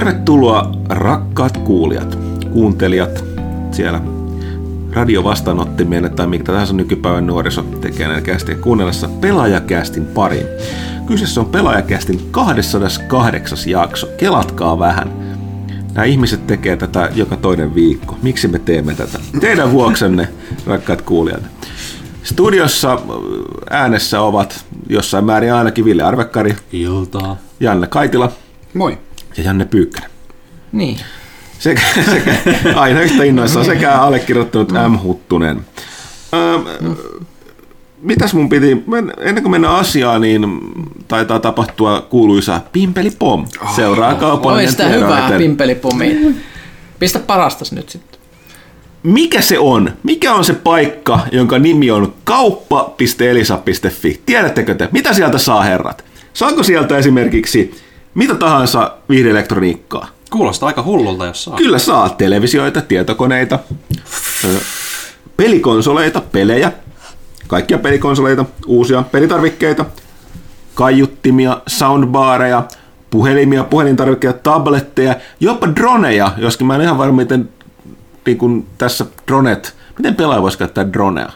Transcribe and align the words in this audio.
Tervetuloa 0.00 0.72
rakkaat 0.88 1.56
kuulijat, 1.56 2.18
kuuntelijat 2.52 3.24
siellä 3.70 4.00
radiovastaanottimien 4.92 6.10
tai 6.16 6.26
mikä 6.26 6.44
tahansa 6.44 6.72
nykypäivän 6.72 7.26
nuoriso 7.26 7.62
tekee 7.62 8.08
näitä 8.08 8.22
kästiä 8.22 8.54
kuunnellessa 8.54 9.08
pelaajakästin 9.08 10.06
pariin. 10.06 10.46
Kyseessä 11.06 11.40
on 11.40 11.46
pelaajakästin 11.46 12.28
208 12.30 13.58
jakso. 13.66 14.06
Kelatkaa 14.16 14.78
vähän. 14.78 15.12
Nämä 15.94 16.04
ihmiset 16.04 16.46
tekee 16.46 16.76
tätä 16.76 17.10
joka 17.14 17.36
toinen 17.36 17.74
viikko. 17.74 18.18
Miksi 18.22 18.48
me 18.48 18.58
teemme 18.58 18.94
tätä? 18.94 19.18
Teidän 19.40 19.72
vuoksenne, 19.72 20.28
rakkaat 20.66 21.02
kuulijat. 21.02 21.42
Studiossa 22.22 23.00
äänessä 23.70 24.20
ovat 24.20 24.64
jossain 24.88 25.24
määrin 25.24 25.54
ainakin 25.54 25.84
Ville 25.84 26.02
Arvekkari, 26.02 26.56
Iltaa. 26.72 27.36
Janne 27.60 27.86
Kaitila 27.86 28.32
Moi. 28.74 28.98
Ja 29.40 29.44
Janne 29.46 29.64
Pyykkönen. 29.64 30.10
Niin. 30.72 30.98
Sekä, 31.58 31.80
sekä 32.10 32.34
aina 32.74 33.00
yhtä 33.00 33.24
innoissaan 33.24 33.64
sekä 33.64 33.92
allekirjoittanut 33.92 34.68
M. 34.88 34.94
Huttunen. 35.02 35.60
Öö, 36.34 36.58
mitäs 38.02 38.34
mun 38.34 38.48
piti, 38.48 38.84
ennen 39.18 39.42
kuin 39.42 39.50
mennään 39.50 39.74
asiaan, 39.74 40.20
niin 40.20 40.46
taitaa 41.08 41.38
tapahtua 41.38 42.06
kuuluisa 42.10 42.60
Pimpeli 42.72 43.10
Pom. 43.10 43.46
Seuraa 43.76 44.12
Oi 44.14 44.20
kaupallinen 44.20 44.70
sitä 44.70 44.88
hyvää 44.88 45.08
tiedoite. 45.16 45.38
pimpelipumia. 45.38 46.16
Pistä 46.98 47.18
parastas 47.18 47.72
nyt 47.72 47.88
sitten. 47.88 48.20
Mikä 49.02 49.40
se 49.40 49.58
on? 49.58 49.92
Mikä 50.02 50.34
on 50.34 50.44
se 50.44 50.52
paikka, 50.52 51.18
jonka 51.32 51.58
nimi 51.58 51.90
on 51.90 52.14
kauppa.elisa.fi? 52.24 54.20
Tiedättekö 54.26 54.74
te? 54.74 54.88
Mitä 54.92 55.12
sieltä 55.12 55.38
saa 55.38 55.62
herrat? 55.62 56.04
Saanko 56.32 56.62
sieltä 56.62 56.98
esimerkiksi 56.98 57.74
mitä 58.14 58.34
tahansa 58.34 58.96
viihdeelektroniikkaa? 59.08 60.08
Kuulostaa 60.30 60.66
aika 60.66 60.82
hullulta, 60.82 61.26
jos 61.26 61.44
saa. 61.44 61.56
Kyllä 61.56 61.78
saa 61.78 62.08
tietokoneita, 62.08 62.80
tietokoneita, 62.80 63.58
pelikonsoleita, 65.36 66.20
pelejä, 66.20 66.72
kaikkia 67.46 67.78
pelikonsoleita, 67.78 68.44
uusia 68.66 69.02
pelitarvikkeita, 69.02 69.84
kaiuttimia, 70.74 71.60
soundbareja, 71.66 72.62
puhelimia, 73.10 73.64
puhelintarvikkeita, 73.64 74.38
tabletteja, 74.38 75.16
jopa 75.40 75.66
droneja, 75.76 76.32
joskin 76.36 76.66
mä 76.66 76.74
en 76.74 76.80
ihan 76.82 76.98
varma, 76.98 77.16
miten 77.16 77.48
niin 78.26 78.38
kuin 78.38 78.66
tässä 78.78 79.06
dronet, 79.26 79.74
miten 79.98 80.14
pelaaja 80.14 80.42
voisi 80.42 80.58
käyttää 80.58 80.92
dronea? 80.92 81.32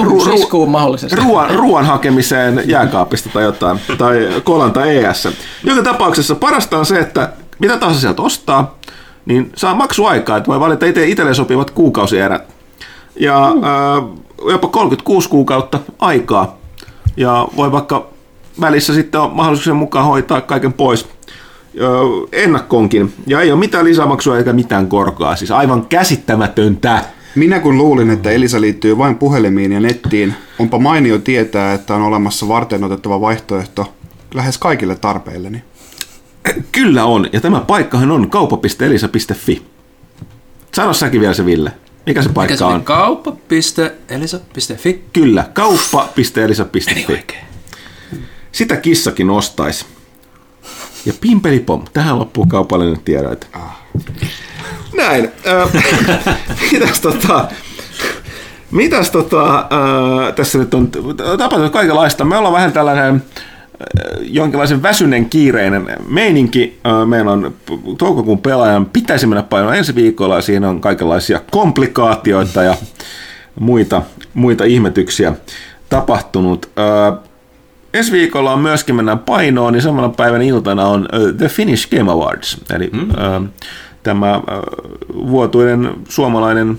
Ru- 0.00 0.66
mahdollisesti? 0.66 1.16
ruoan, 1.16 1.50
ruoan 1.50 1.84
hakemiseen 1.84 2.62
jääkaapista 2.66 3.30
tai 3.32 3.42
jotain, 3.42 3.80
tai 3.98 4.28
kolan 4.44 4.72
tai 4.72 4.96
ES. 4.96 5.28
Joka 5.64 5.82
tapauksessa 5.82 6.34
parasta 6.34 6.78
on 6.78 6.86
se, 6.86 6.98
että 6.98 7.32
mitä 7.58 7.76
tahansa 7.76 8.00
sieltä 8.00 8.22
ostaa, 8.22 8.78
niin 9.26 9.52
saa 9.56 9.74
maksuaikaa, 9.74 10.36
että 10.36 10.48
voi 10.48 10.60
valita 10.60 10.86
itse 10.86 11.06
itselleen 11.06 11.34
sopivat 11.34 11.70
kuukausierät. 11.70 12.42
Ja 13.20 13.52
mm. 13.54 13.64
äh, 13.64 14.50
jopa 14.50 14.68
36 14.68 15.28
kuukautta 15.28 15.78
aikaa. 15.98 16.56
Ja 17.16 17.48
voi 17.56 17.72
vaikka 17.72 18.06
välissä 18.60 18.94
sitten 18.94 19.20
on 19.20 19.32
mahdollisuuksien 19.32 19.76
mukaan 19.76 20.04
hoitaa 20.06 20.40
kaiken 20.40 20.72
pois 20.72 21.08
ennakkoonkin. 22.32 23.14
Ja 23.26 23.40
ei 23.40 23.52
ole 23.52 23.58
mitään 23.58 23.84
lisämaksua 23.84 24.38
eikä 24.38 24.52
mitään 24.52 24.86
korkoa. 24.86 25.36
Siis 25.36 25.50
aivan 25.50 25.86
käsittämätöntä. 25.86 27.04
Minä 27.34 27.60
kun 27.60 27.78
luulin, 27.78 28.10
että 28.10 28.30
Elisa 28.30 28.60
liittyy 28.60 28.98
vain 28.98 29.18
puhelimiin 29.18 29.72
ja 29.72 29.80
nettiin, 29.80 30.34
onpa 30.58 30.78
mainio 30.78 31.18
tietää, 31.18 31.74
että 31.74 31.94
on 31.94 32.02
olemassa 32.02 32.48
varten 32.48 32.84
otettava 32.84 33.20
vaihtoehto 33.20 33.92
lähes 34.34 34.58
kaikille 34.58 34.94
tarpeilleni. 34.94 35.62
Kyllä 36.72 37.04
on, 37.04 37.28
ja 37.32 37.40
tämä 37.40 37.60
paikkahan 37.60 38.10
on 38.10 38.30
kauppa.elisa.fi. 38.30 39.62
Sano 40.74 40.92
säkin 40.92 41.20
vielä 41.20 41.34
se 41.34 41.46
Ville. 41.46 41.72
Mikä 42.06 42.22
se 42.22 42.28
Mikä 42.28 42.34
paikka 42.34 42.56
se 42.56 42.64
on? 42.64 42.84
Kauppa.elisa.fi. 42.84 45.04
Kyllä, 45.12 45.50
kauppa.elisa.fi. 45.52 47.24
Sitä 48.52 48.76
kissakin 48.76 49.30
ostaisi. 49.30 49.84
Ja 51.06 51.12
pimpelipom, 51.20 51.84
tähän 51.92 52.18
loppuu 52.18 52.46
kaupallinen 52.46 53.00
tiedoite. 53.04 53.46
Näin. 54.96 55.30
Äh, 55.46 55.68
mitäs 56.72 57.00
tota... 57.00 57.48
Mitäs 58.70 59.10
tota, 59.10 59.58
äh, 59.58 60.34
tässä 60.34 60.58
nyt 60.58 60.74
on 60.74 60.90
tapahtunut 61.38 61.72
kaikenlaista. 61.72 62.24
Me 62.24 62.36
ollaan 62.36 62.54
vähän 62.54 62.72
tällainen 62.72 63.22
jonkinlaisen 64.20 64.82
väsyneen 64.82 65.30
kiireinen 65.30 65.86
meininki. 66.08 66.78
Meillä 67.06 67.32
on 67.32 67.54
toukokuun 67.98 68.38
pelaajan 68.38 68.86
pitäisi 68.86 69.26
mennä 69.26 69.42
painoon 69.42 69.74
ensi 69.74 69.94
viikolla 69.94 70.36
ja 70.36 70.42
siinä 70.42 70.68
on 70.68 70.80
kaikenlaisia 70.80 71.40
komplikaatioita 71.50 72.62
ja 72.62 72.74
muita, 73.60 74.02
muita 74.34 74.64
ihmetyksiä 74.64 75.32
tapahtunut. 75.88 76.70
Ensi 77.94 78.12
viikolla 78.12 78.52
on 78.52 78.60
myöskin 78.60 78.94
mennään 78.94 79.18
painoon, 79.18 79.72
niin 79.72 79.82
samana 79.82 80.08
päivänä 80.08 80.44
iltana 80.44 80.86
on 80.86 81.08
The 81.38 81.48
Finnish 81.48 81.90
Game 81.96 82.12
Awards, 82.12 82.56
eli 82.74 82.90
mm. 82.92 83.08
Tämä 84.02 84.36
uh, 84.36 84.42
vuotuinen 85.30 85.90
suomalainen 86.08 86.70
uh, 86.70 86.78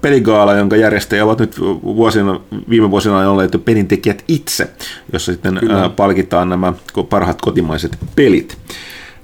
peligaala, 0.00 0.54
jonka 0.54 0.76
järjestäjä 0.76 1.24
ovat 1.24 1.38
nyt 1.38 1.60
vuosina, 1.82 2.40
viime 2.68 2.90
vuosina 2.90 3.30
olleet 3.30 3.64
pelintekijät 3.64 4.24
itse, 4.28 4.70
jossa 5.12 5.32
sitten 5.32 5.56
uh, 5.56 5.96
palkitaan 5.96 6.48
nämä 6.48 6.72
parhaat 7.08 7.40
kotimaiset 7.40 7.98
pelit. 8.16 8.58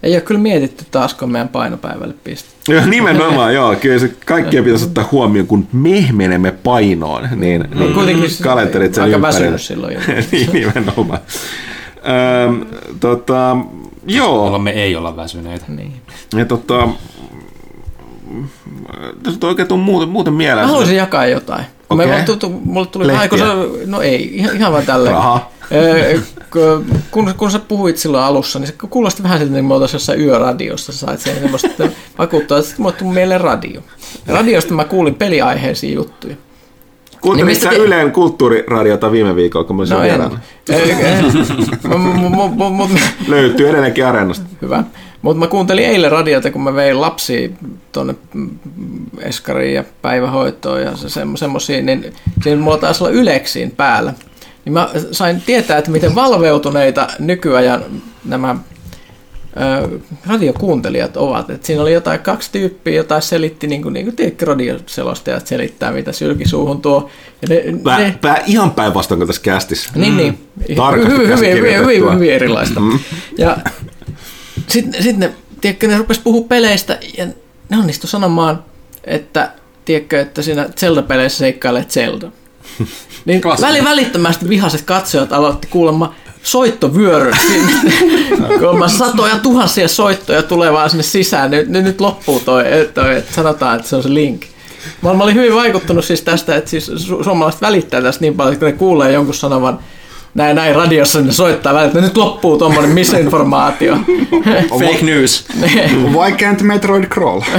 Ei 0.03 0.15
ole 0.15 0.21
kyllä 0.21 0.41
mietitty 0.41 0.85
taasko 0.91 1.27
meidän 1.27 1.49
painopäivälle 1.49 2.15
piste. 2.25 2.49
Ja 2.75 2.87
nimenomaan, 2.87 3.55
joo, 3.55 3.77
kyllä 3.77 3.99
se 3.99 4.13
kaikkia 4.25 4.63
pitäisi 4.63 4.85
ottaa 4.85 5.09
huomioon, 5.13 5.47
kun 5.47 5.69
me 5.73 6.09
menemme 6.13 6.53
painoon, 6.53 7.29
niin, 7.37 7.65
niin 7.75 7.95
kuitenkin 7.95 8.31
kalenterit 8.43 8.95
sen 8.95 9.05
aika 9.05 9.23
väsynyt 9.23 9.61
silloin 9.61 9.95
jo. 9.95 10.01
niin, 10.33 10.51
nimenomaan. 10.53 11.21
Öm, 12.47 12.67
tota, 13.01 13.57
joo, 14.07 14.45
Jolloin 14.45 14.63
me 14.63 14.71
ei 14.71 14.97
olla 14.97 15.17
väsyneitä. 15.17 15.65
Niin. 15.69 15.93
ja 16.37 16.45
tota, 16.45 16.89
tässä 19.23 19.39
on 19.43 19.49
oikein 19.49 19.81
muuten, 19.81 20.09
muuten 20.09 20.35
mieleen. 20.35 20.67
Mä 20.67 20.71
haluaisin 20.71 20.97
jakaa 20.97 21.27
jotain. 21.27 21.65
Okay. 21.91 22.07
Mulle, 22.07 22.23
tuli, 22.39 22.53
mulle 22.65 22.87
tuli 22.87 23.07
vähän, 23.07 23.29
kun 23.29 23.39
sä, 23.39 23.45
no 23.87 24.01
ei, 24.01 24.37
ihan, 24.37 24.57
ihan 24.57 24.73
vaan 24.73 24.87
tälleen. 24.87 25.15
Rahaa. 25.15 25.53
Ö, 25.73 26.21
kun, 27.11 27.35
kun, 27.37 27.51
sä 27.51 27.59
puhuit 27.59 27.97
silloin 27.97 28.25
alussa, 28.25 28.59
niin 28.59 28.67
se 28.67 28.75
kuulosti 28.91 29.23
vähän 29.23 29.39
siltä, 29.39 29.53
että 29.53 29.69
me 29.69 29.75
oltaisiin 29.75 29.97
jossain 29.97 30.21
yöradiossa. 30.21 30.93
Sä 30.93 30.99
sait 30.99 31.21
sen 31.21 31.35
semmoista 31.41 31.69
vakuuttaa, 32.19 32.59
että 32.59 32.75
mulle 32.79 32.93
tuli 32.93 33.15
mieleen 33.15 33.41
radio. 33.41 33.81
Radiosta 34.27 34.75
mä 34.75 34.85
kuulin 34.85 35.15
peliaiheisia 35.15 35.95
juttuja. 35.95 36.35
Kuuntelit 37.21 37.53
Niin 37.53 37.63
sä 37.63 37.71
te- 37.71 37.77
Yleen 37.77 38.13
kulttuuriradiota 38.13 39.13
viime 39.13 39.37
viikolla, 39.37 39.67
kun 39.67 39.77
mä 39.77 39.81
olisin 39.81 39.97
No 41.85 41.97
mu- 42.87 43.01
Löytyy 43.29 43.69
edelleenkin 43.69 44.07
areenasta. 44.07 44.45
Hyvä. 44.63 44.85
Mutta 45.23 45.39
mä 45.39 45.47
kuuntelin 45.47 45.85
eilen 45.85 46.13
radiota, 46.13 46.51
kun 46.51 46.63
mä 46.63 46.75
vein 46.75 47.01
lapsia 47.01 47.49
tuonne 47.93 48.15
eskariin 49.21 49.75
ja 49.75 49.85
päivähoitoon 50.03 50.83
ja 50.83 50.97
se, 50.97 51.09
semmo, 51.09 51.37
semmosia, 51.37 51.83
niin 51.83 52.13
siinä 52.43 52.63
mulla 52.63 52.79
taisi 52.79 53.05
olla 53.05 53.13
yleksiin 53.13 53.71
päällä. 53.71 54.15
Niin 54.65 54.73
mä 54.73 54.89
sain 55.13 55.41
tietää, 55.47 55.79
että 55.79 55.91
miten 55.91 56.15
valveutuneita 56.15 57.09
nykyajan 57.19 57.85
nämä 58.25 58.57
ö, 59.83 59.99
radiokuuntelijat 60.27 61.17
ovat. 61.17 61.51
Et 61.51 61.65
siinä 61.65 61.83
oli 61.83 61.93
jotain 61.93 62.21
kaksi 62.21 62.53
tyyppiä, 62.53 62.95
jotain 62.95 63.23
selitti, 63.23 63.67
niin 63.67 63.83
kuin, 63.83 63.93
niin 63.93 64.07
kuin 64.07 64.17
tiedätkö, 64.17 64.45
radioselostajat 64.45 65.47
selittää, 65.47 65.93
mitä 65.93 66.13
sylkisuuhun 66.13 66.83
tuo. 66.83 67.11
Ja 67.43 67.49
ne, 67.49 67.65
Pää, 67.85 67.99
ne, 67.99 68.19
pää 68.21 68.43
ihan 68.47 68.71
päinvastoin 68.71 69.19
kuin 69.19 69.27
tässä 69.27 69.43
kästissä. 69.43 69.91
niin, 69.95 70.17
niin. 70.17 70.39
Tarkasti 70.77 71.13
hyvin, 71.13 71.29
hyvin, 71.29 71.39
hyvin, 71.39 71.57
hyvin, 71.57 71.71
käsikirjoitettua. 71.71 72.13
hyvin 72.15 72.33
erilaista. 72.33 72.81
Mm. 72.81 72.99
Ja 73.39 73.57
sitten 74.69 75.03
sit 75.03 75.17
ne, 75.17 75.33
tiedätkö, 75.61 75.89
ne 75.89 75.99
rupes 75.99 76.19
puhua 76.19 76.47
peleistä 76.49 76.99
ja 77.19 77.27
ne 77.69 77.77
onnistu 77.79 78.07
sanomaan, 78.07 78.65
että 79.05 79.51
tiedätkö, 79.85 80.21
että 80.21 80.43
siinä 80.43 80.69
Zelda-peleissä 80.77 81.39
seikkailee 81.39 81.85
Zelda. 81.85 82.31
Niin 83.25 83.43
väli 83.61 83.85
välittömästi 83.85 84.49
vihaset 84.49 84.83
katsojat 84.83 85.33
aloitti 85.33 85.67
kuulemma 85.67 86.15
soittovyöryn 86.43 87.37
sinne. 87.49 87.93
Satoja 88.99 89.39
tuhansia 89.39 89.89
soittoja 89.89 90.43
tulee 90.43 90.73
vaan 90.73 90.91
sinne 90.91 91.03
sisään. 91.03 91.51
Nyt, 91.51 91.69
nyt, 91.69 91.85
nyt 91.85 92.01
loppuu 92.01 92.41
toi, 92.41 92.65
toi, 92.95 93.17
että 93.17 93.35
sanotaan, 93.35 93.77
että 93.77 93.89
se 93.89 93.97
on 93.97 94.03
se 94.03 94.15
link. 94.15 94.43
Mä 95.03 95.15
mä 95.15 95.25
olin 95.25 95.35
hyvin 95.35 95.55
vaikuttunut 95.55 96.05
siis 96.05 96.23
tästä, 96.23 96.57
että 96.57 96.71
siis 96.71 96.89
su- 96.89 97.25
suomalaiset 97.25 97.61
välittää 97.61 98.03
tästä 98.03 98.21
niin 98.21 98.35
paljon, 98.35 98.53
että 98.53 98.67
kun 98.67 98.73
ne 98.73 98.79
kuulee 98.79 99.13
jonkun 99.13 99.35
sanovan 99.35 99.79
näin, 100.35 100.57
näin 100.57 100.75
radiossa, 100.75 101.19
niin 101.19 101.27
ne 101.27 101.33
soittaa 101.33 101.75
välillä, 101.75 101.87
että 101.87 102.01
nyt 102.01 102.17
loppuu 102.17 102.59
tuommoinen 102.59 102.91
misinformaatio. 102.91 103.97
Fake 104.79 105.03
news. 105.03 105.47
Why 106.13 106.31
can't 106.31 106.63
Metroid 106.63 107.05
crawl? 107.05 107.41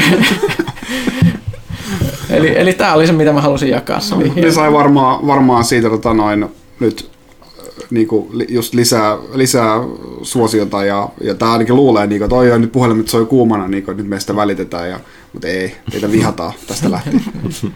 eli, 2.30 2.58
eli 2.58 2.74
tämä 2.74 2.94
oli 2.94 3.08
se, 3.08 3.14
mitä 3.14 3.34
mä 3.34 3.42
halusin 3.42 3.70
jakaa. 3.70 4.00
Se 4.00 4.16
oli 4.16 4.32
Ne 4.36 4.52
sai 4.52 4.74
varmaan, 4.74 5.28
varmaan 5.28 5.64
siitä 5.64 5.90
tota 5.90 6.14
noin, 6.14 6.50
nyt 6.80 7.10
äh, 7.42 7.48
niin 7.90 8.08
kuin, 8.08 8.38
li- 8.38 8.48
just 8.50 8.74
lisää, 8.74 9.18
lisää 9.34 9.76
suosiota 10.22 10.86
ja, 10.86 11.10
ja 11.22 11.36
tämä 11.36 11.52
ainakin 11.52 11.76
luulee, 11.76 12.08
niin 12.08 12.20
kuin, 12.20 12.26
että 12.26 12.36
oi, 12.36 12.60
nyt 12.60 12.72
puhelimet 12.72 13.08
soi 13.08 13.26
kuumana, 13.26 13.68
niin 13.68 13.84
kuin, 13.84 13.98
nyt 13.98 14.08
meistä 14.08 14.36
välitetään, 14.36 14.90
ja, 14.90 15.00
mutta 15.34 15.48
ei, 15.48 15.76
teitä 15.92 16.12
vihataan 16.12 16.54
tästä 16.68 16.92
lähtien. 16.92 17.22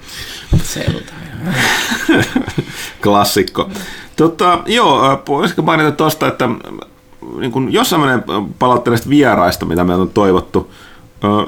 Selta. 0.63 1.13
Klassikko. 3.03 3.69
Tota, 4.15 4.59
joo, 4.65 5.23
voisiko 5.27 5.61
mainita 5.61 5.91
tuosta, 5.91 6.27
että 6.27 6.45
äh, 6.45 6.89
niin 7.39 7.51
kun 7.51 7.73
jossain 7.73 8.01
menee 8.01 8.19
palauttelee 8.59 8.93
näistä 8.93 9.09
vieraista, 9.09 9.65
mitä 9.65 9.83
meiltä 9.83 10.01
on 10.01 10.09
toivottu. 10.09 10.71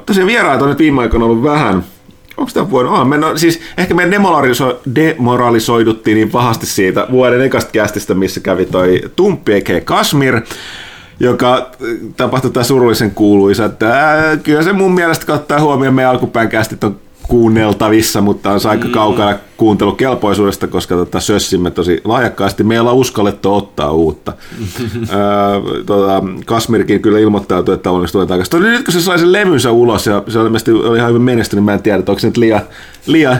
Tosiaan 0.06 0.26
vieraita 0.26 0.64
on 0.64 0.70
nyt 0.70 0.78
viime 0.78 1.02
aikoina 1.02 1.24
ollut 1.24 1.42
vähän. 1.42 1.84
Onko 2.36 2.50
tämä 2.54 2.70
vuoden? 2.70 2.90
Oh, 2.90 3.06
no, 3.06 3.36
siis 3.36 3.60
ehkä 3.78 3.94
me 3.94 4.10
demoraliso, 4.10 4.80
demoralisoiduttiin 4.94 6.14
niin 6.14 6.30
pahasti 6.30 6.66
siitä 6.66 7.06
vuoden 7.10 7.40
ekasta 7.40 7.70
kästistä, 7.70 8.14
missä 8.14 8.40
kävi 8.40 8.64
toi 8.64 9.00
Tumppi 9.16 9.52
eikä 9.52 9.80
Kasmir, 9.80 10.40
joka 11.20 11.70
tapahtui 12.16 12.50
tämä 12.50 12.64
surullisen 12.64 13.10
kuuluisa, 13.10 13.64
että 13.64 14.12
äh, 14.12 14.38
kyllä 14.42 14.62
se 14.62 14.72
mun 14.72 14.94
mielestä 14.94 15.26
kun 15.26 15.34
ottaa 15.34 15.60
huomioon 15.60 15.94
meidän 15.94 16.12
alkupään 16.12 16.48
kästit 16.48 16.84
on 16.84 16.98
kuunneltavissa, 17.28 18.20
mutta 18.20 18.50
on 18.50 18.60
se 18.60 18.68
aika 18.68 18.88
kaukana 18.88 19.38
kuuntelukelpoisuudesta, 19.56 20.66
koska 20.66 20.94
tota, 20.94 21.20
sössimme 21.20 21.70
tosi 21.70 22.00
laajakkaasti. 22.04 22.64
Meillä 22.64 22.90
on 22.90 22.96
uskallettu 22.96 23.54
ottaa 23.54 23.92
uutta. 23.92 24.32
öö, 24.92 25.84
tota, 25.86 26.22
Kasmirkin 26.44 27.02
kyllä 27.02 27.18
ilmoittautui, 27.18 27.74
että 27.74 27.90
onnistuu 27.90 28.26
takaisin. 28.26 28.62
Nyt 28.62 28.84
kun 28.84 28.92
se 28.92 29.00
sai 29.00 29.18
sen 29.18 29.32
levynsä 29.32 29.70
ulos 29.70 30.06
ja 30.06 30.22
se 30.28 30.38
oli, 30.38 30.50
oli 30.88 30.98
ihan 30.98 31.08
hyvin 31.08 31.22
menestynyt, 31.22 31.64
mä 31.64 31.74
en 31.74 31.82
tiedä, 31.82 31.98
että 31.98 32.12
onko 32.12 32.20
se 32.20 32.26
nyt 32.26 32.36
liian, 32.36 32.60
liian 33.06 33.38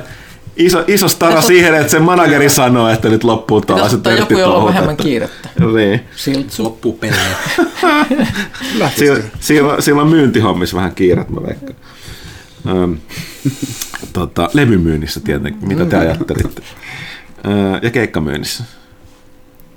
iso, 0.57 0.85
iso 0.87 1.09
stara 1.09 1.41
siihen, 1.43 1.75
että 1.75 1.91
se 1.91 1.99
manageri 1.99 2.49
sanoo, 2.49 2.89
että 2.89 3.09
nyt 3.09 3.25
loppuu 3.25 3.61
tällaiset 3.61 3.97
ottaa 3.97 4.13
joku, 4.13 4.39
jolla 4.39 4.57
on 4.57 4.65
vähemmän 4.65 4.97
kiirettä. 4.97 5.49
Niin. 5.75 6.01
Siltsu. 6.17 6.65
Loppuu 6.65 6.93
pelejä. 6.93 7.21
Sillä, 8.97 9.21
sillä, 9.41 9.81
sillä 9.81 10.03
on 10.03 10.09
myyntihommissa 10.09 10.77
vähän 10.77 10.95
kiiret, 10.95 11.31
mä 11.31 11.43
veikkaan. 11.43 11.75
Öm, 12.69 12.97
tota, 14.13 14.51
levymyynnissä 14.55 15.21
tietenkin, 15.21 15.69
mitä 15.69 15.85
te 15.85 15.97
ajattelitte? 15.97 16.63
Öö, 17.47 17.79
ja 17.83 17.91
keikkamyynnissä. 17.91 18.65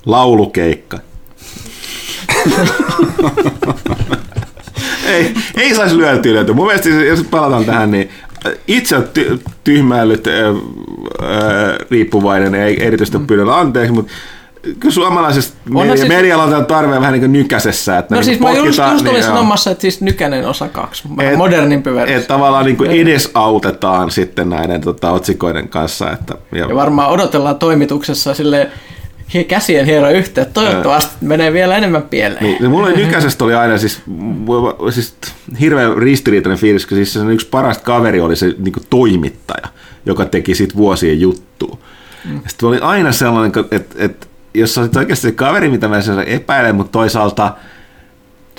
Laulukeikka. 0.05 0.99
ei, 5.05 5.33
ei 5.57 5.75
saisi 5.75 5.97
lyötyä 5.97 6.33
löytyä. 6.33 6.55
Mun 6.55 6.65
mielestä, 6.65 6.89
siis, 6.89 7.07
jos 7.07 7.23
palataan 7.23 7.65
tähän, 7.65 7.91
niin 7.91 8.09
itse 8.67 8.95
on 8.95 9.03
ty- 9.03 9.39
tyhmäillyt, 9.63 10.27
äh, 10.27 10.33
äh, 10.43 10.55
riippuvainen, 11.91 12.55
ei 12.55 12.83
erityisesti 12.83 13.17
pyydellä 13.27 13.59
anteeksi, 13.59 13.93
mutta 13.93 14.11
kyllä 14.79 14.93
suomalaisesta 14.93 15.57
Onhan 15.69 15.87
media, 15.87 15.97
siis- 15.97 16.07
medialla 16.07 16.43
on 16.43 16.65
tarve 16.65 16.95
vähän 16.99 17.11
niin 17.13 17.21
kuin 17.21 17.31
nykäisessä. 17.33 17.97
Että 17.97 18.15
No 18.15 18.19
niin 18.19 18.25
siis 18.25 18.37
kuin 18.37 18.51
mä 18.51 18.57
just, 18.57 18.67
just 18.67 19.01
olin 19.01 19.13
niin, 19.13 19.23
sanomassa, 19.23 19.71
että 19.71 19.81
siis 19.81 20.01
Nykänen 20.01 20.47
osa 20.47 20.67
kaksi. 20.67 21.03
Et- 21.21 21.37
modernimpi 21.37 21.93
versio. 21.93 22.17
Että 22.17 22.27
tavallaan 22.27 22.65
niin 22.65 22.77
kuin 22.77 22.91
edesautetaan 22.91 24.11
sitten 24.11 24.49
näiden 24.49 24.81
tota, 24.81 25.11
otsikoiden 25.11 25.69
kanssa. 25.69 26.11
Että, 26.11 26.35
ja, 26.51 26.65
Ja 26.65 26.75
varmaan 26.75 27.09
odotellaan 27.09 27.55
toimituksessa 27.59 28.33
sille 28.33 28.69
käsien 29.47 29.85
hiero 29.85 30.09
yhteen. 30.09 30.47
että 30.47 30.53
Toivottavasti 30.61 31.11
menee 31.21 31.53
vielä 31.53 31.77
enemmän 31.77 32.01
pieleen. 32.01 32.43
niin, 32.43 32.57
ja 32.59 32.69
mulla 32.69 32.87
oli 32.87 32.95
nykäisestä 33.05 33.43
oli 33.45 33.53
aina 33.55 33.77
siis, 33.77 34.01
siis 34.89 35.13
hirveän 35.59 35.97
ristiriitainen 35.97 36.59
fiilis, 36.59 36.85
kun 36.85 36.95
siis 36.97 37.13
sen 37.13 37.29
yksi 37.29 37.47
paras 37.47 37.77
kaveri 37.77 38.21
oli 38.21 38.35
se 38.35 38.45
niin 38.57 38.73
kuin 38.73 38.83
toimittaja, 38.89 39.67
joka 40.05 40.25
teki 40.25 40.55
sit 40.55 40.75
vuosien 40.75 41.21
juttua. 41.21 41.77
Mm. 42.25 42.41
Sitten 42.47 42.69
oli 42.69 42.79
aina 42.79 43.11
sellainen, 43.11 43.51
että, 43.71 43.93
että 44.05 44.27
jos 44.53 44.75
sä 44.75 44.81
olit 44.81 44.95
oikeasti 44.95 45.27
se 45.27 45.31
kaveri, 45.31 45.69
mitä 45.69 45.87
mä 45.87 46.01
sen 46.01 46.19
epäilen, 46.19 46.75
mutta 46.75 46.91
toisaalta 46.91 47.53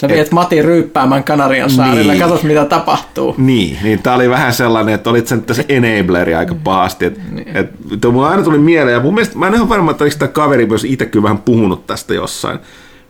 Sä 0.01 0.09
viet 0.09 0.33
Mati 0.33 0.63
ryyppäämään 0.63 1.25
Kanarian 1.25 1.71
saarille, 1.71 2.13
Niin. 2.13 2.23
katsot 2.23 2.43
mitä 2.43 2.65
tapahtuu. 2.65 3.35
Niin, 3.39 3.79
niin 3.83 4.03
tää 4.03 4.15
oli 4.15 4.31
vähän 4.31 4.53
sellainen, 4.53 4.95
että 4.95 5.11
olit 5.11 5.27
sen 5.27 5.43
tässä 5.43 5.65
enableri 5.69 6.35
aika 6.35 6.55
pahasti. 6.65 7.05
Et, 7.05 7.21
et, 7.47 7.69
et, 7.93 8.13
mulla 8.13 8.29
aina 8.29 8.43
tuli 8.43 8.59
mieleen, 8.59 8.95
ja 8.95 9.01
mun 9.01 9.15
mielestä, 9.15 9.39
mä 9.39 9.47
en 9.47 9.55
ihan 9.55 9.69
varma, 9.69 9.91
että 9.91 10.05
oliko 10.05 10.17
tämä 10.19 10.29
kaveri 10.29 10.67
myös 10.67 10.85
itse 10.85 11.07
kyllä 11.07 11.23
vähän 11.23 11.39
puhunut 11.39 11.87
tästä 11.87 12.15
jossain. 12.15 12.59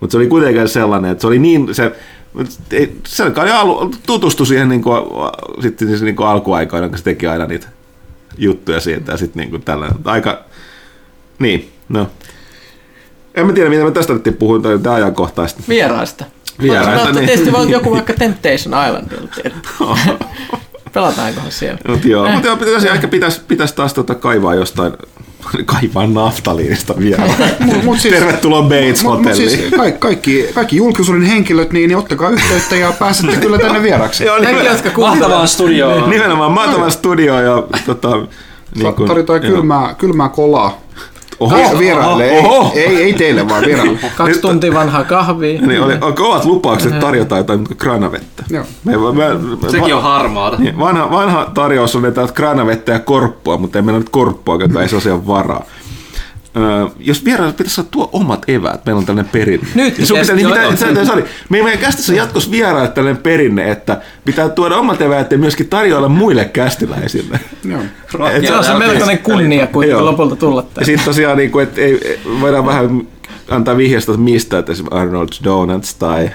Mutta 0.00 0.12
se 0.12 0.18
oli 0.18 0.26
kuitenkin 0.26 0.68
sellainen, 0.68 1.10
että 1.10 1.20
se 1.20 1.26
oli 1.26 1.38
niin, 1.38 1.74
se, 1.74 1.92
se 3.06 3.22
oli 3.24 3.50
alu, 3.50 3.90
tutustui 4.06 4.46
siihen 4.46 4.68
niin 4.68 4.82
kuin, 4.82 5.02
sitten 5.62 5.88
siis 5.88 6.02
niin 6.02 6.16
kuin 6.16 6.28
alkuaikoina, 6.28 6.88
kun 6.88 6.98
se 6.98 7.04
teki 7.04 7.26
aina 7.26 7.46
niitä 7.46 7.66
juttuja 8.38 8.80
siitä 8.80 9.12
ja 9.12 9.18
sitten 9.18 9.40
niin 9.40 9.50
kuin 9.50 9.62
tällainen. 9.62 9.98
Aika, 10.04 10.44
niin, 11.38 11.72
no. 11.88 12.06
En 13.34 13.46
mä 13.46 13.52
tiedä, 13.52 13.70
mitä 13.70 13.84
me 13.84 13.90
tästä 13.90 14.12
nyt 14.12 14.38
puhuin, 14.38 14.62
tai 14.62 14.78
tämä 14.78 14.94
ajankohtaista. 14.94 15.62
Vieraista. 15.68 16.24
Vieraista, 16.62 16.90
Vieraista, 16.90 17.12
niin. 17.20 17.26
Tietysti 17.26 17.52
voi 17.52 17.70
joku 17.70 17.90
vaikka 17.90 18.12
Temptation 18.12 18.74
tiedät. 19.34 19.68
Pelataankohan 20.92 21.52
siellä? 21.52 21.78
Mut 21.88 22.04
joo, 22.04 22.28
mutta 22.30 22.48
joo, 22.48 22.56
pitäisi, 22.56 22.88
ehkä 22.88 23.08
pitäisi, 23.08 23.40
pitäisi 23.48 23.74
taas 23.74 23.94
tota 23.94 24.14
kaivaa 24.14 24.54
jostain, 24.54 24.92
kaivaa 25.64 26.06
naftaliinista 26.06 26.98
vielä. 26.98 27.22
Mut- 27.66 27.84
mut 27.84 28.00
siis- 28.00 28.14
Tervetuloa 28.14 28.62
Bates 28.62 29.02
Mut, 29.04 29.12
mut 29.12 29.24
Hotelliin. 29.26 29.50
siis 29.50 29.70
kaikki, 29.76 29.98
kaikki, 30.00 30.46
kaikki 30.54 30.76
julkisuuden 30.76 31.22
henkilöt, 31.22 31.72
niin, 31.72 31.88
niin 31.88 31.98
ottakaa 31.98 32.30
yhteyttä 32.30 32.76
ja 32.76 32.92
pääsette 32.98 33.36
kyllä 33.36 33.58
tänne 33.58 33.82
vieraksi. 33.82 34.24
Joo, 34.24 34.38
nimenomaan, 34.38 34.66
jotka 34.66 34.88
Mahtavaa 34.88 35.10
kuuntelevat. 35.10 35.50
studioa. 35.50 36.06
nimenomaan 36.06 36.52
mahtava 36.52 36.90
studio 36.90 37.40
ja 37.40 37.62
tota, 37.86 38.10
niin 38.74 38.94
kuin, 38.94 39.08
Tarjotaan 39.08 39.40
kylmää, 39.40 39.94
kylmää 39.98 40.28
kolaa. 40.28 40.80
Oho, 41.40 41.78
vieraille, 41.78 42.30
ei, 42.30 42.38
oho. 42.38 42.72
ei, 42.74 43.02
ei, 43.02 43.12
teille 43.12 43.48
vaan 43.48 43.64
vieraille. 43.64 43.98
Kaksi 44.16 44.32
Nyt- 44.32 44.40
tuntia 44.40 44.74
vanhaa 44.74 45.04
kahvia. 45.04 45.60
Niin 45.60 45.82
oli, 45.82 45.94
on 46.00 46.14
kovat 46.14 46.44
lupaukset 46.44 46.98
tarjota 46.98 47.36
jotain 47.36 47.64
kranavettä. 47.76 48.44
Joo. 48.50 48.64
Me, 48.84 48.96
me, 48.96 49.12
me, 49.62 49.70
Sekin 49.70 49.94
on 49.94 50.02
harmaata. 50.02 50.56
Niin, 50.56 50.78
vanha, 50.78 51.10
vanha 51.10 51.50
tarjous 51.54 51.96
on 51.96 52.06
että 52.06 52.28
kranavettä 52.34 52.92
ja 52.92 52.98
korppua, 52.98 53.56
mutta 53.56 53.78
ei 53.78 53.82
meillä 53.82 53.98
nyt 53.98 54.08
korppua, 54.08 54.58
kun 54.58 54.82
ei 54.82 54.88
se 54.88 54.96
asiaan 54.96 55.26
varaa. 55.26 55.64
Öö, 56.56 56.86
jos 56.98 57.24
vieraille 57.24 57.52
pitäisi 57.52 57.74
saada 57.74 57.88
tuo 57.90 58.08
omat 58.12 58.42
eväät, 58.48 58.86
meillä 58.86 58.98
on 58.98 59.06
tällainen 59.06 59.32
perinne. 59.32 59.66
Nyt 59.74 59.98
Ja 59.98 60.06
sun 60.06 60.18
pitää, 60.18 60.36
niin 60.36 60.46
pitää, 60.48 60.62
joo. 60.62 60.76
se, 60.76 61.04
sorry, 61.04 61.24
me, 61.48 61.62
meidän 61.62 61.78
kästissä 61.80 62.14
jatkossa 62.14 62.50
vieraille 62.50 62.88
tällainen 62.88 63.22
perinne, 63.22 63.70
että 63.70 64.00
pitää 64.24 64.48
tuoda 64.48 64.76
omat 64.76 65.00
eväät 65.00 65.32
ja 65.32 65.38
myöskin 65.38 65.68
tarjoilla 65.68 66.08
muille 66.08 66.44
kästiläisille. 66.44 67.40
Joo. 67.64 67.80
Et 68.32 68.46
Se 68.46 68.54
on 68.54 68.64
se 68.64 68.74
melkoinen 68.74 69.18
kunnia 69.18 69.66
kuitenkin 69.66 69.98
Joo. 69.98 70.04
lopulta 70.04 70.36
tulla 70.36 70.60
Ja 70.60 70.66
tänne. 70.74 70.84
sitten 70.86 71.04
tosiaan, 71.04 71.36
niin 71.38 71.50
kuin, 71.50 71.62
että 71.62 71.80
ei, 71.80 72.20
voidaan 72.40 72.66
vähän 72.66 73.02
antaa 73.50 73.76
vihjeistä, 73.76 74.12
että 74.12 74.22
mistä, 74.24 74.58
että 74.58 74.72
esimerkiksi 74.72 74.98
Arnold's 75.08 75.44
Donuts 75.44 75.94
tai, 75.94 76.30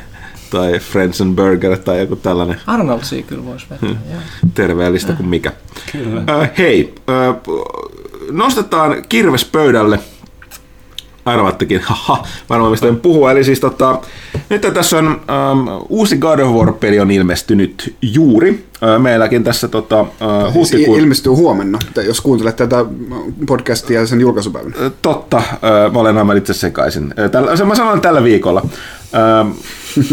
tai 0.49 0.79
Friends 0.79 1.21
and 1.21 1.35
Burger 1.35 1.77
tai 1.77 1.99
joku 1.99 2.15
tällainen 2.15 2.57
Arnoldsia 2.67 3.23
kyllä 3.23 3.45
voisi 3.45 3.65
vetää. 3.69 3.89
joo. 3.89 4.21
terveellistä 4.53 5.13
kuin 5.13 5.29
mikä. 5.29 5.51
Kyllä. 5.91 6.23
Äh, 6.41 6.51
hei, 6.57 6.93
äh, 7.09 7.35
nostetaan 8.31 9.03
kirves 9.09 9.45
pöydälle. 9.45 9.99
Arvattekin, 11.25 11.81
haha, 11.85 12.25
varmaan 12.49 12.71
mistä 12.71 12.87
en 12.87 12.99
puhua. 12.99 13.31
Eli 13.31 13.43
siis 13.43 13.59
tota, 13.59 14.01
nyt 14.49 14.61
tässä 14.73 14.97
on 14.97 15.07
ähm, 15.07 15.85
uusi 15.89 16.17
God 16.17 16.39
of 16.39 16.49
War-peli 16.49 16.99
on 16.99 17.11
ilmestynyt 17.11 17.95
juuri. 18.01 18.65
Meilläkin 18.97 19.43
tässä 19.43 19.67
tota, 19.67 20.05
Se 20.19 20.51
huhtikuun... 20.53 20.99
ilmestyy 20.99 21.31
huomenna, 21.31 21.79
jos 22.05 22.21
kuuntelet 22.21 22.55
tätä 22.55 22.85
podcastia 23.47 23.99
ja 23.99 24.07
sen 24.07 24.21
julkaisupäivänä. 24.21 24.75
Totta, 25.01 25.41
mä 25.93 25.99
olen 25.99 26.17
aivan 26.17 26.37
itse 26.37 26.53
sekaisin. 26.53 27.13
Tällä, 27.31 27.55
se 27.55 27.63
mä 27.63 27.75
sanoin 27.75 28.01
tällä 28.01 28.23
viikolla, 28.23 28.61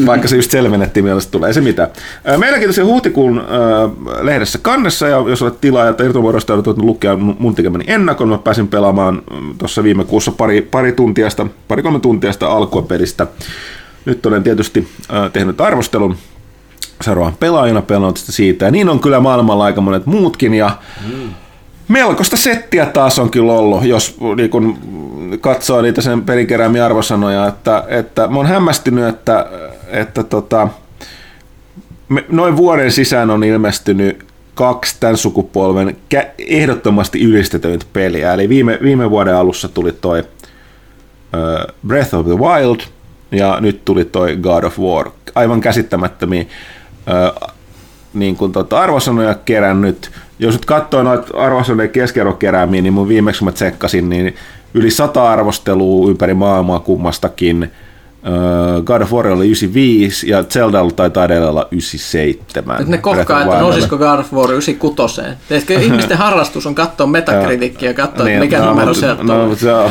vaikka 0.06 0.28
se 0.28 0.36
just 0.36 0.50
selvennettiin, 0.50 1.04
mielestä 1.04 1.30
tulee, 1.30 1.48
ei 1.48 1.54
se 1.54 1.60
mitään. 1.60 1.88
Ö, 2.28 2.38
Meilläkin 2.38 2.68
tosiaan 2.68 2.90
huhtikuun 2.90 3.42
lehdessä 4.20 4.58
kannessa, 4.62 5.08
ja 5.08 5.24
jos 5.28 5.42
olet 5.42 5.60
tilaaja 5.60 5.92
tai 5.92 6.06
irtovuorosta 6.06 6.54
olet 6.54 6.66
lukea 6.66 7.16
mun 7.16 7.54
tekemäni 7.54 7.84
ennakon, 7.88 8.28
mä 8.28 8.38
pääsin 8.38 8.68
pelaamaan 8.68 9.22
tuossa 9.58 9.82
viime 9.82 10.04
kuussa 10.04 10.32
pari, 10.32 10.62
pari 10.62 10.92
tuntiasta, 10.92 11.46
pari-kolme 11.68 12.00
tuntiasta 12.00 12.46
alkua 12.46 12.82
pelistä. 12.82 13.26
Nyt 14.04 14.26
olen 14.26 14.42
tietysti 14.42 14.88
tehnyt 15.32 15.60
arvostelun 15.60 16.16
seuraavan 17.02 17.36
pelaajana 17.40 17.82
pelannut 17.82 18.18
siitä, 18.18 18.64
ja 18.64 18.70
niin 18.70 18.88
on 18.88 19.00
kyllä 19.00 19.20
maailmalla 19.20 19.64
aika 19.64 19.80
monet 19.80 20.06
muutkin, 20.06 20.54
ja 20.54 20.76
melkoista 21.88 22.36
settiä 22.36 22.86
taas 22.86 23.18
on 23.18 23.30
kyllä 23.30 23.52
ollut, 23.52 23.84
jos 23.84 24.16
niin 24.36 24.50
kun 24.50 24.78
katsoo 25.40 25.82
niitä 25.82 26.00
sen 26.00 26.22
pelin 26.22 26.46
keräämiä 26.46 26.84
arvosanoja, 26.84 27.46
että, 27.46 27.84
että 27.88 28.28
mä 28.28 28.36
oon 28.36 28.46
hämmästynyt, 28.46 29.08
että, 29.08 29.46
että 29.88 30.22
tota, 30.22 30.68
noin 32.28 32.56
vuoden 32.56 32.92
sisään 32.92 33.30
on 33.30 33.44
ilmestynyt 33.44 34.24
kaksi 34.54 34.96
tämän 35.00 35.16
sukupolven 35.16 35.96
ehdottomasti 36.38 37.22
ylistetyintä 37.22 37.86
peliä. 37.92 38.34
Eli 38.34 38.48
viime, 38.48 38.78
viime 38.82 39.10
vuoden 39.10 39.36
alussa 39.36 39.68
tuli 39.68 39.92
toi 39.92 40.24
Breath 41.86 42.14
of 42.14 42.26
the 42.26 42.38
Wild 42.38 42.80
ja 43.30 43.58
nyt 43.60 43.84
tuli 43.84 44.04
toi 44.04 44.36
God 44.36 44.64
of 44.64 44.78
War. 44.78 45.10
Aivan 45.34 45.60
käsittämättömiä 45.60 46.44
ö, 47.08 47.48
niin 48.14 48.36
kuin 48.36 48.52
tota 48.52 48.80
arvosanoja 48.80 49.34
kerännyt 49.34 50.10
jos 50.42 50.54
nyt 50.54 50.64
katsoo 50.64 51.02
noita 51.02 51.38
arvostelujen 51.38 51.90
keskiarvokeräämiä, 51.90 52.82
niin 52.82 52.92
mun 52.92 53.08
viimeksi 53.08 53.38
kun 53.38 53.48
mä 53.48 53.52
tsekkasin, 53.52 54.08
niin 54.08 54.36
yli 54.74 54.90
sata 54.90 55.30
arvostelua 55.30 56.10
ympäri 56.10 56.34
maailmaa 56.34 56.80
kummastakin. 56.80 57.72
God 58.84 59.00
of 59.00 59.12
War 59.12 59.26
oli 59.26 59.44
95 59.46 60.30
ja 60.30 60.42
Zelda 60.42 60.78
taitaa 60.96 61.24
edellä 61.24 61.50
olla 61.50 61.68
97. 61.70 62.78
Nyt 62.78 62.88
ne 62.88 62.98
kohkaa, 62.98 63.42
että 63.42 63.58
nousisiko 63.58 63.98
God 63.98 64.18
of 64.18 64.32
War 64.32 64.50
96. 64.50 65.20
Teetkö 65.48 65.74
ihmisten 65.80 66.18
harrastus 66.18 66.66
on 66.66 66.74
katsoa 66.74 67.06
metakritiikkiä 67.06 67.90
ja 67.90 67.94
katsoa, 67.94 68.28
että 68.28 68.40
mikä 68.40 68.58
no, 68.58 68.68
numero 68.68 68.92
mut- 68.92 68.96
sieltä 68.96 69.22
no, 69.22 69.46
mut 69.46 69.58
se 69.58 69.74
on 69.74 69.90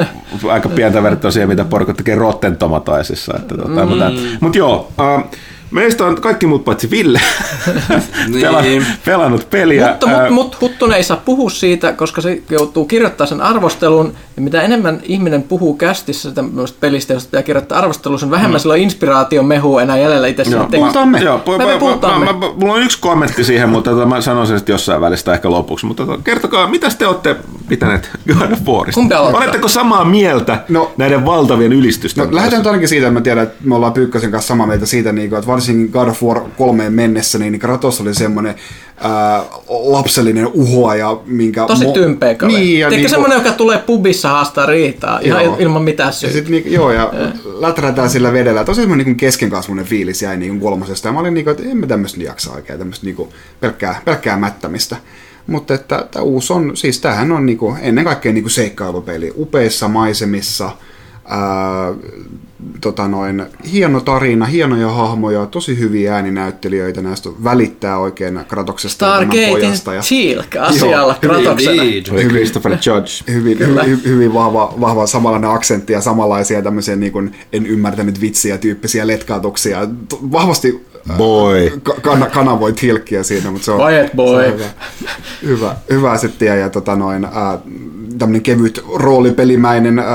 aika 0.50 0.68
pientä 0.68 1.02
verrattuna 1.02 1.30
siihen, 1.30 1.48
mitä 1.48 1.64
porukka 1.64 1.94
tekee 1.94 2.14
Rotten 2.14 2.56
Tomatoesissa. 2.56 3.34
Että, 3.36 3.56
tota, 3.56 3.84
mm. 3.84 3.88
mutta, 3.88 4.10
mutta 4.40 4.58
joo, 4.58 4.88
uh, 4.98 5.30
meistä 5.70 6.04
on 6.04 6.20
kaikki 6.20 6.46
muut 6.46 6.64
paitsi 6.64 6.90
Ville 6.90 7.20
Niin. 8.28 8.42
pelannut, 8.42 8.84
pelannut 9.04 9.50
peliä. 9.50 9.88
Mutta 9.88 10.06
mut, 10.06 10.30
mut 10.30 10.60
Huttunen 10.60 10.96
ei 10.96 11.02
saa 11.04 11.16
puhua 11.16 11.50
siitä, 11.50 11.92
koska 11.92 12.20
se 12.20 12.42
joutuu 12.50 12.84
kirjoittamaan 12.84 13.28
sen 13.28 13.40
arvostelun. 13.40 14.12
Ja 14.36 14.42
mitä 14.42 14.62
enemmän 14.62 15.00
ihminen 15.02 15.42
puhuu 15.42 15.74
kästissä 15.76 16.30
tämmöistä 16.30 16.76
pelistä, 16.80 17.12
josta 17.12 17.30
pitää 17.30 17.42
kirjoittaa 17.42 17.78
arvostelua, 17.78 18.18
sen 18.18 18.30
vähemmän 18.30 18.58
mm. 18.58 18.60
sillä 18.60 18.72
on 18.72 18.78
inspiraation 18.80 19.44
mehu 19.46 19.78
enää 19.78 19.98
jäljellä 19.98 20.26
itse 20.26 20.42
Joo. 20.42 20.60
sitten. 20.62 20.80
Puhutaan 20.80 21.08
me. 21.08 21.20
Joo, 21.20 21.42
Me- 21.46 21.58
me 21.58 21.64
mä- 21.64 22.18
me. 22.18 22.24
mä- 22.24 22.52
Mulla 22.56 22.72
on 22.74 22.82
yksi 22.82 22.98
kommentti 23.00 23.44
siihen, 23.44 23.68
mutta 23.68 23.90
tota, 23.90 24.06
mä 24.06 24.20
sanon 24.20 24.46
sen 24.46 24.58
sitten 24.58 24.72
jossain 24.74 25.00
välistä 25.00 25.34
ehkä 25.34 25.50
lopuksi. 25.50 25.86
Mutta 25.86 26.06
tota, 26.06 26.22
kertokaa, 26.24 26.68
mitä 26.68 26.88
te 26.98 27.06
olette 27.06 27.36
pitäneet 27.68 28.10
God 28.28 28.52
of 28.52 28.58
Warista? 28.66 29.20
Oletteko 29.20 29.68
samaa 29.68 30.04
mieltä 30.04 30.64
No- 30.68 30.92
näiden 30.96 31.24
valtavien 31.24 31.72
ylistysten 31.72 32.24
No, 32.28 32.34
lähdetään 32.36 32.60
nyt 32.60 32.66
ainakin 32.66 32.88
siitä, 32.88 33.06
että 33.06 33.18
mä 33.18 33.20
tiedän, 33.20 33.42
että 33.42 33.56
me 33.64 33.74
ollaan 33.74 33.92
Pyykkösen 33.92 34.30
kanssa 34.30 34.48
samaa 34.48 34.66
mieltä 34.66 34.86
siitä, 34.86 35.12
niin 35.12 35.28
kuin, 35.28 35.38
että 35.38 35.46
varsinkin 35.60 35.90
God 35.92 36.08
of 36.08 36.22
War 36.22 36.40
3 36.58 36.90
mennessä, 36.90 37.38
niin 37.38 37.58
Kratos 37.58 38.00
oli 38.00 38.14
semmoinen 38.14 38.54
ää, 38.96 39.42
lapsellinen 39.68 40.46
uhoaja, 40.46 41.20
minkä... 41.26 41.66
Tosi 41.66 41.84
mo- 41.84 41.92
tympeä 41.92 42.34
kaveri. 42.34 42.58
Niin, 42.58 42.78
ja 42.80 42.88
Tiedätkö 42.88 42.96
niinku- 42.96 43.10
semmoinen, 43.10 43.38
joka 43.44 43.56
tulee 43.56 43.78
pubissa 43.78 44.28
haastaa 44.28 44.66
riitaa 44.66 45.18
ihan 45.22 45.44
Joo. 45.44 45.56
il- 45.56 45.62
ilman 45.62 45.82
mitään 45.82 46.08
Ja 46.08 46.12
syytä. 46.12 46.34
sit, 46.34 46.48
niin, 46.48 46.72
joo, 46.72 46.92
ja 46.92 47.12
läträtään 47.44 48.10
sillä 48.10 48.32
vedellä. 48.32 48.64
Tosi 48.64 48.80
semmoinen 48.80 49.06
niin 49.06 49.16
keskenkasvuinen 49.16 49.84
fiilis 49.84 50.22
jäi 50.22 50.36
niin 50.36 50.60
kolmosesta. 50.60 51.08
Ja 51.08 51.12
mä 51.12 51.20
olin 51.20 51.34
niin 51.34 51.44
kuin, 51.44 51.52
että 51.56 51.70
en 51.70 51.76
mä 51.76 51.86
tämmöistä 51.86 52.22
jaksa 52.22 52.52
oikein, 52.52 52.78
tämmöistä 52.78 53.06
niin 53.06 53.28
pelkkää, 53.60 54.00
pelkkää 54.04 54.36
mättämistä. 54.36 54.96
Mutta 55.46 55.74
että 55.74 56.06
tämä 56.10 56.22
uusi 56.22 56.52
on, 56.52 56.76
siis 56.76 57.00
tämähän 57.00 57.32
on 57.32 57.46
niin 57.46 57.58
kuin, 57.58 57.76
ennen 57.82 58.04
kaikkea 58.04 58.32
niin 58.32 58.44
kuin 58.44 58.50
seikkailupeli. 58.50 59.32
Upeissa 59.36 59.88
maisemissa, 59.88 60.70
ää, 61.24 61.40
tota 62.80 63.08
noin, 63.08 63.46
hieno 63.72 64.00
tarina, 64.00 64.46
hienoja 64.46 64.88
hahmoja, 64.88 65.46
tosi 65.46 65.78
hyviä 65.78 66.14
ääninäyttelijöitä, 66.14 67.02
näistä 67.02 67.28
välittää 67.44 67.98
oikein 67.98 68.40
Kratoksesta 68.48 69.06
ja 69.06 69.48
pojasta. 69.50 69.94
Ja 69.94 70.02
Chilk 70.02 70.56
asialla 70.60 71.14
Kratoksena. 71.20 71.82
Christopher 72.28 72.72
Judge. 72.72 73.32
hyvin, 73.32 73.58
hyvin, 73.58 73.86
hy, 73.86 74.00
hyvin 74.04 74.34
vahva, 74.34 74.74
vahva 74.80 75.06
samanlainen 75.06 75.50
aksentti 75.50 75.92
ja 75.92 76.00
samanlaisia 76.00 76.62
tämmöisiä 76.62 76.96
niin 76.96 77.12
kuin 77.12 77.36
en 77.52 77.66
ymmärtänyt 77.66 78.20
vitsiä 78.20 78.58
tyyppisiä 78.58 79.06
letkautuksia. 79.06 79.88
Vahvasti 80.32 80.86
Boy. 81.16 81.80
ka- 81.82 81.94
kan- 82.02 82.30
kanavoit 82.30 82.82
hilkkiä 82.82 83.22
siinä, 83.22 83.50
mutta 83.50 83.64
se 83.64 83.72
on, 83.72 83.80
Quiet 83.80 84.12
boy. 84.16 84.44
Se 84.44 84.52
on 84.52 84.54
hyvä, 84.54 84.64
hyvä, 85.42 85.76
hyvä 85.90 86.18
settiä 86.18 86.56
ja 86.56 86.70
tota 86.70 86.96
noin, 86.96 87.24
äh, 87.24 87.32
tämmöinen 88.20 88.42
kevyt 88.42 88.84
roolipelimäinen 88.94 89.98
äh, 89.98 90.06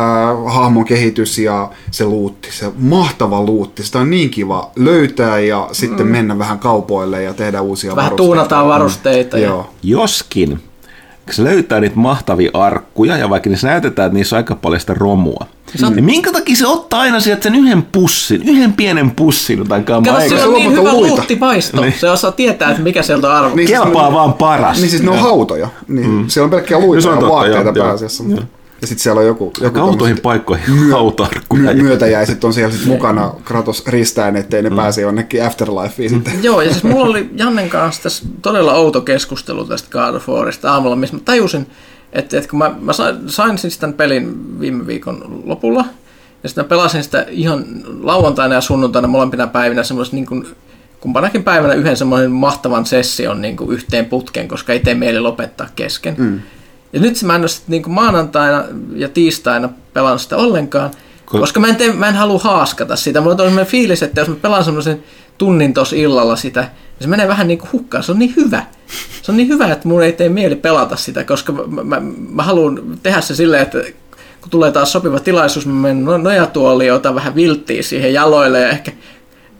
hahmon 0.46 0.86
kehitys 0.86 1.38
ja 1.38 1.70
se 1.92 2.06
luutti, 2.06 2.50
se 2.52 2.72
mahtava 2.80 3.42
luutti. 3.44 3.84
Sitä 3.84 4.00
on 4.00 4.10
niin 4.10 4.30
kiva 4.30 4.72
löytää 4.76 5.40
ja 5.40 5.70
sitten 5.72 6.08
mennä 6.08 6.38
vähän 6.40 6.60
kaupoille 6.60 7.24
ja 7.24 7.34
tehdä 7.34 7.62
uusia 7.62 7.96
Vähän 7.96 8.06
varusteita. 8.06 8.24
tuunataan 8.28 8.68
varusteita. 8.68 9.38
ja- 9.38 9.48
Joo. 9.48 9.70
Joskin, 9.84 10.60
kun 11.26 11.34
se 11.34 11.44
löytää 11.44 11.80
niitä 11.80 11.96
mahtavia 11.96 12.50
arkkuja, 12.54 13.18
ja 13.18 13.30
vaikka 13.30 13.50
niissä 13.50 13.68
näytetään, 13.68 14.06
että 14.06 14.18
niissä 14.18 14.36
on 14.36 14.38
aika 14.38 14.56
paljon 14.56 14.80
sitä 14.80 14.94
romua, 14.94 15.46
niin 15.90 16.06
minkä 16.06 16.32
takia 16.32 16.56
se 16.56 16.68
ottaa 16.68 17.00
aina 17.00 17.20
sieltä 17.20 17.44
sen 17.44 17.56
yhden 17.56 17.84
pussin, 17.84 18.42
yhden 18.50 18.74
pienen 18.74 19.12
pussin, 19.12 19.58
jotain 19.60 19.84
Kato, 19.84 20.02
kamaa, 20.02 20.22
eikä 20.22 20.46
on 20.46 20.54
niin 20.54 20.72
hyvä 20.72 20.94
luita. 20.94 21.16
luuttipaisto. 21.16 21.82
Niin. 21.82 21.94
Se 22.00 22.10
osaa 22.10 22.32
tietää, 22.32 22.70
että 22.70 22.84
mikä 22.84 23.04
sieltä 23.04 23.28
on 23.28 23.36
arvo. 23.36 23.56
Niin, 23.56 23.68
kelpaa 23.68 24.14
vaan 24.14 24.34
paras. 24.34 24.78
Niin 24.78 24.90
siis 24.90 25.04
ne 25.04 25.12
on 25.12 25.20
hautoja. 25.20 25.70
Niin, 25.88 26.10
mm. 26.10 26.28
Siellä 26.28 26.46
on 26.46 26.52
pelkkiä 26.52 26.80
luita 26.80 26.96
No 26.96 27.02
se 27.02 27.10
on 27.10 27.24
ja 27.24 27.30
vaatteita 27.30 27.74
pääasiassa. 27.74 28.24
Mutta. 28.24 28.46
Ja 28.82 28.88
sitten 28.88 29.04
siellä 29.04 29.20
on 29.20 29.28
joku, 29.28 29.54
joku 29.62 29.80
tämmöset 29.80 30.22
paikkoihin 30.22 30.76
myö- 30.76 30.92
hautarkkuja. 30.94 31.74
my- 31.74 31.84
myötäjäiset 31.84 32.44
on 32.44 32.54
siellä 32.54 32.76
sit 32.76 32.86
mukana 32.86 33.32
Kratos 33.44 33.88
ristäen, 33.88 34.36
ettei 34.36 34.64
ne 34.64 34.70
mm. 34.70 34.76
pääse 34.76 35.02
jonnekin 35.02 35.44
afterlifeen 35.44 36.10
sitten. 36.10 36.44
Joo, 36.44 36.62
ja 36.62 36.72
siis 36.72 36.84
mulla 36.84 37.06
oli 37.06 37.30
Jannen 37.36 37.70
kanssa 37.70 38.04
tässä 38.04 38.26
todella 38.42 38.74
outo 38.74 39.02
keskustelu 39.02 39.66
tästä 39.66 39.90
God 39.92 40.16
of 40.16 40.30
Warista 40.30 40.74
aamulla, 40.74 40.96
missä 40.96 41.16
mä 41.16 41.22
tajusin, 41.26 41.68
että, 42.14 42.38
että 42.38 42.50
kun 42.50 42.60
mä, 42.60 42.76
mä 42.82 42.94
sain, 42.94 43.16
sain 43.28 43.58
siis 43.58 43.78
tämän 43.78 43.94
pelin 43.94 44.60
viime 44.60 44.88
viikon 44.88 45.42
lopulla, 45.46 45.86
ja 46.44 46.50
sitten 46.50 46.66
mä 46.66 46.70
pelasin 46.70 47.04
sitä 47.04 47.26
ihan 47.30 47.66
lauantaina 48.02 48.56
ja 48.56 48.62
sunnuntaina 48.62 49.08
molempina 49.08 49.48
päivinä 49.48 49.84
semmoisen 49.84 50.16
niin 50.16 50.26
kuin, 50.26 50.48
kumpanakin 51.00 51.44
päivänä 51.44 51.74
yhden 51.74 51.98
semmoisen 51.98 52.32
mahtavan 52.32 52.86
session 52.86 53.42
niin 53.42 53.58
kuin 53.58 53.72
yhteen 53.72 54.06
putken, 54.06 54.48
koska 54.48 54.74
ei 54.74 54.80
tee 54.80 54.94
mieli 54.96 55.20
lopettaa 55.20 55.68
kesken. 55.76 56.16
Mm. 56.18 56.40
Ja 56.96 57.02
nyt 57.02 57.24
mä 57.24 57.36
en 57.36 57.42
ole 57.42 57.48
sitten 57.48 57.72
niin 57.72 57.92
maanantaina 57.92 58.64
ja 58.96 59.10
tiistaina 59.10 59.70
pelannut 59.94 60.22
sitä 60.22 60.38
ollenkaan, 60.38 60.92
Ko- 61.26 61.40
koska 61.40 61.60
mä 61.60 61.68
en, 61.68 61.76
tee, 61.76 61.94
mä 61.94 62.08
en 62.08 62.16
halua 62.16 62.40
haaskata 62.40 62.96
sitä. 62.96 63.22
Mulla 63.22 63.34
on 63.34 63.40
semmoinen 63.40 63.66
fiilis, 63.66 64.04
että 64.04 64.22
jos 64.22 64.28
mä 64.28 64.36
pelaan 64.36 64.64
semmoisen 64.64 65.04
tunnin 65.38 65.74
tuossa 65.74 65.96
illalla 65.96 66.36
sitä, 66.36 66.62
niin 66.62 66.70
se 67.00 67.08
menee 67.08 67.28
vähän 67.28 67.48
niin 67.48 67.58
kuin 67.60 67.72
hukkaan. 67.72 68.04
Se 68.04 68.12
on 68.12 68.20
niin 68.20 68.34
hyvä. 68.36 68.64
Se 69.22 69.32
on 69.32 69.38
niin 69.38 69.48
hyvä, 69.48 69.72
että 69.72 69.88
mun 69.88 70.04
ei 70.04 70.14
tee 70.14 70.30
mieli 70.30 70.56
pelata 70.56 70.96
sitä, 70.96 71.24
koska 71.24 71.52
mä, 71.54 71.84
mä, 71.84 72.02
mä 72.30 72.44
haluan 72.44 73.00
tehdä 73.04 73.22
se 73.22 73.36
silleen, 73.36 73.62
että 73.62 73.78
kun 74.42 74.50
tulee 74.50 74.72
taas 74.72 74.92
sopiva 74.92 75.20
tilaisuus, 75.20 75.66
mä 75.66 75.74
menen 75.74 76.06
no- 76.06 76.18
nojatuoliin 76.18 76.88
ja 76.88 76.96
otan 76.96 77.16
vähän 77.16 77.36
vilttiä 77.36 77.84
siihen 77.84 78.14
jaloille 78.14 78.60
ja 78.60 78.70
ehkä, 78.70 78.92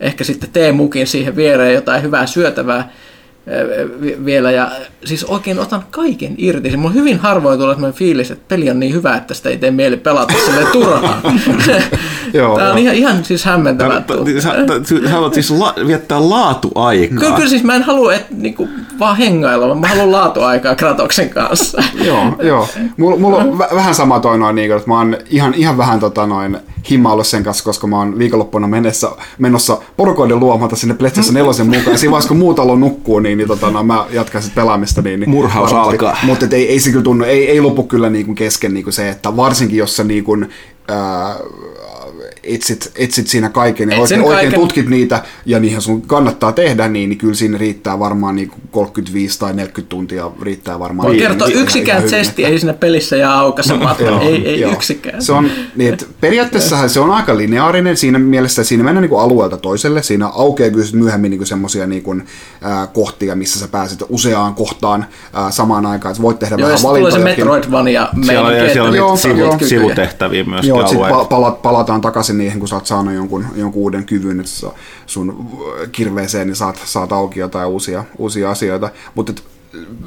ehkä 0.00 0.24
sitten 0.24 0.50
teen 0.52 0.76
mukin 0.76 1.06
siihen 1.06 1.36
viereen 1.36 1.74
jotain 1.74 2.02
hyvää 2.02 2.26
syötävää 2.26 2.92
vielä. 4.24 4.50
Ja 4.50 4.70
siis 5.04 5.24
oikein 5.24 5.58
otan 5.58 5.84
kaiken 5.90 6.34
irti. 6.38 6.70
Se 6.70 6.76
Mulla 6.76 6.90
on 6.90 6.94
hyvin 6.94 7.18
harvoin 7.18 7.58
tulee 7.58 7.74
sellainen 7.74 7.98
fiilis, 7.98 8.30
että 8.30 8.44
peli 8.48 8.70
on 8.70 8.80
niin 8.80 8.94
hyvä, 8.94 9.16
että 9.16 9.34
sitä 9.34 9.48
ei 9.48 9.58
tee 9.58 9.70
mieli 9.70 9.96
pelata 9.96 10.34
silleen 10.46 10.66
turhaan. 10.72 11.22
Joo, 12.32 12.56
Tämä 12.56 12.72
on 12.72 12.78
joo. 12.78 12.92
ihan, 12.92 12.94
ihan 12.94 13.24
siis 13.24 13.44
hämmentävää. 13.44 14.02
Sä, 14.40 14.54
sä, 14.84 15.10
haluat 15.10 15.34
siis 15.34 15.50
la, 15.50 15.74
viettää 15.86 16.30
laatuaikaa. 16.30 17.18
Kyllä, 17.18 17.36
kyllä 17.36 17.48
siis 17.48 17.64
mä 17.64 17.74
en 17.74 17.82
halua 17.82 18.14
et, 18.14 18.26
niinku, 18.30 18.68
vaan 18.98 19.16
hengailla, 19.16 19.66
vaan 19.68 19.78
mä 19.78 19.88
haluan 19.88 20.12
laatuaikaa 20.12 20.74
Kratoksen 20.74 21.30
kanssa. 21.30 21.82
joo, 22.04 22.24
joo. 22.42 22.68
Mulla, 22.96 23.16
mulla 23.16 23.36
on 23.36 23.58
vä- 23.58 23.74
vähän 23.74 23.94
sama 23.94 24.20
toi 24.20 24.38
noin, 24.38 24.56
niin, 24.56 24.72
että 24.72 24.88
mä 24.88 24.98
oon 24.98 25.16
ihan, 25.30 25.54
ihan 25.54 25.78
vähän 25.78 26.00
tota 26.00 26.26
noin 26.26 26.58
himaillut 26.90 27.26
sen 27.26 27.44
kanssa, 27.44 27.64
koska 27.64 27.86
mä 27.86 27.98
oon 27.98 28.18
viikonloppuna 28.18 28.66
mennessä, 28.66 29.08
menossa 29.38 29.78
porukoiden 29.96 30.40
luomata 30.40 30.76
sinne 30.76 30.94
Pletsassa 30.94 31.32
nelosen 31.32 31.66
mukaan. 31.66 31.92
Ja 31.92 31.98
siinä 31.98 32.10
vaiheessa, 32.10 32.28
kun 32.28 32.36
muu 32.36 32.54
talo 32.54 32.76
nukkuu, 32.76 33.18
niin, 33.20 33.38
niin 33.38 33.48
tota, 33.48 33.70
no, 33.70 33.82
mä 33.82 34.04
jatkan 34.10 34.42
sitten 34.42 34.62
pelaamista. 34.62 35.02
Niin, 35.02 35.20
niin 35.20 35.30
Murhaus 35.30 35.72
alkaa. 35.72 36.16
Mutta 36.22 36.46
ei, 36.52 36.68
ei 36.68 36.80
se 36.80 36.90
kyllä 36.90 37.02
tunnu, 37.02 37.24
ei, 37.24 37.50
ei 37.50 37.60
lopu 37.60 37.82
kyllä 37.82 38.10
niin 38.10 38.26
kuin 38.26 38.34
kesken 38.36 38.74
niin 38.74 38.84
kuin 38.84 38.94
se, 38.94 39.08
että 39.08 39.36
varsinkin 39.36 39.78
jos 39.78 39.96
sä 39.96 40.04
niin 40.04 40.24
kuin, 40.24 40.48
ää, 40.88 41.36
etsit, 42.46 42.92
etsit 42.96 43.26
siinä 43.26 43.48
kaiken 43.48 43.90
ja 43.90 44.00
oikein, 44.00 44.20
oikein 44.20 44.36
kaiken. 44.36 44.60
tutkit 44.60 44.88
niitä 44.88 45.22
ja 45.46 45.60
niihin 45.60 45.80
sun 45.80 46.02
kannattaa 46.02 46.52
tehdä, 46.52 46.88
niin, 46.88 47.08
niin 47.08 47.18
kyllä 47.18 47.34
siinä 47.34 47.58
riittää 47.58 47.98
varmaan 47.98 48.36
niin 48.36 48.48
kuin 48.48 48.62
35 48.70 49.38
tai 49.38 49.54
40 49.54 49.88
tuntia 49.88 50.30
riittää 50.42 50.78
varmaan. 50.78 51.06
Voin 51.06 51.16
Niin, 51.16 51.28
kertoa, 51.28 51.48
niin, 51.48 51.58
yksikään 51.58 52.02
testi 52.02 52.44
ei 52.44 52.58
siinä 52.58 52.74
pelissä 52.74 53.16
jää 53.16 53.38
aukaisemaan. 53.38 53.96
Joo, 53.98 54.20
ei, 54.20 54.48
ei 54.48 54.60
joo. 54.60 54.72
yksikään. 54.72 55.22
Se 55.22 55.32
on, 55.32 55.50
niin, 55.76 55.92
että 55.92 56.06
periaatteessahan 56.20 56.90
se 56.90 57.00
on 57.00 57.10
aika 57.10 57.36
lineaarinen 57.36 57.96
siinä 57.96 58.18
mielessä, 58.18 58.64
siinä 58.64 58.84
mennään 58.84 59.02
niin 59.02 59.10
kuin 59.10 59.20
alueelta 59.20 59.56
toiselle. 59.56 60.02
Siinä 60.02 60.26
aukeaa 60.26 60.70
kyllä 60.70 60.86
myöhemmin 60.92 61.30
niin 61.30 61.46
semmoisia 61.46 61.86
niin 61.86 62.02
kuin, 62.02 62.26
ää, 62.62 62.86
kohtia, 62.86 63.36
missä 63.36 63.58
sä 63.58 63.68
pääset 63.68 64.04
useaan 64.08 64.54
kohtaan 64.54 65.06
ää, 65.32 65.50
samaan 65.50 65.86
aikaan. 65.86 66.12
Että 66.12 66.22
voit 66.22 66.38
tehdä 66.38 66.56
Joo, 66.58 66.60
ja 66.60 66.64
vähän 66.66 66.78
sitten 66.78 66.96
tulee 66.96 67.12
se. 67.12 67.18
Metroidvania 67.18 68.08
Siellä 68.26 68.48
on, 68.48 68.56
ja 68.56 68.72
siellä 68.72 68.88
on 68.88 68.96
Joo, 68.96 69.14
niitä 69.14 69.66
sivu, 69.66 69.90
joo. 70.80 71.08
Joo, 71.08 71.18
sitten 71.18 71.28
pala- 71.28 71.58
palataan 71.62 72.00
takaisin 72.00 72.38
niihin, 72.38 72.58
kun 72.58 72.68
sä 72.68 72.74
oot 72.76 72.86
saanut 72.86 73.14
jonkun, 73.14 73.46
jonkun 73.54 73.82
uuden 73.82 74.04
kyvyn, 74.04 74.40
että 74.40 74.52
sun 75.06 75.50
kirveeseen 75.92 76.46
niin 76.46 76.56
saat, 76.56 76.82
saat 76.84 77.12
auki 77.12 77.40
jotain 77.40 77.68
uusia, 77.68 78.04
uusia 78.18 78.50
asioita. 78.50 78.90
Mutta 79.14 79.32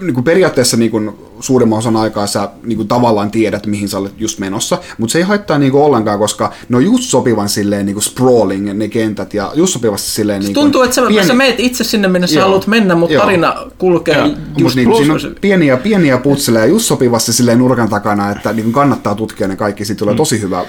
niin 0.01 0.13
kuin 0.13 0.23
periaatteessa 0.23 0.77
niin 0.77 0.91
kuin 0.91 1.11
suurimman 1.39 1.79
osan 1.79 1.95
aikaa 1.95 2.27
sä 2.27 2.49
niin 2.63 2.77
kuin 2.77 2.87
tavallaan 2.87 3.31
tiedät, 3.31 3.65
mihin 3.65 3.89
sä 3.89 3.97
olet 3.97 4.13
just 4.17 4.39
menossa, 4.39 4.77
mutta 4.97 5.11
se 5.11 5.19
ei 5.19 5.23
haittaa 5.23 5.57
niin 5.57 5.71
kuin 5.71 5.83
ollenkaan, 5.83 6.19
koska 6.19 6.51
ne 6.69 6.77
on 6.77 6.85
just 6.85 7.03
sopivan 7.03 7.49
silleen 7.49 7.85
niin 7.85 7.93
kuin 7.93 8.03
sprawling 8.03 8.73
ne 8.73 8.87
kentät 8.87 9.33
ja 9.33 9.51
just 9.55 9.73
sopivasti 9.73 10.11
silleen 10.11 10.39
niin 10.39 10.53
kuin 10.53 10.63
Tuntuu, 10.63 10.81
että 10.81 10.95
sä, 10.95 11.01
pieni... 11.07 11.27
sä 11.27 11.33
meet 11.33 11.59
itse 11.59 11.83
sinne, 11.83 12.07
minne 12.07 12.27
sä 12.27 12.35
Joo. 12.35 12.43
haluat 12.43 12.67
mennä, 12.67 12.95
mutta 12.95 13.13
Joo. 13.13 13.23
tarina 13.23 13.55
kulkee 13.77 14.17
Joo. 14.17 14.27
just 14.57 14.75
Mut 14.75 14.75
niin, 14.75 14.97
siinä 14.97 15.13
on 15.13 15.35
pieniä, 15.41 15.77
pieniä 15.77 16.17
putseleja 16.17 16.65
just 16.65 16.85
sopivasti 16.85 17.33
silleen 17.33 17.59
nurkan 17.59 17.89
takana, 17.89 18.31
että 18.31 18.53
niin 18.53 18.71
kannattaa 18.71 19.15
tutkia 19.15 19.47
ne 19.47 19.55
kaikki, 19.55 19.85
siitä 19.85 19.99
tulee 19.99 20.15
tosi 20.15 20.41
hyvä 20.41 20.65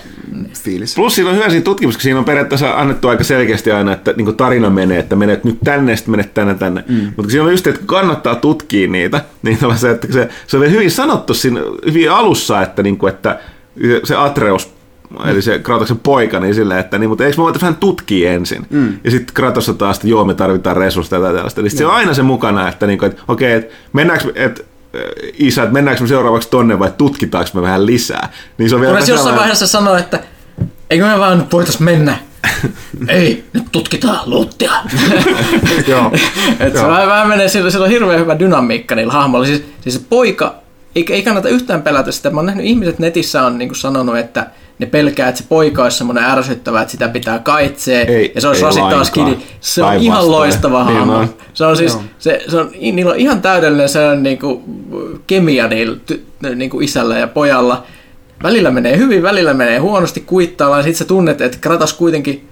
fiilis. 0.54 0.95
Plus 0.95 1.14
siinä 1.14 1.30
on 1.30 1.37
hyvä 1.37 1.50
siinä 1.50 1.64
tutkimus, 1.64 1.97
kun 1.97 2.02
siinä 2.02 2.19
on 2.19 2.25
periaatteessa 2.25 2.71
annettu 2.71 3.09
aika 3.09 3.25
selkeästi 3.25 3.73
aina, 3.73 3.92
että 3.92 4.14
niin 4.16 4.37
tarina 4.37 4.71
menee, 4.71 4.99
että 4.99 5.16
menet 5.16 5.45
nyt 5.45 5.59
tänne, 5.64 5.97
sitten 5.97 6.11
menet 6.11 6.35
tänne, 6.35 6.54
tänne. 6.54 6.85
Mm. 6.88 7.12
Mutta 7.16 7.30
siinä 7.30 7.45
on 7.45 7.50
just, 7.50 7.66
että 7.66 7.80
kannattaa 7.87 8.35
tutkia 8.35 8.88
niitä, 8.92 9.20
niin 9.42 9.59
se, 9.76 9.90
että 9.90 10.12
se, 10.12 10.28
se 10.47 10.56
oli 10.56 10.70
hyvin 10.70 10.90
sanottu 10.90 11.35
siinä 11.35 11.61
hyvin 11.87 12.11
alussa, 12.11 12.62
että, 12.62 12.82
niin 12.82 12.99
kuin, 12.99 13.12
että 13.12 13.40
se 14.04 14.16
Atreus 14.16 14.75
eli 15.25 15.42
se 15.42 15.59
Kratoksen 15.59 15.99
poika, 15.99 16.40
niin 16.40 16.54
silleen, 16.54 16.80
että 16.80 16.99
niin, 16.99 17.09
mutta 17.09 17.25
eikö 17.25 17.37
me 17.37 17.42
voitaisiin 17.42 17.66
vähän 17.66 17.80
tutkia 17.80 18.32
ensin? 18.32 18.66
Mm. 18.70 18.99
Ja 19.04 19.11
sitten 19.11 19.35
Kratossa 19.35 19.75
taas, 19.75 19.97
että 19.97 20.09
joo, 20.09 20.25
me 20.25 20.35
tarvitaan 20.35 20.76
resursseja 20.76 21.20
tai 21.20 21.35
tällaista. 21.35 21.61
Eli 21.61 21.70
se 21.70 21.87
on 21.87 21.94
aina 21.94 22.14
se 22.14 22.23
mukana, 22.23 22.68
että, 22.68 22.87
niin 22.87 22.99
kuin, 22.99 23.11
että 23.11 23.23
okei, 23.28 23.52
että 23.52 23.75
mennäänkö, 23.92 24.32
että 24.35 24.62
isä, 25.38 25.62
että 25.62 25.73
mennäänkö 25.73 26.02
me 26.02 26.09
seuraavaksi 26.09 26.50
tonne 26.50 26.78
vai 26.78 26.92
tutkitaanko 26.99 27.50
me 27.54 27.62
vähän 27.62 27.87
lisää. 27.87 28.32
Niin 28.59 28.68
se 28.68 28.75
on 28.75 28.80
vielä 28.80 28.99
jossain 28.99 29.37
vaiheessa 29.37 29.66
sanoa, 29.66 29.99
että 29.99 30.20
eikö 30.90 31.06
me 31.06 31.18
vaan 31.18 31.47
voitais 31.52 31.80
mennä? 31.80 32.18
Ei, 33.09 33.44
nyt 33.52 33.64
tutkitaan 33.73 34.30
luuttia. 34.30 34.73
Joo. 35.88 36.12
Et 36.61 36.76
se 36.76 36.82
vähän 36.87 37.28
menee, 37.28 37.49
sillä, 37.49 37.70
sillä 37.70 37.85
on 37.85 37.90
hirveän 37.90 38.20
hyvä 38.20 38.38
dynamiikka 38.38 38.94
niillä 38.94 39.12
hahmoilla. 39.12 39.47
Siis, 39.47 39.64
siis 39.80 39.94
se 39.94 40.00
poika, 40.09 40.54
ei, 40.97 41.04
ei 41.11 41.23
kannata 41.23 41.49
yhtään 41.49 41.82
pelätä 41.82 42.12
sitä. 42.12 42.30
Mä 42.30 42.37
oon 42.37 42.47
nähnyt 42.47 42.66
ihmiset 42.66 42.99
netissä 42.99 43.42
on 43.42 43.59
niin 43.59 43.75
sanonut, 43.75 44.18
että 44.18 44.47
ne 44.78 44.87
pelkää, 44.87 45.28
että 45.28 45.40
se 45.40 45.47
poika 45.49 45.82
olisi 45.82 45.99
semmoinen 45.99 46.25
ärsyttävä, 46.25 46.80
että 46.80 46.92
sitä 46.92 47.09
pitää 47.09 47.38
kaitsee, 47.38 48.02
ei, 48.02 48.32
ja 48.35 48.40
se 48.40 48.49
olisi 48.49 48.62
rasittava 48.62 49.04
skidi. 49.04 49.37
Se 49.61 49.82
on 49.82 49.94
ihan 49.94 50.30
loistava 50.30 50.85
niin 50.85 50.99
hahmo. 50.99 51.25
Se 51.54 51.64
on 51.64 51.76
siis, 51.76 51.99
se, 52.18 52.44
se 52.49 52.56
on, 52.56 52.70
niillä 52.80 53.11
on 53.11 53.18
ihan 53.18 53.42
täydellinen 53.42 53.88
sellainen 53.88 54.23
niin 54.23 54.38
kuin, 54.38 54.62
kemia 55.26 55.68
niillä 55.68 55.97
ty, 56.06 56.26
niin 56.54 56.70
kuin 56.70 56.85
isällä 56.85 57.18
ja 57.18 57.26
pojalla. 57.26 57.87
Välillä 58.42 58.70
menee 58.70 58.97
hyvin, 58.97 59.23
välillä 59.23 59.54
menee 59.54 59.78
huonosti 59.78 60.20
kuittaillaan, 60.20 60.82
sitten 60.82 60.99
sä 60.99 61.04
tunnet, 61.04 61.40
että 61.40 61.59
Kratas 61.61 61.92
kuitenkin 61.92 62.49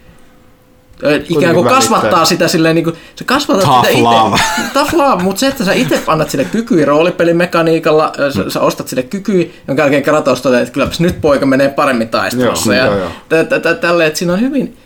ikään 1.29 1.55
kuin 1.55 1.69
kasvattaa 1.69 2.25
sitä 2.25 2.49
silleen, 2.49 2.75
niin 2.75 2.85
kuin, 2.85 2.97
se 3.17 3.25
kasvattaa 3.25 3.83
tough 3.83 3.89
sitä 3.89 4.03
love. 4.03 4.37
Itse, 4.37 4.63
tough 4.75 4.95
love, 4.95 5.23
mutta 5.23 5.41
se, 5.41 5.47
että 5.47 5.65
sä 5.65 5.73
itse 5.73 6.03
annat 6.07 6.31
sille 6.31 6.45
kykyä 6.45 6.85
roolipelimekaniikalla, 6.85 8.13
sä, 8.35 8.43
mm. 8.43 8.51
sä 8.51 8.61
ostat 8.61 8.89
sille 8.89 9.03
kykyä, 9.03 9.45
jonka 9.69 9.83
jälkeen 9.83 10.03
Kratos 10.03 10.43
toteaa, 10.43 10.63
että 10.63 10.73
kylläpäs 10.73 11.01
nyt 11.01 11.21
poika 11.21 11.47
menee 11.47 11.69
paremmin 11.69 12.09
taistelussa. 12.09 12.75
Joo, 12.75 12.87
ja 12.87 12.93
joo, 12.93 13.11
joo. 13.31 13.75
Tälle, 13.81 14.07
että 14.07 14.19
siinä 14.19 14.33
on 14.33 14.41
hyvin, 14.41 14.77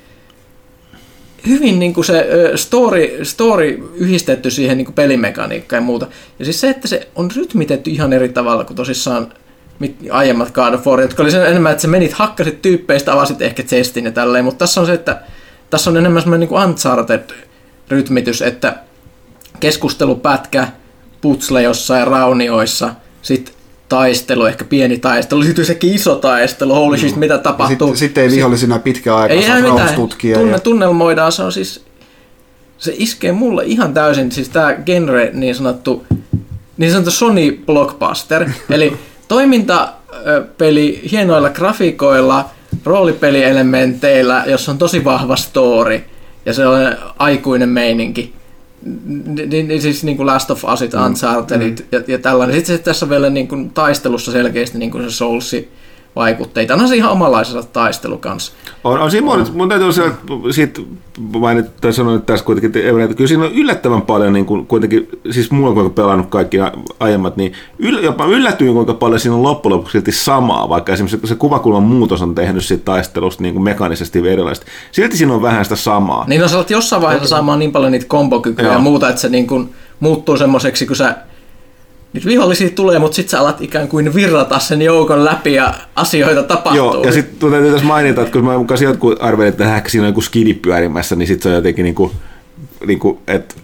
hyvin 1.46 1.78
niin 1.78 1.94
kuin 1.94 2.04
se 2.04 2.26
story, 2.54 3.24
story 3.24 3.92
yhdistetty 3.94 4.50
siihen 4.50 4.76
niin 4.76 4.84
kuin 4.84 4.94
pelimekaniikkaan 4.94 5.82
ja 5.82 5.86
muuta. 5.86 6.06
Ja 6.38 6.44
siis 6.44 6.60
se, 6.60 6.70
että 6.70 6.88
se 6.88 7.08
on 7.14 7.30
rytmitetty 7.36 7.90
ihan 7.90 8.12
eri 8.12 8.28
tavalla 8.28 8.64
kuin 8.64 8.76
tosissaan 8.76 9.32
aiemmat 10.10 10.50
God 10.50 10.74
of 10.74 10.86
War, 10.86 11.00
jotka 11.00 11.22
oli 11.22 11.30
sen 11.30 11.46
enemmän, 11.46 11.72
että 11.72 11.82
sä 11.82 11.88
menit, 11.88 12.12
hakkasit 12.12 12.62
tyyppeistä, 12.62 13.12
avasit 13.12 13.42
ehkä 13.42 13.62
chestin 13.62 14.04
ja 14.04 14.12
tälleen, 14.12 14.44
mutta 14.44 14.58
tässä 14.58 14.80
on 14.80 14.86
se, 14.86 14.92
että 14.92 15.20
tässä 15.70 15.90
on 15.90 15.96
enemmän 15.96 16.22
semmoinen 16.22 16.48
niin 16.48 16.60
Uncharted-rytmitys, 16.60 18.42
että 18.42 18.76
keskustelupätkä, 19.60 20.68
putsle 21.20 21.62
jossain 21.62 22.06
raunioissa, 22.06 22.94
sitten 23.22 23.54
taistelu, 23.88 24.44
ehkä 24.44 24.64
pieni 24.64 24.98
taistelu, 24.98 25.42
sitten 25.42 25.64
sekin 25.64 25.94
iso 25.94 26.14
taistelu, 26.14 26.74
holy 26.74 26.98
shit, 26.98 27.16
mitä 27.16 27.38
tapahtuu. 27.38 27.88
Sitten 27.88 27.96
sit 27.96 28.18
ei 28.18 28.30
vihollisina 28.30 28.78
pitkä 28.78 29.16
aika 29.16 29.34
ei 29.34 29.42
saa 29.42 29.94
tutkia. 29.96 30.38
Tunne, 30.38 30.52
ja... 30.52 30.60
Tunnelmoidaan, 30.60 31.32
se 31.32 31.42
on 31.42 31.52
siis, 31.52 31.84
se 32.78 32.94
iskee 32.96 33.32
mulle 33.32 33.62
ihan 33.64 33.94
täysin, 33.94 34.32
siis 34.32 34.48
tämä 34.48 34.74
genre 34.86 35.30
niin 35.32 35.54
sanottu, 35.54 36.06
niin 36.76 36.90
sanottu 36.90 37.10
Sony 37.10 37.62
Blockbuster, 37.66 38.50
eli 38.70 38.96
toimintapeli 39.32 41.02
hienoilla 41.12 41.50
grafiikoilla, 41.50 42.50
roolipelielementeillä, 42.84 44.44
jossa 44.46 44.72
on 44.72 44.78
tosi 44.78 45.04
vahva 45.04 45.36
story 45.36 46.00
ja 46.46 46.52
se 46.52 46.66
on 46.66 46.78
aikuinen 47.18 47.68
meininki. 47.68 48.34
Niin, 49.06 49.68
niin, 49.68 49.82
siis 49.82 50.04
niin 50.04 50.16
kuin 50.16 50.26
Last 50.26 50.50
of 50.50 50.64
Usit, 50.64 50.92
mm. 50.92 51.06
Unchartedit 51.06 51.80
mm. 51.80 51.86
ja, 51.92 52.02
ja 52.06 52.18
tällainen. 52.18 52.56
Sitten 52.56 52.78
tässä 52.78 53.08
vielä 53.08 53.30
niin 53.30 53.48
kuin 53.48 53.70
taistelussa 53.70 54.32
selkeästi 54.32 54.78
niin 54.78 54.90
kuin 54.90 55.04
se 55.04 55.10
Soulsi 55.10 55.72
vaikutteita. 56.16 56.74
On 56.74 56.88
se 56.88 56.96
ihan 56.96 57.12
omanlaisensa 57.12 57.68
taistelu 57.68 58.18
kanssa. 58.18 58.52
On, 58.84 59.00
on 59.00 59.10
siinä 59.10 59.26
mun, 59.26 59.46
mun 59.54 59.68
täytyy 59.68 59.92
sanoa, 59.92 60.12
siitä 60.50 60.80
mainita, 61.18 61.92
sanoa 61.92 62.14
nyt 62.14 62.26
tässä 62.26 62.44
kuitenkin, 62.44 62.82
että 63.02 63.14
kyllä 63.14 63.28
siinä 63.28 63.44
on 63.44 63.52
yllättävän 63.52 64.02
paljon, 64.02 64.32
niin 64.32 64.46
kuin, 64.46 64.66
kuitenkin, 64.66 65.08
siis 65.30 65.50
mulla 65.50 65.68
on 65.68 65.74
kuinka 65.74 65.90
pelannut 65.90 66.26
kaikki 66.30 66.56
aiemmat, 67.00 67.36
niin 67.36 67.52
yl, 67.78 67.98
jopa 67.98 68.24
yllätyin 68.26 68.74
kuinka 68.74 68.94
paljon 68.94 69.20
siinä 69.20 69.34
on 69.36 69.42
loppujen 69.42 69.76
lopuksi 69.76 69.92
silti 69.92 70.12
samaa, 70.12 70.68
vaikka 70.68 70.92
esimerkiksi 70.92 71.26
se 71.26 71.34
kuvakulman 71.34 71.82
muutos 71.82 72.22
on 72.22 72.34
tehnyt 72.34 72.64
siitä 72.64 72.84
taistelusta 72.84 73.42
niin 73.42 73.54
kuin 73.54 73.64
mekaanisesti 73.64 74.28
erilaista. 74.28 74.66
Silti 74.92 75.16
siinä 75.16 75.34
on 75.34 75.42
vähän 75.42 75.64
sitä 75.64 75.76
samaa. 75.76 76.24
Niin 76.28 76.44
on 76.44 76.50
no, 76.52 76.64
jossain 76.68 77.02
vaiheessa 77.02 77.28
saamaan 77.28 77.58
niin 77.58 77.72
paljon 77.72 77.92
niitä 77.92 78.06
kombokykyjä 78.08 78.72
ja 78.72 78.78
muuta, 78.78 79.08
että 79.08 79.20
se 79.20 79.28
niin 79.28 79.46
kuin 79.46 79.74
muuttuu 80.00 80.36
semmoiseksi, 80.36 80.86
kun 80.86 80.96
sä 80.96 81.16
nyt 82.12 82.26
vihollisia 82.26 82.70
tulee, 82.70 82.98
mutta 82.98 83.16
sitten 83.16 83.30
sä 83.30 83.40
alat 83.40 83.60
ikään 83.60 83.88
kuin 83.88 84.14
virrata 84.14 84.58
sen 84.58 84.82
joukon 84.82 85.24
läpi 85.24 85.54
ja 85.54 85.74
asioita 85.96 86.42
tapahtuu. 86.42 86.76
Joo, 86.76 87.04
ja 87.04 87.12
sitten 87.12 87.50
täytyy 87.50 87.70
tässä 87.70 87.86
mainita, 87.86 88.20
että 88.20 88.32
kun 88.32 88.44
mä 88.44 88.58
mukaan 88.58 88.82
jotkut 88.82 89.22
arvelivat, 89.22 89.60
että 89.60 89.76
ehkä 89.76 89.88
siinä 89.88 90.04
on 90.04 90.08
joku 90.10 90.20
skidi 90.20 90.54
pyörimässä, 90.54 91.16
niin 91.16 91.26
sitten 91.26 91.42
se 91.42 91.48
on 91.48 91.54
jotenkin 91.54 91.82
niin 91.82 91.94
kuin, 91.94 92.12
niin 92.86 92.98
kuin, 92.98 93.18
että 93.26 93.54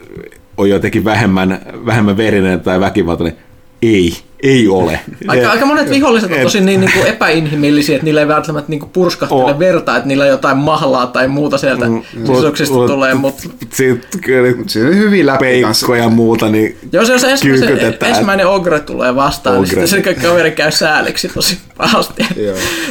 on 0.56 0.70
jotenkin 0.70 1.04
vähemmän, 1.04 1.60
vähemmän 1.86 2.16
verinen 2.16 2.60
tai 2.60 2.80
väkivaltainen. 2.80 3.36
Ei, 3.82 4.12
ei 4.42 4.68
ole. 4.68 5.00
Aika, 5.28 5.50
aika 5.50 5.66
monet 5.66 5.90
viholliset 5.90 6.32
on 6.32 6.38
tosi 6.42 6.60
niin, 6.60 6.80
niin 6.80 6.92
kuin 6.92 7.06
epäinhimillisiä, 7.06 7.96
että 7.96 8.04
niillä 8.04 8.20
ei 8.20 8.28
välttämättä 8.28 8.70
niin 8.70 8.80
kuin 8.80 8.90
purskahtele 8.90 9.42
oh. 9.42 9.58
verta, 9.58 9.96
että 9.96 10.08
niillä 10.08 10.26
jotain 10.26 10.56
mahlaa 10.56 11.06
tai 11.06 11.28
muuta 11.28 11.58
sieltä 11.58 11.88
mm, 11.88 12.02
sisuksista 12.26 12.74
mut, 12.74 12.86
tulee. 12.86 13.14
Mutta 13.14 13.42
sitten 13.72 14.20
kyllä 14.20 14.54
se 14.66 14.86
on 14.86 14.96
hyvin 14.96 15.26
läpi 15.26 15.60
ja 15.98 16.08
muuta, 16.08 16.48
niin 16.48 16.78
Jos, 16.92 17.08
jos 17.08 17.24
ensimmäinen, 17.24 17.98
ensimmäinen 18.06 18.46
ogre 18.46 18.80
tulee 18.80 19.14
vastaan, 19.16 19.56
ogre. 19.56 19.76
niin 19.76 19.88
sitten 19.88 20.14
se 20.14 20.28
kaveri 20.28 20.50
käy 20.50 20.70
sääliksi 20.70 21.28
tosi 21.28 21.58
pahasti. 21.76 22.26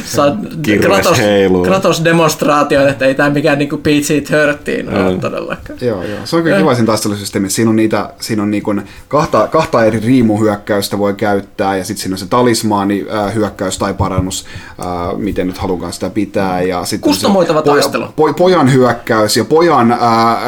Saa 0.04 0.36
Kratos, 0.80 1.18
Kratos 1.64 2.04
demonstraatio, 2.04 2.88
että 2.88 3.04
ei 3.04 3.14
tämä 3.14 3.30
mikään 3.30 3.58
niin 3.58 3.68
PG 3.68 4.28
Törttiin 4.28 4.88
ole 4.88 5.18
todellakaan. 5.20 5.78
Joo, 5.80 6.02
joo. 6.02 6.18
Se 6.24 6.36
on 6.36 6.42
kyllä 6.42 6.58
kiva 6.58 6.74
siinä 6.74 6.86
taistelusysteemissä. 6.86 7.56
Siinä 7.56 7.70
on, 7.70 7.76
niitä, 7.76 8.10
siinä 8.20 8.42
on 8.42 8.50
niin 8.50 8.62
kuin 8.62 8.82
kahta, 9.08 9.46
kahta 9.46 9.84
eri 9.84 10.00
riimuhyökkäystä 10.00 10.98
voi 10.98 11.14
käydä 11.14 11.37
käyttää, 11.38 11.76
ja 11.76 11.84
sitten 11.84 12.02
siinä 12.02 12.14
on 12.14 12.18
se 12.18 12.26
talismaani, 12.26 13.06
äh, 13.14 13.34
hyökkäys 13.34 13.78
tai 13.78 13.94
parannus, 13.94 14.46
äh, 14.80 15.18
miten 15.18 15.46
nyt 15.46 15.58
halukaan 15.58 15.92
sitä 15.92 16.10
pitää. 16.10 16.62
Ja 16.62 16.84
sitten 16.84 17.10
Kustomoitava 17.10 17.62
taistelu. 17.62 18.06
Po, 18.16 18.32
pojan 18.32 18.72
hyökkäys 18.72 19.36
ja 19.36 19.44
pojan 19.44 19.92
äh, 19.92 19.98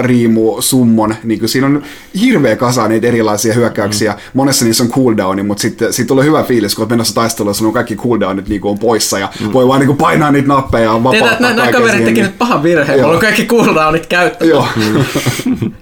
riimu 0.01 0.57
summon, 0.61 1.15
niin 1.25 1.49
siinä 1.49 1.67
on 1.67 1.83
hirveä 2.21 2.57
kasa 2.57 2.89
niitä 2.89 3.07
erilaisia 3.07 3.55
hyökkäyksiä. 3.55 4.13
Mm. 4.13 4.19
Monessa 4.35 4.65
niissä 4.65 4.85
on 4.85 4.91
cooldowni, 4.91 5.43
mutta 5.43 5.63
sitten 5.63 5.93
sit 5.93 6.07
tulee 6.07 6.25
hyvä 6.25 6.43
fiilis, 6.43 6.75
kun 6.75 6.83
olet 6.83 6.91
menossa 6.91 7.15
taisteluun, 7.15 7.55
sun 7.55 7.67
on 7.67 7.73
kaikki 7.73 7.97
cooldownit 7.97 8.49
niin 8.49 8.61
on 8.65 8.79
poissa, 8.79 9.19
ja 9.19 9.29
mm. 9.41 9.53
voi 9.53 9.69
vaan 9.69 9.81
niin 9.81 9.97
painaa 9.97 10.31
niitä 10.31 10.49
nappeja 10.49 10.85
ja 10.85 10.93
vapauttaa 10.93 11.29
Tiedät, 11.29 11.57
nämä 11.57 11.73
kaverit 11.73 12.05
teki 12.05 12.23
nyt 12.23 12.39
pahan 12.39 12.63
virheen, 12.63 13.01
mulla 13.01 13.15
on 13.15 13.21
kaikki 13.21 13.47
cooldownit 13.47 14.07
käyttänyt. 14.07 14.55
Joo. 14.55 14.67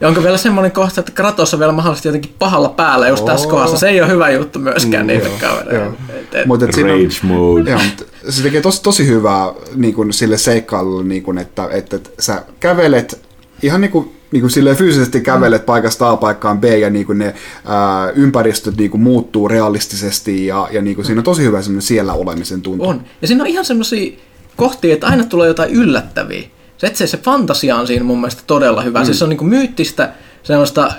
ja 0.01 0.09
onko 0.09 0.23
vielä 0.23 0.37
semmoinen 0.37 0.73
kohta, 0.73 1.01
että 1.01 1.13
Kratos 1.13 1.55
on 1.55 1.61
vielä 1.61 1.73
mahdollisesti 1.73 2.09
jotenkin 2.09 2.35
pahalla 2.39 2.69
päällä 2.69 3.09
just 3.09 3.25
tässä 3.25 3.49
kohdassa. 3.49 3.79
Se 3.79 3.89
ei 3.89 4.01
ole 4.01 4.11
hyvä 4.11 4.31
juttu 4.31 4.59
myöskään 4.59 4.98
niitä 5.03 5.29
kavereita. 5.41 6.37
Mutta 6.47 6.67
Rage 6.67 7.09
mode. 7.23 7.71
Joo, 7.71 7.81
se 8.29 8.43
tekee 8.43 8.61
tosi, 8.61 8.83
tosi 8.83 9.07
hyvää 9.07 9.53
niin 9.75 9.95
kuin 9.95 10.13
sille 10.13 10.39
seikkailulle, 10.39 11.05
niin 11.05 11.23
kuin, 11.23 11.39
että, 11.39 11.69
että, 11.71 11.97
että 11.97 12.11
sä 12.19 12.43
kävelet 12.61 13.21
ihan 13.63 13.81
niin 13.81 13.91
kuin 13.91 14.15
niin 14.31 14.41
kuin 14.41 14.51
silleen 14.51 14.77
fyysisesti 14.77 15.21
kävelet 15.21 15.63
mm. 15.63 15.67
paikasta 15.67 16.11
A 16.11 16.17
paikkaan 16.17 16.61
B 16.61 16.65
ja 16.65 16.91
niin 16.91 17.07
kuin 17.07 17.19
ne 17.19 17.35
ää, 17.67 18.11
ympäristöt 18.11 18.77
niin 18.77 18.91
kuin 18.91 19.01
muuttuu 19.01 19.49
realistisesti 19.49 20.47
ja, 20.47 20.69
ja 20.71 20.83
niin 20.83 20.95
kuin 20.95 21.05
mm. 21.05 21.07
siinä 21.07 21.21
on 21.21 21.25
tosi 21.25 21.43
hyvä 21.43 21.59
siellä 21.79 22.13
olemisen 22.13 22.63
tuntu. 22.63 22.89
On. 22.89 23.03
Ja 23.23 23.29
siinä 23.29 23.43
on 23.43 23.49
ihan 23.49 23.65
semmoisia 23.65 24.13
kohtia, 24.57 24.95
että 24.95 25.07
aina 25.07 25.25
tulee 25.25 25.49
jotain 25.49 25.71
yllättäviä. 25.71 26.43
Se, 26.79 26.87
että 26.87 26.99
se, 26.99 27.07
se 27.07 27.17
fantasia 27.17 27.77
on 27.77 27.87
siinä 27.87 28.05
mun 28.05 28.19
mielestä 28.21 28.43
todella 28.47 28.83
hyvä. 28.83 28.99
Mm. 29.01 29.05
Siis 29.05 29.19
se 29.19 29.25
on 29.25 29.31
niin 29.31 29.39
kuin 29.39 29.49
myyttistä 29.49 30.13
semmoista 30.43 30.93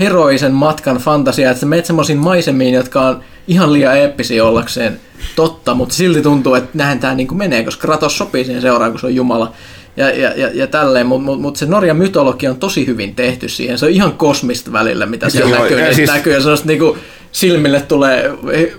heroisen 0.00 0.52
matkan 0.52 0.96
fantasia, 0.96 1.50
että 1.50 1.60
sä 1.60 1.66
menet 1.66 1.86
semmoisiin 1.86 2.18
maisemiin, 2.18 2.74
jotka 2.74 3.00
on 3.00 3.20
ihan 3.48 3.72
liian 3.72 3.98
eeppisiä 3.98 4.44
ollakseen 4.44 5.00
totta, 5.36 5.74
mutta 5.74 5.94
silti 5.94 6.22
tuntuu, 6.22 6.54
että 6.54 6.70
näin 6.74 6.98
tämä 6.98 7.14
niin 7.14 7.36
menee, 7.36 7.64
koska 7.64 7.86
Kratos 7.86 8.18
sopii 8.18 8.44
siihen 8.44 8.62
seuraan, 8.62 8.90
kun 8.90 9.00
se 9.00 9.06
on 9.06 9.14
Jumala 9.14 9.52
ja, 9.96 10.10
ja, 10.10 10.32
ja, 10.36 10.50
ja 10.54 10.66
tälleen, 10.66 11.06
mutta 11.06 11.24
mut, 11.24 11.40
mut 11.40 11.56
se 11.56 11.66
Norjan 11.66 11.96
mytologia 11.96 12.50
on 12.50 12.56
tosi 12.56 12.86
hyvin 12.86 13.14
tehty 13.14 13.48
siihen. 13.48 13.78
Se 13.78 13.86
on 13.86 13.92
ihan 13.92 14.12
kosmista 14.12 14.72
välillä, 14.72 15.06
mitä 15.06 15.28
siellä 15.28 15.50
Joo, 15.50 15.62
näkyy. 15.62 15.80
Ja 15.80 15.94
siis... 15.94 16.10
näkyy 16.10 16.32
ja 16.32 16.40
se 16.40 16.50
on 16.50 16.58
niinku, 16.64 16.96
silmille 17.32 17.80
tulee 17.80 18.32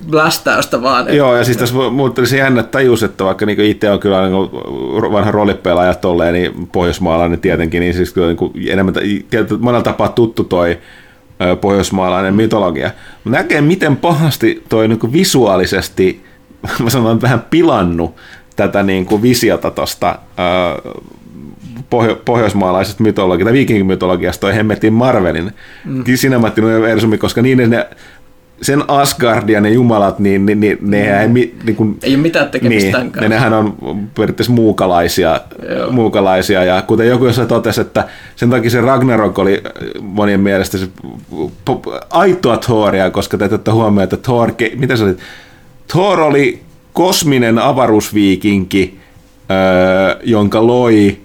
blästäystä 0.10 0.82
vaan. 0.82 1.16
Joo, 1.16 1.38
ja 1.38 1.44
siis 1.44 1.58
tässä 1.58 1.76
muuttelin 1.76 2.30
se 2.30 2.38
jännä 2.38 2.64
tajus, 2.64 3.04
että 3.04 3.24
vaikka 3.24 3.46
niin 3.46 3.60
itse 3.60 3.90
on 3.90 4.00
kyllä 4.00 4.22
niin 4.22 4.52
vanha 5.12 5.32
roolipelaaja 5.32 5.94
tolleen, 5.94 6.34
niin 6.34 6.68
pohjoismaalainen 6.72 7.40
tietenkin, 7.40 7.80
niin 7.80 7.94
siis 7.94 8.14
kyllä 8.14 8.28
niin 8.28 8.70
enemmän, 8.70 8.96
monella 9.60 9.84
tapaa 9.84 10.10
tuttu 10.10 10.44
toi 10.44 10.78
pohjoismaalainen 11.62 12.34
mytologia. 12.34 12.92
Näkee, 13.26 13.62
miten 13.62 13.98
pahasti 13.98 14.64
toi 14.70 14.88
niin 14.88 15.14
visuaalisesti, 15.14 16.24
mä 16.84 16.90
sanon, 16.90 17.22
vähän 17.22 17.46
pilannut 17.50 18.16
tätä 18.56 18.84
niin 18.84 19.06
kuin 19.06 19.22
visiota 19.22 19.72
tuosta 19.72 20.20
pohjo- 21.90 22.22
pohjoismaalaisesta 22.26 23.04
mytologiasta, 23.04 23.46
tai 23.46 23.54
viikinkimytologiasta, 23.54 24.42
toi 24.42 24.56
hemmetin 24.56 24.94
Marvelin 24.94 25.52
mm. 25.86 26.04
Cinematic 26.04 26.64
Universumi, 26.64 27.18
koska 27.18 27.42
niin 27.42 27.70
ne 27.70 27.88
sen 28.62 28.84
Asgardia 28.88 29.62
ne 29.62 29.70
jumalat, 29.70 30.20
niin, 30.20 30.46
niin, 30.46 30.60
niin 30.60 30.78
ne 30.82 31.04
mm. 31.04 31.36
ei, 31.38 31.54
niin 31.64 31.76
kuin, 31.76 31.98
ei 32.04 32.14
ole 32.14 32.22
mitään 32.22 32.50
tekemistä 32.50 33.00
niin, 33.00 33.12
ne, 33.22 33.30
nehän 33.30 33.54
on 33.54 33.76
periaatteessa 34.16 34.54
muukalaisia, 34.54 35.42
muukalaisia, 35.92 36.64
ja 36.64 36.82
kuten 36.82 37.08
joku 37.08 37.26
jossain 37.26 37.48
totesi, 37.48 37.82
että 37.82 38.08
sen 38.36 38.50
takia 38.50 38.70
se 38.70 38.82
Ragnarok 38.82 39.40
oli 39.40 39.64
monien 40.02 40.40
mielestä 40.40 40.78
se 40.78 40.88
aitoa 42.10 42.58
Thoria, 42.58 43.12
koska 43.12 43.38
te 43.38 43.46
ottatte 43.46 43.72
huomioon, 43.72 44.04
että 44.04 44.18
Thor, 44.18 44.52
mitä 44.76 44.96
se 44.96 45.04
oli, 45.04 45.18
Thor 45.88 46.20
oli 46.20 46.62
kosminen 46.94 47.60
avaruusviikinki, 47.60 49.00
öö, 49.52 50.20
jonka 50.24 50.68
loi 50.68 51.18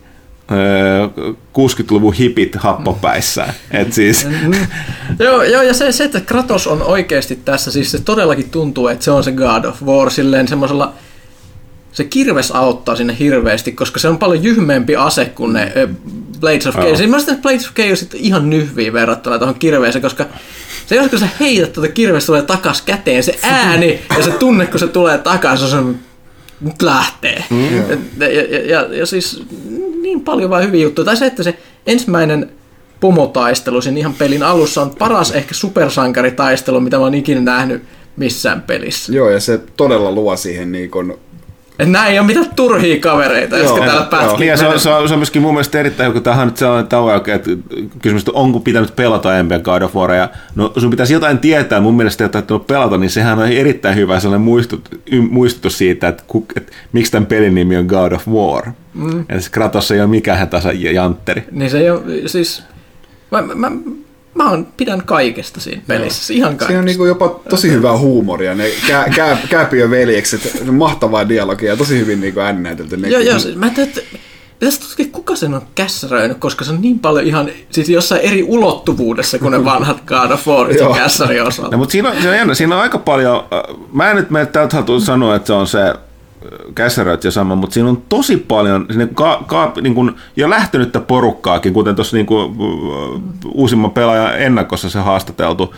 60-luvun 1.59 2.13
hipit 2.13 2.57
happopäissään. 2.57 3.55
Et 3.71 3.93
siis. 3.93 4.27
joo, 5.19 5.43
joo, 5.43 5.63
ja 5.63 5.75
se, 5.75 5.93
se, 5.93 6.05
että 6.05 6.21
Kratos 6.21 6.67
on 6.67 6.83
oikeasti 6.83 7.37
tässä, 7.37 7.71
siis 7.71 7.91
se 7.91 8.01
todellakin 8.01 8.51
tuntuu, 8.51 8.89
että 8.89 9.05
se 9.05 9.11
on 9.11 9.25
se 9.25 9.33
God 9.33 9.65
of 9.65 9.83
War 9.83 10.11
silleen 10.11 10.49
semmoisella, 10.49 10.93
se 11.93 12.05
kirves 12.05 12.51
auttaa 12.51 12.97
sinne 12.97 13.17
hirveästi, 13.19 13.73
koska 13.73 14.01
se 14.01 14.09
on 14.09 14.19
paljon 14.19 14.45
jyhmeempi 14.45 14.97
ase 14.97 15.25
kuin 15.25 15.53
ne 15.53 15.73
Blades 16.41 16.67
of 16.67 16.75
Chaos. 16.75 17.01
Oh. 17.01 17.07
Mä 17.07 17.19
että 17.19 17.35
Blades 17.43 17.67
of 17.67 17.75
Chaos 17.75 18.07
ihan 18.15 18.51
nyhviä 18.51 18.93
verrattuna 18.93 19.39
tuohon 19.39 19.59
kirveeseen, 19.59 20.03
koska 20.03 20.27
se 20.87 20.97
jos 20.97 21.11
kun 21.11 21.19
sä 21.19 21.29
heität 21.41 21.73
tuota 21.73 21.93
kirvestä 21.93 22.27
tulee 22.27 22.43
takas 22.43 22.83
käteen, 22.83 23.23
se 23.23 23.39
ääni 23.43 24.01
ja 24.17 24.25
se 24.25 24.31
tunne, 24.31 24.67
kun 24.67 24.81
se 24.81 24.89
tulee 24.89 25.19
takas, 25.19 25.75
on 25.75 25.97
nyt 26.61 26.83
lähtee. 26.83 27.45
Mm. 27.51 27.77
Ja, 28.19 28.29
ja, 28.29 28.61
ja, 28.67 28.95
ja, 28.95 29.07
siis 29.07 29.43
niin 30.03 30.21
paljon 30.21 30.51
vaan 30.51 30.65
hyviä 30.65 30.83
juttuja. 30.83 31.05
Tai 31.05 31.17
se, 31.17 31.27
että 31.27 31.43
se 31.43 31.59
ensimmäinen 31.87 32.51
pomotaistelu 33.01 33.83
siinä 33.83 33.99
ihan 33.99 34.15
pelin 34.15 34.43
alussa 34.43 34.83
on 34.83 34.91
paras 34.99 35.31
ehkä 35.31 35.55
supersankaritaistelu, 35.55 36.81
mitä 36.81 36.97
mä 36.97 37.03
oon 37.03 37.15
ikinä 37.15 37.41
nähnyt 37.41 37.83
missään 38.17 38.63
pelissä. 38.63 39.13
Joo, 39.13 39.31
ja 39.31 39.41
se 39.41 39.61
todella 39.77 40.13
luo 40.13 40.37
siihen 40.37 40.73
niin 40.73 40.91
kun 40.91 41.19
että 41.81 41.93
nämä 41.93 42.07
ei 42.07 42.19
ole 42.19 42.27
mitään 42.27 42.51
turhia 42.57 43.01
kavereita, 43.01 43.59
jotka 43.59 43.87
täällä 43.87 44.07
pätkii. 44.11 44.47
Niin, 44.47 44.59
se, 44.59 44.67
on, 44.67 44.81
se, 44.81 44.91
on, 44.91 45.09
se 45.09 45.15
on 45.15 45.21
myöskin 45.21 45.43
mun 45.43 45.55
mielestä 45.55 45.81
erittäin, 45.81 46.13
kun 46.13 46.23
tähän 46.23 46.41
on 46.41 46.49
nyt 46.49 46.57
sellainen 46.57 46.89
tauo, 46.89 47.15
että 47.15 47.51
kysymys, 48.03 48.23
että 48.23 48.33
onko 48.35 48.61
pitänyt 48.61 48.97
pelata 48.97 49.39
Empia 49.39 49.59
God 49.59 49.83
of 49.83 49.95
War, 49.95 50.13
ja 50.13 50.29
no 50.55 50.73
sun 50.77 50.91
pitäisi 50.91 51.13
jotain 51.13 51.39
tietää, 51.39 51.81
mun 51.81 51.95
mielestä, 51.95 52.25
että 52.25 52.39
et 52.39 52.67
pelata, 52.67 52.99
niin 52.99 53.11
sehän 53.11 53.39
on 53.39 53.49
erittäin 53.49 53.97
hyvä 53.97 54.21
sellainen 54.21 54.45
muistut, 54.45 54.89
muistutus 55.31 55.79
siitä, 55.79 56.09
että, 56.09 56.25
että 56.57 56.73
miksi 56.93 57.13
tämän 57.13 57.27
pelin 57.27 57.55
nimi 57.55 57.77
on 57.77 57.87
God 57.87 58.13
of 58.13 58.29
War. 58.29 58.67
Mm. 58.95 59.21
Että 59.21 59.51
Kratos 59.51 59.91
ei 59.91 60.01
ole 60.01 60.09
mikään 60.09 60.49
tasa 60.49 60.73
jantteri. 60.73 61.45
Niin 61.51 61.71
se 61.71 61.79
ei 61.79 61.91
ole, 61.91 62.03
siis... 62.27 62.63
Mä, 63.31 63.43
mä, 63.55 63.71
mä 64.35 64.51
on, 64.51 64.67
pidän 64.77 65.03
kaikesta 65.03 65.61
siinä 65.61 65.83
pelissä, 65.87 66.33
Joo. 66.33 66.37
ihan 66.37 66.49
kaikesta. 66.49 66.67
Siinä 66.67 66.79
on 66.79 66.85
niinku 66.85 67.05
jopa 67.05 67.41
tosi 67.49 67.71
hyvää 67.71 67.99
huumoria, 67.99 68.55
ne 68.55 68.71
kää, 68.87 69.09
kää, 69.17 69.39
kääpiö 69.51 69.91
veljekset, 69.91 70.63
mahtavaa 70.73 71.29
dialogia, 71.29 71.77
tosi 71.77 71.99
hyvin 71.99 72.21
niinku 72.21 72.41
äännäytelty. 72.41 72.97
Joo, 72.97 73.21
joo, 73.21 73.39
mä 73.57 73.67
ajattelin, 73.67 73.89
että 73.89 74.19
pitäisi 74.59 74.81
tutkia, 74.81 75.07
kuka 75.13 75.37
sen 75.37 75.55
on 75.55 75.63
kässäröinyt, 75.75 76.39
koska 76.39 76.65
se 76.65 76.71
on 76.71 76.81
niin 76.81 76.99
paljon 76.99 77.27
ihan, 77.27 77.49
siis 77.71 77.89
jossain 77.89 78.21
eri 78.21 78.43
ulottuvuudessa 78.43 79.39
kuin 79.39 79.53
ne 79.53 79.65
vanhat 79.73 80.03
God 80.07 80.31
of 80.31 80.47
War 80.47 80.69
kässäri 80.95 81.41
osalta. 81.41 81.71
No, 81.71 81.79
mutta 81.79 81.93
siinä 81.93 82.09
on, 82.09 82.23
siinä, 82.23 82.43
on, 82.43 82.57
siinä 82.57 82.75
on 82.75 82.83
aika 82.83 82.99
paljon, 82.99 83.37
äh, 83.37 83.77
mä 83.93 84.11
en 84.11 84.17
nyt 84.17 84.31
mene 84.31 84.47
täältä 84.47 84.77
sanoa, 85.05 85.37
että 85.37 85.47
se 85.47 85.53
on 85.53 85.67
se 85.67 85.95
käsäröt 86.75 87.25
ja 87.25 87.31
sama, 87.31 87.55
mutta 87.55 87.75
siinä 87.75 87.89
on 87.89 88.03
tosi 88.09 88.37
paljon 88.37 88.87
sinne 88.91 89.09
ka, 89.15 89.45
ka, 89.47 89.73
niin 89.81 89.95
kuin 89.95 90.13
jo 90.37 90.51
lähtenyttä 90.51 91.01
porukkaakin, 91.01 91.73
kuten 91.73 91.95
tuossa 91.95 92.17
niin 92.17 92.27
kuin, 92.27 92.57
uusimman 93.55 93.91
pelaajan 93.91 94.41
ennakossa 94.41 94.91
se 94.91 94.99
haastateltu 94.99 95.75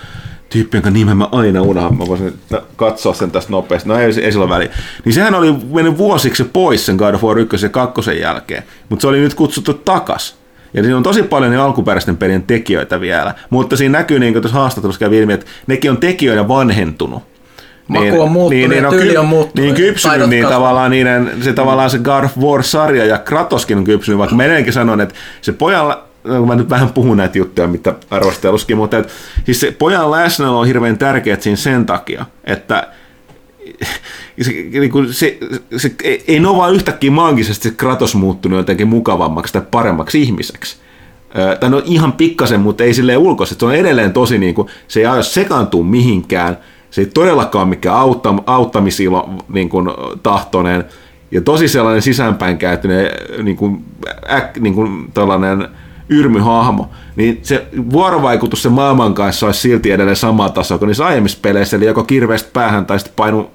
tyyppi, 0.48 0.76
jonka 0.76 0.90
nimen 0.90 1.16
mä 1.16 1.28
aina 1.32 1.62
unohan, 1.62 1.98
mä 1.98 2.06
voisin 2.06 2.34
katsoa 2.76 3.14
sen 3.14 3.30
tästä 3.30 3.52
nopeasti, 3.52 3.88
no 3.88 3.98
ei, 3.98 4.12
ei 4.22 4.32
sillä 4.32 4.48
väliä. 4.48 4.68
Niin 5.04 5.12
sehän 5.12 5.34
oli 5.34 5.54
mennyt 5.72 5.98
vuosiksi 5.98 6.44
pois 6.44 6.86
sen 6.86 6.96
God 6.96 7.14
of 7.14 7.24
War 7.24 7.38
1 7.38 7.66
ja 7.66 7.68
2 7.68 8.20
jälkeen, 8.20 8.62
mutta 8.88 9.00
se 9.00 9.08
oli 9.08 9.20
nyt 9.20 9.34
kutsuttu 9.34 9.74
takas. 9.74 10.36
Ja 10.74 10.82
siinä 10.82 10.96
on 10.96 11.02
tosi 11.02 11.22
paljon 11.22 11.50
niin 11.50 11.60
alkuperäisten 11.60 12.16
pelien 12.16 12.42
tekijöitä 12.42 13.00
vielä, 13.00 13.34
mutta 13.50 13.76
siinä 13.76 13.98
näkyy, 13.98 14.18
niin 14.18 14.32
kuin 14.32 14.42
tuossa 14.42 14.58
haastattelussa 14.58 15.00
kävi 15.00 15.18
ilmi, 15.18 15.32
että 15.32 15.46
nekin 15.66 15.90
on 15.90 15.96
tekijöinä 15.96 16.48
vanhentunut 16.48 17.31
Maku 17.92 18.04
niin, 18.04 18.20
on 18.20 18.30
muuttunut 18.30 18.50
niin, 18.50 18.70
niin, 18.70 18.76
ja 18.76 18.82
no 18.82 18.90
tyyli 18.90 19.16
on 19.16 19.26
muuttunut. 19.26 19.64
Niin 19.66 19.74
kypsynyt, 19.74 20.28
niin 20.28 20.46
tavallaan, 20.46 20.90
niiden, 20.90 21.30
se 21.40 21.52
tavallaan 21.52 21.90
se 21.90 21.98
God 21.98 22.24
of 22.24 22.38
War-sarja 22.38 23.04
ja 23.04 23.18
Kratoskin 23.18 23.78
on 23.78 23.84
kypsynyt, 23.84 24.18
vaikka 24.18 24.36
mä 24.36 24.44
edelleenkin 24.44 24.72
sanon, 24.72 25.00
että 25.00 25.14
se 25.40 25.52
pojalla, 25.52 26.04
no, 26.24 26.46
mä 26.46 26.54
nyt 26.54 26.70
vähän 26.70 26.92
puhun 26.92 27.16
näitä 27.16 27.38
juttuja, 27.38 27.68
mitä 27.68 27.94
arvosteluskin, 28.10 28.76
mutta 28.76 28.98
et, 28.98 29.08
siis 29.44 29.60
se 29.60 29.70
pojan 29.78 30.10
läsnäolo 30.10 30.60
on 30.60 30.66
hirveän 30.66 30.98
tärkeä 30.98 31.36
siinä 31.40 31.56
sen 31.56 31.86
takia, 31.86 32.26
että 32.44 32.88
se, 34.42 34.50
niin 34.52 34.92
se, 35.10 35.38
se, 35.76 35.94
ei 36.28 36.40
ne 36.40 36.48
ole 36.48 36.56
vaan 36.56 36.74
yhtäkkiä 36.74 37.10
maagisesti 37.10 37.68
se 37.68 37.74
Kratos 37.74 38.14
muuttunut 38.14 38.58
jotenkin 38.58 38.88
mukavammaksi 38.88 39.52
tai 39.52 39.62
paremmaksi 39.70 40.22
ihmiseksi. 40.22 40.76
Tai 41.60 41.70
no 41.70 41.82
ihan 41.84 42.12
pikkasen, 42.12 42.60
mutta 42.60 42.84
ei 42.84 42.94
silleen 42.94 43.18
ulkoisesti. 43.18 43.60
Se 43.60 43.66
on 43.66 43.74
edelleen 43.74 44.12
tosi, 44.12 44.38
niin 44.38 44.54
kuin, 44.54 44.68
se 44.88 45.00
ei 45.00 45.06
aio 45.06 45.22
sekaantua 45.22 45.84
mihinkään– 45.84 46.58
se 46.92 47.00
ei 47.00 47.06
todellakaan 47.14 47.68
mikään 47.68 47.96
autta, 47.96 48.34
auttamisilo 48.46 49.30
niin 49.48 49.68
kuin, 49.68 49.88
tahtoinen. 50.22 50.84
Ja 51.30 51.40
tosi 51.40 51.68
sellainen 51.68 52.02
sisäänpäin 52.02 52.58
käytyneen 52.58 53.10
niin 53.44 53.56
kuin, 53.56 53.84
äk, 54.30 54.56
niin 54.58 54.74
kuin 54.74 55.10
tällainen 55.14 55.68
yrmyhahmo, 56.08 56.90
niin 57.16 57.38
se 57.42 57.66
vuorovaikutus 57.92 58.62
sen 58.62 58.72
maailman 58.72 59.14
kanssa 59.14 59.46
olisi 59.46 59.60
silti 59.60 59.90
edelleen 59.90 60.16
sama 60.16 60.48
taso 60.48 60.78
kuin 60.78 60.86
niissä 60.86 61.06
aiemmissa 61.06 61.38
peleissä, 61.42 61.76
eli 61.76 61.86
joko 61.86 62.04
kirveästi 62.04 62.50
päähän 62.52 62.86
tai 62.86 62.98
sitten 62.98 63.16
painu 63.16 63.50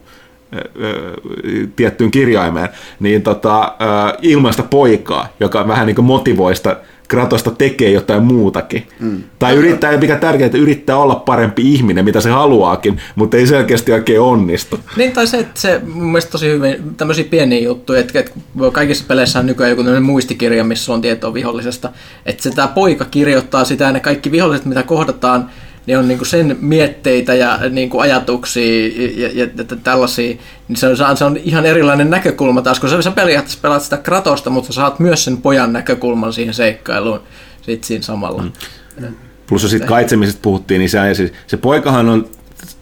tiettyyn 1.76 2.12
kirjaimeen, 2.12 2.70
niin 3.00 3.22
tota, 3.22 3.74
ilmaista 4.22 4.64
poikaa, 4.64 5.28
joka 5.40 5.68
vähän 5.68 5.88
niin 5.88 5.96
kuin 5.96 6.06
motivoista 6.06 6.76
Kratosta 7.08 7.52
tekee 7.52 7.92
jotain 7.92 8.24
muutakin. 8.24 8.88
Mm. 9.00 9.24
Tai 9.40 9.56
yrittää, 9.56 9.98
mikä 9.98 10.16
tärkeää, 10.16 10.50
yrittää 10.54 10.98
olla 10.98 11.16
parempi 11.16 11.74
ihminen, 11.74 12.06
mitä 12.06 12.22
se 12.22 12.30
haluaakin, 12.30 13.02
mutta 13.16 13.38
ei 13.38 13.48
selkeästi 13.48 13.92
oikein 13.92 14.22
onnistu. 14.22 14.80
Niin, 14.98 15.12
tai 15.12 15.28
se, 15.28 15.38
että 15.38 15.62
se 15.62 15.82
mun 15.94 16.06
mielestä 16.06 16.32
tosi 16.32 16.48
hyvin, 16.48 16.96
tämmöisiä 16.98 17.26
pieniä 17.30 17.60
juttuja, 17.60 18.00
että, 18.00 18.20
että 18.20 18.32
kaikissa 18.72 19.06
peleissä 19.08 19.40
on 19.40 19.46
nykyään 19.46 19.70
joku 19.70 19.84
muistikirja, 20.02 20.64
missä 20.64 20.94
on 20.94 21.02
tietoa 21.02 21.34
vihollisesta, 21.34 21.90
että 22.26 22.44
se 22.44 22.52
tämä 22.52 22.68
poika 22.68 23.06
kirjoittaa 23.06 23.66
sitä 23.66 23.84
ja 23.84 23.92
ne 23.92 24.00
kaikki 24.00 24.32
viholliset, 24.32 24.66
mitä 24.66 24.84
kohdataan, 24.84 25.50
niin 25.88 25.98
on 25.98 26.08
niin 26.08 26.18
kuin 26.18 26.28
sen 26.28 26.58
mietteitä 26.62 27.34
ja 27.34 27.60
niin 27.70 27.90
kuin 27.90 28.02
ajatuksia 28.02 28.88
ja, 28.88 29.30
ja, 29.34 29.48
ja 29.58 29.66
tällaisia, 29.84 30.38
niin 30.68 30.78
se 30.78 30.88
on, 30.88 31.18
se 31.18 31.26
on 31.26 31.38
ihan 31.38 31.66
erilainen 31.66 32.10
näkökulma 32.10 32.62
taas, 32.62 32.80
kun 32.80 33.04
sä 33.04 33.12
periaatteessa 33.12 33.60
pelaat 33.62 33.84
sitä 33.84 33.98
Kratosta, 33.98 34.50
mutta 34.50 34.68
sä 34.68 34.76
saat 34.76 35.00
myös 35.00 35.24
sen 35.24 35.38
pojan 35.38 35.74
näkökulman 35.74 36.34
siihen 36.34 36.54
seikkailuun 36.54 37.20
sit 37.62 37.84
siinä 37.84 38.04
samalla. 38.04 38.42
Mm. 38.42 39.08
Plus 39.50 39.64
jos 39.64 39.72
sitten 39.72 39.90
kaitsemisesta 39.90 40.40
puhuttiin, 40.42 40.80
niin 40.80 40.90
se, 40.90 41.14
siis, 41.14 41.34
se 41.48 41.58
poikahan 41.58 42.10
on 42.10 42.30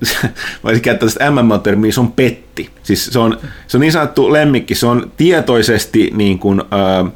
voisi 0.63 0.81
käyttää 0.81 1.07
tästä 1.07 1.31
MM-termiä, 1.31 1.91
se 1.91 1.99
on 1.99 2.11
petti. 2.11 2.69
Siis 2.83 3.05
se 3.05 3.19
on, 3.19 3.37
se 3.67 3.77
on 3.77 3.81
niin 3.81 3.91
sanottu 3.91 4.33
lemmikki, 4.33 4.75
se 4.75 4.85
on 4.85 5.11
tietoisesti 5.17 6.11
niin 6.13 6.39
kuin, 6.39 6.61
äh, 6.61 7.11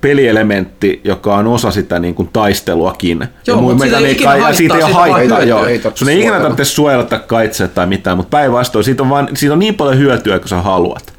pelielementti, 0.00 1.00
joka 1.04 1.36
on 1.36 1.46
osa 1.46 1.70
sitä 1.70 1.98
niin 1.98 2.14
kuin 2.14 2.28
taisteluakin. 2.32 3.28
Joo, 3.46 3.60
mutta 3.60 3.82
siitä 3.82 3.98
ei 3.98 4.12
ikinä 4.12 4.30
haittaa. 4.30 4.52
Siitä 4.52 4.74
ei 4.76 4.82
ole 4.82 4.92
haittaa, 4.92 5.42
joo. 5.42 5.66
Ei 5.66 5.80
Sun 5.94 6.08
ei 6.08 6.20
ikinä 6.20 6.40
tarvitse 6.40 6.64
suojella 6.64 7.04
tai 7.04 7.20
kaitseet 7.26 7.74
tai 7.74 7.86
mitään, 7.86 8.16
mutta 8.16 8.36
päinvastoin 8.36 8.84
siitä 8.84 9.02
on, 9.02 9.10
vaan, 9.10 9.28
siitä 9.34 9.52
on 9.52 9.58
niin 9.58 9.74
paljon 9.74 9.98
hyötyä, 9.98 10.38
kun 10.38 10.48
sä 10.48 10.62
haluat. 10.62 11.12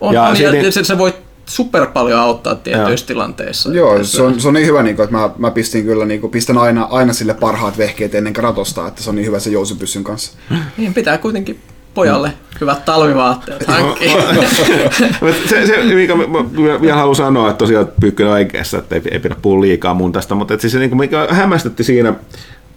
On, 0.00 0.14
ja, 0.14 0.22
on, 0.22 0.40
ja 0.40 0.72
se, 0.72 0.84
se 0.84 0.98
voi 0.98 1.14
super 1.46 1.86
paljon 1.86 2.20
auttaa 2.20 2.54
tietyissä 2.54 3.04
Joo. 3.04 3.06
tilanteissa. 3.06 3.72
Joo, 3.72 4.04
se 4.04 4.22
on, 4.22 4.40
se 4.40 4.48
on 4.48 4.54
niin 4.54 4.66
hyvä, 4.66 4.82
niin 4.82 4.96
kuin, 4.96 5.04
että 5.04 5.16
mä, 5.16 5.30
mä 5.38 5.50
pistin 5.50 5.84
kyllä, 5.84 6.06
niin 6.06 6.20
kuin, 6.20 6.30
pistän 6.30 6.58
aina, 6.58 6.88
aina 6.90 7.12
sille 7.12 7.34
parhaat 7.34 7.78
vehkeet 7.78 8.14
ennen 8.14 8.32
Kratosta, 8.32 8.88
että 8.88 9.02
se 9.02 9.10
on 9.10 9.16
niin 9.16 9.26
hyvä 9.26 9.38
se 9.38 9.50
jousipyssyn 9.50 10.04
kanssa. 10.04 10.32
Niin, 10.76 10.94
pitää 10.94 11.18
kuitenkin 11.18 11.60
pojalle 11.96 12.32
hyvät 12.60 12.84
talvivaatteet 12.84 13.66
hankkia. 13.66 14.12
se, 15.48 15.66
se, 15.66 15.94
mikä 15.94 16.16
mä, 16.16 16.24
mä 16.26 16.80
vielä 16.80 16.96
haluan 16.96 17.16
sanoa, 17.16 17.50
että 17.50 17.58
tosiaan 17.58 17.88
Pyykkönen 18.00 18.32
oikeassa, 18.32 18.78
että 18.78 18.94
ei, 18.94 19.02
ei 19.10 19.18
pidä 19.18 19.36
puhua 19.42 19.60
liikaa 19.60 19.94
mun 19.94 20.12
tästä, 20.12 20.34
mutta 20.34 20.54
että 20.54 20.62
siis 20.62 20.72
se, 20.72 20.78
niin 20.78 20.90
kuin, 20.90 20.98
mikä 20.98 21.28
hämmästytti 21.30 21.84
siinä, 21.84 22.14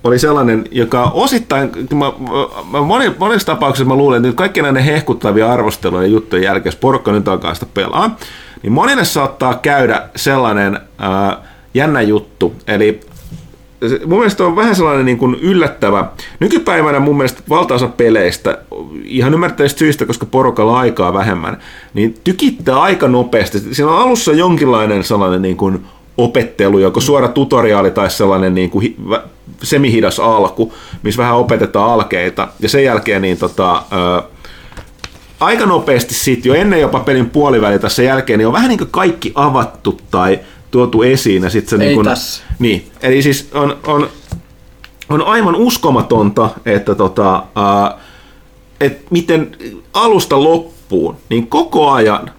oli 0.04 0.20
sellainen, 0.20 0.64
joka 0.72 1.04
osittain, 1.04 1.72
mä, 1.94 2.12
mä 2.72 2.82
moni, 2.82 3.16
monissa 3.18 3.46
tapauksissa 3.46 3.88
mä 3.88 3.96
luulen, 3.96 4.18
että 4.18 4.28
nyt 4.28 4.36
kaikki 4.36 4.62
näiden 4.62 4.84
hehkuttavia 4.84 5.54
arvosteluja 5.54 6.04
ja 6.04 6.08
juttujen 6.08 6.44
jälkeen, 6.46 6.72
jos 6.72 6.76
porukka 6.76 7.12
nyt 7.12 7.28
alkaa 7.28 7.54
sitä 7.54 7.66
pelaa, 7.74 8.18
niin 8.64 8.74
monille 8.74 9.06
saattaa 9.06 9.54
käydä 9.54 10.10
sellainen 10.16 10.80
ää, 10.98 11.38
jännä 11.74 12.02
juttu, 12.02 12.56
eli 12.68 13.00
mun 14.06 14.18
mielestä 14.18 14.46
on 14.46 14.56
vähän 14.56 14.76
sellainen 14.76 15.06
niin 15.06 15.18
kuin 15.18 15.36
yllättävä. 15.42 16.06
Nykypäivänä 16.40 17.00
mun 17.00 17.18
mielestä 17.18 17.42
valtaosa 17.50 17.88
peleistä, 17.88 18.58
ihan 19.04 19.34
ymmärtävistä 19.34 19.80
syistä, 19.80 20.06
koska 20.06 20.26
porukalla 20.26 20.80
aikaa 20.80 21.14
vähemmän, 21.14 21.58
niin 21.94 22.16
tykittää 22.24 22.82
aika 22.82 23.08
nopeasti. 23.08 23.60
Siinä 23.60 23.92
on 23.92 24.02
alussa 24.02 24.32
jonkinlainen 24.32 25.04
sellainen 25.04 25.42
niin 25.42 25.58
kuin 25.58 25.86
opettelu, 26.18 26.80
joko 26.80 27.02
suora 27.02 27.28
tutoriaali 27.28 27.92
tai 27.92 28.10
sellainen 28.10 28.56
niin 28.56 28.70
kuin 28.70 28.96
semihidas 29.64 30.20
alku, 30.20 30.74
missä 31.04 31.22
vähän 31.22 31.38
opetetaan 31.38 31.92
alkeita. 31.92 32.48
Ja 32.60 32.70
sen 32.70 32.84
jälkeen 32.84 33.22
niin 33.22 33.38
tota, 33.38 33.84
ö, 33.94 34.24
aika 35.40 35.66
nopeasti 35.66 36.14
sitten 36.14 36.50
jo 36.50 36.56
ennen 36.56 36.82
jopa 36.82 37.00
pelin 37.00 37.30
puoliväliä 37.30 37.80
tässä 37.80 38.04
jälkeen, 38.04 38.38
niin 38.40 38.48
on 38.48 38.54
vähän 38.54 38.70
niin 38.70 38.78
kuin 38.78 38.92
kaikki 38.92 39.32
avattu 39.36 40.00
tai 40.12 40.40
tuotu 40.72 41.02
esiin. 41.02 41.44
Ja 41.44 41.50
sit 41.50 41.68
se 41.68 41.76
Ei 41.76 41.80
niin 41.80 41.96
kuin, 41.96 42.06
tässä. 42.06 42.44
Niin, 42.60 42.92
eli 43.02 43.22
siis 43.22 43.50
on, 43.54 43.78
on, 43.88 44.10
on 45.10 45.22
aivan 45.22 45.56
uskomatonta, 45.56 46.50
että 46.66 46.96
tota, 46.96 47.44
ää, 47.56 47.98
et 48.80 49.12
miten 49.12 49.58
alusta 49.94 50.44
loppuun, 50.44 51.18
niin 51.30 51.48
koko 51.48 51.92
ajan, 51.92 52.32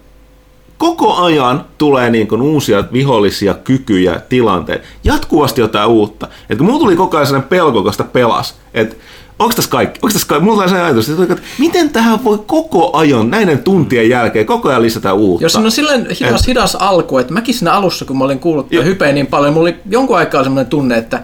koko 0.77 1.15
ajan 1.15 1.65
tulee 1.77 2.09
niin 2.09 2.27
kuin 2.27 2.41
uusia 2.41 2.83
vihollisia 2.93 3.53
kykyjä, 3.53 4.21
tilanteita, 4.29 4.87
jatkuvasti 5.03 5.61
jotain 5.61 5.89
uutta. 5.89 6.27
Et 6.49 6.57
kun 6.57 6.67
mulla 6.67 6.79
tuli 6.79 6.95
koko 6.95 7.17
ajan 7.17 7.27
sellainen 7.27 7.49
pelko, 7.49 7.83
kun 7.83 7.91
sitä 7.91 8.03
pelas, 8.03 8.55
että 8.73 8.95
onko 9.43 9.55
tässä 9.55 9.71
kaikki, 9.71 9.99
onko 10.03 10.13
tässä 10.13 10.27
kaikki, 10.27 10.45
mulla 10.45 10.57
tuli 10.57 10.69
sellainen 10.69 10.95
ajatus, 10.95 11.09
että 11.31 11.47
miten 11.57 11.89
tähän 11.89 12.23
voi 12.23 12.39
koko 12.45 12.97
ajan, 12.97 13.29
näiden 13.29 13.59
tuntien 13.59 14.09
jälkeen, 14.09 14.45
koko 14.45 14.69
ajan 14.69 14.81
lisätä 14.81 15.13
uutta. 15.13 15.45
Jos 15.45 15.55
on 15.55 15.71
silleen 15.71 16.07
hidas, 16.19 16.47
hidas 16.47 16.75
alku, 16.75 17.17
että 17.17 17.33
mäkin 17.33 17.55
siinä 17.55 17.73
alussa, 17.73 18.05
kun 18.05 18.17
mä 18.17 18.23
olin 18.23 18.39
kuullut 18.39 18.71
Joo. 18.71 18.83
hypeä 18.83 19.11
niin 19.11 19.27
paljon, 19.27 19.53
mulla 19.53 19.69
oli 19.69 19.75
jonkun 19.89 20.17
aikaa 20.17 20.43
semmoinen 20.43 20.69
tunne, 20.69 20.97
että 20.97 21.23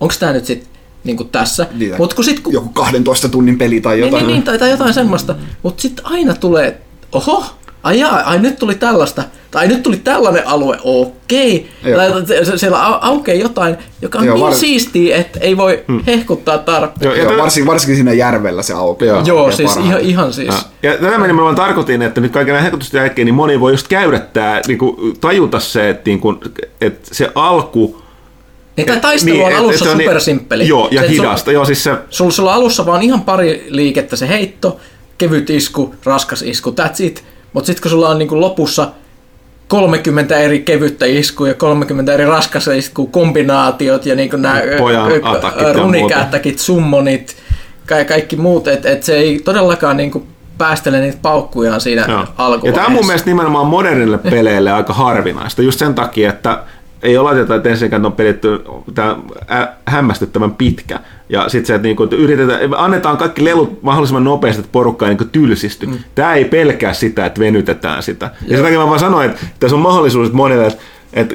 onko 0.00 0.14
tämä 0.20 0.32
nyt 0.32 0.44
sitten 0.44 0.68
niin 1.04 1.28
tässä. 1.32 1.66
Niin, 1.74 1.94
Mutta 1.98 2.16
kun 2.16 2.24
sit, 2.24 2.40
kun, 2.40 2.52
Joku 2.52 2.68
12 2.68 3.28
tunnin 3.28 3.58
peli 3.58 3.80
tai 3.80 3.94
niin, 3.96 4.04
jotain. 4.04 4.26
niin, 4.26 4.34
niin, 4.34 4.42
tai, 4.42 4.58
tai 4.58 4.70
jotain 4.70 4.94
semmoista, 4.94 5.34
mutta 5.62 5.82
sitten 5.82 6.06
aina 6.06 6.34
tulee, 6.34 6.80
oho, 7.12 7.44
ai 7.84 7.98
jaa, 8.00 8.20
ai 8.20 8.38
nyt 8.38 8.58
tuli 8.58 8.74
tällaista, 8.74 9.22
tai 9.50 9.68
nyt 9.68 9.82
tuli 9.82 9.96
tällainen 9.96 10.46
alue, 10.48 10.78
okei. 10.84 11.68
Tai 11.96 12.26
se- 12.26 12.44
se- 12.44 12.58
siellä 12.58 12.78
au- 12.78 12.98
aukeaa 13.00 13.38
jotain, 13.38 13.76
joka 14.02 14.18
on 14.18 14.24
Joo, 14.24 14.34
niin 14.34 14.44
var- 14.44 14.54
siistiä, 14.54 15.16
että 15.16 15.38
ei 15.40 15.56
voi 15.56 15.84
hehkuttaa 16.06 16.58
tarpeeksi. 16.58 17.04
Joo, 17.06 17.14
ja 17.14 17.22
Joo, 17.22 17.30
tää- 17.32 17.42
varsinkin, 17.42 17.66
varsinkin 17.66 17.96
siinä 17.96 18.12
järvellä 18.12 18.62
se 18.62 18.72
aukeaa. 18.74 19.16
Joo. 19.16 19.26
Joo, 19.26 19.50
siis 19.52 19.70
parhaat. 19.70 19.88
ihan, 19.88 20.00
ihan 20.00 20.32
siis. 20.32 20.54
Ja, 20.82 20.90
ja 20.92 20.98
tätä 20.98 21.18
mä 21.18 21.26
nimenomaan 21.26 21.54
tarkoitin, 21.56 22.02
että 22.02 22.20
nyt 22.20 22.32
kaiken 22.32 22.52
näiden 22.52 22.64
hekutusten 22.64 22.98
jälkeen 22.98 23.26
niin 23.26 23.34
moni 23.34 23.60
voi 23.60 23.72
just 23.72 23.88
käydä 23.88 24.18
tää, 24.18 24.60
niin 24.66 24.78
kuin, 24.78 24.96
tajuta 25.20 25.60
se, 25.60 25.90
että, 25.90 26.02
niin 26.10 26.20
kuin, 26.20 26.38
että 26.80 27.14
se 27.14 27.30
alku... 27.34 28.02
Niin, 28.76 28.86
tämä 28.86 29.00
taistelu 29.00 29.44
on 29.44 29.52
et- 29.52 29.58
alussa 29.58 29.84
et 29.84 29.90
on 29.90 29.98
niin- 29.98 30.08
supersimppeli. 30.08 30.68
Joo, 30.68 30.88
ja 30.90 31.00
Se, 31.00 31.06
on- 31.06 31.12
hidasta. 31.12 31.52
Joo, 31.52 31.64
siis 31.64 31.84
se, 31.84 31.90
Sulla, 32.10 32.30
sulla 32.30 32.50
on 32.50 32.56
alussa 32.56 32.86
vaan 32.86 33.02
ihan 33.02 33.20
pari 33.22 33.66
liikettä 33.68 34.16
se 34.16 34.28
heitto, 34.28 34.80
kevyt 35.18 35.50
isku, 35.50 35.94
raskas 36.04 36.42
isku, 36.42 36.70
that's 36.80 37.02
it. 37.04 37.24
Mutta 37.54 37.66
sitten 37.66 37.82
kun 37.82 37.90
sulla 37.90 38.08
on 38.08 38.18
niinku 38.18 38.40
lopussa 38.40 38.88
30 39.68 40.36
eri 40.36 40.60
kevyttä 40.60 41.06
iskua 41.06 41.48
ja 41.48 41.54
30 41.54 42.14
eri 42.14 42.24
raskasta 42.24 42.72
iskua, 42.72 43.08
kombinaatiot 43.10 44.06
ja 44.06 44.14
niinku 44.14 44.36
nämä 44.36 44.60
ja 44.60 45.72
runikättäkit, 45.72 46.58
summonit, 46.58 47.36
ka- 47.86 48.04
kaikki 48.04 48.36
muut, 48.36 48.68
että 48.68 48.90
et 48.90 49.02
se 49.02 49.14
ei 49.14 49.40
todellakaan 49.44 49.96
niinku 49.96 50.26
päästele 50.58 51.00
niitä 51.00 51.18
paukkujaan 51.22 51.80
siinä 51.80 52.04
Joo. 52.08 52.26
Ja 52.62 52.72
tämä 52.72 52.86
on 52.86 52.92
mun 52.92 53.06
mielestä 53.06 53.30
nimenomaan 53.30 53.66
modernille 53.66 54.18
peleille 54.30 54.72
aika 54.72 54.92
harvinaista, 54.92 55.62
just 55.62 55.78
sen 55.78 55.94
takia, 55.94 56.30
että 56.30 56.62
ei 57.02 57.18
oleteta, 57.18 57.54
että 57.54 57.68
ensinnäkään 57.68 58.06
on 58.06 58.12
pelitty 58.12 58.64
tämä 58.94 59.16
hämmästyttävän 59.86 60.54
pitkä. 60.54 61.00
Ja 61.34 61.48
sitten 61.48 61.66
se, 61.66 61.74
että 61.74 61.88
niinku, 61.88 62.02
että 62.02 62.16
yritetään, 62.16 62.60
annetaan 62.76 63.16
kaikki 63.16 63.44
lelut 63.44 63.82
mahdollisimman 63.82 64.24
nopeasti, 64.24 64.60
että 64.60 64.72
porukka 64.72 65.06
ei 65.06 65.10
niinku 65.10 65.24
tylsisty. 65.24 65.86
Mm. 65.86 65.98
Tämä 66.14 66.34
ei 66.34 66.44
pelkää 66.44 66.94
sitä, 66.94 67.26
että 67.26 67.40
venytetään 67.40 68.02
sitä. 68.02 68.30
Ja 68.46 68.56
sen 68.56 68.64
takia 68.64 68.78
mä 68.78 68.86
vaan 68.86 68.98
sanoin, 68.98 69.30
että 69.30 69.46
tässä 69.60 69.76
on 69.76 69.82
mahdollisuus 69.82 70.26
että 70.26 70.36
monelle, 70.36 70.66
että 70.66 70.82
että 71.12 71.34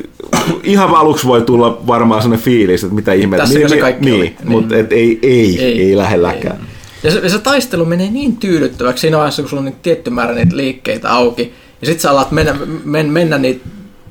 ihan 0.63 0.95
aluksi 0.95 1.27
voi 1.27 1.41
tulla 1.41 1.81
varmaan 1.87 2.21
sellainen 2.21 2.45
fiilis, 2.45 2.83
että 2.83 2.95
mitä 2.95 3.13
ihmettä. 3.13 3.43
Tässäkö 3.45 3.69
se 3.69 3.77
kaikki 3.77 4.05
niin, 4.05 4.15
oli? 4.15 4.25
niin, 4.25 4.35
Niin. 4.39 4.51
mutta 4.51 4.77
et 4.77 4.91
ei, 4.91 5.19
ei, 5.21 5.63
ei, 5.63 5.81
ei 5.81 5.97
lähelläkään. 5.97 6.57
Ja 7.03 7.11
se, 7.11 7.19
ja 7.19 7.29
se 7.29 7.39
taistelu 7.39 7.85
menee 7.85 8.11
niin 8.11 8.37
tyydyttäväksi 8.37 9.01
siinä 9.01 9.17
vaiheessa, 9.17 9.41
kun 9.41 9.49
sulla 9.49 9.61
on 9.61 9.65
niitä 9.65 9.79
tietty 9.81 10.09
määrä 10.09 10.33
niitä 10.35 10.57
liikkeitä 10.57 11.13
auki. 11.13 11.53
Ja 11.81 11.87
sit 11.87 11.99
sä 11.99 12.11
alat 12.11 12.31
mennä, 12.31 12.55
men, 12.85 13.09
mennä 13.09 13.37
niitä 13.37 13.65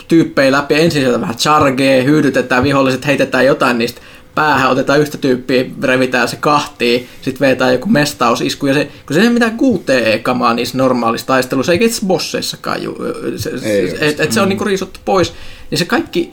tyyppejä 0.09 0.53
läpi. 0.53 0.75
Ensin 0.75 1.03
sieltä 1.03 1.21
vähän 1.21 1.37
chargee, 1.37 2.05
hyydytetään 2.05 2.63
viholliset, 2.63 3.07
heitetään 3.07 3.47
jotain 3.47 3.79
niistä 3.79 4.01
päähän, 4.39 4.71
otetaan 4.71 5.01
yhtä 5.01 5.19
tyyppiä, 5.19 5.65
revitään 5.83 6.29
se 6.29 6.37
kahtiin, 6.37 7.09
sitten 7.23 7.49
vetää 7.49 7.73
joku 7.73 7.89
mestausisku. 7.89 8.67
Ja 8.67 8.75
se, 8.75 8.85
kun 8.85 9.15
se 9.15 9.21
ei 9.21 9.27
ole 9.27 9.35
mitään 9.35 9.59
QTE-kamaa 9.59 10.55
niissä 10.55 10.79
normaalissa 10.79 11.27
taisteluissa, 11.27 11.73
eikä 11.73 11.85
itse 11.85 12.07
bosseissakaan. 12.07 12.83
Ju, 12.83 12.97
se, 13.37 13.51
Ei 13.51 13.91
se, 13.91 13.97
et, 14.01 14.21
et 14.21 14.33
se 14.33 14.41
on 14.41 14.49
niinku 14.49 14.65
riisuttu 14.65 15.01
pois. 15.05 15.33
Ja 15.71 15.79
se 15.79 15.85
kaikki 15.85 16.33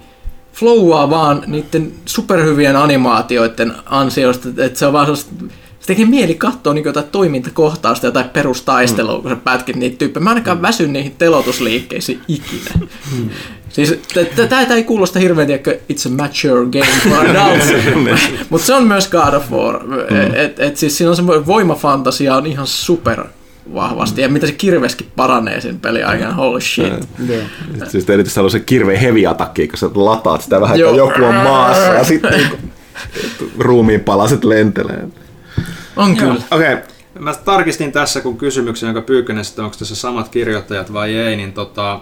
flowaa 0.54 1.10
vaan 1.10 1.44
niiden 1.48 1.94
superhyvien 2.06 2.76
animaatioiden 2.76 3.74
ansiosta, 3.86 4.50
että 4.58 4.80
se 4.80 4.86
on 4.86 4.94
vaan 4.94 5.06
sellaista, 5.06 5.32
se 5.86 5.88
tekee 5.88 6.06
mieli 6.06 6.36
katsoa 6.36 6.74
niin 6.74 6.86
jotain 6.86 7.06
toimintakohtausta, 7.12 8.08
jotain 8.08 8.30
perustaistelua, 8.30 9.22
kun 9.22 9.32
sä 9.32 9.36
pätkit 9.36 9.76
niitä 9.76 9.98
tyyppejä. 9.98 10.24
Mä 10.24 10.30
ainakaan 10.30 10.62
väsyn 10.62 10.94
niihin 10.94 11.16
telotusliikkeisiin 11.18 12.22
ikinä. 12.28 12.88
Siis 13.70 14.00
tämä 14.50 14.76
ei 14.76 14.84
kuulosta 14.84 15.20
hirveän, 15.20 15.48
tiedäkö, 15.48 15.80
it's 15.94 16.08
a 16.08 16.10
mature 16.10 16.66
game 16.66 16.92
for 17.04 17.30
adults, 17.30 17.66
mutta 18.50 18.68
se 18.68 18.74
on 18.74 18.84
myös 18.84 19.08
God 19.08 19.34
of 19.34 19.52
War. 19.52 19.80
Et, 20.36 20.60
et 20.60 20.78
siis 20.78 20.98
siinä 20.98 21.10
on 21.10 21.16
semmoinen 21.16 21.46
voimafantasia 21.46 22.36
on 22.36 22.46
ihan 22.46 22.68
super 22.68 23.24
vahvasti, 23.74 24.22
ja 24.22 24.30
mitä 24.30 24.48
se 24.48 24.54
kirveskin 24.54 25.08
paranee 25.16 25.62
sen 25.62 25.80
pelin 25.80 26.08
aikana, 26.08 26.34
holy 26.34 26.62
shit. 26.62 26.94
Joo. 27.30 27.42
Siis 27.88 28.10
erityisesti 28.10 28.40
haluaa 28.40 28.50
se 28.50 28.60
kirveen 28.60 29.00
heavy 29.00 29.26
attack, 29.26 29.56
kun 29.56 29.78
sä 29.78 29.90
lataat 29.96 30.42
sitä 30.42 30.62
vähän, 30.62 30.80
että 30.80 30.96
joku 30.96 31.24
on 31.24 31.36
maassa 31.36 31.94
ja 31.94 32.04
sitten 32.04 32.32
niinku, 32.32 32.56
ruumiin 33.60 34.00
palaset 34.00 34.44
lentelee. 34.44 35.08
On 35.96 36.18
kyllä. 36.18 36.42
Okei, 36.52 36.74
okay. 36.74 36.86
Mä 37.20 37.34
tarkistin 37.34 37.92
tässä, 37.92 38.22
kun 38.22 38.38
kysymyksen, 38.38 38.88
jonka 38.88 39.02
Pyykkönen 39.02 39.46
sitten, 39.46 39.66
onko 39.66 39.78
tässä 39.80 39.96
samat 39.96 40.30
kirjoittajat 40.30 40.94
vai 40.94 41.16
ei, 41.16 41.36
niin 41.36 41.54
tota, 41.54 42.00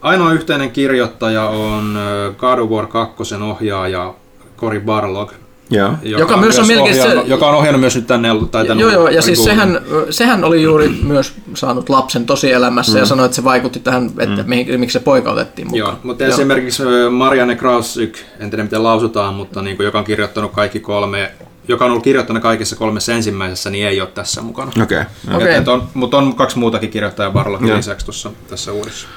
ainoa 0.00 0.32
yhteinen 0.32 0.70
kirjoittaja 0.70 1.48
on 1.48 1.98
God 2.38 2.58
of 2.58 2.70
War 2.70 2.86
2 2.86 3.34
ohjaaja 3.34 4.14
Cory 4.56 4.80
Barlog. 4.80 5.32
joo. 5.70 5.94
Joka 6.02 6.36
myös 6.36 6.58
on 6.58 6.66
melkein 6.66 6.94
se- 6.94 7.02
ohjannut, 7.02 7.28
Joka 7.28 7.48
on 7.48 7.54
ohjannut 7.54 7.80
myös 7.80 7.96
nyt 7.96 8.06
tänne. 8.06 8.28
Tai 8.50 8.66
tänne 8.66 8.82
Joo, 8.82 8.92
joo, 8.92 9.08
ja 9.08 9.22
siis 9.22 9.44
sehän, 9.44 9.80
sehän 10.10 10.44
oli 10.44 10.62
juuri 10.62 10.88
myös 10.88 11.34
saanut 11.54 11.88
lapsen 11.88 12.26
tosielämässä 12.26 12.92
mm. 12.92 12.98
ja 12.98 13.06
sanoi, 13.06 13.26
että 13.26 13.36
se 13.36 13.44
vaikutti 13.44 13.80
tähän, 13.80 14.10
että 14.18 14.42
mm. 14.42 14.48
mihin, 14.48 14.80
miksi 14.80 14.92
se 14.92 15.04
poika 15.04 15.30
otettiin 15.32 15.68
mukaan. 15.68 15.78
Joo, 15.78 15.98
mutta 16.02 16.26
esimerkiksi 16.26 16.82
ö, 16.82 17.10
Marianne 17.10 17.56
Krausyk, 17.56 18.18
en 18.40 18.50
tiedä 18.50 18.62
miten 18.62 18.82
lausutaan, 18.82 19.34
mutta 19.34 19.62
niin 19.62 19.76
kuin, 19.76 19.84
joka 19.84 19.98
on 19.98 20.04
kirjoittanut 20.04 20.52
kaikki 20.52 20.80
kolme, 20.80 21.32
joka 21.70 21.84
on 21.84 21.90
ollut 21.90 22.04
kirjoittanut 22.04 22.42
kaikissa 22.42 22.76
kolmessa 22.76 23.12
ensimmäisessä, 23.12 23.70
niin 23.70 23.86
ei 23.86 24.00
ole 24.00 24.08
tässä 24.08 24.42
mukana. 24.42 24.72
Okei. 24.82 25.02
Okay. 25.34 25.48
Et 25.50 25.68
on, 25.68 25.88
mutta 25.94 26.18
on 26.18 26.34
kaksi 26.34 26.58
muutakin 26.58 26.90
kirjoittajaa 26.90 27.30
Barlogin 27.30 27.68
Joo. 27.68 27.76
lisäksi 27.76 28.06
tuossa, 28.06 28.30
tässä 28.48 28.72
uudessa. 28.72 29.08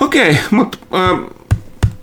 Okei, 0.00 0.38
mutta 0.50 0.78
äh, 0.94 1.20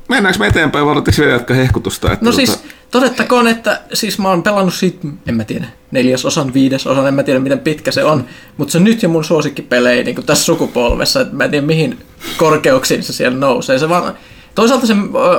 mennäänkö 0.10 0.40
me 0.40 0.48
eteenpäin, 0.48 0.86
vai 0.86 0.94
oletteko 0.94 1.18
vielä 1.20 1.32
jatkaa 1.32 1.58
hehkutusta? 1.58 2.12
Että 2.12 2.26
No 2.26 2.32
tota- 2.32 2.36
siis 2.36 2.64
todettakoon, 2.92 3.48
että 3.48 3.82
siis 3.94 4.20
mä 4.20 4.30
oon 4.30 4.44
pelannut 4.44 4.74
siitä, 4.74 5.08
en 5.28 5.36
mä 5.36 5.44
tiedä, 5.44 5.66
neljäsosan, 5.92 6.54
viidesosan, 6.54 7.08
en 7.08 7.14
mä 7.14 7.24
tiedä 7.24 7.40
miten 7.40 7.60
pitkä 7.60 7.92
se 7.92 8.04
on, 8.04 8.26
mutta 8.58 8.72
se 8.72 8.78
on 8.78 8.84
nyt 8.84 9.04
jo 9.04 9.10
mun 9.10 9.24
suosikkipelejä 9.24 10.04
niin 10.04 10.26
tässä 10.26 10.46
sukupolvessa, 10.46 11.22
että 11.22 11.36
mä 11.36 11.44
en 11.44 11.52
tiedä 11.52 11.66
mihin 11.66 12.00
korkeuksiin 12.38 13.04
se 13.04 13.14
siellä 13.14 13.38
nousee. 13.38 13.80
Se 13.80 13.90
vaan, 13.90 14.14
toisaalta 14.56 14.88
se 14.88 14.94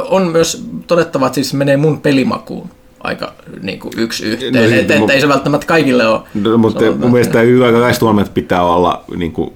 on 0.09 0.27
myös 0.27 0.65
todettava, 0.87 1.27
että 1.27 1.35
siis 1.35 1.55
menee 1.55 1.77
mun 1.77 2.01
pelimakuun 2.01 2.71
aika 3.05 3.33
niin 3.63 3.79
kuin 3.79 3.93
yksi 3.97 4.25
yhteen, 4.25 4.53
No 4.55 4.61
no, 4.61 4.69
siis 4.69 4.81
että 4.81 4.95
mun- 4.99 5.05
et, 5.05 5.11
ei 5.11 5.21
se 5.21 5.29
välttämättä 5.29 5.67
kaikille 5.67 6.07
ole. 6.07 6.21
No, 6.35 6.59
mutta 6.59 6.81
mun 6.99 7.13
mielestä 7.13 7.41
hyvä 7.41 7.73
kaikista 7.73 8.07
pitää 8.35 8.63
olla 8.63 9.05
niin 9.17 9.33
kuin, 9.33 9.53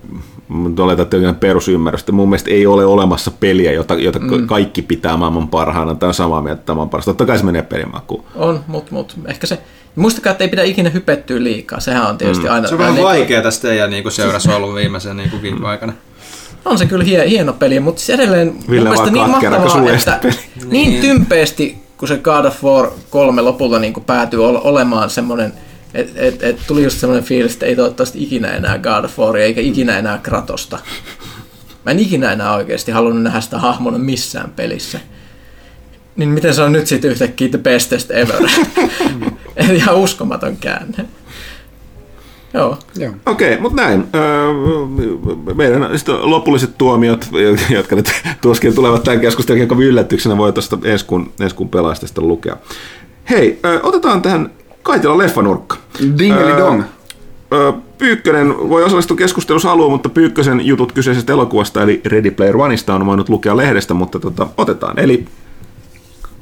että 1.02 1.16
jokin 1.16 1.34
perusymmärrys. 1.34 2.00
että 2.02 2.12
Mun 2.12 2.28
mielestä 2.28 2.50
ei 2.50 2.66
ole 2.66 2.84
olemassa 2.84 3.30
peliä, 3.30 3.72
jota, 3.72 3.94
jota 3.94 4.18
mm. 4.18 4.46
kaikki 4.46 4.82
pitää 4.82 5.16
maailman 5.16 5.48
parhaana. 5.48 5.94
Tämä 5.94 6.08
on 6.08 6.14
samaa 6.14 6.42
mieltä 6.42 6.60
että 6.60 6.72
maailman 6.74 6.90
parasta. 6.90 7.10
Totta 7.10 7.26
kai 7.26 7.38
se 7.38 7.44
menee 7.44 7.62
pelimakuun. 7.62 8.24
On, 8.34 8.60
mutta 8.66 8.92
mut, 8.94 9.14
ehkä 9.26 9.46
se, 9.46 9.58
muistakaa, 9.96 10.30
että 10.30 10.44
ei 10.44 10.48
pidä 10.48 10.62
ikinä 10.62 10.90
hypettyä 10.90 11.42
liikaa, 11.42 11.80
sehän 11.80 12.06
on 12.06 12.18
tietysti 12.18 12.44
mm. 12.46 12.52
aina. 12.52 12.68
Se 12.68 12.74
on 12.74 12.78
vähän 12.78 12.94
niin- 12.94 13.04
vaikeaa 13.04 13.42
tästä 13.42 13.68
teidän 13.68 13.90
niin 13.90 14.12
seurassa 14.12 14.56
ollut 14.56 14.74
viimeisen 14.74 15.16
niin 15.16 15.30
kuin 15.30 15.42
viikon 15.42 15.64
aikana. 15.66 15.92
On 16.64 16.78
se 16.78 16.86
kyllä 16.86 17.04
hie, 17.04 17.28
hieno 17.28 17.52
peli, 17.52 17.80
mutta 17.80 18.00
siis 18.00 18.10
edelleen 18.20 18.46
mun 18.46 18.64
Ville 18.70 18.82
mielestä 18.90 19.02
vaan 19.04 19.12
niin 19.12 19.30
mahtavaa, 19.30 19.92
että 19.92 20.18
peli. 20.22 20.34
niin 20.70 21.00
tympeästi, 21.00 21.78
kun 21.98 22.08
se 22.08 22.18
God 22.18 22.44
of 22.44 22.64
War 22.64 22.90
3 23.10 23.42
lopulta 23.42 23.78
niin 23.78 23.94
päätyy 24.06 24.44
ol- 24.44 24.60
olemaan 24.64 25.10
semmoinen, 25.10 25.52
että 25.94 26.20
et, 26.20 26.42
et 26.42 26.60
tuli 26.66 26.84
just 26.84 26.98
semmoinen 26.98 27.24
fiilis, 27.24 27.52
että 27.52 27.66
ei 27.66 27.76
toivottavasti 27.76 28.22
ikinä 28.22 28.48
enää 28.48 28.78
God 28.78 29.04
of 29.04 29.18
Waria, 29.18 29.44
eikä 29.44 29.60
ikinä 29.60 29.98
enää 29.98 30.18
Kratosta. 30.18 30.78
Mä 31.84 31.90
en 31.90 31.98
ikinä 31.98 32.32
enää 32.32 32.54
oikeasti 32.54 32.92
halunnut 32.92 33.22
nähdä 33.22 33.40
sitä 33.40 33.58
hahmona 33.58 33.98
missään 33.98 34.52
pelissä. 34.56 35.00
niin 36.16 36.28
miten 36.28 36.54
se 36.54 36.62
on 36.62 36.72
nyt 36.72 36.86
sitten 36.86 37.10
yhtäkkiä 37.10 37.48
the 37.48 37.58
bestest 37.58 38.10
ever? 38.10 38.48
Ihan 39.74 39.96
uskomaton 39.96 40.56
käänne. 40.56 41.04
Joo. 42.58 42.78
Joo. 42.96 43.12
Okei, 43.26 43.52
okay, 43.52 43.62
mutta 43.62 43.82
näin. 43.82 44.04
Meidän 45.54 45.90
lopulliset 46.20 46.78
tuomiot, 46.78 47.28
jotka 47.70 47.96
nyt 47.96 48.10
tuskin 48.40 48.74
tulevat 48.74 49.02
tämän 49.02 49.20
keskustelun 49.20 49.58
jälkeen 49.58 49.80
yllätyksenä, 49.80 50.36
voi 50.36 50.52
tuosta 50.52 50.78
ensi 50.84 51.04
kuun, 51.04 51.32
ensi 51.40 51.56
kuun 51.56 51.68
pelaajasta 51.68 52.20
lukea. 52.20 52.56
Hei, 53.30 53.60
otetaan 53.82 54.22
tähän 54.22 54.50
Kaitila 54.82 55.18
leffanurkka. 55.18 55.76
Dingeli 56.18 56.56
dong. 56.58 56.82
Pyykkönen 57.98 58.68
voi 58.68 58.84
osallistua 58.84 59.16
keskustelussa 59.16 59.68
haluaa, 59.68 59.88
mutta 59.88 60.08
Pyykkösen 60.08 60.66
jutut 60.66 60.92
kyseisestä 60.92 61.32
elokuvasta, 61.32 61.82
eli 61.82 62.00
Ready 62.06 62.30
Player 62.30 62.56
Oneista 62.56 62.94
on 62.94 63.06
voinut 63.06 63.28
lukea 63.28 63.56
lehdestä, 63.56 63.94
mutta 63.94 64.20
tota, 64.20 64.46
otetaan. 64.56 64.98
Eli 64.98 65.24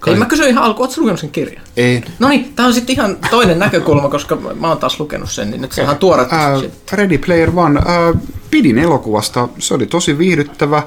Ei, 0.07 0.17
mä 0.17 0.25
kysyin 0.25 0.49
ihan 0.49 0.65
alkuun, 0.65 0.89
ootko 0.89 1.01
lukenut 1.01 1.21
sen 1.21 1.31
kirjan? 1.31 1.63
Ei. 1.77 2.03
No 2.19 2.29
niin, 2.29 2.53
tää 2.57 2.67
on 2.67 2.75
sitten 2.75 2.95
ihan 2.95 3.17
toinen 3.31 3.59
näkökulma, 3.59 4.09
koska 4.09 4.37
mä 4.61 4.69
oon 4.69 4.79
taas 4.79 5.01
lukenut 5.01 5.31
sen, 5.31 5.51
niin 5.51 5.61
nyt 5.61 5.73
se 5.73 5.81
on 5.81 5.85
ihan 5.85 5.99
tuore. 5.99 6.27
Ää, 6.31 6.61
Ready 6.93 7.19
Player 7.19 7.51
One. 7.55 7.81
Ää, 7.87 8.15
pidin 8.51 8.79
elokuvasta. 8.79 9.49
Se 9.59 9.75
oli 9.75 9.87
tosi 9.87 10.19
viihdyttävä. 10.19 10.77
Ää, 10.77 10.85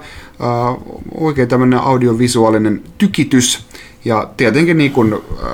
oikein 1.18 1.48
tämmöinen 1.48 1.80
audiovisuaalinen 1.80 2.82
tykitys. 2.98 3.60
Ja 4.06 4.30
tietenkin 4.38 4.78
niin 4.78 4.92
kun, 4.92 5.24
ää, 5.44 5.50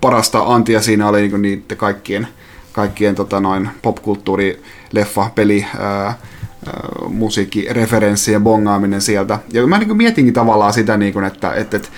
parasta 0.00 0.42
antia 0.42 0.82
siinä 0.82 1.08
oli 1.08 1.28
niin 1.28 1.42
niiden 1.42 1.76
kaikkien, 1.76 2.28
kaikkien 2.72 3.14
tota 3.14 3.40
noin, 3.40 3.68
popkulttuuri, 3.82 4.62
leffa, 4.92 5.30
peli, 5.34 5.66
ää, 5.78 6.18
musiikkireferenssien 7.08 8.42
bongaaminen 8.42 9.00
sieltä. 9.00 9.38
Ja 9.52 9.66
mä 9.66 9.78
niin 9.78 9.96
mietinkin 9.96 10.34
tavallaan 10.34 10.72
sitä, 10.72 10.96
niin 10.96 11.12
kun, 11.12 11.24
että, 11.24 11.52
että, 11.54 11.76
että 11.76 11.88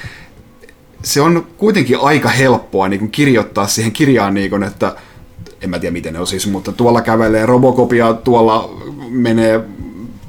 se 1.03 1.21
on 1.21 1.47
kuitenkin 1.59 1.99
aika 2.01 2.29
helppoa 2.29 2.88
niin 2.88 3.01
kuin 3.01 3.11
kirjoittaa 3.11 3.67
siihen 3.67 3.93
kirjaan, 3.93 4.35
niin 4.35 4.51
kuin, 4.51 4.62
että 4.62 4.95
en 5.62 5.71
mä 5.71 5.79
tiedä 5.79 5.93
miten 5.93 6.12
ne 6.12 6.19
on 6.21 6.27
siis, 6.27 6.47
mutta 6.47 6.73
tuolla 6.73 7.01
kävelee 7.01 7.47
Robocopia, 7.47 8.15
tuolla 8.15 8.71
menee. 9.09 9.61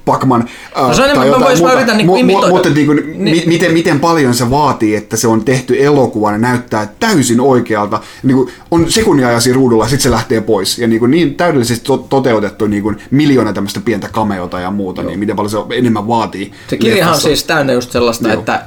No 0.05 0.93
se 0.93 1.01
on 1.01 1.09
enemmän, 1.09 1.29
mä 1.39 1.45
vois- 1.45 1.61
mä 1.63 1.73
yritän 1.73 1.97
niinku. 1.97 2.17
Mutta 2.49 2.69
niin 2.69 2.85
kuin, 2.85 2.97
Niin. 3.05 3.21
mi, 3.23 3.43
miten, 3.45 3.73
miten 3.73 3.99
paljon 3.99 4.33
se 4.33 4.49
vaatii, 4.49 4.95
että 4.95 5.17
se 5.17 5.27
on 5.27 5.45
tehty 5.45 5.83
elokuvana, 5.83 6.37
näyttää 6.37 6.93
täysin 6.99 7.39
oikealta. 7.41 7.99
Niin 8.23 8.35
kuin, 8.37 8.49
on 8.71 8.91
sekunnin 8.91 9.25
ajasi 9.25 9.53
ruudulla, 9.53 9.87
sitten 9.87 10.03
se 10.03 10.11
lähtee 10.11 10.41
pois. 10.41 10.79
Ja 10.79 10.87
niin, 10.87 10.99
kuin, 10.99 11.11
niin 11.11 11.35
täydellisesti 11.35 11.85
to, 11.85 11.97
toteutettu 11.97 12.67
niin 12.67 12.83
kuin, 12.83 12.97
miljoona 13.11 13.53
tämmöistä 13.53 13.79
pientä 13.79 14.07
cameota 14.13 14.59
ja 14.59 14.71
muuta, 14.71 15.03
niin 15.03 15.19
miten 15.19 15.35
paljon 15.35 15.49
se 15.51 15.57
enemmän 15.75 16.07
vaatii. 16.07 16.51
Se 16.67 16.77
kirjahan 16.77 17.13
on 17.13 17.21
siis 17.21 17.43
täynnä 17.43 17.73
just 17.73 17.91
sellaista, 17.91 18.27
Joo. 18.29 18.39
että, 18.39 18.61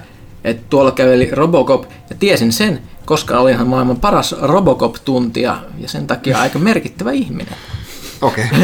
että 0.47 0.63
tuolla 0.71 0.91
käveli 0.91 1.29
Robocop, 1.33 1.83
ja 2.11 2.17
tiesin 2.19 2.53
sen, 2.53 2.81
koska 3.05 3.39
olinhan 3.39 3.67
maailman 3.67 3.97
paras 3.97 4.35
Robocop-tuntija, 4.43 5.57
ja 5.79 5.89
sen 5.89 6.07
takia 6.07 6.39
aika 6.39 6.59
merkittävä 6.59 7.13
ihminen. 7.13 7.55
Okei. 8.23 8.45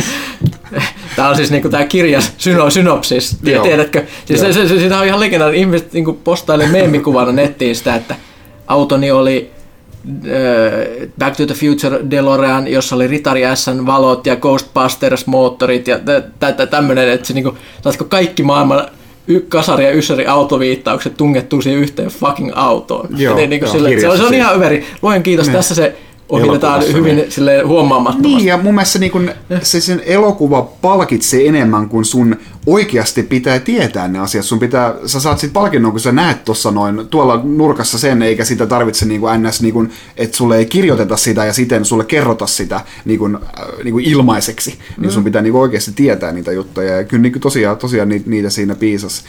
Okay. 0.73 0.83
Tämä 1.17 1.29
on 1.29 1.37
siis 1.37 1.51
niinku 1.51 1.69
tämä 1.69 1.85
kirja 1.85 2.21
syno, 2.39 2.71
synopsis, 2.71 3.37
Joo. 3.43 3.63
tiedätkö? 3.63 4.05
Siis 4.25 4.41
se, 4.41 4.53
se, 4.53 4.69
se, 4.69 4.79
siitä 4.79 4.99
on 4.99 5.07
ihan 5.07 5.21
legendaarinen. 5.21 5.61
Ihmiset 5.61 5.93
niinku 5.93 6.13
postailee 6.13 6.69
meemikuvana 6.69 7.33
nettiin 7.33 7.77
sitä, 7.77 7.95
että 7.95 8.17
autoni 8.67 9.11
oli 9.11 9.51
äh, 10.07 11.09
Back 11.19 11.37
to 11.37 11.47
the 11.47 11.55
Future 11.55 12.11
DeLorean, 12.11 12.69
jossa 12.69 12.97
oli 12.97 13.07
Ritari 13.07 13.43
S:n 13.55 13.87
valot 13.87 14.27
ja 14.27 14.37
Ghostbusters 14.37 15.27
moottorit 15.27 15.89
ja 15.89 15.99
tämmöinen, 16.71 17.09
että 17.09 17.27
se 17.27 17.35
niinku, 17.35 17.57
saatko 17.83 18.05
kaikki 18.05 18.43
maailman 18.43 18.89
y- 19.29 19.41
kasari 19.49 19.85
ja 19.85 19.93
ysäri 19.93 20.27
autoviittaukset 20.27 21.17
tungettuu 21.17 21.63
siihen 21.63 21.81
yhteen 21.81 22.09
fucking 22.09 22.51
autoon. 22.55 23.09
Joo, 23.17 23.33
Joten 23.33 23.51
niinku 23.51 23.67
joo, 23.67 23.73
sille, 23.73 24.01
se, 24.01 24.09
on, 24.09 24.17
se 24.17 24.25
on 24.25 24.35
ihan 24.35 24.57
överi. 24.57 24.85
Luen 25.03 25.23
kiitos, 25.23 25.49
tässä 25.49 25.75
se 25.75 25.97
ohitetaan 26.33 26.83
hyvin 26.93 27.17
niin. 27.17 27.33
silleen 27.33 27.69
huomaamattomasti. 27.69 28.37
Niin, 28.37 28.47
ja 28.47 28.59
mun 28.59 28.75
mielestä 28.75 28.99
niin 28.99 29.13
kun, 29.13 29.31
se 29.63 29.81
sen 29.81 30.03
elokuva 30.07 30.63
palkitsee 30.63 31.49
enemmän 31.49 31.89
kuin 31.89 32.05
sun 32.05 32.37
oikeasti 32.67 33.23
pitää 33.23 33.59
tietää 33.59 34.09
ne 34.09 34.19
asiat. 34.19 34.45
Sun 34.45 34.59
pitää, 34.59 34.95
sä 35.07 35.21
saat 35.21 35.39
sit 35.39 35.53
palkinnon, 35.53 35.91
kun 35.91 36.01
sä 36.01 36.13
näet 36.13 36.45
tuossa 36.45 36.71
noin 36.71 37.09
tuolla 37.09 37.41
nurkassa 37.45 37.99
sen, 37.99 38.23
eikä 38.23 38.45
sitä 38.45 38.67
tarvitse 38.67 39.07
niin 39.07 39.21
kuin 39.21 39.43
ns, 39.43 39.63
niin 39.63 39.75
kuin, 39.75 39.91
että 40.17 40.37
sulle 40.37 40.59
ei 40.59 40.67
kirjoiteta 40.67 41.17
sitä 41.17 41.45
ja 41.45 41.53
siten 41.53 41.85
sulle 41.85 42.05
kerrota 42.05 42.47
sitä 42.47 42.81
niin 43.05 43.19
kuin, 43.19 43.35
äh, 43.37 43.85
niin 43.85 43.93
kuin 43.93 44.05
ilmaiseksi. 44.05 44.79
Niin 44.99 45.13
sun 45.13 45.25
pitää 45.25 45.43
niin 45.43 45.53
kuin 45.53 45.63
oikeasti 45.63 45.93
tietää 45.93 46.33
niitä 46.33 46.53
juttuja. 46.53 46.97
Ja 46.97 47.05
kyllä 47.05 47.23
niin 47.23 47.33
kuin 47.33 47.43
tosiaan, 47.43 47.77
tosiaan 47.77 48.09
niitä, 48.09 48.31
niitä 48.31 48.51
siinä 48.51 48.75
piisasi. 48.75 49.23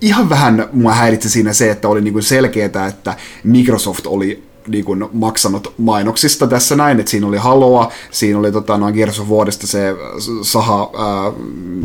Ihan 0.00 0.28
vähän 0.28 0.68
mua 0.72 0.92
häiritsi 0.92 1.30
siinä 1.30 1.52
se, 1.52 1.70
että 1.70 1.88
oli 1.88 2.00
niin 2.00 2.12
kuin 2.12 2.22
selkeää, 2.22 2.86
että 2.88 3.16
Microsoft 3.44 4.06
oli 4.06 4.47
niin 4.68 4.84
kuin 4.84 5.04
maksanut 5.12 5.72
mainoksista 5.78 6.46
tässä 6.46 6.76
näin, 6.76 7.00
että 7.00 7.10
siinä 7.10 7.26
oli 7.26 7.36
Haloa, 7.36 7.92
siinä 8.10 8.38
oli 8.38 8.52
tota, 8.52 8.78
noin 8.78 8.94
Gears 8.94 9.22
Warista 9.30 9.66
se 9.66 9.94
Saha 10.42 10.90
ää, 10.98 11.32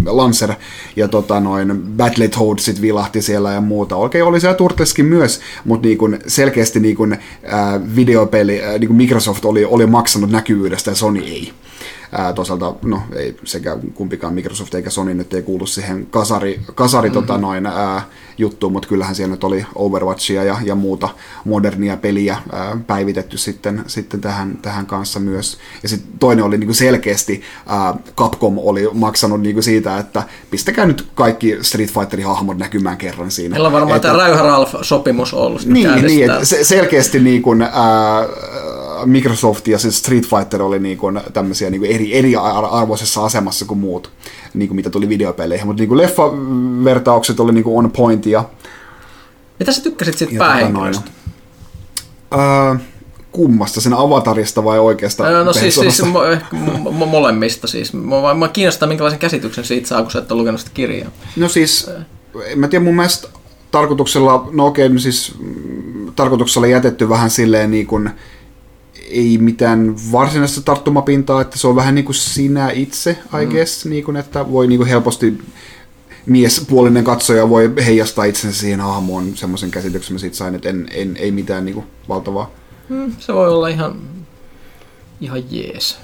Lancer 0.05 0.53
ja 0.95 1.07
tota, 1.07 1.39
noin 1.39 1.81
Battletoad 1.97 2.59
sit 2.59 2.81
vilahti 2.81 3.21
siellä 3.21 3.51
ja 3.51 3.61
muuta. 3.61 3.95
Okei, 3.95 4.21
oli 4.21 4.39
siellä 4.39 4.57
Turtleskin 4.57 5.05
myös, 5.05 5.41
mutta 5.65 5.87
niin 5.87 5.97
kuin 5.97 6.19
selkeästi 6.27 6.79
niin 6.79 6.95
kuin, 6.95 7.17
ää, 7.43 7.81
videopeli, 7.95 8.63
ää, 8.63 8.77
niin 8.77 8.87
kuin 8.87 8.97
Microsoft 8.97 9.45
oli, 9.45 9.65
oli 9.65 9.85
maksanut 9.85 10.31
näkyvyydestä 10.31 10.91
ja 10.91 10.95
Sony 10.95 11.19
ei. 11.19 11.53
Ää, 12.17 12.34
toisaalta, 12.34 12.76
no 12.82 13.02
ei 13.15 13.36
sekä 13.43 13.78
kumpikaan 13.93 14.34
Microsoft 14.34 14.76
eikä 14.76 14.89
Sony 14.89 15.13
nyt 15.13 15.34
ei 15.34 15.41
kuulu 15.41 15.65
siihen 15.65 16.08
kasari, 16.12 16.62
kasari 16.76 17.10
mm-hmm. 17.10 17.21
tota 17.28 17.38
noin, 17.38 17.65
ää, 17.65 18.02
juttuun, 18.38 18.73
mutta 18.73 18.88
kyllähän 18.88 19.15
siellä 19.15 19.32
nyt 19.32 19.43
oli 19.43 19.65
Overwatchia 19.76 20.43
ja, 20.43 20.58
ja 20.63 20.76
muuta 20.76 21.10
modernia 21.45 21.97
peliä 21.97 22.38
ää, 22.52 22.78
päivitetty 22.88 23.38
sitten, 23.38 23.84
sitten 23.88 24.21
tähän, 24.21 24.58
tähän 24.62 24.86
kanssa 24.86 25.19
myös. 25.19 25.58
Ja 25.84 25.89
sitten 25.89 26.19
toinen 26.19 26.45
oli 26.45 26.58
niinku 26.58 26.73
selkeästi, 26.73 27.41
ää, 27.67 27.95
Capcom 28.17 28.58
oli 28.58 28.89
maksanut 28.93 29.41
niinku 29.41 29.62
siitä, 29.62 29.97
että 29.97 30.23
pistäkää 30.52 30.86
nyt 30.86 31.08
kaikki 31.15 31.58
Street 31.62 31.91
Fighterin 31.91 32.26
hahmot 32.26 32.58
näkymään 32.58 32.97
kerran 32.97 33.32
siinä. 33.32 33.54
Meillä 33.54 33.67
on 33.67 33.73
varmaan 33.73 33.95
Että- 33.95 34.08
tämä 34.08 34.23
Räyhä 34.23 34.41
Ralph-sopimus 34.41 35.34
ollut. 35.34 35.65
niin, 35.65 36.06
niin 36.06 36.32
se, 36.43 36.63
selkeästi 36.63 37.19
niin 37.19 37.41
kuin, 37.41 37.62
ää, 37.62 37.71
Microsoft 39.05 39.67
ja 39.67 39.79
se 39.79 39.91
Street 39.91 40.25
Fighter 40.25 40.61
oli 40.61 40.79
niin 40.79 40.97
kuin, 40.97 41.21
tämmöisiä 41.33 41.69
niin 41.69 41.81
kuin 41.81 41.91
eri, 41.91 42.17
eri 42.17 42.35
ar- 42.35 42.67
arvoisessa 42.71 43.25
asemassa 43.25 43.65
kuin 43.65 43.79
muut, 43.79 44.11
niin 44.53 44.67
kuin 44.67 44.75
mitä 44.75 44.89
tuli 44.89 45.09
videopeleihin. 45.09 45.67
Mutta 45.67 45.81
niin 45.81 45.87
kuin 45.87 45.97
leffavertaukset 45.97 47.39
oli 47.39 47.51
niin 47.51 47.63
kuin 47.63 47.85
on 47.85 47.91
point 47.91 48.25
ja, 48.25 48.43
Mitä 49.59 49.71
sä 49.71 49.83
tykkäsit 49.83 50.17
siitä 50.17 50.33
tota 50.33 50.45
päähenkilöstä? 50.45 51.11
Ää, 52.31 52.79
kummasta, 53.31 53.81
sen 53.81 53.93
avatarista 53.93 54.63
vai 54.63 54.79
oikeasta 54.79 55.23
Öö, 55.23 55.43
No 55.43 55.53
siis, 55.53 55.75
siis 55.75 56.03
mo, 56.03 56.23
ehkä 56.23 56.45
mo- 56.53 56.87
mo- 57.01 57.05
molemmista 57.05 57.67
siis. 57.67 57.93
Mua, 57.93 58.33
mua 58.33 58.47
kiinnostaa, 58.47 58.87
minkälaisen 58.87 59.19
käsityksen 59.19 59.65
siitä 59.65 59.87
saa, 59.87 60.01
kun 60.01 60.11
sä 60.11 60.19
et 60.19 60.31
ole 60.31 60.39
lukenut 60.41 60.59
sitä 60.59 60.71
kirjaa. 60.73 61.11
No 61.35 61.49
siis, 61.49 61.89
en 62.45 62.59
mä 62.59 62.67
tiedä, 62.67 62.85
mun 62.85 62.95
mielestä 62.95 63.27
tarkoituksella, 63.71 64.49
no 64.51 64.65
okei, 64.65 64.89
no 64.89 64.99
siis 64.99 65.35
mm, 65.39 66.13
tarkoituksella 66.15 66.67
jätetty 66.67 67.09
vähän 67.09 67.29
silleen 67.29 67.71
niin 67.71 67.87
kuin, 67.87 68.09
ei 69.13 69.38
mitään 69.38 69.95
varsinaista 70.12 70.62
tarttumapintaa, 70.62 71.41
että 71.41 71.58
se 71.60 71.67
on 71.67 71.76
vähän 71.76 71.95
niin 71.95 72.06
kuin 72.06 72.15
sinä 72.15 72.69
itse, 72.71 73.17
I 73.41 73.45
guess, 73.45 73.86
niin 73.86 74.04
kuin, 74.04 74.17
että 74.17 74.52
voi 74.52 74.67
niin 74.67 74.78
kuin 74.78 74.89
helposti 74.89 75.38
miespuolinen 76.26 77.04
katsoja 77.04 77.49
voi 77.49 77.73
heijastaa 77.86 78.26
itsensä 78.26 78.60
siihen 78.60 78.80
hahmoon, 78.80 79.38
semmoisen 79.38 79.71
käsityksen 79.71 80.13
mä 80.13 80.19
siitä 80.19 80.36
sain, 80.36 80.56
että 80.56 80.69
en, 80.69 80.88
en, 80.91 81.17
ei 81.17 81.32
mitään 81.32 81.65
niin 81.65 81.73
kuin 81.73 81.86
valtavaa. 82.10 82.49
Hmm, 82.89 83.15
se 83.19 83.34
voi 83.34 83.49
olla 83.49 83.67
ihan, 83.67 84.02
ihan 85.21 85.43
jees. 85.52 85.97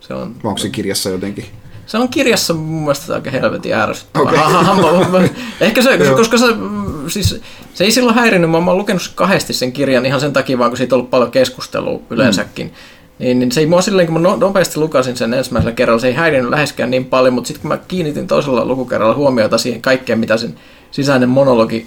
Se 0.00 0.14
on, 0.14 0.36
onko 0.44 0.58
se 0.58 0.68
kirjassa 0.68 1.10
jotenkin? 1.10 1.44
Se 1.86 1.98
on 1.98 2.08
kirjassa 2.08 2.54
mun 2.54 2.82
mielestä 2.82 3.14
aika 3.14 3.30
helvetin 3.30 3.74
ärsyttävää. 3.74 4.24
Okei. 4.24 5.08
Okay. 5.08 5.28
Ehkä 5.60 5.82
se, 5.82 5.98
koska 6.16 6.38
se, 6.38 6.54
mm, 6.54 7.08
siis, 7.08 7.40
se 7.74 7.84
ei 7.84 7.90
silloin 7.90 8.14
häirinyt, 8.14 8.50
mä 8.50 8.56
oon 8.56 8.78
lukenut 8.78 9.12
kahdesti 9.14 9.52
sen 9.52 9.72
kirjan 9.72 10.06
ihan 10.06 10.20
sen 10.20 10.32
takia 10.32 10.58
vaan, 10.58 10.70
kun 10.70 10.78
siitä 10.78 10.94
on 10.94 10.98
ollut 10.98 11.10
paljon 11.10 11.30
keskustelua 11.30 12.00
yleensäkin. 12.10 12.72
Niin, 13.18 13.38
niin 13.38 13.52
se 13.52 13.60
ei 13.60 13.66
mua 13.66 13.82
silleen, 13.82 14.06
kun 14.06 14.22
mä 14.22 14.28
no- 14.28 14.36
nopeasti 14.36 14.80
lukasin 14.80 15.16
sen 15.16 15.34
ensimmäisellä 15.34 15.74
kerralla, 15.74 16.00
se 16.00 16.06
ei 16.06 16.14
häirinyt 16.14 16.50
läheskään 16.50 16.90
niin 16.90 17.04
paljon, 17.04 17.34
mutta 17.34 17.48
sitten 17.48 17.62
kun 17.62 17.68
mä 17.68 17.78
kiinnitin 17.88 18.26
toisella 18.26 18.64
lukukerralla 18.64 19.14
huomiota 19.14 19.58
siihen 19.58 19.82
kaikkeen, 19.82 20.18
mitä 20.18 20.36
sen 20.36 20.54
sisäinen 20.90 21.28
monologi 21.28 21.86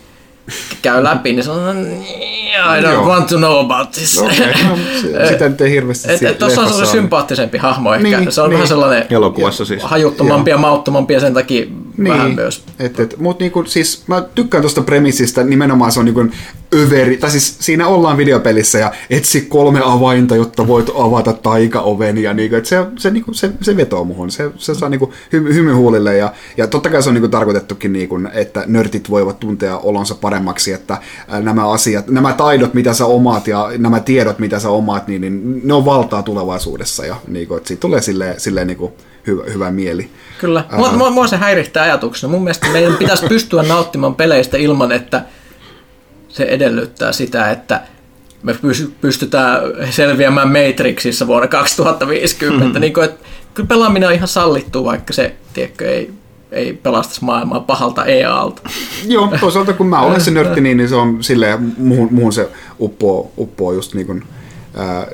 käy 0.82 1.04
läpi, 1.04 1.34
niin 1.34 1.43
se 1.43 1.52
on, 1.52 1.78
I 2.78 2.82
don't 2.82 2.93
Joo. 2.93 3.08
want 3.08 3.28
to 3.28 3.38
know 3.38 3.60
about 3.60 3.91
this. 3.91 4.22
No, 4.22 4.28
no, 4.70 4.78
se- 5.02 5.28
sitä 5.28 5.50
nyt 5.50 5.62
ei 5.62 5.72
hirveästi 5.72 6.12
Et, 6.12 6.24
et, 6.24 6.38
tuossa 6.39 6.62
on 6.62 6.68
sellainen 6.68 6.91
sympaattisempi 6.91 7.58
hahmo 7.58 7.93
ehkä. 7.93 8.20
Niin, 8.20 8.32
se 8.32 8.41
on 8.41 8.50
niin. 8.50 8.54
vähän 8.54 8.68
sellainen 8.68 9.06
Elokuvassa 9.10 9.66
siis. 9.66 9.84
hajuttomampi 9.84 10.52
ja 10.52 10.58
mauttomampi 10.58 11.14
ja 11.14 11.20
sen 11.20 11.34
takia 11.34 11.66
vähän 12.04 12.32
myös. 12.36 12.64
Et, 12.80 13.00
et, 13.00 13.18
mut 13.18 13.39
niinku, 13.39 13.64
siis 13.68 14.04
mä 14.08 14.24
tykkään 14.36 14.62
tuosta 14.62 14.82
premissistä, 14.82 15.43
nimenomaan 15.43 15.91
se 15.91 16.00
on 16.00 16.06
niinku 16.06 16.26
överi, 16.76 17.18
tai 17.18 17.32
siis 17.32 17.58
siinä 17.60 17.88
ollaan 17.88 18.18
videopelissä 18.18 18.80
ja 18.80 18.92
etsi 19.10 19.42
kolme 19.42 19.82
avainta, 19.84 20.36
jotta 20.36 20.68
voit 20.68 20.90
avata 20.96 21.34
taikaoven 21.34 22.18
ja 22.18 22.34
niinku, 22.34 22.56
et 22.56 22.66
se, 22.66 22.86
se, 22.98 23.12
niinku, 23.12 23.34
se, 23.34 23.52
se 23.62 23.78
vetoo 23.78 24.04
muhun, 24.04 24.32
se, 24.32 24.52
se 24.58 24.76
saa 24.76 24.90
hy, 25.34 25.54
hymy 25.54 25.74
huulille 25.74 26.18
ja, 26.18 26.34
ja 26.58 26.68
totta 26.68 26.90
kai 26.90 27.04
se 27.04 27.10
on 27.10 27.14
niinku 27.14 27.28
tarkoitettukin, 27.28 27.94
niinku, 27.94 28.16
että 28.34 28.64
nörtit 28.68 29.10
voivat 29.10 29.40
tuntea 29.40 29.78
olonsa 29.78 30.16
paremmaksi, 30.16 30.72
että 30.72 30.98
ää, 31.28 31.42
nämä 31.42 31.70
asiat, 31.70 32.08
nämä 32.08 32.34
taidot, 32.34 32.74
mitä 32.74 32.94
sä 32.94 33.06
omaat 33.06 33.48
ja 33.48 33.72
nämä 33.78 34.00
tiedot, 34.00 34.40
mitä 34.40 34.60
sä 34.60 34.70
omaat, 34.70 35.08
niin, 35.08 35.22
niin 35.22 35.62
ne 35.64 35.74
on 35.74 35.86
valtaa 35.86 36.24
tulevaisuudessa 36.24 37.06
ja 37.06 37.16
niinku, 37.28 37.56
et 37.56 37.68
siitä 37.68 37.82
tulee 37.82 38.02
silleen, 38.02 38.40
silleen 38.40 38.68
niinku, 38.68 38.94
hyvä, 39.28 39.44
hyvä 39.54 39.72
mieli. 39.72 40.10
Kyllä. 40.40 40.66
Mua, 40.78 40.92
mua, 40.92 41.10
mua 41.10 41.28
se 41.28 41.38
häirittää 41.38 41.84
ajatuksena. 41.84 42.32
Mun 42.32 42.44
mielestä 42.44 42.68
meidän 42.68 42.94
pitäisi 42.94 43.28
pystyä 43.28 43.64
nauttimaan 43.64 44.16
peleistä 44.16 44.58
ilman, 44.58 44.92
että 44.92 45.26
se 46.30 46.44
edellyttää 46.44 47.12
sitä, 47.12 47.52
että 47.52 47.82
me 48.44 48.56
pystytään 49.02 49.62
selviämään 49.90 50.48
Matrixissa 50.48 51.28
vuonna 51.28 51.48
2050. 51.48 52.66
Mm-hmm. 52.66 52.82
Niin 52.82 52.94
kuin, 52.94 53.06
että 53.06 53.26
kyllä 53.54 53.68
pelaaminen 53.68 54.10
on 54.10 54.16
ihan 54.16 54.28
sallittu, 54.28 54.86
vaikka 54.86 55.14
se 55.14 55.36
tiedätkö, 55.54 55.92
ei, 55.92 56.14
ei 56.52 56.74
pelastaisi 56.74 57.24
maailmaa 57.26 57.60
pahalta 57.60 58.06
EA-alta. 58.06 58.62
Joo, 59.08 59.34
toisaalta 59.40 59.74
kun 59.74 59.88
mä 59.88 60.02
olen 60.02 60.22
se 60.22 60.32
nörtti, 60.42 60.62
niin, 60.62 60.78
niin 60.78 60.90
se 60.90 60.96
on 60.96 61.24
silleen, 61.24 61.74
muhun, 61.78 62.08
muhun 62.12 62.34
se 62.34 62.50
uppoo, 62.80 63.32
uppoo 63.38 63.74
just 63.74 63.94
niin 63.94 64.08
kuin, 64.08 64.24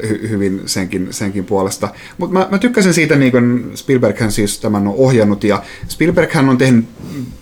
hy, 0.09 0.29
hyvin 0.29 0.61
senkin, 0.65 1.07
senkin 1.11 1.45
puolesta. 1.45 1.89
Mutta 2.17 2.33
mä, 2.33 2.47
mä 2.51 2.57
tykkäsin 2.57 2.93
siitä, 2.93 3.15
niin 3.15 3.31
kun 3.31 3.71
Spielberghän 3.75 4.31
siis 4.31 4.59
tämän 4.59 4.87
on 4.87 4.93
ohjannut, 4.97 5.43
ja 5.43 5.63
Spielberghän 5.87 6.49
on 6.49 6.57
tehnyt 6.57 6.85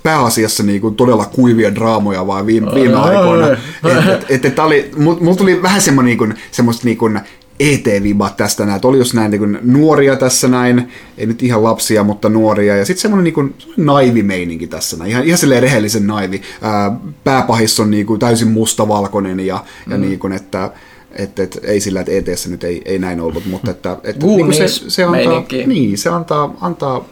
pääasiassa 0.04 0.64
niin 0.64 0.82
kuin 0.82 0.96
todella 0.96 1.26
kuivia 1.26 1.76
draamoja 1.76 2.28
vaan 2.28 2.46
viime, 2.46 2.72
viime 2.74 2.96
aikoina. 2.96 3.48
Et, 3.52 4.26
et, 4.30 4.46
et, 4.46 4.60
oli, 4.60 4.92
tuli 5.38 5.62
vähän 5.62 5.82
semmoinen 5.82 6.10
niin 6.10 6.18
kuin, 6.18 6.34
semmoista 6.52 6.86
niin 6.86 6.98
kuin, 6.98 7.20
ET-vibat 7.60 8.38
tästä 8.38 8.66
näin, 8.66 8.76
että 8.76 8.88
oli 8.88 8.98
just 8.98 9.14
näin 9.14 9.32
niin 9.32 9.40
kuin 9.40 9.60
nuoria 9.62 10.16
tässä 10.16 10.48
näin, 10.48 10.90
ei 11.18 11.26
nyt 11.26 11.44
ihan 11.44 11.64
lapsia, 11.64 12.04
mutta 12.04 12.30
nuoria, 12.30 12.78
ja 12.78 12.86
sitten 12.86 13.02
semmoinen 13.02 13.24
niin 13.24 13.34
kuin, 13.34 13.56
naivi 13.78 14.24
meininki 14.24 14.68
tässä 14.68 14.98
näin, 14.98 15.12
ihan, 15.12 15.24
ihan 15.24 15.38
silleen 15.38 15.64
rehellisen 15.64 16.08
naivi. 16.08 16.42
Ää, 16.62 16.92
pääpahis 17.24 17.80
on 17.80 17.92
niin 17.92 18.06
kuin, 18.06 18.20
täysin 18.20 18.48
mustavalkoinen, 18.48 19.40
ja, 19.40 19.64
mm. 19.86 19.92
ja 19.92 19.98
niin 19.98 20.20
kuin, 20.20 20.34
että 20.34 20.72
et, 21.14 21.40
et, 21.40 21.60
ei 21.64 21.80
sillä, 21.80 22.00
että 22.00 22.12
ETS 22.12 22.48
nyt 22.48 22.64
ei, 22.64 22.82
ei 22.86 23.00
näin 23.00 23.22
ollut, 23.22 23.46
mutta 23.46 23.72
että, 23.72 23.98
että 24.04 24.26
niin 24.26 24.46
kuin 24.46 24.54
se, 24.54 24.68
se, 24.68 25.04
antaa, 25.04 25.44
niin, 25.66 25.98
se 25.98 26.10
antaa, 26.10 26.56
antaa 26.62 27.06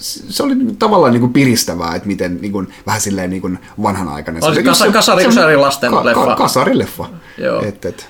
se 0.00 0.42
oli 0.42 0.54
tavallaan 0.78 1.12
niin 1.12 1.20
kuin 1.20 1.32
piristävää, 1.32 1.94
että 1.94 2.08
miten 2.08 2.38
niin 2.40 2.52
kuin, 2.52 2.68
vähän 2.86 3.00
silleen 3.00 3.30
niin 3.30 3.42
kuin 3.42 3.58
vanhanaikainen. 3.82 4.44
Oli 4.44 4.54
se 4.54 4.62
kasa, 4.62 4.92
kasari, 4.92 5.24
kasari 5.24 5.56
lasten 5.56 5.90
ka, 5.90 6.04
leffa. 6.04 6.26
Ka, 6.26 6.36
kasarileffa. 6.36 7.08
Joo. 7.38 7.62
Et, 7.62 7.84
et, 7.84 8.08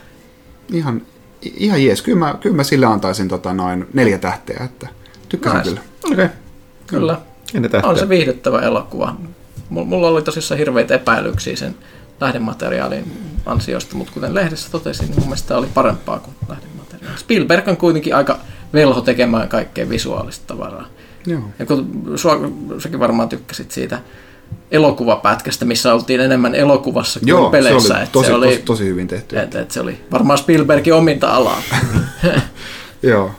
ihan, 0.72 1.02
ihan 1.42 1.84
jees. 1.84 2.02
Kyllä 2.02 2.18
mä, 2.18 2.34
kyllä 2.40 2.56
mä 2.56 2.64
sille 2.64 2.86
antaisin 2.86 3.28
tota, 3.28 3.52
noin 3.52 3.86
neljä 3.92 4.18
tähteä, 4.18 4.60
että 4.64 4.88
tykkäsin 5.28 5.58
nice. 5.58 5.68
kyllä. 5.68 5.80
Okei, 6.04 6.24
okay. 6.24 6.36
kyllä. 6.86 7.20
On 7.82 7.98
se 7.98 8.08
viihdyttävä 8.08 8.60
elokuva. 8.60 9.16
Mulla 9.68 10.08
oli 10.08 10.22
tosissaan 10.22 10.58
hirveitä 10.58 10.94
epäilyksiä 10.94 11.56
sen 11.56 11.74
lähdemateriaalin 12.20 13.12
ansiosta, 13.46 13.96
mutta 13.96 14.12
kuten 14.12 14.34
lehdessä 14.34 14.70
totesin, 14.70 15.06
niin 15.06 15.18
mun 15.18 15.28
mielestä 15.28 15.48
tämä 15.48 15.58
oli 15.58 15.68
parempaa 15.74 16.18
kuin 16.18 16.36
lähdemateriaali. 16.48 17.18
Spielberg 17.18 17.68
on 17.68 17.76
kuitenkin 17.76 18.16
aika 18.16 18.38
velho 18.72 19.00
tekemään 19.00 19.48
kaikkea 19.48 19.88
visuaalista 19.88 20.46
tavaraa. 20.46 20.86
Joo. 21.26 21.42
Ja 21.58 21.66
kun 21.66 22.12
sua, 22.16 22.40
säkin 22.78 23.00
varmaan 23.00 23.28
tykkäsit 23.28 23.70
siitä 23.70 23.98
elokuvapätkästä, 24.70 25.64
missä 25.64 25.94
oltiin 25.94 26.20
enemmän 26.20 26.54
elokuvassa 26.54 27.20
kuin 27.20 27.28
Joo, 27.28 27.50
peleissä. 27.50 27.94
Se 27.94 28.00
oli, 28.00 28.06
tosi, 28.12 28.26
se 28.26 28.34
oli 28.34 28.46
tosi, 28.46 28.62
tosi 28.62 28.84
hyvin 28.84 29.08
tehty. 29.08 29.38
Että, 29.38 29.60
että 29.60 29.74
se 29.74 29.80
oli 29.80 30.00
varmaan 30.12 30.38
Spielbergin 30.38 30.94
ominta 30.94 31.28
alaa. 31.28 31.62
joo. 33.02 33.30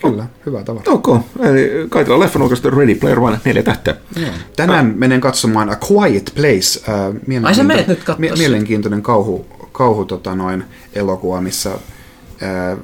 Kyllä, 0.00 0.26
hyvä 0.46 0.64
tavara. 0.64 0.92
Ok, 0.92 1.08
eli 1.40 1.86
kaikilla 1.88 2.20
leffan 2.20 2.42
oikeastaan 2.42 2.74
Ready 2.74 2.94
Player 2.94 3.20
One, 3.20 3.40
neljä 3.44 3.62
tähteä. 3.62 3.96
Joo. 4.16 4.30
Tänään 4.56 4.86
ah. 4.90 4.96
menen 4.96 5.20
katsomaan 5.20 5.70
A 5.70 5.76
Quiet 5.90 6.32
Place. 6.34 6.92
Äh, 7.36 7.44
Ai 7.44 7.54
sä 7.54 7.62
meet 7.62 7.86
nyt 7.86 8.00
mie- 8.18 8.32
Mielenkiintoinen 8.38 9.02
kauhu, 9.02 9.46
kauhu 9.72 10.04
tota 10.04 10.34
noin, 10.34 10.64
elokuva, 10.94 11.40
missä 11.40 11.70
äh, 11.70 12.78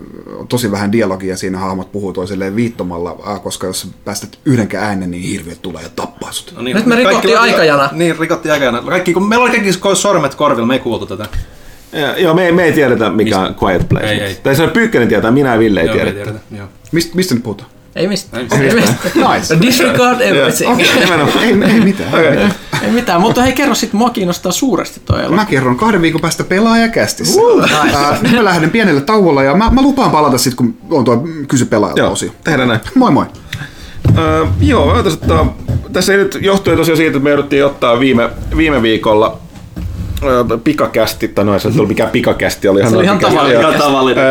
tosi 0.49 0.71
vähän 0.71 0.93
dialogia 0.93 1.37
siinä 1.37 1.59
hahmot 1.59 1.93
puhuu 1.93 2.13
toiselleen 2.13 2.57
viittomalla, 2.57 3.17
äh, 3.29 3.43
koska 3.43 3.67
jos 3.67 3.89
päästät 4.05 4.39
yhdenkään 4.45 4.85
äänen, 4.85 5.11
niin 5.11 5.23
hirviöt 5.23 5.63
tulee 5.63 5.83
ja 5.83 5.89
tappaa 5.97 6.33
sut. 6.33 6.55
No 6.57 6.63
niin, 6.63 6.77
Nyt 6.77 6.87
me 6.87 6.97
rikottiin 6.97 7.39
aikajana. 7.39 7.89
Niin, 7.93 8.19
rikottiin 8.19 8.53
aikajana. 8.53 8.83
Kaikki, 8.83 9.13
kun 9.13 9.29
meillä 9.29 9.43
oli 9.43 9.51
kaikki 9.51 9.73
sormet 9.95 10.35
korvilla, 10.35 10.67
me 10.67 10.75
ei 10.75 10.81
kuultu 10.81 11.07
tätä. 11.07 11.27
Ja, 11.93 12.19
joo, 12.19 12.35
me 12.35 12.47
ei, 12.47 12.53
me 12.53 12.65
ei 12.65 12.73
tiedetä 12.73 13.11
mikä 13.11 13.39
on 13.39 13.57
Quiet 13.63 13.89
Place. 13.89 14.07
Ei, 14.07 14.21
ei. 14.21 14.35
Tai 14.43 14.57
se 14.57 14.63
on 14.63 14.71
Pyykkönen 14.71 15.09
tietää, 15.09 15.31
minä 15.31 15.53
ja 15.53 15.59
Ville 15.59 15.81
ei 15.81 15.87
joo, 15.87 15.95
tiedetä. 15.95 16.25
tiedetä. 16.25 16.67
Mist, 16.93 17.15
mistä 17.15 17.35
nyt 17.35 17.43
puhutaan? 17.43 17.71
Ei 17.97 18.09
mistä. 18.09 18.39
Ei, 18.39 18.47
ei 18.61 18.75
mistä. 18.75 18.95
nice. 19.35 19.61
Disregard 19.63 20.21
everything. 20.21 20.73
Okay, 20.73 21.43
ei, 21.43 21.73
ei, 21.75 21.81
mitään. 21.81 22.09
Okay. 22.15 22.49
Ei, 22.83 22.91
mitään. 22.91 23.21
mutta 23.21 23.43
hei 23.43 23.53
kerro 23.53 23.75
sitten, 23.75 23.99
mua 23.99 24.11
kiinnostaa 24.11 24.53
suuresti 24.53 25.01
toi 25.05 25.19
elokuva. 25.19 25.37
Mä 25.37 25.45
kerron 25.45 25.77
kahden 25.77 26.03
viikon 26.03 26.21
päästä 26.21 26.45
pelaajakästissä. 26.45 27.41
Uh, 27.41 27.63
nice. 27.63 27.75
uh, 27.75 28.23
nyt 28.23 28.33
mä 28.33 28.45
lähden 28.45 28.71
pienelle 28.71 29.01
tauolle 29.01 29.45
ja 29.45 29.55
mä, 29.55 29.71
mä 29.71 29.83
lupaan 29.83 30.11
palata 30.11 30.39
sitten, 30.39 30.57
kun 30.57 30.97
on 30.97 31.05
tuo 31.05 31.29
kysy 31.49 31.65
pelaajalta 31.65 32.09
osio. 32.09 32.31
tehdään 32.45 32.69
näin. 32.69 32.81
Moi 32.95 33.11
moi. 33.11 33.27
Uh, 34.09 34.49
joo, 34.61 34.93
ottaa, 34.93 35.57
tässä 35.93 36.13
ei 36.13 36.19
nyt 36.19 36.39
johtuen 36.41 36.77
tosiaan 36.77 36.97
siitä, 36.97 37.09
että 37.17 37.25
me 37.25 37.31
jouduttiin 37.31 37.65
ottaa 37.67 38.01
viime, 38.01 38.31
viime 38.57 38.83
viikolla 38.83 39.39
pikakästi, 40.65 41.29
tai 41.29 41.45
no 41.45 41.59
se 41.59 41.71
tuli 41.71 41.89
mikään 41.89 42.11
pikakästi, 42.11 42.69
oli 42.69 42.81
ihan, 42.81 42.91
se 42.91 42.97
oli 42.97 43.05
ihan 43.05 43.19
tavallinen. 43.19 43.61
Ihan 43.61 43.75
tavallinen 43.75 44.25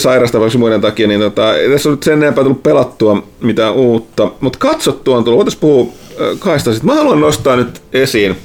sairastavaksi 0.00 0.58
muiden 0.58 0.80
takia, 0.80 1.08
niin 1.08 1.20
tota, 1.20 1.56
ei 1.56 1.70
tässä 1.70 1.88
on 1.88 1.92
nyt 1.92 2.02
sen 2.02 2.22
enempää 2.22 2.44
tullut 2.44 2.62
pelattua 2.62 3.26
mitään 3.40 3.74
uutta, 3.74 4.30
mutta 4.40 4.58
katsottua 4.58 5.16
on 5.16 5.24
tullut. 5.24 5.38
Voitaisiin 5.38 5.60
puhua 5.60 5.92
kaista. 6.38 6.72
Sitten 6.72 6.90
mä 6.90 6.94
haluan 6.94 7.20
nostaa 7.20 7.56
nyt 7.56 7.82
esiin, 7.92 8.36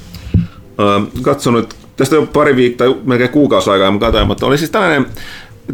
katsonut, 1.22 1.74
tästä 1.96 2.14
jo 2.14 2.26
pari 2.26 2.56
viikkoa, 2.56 2.86
tai 2.86 2.96
melkein 3.04 3.30
kuukausi 3.30 3.70
aikaa, 3.70 3.90
mä 3.90 3.98
katsoin, 3.98 4.26
mutta 4.26 4.46
oli 4.46 4.58
siis 4.58 4.70
tällainen, 4.70 5.06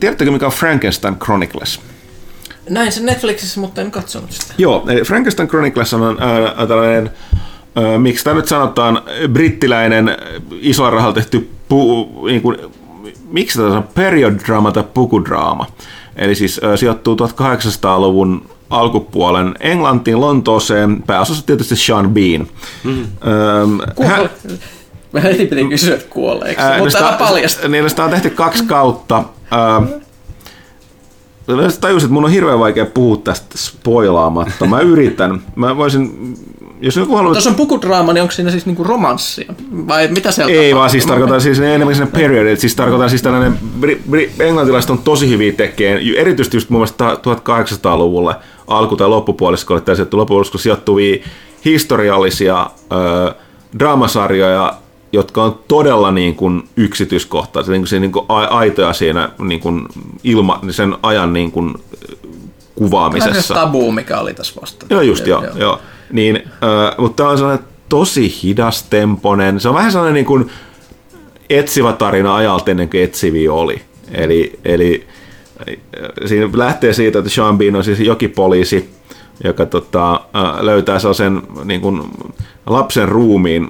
tiedättekö 0.00 0.30
mikä 0.30 0.46
on 0.46 0.52
Frankenstein 0.52 1.16
Chronicles? 1.16 1.80
Näin 2.70 2.92
sen 2.92 3.06
Netflixissä, 3.06 3.60
mutta 3.60 3.80
en 3.80 3.90
katsonut 3.90 4.32
sitä. 4.32 4.54
Joo, 4.58 4.84
eli 4.88 5.02
Frankenstein 5.02 5.48
Chronicles 5.48 5.94
on 5.94 6.16
ää, 6.20 6.66
tällainen 6.66 7.10
miksi 7.98 8.24
tämä 8.24 8.36
nyt 8.36 8.48
sanotaan, 8.48 9.02
brittiläinen 9.32 10.16
isolla 10.50 10.90
rahalla 10.90 11.14
tehty, 11.14 11.50
pu, 11.68 12.08
niin 12.26 12.42
kuin, 12.42 12.58
miksi 13.30 13.58
tämä 13.58 13.76
on 13.76 13.88
period 13.94 14.34
drama 14.46 14.72
tai 14.72 14.84
pukudraama. 14.94 15.66
Eli 16.16 16.34
siis 16.34 16.60
sijoittuu 16.76 17.16
1800-luvun 17.16 18.50
alkupuolen 18.70 19.54
Englantiin, 19.60 20.20
Lontooseen, 20.20 21.02
pääosassa 21.02 21.46
tietysti 21.46 21.76
Sean 21.76 22.10
Bean. 22.10 22.46
Mm. 22.84 23.02
Ähm, 23.02 24.08
hän, 24.08 24.30
Mä 25.12 25.20
heti 25.20 25.46
piti 25.46 25.64
kysyä, 25.64 25.94
että 25.94 26.06
kuoleeko, 26.10 26.62
ää, 26.62 26.78
mutta 26.78 26.98
älä 26.98 27.16
paljasta. 27.18 27.68
Niin, 27.68 27.90
sitä 27.90 28.04
on 28.04 28.10
tehty 28.10 28.30
kaksi 28.30 28.64
kautta. 28.64 29.24
Ää, 29.50 29.82
tajusin, 31.80 32.06
että 32.06 32.14
mun 32.14 32.24
on 32.24 32.30
hirveän 32.30 32.58
vaikea 32.58 32.86
puhua 32.86 33.16
tästä 33.16 33.58
spoilaamatta. 33.58 34.66
Mä 34.66 34.80
yritän. 34.80 35.42
Mä 35.56 35.76
voisin 35.76 36.34
jos 36.82 36.96
joku 36.96 37.16
haluaa... 37.16 37.32
Tuossa 37.34 37.50
on 37.50 37.56
pukudraama, 37.56 38.12
niin 38.12 38.22
onko 38.22 38.32
siinä 38.32 38.50
siis 38.50 38.66
niinku 38.66 38.84
romanssia? 38.84 39.54
Vai 39.88 40.08
mitä 40.08 40.30
se 40.30 40.44
on? 40.44 40.50
Ei 40.50 40.74
vaan 40.74 40.90
siis 40.90 41.06
tarkoitan 41.06 41.40
siis 41.40 41.60
enemmän 41.60 41.94
sinne 41.94 42.10
period, 42.10 42.46
että 42.46 42.60
siis 42.60 42.74
tarkoitan 42.74 43.10
siis 43.10 43.22
tällainen, 43.22 43.58
englantilaiset 44.38 44.90
on 44.90 44.98
tosi 44.98 45.28
hyviä 45.28 45.52
tekeen, 45.52 46.00
erityisesti 46.16 46.56
just 46.56 46.70
mun 46.70 46.80
mielestä 46.80 47.14
1800-luvulle 47.14 48.34
alku- 48.66 48.96
tai 48.96 49.08
loppupuolessa, 49.08 49.66
kun 49.66 49.76
oli 49.76 50.06
loppupuolessa 50.12 50.58
sijoittuvia 50.58 51.24
historiallisia 51.64 52.70
ö, 52.92 53.34
draamasarjoja, 53.78 54.74
jotka 55.12 55.44
on 55.44 55.58
todella 55.68 56.10
niin 56.12 56.34
kuin 56.34 56.68
yksityiskohtaisia, 56.76 57.72
niin 57.72 57.84
kuin, 57.88 58.00
niin 58.00 58.12
kuin 58.12 58.26
aitoja 58.28 58.92
siinä 58.92 59.28
niin 59.38 59.60
kuin 59.60 59.86
ilma, 60.24 60.60
sen 60.70 60.96
ajan 61.02 61.32
niin 61.32 61.52
kuin 61.52 61.74
kuvaamisessa. 62.74 63.42
Se 63.42 63.54
tabu, 63.54 63.92
mikä 63.92 64.20
oli 64.20 64.34
tässä 64.34 64.60
vasta. 64.60 64.86
Joo, 64.90 65.00
just 65.00 65.26
joo. 65.26 65.44
joo. 65.44 65.56
joo. 65.56 65.80
Niin, 66.12 66.36
äh, 66.36 66.98
mutta 66.98 67.16
tämä 67.16 67.28
on 67.28 67.38
sellainen 67.38 67.66
tosi 67.88 68.34
hidastemponen. 68.42 69.60
Se 69.60 69.68
on 69.68 69.74
vähän 69.74 69.92
sellainen 69.92 70.14
niin 70.14 70.26
kuin 70.26 70.50
etsivä 71.50 71.92
tarina 71.92 72.36
ajalta 72.36 72.70
ennen 72.70 72.90
kuin 72.90 73.02
etsiviä 73.02 73.52
oli. 73.52 73.82
Eli, 74.12 74.58
eli 74.64 75.06
siinä 76.26 76.48
lähtee 76.52 76.92
siitä, 76.92 77.18
että 77.18 77.30
Sean 77.30 77.58
Bean 77.58 77.76
on 77.76 77.84
siis 77.84 78.00
jokipoliisi, 78.00 78.90
joka 79.44 79.66
tota, 79.66 80.20
löytää 80.60 80.98
sellaisen 80.98 81.42
niin 81.64 81.80
kuin, 81.80 82.02
lapsen 82.66 83.08
ruumiin 83.08 83.68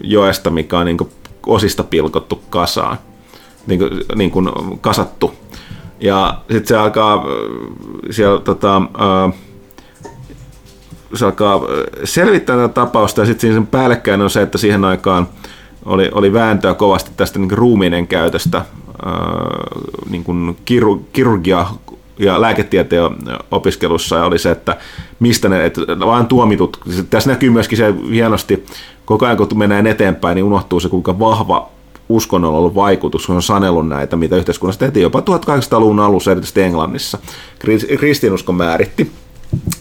joesta, 0.00 0.50
mikä 0.50 0.78
on 0.78 0.86
niin 0.86 0.96
kuin, 0.96 1.10
osista 1.46 1.84
pilkottu 1.84 2.42
kasaan, 2.50 2.98
niin 3.66 3.78
kuin, 3.78 3.90
niin 4.14 4.30
kuin 4.30 4.50
kasattu. 4.80 5.34
Ja 6.00 6.38
sitten 6.40 6.66
se 6.66 6.76
alkaa 6.76 7.24
siellä 8.10 8.40
tota, 8.40 8.82
se 11.14 11.24
alkaa 11.24 11.54
äh, 11.54 11.60
selvittää 12.04 12.56
tätä 12.56 12.68
tapausta 12.68 13.20
ja 13.20 13.26
sitten 13.26 13.54
sen 13.54 13.66
päällekkäin 13.66 14.20
on 14.20 14.30
se, 14.30 14.42
että 14.42 14.58
siihen 14.58 14.84
aikaan 14.84 15.28
oli, 15.84 16.10
oli 16.12 16.32
vääntöä 16.32 16.74
kovasti 16.74 17.10
tästä 17.16 17.38
niin 17.38 17.50
ruumiinen 17.50 18.06
käytöstä, 18.06 18.58
äh, 18.58 18.64
niin 20.10 20.24
kuin 20.24 20.56
kiru, 20.64 21.06
kirurgia 21.12 21.66
ja 22.18 22.40
lääketieteen 22.40 23.10
opiskelussa 23.50 24.16
ja 24.16 24.24
oli 24.24 24.38
se, 24.38 24.50
että 24.50 24.76
mistä 25.20 25.48
ne, 25.48 25.64
että 25.64 25.80
vaan 26.00 26.26
tuomitut, 26.26 26.80
tässä 27.10 27.30
näkyy 27.30 27.50
myöskin 27.50 27.78
se 27.78 27.94
hienosti, 28.10 28.64
koko 29.04 29.26
ajan 29.26 29.36
kun 29.36 29.48
mennään 29.54 29.86
eteenpäin, 29.86 30.34
niin 30.34 30.44
unohtuu 30.44 30.80
se, 30.80 30.88
kuinka 30.88 31.18
vahva 31.18 31.68
uskonnolla 32.08 32.56
on 32.56 32.60
ollut 32.60 32.74
vaikutus, 32.74 33.26
kun 33.26 33.36
on 33.36 33.42
sanellut 33.42 33.88
näitä, 33.88 34.16
mitä 34.16 34.36
yhteiskunnassa 34.36 34.78
tehtiin 34.78 35.02
jopa 35.02 35.20
1800-luvun 35.20 36.00
alussa, 36.00 36.30
erityisesti 36.30 36.62
Englannissa. 36.62 37.18
Kristinusko 37.98 38.52
määritti 38.52 39.12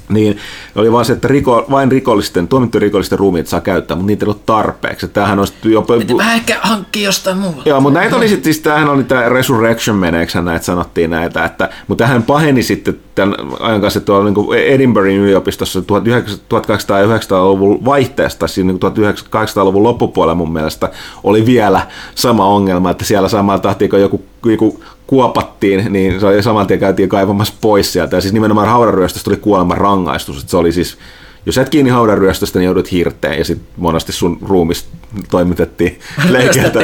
niin 0.09 0.37
oli 0.75 0.91
vaan 0.91 1.05
se, 1.05 1.13
että 1.13 1.27
riko, 1.27 1.65
vain 1.71 1.91
rikollisten, 1.91 2.47
tuomittujen 2.47 2.81
rikollisten 2.81 3.19
ruumiit 3.19 3.47
saa 3.47 3.61
käyttää, 3.61 3.97
mutta 3.97 4.07
niitä 4.07 4.25
ei 4.25 4.29
ole 4.29 4.35
tarpeeksi. 4.45 5.07
Tämähän 5.07 5.39
olisi 5.39 5.53
jopa... 5.63 5.93
Vähän 6.17 6.35
ehkä 6.35 6.57
hankkia 6.61 7.05
jostain 7.05 7.37
muualta. 7.37 7.69
Joo, 7.69 7.81
mutta 7.81 7.99
näitä 7.99 8.15
oli 8.15 8.27
sitten, 8.27 8.43
siis 8.43 8.59
tämähän 8.59 8.89
oli 8.89 9.03
tämä 9.03 9.29
Resurrection 9.29 9.97
meneeksä 9.97 10.41
näitä 10.41 10.65
sanottiin 10.65 11.09
näitä, 11.09 11.45
että, 11.45 11.69
mutta 11.87 12.03
tähän 12.03 12.23
paheni 12.23 12.63
sitten 12.63 12.99
tämän 13.15 13.35
ajan 13.59 13.81
kanssa 13.81 13.99
tuolla 13.99 14.29
niin 14.29 14.63
Edinburghin 14.65 15.19
yliopistossa 15.19 15.79
1800-1900-luvun 15.79 17.85
vaihteesta, 17.85 18.47
siinä 18.47 18.73
niin 18.73 18.81
1800-luvun 18.81 19.83
loppupuolella 19.83 20.35
mun 20.35 20.53
mielestä 20.53 20.91
oli 21.23 21.45
vielä 21.45 21.81
sama 22.15 22.47
ongelma, 22.47 22.91
että 22.91 23.05
siellä 23.05 23.29
samalla 23.29 23.59
tahtiin, 23.59 23.89
kun 23.89 24.01
joku, 24.01 24.25
joku 24.45 24.83
kuopattiin, 25.07 25.93
niin 25.93 26.19
se 26.19 26.25
oli 26.25 26.43
saman 26.43 26.67
tien 26.67 26.79
käytiin 26.79 27.09
kaivamassa 27.09 27.53
pois 27.61 27.93
sieltä. 27.93 28.17
Ja 28.17 28.21
siis 28.21 28.33
nimenomaan 28.33 28.67
haudaryöstöstä 28.67 29.23
tuli 29.23 29.37
kuoleman 29.37 29.77
rangaistus. 29.77 30.37
Että 30.37 30.51
se 30.51 30.57
oli 30.57 30.71
siis, 30.71 30.97
jos 31.45 31.57
et 31.57 31.69
kiinni 31.69 31.91
haudaryöstöstä, 31.91 32.59
niin 32.59 32.65
joudut 32.65 32.91
hirteen 32.91 33.37
ja 33.37 33.45
sitten 33.45 33.67
monesti 33.77 34.11
sun 34.11 34.37
ruumis 34.41 34.87
toimitettiin 35.31 35.99
leikeltä. 36.29 36.79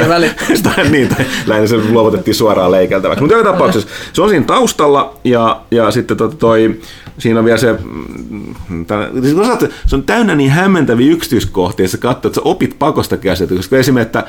niin, 0.90 1.08
tai 1.08 1.26
lähinnä 1.46 1.68
se 1.68 1.76
luovutettiin 1.76 2.34
suoraan 2.34 2.70
leikeltäväksi. 2.70 3.22
Mutta 3.22 3.36
joka 3.36 3.52
tapauksessa 3.52 3.88
se 4.12 4.22
on 4.22 4.28
siinä 4.28 4.44
taustalla 4.44 5.16
ja, 5.24 5.60
ja 5.70 5.90
sitten 5.90 6.16
toi, 6.16 6.34
toi 6.34 6.80
siinä 7.18 7.38
on 7.38 7.44
vielä 7.44 7.58
se, 7.58 7.74
mm, 8.68 8.86
siis 9.22 9.36
se 9.86 9.96
on 9.96 10.02
täynnä 10.02 10.34
niin 10.34 10.50
hämmentäviä 10.50 11.12
yksityiskohtia, 11.12 11.84
että 11.84 11.96
sä 11.96 11.98
katsot, 11.98 12.26
että 12.26 12.34
sä 12.34 12.40
opit 12.44 12.78
pakosta 12.78 13.16
käsitystä, 13.16 13.58
koska 13.58 13.76
esimerkiksi, 13.76 14.06
että 14.18 14.26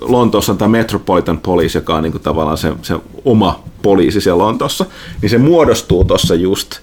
Lontoossa 0.00 0.52
on 0.52 0.58
tämä 0.58 0.68
Metropolitan 0.68 1.38
Police, 1.38 1.78
joka 1.78 1.94
on 1.94 2.02
niin 2.02 2.12
kuin 2.12 2.22
tavallaan 2.22 2.58
se, 2.58 2.72
se 2.82 2.94
oma 3.24 3.64
poliisi 3.82 4.20
siellä 4.20 4.44
Lontoossa, 4.44 4.86
niin 5.22 5.30
se 5.30 5.38
muodostuu 5.38 6.04
tuossa 6.04 6.34
just. 6.34 6.80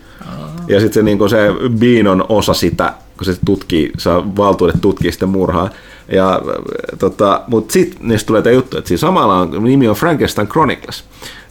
Ja 0.68 0.80
sitten 0.80 0.94
se, 0.94 1.04
niin 1.04 1.30
se 1.30 1.38
Bean 1.80 2.08
on 2.08 2.26
osa 2.30 2.54
sitä, 2.54 2.94
kun 3.18 3.26
se 3.26 3.38
tutkii, 3.46 3.92
saa 3.98 4.36
valtuudet 4.38 4.82
tutkia 4.82 5.12
sitä 5.12 5.26
murhaa. 5.26 5.70
Ja, 6.12 6.42
tota, 7.00 7.42
mutta 7.48 7.74
sitten 7.74 8.08
niistä 8.08 8.28
tulee 8.28 8.42
tämä 8.42 8.54
juttu, 8.54 8.78
että 8.78 8.88
siinä 8.88 9.00
samalla 9.00 9.38
on, 9.38 9.64
nimi 9.64 9.88
on 9.88 9.96
Frankenstein 9.96 10.48
Chronicles. 10.48 11.04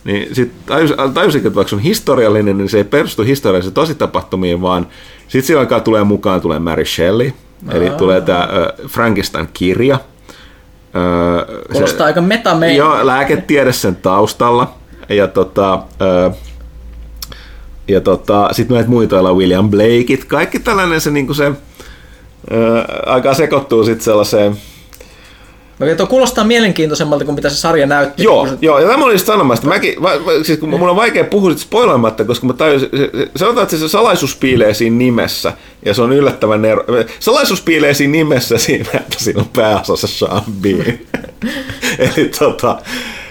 Niin 0.09 0.35
sitten 0.35 0.59
tajus, 0.67 0.95
tajusin, 1.15 1.39
että 1.39 1.55
vaikka 1.55 1.69
se 1.69 1.77
on 1.77 1.83
historiallinen, 1.83 2.59
niin 2.59 2.69
se 2.69 2.79
ei 2.79 2.85
perustu 2.85 3.23
historiallisiin 3.23 3.75
tositapahtumiin, 3.75 4.63
vaan 4.63 4.87
sitten 5.23 5.43
siinä 5.43 5.61
aikaa 5.61 5.81
tulee 5.81 6.05
mukaan 6.05 6.41
tulee 6.41 6.59
Mary 6.59 6.85
Shelley, 6.85 7.33
eli 7.73 7.91
tulee 7.91 8.21
tämä 8.21 8.49
Frankenstein-kirja. 8.87 9.95
Äh, 9.95 10.01
Kuulostaa 11.73 11.99
se, 11.99 12.05
aika 12.05 12.21
meta 12.21 12.57
Joo, 12.77 13.07
lääketiede 13.07 13.73
sen 13.73 13.97
taustalla. 13.97 14.75
Ja 15.09 15.29
tota, 15.29 15.83
ja 17.89 18.01
tota, 18.01 18.49
sitten 18.53 18.75
näitä 18.75 18.91
muita 18.91 19.19
olla 19.19 19.35
William 19.35 19.71
Blakeit, 19.71 20.25
kaikki 20.25 20.59
tällainen 20.59 21.01
se, 21.01 21.11
niin 21.11 21.35
se 21.35 21.47
äh, 21.47 21.55
aika 23.07 23.35
sekoittuu 23.35 23.85
sitten 23.85 24.05
sellaiseen 24.05 24.57
Okei, 25.81 25.97
tuo 25.97 26.07
kuulostaa 26.07 26.45
mielenkiintoisemmalta 26.45 27.25
kuin 27.25 27.35
mitä 27.35 27.49
se 27.49 27.57
sarja 27.57 27.87
näytti. 27.87 28.23
Joo, 28.23 28.47
se... 28.47 28.59
joo 28.61 28.79
ja 28.79 28.89
tämä 28.89 29.05
oli 29.05 29.19
sanomasta. 29.19 29.67
Mäkin, 29.67 30.03
va, 30.03 30.11
va, 30.11 30.45
siis 30.45 30.59
kun 30.59 30.69
mun 30.69 30.91
on 30.91 30.97
vaikea 30.97 31.25
puhua 31.25 31.51
sit 31.51 31.59
spoiloimatta, 31.59 32.25
koska 32.25 32.47
mä 32.47 32.53
tajusin, 32.53 32.89
sanotaan, 33.37 33.63
että 33.63 33.77
se 33.77 33.89
salaisuus 33.89 34.37
piilee 34.37 34.75
siinä 34.75 34.97
nimessä, 34.97 35.53
ja 35.85 35.95
se 35.95 36.03
on 36.03 36.13
yllättävän 36.13 36.65
ero. 36.65 36.85
Salaisuus 37.21 37.63
piilee 37.63 37.95
siinä 37.95 38.13
nimessä 38.13 38.59
siinä, 38.59 38.91
että 38.95 39.17
siinä 39.19 39.41
on 39.41 39.49
pääosassa 39.49 40.07
Sean 40.07 40.43
Bean. 40.61 40.99
Eli 42.17 42.31
tota, 42.39 42.79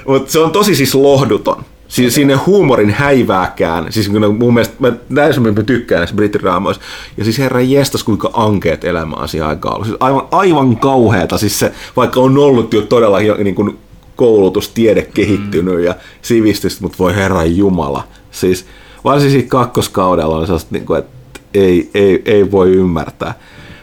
mutta 0.07 0.31
se 0.31 0.39
on 0.39 0.51
tosi 0.51 0.75
siis 0.75 0.95
lohduton. 0.95 1.65
Siis 1.87 2.15
sinne 2.15 2.35
huumorin 2.35 2.89
häivääkään, 2.89 3.91
siis 3.93 4.09
kun 4.09 4.35
mun 4.39 4.53
mielestä, 4.53 4.75
mä 4.79 4.93
näin 5.09 5.41
mä 5.41 5.63
tykkään 5.63 5.99
näissä 5.99 6.15
brittiraamoissa, 6.15 6.81
ja 7.17 7.23
siis 7.23 7.39
herra 7.39 7.61
jestas 7.61 8.03
kuinka 8.03 8.31
ankeet 8.33 8.83
elämä 8.83 9.15
asia 9.15 9.47
aikaa 9.47 9.73
ollut. 9.73 9.87
Siis 9.87 9.97
aivan, 9.99 10.27
aivan 10.31 10.77
kauheata, 10.77 11.37
siis 11.37 11.59
se, 11.59 11.71
vaikka 11.95 12.19
on 12.19 12.37
ollut 12.37 12.73
jo 12.73 12.81
todella 12.81 13.19
niin 13.19 13.55
kuin 13.55 13.77
koulutus, 14.15 14.69
tiede 14.69 15.01
kehittynyt 15.13 15.75
mm. 15.75 15.83
ja 15.83 15.95
sivistys, 16.21 16.81
mutta 16.81 16.97
voi 16.99 17.15
herra 17.15 17.45
jumala. 17.45 18.03
Siis 18.31 18.65
varsinkin 19.03 19.49
kakkoskaudella 19.49 20.37
on 20.37 20.45
sellaista, 20.45 20.69
niin 20.71 20.85
kuin, 20.85 20.99
että 20.99 21.39
ei, 21.53 21.89
ei, 21.93 22.21
ei 22.25 22.51
voi 22.51 22.71
ymmärtää. 22.71 23.33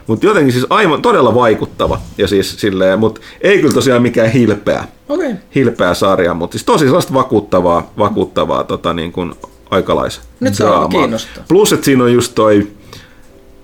Mutta 0.06 0.26
jotenkin 0.26 0.52
siis 0.52 0.66
aivan 0.70 1.02
todella 1.02 1.34
vaikuttava, 1.34 2.00
ja 2.18 2.28
siis 2.28 2.60
silleen, 2.60 2.98
mutta 2.98 3.20
ei 3.40 3.58
kyllä 3.58 3.74
tosiaan 3.74 4.02
mikään 4.02 4.30
hilpeä, 4.30 4.84
okay. 5.08 5.34
hilpeä 5.54 5.94
sarja, 5.94 6.34
mutta 6.34 6.54
siis 6.54 6.64
tosi 6.64 6.84
sellaista 6.84 7.14
vakuuttavaa, 7.14 7.92
vakuuttavaa 7.98 8.64
tota, 8.64 8.94
niin 8.94 9.12
kuin 9.12 9.34
aikalais 9.70 10.20
Nyt 10.40 10.54
se 10.54 10.64
on 10.64 10.88
kiinnostaa. 10.88 11.44
Plus, 11.48 11.72
että 11.72 11.84
siinä 11.84 12.04
on 12.04 12.12
just 12.12 12.34
toi, 12.34 12.68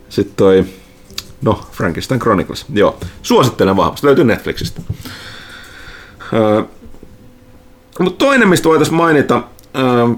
sit 0.09 0.37
toi, 0.37 0.65
no, 1.43 1.61
Frankenstein 1.73 2.21
Chronicles, 2.21 2.67
joo, 2.75 2.99
suosittelen 3.23 3.77
vahvasti, 3.77 4.07
löytyy 4.07 4.25
Netflixistä. 4.25 4.81
Öö, 6.33 6.63
mutta 7.99 8.25
toinen, 8.25 8.49
mistä 8.49 8.69
voitaisiin 8.69 8.97
mainita, 8.97 9.43
öö, 9.77 10.09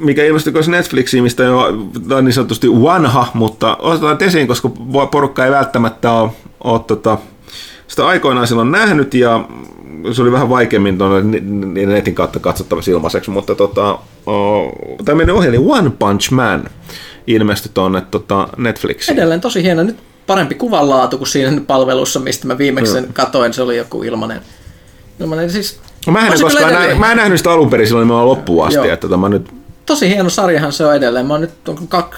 mikä 0.00 0.24
ilmestyi 0.24 0.52
myös 0.52 0.68
Netflixiin, 0.68 1.22
mistä 1.22 1.42
jo 1.42 1.58
on 1.58 2.24
niin 2.24 2.32
sanotusti 2.32 2.68
vanha, 2.68 3.26
mutta 3.34 3.76
otetaan 3.76 4.16
esiin, 4.20 4.46
koska 4.46 4.70
porukka 5.10 5.44
ei 5.44 5.50
välttämättä 5.50 6.12
ole, 6.12 6.30
ole 6.64 6.80
tota, 6.86 7.18
sitä 7.88 8.06
aikoinaan 8.06 8.46
silloin 8.46 8.70
nähnyt 8.70 9.14
ja 9.14 9.44
se 10.12 10.22
oli 10.22 10.32
vähän 10.32 10.48
vaikeammin 10.48 10.98
tuonne 10.98 11.40
netin 11.86 12.14
kautta 12.14 12.38
katsottavassa 12.38 12.90
ilmaiseksi, 12.90 13.30
mutta 13.30 13.54
tota, 13.54 13.98
tämmöinen 15.04 15.34
ohjelma 15.34 15.74
One 15.78 15.90
Punch 15.98 16.32
Man 16.32 16.64
ilmestyi 17.26 17.70
tuonne 17.74 18.02
tota 18.10 18.48
Netflixiin. 18.56 19.18
Edelleen 19.18 19.40
tosi 19.40 19.62
hieno. 19.62 19.82
Nyt 19.82 19.96
parempi 20.26 20.54
kuvanlaatu 20.54 21.18
kuin 21.18 21.28
siinä 21.28 21.60
palvelussa, 21.66 22.20
mistä 22.20 22.46
mä 22.46 22.58
viimeksi 22.58 22.92
sen 22.92 23.08
katoin. 23.12 23.54
Se 23.54 23.62
oli 23.62 23.76
joku 23.76 24.02
ilmanen. 24.02 24.40
ilmanen 25.20 25.50
siis, 25.50 25.80
mä 26.10 26.26
en, 26.26 26.42
koskaan 26.42 26.72
nä- 26.72 26.94
mä 26.94 27.10
en 27.10 27.16
nähnyt 27.16 27.38
sitä 27.38 27.52
alun 27.52 27.70
perin 27.70 27.86
silloin 27.86 28.08
mä 28.08 28.26
loppuun 28.26 28.66
asti, 28.66 28.76
Joo. 28.76 28.84
että 28.84 29.08
tämä 29.08 29.28
nyt 29.28 29.59
tosi 29.86 30.08
hieno 30.08 30.30
sarjahan 30.30 30.72
se 30.72 30.86
on 30.86 30.96
edelleen. 30.96 31.26
Mä 31.26 31.34
oon 31.34 31.40
nyt 31.40 31.50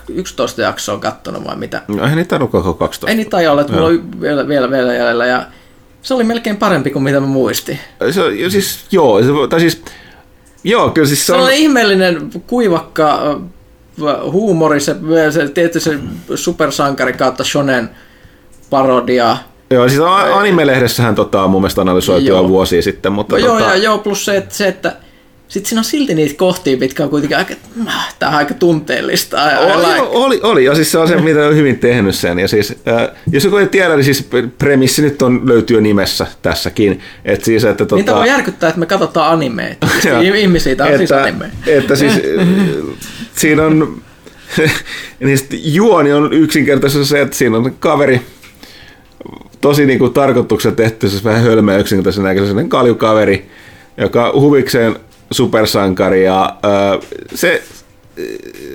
11 0.09 0.63
jaksoa 0.63 0.99
kattonut 0.99 1.45
vai 1.45 1.57
mitä. 1.57 1.83
No 1.89 2.03
eihän 2.03 2.17
niitä 2.17 2.39
koko 2.39 2.75
12. 2.75 3.11
Ei 3.11 3.17
niitä 3.17 3.37
olla, 3.53 3.61
että 3.61 3.73
mulla 3.73 3.87
on 3.87 4.21
vielä, 4.21 4.49
vielä, 4.49 4.71
vielä 4.71 4.95
jäljellä. 4.95 5.27
Ja 5.27 5.47
se 6.03 6.15
oli 6.15 6.25
melkein 6.25 6.57
parempi 6.57 6.91
kuin 6.91 7.03
mitä 7.03 7.21
mä 7.21 7.27
muistin. 7.27 7.79
Se, 8.11 8.51
siis, 8.51 8.87
joo, 8.91 9.23
se, 9.23 9.29
tai 9.51 9.61
siis, 9.61 9.83
joo, 10.65 10.91
kyllä 10.91 11.09
siis 11.09 11.27
se 11.27 11.33
on... 11.33 11.39
Se 11.39 11.45
on 11.45 11.53
ihmeellinen, 11.53 12.31
kuivakka 12.47 13.41
huumori, 14.31 14.81
se, 14.81 14.97
se 15.31 15.49
tietysti 15.49 15.91
se 15.91 15.99
supersankari 16.35 17.13
kautta 17.13 17.45
shonen 17.45 17.91
parodia. 18.71 19.37
Joo, 19.71 19.89
siis 19.89 20.01
anime-lehdessähän 20.35 21.15
tota, 21.15 21.49
mun 21.49 21.61
mielestä 21.61 21.81
analysoitu 21.81 22.29
jo 22.29 22.49
vuosia 22.49 22.83
sitten, 22.83 23.13
mutta... 23.13 23.39
No, 23.39 23.47
tota... 23.47 23.61
Joo, 23.61 23.71
ja, 23.71 23.77
joo, 23.77 23.99
plus 23.99 24.25
se, 24.25 24.37
että, 24.37 24.55
se, 24.55 24.69
että 24.69 24.97
sitten 25.53 25.69
siinä 25.69 25.81
on 25.81 25.85
silti 25.85 26.15
niitä 26.15 26.35
kohtia, 26.37 26.77
mitkä 26.77 27.05
on 27.05 27.11
kuitenkin 27.11 27.37
aika, 27.37 27.55
tämä 28.19 28.31
on 28.31 28.37
aika 28.37 28.55
tunteellista. 28.55 29.43
Oli, 29.59 29.87
like. 29.87 30.01
oli, 30.01 30.41
oli, 30.43 30.65
ja 30.65 30.75
siis 30.75 30.93
se 30.93 30.99
on 30.99 31.09
se, 31.09 31.17
mitä 31.17 31.47
on 31.47 31.57
hyvin 31.57 31.79
tehnyt 31.79 32.15
sen. 32.15 32.39
Ja 32.39 32.49
siis, 32.49 32.75
äh, 32.89 33.09
jos 33.33 33.45
joku 33.45 33.57
ei 33.57 33.67
tiedä, 33.67 33.97
niin 33.97 34.05
siis 34.05 34.29
premissi 34.59 35.03
nyt 35.03 35.23
on, 35.23 35.41
löytyy 35.45 35.81
nimessä 35.81 36.27
tässäkin. 36.43 37.01
Et 37.25 37.45
siis, 37.45 37.65
että, 37.65 37.85
tota... 37.85 37.97
Niitä 37.97 38.15
voi 38.15 38.29
järkyttää, 38.29 38.69
että 38.69 38.81
me 38.81 38.87
katsotaan 38.87 39.33
animeita. 39.33 39.87
Ihmisiä, 40.37 40.77
tämä 40.77 40.91
on 40.91 40.99
siis 40.99 41.11
että, 41.11 41.25
siis 41.25 41.37
anime. 41.37 41.51
Että 41.67 41.97
siis, 41.97 42.13
siinä 43.41 43.63
on, 43.63 44.03
niin 45.21 45.39
juoni 45.53 46.13
on 46.13 46.33
yksinkertaisesti 46.33 47.07
se, 47.07 47.21
että 47.21 47.37
siinä 47.37 47.57
on 47.57 47.75
kaveri, 47.81 48.21
tosi 49.61 49.87
niin 49.87 49.99
kuin 49.99 50.13
tarkoituksella 50.13 50.77
tehty, 50.77 51.09
se 51.09 51.25
vähän 51.25 51.43
hölmöä 51.43 51.79
yksinkertaisen 51.79 52.25
näköisen 52.25 52.69
kaljukaveri, 52.69 53.51
joka 53.97 54.33
huvikseen 54.35 54.97
supersankari 55.35 56.25
ja 56.25 56.57
öö, 56.65 57.01
se, 57.35 57.63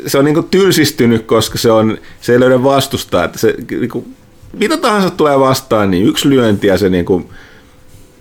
se 0.08 0.18
on 0.18 0.26
niinku 0.26 0.44
tylsistynyt, 0.44 1.26
koska 1.26 1.58
se, 1.58 1.72
on, 1.72 1.98
se 2.22 2.34
ei 2.34 2.40
löydä 2.40 2.64
vastustaa. 2.64 3.24
Että 3.24 3.40
se, 3.40 3.56
niinku, 3.70 4.08
mitä 4.54 4.78
tahansa 4.78 5.10
tulee 5.10 5.40
vastaan, 5.40 5.92
niin 5.92 6.06
yksi 6.06 6.30
lyönti 6.30 6.68
ja 6.68 6.78
se 6.78 6.90
niinku, 6.90 7.30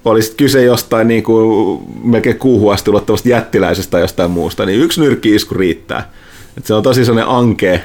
olisi 0.05 0.34
kyse 0.37 0.62
jostain 0.62 1.09
niinku, 1.09 1.82
melkein 2.03 2.39
kuuhun 2.39 2.72
asti 2.72 2.91
jättiläisestä 3.24 3.91
tai 3.91 4.01
jostain 4.01 4.30
muusta, 4.30 4.66
niin 4.66 4.80
yksi 4.80 5.01
nyrkki-isku 5.01 5.55
riittää. 5.55 6.12
Et 6.59 6.66
se 6.66 6.74
on 6.74 6.82
tosi 6.82 7.05
sellainen 7.05 7.34
ankea, 7.34 7.78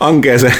ankee 0.00 0.38
se 0.38 0.52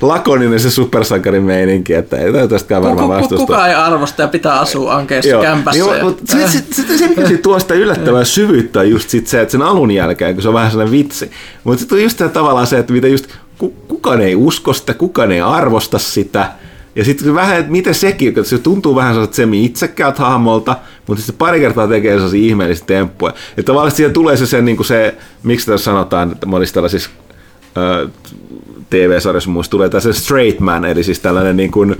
lakoninen 0.00 0.60
se 0.60 0.70
supersankarin 0.70 1.42
meininki, 1.42 1.94
että 1.94 2.16
ei 2.16 2.48
tästäkään 2.48 2.82
varmaan 2.82 3.08
vastusta. 3.08 3.36
kuka 3.46 3.66
ei 3.66 3.74
arvosta 3.74 4.22
ja 4.22 4.28
pitää 4.28 4.60
asua 4.60 4.94
ankeessa 4.94 5.36
kämpässä. 5.42 5.84
Niin, 5.84 5.96
ja- 5.96 6.04
mutta 6.04 6.22
se, 6.26 6.48
se, 6.48 6.64
se, 6.70 6.82
se, 6.82 6.98
se, 7.14 7.28
se 7.28 7.36
tuo 7.36 7.58
sitä 7.58 7.74
yllättävää 7.74 8.24
syvyyttä 8.24 8.82
just 8.82 9.08
sit 9.10 9.26
se, 9.26 9.40
että 9.40 9.52
sen 9.52 9.62
alun 9.62 9.90
jälkeen, 9.90 10.34
kun 10.34 10.42
se 10.42 10.48
on 10.48 10.54
vähän 10.54 10.70
sellainen 10.70 10.92
vitsi. 10.92 11.30
Mutta 11.64 11.80
sitten 11.80 11.96
on 11.96 12.02
just 12.02 12.18
tämä 12.18 12.30
tavallaan 12.30 12.66
se, 12.66 12.78
että 12.78 12.92
mitä 12.92 13.08
just, 13.08 13.26
ku, 13.58 13.70
kukaan 13.88 14.20
ei 14.20 14.34
usko 14.36 14.72
sitä, 14.72 14.94
kukaan 14.94 15.32
ei 15.32 15.40
arvosta 15.40 15.98
sitä. 15.98 16.52
Ja 16.96 17.04
sitten 17.04 17.34
vähän, 17.34 17.56
että 17.56 17.72
miten 17.72 17.94
sekin, 17.94 18.28
että 18.28 18.42
se 18.44 18.58
tuntuu 18.58 18.94
vähän 18.96 19.12
sellaiselta 19.14 19.36
semi 19.36 19.64
itsekkäältä 19.64 20.22
hahmolta, 20.22 20.76
mutta 21.06 21.20
sitten 21.20 21.34
se 21.34 21.38
pari 21.38 21.60
kertaa 21.60 21.88
tekee 21.88 22.14
sellaisia 22.14 22.46
ihmeellisiä 22.46 22.86
temppuja. 22.86 23.34
Että 23.50 23.62
tavallaan 23.62 23.90
siihen 23.90 24.12
tulee 24.12 24.36
se, 24.36 24.46
se, 24.46 24.62
niin 24.62 24.76
kuin 24.76 24.86
se 24.86 25.14
miksi 25.42 25.66
tässä 25.66 25.84
sanotaan, 25.84 26.32
että 26.32 26.46
monissa 26.46 26.74
tällaisissa 26.74 27.10
ö, 27.30 27.31
TV-sarjassa 28.90 29.50
muista 29.50 29.70
tulee 29.70 29.88
tässä 29.88 30.12
straight 30.12 30.60
man, 30.60 30.84
eli 30.84 31.04
siis 31.04 31.20
tällainen 31.20 31.56
niin 31.56 31.70
kuin, 31.70 31.96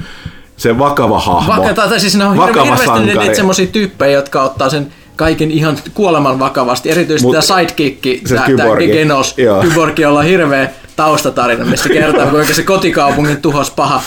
se 0.56 0.78
vakava 0.78 1.20
hahmo. 1.20 1.52
Vaikka, 1.52 1.74
tai 1.74 2.00
siis 2.00 2.16
ne 2.16 2.24
on 2.24 2.36
Vakava 2.36 2.52
hirve, 2.52 2.64
hirveästi 2.64 2.86
sankari. 2.86 3.18
niitä 3.18 3.34
semmoisia 3.34 3.66
tyyppejä, 3.66 4.12
jotka 4.12 4.42
ottaa 4.42 4.70
sen 4.70 4.92
kaiken 5.16 5.50
ihan 5.50 5.78
kuoleman 5.94 6.38
vakavasti. 6.38 6.90
Erityisesti 6.90 7.28
Mut- 7.28 7.32
tämä 7.32 7.60
sidekick, 7.60 8.26
se 8.26 8.34
tämä 8.34 8.46
kyborgi. 8.46 8.86
Genos, 8.86 9.36
kyborgi, 9.62 10.02
jolla 10.02 10.18
on 10.18 10.24
hirveä 10.24 10.70
taustatarina, 10.96 11.64
missä 11.64 11.88
kertoo, 11.88 12.26
kuinka 12.26 12.54
se 12.54 12.62
kotikaupungin 12.62 13.42
tuhos 13.42 13.70
paha, 13.70 14.02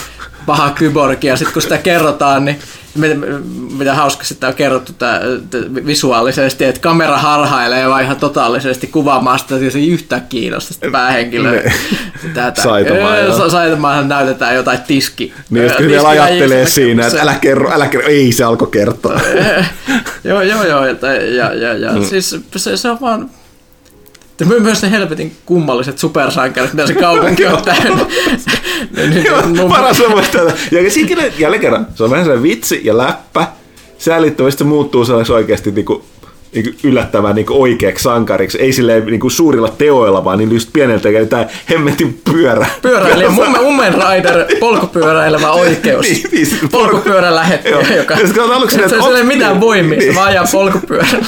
paha 0.46 0.70
kyborgi. 0.70 1.28
Ja 1.28 1.38
sitten 1.38 1.54
kun 1.54 1.62
sitä 1.62 1.78
kerrotaan, 1.78 2.46
niin 2.46 2.60
mitä, 2.96 3.16
mitä 3.78 3.94
hauska 3.94 4.24
sitä 4.24 4.48
on 4.48 4.54
kerrottu 4.54 4.94
tää, 4.94 5.22
visuaalisesti, 5.86 6.66
että 6.66 6.82
kamera 6.82 7.18
harhailee 7.18 7.90
vaan 7.90 8.04
ihan 8.04 8.16
totaalisesti 8.16 8.88
kuvaamaan 8.88 9.40
sitä, 9.40 9.56
että 9.56 9.70
se 9.70 9.80
ei 9.80 9.90
yhtään 9.90 10.26
kiinnosta 10.30 10.74
sitä 10.74 10.92
päähenkilöä. 10.92 11.74
Saitamaa, 12.64 13.14
Öö, 13.14 13.26
joo. 13.26 13.38
Sa- 13.38 13.50
Saitamaanhan 13.50 14.10
näytetään 14.10 14.56
jotain 14.56 14.80
tiski. 14.88 15.34
Niin 15.50 15.64
just 15.64 15.80
öö, 15.80 15.88
vielä 15.88 16.08
ajattelee 16.08 16.66
siinä, 16.68 17.08
että 17.08 17.22
älä 17.22 17.36
kerro, 17.42 17.72
älä 17.74 17.88
kerro, 17.88 18.08
ei 18.08 18.32
se 18.32 18.44
alkoi 18.44 18.68
kertoa. 18.72 19.20
joo, 20.24 20.42
joo, 20.42 20.64
joo. 20.64 20.86
Ja, 20.86 20.96
ja, 21.36 21.54
ja, 21.54 21.74
ja 21.74 21.92
mm. 21.92 22.06
siis 22.06 22.36
se, 22.56 22.78
se 22.78 22.90
on 22.90 22.98
vaan... 23.02 23.30
Myös 24.60 24.82
ne 24.82 24.92
helvetin 24.92 25.36
kummalliset 25.46 25.98
supersankarit, 26.00 26.74
mitä 26.74 26.88
se 26.88 26.94
kaupunki 26.94 27.46
on 27.46 27.64
täynnä. 27.64 28.06
Niin, 28.96 29.10
niin, 29.10 29.26
Joo, 29.26 29.42
mun- 29.42 29.70
paras 29.70 30.02
on. 30.02 30.24
Ja 30.72 30.92
sitten 30.92 31.34
jälleen 31.40 31.62
kerran, 31.62 31.88
se 31.96 32.04
on 32.04 32.10
vähän 32.10 32.26
sellainen 32.26 32.44
vitsi 32.44 32.82
ja 32.84 32.98
läppä. 32.98 33.48
Säällittävästi 33.98 34.58
se 34.58 34.64
muuttuu 34.64 35.06
sellaiseksi 35.06 35.34
oikeasti 35.34 35.72
niinku, 35.72 36.06
niinku 36.56 36.80
yllättävän 36.84 37.36
niinku 37.36 37.62
oikeaksi 37.62 38.04
sankariksi. 38.04 38.62
Ei 38.62 38.74
silleen 38.74 39.06
niinku 39.06 39.30
suurilla 39.30 39.74
teoilla, 39.78 40.26
vaan 40.26 40.38
niin 40.38 40.52
just 40.52 40.70
pieneltä 40.74 41.04
tekee 41.04 41.26
tämä 41.26 41.46
hemmetin 41.70 42.22
pyörä. 42.32 42.68
Pyöräilijä, 42.82 43.30
Mumme, 43.30 43.60
Mummen 43.60 43.94
Rider, 43.94 44.46
polkupyöräilevä 44.60 45.52
oikeus. 45.52 46.06
Niin, 46.06 46.24
niin, 46.32 46.46
siis 46.46 46.62
Polkupyörä 46.72 47.36
lähettäjä, 47.36 47.96
joka... 47.96 48.16
Aluksi 48.56 48.76
se, 48.76 48.82
ne, 48.82 48.90
se, 48.90 48.96
että 48.96 49.08
ei 49.08 49.12
ole 49.12 49.24
mitään 49.24 49.62
voimia, 49.62 50.00
niin. 50.00 50.16
vaan 50.16 50.28
ajaa 50.28 50.46
polkupyörällä. 50.52 51.26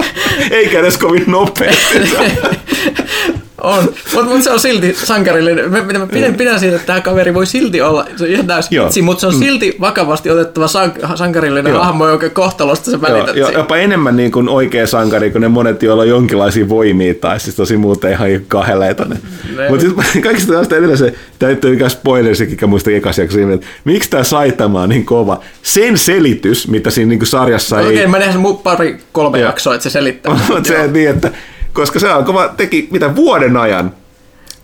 Eikä 0.50 0.80
edes 0.80 0.98
kovin 0.98 1.24
nopeasti. 1.26 1.98
On, 3.62 3.84
mutta 4.14 4.30
mut 4.30 4.42
se 4.42 4.50
on 4.50 4.60
silti 4.60 4.94
sankarillinen. 5.04 5.70
Mä, 5.70 5.82
mä 5.98 6.06
pidän, 6.06 6.34
pidän 6.34 6.60
siitä, 6.60 6.76
että 6.76 6.86
tämä 6.86 7.00
kaveri 7.00 7.34
voi 7.34 7.46
silti 7.46 7.82
olla, 7.82 8.06
se 8.16 8.24
on 8.24 8.30
ihan 8.30 8.46
Joo. 8.70 8.84
vitsi, 8.84 9.02
mutta 9.02 9.20
se 9.20 9.26
on 9.26 9.34
silti 9.34 9.76
vakavasti 9.80 10.30
otettava 10.30 10.68
sank, 10.68 10.94
sankarillinen 11.14 11.72
Joo. 11.72 11.84
hahmo, 11.84 12.08
jonka 12.08 12.30
kohtalosta 12.30 12.90
Joo, 12.90 13.02
välität. 13.02 13.36
jo, 13.36 13.46
siinä. 13.46 13.60
jopa 13.60 13.76
enemmän 13.76 14.16
niin 14.16 14.32
kuin 14.32 14.48
oikea 14.48 14.86
sankari 14.86 15.30
kuin 15.30 15.42
ne 15.42 15.48
monet, 15.48 15.82
joilla 15.82 16.02
on 16.02 16.08
jonkinlaisia 16.08 16.68
voimia 16.68 17.14
tai 17.14 17.40
siis 17.40 17.56
tosi 17.56 17.76
muuten 17.76 18.12
ihan 18.12 18.28
kaheleita. 18.48 19.04
Ne- 19.04 19.68
Mutta 19.68 19.86
sitten 19.86 20.22
kaikista 20.22 20.52
tästä 20.52 20.76
edelleen 20.76 20.98
se 20.98 21.14
täytyy 21.38 21.70
mikä 21.70 21.88
spoilersikin, 21.88 22.52
mikä 22.52 22.66
muista 22.66 22.90
ekas 22.90 23.18
että 23.18 23.66
miksi 23.84 24.10
tämä 24.10 24.24
Saitama 24.24 24.82
on 24.82 24.88
niin 24.88 25.04
kova. 25.04 25.40
Sen 25.62 25.98
selitys, 25.98 26.68
mitä 26.68 26.90
siinä 26.90 27.08
niin 27.08 27.18
kuin 27.18 27.26
sarjassa 27.28 27.76
No, 27.76 27.82
ei... 27.82 27.88
Okei, 27.88 28.06
mä 28.06 28.18
nähdään 28.18 28.42
se 28.42 28.54
pari, 28.62 28.98
kolme 29.12 29.38
Joo. 29.38 29.48
jaksoa, 29.48 29.74
että 29.74 29.82
se 29.82 29.90
selittää. 29.90 30.32
on 30.50 30.64
se, 30.64 30.74
että 30.76 30.92
niin, 30.92 31.10
että 31.10 31.30
koska 31.72 31.98
se 31.98 32.12
on 32.14 32.24
kova, 32.24 32.48
teki 32.48 32.88
mitä 32.90 33.16
vuoden 33.16 33.56
ajan. 33.56 33.94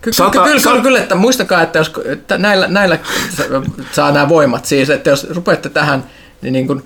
Kyllä, 0.01 0.17
Sata- 0.17 0.45
kyllä, 0.45 0.61
kyllä, 0.63 0.83
kyllä, 0.83 0.99
että 0.99 1.15
muistakaa, 1.15 1.63
että 1.63 1.79
jos 1.79 1.93
että 2.05 2.39
näillä, 2.39 2.69
näillä 2.69 2.99
saa 3.93 4.13
nämä 4.13 4.29
voimat 4.29 4.65
siis, 4.65 4.91
että 4.91 5.11
jos 5.11 5.27
rupeatte 5.31 5.69
tähän, 5.69 6.05
niin, 6.43 6.53
niin 6.53 6.67
kuin, 6.67 6.83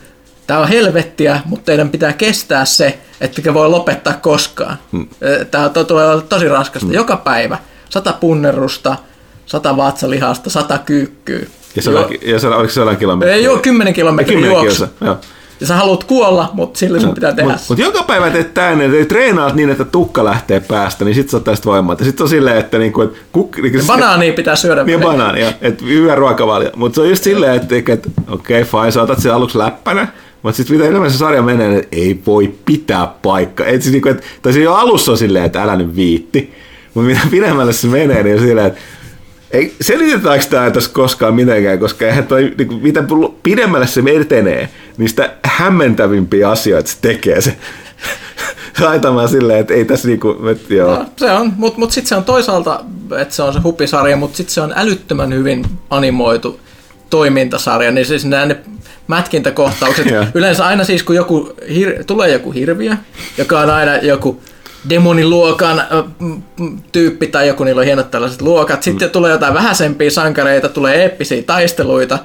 tämä 0.46 0.60
on 0.60 0.68
helvettiä, 0.68 1.40
mutta 1.44 1.64
teidän 1.64 1.88
pitää 1.90 2.12
kestää 2.12 2.64
se, 2.64 2.98
ettekä 3.20 3.54
voi 3.54 3.68
lopettaa 3.68 4.12
koskaan. 4.12 4.78
Hmm. 4.92 5.08
Tämä 5.50 5.68
to- 5.68 5.84
tulee 5.84 6.10
olla 6.10 6.22
tosi 6.22 6.48
raskasta. 6.48 6.86
Hmm. 6.86 6.94
Joka 6.94 7.16
päivä 7.16 7.58
sata 7.90 8.12
punnerusta, 8.12 8.96
sata 9.46 9.76
vatsalihasta, 9.76 10.50
sata 10.50 10.78
kyykkyä. 10.78 11.46
Ja 11.76 11.82
Joo. 11.92 12.06
oli, 12.06 12.20
ja 12.22 12.38
se, 12.38 12.48
oliko 12.48 12.72
se 12.72 12.80
jollain 12.80 12.98
kilometriä? 12.98 13.34
Ei 13.34 13.48
ole 13.48 13.58
10 13.60 13.94
kilometrin 13.94 14.34
Kymmenen 14.38 14.54
juoksu. 14.62 14.86
kilsa, 14.86 15.04
joo. 15.04 15.18
Ja 15.60 15.66
sä 15.66 15.76
haluat 15.76 16.04
kuolla, 16.04 16.50
mutta 16.52 16.78
sille 16.78 17.00
sun 17.00 17.14
pitää 17.14 17.32
tehdä. 17.32 17.50
Mutta 17.50 17.64
mut 17.68 17.78
joka 17.78 18.02
päivä 18.02 18.30
teet 18.30 18.54
tänne, 18.54 18.84
että 18.84 19.04
treenaat 19.04 19.54
niin, 19.54 19.70
että 19.70 19.84
tukka 19.84 20.24
lähtee 20.24 20.60
päästä, 20.60 21.04
niin 21.04 21.14
sit 21.14 21.30
sä 21.30 21.36
oot 21.36 21.44
tästä 21.44 21.64
voimaa. 21.64 21.96
Ja 21.98 22.04
sit 22.04 22.20
on 22.20 22.28
silleen, 22.28 22.56
että 22.56 22.78
niinku, 22.78 23.02
et 23.02 23.10
kuk, 23.32 23.56
niinku, 23.58 23.78
Banaania 23.86 24.32
pitää 24.32 24.56
syödä. 24.56 24.84
Niin 24.84 25.00
banaania, 25.00 25.52
että 25.60 25.84
hyvä 25.84 26.14
ruokavalio. 26.14 26.70
Mutta 26.76 26.94
se 26.94 27.00
on 27.00 27.08
just 27.08 27.24
silleen, 27.24 27.54
että, 27.54 27.74
että 27.76 28.08
okei, 28.28 28.62
okay, 28.62 28.80
fine, 28.80 28.90
sä 28.90 29.02
otat 29.02 29.18
sen 29.22 29.34
aluksi 29.34 29.58
läppänä, 29.58 30.08
mutta 30.42 30.56
sitten 30.56 30.76
mitä 30.76 30.88
enemmän 30.88 31.10
se 31.10 31.18
sarja 31.18 31.42
menee, 31.42 31.68
niin 31.68 31.88
ei 31.92 32.22
voi 32.26 32.54
pitää 32.64 33.08
paikkaa. 33.22 33.66
Et 33.66 33.82
siis, 33.82 33.92
niinku, 33.92 34.08
et, 34.08 34.24
tai 34.42 34.52
se 34.52 34.60
jo 34.60 34.74
alussa 34.74 35.12
on 35.12 35.18
silleen, 35.18 35.44
että 35.44 35.62
älä 35.62 35.76
nyt 35.76 35.96
viitti. 35.96 36.54
Mutta 36.94 37.08
mitä 37.08 37.20
pidemmälle 37.30 37.72
se 37.72 37.86
menee, 37.86 38.22
niin 38.22 38.36
on 38.36 38.42
silleen, 38.42 38.66
että 38.66 38.80
ei, 39.50 39.74
selitetäänkö 39.80 40.46
tämä 40.50 40.70
tässä 40.70 40.90
koskaan 40.92 41.34
mitenkään, 41.34 41.78
koska 41.78 42.06
eihän 42.06 42.26
toi, 42.26 42.54
niin 42.58 42.68
kuin, 42.68 42.82
mitä 42.82 43.04
pidemmälle 43.42 43.86
se 43.86 44.02
etenee, 44.20 44.68
niin 44.96 45.08
sitä 45.08 45.30
hämmentävimpiä 45.44 46.50
asioita 46.50 46.90
se 46.90 46.96
tekee 47.00 47.40
se. 47.40 47.56
Saitamaan 48.80 49.28
silleen, 49.28 49.60
että 49.60 49.74
ei 49.74 49.84
tässä 49.84 50.08
niinku, 50.08 50.46
et, 50.50 50.70
joo. 50.70 50.94
No, 50.94 51.06
se 51.16 51.30
on, 51.30 51.52
mutta 51.56 51.78
mut 51.78 51.92
sitten 51.92 52.08
se 52.08 52.14
on 52.14 52.24
toisaalta, 52.24 52.84
että 53.18 53.34
se 53.34 53.42
on 53.42 53.52
se 53.52 53.60
hupisarja, 53.60 54.16
mutta 54.16 54.36
sitten 54.36 54.54
se 54.54 54.60
on 54.60 54.72
älyttömän 54.76 55.34
hyvin 55.34 55.64
animoitu 55.90 56.60
toimintasarja, 57.10 57.90
niin 57.90 58.06
siis 58.06 58.24
nämä 58.24 58.46
ne 58.46 58.56
mätkintäkohtaukset, 59.06 60.06
yleensä 60.34 60.66
aina 60.66 60.84
siis 60.84 61.02
kun 61.02 61.16
joku 61.16 61.52
hir- 61.62 62.04
tulee 62.04 62.32
joku 62.32 62.52
hirviö, 62.52 62.96
joka 63.38 63.60
on 63.60 63.70
aina 63.70 63.96
joku 63.96 64.40
demoniluokan 64.88 65.82
tyyppi 66.92 67.26
tai 67.26 67.48
joku, 67.48 67.64
niillä 67.64 67.80
on 67.80 67.86
hienot 67.86 68.10
tällaiset 68.10 68.42
luokat. 68.42 68.82
Sitten 68.82 69.10
tulee 69.10 69.32
jotain 69.32 69.54
vähäisempiä 69.54 70.10
sankareita, 70.10 70.68
tulee 70.68 71.02
eeppisiä 71.02 71.42
taisteluita, 71.42 72.18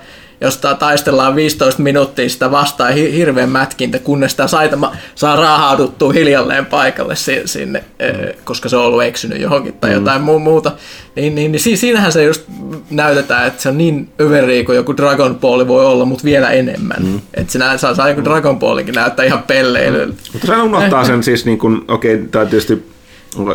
josta 0.44 0.76
taistellaan 0.76 1.36
15 1.36 1.82
minuuttia 1.82 2.30
sitä 2.30 2.52
vastaan 2.52 2.94
hi- 2.94 3.14
hirveän 3.14 3.50
mätkintä, 3.50 4.00
kunnes 4.00 4.32
sitä 4.32 4.48
saitama 4.48 4.92
saa 5.16 5.36
raahauduttua 5.36 6.12
hiljalleen 6.14 6.66
paikalle 6.66 7.16
si- 7.16 7.42
sinne, 7.46 7.80
mm. 8.00 8.34
koska 8.44 8.70
se 8.70 8.78
on 8.78 8.86
ollut 8.86 9.04
eksynyt 9.04 9.42
johonkin 9.42 9.74
tai 9.74 9.94
jotain 9.94 10.22
muu- 10.22 10.40
muuta. 10.40 10.72
Niin, 11.16 11.36
niin, 11.36 11.52
niin 11.52 11.60
si- 11.60 11.78
siinähän 11.78 12.12
se 12.12 12.24
just 12.24 12.44
näytetään, 12.90 13.48
että 13.48 13.62
se 13.64 13.70
on 13.70 13.78
niin 13.78 14.10
överi 14.22 14.64
kuin 14.64 14.76
joku 14.76 14.98
Dragon 14.98 15.36
Ball 15.36 15.68
voi 15.68 15.86
olla, 15.86 16.06
mutta 16.06 16.24
vielä 16.24 16.50
enemmän. 16.50 17.04
Mm. 17.04 17.22
Että 17.34 17.54
se 17.54 17.60
nää, 17.60 17.78
saa, 17.78 17.96
saa 17.96 18.10
joku 18.10 18.24
Dragon 18.24 18.60
Ballinkin 18.60 18.96
näyttää 18.96 19.26
ihan 19.26 19.44
pelleilyltä. 19.44 20.16
Mutta 20.34 20.48
se 20.48 20.62
unohtaa 20.62 21.06
sen 21.06 21.24
siis, 21.24 21.46
niin 21.46 21.60
okei, 21.88 22.18
tämä 22.32 22.46
tietysti 22.46 22.93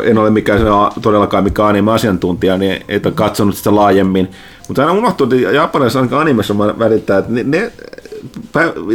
en 0.03 0.17
ole 0.17 0.29
mikään 0.29 0.61
todellakaan 1.01 1.43
mikään 1.43 1.69
anime-asiantuntija, 1.69 2.57
niin 2.57 2.85
ei 2.87 3.01
ole 3.05 3.13
katsonut 3.13 3.55
sitä 3.55 3.75
laajemmin. 3.75 4.31
Mutta 4.67 4.81
aina 4.81 4.93
unohtuu, 4.93 5.27
että 5.27 5.35
japanilaisessa 5.35 5.99
ainakin 5.99 6.17
animessa 6.17 6.57
välittää, 6.57 7.17
että 7.17 7.31
ne, 7.31 7.43
ne 7.43 7.71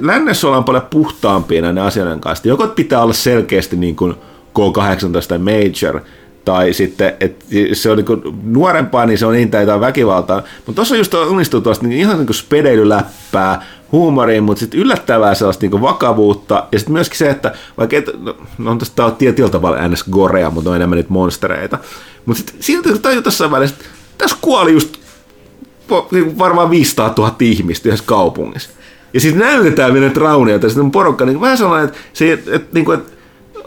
lännessä 0.02 0.46
ollaan 0.46 0.64
paljon 0.64 0.86
puhtaampia 0.90 1.62
näiden 1.62 1.82
asioiden 1.82 2.20
kanssa. 2.20 2.48
Joko 2.48 2.66
pitää 2.66 3.02
olla 3.02 3.12
selkeästi 3.12 3.76
niin 3.76 3.96
kuin 3.96 4.14
K18 4.58 5.28
tai 5.28 5.38
Major, 5.38 6.00
tai 6.44 6.72
sitten, 6.72 7.12
että 7.20 7.44
se 7.72 7.90
on 7.90 7.96
niin 7.96 8.34
nuorempaa, 8.42 9.06
niin 9.06 9.18
se 9.18 9.26
on 9.26 9.32
niin 9.32 9.50
tai 9.50 9.80
väkivaltaa. 9.80 10.42
Mutta 10.66 10.76
tuossa 10.76 10.96
just 10.96 11.14
onnistuu 11.14 11.60
tuosta 11.60 11.86
niin 11.86 12.00
ihan 12.00 12.16
niin 12.16 12.26
kuin 12.26 12.36
spedeilyläppää, 12.36 13.62
huumoriin, 13.94 14.44
mutta 14.44 14.60
sitten 14.60 14.80
yllättävää 14.80 15.34
sellaista 15.34 15.66
niin 15.66 15.82
vakavuutta. 15.82 16.66
Ja 16.72 16.78
sitten 16.78 16.92
myöskin 16.92 17.18
se, 17.18 17.30
että 17.30 17.52
vaikka 17.78 17.96
et, 17.96 18.10
no, 18.18 18.36
no 18.58 18.70
on 18.70 18.78
tästä 18.78 19.10
tietyllä 19.10 19.50
tavalla 19.50 19.88
ns. 19.88 20.04
gorea, 20.10 20.50
mutta 20.50 20.70
on 20.70 20.76
enemmän 20.76 20.96
niitä 20.96 21.12
monstereita. 21.12 21.78
Mutta 22.26 22.38
sitten 22.38 22.62
silti 22.62 22.88
kun 22.88 23.02
tajuu 23.02 23.22
jossain 23.24 23.50
välissä, 23.50 23.76
että 23.76 23.88
tässä 24.18 24.36
kuoli 24.40 24.72
just 24.72 24.96
niinku 26.10 26.38
varmaan 26.38 26.70
500 26.70 27.14
000 27.18 27.36
ihmistä 27.40 27.88
yhdessä 27.88 28.06
kaupungissa. 28.06 28.70
Ja 29.14 29.20
sitten 29.20 29.40
näytetään 29.40 29.94
vielä 29.94 30.10
raunioita, 30.16 30.66
ja 30.66 30.70
sitten 30.70 30.84
on 30.84 30.90
porukka 30.90 31.24
niin 31.24 31.40
vähän 31.40 31.58
sellainen, 31.58 31.88
että, 31.88 32.00
se, 32.12 32.32
että, 32.32 32.54
että, 32.54 32.68
niin 32.72 32.84
kuin, 32.84 32.98
että 32.98 33.12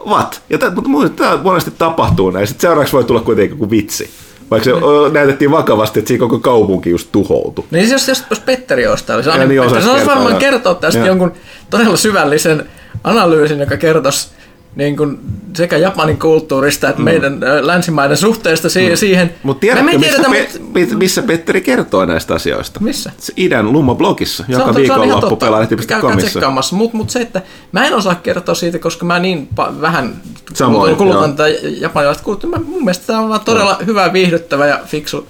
what? 0.08 0.42
Ja 0.50 0.58
tää, 0.58 0.76
mutta 0.76 0.90
muista, 0.90 1.16
tämä 1.16 1.44
monesti 1.44 1.72
tapahtuu 1.78 2.30
näin. 2.30 2.48
Sitten 2.48 2.62
seuraavaksi 2.62 2.94
voi 2.94 3.04
tulla 3.04 3.22
kuitenkin 3.22 3.60
joku 3.60 3.70
vitsi. 3.70 4.10
Vaikka 4.52 4.70
se 4.70 4.72
näytettiin 5.14 5.52
vakavasti, 5.52 6.00
että 6.00 6.08
siinä 6.08 6.20
koko 6.20 6.40
kaupunki 6.40 6.90
just 6.90 7.12
tuhoutui. 7.12 7.66
Niin 7.72 7.90
jos, 7.90 8.08
jos, 8.08 8.24
jos 8.30 8.40
Petteri 8.40 8.88
ostaa, 8.88 9.20
Ja 9.20 9.32
aina, 9.32 9.46
niin 9.46 9.62
osaisi 9.62 9.86
se 9.86 9.92
olisi 9.92 10.06
varmaan 10.06 10.36
kertoa 10.36 10.76
tästä 10.76 11.00
Joo. 11.00 11.08
jonkun 11.08 11.34
todella 11.70 11.98
syvällisen 11.98 12.66
analyysin, 13.04 13.60
joka 13.60 13.78
kertoisi 13.78 14.30
niin 14.78 14.98
kuin 14.98 15.20
sekä 15.56 15.78
Japanin 15.78 16.20
kulttuurista 16.20 16.90
että 16.90 17.02
mm. 17.02 17.06
meidän 17.06 17.40
länsimaiden 17.62 18.18
suhteesta 18.18 18.70
si- 18.70 18.90
mm. 18.90 18.96
siihen. 18.96 19.34
Mutta 19.44 19.62
tiedätkö, 19.62 19.86
Me 19.92 19.98
missä, 19.98 20.24
tiedetä, 20.24 20.30
Pe- 20.32 20.60
mut- 20.60 20.74
Pe- 20.74 20.96
missä 20.96 21.22
Petteri 21.22 21.62
kertoo 21.62 22.06
näistä 22.06 22.34
asioista? 22.34 22.80
Missä? 22.80 23.12
Se 23.18 23.34
idän 23.38 23.74
Lumma-blogissa, 23.74 24.44
Se 24.46 24.52
joka 24.52 24.64
se 24.64 24.70
on 24.70 24.76
viikonloppu 24.76 25.36
pelaalehti.comissa. 25.36 26.30
tsekkaamassa. 26.30 26.76
Mutta 26.76 26.98
mut 26.98 27.10
se, 27.10 27.20
että 27.20 27.42
mä 27.72 27.86
en 27.88 27.94
osaa 27.94 28.16
kertoa 28.16 28.56
siitä, 28.56 28.80
koska 28.80 29.06
mä 29.06 29.20
niin 29.20 29.50
pa- 29.60 29.82
vähän 29.82 30.14
Samoin, 30.54 30.96
kulutan 30.96 31.36
tätä 31.36 31.50
japanilaista 31.80 32.24
kulttuuria. 32.24 32.62
Mun 32.66 32.84
mielestä 32.84 33.08
tämä 33.08 33.20
on 33.20 33.30
vaan 33.30 33.42
todella 33.42 33.78
hyvä, 33.86 34.14
viihdyttävä 34.14 34.68
ja 34.68 34.80
fiksu 34.86 35.28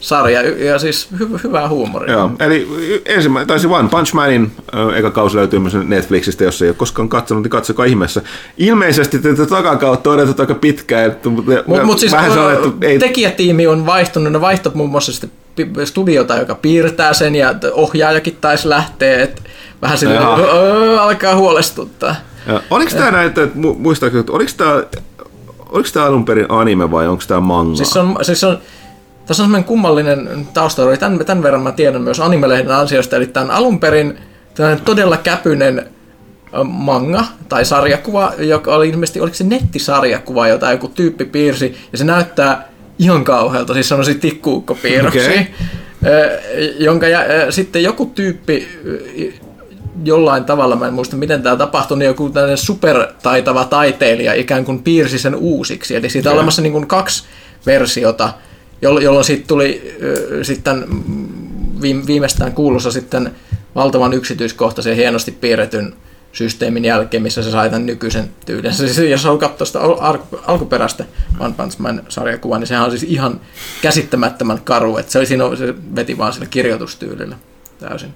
sarja 0.00 0.42
ja 0.42 0.78
siis 0.78 1.08
hy- 1.18 1.40
hyvää 1.44 1.68
huumoria. 1.68 2.12
Joo, 2.12 2.30
eli 2.40 2.68
ensimmäinen, 3.06 3.46
tai 3.48 3.60
se 3.60 3.68
One 3.68 3.88
Punch 3.88 4.14
Manin 4.14 4.52
ö, 4.74 4.96
eka 4.96 5.10
kausi 5.10 5.36
löytyy 5.36 5.58
myös 5.58 5.74
Netflixistä, 5.74 6.44
jos 6.44 6.62
ei 6.62 6.68
ole 6.68 6.76
koskaan 6.76 7.08
katsonut, 7.08 7.42
niin 7.42 7.50
katsokaa 7.50 7.86
ihmeessä. 7.86 8.22
Ilmeisesti 8.58 9.18
tätä 9.18 9.46
takakautta 9.46 10.10
on 10.10 10.16
odotettu 10.16 10.42
aika 10.42 10.54
pitkään, 10.54 11.06
että- 11.06 11.28
mutta 11.28 11.52
Mutta 11.66 11.84
mut 11.84 11.98
siis 11.98 12.12
vähän 12.12 12.32
sellainen, 12.32 12.64
että 12.64 12.86
ei, 12.86 12.98
tekijätiimi 12.98 13.66
on 13.66 13.86
vaihtunut, 13.86 14.32
ne 14.32 14.40
vaihtoi 14.40 14.72
muun 14.74 14.90
muassa 14.90 15.12
sitten 15.12 15.30
studiota, 15.84 16.36
joka 16.36 16.54
piirtää 16.54 17.12
sen 17.12 17.34
ja 17.34 17.54
ohjaajakin 17.72 18.38
taisi 18.40 18.68
lähteä, 18.68 19.22
että 19.22 19.42
vähän 19.82 19.98
sille 19.98 20.14
Jaha. 20.14 20.36
alkaa 21.00 21.34
huolestuttaa. 21.36 22.14
Ja 22.46 22.60
oliko 22.70 22.90
tämä 22.90 23.10
näin, 23.10 23.26
että 23.26 23.44
mu- 23.44 23.76
muistaakseni, 23.78 24.20
että 24.20 24.32
oliko 24.32 24.50
tämä, 24.56 24.82
oliko 25.68 25.88
tämä 25.92 26.06
alun 26.06 26.24
perin 26.24 26.46
anime 26.48 26.90
vai 26.90 27.08
onko 27.08 27.22
tämä 27.28 27.40
manga? 27.40 27.76
Siis 27.76 27.96
on, 27.96 28.16
siis 28.22 28.44
on, 28.44 28.58
tässä 29.30 29.42
on 29.42 29.44
semmoinen 29.44 29.68
kummallinen 29.68 30.46
tausta, 30.54 30.96
tämän, 30.96 31.26
tämän 31.26 31.42
verran 31.42 31.62
mä 31.62 31.72
tiedän 31.72 32.02
myös 32.02 32.20
animelehden 32.20 32.72
ansiosta, 32.72 33.16
eli 33.16 33.26
tämä 33.26 33.44
on 33.44 33.50
alun 33.50 33.80
perin 33.80 34.18
todella 34.84 35.16
käpyinen 35.16 35.86
manga 36.64 37.24
tai 37.48 37.64
sarjakuva, 37.64 38.32
joka 38.38 38.74
oli 38.74 38.88
ilmeisesti, 38.88 39.20
oliko 39.20 39.34
se 39.34 39.44
nettisarjakuva, 39.44 40.48
jota 40.48 40.72
joku 40.72 40.88
tyyppi 40.88 41.24
piirsi, 41.24 41.76
ja 41.92 41.98
se 41.98 42.04
näyttää 42.04 42.68
ihan 42.98 43.24
kauhealta, 43.24 43.74
siis 43.74 43.88
semmoisia 43.88 44.14
tikkuukkopiirroksia. 44.14 45.42
Ö, 46.06 46.40
jonka 46.78 47.08
ja, 47.08 47.20
sitten 47.52 47.82
joku 47.82 48.06
tyyppi 48.06 48.68
jollain 50.04 50.44
tavalla, 50.44 50.76
mä 50.76 50.86
en 50.86 50.94
muista 50.94 51.16
miten 51.16 51.42
tämä 51.42 51.56
tapahtui, 51.56 51.98
niin 51.98 52.06
joku 52.06 52.30
tällainen 52.30 52.58
supertaitava 52.58 53.64
taiteilija 53.64 54.34
ikään 54.34 54.64
kuin 54.64 54.82
piirsi 54.82 55.18
sen 55.18 55.34
uusiksi. 55.34 55.96
Eli 55.96 56.10
siitä 56.10 56.30
on 56.30 56.36
olemassa 56.36 56.62
niin 56.62 56.72
kuin 56.72 56.86
kaksi 56.86 57.24
versiota, 57.66 58.32
jolloin, 58.82 59.24
siitä 59.24 59.46
tuli 59.46 59.98
sitten 60.42 60.86
viime- 61.80 62.06
viimeistään 62.06 62.52
kuulussa 62.52 62.90
sitten 62.90 63.34
valtavan 63.74 64.12
yksityiskohtaisen 64.12 64.96
hienosti 64.96 65.32
piirretyn 65.32 65.94
systeemin 66.32 66.84
jälkeen, 66.84 67.22
missä 67.22 67.42
se 67.42 67.50
sai 67.50 67.70
tämän 67.70 67.86
nykyisen 67.86 68.30
tyylin. 68.46 68.74
Siis, 68.74 68.98
jos 68.98 69.24
haluaa 69.24 69.40
katsoa 69.40 69.66
sitä 69.66 69.80
al- 69.80 69.98
al- 70.00 70.18
alkuperäistä 70.46 71.04
One 71.38 71.54
Punch 71.56 71.78
Man 71.78 72.02
sarjakuvaa, 72.08 72.58
niin 72.58 72.66
sehän 72.66 72.84
on 72.84 72.90
siis 72.90 73.02
ihan 73.02 73.40
käsittämättömän 73.82 74.60
karu, 74.64 74.96
että 74.96 75.12
se, 75.12 75.18
oli 75.18 75.26
siinä, 75.26 75.56
se 75.56 75.74
veti 75.96 76.18
vaan 76.18 76.32
sillä 76.32 76.46
kirjoitustyylillä 76.46 77.36
täysin. 77.78 78.14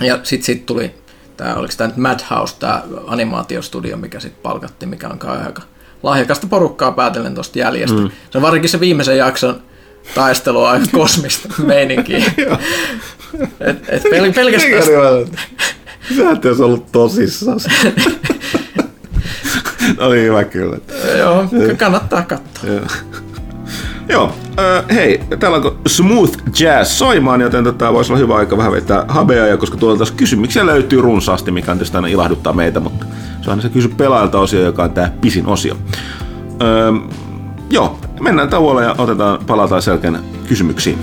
Ja 0.00 0.20
sitten 0.22 0.46
sit 0.46 0.66
tuli, 0.66 0.94
tää, 1.36 1.56
oliko 1.56 1.74
tämä 1.76 1.88
nyt 1.88 1.96
Madhouse, 1.96 2.56
tämä 2.58 2.82
animaatiostudio, 3.06 3.96
mikä 3.96 4.20
sitten 4.20 4.42
palkattiin, 4.42 4.88
mikä 4.88 5.08
on 5.08 5.18
aika 5.46 5.62
lahjakasta 6.02 6.46
porukkaa 6.46 6.92
päätellen 6.92 7.34
tuosta 7.34 7.58
jäljestä. 7.58 7.96
Mm. 8.00 8.10
Se 8.30 8.38
on 8.38 8.42
varsinkin 8.42 8.70
se 8.70 8.80
viimeisen 8.80 9.18
jakson 9.18 9.62
taistelu 10.14 10.62
on 10.62 10.68
aika 10.70 10.86
kosmista 10.98 11.48
meininkiä. 11.66 12.18
et, 13.60 13.76
et 13.88 14.02
pel- 14.04 14.34
pelkästään, 14.34 14.82
Sä 16.16 16.30
et 16.30 16.44
olisi 16.44 16.62
ollut 16.62 16.92
tosissaan. 16.92 17.60
Oli 19.98 20.22
hyvä 20.22 20.44
kyllä. 20.44 20.78
joo, 21.18 21.44
kannattaa 21.78 22.22
katsoa. 22.22 22.70
Joo. 24.08 24.32
Äh, 24.58 24.84
hei, 24.94 25.20
täällä 25.38 25.56
onko 25.56 25.76
Smooth 25.86 26.38
Jazz 26.60 26.90
soimaan, 26.90 27.40
joten 27.40 27.64
tota, 27.64 27.92
voisi 27.92 28.12
olla 28.12 28.20
hyvä 28.20 28.36
aika 28.36 28.56
vähän 28.56 28.72
vetää 28.72 29.04
habea, 29.08 29.56
koska 29.56 29.76
tuolta 29.76 29.98
taas 29.98 30.10
kysymyksiä 30.10 30.66
löytyy 30.66 31.00
runsaasti, 31.00 31.50
mikä 31.50 31.72
on 31.72 31.78
tietysti 31.78 31.96
aina 31.96 32.08
ilahduttaa 32.08 32.52
meitä, 32.52 32.80
mutta 32.80 33.06
se 33.42 33.50
on 33.50 33.50
aina 33.50 33.62
se 33.62 33.68
kysy 33.68 33.88
pelaajalta 33.88 34.40
osio, 34.40 34.60
joka 34.60 34.84
on 34.84 34.90
tämä 34.90 35.10
pisin 35.20 35.46
osio. 35.46 35.76
Öö, 36.62 36.92
joo, 37.70 37.98
mennään 38.20 38.48
tauolle 38.48 38.84
ja 38.84 38.94
otetaan, 38.98 39.38
palataan 39.46 39.82
selkeän 39.82 40.18
kysymyksiin. 40.48 40.98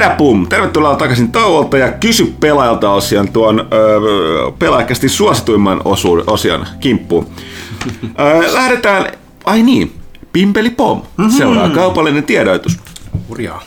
Tsädäpum! 0.00 0.46
Tervetuloa 0.48 0.96
takaisin 0.96 1.32
tauolta 1.32 1.78
ja 1.78 1.92
kysy 1.92 2.34
pelaajalta 2.40 2.90
osion 2.90 3.28
tuon 3.32 3.68
öö, 3.72 4.00
pelaajakästi 4.58 5.08
suosituimman 5.08 5.80
osu, 5.84 6.24
osion 6.26 6.66
kimppuun. 6.80 7.26
Öö, 8.20 8.52
lähdetään, 8.52 9.06
ai 9.44 9.62
niin, 9.62 9.92
Pimpeli 10.32 10.70
Pom. 10.70 11.02
Seuraa 11.38 11.70
kaupallinen 11.70 12.24
tiedotus. 12.24 12.78
Hurjaa. 13.28 13.62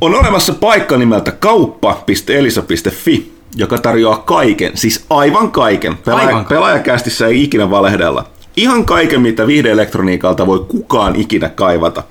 On 0.00 0.14
olemassa 0.14 0.52
paikka 0.52 0.96
nimeltä 0.96 1.32
kauppa.elisa.fi, 1.32 3.32
joka 3.56 3.78
tarjoaa 3.78 4.18
kaiken, 4.18 4.72
siis 4.74 5.04
aivan 5.10 5.50
kaiken. 5.50 5.96
Pelaaja, 5.96 6.26
Aivan 6.26 6.44
kaiken. 6.44 6.56
pelaajakästissä 6.56 7.26
ei 7.26 7.42
ikinä 7.42 7.70
valehdella. 7.70 8.24
Ihan 8.56 8.84
kaiken, 8.84 9.20
mitä 9.20 9.46
viihdeelektroniikalta 9.46 10.46
voi 10.46 10.64
kukaan 10.68 11.16
ikinä 11.16 11.48
kaivata. 11.48 12.02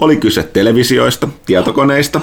Oli 0.00 0.16
kyse 0.16 0.42
televisioista, 0.42 1.28
tietokoneista, 1.46 2.20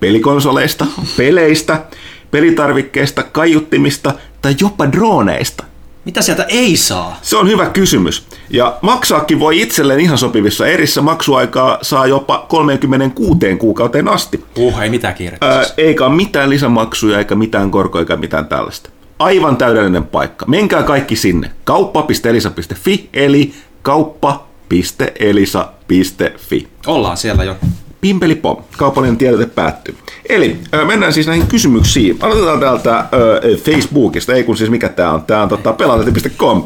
pelikonsoleista, 0.00 0.86
peleistä, 1.16 1.84
pelitarvikkeista, 2.30 3.22
kaiuttimista 3.22 4.14
tai 4.42 4.54
jopa 4.60 4.92
droneista. 4.92 5.64
Mitä 6.04 6.22
sieltä 6.22 6.42
ei 6.48 6.76
saa? 6.76 7.18
Se 7.22 7.36
on 7.36 7.48
hyvä 7.48 7.66
kysymys. 7.66 8.26
Ja 8.50 8.78
maksaakin 8.82 9.40
voi 9.40 9.60
itselleen 9.60 10.00
ihan 10.00 10.18
sopivissa 10.18 10.66
erissä 10.66 11.02
maksuaikaa 11.02 11.78
saa 11.82 12.06
jopa 12.06 12.46
36 12.48 13.38
kuukauteen 13.58 14.08
asti. 14.08 14.44
Uh, 14.56 14.80
ei 14.80 14.90
mitään 14.90 15.14
kiirettä. 15.14 15.66
Eikä 15.76 16.06
ole 16.06 16.14
mitään 16.14 16.50
lisämaksuja, 16.50 17.18
eikä 17.18 17.34
mitään 17.34 17.70
korkoja, 17.70 18.00
eikä 18.00 18.16
mitään 18.16 18.46
tällaista. 18.46 18.90
Aivan 19.18 19.56
täydellinen 19.56 20.04
paikka. 20.04 20.46
Menkää 20.46 20.82
kaikki 20.82 21.16
sinne. 21.16 21.50
Kauppa.elisa.fi, 21.64 23.08
eli 23.12 23.54
kauppa.elisa.fi. 23.82 26.68
Ollaan 26.86 27.16
siellä 27.16 27.44
jo. 27.44 27.56
Pimpelipom, 28.00 28.56
kaupallinen 28.76 29.16
tiedote 29.16 29.46
päättyy. 29.46 29.96
Eli 30.28 30.58
mennään 30.86 31.12
siis 31.12 31.26
näihin 31.26 31.46
kysymyksiin. 31.46 32.16
Aloitetaan 32.20 32.60
täältä 32.60 33.04
ö, 33.14 33.40
Facebookista, 33.56 34.32
ei 34.32 34.44
kun 34.44 34.56
siis 34.56 34.70
mikä 34.70 34.88
tämä 34.88 35.12
on. 35.12 35.22
Tämä 35.22 35.42
on 35.42 35.48
tota, 35.48 35.72
pelaajalehti.com. 35.72 36.64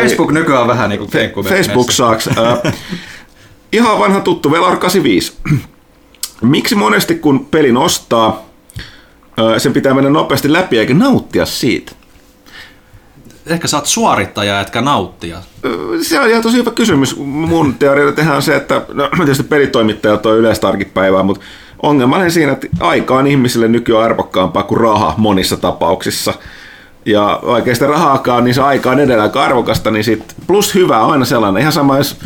Facebook 0.00 0.32
nykyään 0.32 0.66
vähän 0.66 0.90
niin 0.90 0.98
kuin. 0.98 1.10
Facebook 1.44 1.90
saaks. 1.90 2.28
Ihan 3.72 3.98
vanha 3.98 4.20
tuttu 4.20 4.50
Velar 4.50 4.76
85. 4.76 5.32
Miksi 6.42 6.74
monesti 6.74 7.14
kun 7.14 7.44
pelin 7.44 7.76
ostaa, 7.76 8.44
sen 9.58 9.72
pitää 9.72 9.94
mennä 9.94 10.10
nopeasti 10.10 10.52
läpi 10.52 10.78
eikä 10.78 10.94
nauttia 10.94 11.46
siitä? 11.46 11.92
Ehkä 13.46 13.68
sä 13.68 13.76
oot 13.76 13.86
suorittaja, 13.86 14.60
etkä 14.60 14.80
nauttija. 14.80 15.38
Ö, 15.64 15.68
Se 16.02 16.20
on 16.20 16.28
ihan 16.30 16.42
tosi 16.42 16.56
hyvä 16.56 16.70
kysymys. 16.70 17.16
Mun 17.18 17.74
teoria 17.74 18.12
tehdään 18.12 18.36
on 18.36 18.42
se, 18.42 18.56
että 18.56 18.82
no, 18.92 19.08
tietysti 19.16 19.42
pelitoimittajat 19.42 20.26
on 20.26 20.38
yleistä 20.38 20.68
arkipäivää, 20.68 21.22
mutta 21.22 21.44
ongelma 21.82 22.16
on 22.16 22.30
siinä, 22.30 22.52
että 22.52 22.66
aika 22.80 23.14
on 23.14 23.26
ihmisille 23.26 23.68
nykyään 23.68 24.04
arvokkaampaa 24.04 24.62
kuin 24.62 24.80
raha 24.80 25.14
monissa 25.16 25.56
tapauksissa. 25.56 26.34
Ja 27.06 27.40
vaikka 27.46 27.74
sitä 27.74 27.86
rahaakaan, 27.86 28.44
niin 28.44 28.54
se 28.54 28.62
aika 28.62 28.90
on 28.90 28.98
edelleen 29.00 29.20
aika 29.20 29.44
arvokasta, 29.44 29.90
niin 29.90 30.04
sit 30.04 30.34
plus 30.46 30.74
hyvä 30.74 31.00
on 31.00 31.12
aina 31.12 31.24
sellainen. 31.24 31.60
Ihan 31.60 31.72
sama, 31.72 31.98
jos... 31.98 32.16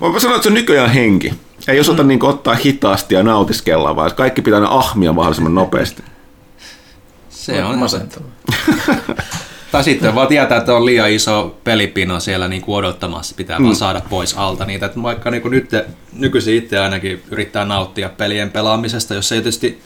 Mä 0.00 0.20
sanoa, 0.20 0.36
että 0.36 0.42
se 0.42 0.48
on 0.48 0.54
nykyään 0.54 0.90
henki. 0.90 1.34
Ei 1.68 1.80
osata 1.80 2.02
niin 2.02 2.24
ottaa 2.24 2.54
hitaasti 2.54 3.14
ja 3.14 3.22
nautiskella, 3.22 3.96
vaan 3.96 4.14
kaikki 4.14 4.42
pitää 4.42 4.66
ahmia 4.68 5.12
mahdollisimman 5.12 5.54
nopeasti. 5.54 6.02
Se 7.28 7.64
on 7.64 7.78
masentava. 7.78 8.24
Tai 9.72 9.84
sitten 9.84 10.14
vaan 10.14 10.28
tietää, 10.28 10.58
että 10.58 10.74
on 10.74 10.86
liian 10.86 11.10
iso 11.10 11.56
pelipino 11.64 12.20
siellä 12.20 12.48
niin 12.48 12.62
kuin 12.62 12.76
odottamassa, 12.76 13.34
pitää 13.34 13.58
mm. 13.58 13.64
vaan 13.64 13.76
saada 13.76 14.02
pois 14.10 14.34
alta 14.38 14.64
niitä. 14.64 14.86
Että 14.86 15.02
vaikka 15.02 15.30
niin 15.30 15.42
kuin 15.42 15.52
nyt 15.52 15.70
nykyisin 16.12 16.54
itse 16.54 16.78
ainakin 16.78 17.22
yrittää 17.30 17.64
nauttia 17.64 18.08
pelien 18.08 18.50
pelaamisesta, 18.50 19.14
jos 19.14 19.32
ei 19.32 19.38
tietysti 19.38 19.82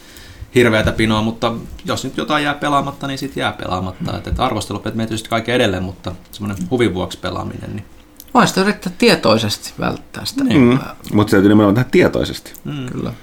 hirveätä 0.55 0.91
pinoa, 0.91 1.21
mutta 1.21 1.53
jos 1.85 2.03
nyt 2.03 2.17
jotain 2.17 2.43
jää 2.43 2.53
pelaamatta, 2.53 3.07
niin 3.07 3.17
sitten 3.17 3.41
jää 3.41 3.51
pelaamatta. 3.51 4.11
Mm. 4.11 4.17
Että 4.17 4.45
arvostelupelit 4.45 4.95
menee 4.95 5.07
tietysti 5.07 5.29
kaiken 5.29 5.55
edelleen, 5.55 5.83
mutta 5.83 6.11
semmoinen 6.31 6.67
huvin 6.69 6.93
vuoksi 6.93 7.17
pelaaminen. 7.17 7.69
Niin. 7.73 7.85
Voisi 8.33 8.59
yrittää 8.59 8.93
tietoisesti 8.97 9.73
välttää 9.79 10.25
sitä. 10.25 10.43
Mm. 10.43 10.49
Mm. 10.53 10.79
Mutta 11.13 11.31
se 11.31 11.35
täytyy 11.35 11.49
nimenomaan 11.49 11.75
tehdä 11.75 11.89
tietoisesti. 11.91 12.53
Mm. 12.63 12.85
Kyllä. 12.85 13.13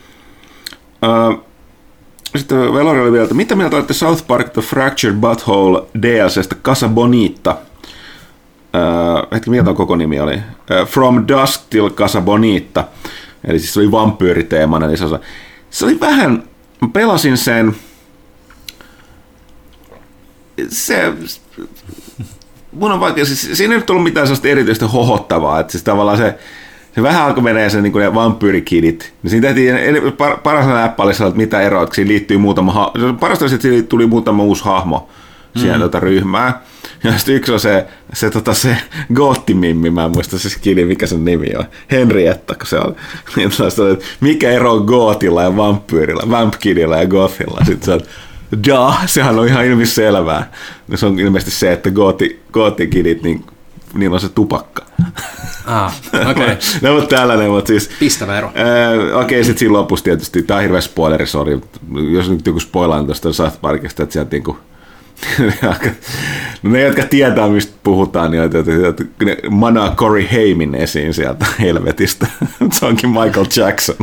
Uh, 1.03 1.45
sitten 2.37 2.75
Velori 2.75 3.01
oli 3.01 3.13
vielä, 3.13 3.23
että 3.23 3.35
mitä 3.35 3.57
mieltä 3.57 3.77
olette 3.77 3.95
South 3.95 4.27
Park 4.27 4.51
The 4.51 4.63
Fractured 4.63 5.17
Butthole 5.17 5.83
DLCstä 6.03 6.55
Casa 6.55 6.89
Bonita? 6.89 7.57
Uh, 8.75 9.33
hetki, 9.33 9.51
mikä 9.51 9.75
koko 9.75 9.97
nimi 9.97 10.21
oli? 10.21 10.35
Uh, 10.35 10.89
From 10.89 11.25
Dusk 11.29 11.63
Till 11.71 11.91
Casa 11.91 12.21
Bonita. 12.21 12.85
Eli 13.45 13.59
siis 13.59 13.75
se 13.75 13.81
oli 13.81 13.91
vampyyriteemana. 13.91 14.87
Niin 14.87 14.99
se, 14.99 15.05
oli, 15.05 15.19
se 15.71 15.85
oli 15.85 16.01
vähän, 16.01 16.43
mä 16.81 16.89
pelasin 16.93 17.37
sen, 17.37 17.77
se, 20.69 21.13
mun 22.75 22.93
on 22.93 23.01
vaikea, 23.01 23.25
siis 23.25 23.51
siinä 23.53 23.75
ei 23.75 23.81
nyt 23.81 23.91
ollut 23.91 24.05
mitään 24.05 24.27
sellaista 24.27 24.49
erityistä 24.49 24.87
hohottavaa, 24.87 25.61
että 25.61 25.71
siis 25.71 25.85
tavallaan 25.85 26.19
se, 26.19 26.39
se 26.95 27.03
vähän 27.03 27.25
alkoi 27.25 27.43
menee 27.43 27.71
se 27.71 27.83
niin 27.83 28.15
vampyyrikidit. 28.15 29.13
Niin 29.23 29.31
siinä 29.31 29.47
tehtiin, 29.47 29.77
paras 30.43 30.67
läppä 30.67 31.03
oli 31.03 31.13
että 31.13 31.31
mitä 31.37 31.61
eroa, 31.61 31.83
että 31.83 31.95
siinä 31.95 32.09
liittyy 32.09 32.39
muutama, 32.39 32.93
parasta 33.21 33.45
että 33.45 33.59
siinä 33.59 33.83
tuli 33.83 34.07
muutama 34.07 34.43
uusi 34.43 34.65
hahmo 34.65 35.09
siihen 35.57 35.77
mm. 35.77 35.81
tuota 35.81 36.01
ryhmää. 36.01 36.63
Ja 37.05 37.19
sitten 37.19 37.35
yksi 37.35 37.53
on 37.53 37.61
se, 37.61 37.87
se, 38.13 38.31
tota, 38.31 38.55
se 38.55 38.77
Goottimimmi, 39.15 39.91
mä 39.91 40.05
en 40.05 40.11
muista 40.11 40.39
se 40.39 40.51
skidi, 40.51 40.85
mikä 40.85 41.07
sen 41.07 41.25
nimi 41.25 41.47
on. 41.59 41.65
Henrietta, 41.91 42.55
kun 42.55 42.67
se 42.67 42.79
on. 42.79 42.97
Niin 43.37 43.51
että 43.93 44.05
mikä 44.21 44.51
ero 44.51 44.73
on 44.73 44.85
Gootilla 44.85 45.43
ja 45.43 45.57
vampyyrillä, 45.57 46.23
vampkidilla 46.31 46.97
ja 46.97 47.07
Gothilla. 47.07 47.65
Sitten 47.65 47.85
se 47.85 47.93
on, 47.93 48.01
ja, 48.67 48.95
sehän 49.07 49.39
on 49.39 49.49
ihan 49.49 49.65
ilmiselvää. 49.65 50.53
Se 50.95 51.07
on 51.07 51.19
ilmeisesti 51.19 51.51
se, 51.51 51.73
että 51.73 51.91
gooti, 51.91 52.43
gootikidit, 52.53 53.23
niin 53.23 53.45
niillä 53.95 54.15
on 54.15 54.21
se 54.21 54.29
tupakka. 54.29 54.85
Ah, 55.67 55.95
okei. 56.31 56.45
Okay. 56.45 56.57
ne 56.81 56.91
ovat 56.91 57.09
tällainen, 57.09 57.51
mutta 57.51 57.69
siis... 57.69 57.91
Pistävä 57.99 58.39
ero. 58.39 58.49
Okei, 58.49 59.23
okay, 59.23 59.45
sitten 59.45 59.59
siinä 59.59 59.73
lopussa 59.73 60.05
tietysti, 60.05 60.43
tämä 60.43 60.57
on 60.57 60.63
hirveä 60.63 60.81
spoileri, 60.81 61.27
sorry, 61.27 61.61
jos 62.13 62.31
nyt 62.31 62.47
joku 62.47 62.61
spoilaan 62.61 63.07
tuosta 63.07 63.33
South 63.33 63.61
Parkista, 63.61 64.03
että 64.03 64.13
sieltä 64.13 64.31
niinku... 64.31 64.59
no 66.63 66.71
ne, 66.71 66.81
jotka 66.81 67.03
tietää, 67.03 67.49
mistä 67.49 67.73
puhutaan, 67.83 68.31
niin 68.31 68.43
että, 68.43 68.59
että 68.89 69.25
ne 69.25 69.37
manaa 69.51 69.95
Corey 69.95 70.27
Heimin 70.33 70.75
esiin 70.75 71.15
sieltä 71.15 71.47
helvetistä. 71.61 72.27
se 72.73 72.87
onkin 72.87 73.11
Michael 73.11 73.47
Jackson. 73.57 73.97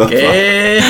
Okei. 0.00 0.82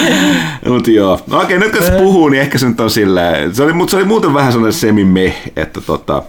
Mutta 0.69 0.91
joo. 0.91 1.21
No 1.27 1.41
okei, 1.41 1.59
nyt 1.59 1.73
kun 1.73 1.83
se 1.83 1.91
puhuu, 1.91 2.29
niin 2.29 2.41
ehkä 2.41 2.59
se 2.59 2.69
nyt 2.69 2.81
on 2.81 2.91
silleen, 2.91 3.55
se 3.55 3.63
oli, 3.63 3.73
mutta 3.73 3.91
se 3.91 3.97
oli 3.97 4.05
muuten 4.05 4.35
vähän 4.35 4.53
sellainen 4.53 4.81
semi-meh, 4.81 5.53
että 5.57 5.81
tota, 5.81 6.23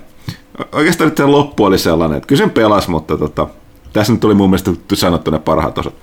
oikeastaan 0.72 1.10
nyt 1.10 1.18
se 1.18 1.26
loppu 1.26 1.64
oli 1.64 1.78
sellainen, 1.78 2.18
että 2.18 2.28
kyllä 2.28 2.39
sen 2.39 2.50
pelas, 2.50 2.88
mutta 2.88 3.18
tota, 3.18 3.48
tässä 3.94 4.14
nyt 4.14 4.20
tuli 4.20 4.34
mun 4.34 4.50
mielestä 4.50 4.72
sanottu 4.94 5.32
ne 5.32 5.39
parhaat 5.39 5.78
osat. 5.78 5.94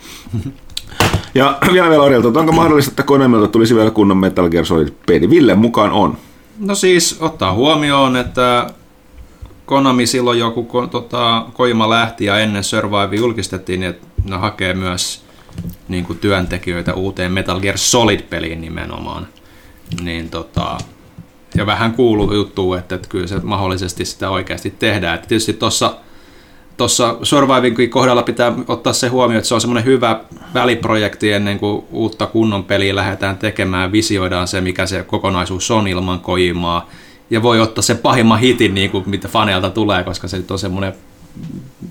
Ja 1.34 1.59
vielä 1.72 1.91
vielä 1.91 2.03
Orilta, 2.03 2.41
onko 2.41 2.53
mahdollista, 2.53 2.91
että 2.91 3.03
Konamilta 3.03 3.49
tulisi 3.49 3.74
vielä 3.74 3.91
kunnon 3.91 4.16
Metal 4.16 4.49
Gear 4.49 4.66
Solid 4.66 4.88
peli? 5.07 5.30
Ville 5.30 5.55
mukaan 5.55 5.93
on. 5.93 6.16
No 6.59 6.74
siis 6.74 7.16
ottaa 7.20 7.53
huomioon, 7.53 8.16
että 8.16 8.66
Konami 9.66 10.07
silloin 10.07 10.38
joku 10.38 10.68
tota, 10.91 11.45
Koima 11.53 11.91
lähti 11.91 12.24
ja 12.24 12.38
ennen 12.38 12.64
Survive 12.64 13.16
julkistettiin, 13.16 13.82
että 13.82 14.07
ne 14.24 14.36
hakee 14.36 14.74
myös 14.74 15.24
niin 15.91 16.05
kuin 16.05 16.18
työntekijöitä 16.18 16.95
uuteen 16.95 17.32
Metal 17.32 17.61
Gear 17.61 17.78
Solid-peliin 17.78 18.61
nimenomaan. 18.61 19.26
Niin 20.03 20.30
tota, 20.30 20.78
ja 21.55 21.66
vähän 21.66 21.93
kuuluu 21.93 22.32
juttu, 22.32 22.74
että, 22.74 22.95
että 22.95 23.09
kyllä 23.09 23.26
se 23.26 23.41
mahdollisesti 23.43 24.05
sitä 24.05 24.30
oikeasti 24.30 24.74
tehdään. 24.78 25.14
Että 25.14 25.28
tietysti 25.28 25.53
tuossa 25.53 25.95
tuossa 26.80 27.16
Survivingin 27.22 27.91
kohdalla 27.91 28.22
pitää 28.22 28.53
ottaa 28.68 28.93
se 28.93 29.09
huomioon, 29.09 29.38
että 29.38 29.49
se 29.49 29.55
on 29.55 29.61
semmoinen 29.61 29.84
hyvä 29.84 30.20
väliprojekti 30.55 31.32
ennen 31.32 31.59
kuin 31.59 31.84
uutta 31.91 32.26
kunnon 32.26 32.64
peliä 32.64 32.97
lähdetään 32.97 33.38
tekemään, 33.38 33.93
visioidaan 33.93 34.49
se, 34.49 34.61
mikä 34.61 34.86
se 34.86 35.03
kokonaisuus 35.03 35.70
on 35.70 35.88
ilman 35.88 36.20
kojimaa, 36.20 36.88
ja 37.30 37.43
voi 37.43 37.61
ottaa 37.61 37.82
sen 37.82 37.99
pahimman 37.99 38.41
hitin, 38.41 38.74
niin 38.74 38.91
kuin 38.91 39.05
mitä 39.07 39.28
faneilta 39.28 39.70
tulee, 39.70 40.05
koska 40.05 40.28
se 40.28 40.45
on 40.51 40.59
semmoinen 40.59 40.93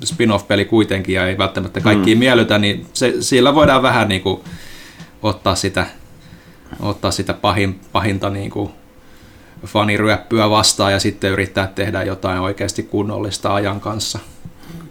spin-off-peli 0.03 0.65
kuitenkin 0.65 1.15
ja 1.15 1.27
ei 1.27 1.37
välttämättä 1.37 1.81
kaikkiin 1.81 2.17
mm. 2.17 2.19
miellytä, 2.19 2.57
niin 2.57 2.85
se, 2.93 3.13
sillä 3.19 3.55
voidaan 3.55 3.81
vähän 3.81 4.09
niin 4.09 4.21
kuin 4.21 4.41
ottaa 5.21 5.55
sitä, 5.55 5.85
ottaa 6.79 7.11
sitä 7.11 7.33
pahin, 7.33 7.79
pahinta 7.91 8.29
niin 8.29 8.49
kuin 8.49 8.71
faniryöppyä 9.65 10.49
vastaan 10.49 10.91
ja 10.91 10.99
sitten 10.99 11.31
yrittää 11.31 11.67
tehdä 11.67 12.03
jotain 12.03 12.39
oikeasti 12.39 12.83
kunnollista 12.83 13.53
ajan 13.53 13.81
kanssa. 13.81 14.19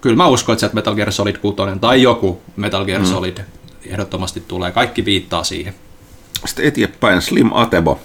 Kyllä 0.01 0.17
mä 0.17 0.27
uskon, 0.27 0.53
että 0.53 0.71
Metal 0.73 0.95
Gear 0.95 1.13
Solid 1.13 1.37
6 1.37 1.57
tai 1.81 2.03
joku 2.03 2.41
Metal 2.57 2.85
Gear 2.85 3.01
mm. 3.01 3.07
Solid 3.07 3.39
ehdottomasti 3.87 4.43
tulee. 4.49 4.71
Kaikki 4.71 5.05
viittaa 5.05 5.45
siihen. 5.45 5.75
Sitten 6.47 6.65
eteenpäin 6.65 7.23
Slim 7.23 7.51
Atebo. 7.53 8.01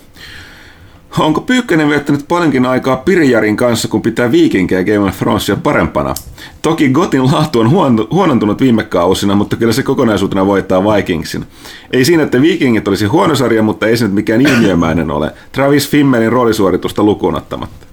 Onko 1.20 1.42
Pyykkönen 1.42 1.90
viettänyt 1.90 2.28
paljonkin 2.28 2.66
aikaa 2.66 2.96
Pirjarin 2.96 3.58
kanssa, 3.58 3.88
kun 3.88 4.02
pitää 4.02 4.32
Viikinkejä 4.32 4.84
Game 4.84 5.00
of 5.00 5.18
Thronesia 5.18 5.56
parempana? 5.56 6.14
Toki 6.62 6.90
Gotin 6.90 7.26
laatu 7.26 7.60
on 7.60 7.70
huonontunut 8.12 8.62
viime 8.62 8.84
kausina, 8.84 9.36
mutta 9.36 9.56
kyllä 9.56 9.74
se 9.74 9.84
kokonaisuutena 9.84 10.46
voittaa 10.46 10.84
Vikingsin. 10.84 11.46
Ei 11.92 12.06
siinä, 12.06 12.24
että 12.24 12.42
Vikingit 12.42 12.88
olisi 12.88 13.06
huono 13.06 13.36
sarja, 13.36 13.64
mutta 13.64 13.88
ei 13.88 13.98
se 13.98 14.06
nyt 14.06 14.14
mikään 14.14 14.42
ilmiömäinen 14.42 15.12
ole. 15.12 15.32
Travis 15.52 15.90
Fimmelin 15.90 16.32
roolisuoritusta 16.32 17.04
lukuun 17.04 17.36
ottamatta. 17.36 17.86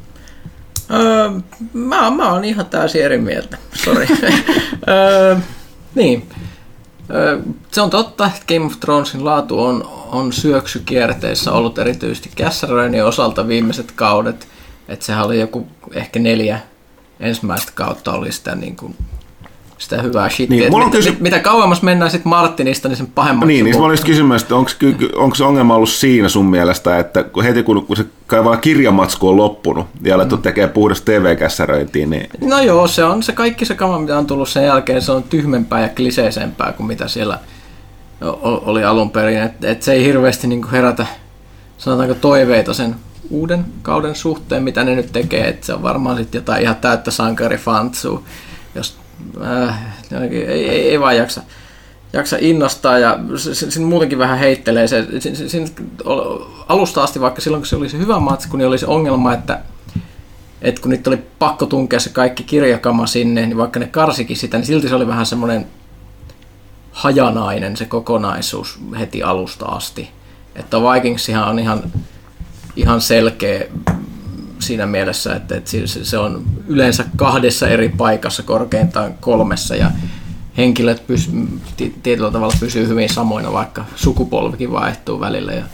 Öö, 0.91 1.31
mä, 1.73 2.11
mä 2.11 2.33
oon 2.33 2.45
ihan 2.45 2.66
täysin 2.66 3.03
eri 3.03 3.18
mieltä, 3.18 3.59
sori. 3.75 4.07
öö, 4.89 5.37
niin, 5.95 6.23
se 7.73 7.81
on 7.81 7.91
totta, 7.91 8.27
että 8.27 8.55
Game 8.55 8.67
of 8.67 8.81
Thronesin 8.81 9.25
laatu 9.25 9.65
on, 9.65 9.89
on 10.07 10.33
syöksykierteessä 10.33 11.53
ollut 11.53 11.79
erityisesti 11.79 12.31
Kässäröinnin 12.37 13.05
osalta 13.05 13.49
viimeiset 13.49 13.93
kaudet. 13.93 14.49
Että 14.89 15.05
sehän 15.05 15.27
oli 15.27 15.41
joku 15.41 15.67
ehkä 15.93 16.19
neljä 16.19 16.61
ensimmäistä 17.21 17.73
kautta 17.75 18.13
oli 18.13 18.33
sitä 18.33 18.55
niin 18.55 18.77
kuin 18.77 18.97
sitä 19.81 20.03
hyvää 20.03 20.28
shittiä. 20.28 20.68
Niin, 20.68 20.78
mit, 20.78 20.91
kysy... 20.91 21.11
mit, 21.11 21.20
mitä 21.20 21.39
kauemmas 21.39 21.83
mennään 21.83 22.11
sitten 22.11 22.31
Martinista, 22.31 22.89
niin 22.89 22.97
sen 22.97 23.07
pahemmaksi 23.07 23.47
Niin, 23.47 23.64
niin 23.64 23.81
mä 23.81 23.95
kysymään, 24.07 24.41
että 24.41 24.55
onko, 24.55 24.70
onko 25.14 25.35
se 25.35 25.45
ongelma 25.45 25.74
ollut 25.74 25.89
siinä 25.89 26.28
sun 26.28 26.47
mielestä, 26.47 26.99
että 26.99 27.24
heti 27.45 27.62
kun, 27.62 27.87
kun 27.87 27.97
se 27.97 28.05
kaivaa 28.26 28.57
kirjamatsku 28.57 29.28
on 29.28 29.37
loppunut 29.37 29.87
ja 30.03 30.14
alettu 30.14 30.37
mm. 30.37 30.43
tekee 30.43 30.68
puhdasta 30.68 31.05
TV-kässäröintiä, 31.05 32.07
niin... 32.07 32.28
No 32.41 32.61
joo, 32.61 32.87
se 32.87 33.05
on 33.05 33.22
se 33.22 33.33
kaikki 33.33 33.64
se 33.64 33.74
kama, 33.74 33.99
mitä 33.99 34.18
on 34.18 34.26
tullut 34.26 34.49
sen 34.49 34.64
jälkeen, 34.64 35.03
se 35.03 35.12
on 35.12 35.22
tyhmempää 35.22 35.81
ja 35.81 35.89
kliseisempää 35.89 36.72
kuin 36.72 36.87
mitä 36.87 37.09
siellä 37.09 37.39
oli 38.41 38.85
alun 38.85 39.11
perin. 39.11 39.43
Että 39.43 39.70
et 39.70 39.83
se 39.83 39.93
ei 39.93 40.05
hirveästi 40.05 40.47
niinku 40.47 40.68
herätä, 40.72 41.07
sanotaanko 41.78 42.14
toiveita 42.14 42.74
sen 42.74 42.97
uuden 43.31 43.64
kauden 43.83 44.14
suhteen, 44.14 44.62
mitä 44.62 44.85
ne 44.85 44.95
nyt 44.95 45.12
tekee, 45.12 45.49
että 45.49 45.66
se 45.66 45.74
on 45.74 45.83
varmaan 45.83 46.16
sitten 46.16 46.39
jotain 46.39 46.62
ihan 46.62 46.76
täyttä 46.76 47.11
sankarifantsua, 47.11 48.22
jos 48.74 49.01
äh, 49.43 49.79
ei, 50.23 50.45
ei, 50.47 50.91
ei 50.91 51.01
vaan 51.01 51.16
jaksa, 51.16 51.43
jaksa 52.12 52.37
innostaa 52.41 52.99
ja 52.99 53.18
siinä 53.37 53.87
muutenkin 53.87 54.18
vähän 54.18 54.39
heittelee 54.39 54.89
se, 54.89 55.07
siinä, 55.49 55.68
alusta 56.68 57.03
asti, 57.03 57.21
vaikka 57.21 57.41
silloin 57.41 57.61
kun 57.61 57.66
se 57.66 57.77
oli 57.77 57.89
se 57.89 57.99
hyvä 57.99 58.18
matsku, 58.18 58.57
niin 58.57 58.68
oli 58.68 58.79
se 58.79 58.87
ongelma, 58.87 59.35
että 59.35 59.61
että 60.62 60.81
kun 60.81 60.91
niitä 60.91 61.11
oli 61.11 61.23
pakko 61.39 61.66
tunkea 61.66 62.01
se 62.01 62.11
kaikki 62.11 62.43
kirjakama 62.43 63.07
sinne, 63.07 63.47
niin 63.47 63.57
vaikka 63.57 63.81
ne 63.81 63.87
karsikin 63.87 64.37
sitä, 64.37 64.57
niin 64.57 64.66
silti 64.66 64.89
se 64.89 64.95
oli 64.95 65.07
vähän 65.07 65.27
semmoinen 65.27 65.66
hajanainen 66.93 67.77
se 67.77 67.85
kokonaisuus 67.85 68.79
heti 68.99 69.23
alusta 69.23 69.66
asti. 69.66 70.11
Että 70.57 70.77
Vikingsihan 70.77 71.49
on 71.49 71.59
ihan, 71.59 71.83
ihan 72.77 73.01
selkeä 73.01 73.64
siinä 74.61 74.87
mielessä, 74.87 75.35
että, 75.37 75.57
että 75.57 75.71
se 76.03 76.19
on 76.19 76.43
yleensä 76.69 77.05
kahdessa 77.17 77.69
eri 77.69 77.89
paikassa, 77.89 78.43
korkeintaan 78.43 79.15
kolmessa, 79.21 79.77
ja 79.77 79.91
henkilöt 80.57 81.07
pys, 81.07 81.31
tietyllä 82.03 82.31
tavalla 82.31 82.55
pysyy 82.61 82.89
hyvin 82.89 83.09
samoina, 83.09 83.53
vaikka 83.53 83.85
sukupolvikin 83.97 84.73
vaihtuu 84.73 85.21
välillä 85.21 85.53
ja 85.53 85.65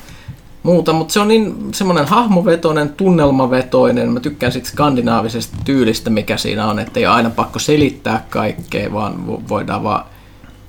muuta, 0.62 0.92
mutta 0.92 1.12
se 1.12 1.20
on 1.20 1.28
niin 1.28 1.74
semmoinen 1.74 2.06
hahmovetoinen, 2.06 2.88
tunnelmavetoinen, 2.88 4.10
mä 4.10 4.20
tykkään 4.20 4.52
siitä 4.52 4.68
skandinaavisesta 4.68 5.56
tyylistä, 5.64 6.10
mikä 6.10 6.36
siinä 6.36 6.66
on, 6.66 6.78
että 6.78 7.00
ei 7.00 7.06
ole 7.06 7.14
aina 7.14 7.30
pakko 7.30 7.58
selittää 7.58 8.26
kaikkea, 8.30 8.92
vaan 8.92 9.26
voidaan 9.48 9.82
vaan 9.82 10.04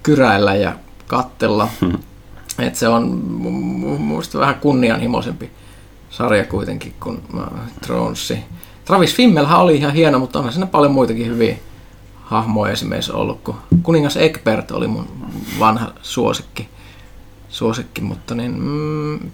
kyräillä 0.03 0.55
ja 0.55 0.73
kattella. 1.07 1.67
Hmm. 1.81 1.97
että 2.59 2.79
se 2.79 2.87
on 2.87 3.03
mun 3.25 4.23
vähän 4.39 4.55
kunnianhimoisempi 4.55 5.51
sarja 6.17 6.45
kuitenkin 6.45 6.93
kuin 6.99 7.21
Thronesi. 7.81 8.39
Travis 8.85 9.15
Fimmelhän 9.15 9.59
oli 9.59 9.75
ihan 9.75 9.93
hieno, 9.93 10.19
mutta 10.19 10.39
onhan 10.39 10.53
siinä 10.53 10.65
paljon 10.65 10.91
muitakin 10.91 11.27
hyviä 11.27 11.57
hahmoja 12.23 12.73
esimerkiksi 12.73 13.11
ollut, 13.11 13.41
kun 13.43 13.55
kuningas 13.83 14.17
Egbert 14.17 14.71
oli 14.71 14.87
mun 14.87 15.07
vanha 15.59 15.91
suosikki, 16.01 16.69
suosikki 17.49 18.01
mutta 18.01 18.35
niin, 18.35 18.61
mm, 18.61 19.31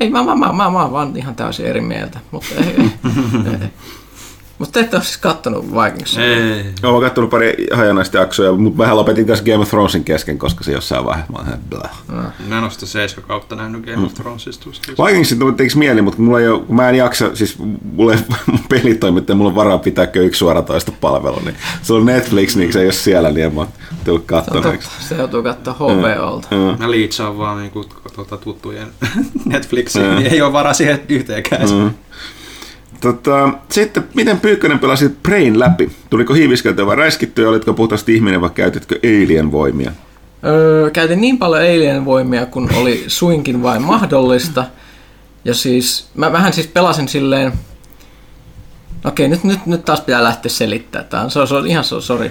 ei, 0.00 0.10
mä, 0.10 0.24
mä, 0.24 0.34
mä, 0.34 0.52
mä, 0.52 0.70
mä, 0.70 0.82
oon 0.82 0.92
vaan 0.92 1.16
ihan 1.16 1.34
täysin 1.34 1.66
eri 1.66 1.80
mieltä, 1.80 2.18
mutta 2.30 2.54
ei, 2.54 2.64
ei, 2.66 2.90
ei. 3.62 3.68
Mutta 4.64 4.80
te 4.80 4.84
ette 4.84 4.96
ole 4.96 5.04
siis 5.04 5.16
kattonut 5.16 5.66
Vikings. 5.72 6.18
Ei. 6.18 6.64
Oon 6.82 7.02
kattonut 7.02 7.30
pari 7.30 7.66
hajanaista 7.72 8.18
jaksoja, 8.18 8.52
mutta 8.52 8.78
vähän 8.78 8.96
lopetin 8.96 9.26
kanssa 9.26 9.44
Game 9.44 9.58
of 9.58 9.68
Thronesin 9.68 10.04
kesken, 10.04 10.38
koska 10.38 10.64
se 10.64 10.72
jossain 10.72 11.04
vaiheessa 11.04 11.32
mä 11.32 11.38
oon 11.38 11.46
ihan 11.46 11.60
blah. 11.70 11.90
Mä 12.48 12.58
en 12.58 12.64
ole 12.64 12.70
sitä 12.70 12.86
7 12.86 13.28
kautta 13.28 13.56
nähnyt 13.56 13.86
Game 13.86 14.06
of 14.06 14.14
Thronesista. 14.14 14.66
Mm. 14.66 15.04
Vikingsit 15.06 15.38
tekisi 15.56 15.78
mieli, 15.78 16.02
mutta 16.02 16.22
mulla 16.22 16.40
ei 16.40 16.48
ole, 16.48 16.60
kun 16.60 16.76
mä 16.76 16.88
en 16.88 16.94
jaksa, 16.94 17.36
siis 17.36 17.58
mulla 17.92 18.12
ei 18.14 18.18
mun 18.46 18.60
pelitoimittaja, 18.68 19.36
mulla 19.36 19.50
on 19.50 19.56
varaa 19.56 19.78
pitää 19.78 20.08
yksi 20.14 20.38
suoratoista 20.38 20.92
palvelu, 21.00 21.40
niin 21.44 21.56
se 21.82 21.92
on 21.92 22.06
Netflix, 22.06 22.56
niin 22.56 22.72
se 22.72 22.80
ei 22.80 22.86
ole 22.86 22.92
siellä, 22.92 23.30
niin 23.30 23.46
en 23.46 23.54
mä 23.54 23.66
tullut 24.04 24.24
Se, 24.28 24.34
on 24.34 24.42
kattoneeksi. 24.42 24.88
totta, 24.88 25.04
se 25.08 25.14
joutuu 25.14 25.42
katsoa 25.42 25.74
HBOlta. 25.74 26.48
Mm. 26.50 26.78
Mä 26.78 26.90
liitsaan 26.90 27.38
vaan 27.38 27.58
niinku, 27.58 27.84
tuota, 28.14 28.36
tuttujen 28.36 28.88
Netflixiin, 29.44 30.14
niin 30.16 30.26
ei 30.26 30.42
ole 30.42 30.52
varaa 30.52 30.74
siihen 30.74 31.02
yhteenkään. 31.08 31.70
Mm. 31.70 31.90
Tota, 33.04 33.50
sitten, 33.68 34.04
miten 34.14 34.40
Pyykkönen 34.40 34.78
pelasi 34.78 35.08
Brain 35.22 35.58
läpi? 35.58 35.90
Tuliko 36.10 36.34
hiiviskeltyä 36.34 36.86
vai 36.86 36.96
räiskittyä, 36.96 37.48
olitko 37.48 37.74
puhtaasti 37.74 38.14
ihminen 38.14 38.40
vai 38.40 38.50
käytitkö 38.50 38.98
alien 39.04 39.52
voimia? 39.52 39.92
Öö, 40.44 40.90
käytin 40.90 41.20
niin 41.20 41.38
paljon 41.38 41.62
alien 41.62 42.04
voimia, 42.04 42.46
kun 42.46 42.70
oli 42.74 43.04
suinkin 43.06 43.62
vain 43.62 43.82
mahdollista. 43.82 44.64
Ja 45.44 45.54
siis, 45.54 46.08
mä 46.14 46.32
vähän 46.32 46.52
siis 46.52 46.66
pelasin 46.66 47.08
silleen, 47.08 47.52
okei, 49.04 49.28
nyt, 49.28 49.44
nyt, 49.44 49.66
nyt 49.66 49.84
taas 49.84 50.00
pitää 50.00 50.24
lähteä 50.24 50.50
selittämään. 50.50 51.08
Tämä 51.08 51.22
on, 51.22 51.30
se 51.30 51.38
on, 51.38 51.48
se 51.48 51.54
on 51.54 51.66
ihan 51.66 51.84
so, 51.84 52.00
sorry. 52.00 52.30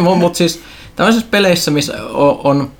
Mutta 0.18 0.36
siis 0.36 0.60
tämmöisissä 0.96 1.28
peleissä, 1.30 1.70
missä 1.70 2.04
on, 2.04 2.40
on 2.44 2.70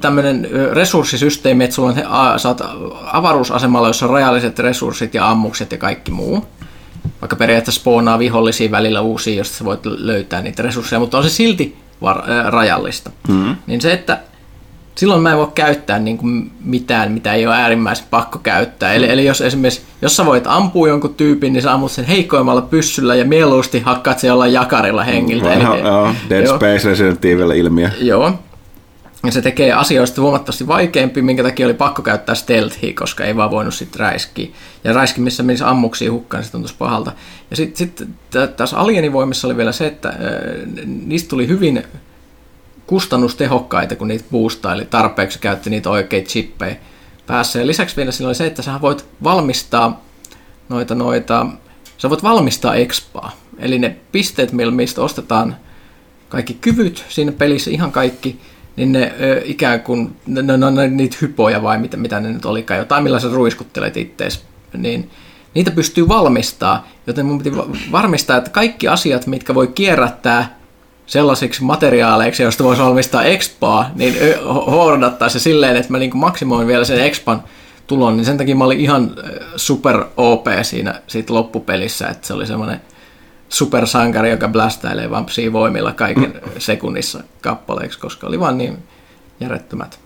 tämmöinen 0.00 0.48
resurssisysteemi, 0.72 1.64
että 1.64 1.74
sulla 1.74 1.88
on, 1.88 2.02
a, 2.06 2.36
oot 2.48 2.60
avaruusasemalla, 3.12 3.88
jossa 3.88 4.06
on 4.06 4.12
rajalliset 4.12 4.58
resurssit 4.58 5.14
ja 5.14 5.30
ammukset 5.30 5.72
ja 5.72 5.78
kaikki 5.78 6.10
muu. 6.10 6.46
Vaikka 7.20 7.36
periaatteessa 7.36 7.80
spoonaa 7.80 8.18
vihollisia 8.18 8.70
välillä 8.70 9.00
uusia, 9.00 9.34
josta 9.34 9.56
sä 9.56 9.64
voit 9.64 9.86
löytää 9.86 10.42
niitä 10.42 10.62
resursseja, 10.62 11.00
mutta 11.00 11.18
on 11.18 11.24
se 11.24 11.30
silti 11.30 11.76
var, 12.02 12.30
ää, 12.30 12.50
rajallista. 12.50 13.10
Mm-hmm. 13.28 13.56
Niin 13.66 13.80
se, 13.80 13.92
että 13.92 14.18
silloin 14.94 15.22
mä 15.22 15.30
en 15.30 15.38
voi 15.38 15.48
käyttää 15.54 15.98
niin 15.98 16.18
kuin 16.18 16.52
mitään, 16.64 17.12
mitä 17.12 17.32
ei 17.32 17.46
ole 17.46 17.54
äärimmäisen 17.54 18.06
pakko 18.10 18.38
käyttää. 18.38 18.92
Eli, 18.92 19.10
eli 19.10 19.24
jos 19.24 19.40
esimerkiksi, 19.40 19.82
jos 20.02 20.16
sä 20.16 20.26
voit 20.26 20.44
ampua 20.46 20.88
jonkun 20.88 21.14
tyypin, 21.14 21.52
niin 21.52 21.62
sä 21.62 21.72
ammut 21.72 21.92
sen 21.92 22.04
heikoimmalla 22.04 22.62
pyssyllä 22.62 23.14
ja 23.14 23.24
mieluusti 23.24 23.80
hakkaat 23.80 24.18
se 24.18 24.26
jollain 24.26 24.52
jakarilla 24.52 25.04
hengiltä. 25.04 25.48
Vanha, 25.48 25.74
Eli- 25.74 25.86
joo, 25.86 26.14
Dead 26.30 26.44
joo. 26.44 26.56
Space 26.56 26.88
Resident 26.88 27.24
Evil 27.24 27.50
ilmiö. 27.50 27.90
Joo. 28.00 28.32
Ja 29.26 29.32
se 29.32 29.42
tekee 29.42 29.72
asioista 29.72 30.20
huomattavasti 30.20 30.66
vaikeampi, 30.66 31.22
minkä 31.22 31.42
takia 31.42 31.66
oli 31.66 31.74
pakko 31.74 32.02
käyttää 32.02 32.34
stealthia, 32.34 32.94
koska 32.94 33.24
ei 33.24 33.36
vaan 33.36 33.50
voinut 33.50 33.74
sitten 33.74 34.00
räiskiä. 34.00 34.48
Ja 34.84 34.92
räiskimissä 34.92 35.42
menisi 35.42 35.64
ammuksia 35.64 36.12
hukkaan, 36.12 36.38
niin 36.40 36.46
se 36.46 36.52
tuntuisi 36.52 36.74
pahalta. 36.78 37.12
Ja 37.50 37.56
sitten 37.56 37.76
sit, 37.76 38.08
tä- 38.30 38.46
tässä 38.46 38.76
alienivoimissa 38.76 39.48
oli 39.48 39.56
vielä 39.56 39.72
se, 39.72 39.86
että 39.86 40.08
äh, 40.08 40.16
niistä 40.86 41.28
tuli 41.28 41.48
hyvin 41.48 41.84
kustannustehokkaita, 42.86 43.96
kun 43.96 44.08
niitä 44.08 44.24
boostaili 44.30 44.84
tarpeeksi, 44.84 45.38
käytti 45.38 45.70
niitä 45.70 45.90
oikeita 45.90 46.28
chippejä 46.28 46.76
päässä. 47.26 47.58
Ja 47.58 47.66
lisäksi 47.66 47.96
vielä 47.96 48.12
sillä 48.12 48.28
oli 48.28 48.34
se, 48.34 48.46
että 48.46 48.62
sä 48.62 48.80
voit 48.80 49.04
valmistaa 49.22 50.04
noita, 50.68 50.94
noita, 50.94 51.46
sä 51.98 52.10
voit 52.10 52.22
valmistaa 52.22 52.74
expaa. 52.74 53.32
Eli 53.58 53.78
ne 53.78 53.96
pisteet, 54.12 54.52
millä- 54.52 54.72
mistä 54.74 55.02
ostetaan 55.02 55.56
kaikki 56.28 56.54
kyvyt 56.54 57.04
siinä 57.08 57.32
pelissä, 57.32 57.70
ihan 57.70 57.92
kaikki, 57.92 58.40
niin 58.76 58.92
ne 58.92 59.14
ö, 59.20 59.42
ikään 59.44 59.80
kuin, 59.80 60.16
ne, 60.26 60.42
ne, 60.42 60.56
ne, 60.56 60.70
ne, 60.70 60.88
niitä 60.88 61.16
hypoja 61.22 61.62
vai 61.62 61.78
mitä, 61.78 61.96
mitä 61.96 62.20
ne 62.20 62.32
nyt 62.32 62.44
olikaan, 62.44 62.78
jotain 62.78 63.02
millä 63.02 63.20
sä 63.20 63.28
ruiskuttelet 63.28 63.96
ittees, 63.96 64.44
niin 64.76 65.10
niitä 65.54 65.70
pystyy 65.70 66.08
valmistaa, 66.08 66.88
joten 67.06 67.26
mun 67.26 67.38
piti 67.38 67.56
va- 67.56 67.66
varmistaa, 67.92 68.36
että 68.36 68.50
kaikki 68.50 68.88
asiat, 68.88 69.26
mitkä 69.26 69.54
voi 69.54 69.66
kierrättää 69.66 70.58
sellaisiksi 71.06 71.64
materiaaleiksi, 71.64 72.42
joista 72.42 72.64
voisi 72.64 72.82
valmistaa 72.82 73.24
expaa, 73.24 73.90
niin 73.94 74.14
hoordattaa 74.44 75.28
se 75.28 75.38
silleen, 75.38 75.76
että 75.76 75.92
mä 75.92 75.98
niin 75.98 76.16
maksimoin 76.16 76.66
vielä 76.66 76.84
sen 76.84 77.04
expan 77.04 77.42
tulon, 77.86 78.16
niin 78.16 78.24
sen 78.24 78.38
takia 78.38 78.56
mä 78.56 78.64
olin 78.64 78.80
ihan 78.80 79.10
super 79.56 80.04
OP 80.16 80.46
siinä 80.62 81.00
siitä 81.06 81.34
loppupelissä, 81.34 82.08
että 82.08 82.26
se 82.26 82.34
oli 82.34 82.46
semmoinen 82.46 82.80
supersankari, 83.52 84.30
joka 84.30 84.48
blästäilee 84.48 85.10
vampsia 85.10 85.52
voimilla 85.52 85.92
kaiken 85.92 86.40
sekunnissa 86.58 87.22
kappaleeksi, 87.40 87.98
koska 87.98 88.26
oli 88.26 88.40
vaan 88.40 88.58
niin 88.58 88.78
järjettömät 89.40 90.00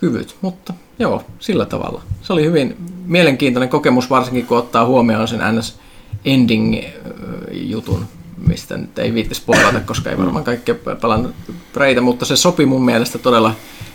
kyvyt. 0.00 0.36
Mutta 0.40 0.74
joo, 0.98 1.22
sillä 1.38 1.66
tavalla. 1.66 2.02
Se 2.22 2.32
oli 2.32 2.44
hyvin 2.44 2.76
mielenkiintoinen 3.06 3.68
kokemus, 3.68 4.10
varsinkin 4.10 4.46
kun 4.46 4.58
ottaa 4.58 4.86
huomioon 4.86 5.28
sen 5.28 5.40
NS 5.56 5.78
Ending-jutun, 6.24 8.04
mistä 8.46 8.76
nyt 8.76 8.98
ei 8.98 9.14
viitti 9.14 9.34
spoilata, 9.34 9.80
koska 9.80 10.10
ei 10.10 10.18
varmaan 10.18 10.44
kaikkea 10.44 10.74
pelannut 11.00 11.34
preitä, 11.72 12.00
mutta 12.00 12.24
se 12.24 12.36
sopi 12.36 12.66
mun 12.66 12.84
mielestä 12.84 13.18
todella 13.18 13.54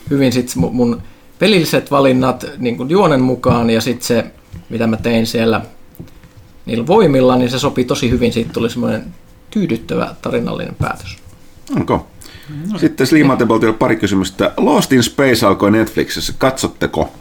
hyvin 0.10 0.34
sit 0.34 0.56
mun- 0.56 1.02
pelilliset 1.40 1.92
valinnat 1.92 2.46
niin 2.58 2.90
juonen 2.90 3.22
mukaan 3.22 3.70
ja 3.70 3.82
sitten 3.82 4.08
se, 4.08 4.26
mitä 4.70 4.88
mä 4.88 4.98
tein 4.98 5.28
siellä 5.28 5.62
niillä 6.66 6.88
voimilla, 6.88 7.36
niin 7.36 7.50
se 7.52 7.60
sopi 7.60 7.84
tosi 7.84 8.10
hyvin. 8.10 8.34
Siitä 8.34 8.54
tuli 8.54 8.70
semmoinen 8.70 9.04
tyydyttävä 9.52 10.16
tarinallinen 10.22 10.76
päätös. 10.76 11.18
Onko? 11.76 12.08
Sitten 12.78 13.08
Slimateboltilla 13.08 13.74
pari 13.74 13.96
kysymystä. 13.96 14.52
Lost 14.58 14.94
in 14.94 15.04
Space 15.04 15.46
alkoi 15.46 15.72
Netflixissä. 15.72 16.34
Katsotteko? 16.38 17.12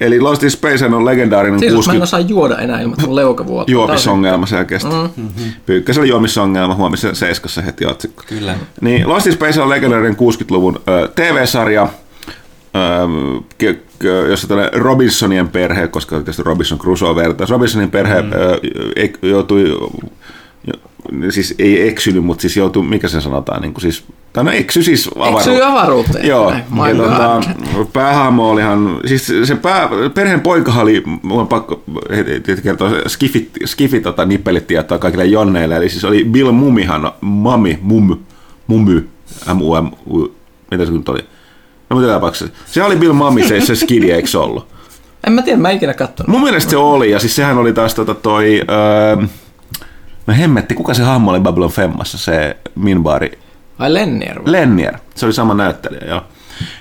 Eli 0.00 0.20
Lost 0.20 0.42
in 0.42 0.50
Space 0.50 0.86
on 0.86 1.04
legendaarinen 1.04 1.60
Siis 1.60 1.70
mä 1.72 1.74
en 1.74 1.76
60 1.76 2.04
osaa 2.04 2.20
juoda 2.20 2.56
enää 2.58 2.80
ilman 2.80 2.96
mun 3.06 3.16
leukavuotta. 3.16 3.72
juomisongelma 3.72 4.46
selkeästi. 4.46 4.88
Mm-hmm. 5.16 5.52
Pyykkäsellä 5.66 6.06
juomisongelma, 6.08 6.74
huomisen 6.74 7.16
Seiskassa 7.16 7.62
heti 7.62 7.86
otsikko. 7.86 8.22
Kyllä. 8.28 8.54
Niin 8.80 9.08
Lost 9.08 9.26
in 9.26 9.32
Space 9.32 9.62
on 9.62 9.68
legendaarinen 9.70 10.16
60-luvun 10.16 10.80
ö, 10.88 11.08
TV-sarja, 11.14 11.88
jossa 14.30 14.48
tällainen 14.48 14.80
Robinsonien 14.80 15.48
perhe, 15.48 15.88
koska 15.88 16.16
tietysti 16.16 16.42
Robinson 16.42 16.78
Crusoe 16.78 17.14
vertaus, 17.14 17.50
Robinsonin 17.50 17.90
perhe 17.90 18.22
mm. 18.22 18.32
ö, 18.32 18.60
ek- 18.96 19.18
joutui, 19.22 19.68
jo, 19.68 19.90
siis 21.30 21.54
ei 21.58 21.88
eksynyt, 21.88 22.24
mutta 22.24 22.42
siis 22.42 22.56
joutui, 22.56 22.82
mikä 22.84 23.08
se 23.08 23.20
sanotaan, 23.20 23.62
niin 23.62 23.74
kuin 23.74 23.82
siis, 23.82 24.04
tai 24.32 24.44
no 24.44 24.50
eksy 24.50 24.82
siis 24.82 25.10
avaruuteen. 25.16 25.56
Eksy 25.56 25.64
avaruuteen. 25.64 26.26
Joo, 26.26 26.50
ja 26.50 26.60
God. 26.94 26.96
tota, 26.96 27.40
päähahmo 27.92 28.50
olihan, 28.50 29.00
siis 29.06 29.32
se 29.44 29.54
pää, 29.54 29.88
perheen 30.14 30.40
poikahan 30.40 30.82
oli, 30.82 31.02
mulla 31.22 31.40
on 31.40 31.48
pakko 31.48 31.82
heti 32.16 32.62
kertoa, 32.62 32.90
skifit, 33.06 33.50
skifit 33.64 34.02
tota, 34.02 34.24
nippelit 34.24 34.66
tietoa 34.66 34.98
kaikille 34.98 35.24
jonneille, 35.24 35.76
eli 35.76 35.88
siis 35.88 36.04
oli 36.04 36.24
Bill 36.24 36.52
Mumihan, 36.52 37.12
Mami, 37.20 37.78
Mum, 37.82 38.16
Mumy, 38.66 39.08
M-U-M-U, 39.54 40.34
mitä 40.70 40.86
se 40.86 40.92
nyt 40.92 41.08
oli? 41.08 41.24
No 41.90 41.96
mitä 41.96 42.12
tapauksessa? 42.12 42.54
Se 42.66 42.82
oli 42.82 42.96
Bill 42.96 43.12
Mummy, 43.12 43.48
se, 43.48 43.60
se 43.60 43.74
skidi, 43.76 44.10
eikö 44.10 44.28
se 44.28 44.38
ollut? 44.38 44.68
En 45.26 45.32
mä 45.32 45.42
tiedä, 45.42 45.58
mä 45.58 45.70
en 45.70 45.76
ikinä 45.76 45.94
kattonut. 45.94 46.28
Mun 46.28 46.42
mielestä 46.42 46.70
se 46.70 46.76
oli, 46.76 47.10
ja 47.10 47.18
siis 47.18 47.36
sehän 47.36 47.58
oli 47.58 47.72
taas 47.72 47.94
tota 47.94 48.14
toi, 48.14 48.62
öö, 48.70 49.26
no 50.26 50.34
hemmetti, 50.38 50.74
kuka 50.74 50.94
se 50.94 51.02
hahmo 51.02 51.30
oli 51.30 51.40
Babylon 51.40 51.70
Femmassa, 51.70 52.18
se 52.18 52.56
Minbari, 52.74 53.38
Vai 53.78 53.94
Lennier? 53.94 54.44
vai? 54.44 54.52
Lennier, 54.52 54.94
se 55.14 55.26
oli 55.26 55.32
sama 55.32 55.54
näyttelijä, 55.54 56.06
joo. 56.08 56.22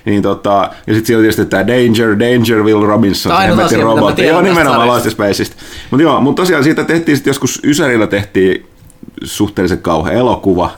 Niin 0.05 0.21
tota, 0.21 0.69
ja 0.87 0.93
sitten 0.93 1.05
siellä 1.05 1.21
tietysti 1.21 1.45
tämä 1.45 1.67
Danger, 1.67 2.19
Danger 2.19 2.63
Will 2.63 2.85
Robinson, 2.85 3.31
se 3.31 3.61
asia, 3.63 3.77
mä 3.77 3.83
robotti. 3.83 4.25
Joo, 4.25 4.41
nimenomaan 4.41 4.87
Lost 4.87 5.09
Spaceista. 5.11 5.55
Mutta 5.91 6.03
joo, 6.03 6.21
mutta 6.21 6.41
tosiaan 6.41 6.63
siitä 6.63 6.83
tehtiin 6.83 7.17
sitten 7.17 7.29
joskus 7.29 7.59
Ysärillä 7.63 8.07
tehtiin 8.07 8.65
suhteellisen 9.23 9.77
kauhea 9.81 10.13
elokuva. 10.13 10.71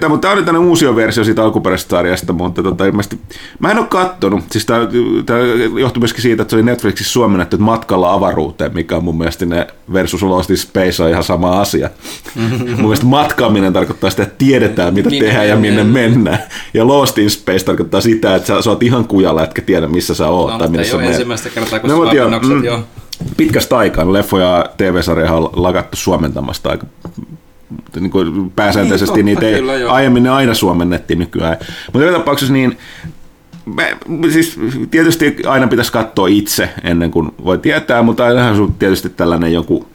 Tämä, 0.00 0.18
tämä 0.18 0.34
oli 0.34 0.42
tämmöinen 0.42 0.68
uusi 0.68 0.96
versio 0.96 1.24
siitä 1.24 1.42
alkuperäisestä 1.42 1.90
sarjasta, 1.90 2.32
mutta 2.32 2.62
tota, 2.62 2.86
ilmeisesti, 2.86 3.18
mä 3.58 3.70
en 3.70 3.78
ole 3.78 3.86
kattonut. 3.86 4.44
Siis 4.50 4.66
tämä, 4.66 4.88
tämä 5.26 5.38
johtui 5.80 6.00
myöskin 6.00 6.22
siitä, 6.22 6.42
että 6.42 6.50
se 6.50 6.56
oli 6.56 6.62
Netflixissä 6.62 7.12
suomennettu 7.12 7.56
että 7.56 7.64
matkalla 7.64 8.12
avaruuteen, 8.12 8.74
mikä 8.74 8.96
on 8.96 9.04
mun 9.04 9.18
mielestä 9.18 9.46
ne 9.46 9.66
versus 9.92 10.22
Lost 10.22 10.50
in 10.50 10.58
Space 10.58 11.02
on 11.02 11.10
ihan 11.10 11.24
sama 11.24 11.60
asia. 11.60 11.90
mun 12.58 12.80
mielestä 12.80 13.06
matkaaminen 13.06 13.72
tarkoittaa 13.72 14.10
sitä, 14.10 14.22
että 14.22 14.34
tiedetään 14.38 14.94
mitä 14.94 15.10
Minne 15.10 15.26
tehdään 15.26 15.48
ja 15.48 15.56
minne 15.56 15.84
mennään. 15.84 16.38
Ja 16.74 16.86
Lost 16.86 17.18
in 17.18 17.30
Space 17.30 17.64
tarkoittaa 17.64 18.00
sitä, 18.00 18.34
että 18.34 18.46
sä, 18.46 18.62
sä 18.62 18.70
oot 18.70 18.82
ihan 18.82 19.04
kujalla, 19.04 19.44
etkä 19.44 19.62
tiedä 19.62 19.88
missä 19.88 20.14
sä 20.14 20.28
oot. 20.28 20.52
No, 20.52 20.58
tai 20.58 20.68
minne 20.68 20.82
ei 20.82 20.90
sä 20.90 20.96
menet. 20.96 21.10
ensimmäistä 21.10 21.50
kertaa, 21.50 21.80
kun 21.80 21.90
No, 21.90 22.12
joo, 22.12 22.28
mm. 22.28 22.64
joo. 22.64 22.80
pitkästä 23.36 23.76
aikaa 23.76 24.12
leffoja 24.12 24.46
ja 24.46 24.66
TV-sarja 24.76 25.32
on 25.32 25.50
lakattu 25.56 25.96
suomentamasta 25.96 26.70
aika 26.70 26.86
niin 28.00 28.10
kuin 28.10 28.50
pääsääntöisesti 28.50 29.14
Niin, 29.14 29.26
niitä 29.26 29.40
totta, 29.40 29.54
ei, 29.54 29.60
kyllä, 29.60 29.74
joo. 29.74 29.92
aiemmin 29.92 30.22
ne 30.22 30.30
aina 30.30 30.54
suomennettiin 30.54 31.18
nykyään. 31.18 31.56
Mutta 31.92 32.06
joka 32.06 32.18
tapauksessa 32.18 32.52
niin 32.52 32.78
me, 33.66 33.96
siis 34.32 34.60
tietysti 34.90 35.36
aina 35.46 35.68
pitäisi 35.68 35.92
katsoa 35.92 36.26
itse 36.26 36.70
ennen 36.82 37.10
kuin 37.10 37.30
voi 37.44 37.58
tietää, 37.58 38.02
mutta 38.02 38.24
ainahan 38.24 38.56
sun 38.56 38.74
tietysti 38.74 39.08
tällainen 39.08 39.52
joku, 39.52 39.86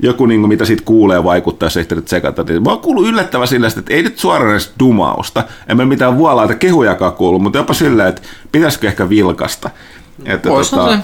joku 0.00 0.26
niin 0.26 0.40
kuin 0.40 0.48
mitä 0.48 0.64
siitä 0.64 0.82
kuulee 0.84 1.24
vaikuttaa, 1.24 1.66
jos 1.66 1.76
ehdit 1.76 2.04
tsekata. 2.04 2.44
Mä 2.44 2.70
oon 2.70 2.80
kuullut 2.80 3.06
yllättävän 3.06 3.48
sillä, 3.48 3.66
että 3.66 3.94
ei 3.94 4.02
nyt 4.02 4.18
suoraan 4.18 4.50
edes 4.50 4.72
dumausta, 4.78 5.44
en 5.68 5.76
mä 5.76 5.84
mitään 5.84 6.18
vuolaita 6.18 6.54
kehujakaan 6.54 7.12
kuullut, 7.12 7.42
mutta 7.42 7.58
jopa 7.58 7.74
silleen, 7.74 8.08
että 8.08 8.22
pitäisikö 8.52 8.86
ehkä 8.86 9.08
vilkasta. 9.08 9.70
Että 10.24 10.48
Voisihan 10.48 10.90
se. 10.90 10.98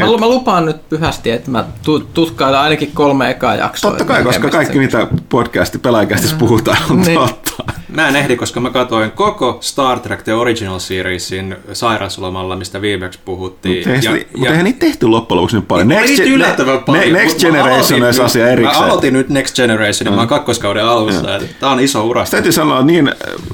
Mä, 0.00 0.06
mä 0.20 0.28
lupaan 0.28 0.64
nyt 0.64 0.88
pyhästi, 0.88 1.30
että 1.30 1.50
mä 1.50 1.64
tu- 1.84 2.00
tutkailen 2.14 2.60
ainakin 2.60 2.90
kolme 2.94 3.30
ekaa 3.30 3.54
jaksoa. 3.54 3.90
Totta 3.90 4.04
kai, 4.04 4.22
koska 4.24 4.48
kaikki 4.48 4.78
mitä 4.78 5.06
podcasti 5.28 5.78
pelaajakästissä 5.78 6.36
puhutaan 6.36 6.78
on 6.90 7.00
Niin. 7.00 7.18
totta. 7.18 7.50
Mä 7.88 8.08
en 8.08 8.16
ehdi, 8.16 8.36
koska 8.36 8.60
mä 8.60 8.70
katsoin 8.70 9.10
koko 9.10 9.58
Star 9.60 10.00
Trek 10.00 10.22
The 10.22 10.34
Original 10.34 10.78
Seriesin 10.78 11.56
sairauslomalla, 11.72 12.56
mistä 12.56 12.80
viimeksi 12.80 13.18
puhuttiin. 13.24 13.76
Mutta 13.76 13.90
eihän, 14.08 14.20
ja, 14.20 14.24
mutta 14.36 14.50
eihän 14.50 14.64
niitä 14.64 14.78
tehty 14.78 15.06
loppujen 15.06 15.36
lopuksi 15.36 15.56
niin 15.56 15.66
paljon. 15.66 15.88
Next, 15.88 16.02
Next, 16.08 16.18
niitä 16.18 16.34
yllättävän 16.34 16.78
paljon. 16.78 17.04
Ne, 17.12 17.12
Next 17.18 17.40
Generation 17.40 17.76
olisi 17.76 18.00
nyt- 18.00 18.20
asia 18.24 18.48
erikseen. 18.48 18.80
Mä 18.82 18.86
aloitin 18.86 19.12
nyt 19.12 19.28
Next 19.28 19.56
Generation, 19.56 20.14
mä 20.14 20.20
oon 20.20 20.28
kakkoskauden 20.28 20.84
alussa. 20.84 21.36
että 21.36 21.48
Tää 21.60 21.70
on 21.70 21.80
iso 21.80 22.06
ura. 22.06 22.24
Täytyy 22.30 22.52
sanoa, 22.52 22.82
niin, 22.82 23.12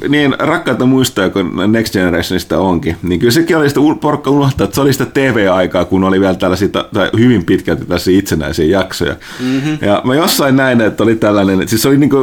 niin 0.09 0.35
rakkaita 0.39 0.87
muistoja 0.87 1.31
kuin 1.31 1.51
Next 1.73 1.93
Generationista 1.93 2.59
onkin, 2.59 2.97
niin 3.03 3.21
kyllä 3.21 3.33
sekin 3.33 3.57
oli 3.57 3.69
sitä 3.69 3.81
porukka 4.01 4.31
unohtaa, 4.31 4.65
että 4.65 4.75
se 4.75 4.81
oli 4.81 4.93
sitä 4.93 5.07
TV-aikaa, 5.07 5.85
kun 5.85 6.05
oli 6.05 6.21
vielä 6.21 6.32
tällaisia, 6.37 6.69
tai 6.69 7.11
hyvin 7.19 7.45
pitkälti 7.45 7.85
tällaisia 7.85 8.19
itsenäisiä 8.19 8.65
jaksoja. 8.67 9.17
Mm-hmm. 9.41 9.79
Ja 9.81 10.01
mä 10.05 10.15
jossain 10.15 10.57
näin, 10.57 10.81
että 10.81 11.03
oli 11.03 11.15
tällainen, 11.15 11.69
siis 11.69 11.83
se 11.83 11.89
oli 11.89 11.99
niinku 11.99 12.17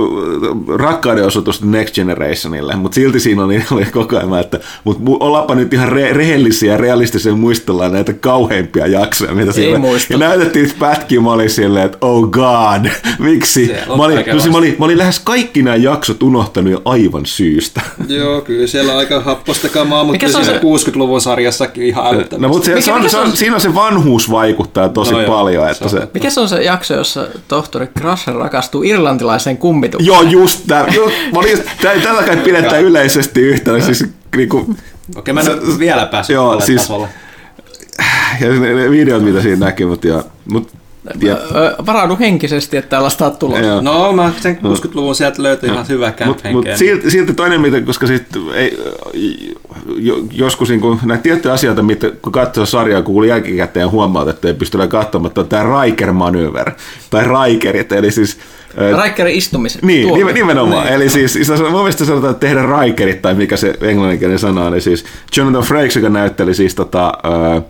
rakkauden 0.77 1.25
osoitus 1.25 1.63
Next 1.63 1.95
Generationille, 1.95 2.75
mutta 2.75 2.95
silti 2.95 3.19
siinä 3.19 3.43
oli, 3.43 3.63
oli 3.71 3.85
koko 3.85 4.17
ajan, 4.17 4.39
että 4.39 4.59
mutta 4.83 5.01
ollaanpa 5.19 5.55
nyt 5.55 5.73
ihan 5.73 5.89
re- 5.89 6.13
rehellisiä 6.15 6.71
ja 6.71 6.77
realistisia 6.77 7.35
muistellaan 7.35 7.91
näitä 7.93 8.13
kauheimpia 8.13 8.87
jaksoja, 8.87 9.31
mitä 9.31 9.51
siinä 9.51 9.79
muista. 9.79 10.13
Ja 10.13 10.19
näytettiin 10.19 10.71
pätkiä, 10.79 11.21
mä 11.21 11.31
olin 11.31 11.49
silleen, 11.49 11.85
että 11.85 11.97
oh 12.01 12.29
god, 12.29 12.89
miksi? 13.19 13.65
Se 13.65 13.83
on 13.87 13.97
Mä 13.97 14.03
olin, 14.03 14.15
kaikenlaista. 14.15 14.51
mä, 14.51 14.57
olin, 14.57 14.75
mä 14.79 14.85
olin 14.85 14.97
lähes 14.97 15.19
kaikki 15.19 15.61
nämä 15.61 15.75
jaksot 15.75 16.23
unohtanut 16.23 16.71
jo 16.71 16.81
aivan 16.85 17.25
syystä. 17.25 17.81
Joo, 18.07 18.41
kyllä 18.41 18.67
siellä 18.67 18.97
aika 18.97 19.19
happosta 19.19 19.69
kamaa, 19.69 20.03
mutta 20.03 20.11
Mikä 20.11 20.29
se 20.31 20.37
on 20.37 20.45
siinä 20.45 20.59
se- 20.59 20.89
60-luvun 20.91 21.21
sarjassakin 21.21 21.83
ihan 21.83 22.05
älyttömästi. 22.07 22.41
No, 22.41 22.47
mutta 22.49 22.65
se, 22.65 22.71
Mikä- 22.75 22.85
se 22.85 22.91
on, 22.91 22.97
mikä 22.97 23.09
se 23.09 23.11
se 23.11 23.17
on, 23.17 23.25
on- 23.29 23.37
siinä 23.37 23.55
on 23.55 23.61
se 23.61 23.73
vanhuus 23.99 24.31
vaikuttaa 24.31 24.89
tosi 24.89 25.11
No 25.13 25.21
joo, 25.21 25.31
paljon. 25.37 25.65
se 25.65 25.71
Että 25.71 25.89
se, 25.89 25.95
totta. 25.99 26.09
Mikä 26.13 26.29
se 26.29 26.39
on 26.39 26.49
se 26.49 26.63
jakso, 26.63 26.93
jossa 26.93 27.27
tohtori 27.47 27.87
Crusher 27.99 28.35
rakastuu 28.35 28.83
irlantilaiseen 28.83 29.57
kummitukseen? 29.57 30.07
joo, 30.07 30.21
just 30.21 30.63
tämä. 30.67 30.85
Tällä 32.03 32.23
kai 32.23 32.37
pidetään 32.37 32.83
yleisesti 32.83 33.41
yhtenä. 33.41 33.79
Siis, 33.79 34.05
niinku, 34.35 34.75
Okei, 35.15 35.33
mä 35.33 35.41
en 35.41 35.49
ole 35.51 35.79
vielä 35.79 36.05
päässyt 36.05 36.33
Joo, 36.33 36.59
siis- 36.59 36.81
tasolle. 36.81 37.07
ja 38.41 38.49
ne, 38.49 38.73
ne 38.73 38.91
videot, 38.91 39.23
mitä 39.23 39.41
siinä 39.41 39.65
näkyy, 39.65 39.85
mutta 39.85 40.07
ja, 40.07 40.23
mut, 40.51 40.71
ja, 41.21 41.37
Varaudu 41.85 42.17
henkisesti, 42.19 42.77
että 42.77 42.89
tällaista 42.89 43.25
on 43.25 43.37
tulossa. 43.37 43.65
Joo. 43.65 43.81
No, 43.81 44.13
mä 44.13 44.31
sen 44.41 44.55
60-luvun 44.57 45.15
sieltä 45.15 45.43
löytyi 45.43 45.69
ihan 45.69 45.87
hyvä 45.87 46.11
camp 46.11 46.27
Mutta 46.27 46.49
mut 46.51 46.65
silti, 46.75 47.11
silti 47.11 47.33
toinen, 47.33 47.61
mitä, 47.61 47.81
koska 47.81 48.07
sit, 48.07 48.25
ei, 48.55 48.77
joskus 50.31 50.69
niin 50.69 50.81
kun, 50.81 50.99
näitä 51.05 51.23
tiettyjä 51.23 51.53
asioita, 51.53 51.83
mitä, 51.83 52.11
kun 52.21 52.31
katsoo 52.31 52.65
sarjaa, 52.65 53.01
kun 53.01 53.13
kuuli 53.13 53.27
jälkikäteen 53.27 53.81
ja 53.81 53.89
huomaat, 53.89 54.27
että 54.27 54.47
ei 54.47 54.53
pysty 54.53 54.77
katsomaan, 54.87 55.27
että 55.27 55.43
tämä 55.43 55.83
Riker 55.83 56.11
Manöver, 56.11 56.71
tai 57.09 57.23
Rikerit, 57.23 57.91
eli 57.91 58.11
siis 58.11 58.37
ö, 58.81 58.91
Raikkerin 58.91 59.35
istumisen. 59.35 59.81
Niin, 59.83 60.07
tuomio. 60.07 60.25
nimen- 60.25 60.33
nimenomaan. 60.33 60.85
Niin. 60.85 60.93
Eli 60.93 61.09
siis, 61.09 61.37
mun 61.59 61.71
mielestä 61.71 62.05
sanotaan, 62.05 62.31
että 62.31 62.47
tehdä 62.47 62.61
Rikerit, 62.81 63.21
tai 63.21 63.33
mikä 63.33 63.57
se 63.57 63.73
englanninkielinen 63.81 64.39
sana 64.39 64.65
on, 64.65 64.73
eli 64.73 64.81
siis 64.81 65.05
Jonathan 65.37 65.63
Frakes, 65.63 65.95
joka 65.95 66.09
näytteli 66.09 66.53
siis 66.53 66.75
tota, 66.75 67.13
äh, 67.57 67.63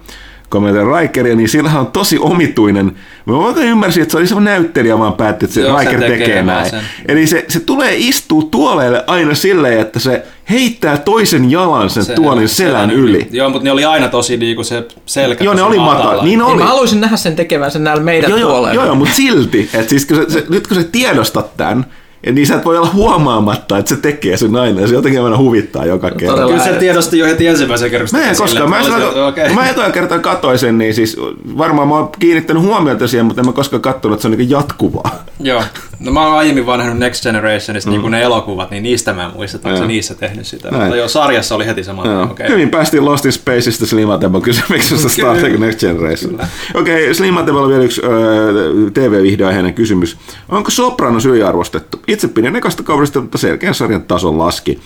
komentajan 0.50 1.00
Rikeria, 1.02 1.36
niin 1.36 1.50
sillähän 1.50 1.80
on 1.82 1.88
tosi 1.88 2.18
omituinen, 2.20 2.92
mä 3.26 3.38
oikein 3.38 3.68
ymmärsin, 3.68 4.02
että 4.04 4.12
se 4.12 4.18
oli 4.18 4.28
semmoinen 4.28 4.54
näyttelijä, 4.54 5.00
vaan 5.00 5.14
päätti, 5.14 5.46
että 5.46 5.54
se 5.56 5.62
Joo, 5.62 5.78
se 5.78 5.84
Riker 5.86 6.00
tekee, 6.00 6.18
tekee 6.18 6.44
näin. 6.44 6.70
sen. 6.70 6.82
Eli 7.08 7.28
se, 7.28 7.46
se 7.48 7.60
tulee 7.60 7.94
istuu 7.98 8.44
tuoleille 8.44 9.04
aina 9.08 9.36
silleen, 9.36 9.80
että 9.80 10.00
se 10.00 10.24
heittää 10.50 10.98
toisen 10.98 11.52
jalan 11.52 11.90
sen 11.90 12.06
Se- 12.06 12.14
tuolin 12.14 12.50
selän 12.50 12.92
yli. 12.92 13.28
Joo, 13.32 13.50
mutta 13.50 13.64
ne 13.64 13.72
oli 13.72 13.86
aina 13.86 14.08
tosi 14.08 14.38
niinku 14.38 14.64
se 14.64 14.88
selkä. 15.06 15.44
Joo, 15.44 15.54
ne 15.54 15.64
oli 15.64 15.80
matala. 15.80 16.14
Niin 16.24 16.24
Niin 16.24 16.42
oli. 16.42 16.58
mä 16.62 16.66
haluaisin 16.68 17.02
nähdä 17.02 17.18
sen 17.18 17.36
tekevän 17.36 17.72
sen 17.72 17.84
näillä 17.84 18.04
meidän 18.04 18.30
Joo, 18.30 18.40
joo, 18.40 18.50
tuoleilla. 18.50 18.74
joo, 18.76 18.86
joo 18.86 18.96
mutta 18.96 19.14
silti, 19.16 19.70
että 19.74 19.90
siis 19.90 20.06
kun 20.06 20.18
se, 20.18 20.30
se, 20.30 20.44
nyt 20.50 20.68
kun 20.68 20.78
sä 20.78 20.84
tiedostat 20.84 21.58
tämän, 21.58 21.86
ja 22.26 22.32
niin 22.32 22.48
sä 22.48 22.56
et 22.56 22.66
voi 22.66 22.78
olla 22.78 22.90
huomaamatta, 22.94 23.78
että 23.78 23.96
se 23.96 24.02
tekee 24.02 24.38
sen 24.38 24.56
aina, 24.56 24.82
ja 24.82 24.88
se 24.88 24.94
jotenkin 24.94 25.22
aina 25.22 25.38
huvittaa 25.38 25.86
joka 25.86 26.12
kerta. 26.12 26.36
todella. 26.36 26.52
Kyllä 26.52 26.64
se 26.64 26.80
tiedosti 26.80 27.20
jo 27.20 27.26
heti 27.26 27.48
ensimmäisen 27.48 27.92
kerran. 27.92 28.10
Mä 28.12 28.30
en 28.30 28.38
koskaan, 28.38 28.70
mä, 28.70 28.80
että 28.80 29.26
okay. 29.26 29.54
mä 29.54 29.70
etoa 29.70 29.90
kertaa 29.90 30.20
katsoin 30.20 30.60
sen, 30.60 30.78
niin 30.78 30.94
siis 30.94 31.18
varmaan 31.58 31.88
mä 31.88 31.96
oon 31.96 32.10
kiinnittänyt 32.20 32.64
huomiota 32.64 33.08
siihen, 33.08 33.26
mutta 33.26 33.42
en 33.42 33.46
mä 33.46 33.54
koskaan 33.54 33.82
katsonut, 33.82 34.16
että 34.16 34.22
se 34.22 34.28
on 34.28 34.38
niin 34.38 34.50
jatkuvaa. 34.50 35.24
Joo. 35.40 35.64
No 36.00 36.12
mä 36.12 36.28
oon 36.28 36.38
aiemmin 36.38 36.66
vaan 36.66 36.80
nähnyt 36.80 36.98
Next 36.98 37.24
Generationista 37.24 37.90
niin 37.90 38.02
kuin 38.02 38.12
ne 38.12 38.22
elokuvat, 38.22 38.72
niin 38.72 38.84
niistä 38.84 39.14
mä 39.14 39.26
en 39.26 39.32
muista, 39.34 39.58
että 39.58 39.70
onko 39.70 39.86
niissä 39.86 40.16
tehnyt 40.16 40.48
sitä. 40.48 40.72
Näin. 40.72 40.84
Mutta 40.84 40.98
joo, 40.98 41.08
sarjassa 41.08 41.56
oli 41.56 41.66
heti 41.66 41.84
sama. 41.84 42.06
Joo. 42.06 42.24
Okei. 42.24 42.50
Hyvin 42.50 42.70
päästiin 42.70 43.06
Lost 43.06 43.26
in 43.26 43.32
Spaceista 43.32 43.86
Slimatebon 43.86 44.42
kysymyksestä 44.42 45.10
Star 45.10 45.38
Trek 45.38 45.60
Next 45.60 45.80
Generation. 45.80 46.34
Okei, 46.76 47.04
okay, 47.04 47.14
Slimatebolla 47.14 47.68
vielä 47.68 47.84
yksi 47.84 48.02
öö, 48.04 48.54
TV-vihdeaiheinen 48.94 49.74
kysymys. 49.74 50.18
Onko 50.50 50.72
Sopranos 50.72 51.26
yliarvostettu? 51.26 52.00
Itse 52.10 52.28
pidin 52.28 52.56
ekasta 52.56 52.84
kaudesta, 52.84 53.22
mutta 53.22 53.38
selkeän 53.38 53.76
sarjan 53.76 54.04
tason 54.04 54.38
laski. 54.38 54.80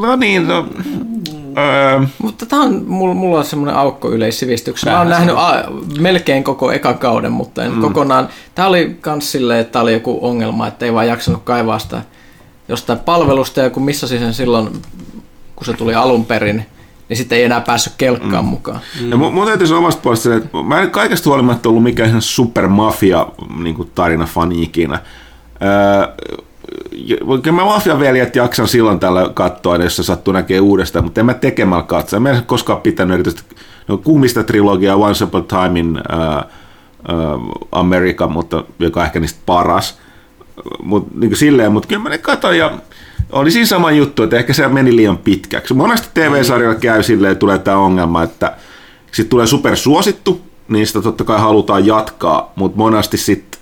No 0.00 0.16
niin, 0.16 0.48
no, 0.48 0.66
öö, 1.58 2.00
Mutta 2.22 2.46
tämä 2.46 2.62
on, 2.62 2.84
mulla, 2.86 3.14
mulla 3.14 3.38
on 3.38 3.44
semmoinen 3.44 3.76
aukko 3.76 4.10
yleissivistyksessä. 4.10 4.90
Mä 4.90 4.98
oon 4.98 5.08
nähnyt 5.08 5.34
a, 5.38 5.64
melkein 6.00 6.44
koko 6.44 6.72
ekan 6.72 6.98
kauden, 6.98 7.32
mutta 7.32 7.64
en 7.64 7.72
mm. 7.72 7.80
kokonaan. 7.80 8.28
Tämä 8.54 8.68
oli 8.68 8.96
kans 9.00 9.32
silleen, 9.32 9.60
että 9.60 9.72
tää 9.72 9.82
oli 9.82 9.92
joku 9.92 10.18
ongelma, 10.22 10.66
että 10.66 10.84
ei 10.84 10.94
vaan 10.94 11.06
jaksanut 11.06 11.42
kaivaa 11.44 11.78
sitä 11.78 12.02
jostain 12.68 12.98
palvelusta 12.98 13.60
ja 13.60 13.70
kun 13.70 13.84
missasin 13.84 14.18
sen 14.18 14.34
silloin, 14.34 14.68
kun 15.56 15.66
se 15.66 15.72
tuli 15.72 15.94
alun 15.94 16.24
perin, 16.24 16.66
niin 17.08 17.16
sitten 17.16 17.38
ei 17.38 17.44
enää 17.44 17.60
päässyt 17.60 17.92
kelkkaan 17.98 18.44
mm. 18.44 18.48
mukaan. 18.48 18.80
Ja 19.08 19.16
mun, 19.16 19.34
mun 19.34 19.46
täytyy 19.46 19.66
sanoa 19.66 19.78
omasta 19.78 20.02
puolesta, 20.02 20.34
että 20.34 20.48
mä 20.64 20.80
en 20.80 20.90
kaikesta 20.90 21.30
huolimatta 21.30 21.68
ollut 21.68 21.82
mikään 21.82 22.08
ihan 22.08 22.22
supermafia 22.22 23.26
niin 23.62 23.90
tarina 23.94 24.26
fani 24.26 24.62
ikinä. 24.62 24.98
Öö, 25.64 26.06
kyllä 27.42 27.56
mä 27.56 27.64
mafiaveljet 27.64 28.36
jaksan 28.36 28.68
silloin 28.68 29.00
tällä 29.00 29.30
katsoa, 29.34 29.76
jos 29.76 29.96
se 29.96 30.02
sattuu 30.02 30.34
näkee 30.34 30.60
uudestaan, 30.60 31.04
mutta 31.04 31.20
en 31.20 31.26
mä 31.26 31.34
tekemällä 31.34 31.84
katsoa. 31.84 32.20
Mä 32.20 32.30
en 32.30 32.42
koskaan 32.46 32.80
pitänyt 32.80 33.14
erityisesti 33.14 33.56
no, 33.88 33.98
kummista 33.98 34.44
trilogiaa 34.44 34.96
Once 34.96 35.24
Upon 35.24 35.46
a 35.50 35.66
Time 35.66 35.80
in 35.80 35.90
uh, 35.90 36.44
uh, 37.14 37.68
America, 37.72 38.26
mutta, 38.26 38.64
joka 38.78 39.00
on 39.00 39.06
ehkä 39.06 39.20
niistä 39.20 39.40
paras. 39.46 39.98
Mut, 40.82 41.14
niin 41.14 41.36
silleen, 41.36 41.72
mutta 41.72 41.88
kyllä 41.88 42.02
mä 42.02 42.08
ne 42.08 42.18
katsoin 42.18 42.58
ja 42.58 42.72
oli 43.32 43.50
siinä 43.50 43.66
sama 43.66 43.90
juttu, 43.90 44.22
että 44.22 44.36
ehkä 44.36 44.52
se 44.52 44.68
meni 44.68 44.96
liian 44.96 45.18
pitkäksi. 45.18 45.74
Monesti 45.74 46.08
TV-sarjalla 46.14 46.74
käy 46.74 47.02
silleen, 47.02 47.36
tulee 47.36 47.58
tämä 47.58 47.76
ongelma, 47.76 48.22
että 48.22 48.56
sitten 49.12 49.30
tulee 49.30 49.46
supersuosittu, 49.46 50.40
niin 50.68 50.86
sitä 50.86 51.02
totta 51.02 51.24
kai 51.24 51.40
halutaan 51.40 51.86
jatkaa, 51.86 52.52
mutta 52.56 52.78
monesti 52.78 53.16
sitten 53.16 53.53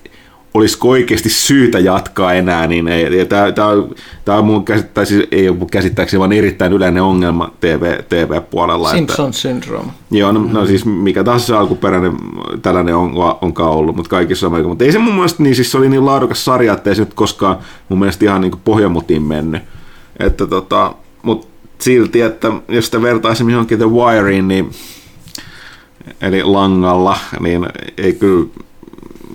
olisiko 0.55 0.89
oikeasti 0.89 1.29
syytä 1.29 1.79
jatkaa 1.79 2.33
enää, 2.33 2.67
niin 2.67 2.89
ei. 2.89 3.19
Ja 3.19 3.27
tämä, 3.27 3.53
tämä, 3.53 3.69
on, 3.69 3.95
tämä 4.25 4.39
on 4.39 4.45
mun 4.45 4.65
käsittää, 4.65 5.05
siis 5.05 5.29
ei 5.31 5.49
ole 5.49 5.57
mun 5.57 5.71
käsittääkseni, 5.71 6.19
vaan 6.19 6.33
erittäin 6.33 6.73
yleinen 6.73 7.03
ongelma 7.03 7.51
TV, 7.61 8.03
TV-puolella. 8.09 8.91
Simpson 8.91 9.33
syndrome. 9.33 9.93
Joo, 10.11 10.33
no, 10.33 10.49
no 10.53 10.67
siis 10.67 10.85
mikä 10.85 11.25
tahansa 11.25 11.47
se 11.47 11.55
alkuperäinen 11.55 12.13
tällainen 12.63 12.97
on, 12.97 13.13
onkaan 13.41 13.71
ollut, 13.71 13.97
mutta 13.97 14.11
kaikissa 14.11 14.47
on 14.47 14.67
Mutta 14.67 14.85
ei 14.85 14.93
se 14.93 14.99
mun 14.99 15.15
mielestä 15.15 15.43
niin, 15.43 15.55
siis 15.55 15.73
se 15.73 15.79
oli 15.79 15.89
niin 15.89 16.07
laadukas 16.07 16.45
sarja, 16.45 16.73
että 16.73 16.91
ei 16.91 16.97
se 16.97 17.03
nyt 17.03 17.15
koskaan 17.15 17.59
mun 17.89 17.99
mielestä 17.99 18.25
ihan 18.25 18.41
niin 18.41 18.53
pohjamutiin 18.65 19.23
mennyt. 19.23 19.63
Että 20.19 20.47
tota, 20.47 20.95
mutta 21.23 21.47
silti, 21.79 22.21
että 22.21 22.53
jos 22.69 22.85
sitä 22.85 23.03
vertaisimme 23.03 23.53
johonkin 23.53 23.79
The 23.79 23.91
Wireen, 23.91 24.49
niin 24.49 24.71
eli 26.21 26.43
langalla, 26.43 27.17
niin 27.41 27.67
ei 27.99 28.13
kyllä, 28.13 28.47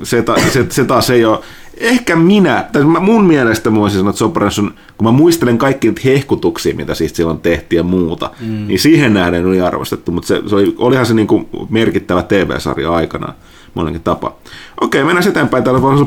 se, 0.04 0.22
ta, 0.22 0.36
se, 0.54 0.66
se 0.70 0.86
taas 0.86 1.10
ei 1.10 1.26
ole, 1.26 1.40
ehkä 1.78 2.16
minä, 2.16 2.66
tai 2.72 2.84
mun 2.84 3.26
mielestä 3.26 3.70
mä 3.70 3.80
voisin 3.80 4.00
sanoa, 4.00 4.10
että 4.10 4.20
Sopranos 4.20 4.60
on, 4.60 4.74
kun 4.98 5.08
mä 5.08 5.12
muistelen 5.12 5.58
kaikki 5.58 5.88
niitä 5.88 6.02
hehkutuksia, 6.06 6.76
mitä 6.76 6.96
siitä 6.96 7.16
silloin 7.16 7.40
tehtiin 7.40 7.78
ja 7.78 7.84
muuta, 7.84 8.32
mm. 8.40 8.68
niin 8.68 8.80
siihen 8.80 9.14
nähden 9.14 9.46
oli 9.46 9.62
arvostettu, 9.62 10.12
mutta 10.12 10.28
se, 10.28 10.42
se 10.48 10.56
oli, 10.56 10.76
olihan 10.78 11.06
se 11.06 11.14
niin 11.14 11.28
kuin 11.28 11.50
merkittävä 11.70 12.24
TV-sarja 12.24 12.92
aikanaan 12.92 13.34
monenkin 13.74 14.04
tapa. 14.04 14.36
Okei, 14.82 15.04
mennään 15.04 15.28
eteenpäin. 15.28 15.64
Täällä 15.64 15.82
voi 15.82 15.94
olla 15.94 16.06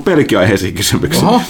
kysymyksiä. 0.74 1.28
Oho. 1.28 1.42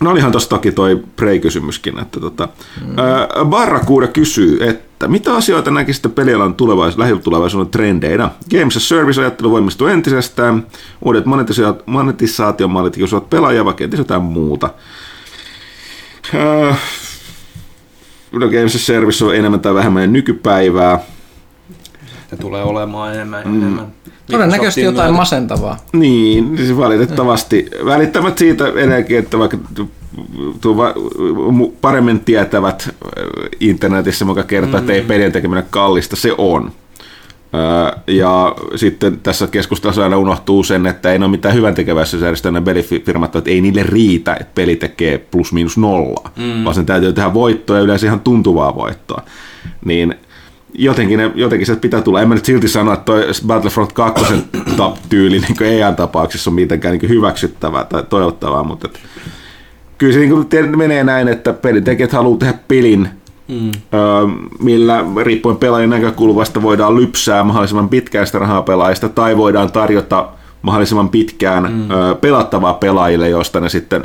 No 0.00 0.10
olihan 0.10 0.32
tuossa 0.32 0.48
toki 0.50 0.72
toi 0.72 1.02
Prey-kysymyskin, 1.16 1.98
että 1.98 2.20
tota, 2.20 2.48
mm. 2.80 2.96
Barrakuuda 3.46 4.06
kysyy, 4.06 4.68
että 4.68 5.08
mitä 5.08 5.34
asioita 5.34 5.70
näkisitte 5.70 6.08
pelialan 6.08 6.54
tulevais, 6.54 6.98
lähitulevaisuuden 6.98 7.70
trendeinä? 7.70 8.30
Games 8.50 8.76
as 8.76 8.88
Service-ajattelu 8.88 9.50
voimistuu 9.50 9.86
entisestään, 9.86 10.66
uudet 11.04 11.24
monetisa- 11.26 11.82
monetisaatiomallit 11.86 12.96
kiusaavat 12.96 13.30
pelaajia, 13.30 13.64
vaikka 13.64 13.78
kenties 13.78 13.98
jotain 13.98 14.22
muuta. 14.22 14.70
Öö, 16.34 16.72
no 18.32 18.48
Games 18.48 18.74
as 18.74 18.86
Service 18.86 19.24
on 19.24 19.36
enemmän 19.36 19.60
tai 19.60 19.74
vähemmän 19.74 20.12
nykypäivää. 20.12 20.98
Se 22.30 22.36
tulee 22.36 22.62
olemaan 22.62 23.14
enemmän 23.14 23.40
ja 23.40 23.48
enemmän. 23.50 23.86
Todennäköisesti 24.30 24.80
Microsoftin 24.80 24.84
jotain 24.84 25.10
myötä. 25.10 25.20
masentavaa. 25.20 25.76
Niin, 25.92 26.56
siis 26.56 26.76
valitettavasti. 26.76 27.66
Välittämät 27.84 28.38
siitä 28.38 28.68
edelleenkin, 28.68 29.18
että 29.18 29.38
vaikka 29.38 29.58
tuo 30.60 30.76
va- 30.76 30.94
mu- 31.50 31.72
paremmin 31.80 32.20
tietävät 32.20 32.94
internetissä, 33.60 34.24
joka 34.24 34.42
kertoo, 34.42 34.80
että 34.80 34.92
ei 34.92 35.02
pelien 35.02 35.32
tekeminen 35.32 35.64
kallista, 35.70 36.16
se 36.16 36.34
on. 36.38 36.72
Ja 38.06 38.54
sitten 38.76 39.20
tässä 39.22 39.46
keskustelussa 39.46 40.02
aina 40.02 40.16
unohtuu 40.18 40.62
sen, 40.62 40.86
että 40.86 41.12
ei 41.12 41.18
ole 41.18 41.28
mitään 41.28 41.54
hyvän 41.54 41.74
tekeväisyysjärjestöjä 41.74 42.52
ne 42.52 42.60
pelifirmat, 42.60 43.36
että 43.36 43.50
ei 43.50 43.60
niille 43.60 43.82
riitä, 43.82 44.34
että 44.40 44.52
peli 44.54 44.76
tekee 44.76 45.18
plus 45.18 45.52
miinus 45.52 45.78
nolla, 45.78 46.30
mm. 46.36 46.64
vaan 46.64 46.74
sen 46.74 46.86
täytyy 46.86 47.12
tehdä 47.12 47.34
voittoa 47.34 47.76
ja 47.76 47.82
yleensä 47.82 48.06
ihan 48.06 48.20
tuntuvaa 48.20 48.76
voittoa. 48.76 49.22
Niin 49.84 50.14
jotenkin, 50.74 51.18
ne, 51.18 51.30
jotenkin 51.34 51.66
se 51.66 51.76
pitää 51.76 52.02
tulla. 52.02 52.22
En 52.22 52.28
mä 52.28 52.34
nyt 52.34 52.44
silti 52.44 52.68
sano, 52.68 52.92
että 52.92 53.04
toi 53.04 53.26
Battlefront 53.46 53.92
2 53.92 54.24
tyyli 55.08 55.38
niin 55.40 55.62
EAN 55.62 55.96
tapauksessa 55.96 56.50
on 56.50 56.54
mitenkään 56.54 56.98
niin 56.98 57.08
hyväksyttävää 57.08 57.84
tai 57.84 58.02
toivottavaa, 58.08 58.62
mutta 58.64 58.88
et, 58.88 59.00
kyllä 59.98 60.12
se 60.12 60.18
niin 60.18 60.30
kuin 60.30 60.78
menee 60.78 61.04
näin, 61.04 61.28
että 61.28 61.52
pelintekijät 61.52 62.12
haluaa 62.12 62.38
tehdä 62.38 62.54
pelin, 62.68 63.08
mm. 63.48 63.70
millä 64.60 65.04
riippuen 65.22 65.56
pelaajien 65.56 65.90
näkökulmasta 65.90 66.62
voidaan 66.62 66.96
lypsää 66.96 67.44
mahdollisimman 67.44 67.88
pitkään 67.88 68.26
sitä 68.26 68.38
rahaa 68.38 68.62
pelaajista 68.62 69.08
tai 69.08 69.36
voidaan 69.36 69.72
tarjota 69.72 70.28
mahdollisimman 70.62 71.08
pitkään 71.08 71.62
mm. 71.62 71.88
pelattavaa 72.20 72.74
pelaajille, 72.74 73.28
josta 73.28 73.60
ne 73.60 73.68
sitten 73.68 74.04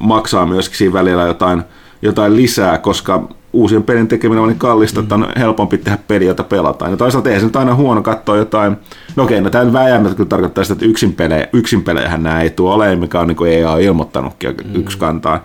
maksaa 0.00 0.46
myöskin 0.46 0.78
siinä 0.78 0.92
välillä 0.92 1.22
jotain, 1.22 1.62
jotain 2.02 2.36
lisää, 2.36 2.78
koska 2.78 3.28
uusien 3.52 3.82
pelin 3.82 4.08
tekeminen 4.08 4.42
on 4.42 4.48
niin 4.48 4.58
kallista, 4.58 5.00
mm. 5.00 5.02
että 5.02 5.14
on 5.14 5.28
helpompi 5.38 5.78
tehdä 5.78 5.98
peli, 6.08 6.26
jota 6.26 6.44
pelataan. 6.44 6.90
Ja 6.90 6.96
toisaalta 6.96 7.30
ei 7.30 7.40
se 7.40 7.46
nyt 7.46 7.56
aina 7.56 7.74
huono 7.74 8.02
katsoa 8.02 8.36
jotain, 8.36 8.76
no 9.16 9.24
okei, 9.24 9.40
no 9.40 9.50
tämä 9.50 9.72
vääjäämättä 9.72 10.16
kyllä 10.16 10.28
tarkoittaa 10.28 10.64
sitä, 10.64 10.72
että 10.72 10.86
yksin 10.86 11.12
pelejä, 11.12 11.48
yksin 11.52 11.82
pelejähän 11.82 12.22
nämä 12.22 12.40
ei 12.40 12.50
tuo 12.50 12.74
ole, 12.74 12.96
mikä 12.96 13.20
on 13.20 13.28
niin 13.28 13.36
kuin 13.36 13.52
EA 13.52 13.78
ilmoittanutkin 13.78 14.50
mm. 14.50 14.80
yksi 14.80 14.98
kantaa. 14.98 15.44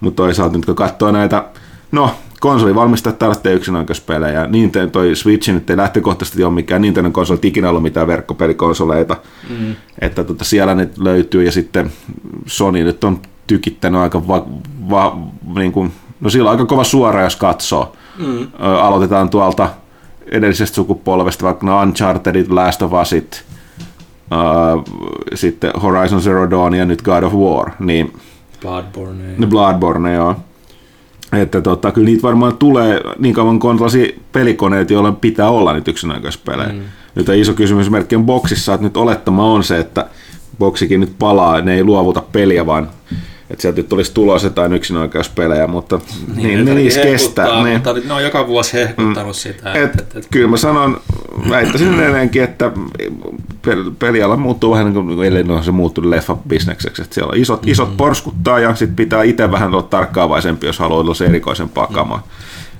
Mutta 0.00 0.22
toisaalta 0.22 0.56
nyt 0.56 0.66
kun 0.66 0.74
katsoo 0.74 1.10
näitä, 1.10 1.44
no 1.92 2.10
konsolivalmistajat 2.40 3.18
tällaista 3.18 3.50
yksinoikeuspelejä. 3.50 4.46
Nintendo, 4.46 4.90
toi 4.90 5.16
Switch 5.16 5.52
nyt 5.52 5.70
ei 5.70 5.76
lähtökohtaisesti 5.76 6.44
ole 6.44 6.52
mikään 6.52 6.82
Nintendo 6.82 7.10
konsoli 7.10 7.38
ikinä 7.42 7.68
ollut 7.68 7.82
mitään 7.82 8.06
verkkopelikonsoleita. 8.06 9.16
Mm. 9.50 9.74
Että 10.00 10.24
tota, 10.24 10.44
siellä 10.44 10.74
nyt 10.74 10.98
löytyy 10.98 11.42
ja 11.42 11.52
sitten 11.52 11.92
Sony 12.46 12.84
nyt 12.84 13.04
on 13.04 13.20
tykittänyt 13.46 14.00
aika 14.00 14.28
va, 14.28 14.46
va, 14.90 15.18
niin 15.54 15.72
kuin, 15.72 15.92
no 16.24 16.30
sillä 16.30 16.50
on 16.50 16.56
aika 16.56 16.66
kova 16.66 16.84
suora, 16.84 17.22
jos 17.22 17.36
katsoo. 17.36 17.92
Mm. 18.18 18.48
Aloitetaan 18.58 19.30
tuolta 19.30 19.68
edellisestä 20.26 20.74
sukupolvesta, 20.74 21.44
vaikka 21.44 21.66
no 21.66 21.82
Unchartedit, 21.82 22.50
Last 22.50 22.82
of 22.82 22.92
Usit, 23.02 23.44
ö, 24.32 24.36
sitten 25.34 25.70
Horizon 25.82 26.20
Zero 26.22 26.50
Dawn 26.50 26.74
ja 26.74 26.84
nyt 26.84 27.02
God 27.02 27.22
of 27.22 27.32
War, 27.32 27.70
niin 27.78 28.12
Bloodborne. 28.60 29.24
ne 29.38 29.46
Bloodborne, 29.46 30.14
joo. 30.14 30.36
Että 31.32 31.60
tota, 31.60 31.92
kyllä 31.92 32.06
niitä 32.06 32.22
varmaan 32.22 32.56
tulee 32.56 33.00
niin 33.18 33.34
kauan 33.34 33.58
kuin 33.58 33.70
on 33.70 33.76
tällaisia 33.76 34.12
pelikoneita, 34.32 34.92
joilla 34.92 35.12
pitää 35.12 35.48
olla 35.48 35.72
niitä 35.72 35.90
yksinäköispelejä. 35.90 36.72
Mm. 36.72 36.80
Nyt 37.14 37.28
on 37.28 37.34
iso 37.34 37.52
kysymysmerkki 37.52 38.16
on 38.16 38.26
boksissa, 38.26 38.74
että 38.74 38.86
nyt 38.86 38.96
olettama 38.96 39.44
on 39.52 39.64
se, 39.64 39.78
että 39.78 40.06
boksikin 40.58 41.00
nyt 41.00 41.14
palaa, 41.18 41.60
ne 41.60 41.74
ei 41.74 41.84
luovuta 41.84 42.22
peliä, 42.32 42.66
vaan 42.66 42.88
että 43.54 43.62
sieltä 43.62 43.76
nyt 43.76 43.88
tulisi 43.88 44.14
tulos 44.14 44.44
jotain 44.44 44.72
yksinoikeuspelejä, 44.72 45.66
mutta 45.66 46.00
niin, 46.36 46.48
niin 46.48 46.64
ne 46.64 46.74
niissä 46.74 47.00
kestää. 47.00 47.64
Niin. 47.64 47.74
Mutta 47.74 47.92
ne 47.92 48.12
on 48.12 48.24
joka 48.24 48.46
vuosi 48.46 48.72
hehkuttanut 48.72 49.36
mm. 49.36 49.40
sitä. 49.40 49.72
Et, 49.72 49.82
et, 49.82 50.00
et, 50.00 50.16
et, 50.16 50.26
kyllä 50.30 50.48
mä 50.48 50.56
sanon, 50.56 51.00
väittäisin 51.50 51.94
edelleenkin, 51.94 52.42
että 52.42 52.72
pel- 53.66 53.92
peliala 53.98 54.36
muuttuu 54.36 54.70
vähän 54.70 54.94
niin 54.94 55.06
kuin 55.06 55.24
eilen 55.24 55.50
on 55.50 55.64
se 55.64 55.70
muuttunut 55.70 56.10
leffabisnekseksi, 56.10 57.02
että 57.02 57.14
siellä 57.14 57.30
on 57.30 57.38
isot, 57.38 57.60
mm-hmm. 57.60 57.72
isot 57.72 57.96
porskuttaa 57.96 58.58
ja 58.58 58.74
sitten 58.74 58.96
pitää 58.96 59.22
itse 59.22 59.50
vähän 59.50 59.74
olla 59.74 59.82
tarkkaavaisempi, 59.82 60.66
jos 60.66 60.78
haluaa 60.78 61.00
olla 61.00 61.14
se 61.14 61.26
erikoisempaa 61.26 61.86
kamaa 61.86 62.26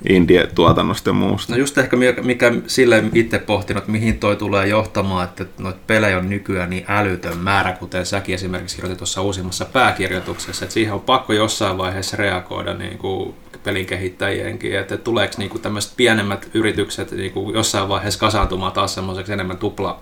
indie-tuotannosta 0.09 1.09
ja 1.09 1.13
muusta. 1.13 1.53
No 1.53 1.59
just 1.59 1.77
ehkä 1.77 1.97
mikä, 2.23 2.53
sille 2.67 3.03
itse 3.13 3.39
pohtinut, 3.39 3.87
mihin 3.87 4.19
toi 4.19 4.35
tulee 4.35 4.67
johtamaan, 4.67 5.23
että 5.23 5.45
noita 5.57 5.79
pelejä 5.87 6.17
on 6.17 6.29
nykyään 6.29 6.69
niin 6.69 6.85
älytön 6.87 7.37
määrä, 7.37 7.71
kuten 7.71 8.05
säkin 8.05 8.35
esimerkiksi 8.35 8.75
kirjoitit 8.75 8.97
tuossa 8.97 9.21
uusimmassa 9.21 9.65
pääkirjoituksessa, 9.65 10.65
että 10.65 10.73
siihen 10.73 10.93
on 10.93 11.01
pakko 11.01 11.33
jossain 11.33 11.77
vaiheessa 11.77 12.17
reagoida 12.17 12.73
niin 12.73 12.97
kuin 12.97 13.35
pelin 13.63 13.85
kehittäjienkin, 13.85 14.79
että 14.79 14.97
tuleeko 14.97 15.33
niin 15.37 15.61
tämmöiset 15.61 15.93
pienemmät 15.97 16.49
yritykset 16.53 17.11
niin 17.11 17.31
kuin 17.31 17.55
jossain 17.55 17.89
vaiheessa 17.89 18.19
kasaantumaan 18.19 18.71
taas 18.71 18.95
semmoiseksi 18.95 19.33
enemmän 19.33 19.57
tupla 19.57 19.99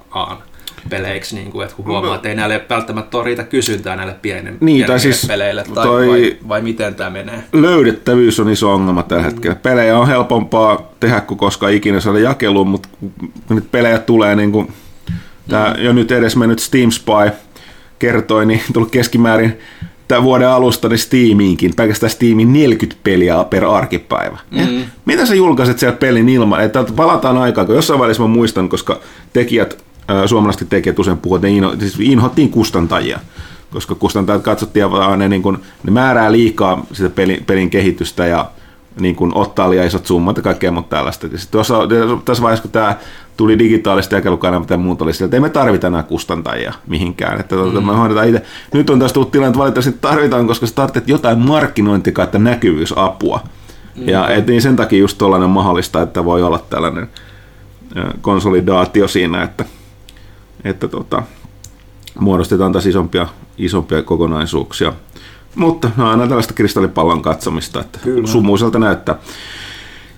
peleiksi, 0.90 1.36
niin 1.36 1.52
kuin, 1.52 1.64
että 1.64 1.76
kun 1.76 1.86
huomaa, 1.86 2.16
että 2.16 2.30
ei 2.30 2.36
näille 2.36 2.62
välttämättä 2.70 3.18
ole 3.18 3.26
riitä 3.26 3.44
kysyntää 3.44 3.96
näille 3.96 4.16
pienen, 4.22 4.58
niin, 4.60 4.86
tai 4.86 5.00
siis 5.00 5.26
peleille, 5.28 5.64
tai 5.74 5.86
toi 5.86 6.08
vai, 6.08 6.38
vai 6.48 6.62
miten 6.62 6.96
tämä 6.96 7.10
menee? 7.10 7.44
Löydettävyys 7.54 8.40
on 8.40 8.50
iso 8.50 8.74
ongelma 8.74 9.04
tällä 9.04 9.24
hetkellä. 9.24 9.56
Pelejä 9.56 9.98
on 9.98 10.08
helpompaa 10.08 10.92
tehdä 11.00 11.22
kuin 11.22 11.38
koskaan 11.38 11.74
ikinä 11.74 12.00
saada 12.00 12.20
jakeluun, 12.20 12.68
mutta 12.68 12.90
kun 13.48 13.56
nyt 13.56 13.72
pelejä 13.72 14.00
tulee, 14.00 14.36
niin 14.36 14.52
kuin 14.52 14.74
tämä 15.50 15.76
jo 15.78 15.94
nyt 15.94 16.12
edes 16.12 16.36
mennyt 16.36 16.60
Steam 16.60 16.92
Spy 16.92 17.32
kertoi, 18.00 18.46
niin 18.46 18.62
tullut 18.74 18.92
keskimäärin 18.92 19.60
tämän 20.08 20.24
vuoden 20.24 20.50
alusta 20.50 20.90
niin 20.90 21.00
Steamiinkin, 21.00 21.76
pelkästään 21.76 22.10
Steamin 22.10 22.54
40 22.54 23.02
peliä 23.04 23.44
per 23.50 23.66
arkipäivä. 23.66 24.38
Mm. 24.52 24.84
Mitä 25.06 25.26
sä 25.26 25.36
julkaiset 25.36 25.80
siellä 25.80 25.98
pelin 25.98 26.30
ilman? 26.30 26.64
Että 26.64 26.86
palataan 26.96 27.38
aikaan, 27.38 27.68
kun 27.68 27.76
jossain 27.76 28.00
välissä 28.00 28.24
mä 28.24 28.28
muistan, 28.28 28.70
koska 28.70 29.00
tekijät 29.34 29.84
suomalaiset 30.26 30.70
tekijät 30.70 31.00
usein 31.00 31.18
puhuvat, 31.18 31.40
että 31.40 31.48
inho, 31.48 31.76
siis 31.80 32.00
inhottiin 32.00 32.50
kustantajia, 32.50 33.20
koska 33.72 33.96
kustantajat 33.96 34.42
katsottiin, 34.42 34.86
että 34.86 35.18
ne, 35.18 35.30
niin 35.30 35.42
kuin, 35.42 35.58
ne 35.84 35.92
määrää 35.92 36.32
liikaa 36.32 36.86
sitä 36.94 37.10
pelin, 37.10 37.44
pelin 37.46 37.70
kehitystä 37.70 38.26
ja 38.26 38.50
niin 39.00 39.16
kuin, 39.16 39.32
ottaa 39.36 39.70
liian 39.70 39.88
isot 39.88 40.06
summat 40.06 40.38
ja 40.38 40.44
kaikkea 40.44 40.72
muuta 40.72 40.90
tällaista. 40.90 41.28
Ja 41.28 41.38
tuossa, 41.52 41.76
tässä 42.26 42.44
vaiheessa, 42.44 42.62
kun 42.62 42.72
tämä 42.72 42.96
tuli 43.38 43.60
digitaalista 43.60 44.16
jakelukanava 44.16 44.66
tai 44.66 44.78
muuta, 44.78 45.04
oli 45.04 45.14
sillä, 45.14 45.26
että 45.26 45.38
ei 45.38 45.42
me 45.42 45.50
tarvita 45.50 45.88
enää 45.88 46.04
kustantajia 46.04 46.74
mihinkään. 46.88 47.40
Että, 47.40 47.56
mm. 47.56 47.86
me 47.86 47.94
hoidetaan 47.94 48.28
itse. 48.28 48.44
Nyt 48.74 48.90
on 48.90 49.00
taas 49.00 49.14
tullut 49.14 49.32
tilanne, 49.32 49.48
että 49.48 49.60
valitettavasti 49.60 49.98
tarvitaan, 50.02 50.48
koska 50.48 50.68
sä 50.68 50.76
tarvitset 50.76 51.08
jotain 51.08 51.40
markkinointia 51.40 52.14
kautta 52.14 52.40
näkyvyysapua. 52.40 53.40
Mm. 53.96 54.10
Ja 54.10 54.30
et, 54.30 54.48
niin 54.48 54.62
sen 54.62 54.76
takia 54.76 55.00
just 55.00 55.18
tuollainen 55.18 55.50
mahdollista, 55.50 56.02
että 56.02 56.26
voi 56.26 56.44
olla 56.44 56.60
tällainen 56.70 57.10
konsolidaatio 58.22 59.08
siinä, 59.08 59.44
että 59.44 59.66
että 60.64 60.88
tota, 60.88 61.24
muodostetaan 62.20 62.72
taas 62.72 62.86
isompia, 62.86 63.28
isompia 63.58 64.04
kokonaisuuksia. 64.04 64.94
Mutta 65.56 65.92
no, 65.98 66.10
aina 66.10 66.28
tällaista 66.28 66.54
kristallipallon 66.54 67.22
katsomista, 67.22 67.82
että 67.82 68.00
Kyllä. 68.04 68.28
sumuiselta 68.28 68.80
näyttää. 68.80 69.16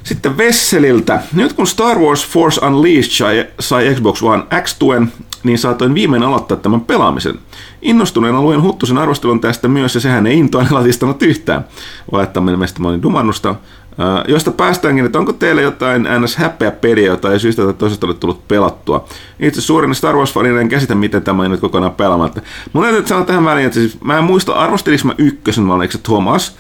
Sitten 0.04 0.38
Vesseliltä. 0.38 1.20
Nyt 1.34 1.54
kun 1.54 1.68
Star 1.68 2.00
Wars 2.00 2.28
Force 2.28 2.66
Unleashed 2.66 3.12
sai, 3.12 3.46
sai 3.60 3.96
Xbox 3.96 4.24
One 4.24 4.44
X-tuen, 4.62 5.14
niin 5.44 5.58
saatoin 5.58 5.94
viimein 5.94 6.24
aloittaa 6.24 6.58
tämän 6.58 6.82
pelaamisen. 6.82 7.40
Innostuneen 7.82 8.36
alueen 8.36 8.62
Huttusen 8.62 8.98
arvostelun 8.98 9.42
tästä 9.42 9.68
myös, 9.68 9.96
ja 9.96 10.02
sehän 10.02 10.28
ei 10.28 10.40
intoa 10.40 10.66
latistanut 10.72 11.22
yhtään. 11.22 11.66
Olettamme 12.12 12.58
meistä 12.58 12.82
mä 12.82 12.88
olin 12.88 13.02
dumannusta. 13.02 13.56
Uh, 14.00 14.32
josta 14.32 14.52
päästäänkin, 14.52 15.06
että 15.06 15.20
onko 15.20 15.34
teillä 15.34 15.62
jotain 15.62 16.08
ns. 16.20 16.36
häpeä 16.36 16.72
peliä, 16.72 17.06
jota 17.06 17.32
ei 17.32 17.40
syystä 17.40 17.64
tai 17.64 17.74
toisesta 17.74 18.08
ole 18.08 18.14
tullut 18.14 18.48
pelattua. 18.48 19.06
Itse 19.40 19.62
suurin 19.62 19.96
Star 19.96 20.16
wars 20.16 20.34
fanina 20.34 20.62
en 20.62 20.70
käsitä, 20.70 20.96
miten 20.96 21.24
tämä 21.24 21.44
ei 21.44 21.50
nyt 21.50 21.60
kokonaan 21.60 21.92
pelaamatta. 21.92 22.42
Mun 22.74 22.84
täytyy 22.84 23.08
sanoa 23.08 23.26
tähän 23.26 23.46
väliin, 23.46 23.66
että 23.66 23.80
siis, 23.80 24.02
mä 24.02 24.18
en 24.18 24.24
muista, 24.24 24.54
arvostelis 24.54 25.06
mä 25.06 25.16
ykkösen, 25.18 25.68
vai 25.68 25.92
se 25.92 25.98
Thomas? 25.98 26.56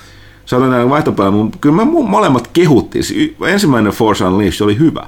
Olet 0.53 0.69
näin 0.69 0.89
vaihtopelä, 0.89 1.31
mutta 1.31 1.57
kyllä 1.61 1.75
me 1.75 1.85
molemmat 1.85 2.49
kehuttiin. 2.53 3.03
Ensimmäinen 3.47 3.93
Force 3.93 4.25
Unleashed 4.25 4.65
oli 4.65 4.79
hyvä. 4.79 5.07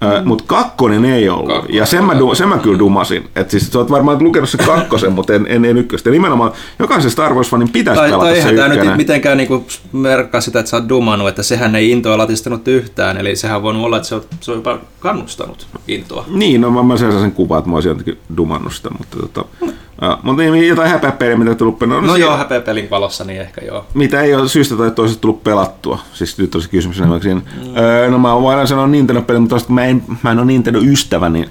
Mm. 0.00 0.28
Mutta 0.28 0.44
kakkonen 0.46 1.04
ei 1.04 1.28
ollut. 1.28 1.48
Kakkonen, 1.48 1.76
ja 1.76 1.86
sen 1.86 2.04
mä, 2.04 2.18
du, 2.18 2.34
sen 2.34 2.48
mä 2.48 2.58
kyllä 2.58 2.78
dumasin. 2.78 3.28
Et 3.36 3.50
siis 3.50 3.72
sä 3.72 3.78
oot 3.78 3.90
varmaan 3.90 4.24
lukenut 4.24 4.48
se 4.48 4.58
kakkosen, 4.58 5.12
mutta 5.12 5.34
en, 5.34 5.46
en, 5.48 5.64
en 5.64 5.76
ykköstä. 5.76 6.10
Nimenomaan 6.10 6.52
jokaisen 6.78 7.10
Star 7.10 7.32
Wars-fanin 7.32 7.68
pitäisi 7.72 8.00
tai, 8.00 8.10
pelata 8.10 8.24
tai 8.24 8.42
se 8.42 8.52
tämä 8.52 8.68
nyt 8.68 8.96
mitenkään 8.96 9.36
niinku 9.36 9.66
merkkaa 9.92 10.40
sitä, 10.40 10.58
että 10.58 10.70
sä 10.70 10.76
oot 10.76 10.88
dumannut, 10.88 11.28
että 11.28 11.42
sehän 11.42 11.76
ei 11.76 11.90
intoa 11.90 12.18
latistanut 12.18 12.68
yhtään. 12.68 13.16
Eli 13.16 13.36
sehän 13.36 13.62
voinut 13.62 13.84
olla, 13.84 13.96
että 13.96 14.08
se 14.08 14.14
on, 14.14 14.22
se 14.40 14.50
on 14.50 14.56
jopa 14.56 14.78
kannustanut 15.00 15.66
intoa. 15.88 16.24
Niin, 16.28 16.60
no 16.60 16.70
mä, 16.70 16.82
mä 16.82 16.96
sen 16.96 17.12
sen 17.12 17.32
kuvan, 17.32 17.58
että 17.58 17.70
mä 17.70 17.76
olisin 17.76 17.88
jotenkin 17.88 18.18
dumannut 18.36 18.74
sitä. 18.74 18.90
Mutta, 18.90 19.16
tota, 19.16 19.44
mm. 19.60 19.72
Uh, 20.02 20.18
mutta 20.22 20.42
niin, 20.42 20.68
jotain 20.68 20.90
häpeäpeliä, 20.90 21.36
mitä 21.36 21.54
tullut 21.54 21.80
No, 21.80 22.00
no 22.00 22.16
joo, 22.16 22.36
häpeäpelin 22.36 22.90
valossa 22.90 23.24
niin 23.24 23.40
ehkä 23.40 23.60
joo. 23.64 23.86
Mitä 23.94 24.20
ei 24.20 24.34
ole 24.34 24.48
syystä 24.48 24.76
tai 24.76 24.90
toisesta 24.90 25.20
tullut 25.20 25.44
pelattua. 25.44 25.98
Siis 26.12 26.38
nyt 26.38 26.54
olisi 26.54 26.70
kysymys 26.70 27.00
mm. 27.00 27.20
siinä. 27.20 27.40
Öö, 27.78 28.10
no 28.10 28.18
mä 28.18 28.42
voin 28.42 28.68
sanoa 28.68 28.86
Nintendo-peli, 28.86 29.38
mutta 29.38 29.54
tosta, 29.54 29.72
mä 29.72 29.84
en, 29.84 30.02
mä 30.22 30.30
en 30.30 30.38
ole 30.38 30.46
Nintendo-ystävä, 30.46 31.28
niin 31.28 31.48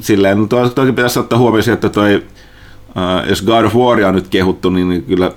silleen, 0.00 0.38
no 0.38 0.46
toki 0.46 0.92
pitäisi 0.92 1.18
ottaa 1.18 1.38
huomioon 1.38 1.72
että 1.72 1.88
toi, 1.88 2.14
uh, 2.16 3.28
jos 3.28 3.42
God 3.42 3.64
of 3.64 3.74
Waria 3.74 4.08
on 4.08 4.14
nyt 4.14 4.28
kehuttu, 4.28 4.70
niin, 4.70 4.88
niin 4.88 5.02
kyllä 5.02 5.32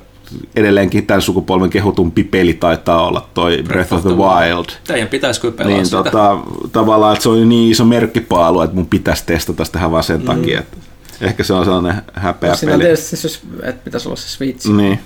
edelleenkin 0.56 1.06
tämän 1.06 1.22
sukupolven 1.22 1.70
kehutumpi 1.70 2.24
peli 2.24 2.54
taitaa 2.54 3.08
olla 3.08 3.30
toi 3.34 3.64
Breath 3.68 3.94
of 3.94 4.02
the 4.02 4.10
Wild. 4.10 4.66
Teidän 4.88 5.08
pitäisi 5.08 5.42
kyllä 5.42 5.54
pelaa 5.58 5.74
Niin 5.74 5.86
sitä. 5.86 6.04
tota, 6.04 6.38
tavallaan, 6.72 7.14
että 7.14 7.24
se 7.24 7.30
on 7.30 7.50
niin 7.50 7.72
iso 7.72 7.86
merkkipaalu, 7.86 8.62
että 8.62 8.76
mun 8.76 8.88
pitäisi 8.88 9.26
testata 9.26 9.66
sitä 9.66 9.80
ihan 9.80 9.92
vaan 9.92 10.04
sen 10.04 10.22
takia, 10.22 10.60
että 10.60 10.78
ehkä 11.22 11.44
se 11.44 11.54
on 11.54 11.66
sellainen 11.66 12.02
häpeä 12.14 12.56
Siinä 12.56 12.74
on 12.74 12.80
peli. 12.80 12.90
tietysti 12.90 13.18
se, 13.18 13.40
että 13.64 13.84
pitäisi 13.84 14.08
olla 14.08 14.16
se 14.16 14.30
Switch. 14.30 14.70
Niin. 14.70 15.00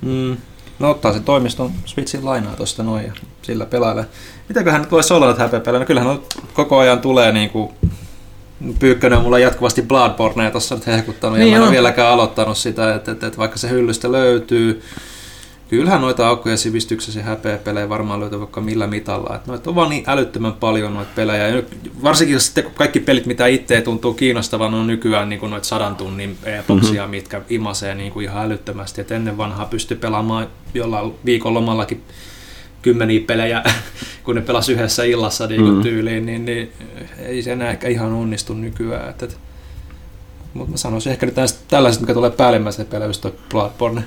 Mm. 0.00 0.36
No 0.78 0.90
ottaa 0.90 1.12
sen 1.12 1.24
toimiston 1.24 1.72
Switchin 1.84 2.24
lainaa 2.24 2.56
tuosta 2.56 2.82
noin 2.82 3.04
ja 3.04 3.12
sillä 3.42 3.66
pelailee. 3.66 4.04
Mitäköhän 4.48 4.80
nyt 4.80 4.90
voisi 4.90 5.14
olla 5.14 5.26
näitä 5.26 5.42
häpeäpelejä? 5.42 5.80
No 5.80 5.86
kyllähän 5.86 6.10
on, 6.10 6.22
koko 6.54 6.78
ajan 6.78 6.98
tulee 6.98 7.32
niinku 7.32 7.72
Pyykkönen 8.78 9.18
on 9.18 9.24
mulla 9.24 9.38
jatkuvasti 9.38 9.82
Bloodbornea 9.82 10.50
tuossa 10.50 10.74
nyt 10.74 10.86
hehkuttanut 10.86 11.38
Niin 11.38 11.48
ja 11.48 11.52
mä 11.52 11.56
en 11.56 11.62
ole 11.62 11.72
vieläkään 11.72 12.12
aloittanut 12.12 12.58
sitä, 12.58 12.94
että, 12.94 13.12
että, 13.12 13.26
että 13.26 13.38
vaikka 13.38 13.58
se 13.58 13.70
hyllystä 13.70 14.12
löytyy, 14.12 14.82
kyllähän 15.76 16.00
noita 16.00 16.28
aukkoja 16.28 16.56
sivistyksessä 16.56 17.20
ja 17.20 17.24
häpeäpelejä 17.24 17.88
varmaan 17.88 18.20
löytyy 18.20 18.40
vaikka 18.40 18.60
millä 18.60 18.86
mitalla. 18.86 19.36
Että 19.36 19.50
noita 19.50 19.70
on 19.70 19.76
vaan 19.76 19.90
niin 19.90 20.04
älyttömän 20.06 20.52
paljon 20.52 20.94
noita 20.94 21.10
pelejä. 21.14 21.48
Ja 21.48 21.62
varsinkin 22.02 22.34
jos 22.34 22.46
sitten 22.46 22.64
kaikki 22.74 23.00
pelit, 23.00 23.26
mitä 23.26 23.46
itse 23.46 23.80
tuntuu 23.80 24.14
kiinnostavan, 24.14 24.74
on 24.74 24.86
nykyään 24.86 25.28
niin 25.28 25.50
noita 25.50 25.66
sadan 25.66 25.96
tunnin 25.96 26.36
epoksia, 26.44 27.02
mm-hmm. 27.02 27.10
mitkä 27.10 27.42
imasee 27.48 27.94
niin 27.94 28.12
kuin 28.12 28.24
ihan 28.24 28.44
älyttömästi. 28.46 29.00
Et 29.00 29.10
ennen 29.10 29.36
vanhaa 29.38 29.66
pystyi 29.66 29.96
pelaamaan 29.96 30.46
jollain 30.74 31.14
viikonlomallakin 31.24 32.02
kymmeniä 32.82 33.20
pelejä, 33.26 33.62
kun 34.24 34.34
ne 34.34 34.40
pelas 34.40 34.68
yhdessä 34.68 35.04
illassa 35.04 35.46
niin 35.46 35.60
kuin 35.60 35.74
Mm. 35.74 35.82
tyyliin, 35.82 36.26
niin, 36.26 36.44
niin 36.44 36.72
ei 37.18 37.42
se 37.42 37.52
enää 37.52 37.70
ehkä 37.70 37.88
ihan 37.88 38.12
onnistu 38.12 38.54
nykyään. 38.54 39.10
Et, 39.10 39.22
et, 39.22 39.38
mutta 40.54 40.70
mä 40.70 40.76
sanoisin 40.76 41.12
ehkä 41.12 41.26
nyt 41.26 41.34
tällaiset- 41.34 41.68
tällaiset, 41.68 42.00
mikä 42.00 42.14
tulee 42.14 42.30
päällimmäisenä 42.30 42.88
pelejä, 42.90 43.06
just 43.08 43.20
toi 43.20 43.34
Bloodborne. 43.50 44.02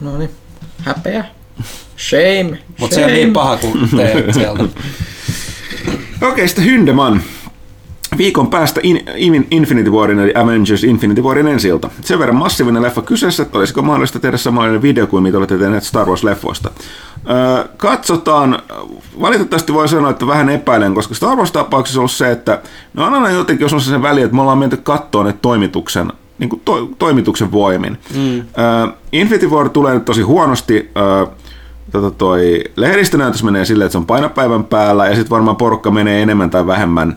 No 0.00 0.18
niin, 0.18 0.30
häpeä. 0.78 1.24
Shame. 1.98 2.58
Mutta 2.80 2.94
se 2.94 3.04
on 3.04 3.12
niin 3.12 3.32
paha 3.32 3.56
kuin 3.56 3.88
teet 3.96 4.34
sieltä. 4.34 4.64
Okei, 6.22 6.48
sitten 6.48 6.64
Hyndeman. 6.64 7.22
Viikon 8.18 8.46
päästä 8.46 8.80
in, 8.82 9.00
in, 9.14 9.46
Infinity 9.50 9.90
Warin 9.90 10.18
eli 10.18 10.32
Avengers 10.34 10.84
Infinity 10.84 11.22
Warin 11.22 11.46
ensi 11.46 11.68
ilta. 11.68 11.90
Sen 12.00 12.18
verran 12.18 12.36
massiivinen 12.36 12.82
leffa 12.82 13.02
kyseessä, 13.02 13.42
että 13.42 13.58
olisiko 13.58 13.82
mahdollista 13.82 14.20
tehdä 14.20 14.36
samanlainen 14.36 14.82
video 14.82 15.06
kuin 15.06 15.22
mitä 15.22 15.38
olette 15.38 15.58
tehneet 15.58 15.84
Star 15.84 16.06
Wars-leffoista. 16.06 16.70
Öö, 17.30 17.64
katsotaan, 17.76 18.62
valitettavasti 19.20 19.74
voi 19.74 19.88
sanoa, 19.88 20.10
että 20.10 20.26
vähän 20.26 20.48
epäilen, 20.48 20.94
koska 20.94 21.14
Star 21.14 21.36
Wars-tapauksessa 21.36 21.98
on 21.98 22.00
ollut 22.00 22.12
se, 22.12 22.30
että 22.30 22.62
no 22.94 23.06
on 23.06 23.14
aina 23.14 23.30
jotenkin 23.30 23.64
jos 23.64 23.72
on 23.72 23.80
sen 23.80 24.02
väliä, 24.02 24.24
että 24.24 24.34
me 24.34 24.40
ollaan 24.40 24.58
menty 24.58 24.76
kattoon 24.76 25.26
ne 25.26 25.34
toimituksen, 25.42 26.12
niin 26.38 26.48
kuin 26.50 26.62
to, 26.64 26.88
toimituksen 26.98 27.52
voimin. 27.52 27.98
Mm. 28.14 28.38
Öö, 28.38 28.44
Infinity 29.12 29.46
War 29.46 29.68
tulee 29.68 29.94
nyt 29.94 30.04
tosi 30.04 30.22
huonosti, 30.22 30.90
öö, 30.96 31.26
tota 31.92 32.10
toi 32.10 32.64
lehdistönäytös 32.76 33.42
menee 33.42 33.64
silleen, 33.64 33.86
että 33.86 33.92
se 33.92 33.98
on 33.98 34.06
painopäivän 34.06 34.64
päällä, 34.64 35.06
ja 35.06 35.14
sitten 35.14 35.30
varmaan 35.30 35.56
porukka 35.56 35.90
menee 35.90 36.22
enemmän 36.22 36.50
tai 36.50 36.66
vähemmän 36.66 37.16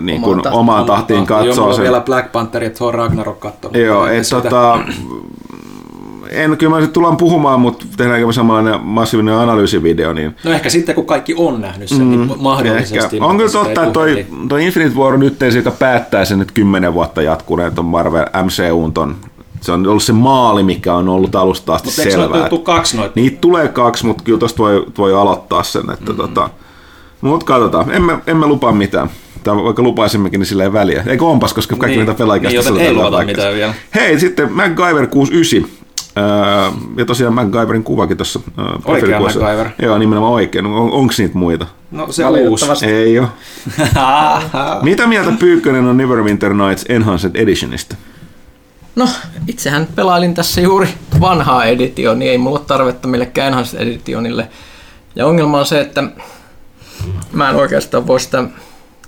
niin 0.00 0.22
kuin 0.22 0.32
Omaan 0.32 0.42
tahtiin. 0.42 0.60
omaan 0.60 0.86
tahtiin 0.86 1.16
Joo, 1.16 1.26
katsoo 1.26 1.64
mulla 1.64 1.74
on 1.76 1.82
vielä 1.82 2.00
Black 2.00 2.32
Panther 2.32 2.64
ja 2.64 2.70
Thor 2.70 2.94
Ragnarok 2.94 3.40
kattonut. 3.40 3.76
Joo, 3.76 4.06
että 4.06 4.42
tota, 4.42 4.78
en 6.36 6.56
kyllä 6.56 6.80
mä 6.80 6.86
tullaan 6.86 7.16
puhumaan, 7.16 7.60
mutta 7.60 7.86
tehdäänkö 7.96 8.26
me 8.26 8.32
samanlainen 8.32 8.80
massiivinen 8.80 9.34
analyysivideo, 9.34 10.12
niin 10.12 10.36
No 10.44 10.52
ehkä 10.52 10.70
sitten, 10.70 10.94
kun 10.94 11.06
kaikki 11.06 11.34
on 11.38 11.60
nähnyt 11.60 11.88
sen, 11.88 11.98
mm, 11.98 12.10
niin 12.10 12.32
mahdollisesti. 12.38 13.16
Ehkä. 13.16 13.26
On 13.26 13.36
kyllä 13.36 13.50
mutta 13.52 13.64
totta, 13.64 13.82
että 13.82 13.92
toi, 13.92 14.26
toi 14.48 14.64
Infinite 14.64 14.96
War 14.96 15.14
on 15.14 15.20
nyt 15.20 15.38
se, 15.38 15.58
joka 15.58 15.70
päättää 15.70 16.24
sen 16.24 16.38
nyt 16.38 16.52
kymmenen 16.52 16.94
vuotta 16.94 17.22
jatkuneen 17.22 17.74
ton 17.74 17.84
Marvel 17.84 18.26
MCUn 18.44 18.92
ton. 18.92 19.16
Se 19.60 19.72
on 19.72 19.86
ollut 19.86 20.02
se 20.02 20.12
maali, 20.12 20.62
mikä 20.62 20.94
on 20.94 21.08
ollut 21.08 21.34
alusta 21.34 21.74
asti 21.74 21.88
Mutta 21.88 22.02
eikö 22.02 22.12
selvää. 22.12 22.48
tuu 22.48 22.58
kaksi 22.58 22.96
noita? 22.96 23.12
Niitä 23.14 23.38
tulee 23.40 23.68
kaksi, 23.68 24.06
mutta 24.06 24.24
kyllä 24.24 24.38
tosta 24.38 24.62
voi, 24.62 24.86
voi 24.98 25.14
aloittaa 25.14 25.62
sen. 25.62 25.82
Että 25.82 25.94
mm-hmm. 26.12 26.16
tota, 26.16 26.50
mutta 27.20 27.46
katsotaan, 27.46 27.92
emme, 27.92 28.18
emme 28.26 28.46
lupaa 28.46 28.72
mitään. 28.72 29.10
Tai 29.44 29.56
vaikka 29.56 29.82
lupaisimmekin, 29.82 30.40
niin 30.40 30.46
sillä 30.46 30.64
ei 30.64 30.72
väliä. 30.72 31.04
Eikö 31.06 31.24
onpas, 31.24 31.54
koska 31.54 31.76
kaikki 31.76 31.96
Niin. 31.96 32.06
niitä 32.06 32.18
pelaajia 32.18 32.50
Niin, 32.50 32.80
ei 32.80 32.92
luvata 32.94 33.24
mitään 33.24 33.54
vielä. 33.54 33.74
Hei, 33.94 34.20
sitten 34.20 34.52
MacGyver 34.52 35.06
69. 35.06 35.83
Öö, 36.18 36.70
ja 36.96 37.04
tosiaan 37.04 37.34
MacGyverin 37.34 37.84
kuvakin 37.84 38.16
tuossa. 38.16 38.40
Öö, 38.58 38.64
profiilikuvassa. 38.82 39.40
MacGyver. 39.40 39.68
Joo, 39.82 39.98
nimenomaan 39.98 40.32
oikein. 40.32 40.66
On, 40.66 40.92
onko 40.92 41.14
niitä 41.18 41.38
muita? 41.38 41.66
No 41.90 42.12
se 42.12 42.24
uusi. 42.24 42.42
Valitettavasti. 42.42 42.86
Ei 42.86 43.18
ole. 43.18 43.28
Mitä 44.82 45.06
mieltä 45.06 45.32
Pyykkönen 45.38 45.84
on 45.84 45.96
Neverwinter 45.96 46.54
Nights 46.54 46.84
Enhanced 46.88 47.30
Editionista? 47.34 47.96
No, 48.96 49.08
itsehän 49.48 49.88
pelailin 49.94 50.34
tässä 50.34 50.60
juuri 50.60 50.88
vanhaa 51.20 51.64
editionia, 51.64 52.18
niin 52.18 52.30
ei 52.30 52.38
mulla 52.38 52.58
ole 52.58 52.66
tarvetta 52.66 53.08
millekään 53.08 53.48
Enhanced 53.48 53.80
Editionille. 53.80 54.48
Ja 55.16 55.26
ongelma 55.26 55.58
on 55.58 55.66
se, 55.66 55.80
että 55.80 56.04
mä 57.32 57.50
en 57.50 57.56
oikeastaan 57.56 58.06
voi 58.06 58.20
sitä 58.20 58.44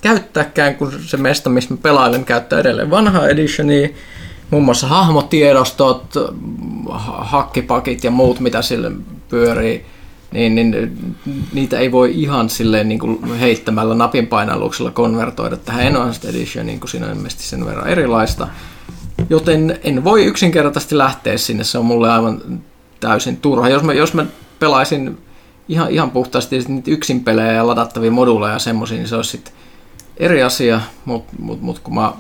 käyttääkään, 0.00 0.74
kun 0.74 0.92
se 1.00 1.16
mesta, 1.16 1.50
missä 1.50 1.74
mä 1.74 1.80
pelailen, 1.82 2.24
käyttää 2.24 2.60
edelleen 2.60 2.90
vanhaa 2.90 3.28
editionia. 3.28 3.88
Muun 4.50 4.64
muassa 4.64 4.86
hahmotiedostot, 4.86 6.14
ha- 6.88 7.24
hakkipakit 7.24 8.04
ja 8.04 8.10
muut, 8.10 8.40
mitä 8.40 8.62
sille 8.62 8.92
pyörii. 9.28 9.86
Niin, 10.32 10.54
niin 10.54 10.98
niitä 11.52 11.78
ei 11.78 11.92
voi 11.92 12.22
ihan 12.22 12.50
silleen 12.50 12.88
niin 12.88 12.98
kuin 12.98 13.34
heittämällä 13.34 13.94
napin 13.94 14.26
painalluksella 14.26 14.90
konvertoida 14.90 15.56
tähän 15.56 15.86
Enhanced 15.86 16.30
Editioniin, 16.30 16.80
kun 16.80 16.88
siinä 16.88 17.06
on 17.06 17.12
ilmeisesti 17.12 17.42
sen 17.42 17.66
verran 17.66 17.88
erilaista. 17.88 18.48
Joten 19.30 19.78
en 19.84 20.04
voi 20.04 20.24
yksinkertaisesti 20.24 20.98
lähteä 20.98 21.38
sinne, 21.38 21.64
se 21.64 21.78
on 21.78 21.84
mulle 21.84 22.12
aivan 22.12 22.60
täysin 23.00 23.36
turha. 23.36 23.68
Jos 23.68 23.82
mä, 23.82 23.92
jos 23.92 24.14
mä 24.14 24.26
pelaisin 24.58 25.18
ihan, 25.68 25.90
ihan 25.90 26.10
puhtaasti 26.10 26.58
niitä 26.68 26.90
yksin 26.90 27.24
pelejä 27.24 27.52
ja 27.52 27.66
ladattavia 27.66 28.10
moduuleja 28.10 28.52
ja 28.52 28.58
semmoisia, 28.58 28.98
niin 28.98 29.08
se 29.08 29.16
olisi 29.16 29.30
sitten 29.30 29.54
eri 30.16 30.42
asia, 30.42 30.80
mutta 31.04 31.32
mut, 31.38 31.62
mut, 31.62 31.78
kun 31.78 31.94
mä 31.94 32.12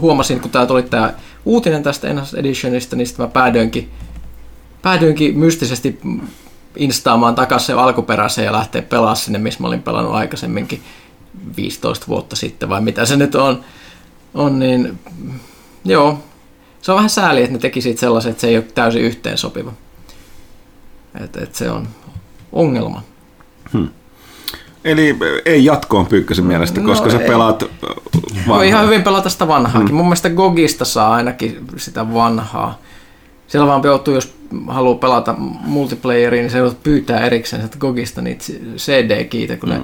huomasin, 0.00 0.40
kun 0.40 0.50
tää 0.50 0.66
tuli 0.66 0.82
tämä 0.82 1.14
uutinen 1.44 1.82
tästä 1.82 2.08
Enhanced 2.08 2.38
Editionista, 2.38 2.96
niin 2.96 3.06
sitten 3.06 3.26
mä 3.26 3.30
päädyinkin, 3.32 3.90
päädyinkin 4.82 5.38
mystisesti 5.38 6.00
instaamaan 6.76 7.34
takaisin 7.34 7.66
se 7.66 7.72
alkuperäisen 7.72 8.44
ja 8.44 8.52
lähteä 8.52 8.82
pelaamaan 8.82 9.16
sinne, 9.16 9.38
missä 9.38 9.60
mä 9.60 9.68
olin 9.68 9.82
pelannut 9.82 10.14
aikaisemminkin 10.14 10.82
15 11.56 12.06
vuotta 12.08 12.36
sitten, 12.36 12.68
vai 12.68 12.80
mitä 12.80 13.06
se 13.06 13.16
nyt 13.16 13.34
on, 13.34 13.64
on 14.34 14.58
niin 14.58 14.98
Joo. 15.84 16.18
Se 16.82 16.92
on 16.92 16.96
vähän 16.96 17.10
sääli, 17.10 17.40
että 17.40 17.52
ne 17.52 17.58
teki 17.58 17.80
siitä 17.80 18.00
sellaisen, 18.00 18.30
että 18.30 18.40
se 18.40 18.48
ei 18.48 18.56
ole 18.56 18.64
täysin 18.74 19.02
yhteensopiva. 19.02 19.72
Et, 21.24 21.36
et 21.36 21.54
se 21.54 21.70
on 21.70 21.88
ongelma. 22.52 23.02
Eli 24.84 25.16
ei 25.44 25.64
jatkoon 25.64 26.06
Pyykkösen 26.06 26.44
mielestä, 26.44 26.80
No 26.80 26.86
koska 26.86 27.10
sä 27.10 27.18
ei. 27.20 27.28
pelaat 27.28 27.62
äh, 27.62 27.68
Voi 27.82 28.42
vanhaa. 28.48 28.62
ihan 28.62 28.84
hyvin 28.84 29.02
pelata 29.02 29.28
sitä 29.28 29.48
vanhaakin. 29.48 29.90
Mm. 29.90 29.96
Mun 29.96 30.06
mielestä 30.06 30.30
Gogista 30.30 30.84
saa 30.84 31.14
ainakin 31.14 31.64
sitä 31.76 32.14
vanhaa. 32.14 32.78
Siellä 33.46 33.66
vaan 33.68 33.82
joutuu, 33.84 34.14
jos 34.14 34.34
haluaa 34.68 34.98
pelata 34.98 35.34
multiplayeriin, 35.38 36.42
niin 36.42 36.50
se 36.50 36.58
joutuu 36.58 36.78
pyytää 36.82 37.20
erikseen 37.26 37.62
sieltä 37.62 37.78
Gogista 37.78 38.22
niitä 38.22 38.44
CD-kiitä, 38.76 39.56
kun 39.56 39.68
mm. 39.68 39.74
ne, 39.74 39.82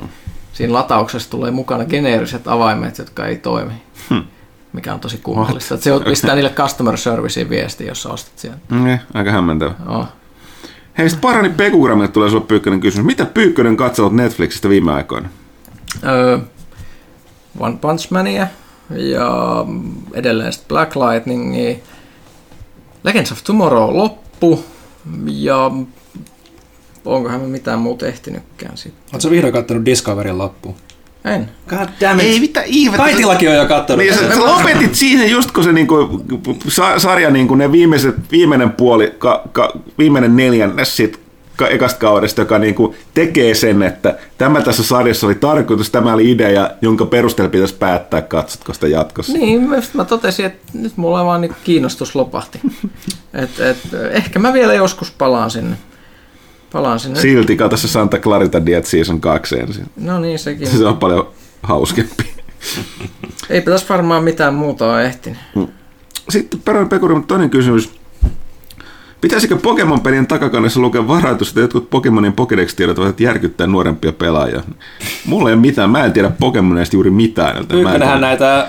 siinä 0.53 0.73
latauksessa 0.73 1.31
tulee 1.31 1.51
mukana 1.51 1.85
geneeriset 1.85 2.49
avaimet, 2.49 2.99
jotka 2.99 3.27
ei 3.27 3.37
toimi. 3.37 3.73
Hmm. 4.11 4.25
Mikä 4.73 4.95
on 4.95 5.01
tosi 5.01 5.19
kummallista. 5.23 5.75
Että 5.75 5.85
se 5.85 6.05
pistää 6.05 6.35
niille 6.35 6.51
customer 6.51 6.97
serviceen 6.97 7.51
viesti, 7.51 7.87
jos 7.87 8.03
sä 8.03 8.09
ostat 8.09 8.39
sieltä. 8.39 8.59
Mm, 8.71 8.99
aika 9.15 9.31
hämmentävä. 9.33 9.73
Oh. 9.89 10.07
Hei, 10.99 11.09
sitten 11.11 11.21
parani 11.21 11.51
Pekugramille 11.51 12.09
tulee 12.09 12.31
sulle 12.31 12.45
Pyykkönen 12.45 12.81
kysymys. 12.81 13.07
Mitä 13.07 13.25
Pyykkönen 13.25 13.77
katsovat 13.77 14.13
Netflixistä 14.13 14.69
viime 14.69 14.93
aikoina? 14.93 15.29
Öö, 16.05 16.39
One 17.59 17.77
Punch 17.81 18.11
Mania 18.11 18.47
ja 18.91 19.65
edelleen 20.13 20.53
sitten 20.53 20.69
Black 20.69 20.97
Lightningia. 20.97 21.77
Legends 23.05 23.33
of 23.33 23.45
Tomorrow 23.45 23.97
loppu 23.97 24.65
ja 25.27 25.71
onkohan 27.05 27.41
me 27.41 27.47
mitään 27.47 27.79
muuta 27.79 28.07
ehtinytkään 28.07 28.77
sitten. 28.77 29.03
Oletko 29.13 29.31
vihdoin 29.31 29.53
kattonut 29.53 29.85
Discoverin 29.85 30.39
loppuun? 30.39 30.75
En. 31.25 31.49
God 31.69 31.89
damn 32.01 32.21
it. 32.21 32.27
Ei 32.27 32.41
mitä 32.41 32.63
ihmettä. 32.67 33.03
Kaitillakin 33.03 33.49
on 33.51 33.57
jo 33.57 33.67
kattonut. 33.67 33.99
Niin, 33.99 34.15
sä, 34.15 34.35
sä 34.35 34.45
lopetit 34.45 34.95
siihen 34.95 35.31
just 35.31 35.51
kun 35.51 35.65
se 35.65 35.73
niinku, 35.73 36.25
sa, 36.69 36.99
sarja 36.99 37.31
niinku 37.31 37.55
ne 37.55 37.73
viimeiset, 37.73 38.15
viimeinen 38.31 38.71
puoli, 38.71 39.15
ka, 39.19 39.43
ka, 39.53 39.73
viimeinen 39.99 40.37
neljännes 40.37 40.97
sit 40.97 41.21
ka, 41.57 41.69
ekasta 41.69 41.99
kaudesta, 41.99 42.41
joka 42.41 42.59
niinku 42.59 42.95
tekee 43.15 43.55
sen, 43.55 43.83
että 43.83 44.19
tämä 44.39 44.61
tässä 44.63 44.83
sarjassa 44.83 45.27
oli 45.27 45.35
tarkoitus, 45.35 45.91
tämä 45.91 46.15
oli 46.15 46.31
idea, 46.31 46.71
jonka 46.83 47.07
perusteella 47.07 47.51
pitäisi 47.51 47.75
päättää, 47.75 48.23
katsotko 48.23 48.73
sitä 48.73 48.89
jatkossa. 48.89 49.33
Niin, 49.33 49.63
mä- 49.63 49.77
mä 49.95 50.05
totesin, 50.05 50.47
että 50.47 50.61
nyt 50.75 50.97
mulla 50.97 51.25
vaan 51.25 51.41
niin 51.41 51.55
kiinnostus 51.65 52.15
lopahti. 52.15 52.61
et, 53.35 53.61
et, 53.61 53.79
ehkä 54.11 54.39
mä 54.39 54.53
vielä 54.53 54.75
joskus 54.75 55.11
palaan 55.11 55.51
sinne. 55.51 55.77
Palaan 56.73 57.01
sinne. 57.01 57.21
Silti 57.21 57.57
kato 57.57 57.77
se 57.77 57.89
Santa 57.89 58.19
Clarita 58.19 58.67
Diet 58.67 58.87
Season 58.87 59.21
2 59.21 59.59
ensin. 59.61 59.87
No 59.97 60.21
niin, 60.21 60.39
sekin. 60.39 60.67
Se 60.67 60.87
on 60.87 60.97
paljon 60.97 61.29
hauskempi. 61.63 62.31
Eipä 63.51 63.71
tässä 63.71 63.87
varmaan 63.89 64.25
mitään 64.25 64.55
muuta 64.55 64.93
ole 64.93 65.05
ehtinyt. 65.05 65.39
Sitten 66.29 66.61
Perän 66.61 66.89
Pekuri, 66.89 67.15
mutta 67.15 67.29
toinen 67.29 67.51
kysymys. 67.51 68.01
Pitäisikö 69.21 69.57
Pokemon-pelien 69.57 70.27
takakannessa 70.27 70.81
lukea 70.81 71.09
varoitus, 71.09 71.49
että 71.49 71.61
jotkut 71.61 71.91
Pokemonin 71.91 72.33
Pokédex-tiedot 72.33 72.97
voivat 72.97 73.21
järkyttää 73.21 73.67
nuorempia 73.67 74.13
pelaajia? 74.13 74.63
Mulla 75.27 75.49
ei 75.49 75.55
ole 75.55 75.61
mitään, 75.61 75.91
mä 75.91 76.05
en 76.05 76.13
tiedä 76.13 76.31
Pokemoneista 76.41 76.97
juuri 76.97 77.11
mitään. 77.11 77.67
tiedä. 77.67 78.19
näitä 78.19 78.69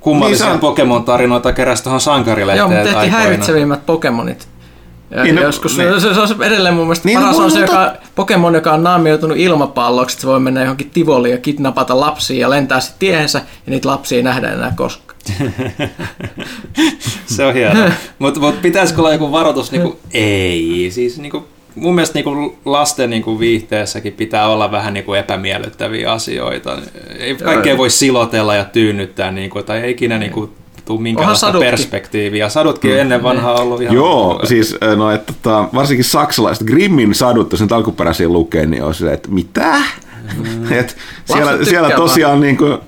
kummallisia 0.00 0.46
Niin, 0.46 0.60
Pokemon-tarinoita 0.60 1.52
keräsi 1.52 1.82
tuohon 1.82 2.00
sankarilehteen 2.00 2.58
Joo, 2.58 2.68
mutta 2.68 2.92
tehtiin 2.92 3.12
häiritsevimmät 3.12 3.86
Pokemonit. 3.86 4.48
Ja 5.10 5.22
Niin, 5.22 5.34
no, 5.34 5.42
joskus, 5.42 5.78
niin. 5.78 6.00
se, 6.00 6.14
se, 6.14 6.20
on 6.20 6.42
edelleen 6.42 6.74
mun 6.74 6.84
mielestä 6.86 7.08
Niin, 7.08 7.18
niin, 7.18 7.26
no, 7.26 7.32
paras 7.32 7.44
on 7.44 7.50
se, 7.50 7.60
mutta- 7.60 7.74
joka, 7.74 7.94
Pokemon, 8.14 8.54
joka 8.54 8.72
on 8.72 8.82
naamioitunut 8.82 9.36
ilmapalloksi, 9.38 10.14
että 10.14 10.20
se 10.20 10.26
voi 10.26 10.40
mennä 10.40 10.60
johonkin 10.60 10.90
tivoliin 10.90 11.32
ja 11.32 11.38
kidnapata 11.38 12.00
lapsia 12.00 12.40
ja 12.40 12.50
lentää 12.50 12.80
sitten 12.80 12.98
tiehensä, 12.98 13.38
ja 13.38 13.70
niitä 13.70 13.88
lapsia 13.88 14.16
ei 14.16 14.22
nähdä 14.22 14.48
enää 14.52 14.72
koskaan. 14.76 15.18
Se 17.26 17.44
on 17.44 17.54
hienoa. 17.54 17.90
Mutta 18.18 18.40
mut 18.40 18.62
pitäisikö 18.62 19.00
olla 19.00 19.12
joku 19.12 19.32
varoitus? 19.32 19.72
Niinku, 19.72 19.98
ei. 20.12 20.88
Siis 20.90 21.18
niinku, 21.18 21.46
mun 21.74 21.94
mielestä 21.94 22.14
niinku 22.14 22.58
lasten 22.64 23.10
niinku 23.10 23.38
viihteessäkin 23.38 24.12
pitää 24.12 24.48
olla 24.48 24.70
vähän 24.70 24.94
niinku 24.94 25.14
epämiellyttäviä 25.14 26.12
asioita. 26.12 26.78
Ei 27.18 27.34
kaikkea 27.34 27.78
voi 27.78 27.90
silotella 27.90 28.54
ja 28.54 28.64
tyynnyttää, 28.64 29.30
niinku, 29.30 29.62
tai 29.62 29.78
ei 29.78 29.90
ikinä 29.90 30.18
niinku, 30.18 30.50
tuu 30.90 30.98
minkäänlaista 30.98 31.46
sadutkin. 31.46 31.70
perspektiiviä. 31.70 32.48
Sadutkin 32.48 33.00
ennen 33.00 33.22
vanhaa 33.22 33.54
ollut 33.54 33.80
ihan... 33.80 33.94
Joo, 33.94 34.40
siis 34.44 34.76
äh, 34.82 34.96
no, 34.96 35.10
että, 35.10 35.32
tota, 35.32 35.68
varsinkin 35.74 36.04
saksalaiset 36.04 36.66
Grimmin 36.66 37.14
sadut, 37.14 37.52
jos 37.52 37.60
nyt 37.60 37.72
alkuperäisiä 37.72 38.28
lukee, 38.28 38.66
niin 38.66 38.82
on 38.82 38.94
silleen, 38.94 39.14
että 39.14 39.30
mitä? 39.30 39.82
Mm. 40.36 40.72
Et 40.80 40.96
siellä, 41.24 41.64
siellä 41.64 41.90
tosiaan 41.90 42.40
niin 42.40 42.56
kuin, 42.56 42.78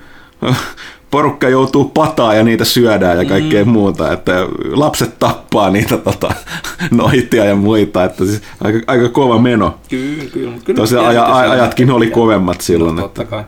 porukka 1.11 1.49
joutuu 1.49 1.85
pataa 1.85 2.35
ja 2.35 2.43
niitä 2.43 2.65
syödään 2.65 3.19
ja 3.19 3.25
kaikkea 3.25 3.65
mm. 3.65 3.71
muuta, 3.71 4.13
että 4.13 4.33
lapset 4.73 5.19
tappaa 5.19 5.71
niitä 5.71 5.97
tota, 5.97 6.35
noitia 6.91 7.45
ja 7.45 7.57
muita, 7.57 8.05
että 8.05 8.25
siis 8.25 8.43
aika, 8.65 8.79
aika 8.87 9.09
kova 9.09 9.39
meno. 9.39 9.79
Kyllä, 9.89 10.25
kyllä. 10.33 10.53
kyllä 10.65 10.77
Tosiaan 10.77 11.07
aja, 11.07 11.27
aj- 11.27 11.51
ajatkin 11.51 11.91
oli 11.91 12.11
kovemmat 12.11 12.61
silloin. 12.61 12.97
No, 12.97 13.07
Että, 13.07 13.23
totta 13.23 13.37
kai. 13.37 13.45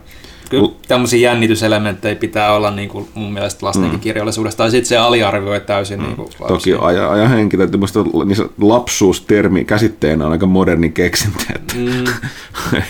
Kyllä 0.50 0.68
tämmöisiä 0.88 1.30
jännityselementtejä 1.30 2.14
pitää 2.14 2.52
olla 2.54 2.70
niin 2.70 2.88
kuin 2.88 3.08
mun 3.14 3.32
mielestä 3.32 3.66
lastenkin 3.66 4.00
kirjallisuudessa, 4.00 4.58
tai 4.58 4.70
sitten 4.70 4.88
se 4.88 4.96
aliarvioi 4.96 5.60
täysin 5.60 6.00
niin 6.02 6.16
kuin 6.16 6.28
toki 6.48 6.74
aja, 6.80 7.10
aja 7.10 7.28
henki, 7.28 7.56
täytyy 7.56 7.78
muista, 7.78 8.00
niin 8.02 8.50
lapsuustermi 8.60 9.64
käsitteenä 9.64 10.26
on 10.26 10.32
aika 10.32 10.46
moderni 10.46 10.90
keksintö, 10.90 11.44
Mm. 11.74 12.04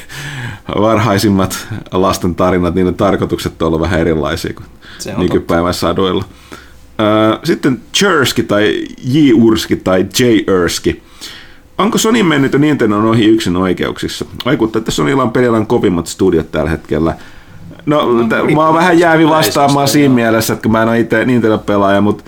varhaisimmat 0.81 1.67
lasten 1.93 2.35
tarinat, 2.35 2.75
niiden 2.75 2.95
tarkoitukset 2.95 3.63
on 3.63 3.67
ollut 3.67 3.81
vähän 3.81 4.01
erilaisia 4.01 4.55
kuin 4.55 4.67
on 5.15 5.21
nykypäivän 5.21 5.75
saduilla. 5.75 6.25
Öö, 7.01 7.39
Sitten 7.45 7.81
Chersky 7.95 8.43
tai 8.43 8.85
J. 9.05 9.33
Urski 9.35 9.77
tai 9.77 10.07
J. 10.19 10.25
Erski. 10.63 11.03
Onko 11.79 11.99
Sony 11.99 12.23
mennyt 12.23 12.53
jo 12.53 12.59
Nintendon 12.59 13.05
ohi 13.05 13.25
yksin 13.25 13.57
oikeuksissa? 13.57 14.25
Vaikuttaa, 14.45 14.79
että 14.79 14.91
Sonylla 14.91 15.23
on 15.23 15.31
pelillä 15.31 15.65
kovimmat 15.65 16.07
studiot 16.07 16.53
tällä 16.53 16.71
hetkellä. 16.71 17.15
No, 17.87 18.13
no 18.13 18.25
t- 18.29 18.55
mä 18.55 18.67
oon 18.67 18.75
vähän 18.75 18.99
jäävi 18.99 19.29
vastaamaan 19.29 19.89
siinä 19.89 20.07
joo. 20.07 20.15
mielessä, 20.15 20.53
että 20.53 20.63
kun 20.63 20.73
mä 20.73 20.83
en 20.83 20.89
ole 20.89 21.01
itse 21.01 21.25
Nintendo-pelaaja, 21.25 22.01
mutta 22.01 22.25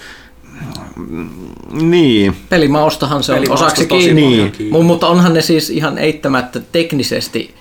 niin. 1.73 2.37
Pelimaustahan 2.49 3.23
se 3.23 3.33
on 3.33 3.37
Pelimausta 3.39 3.67
osaksi 3.67 3.87
tosi 3.87 4.05
kiinni. 4.05 4.23
Niin. 4.23 4.53
kiinni. 4.53 4.79
Mu- 4.79 4.83
Mutta 4.83 5.07
onhan 5.09 5.35
ne 5.35 5.43
siis 5.43 5.71
ihan 5.71 5.99
eittämättä 5.99 6.61
teknisesti 6.73 7.55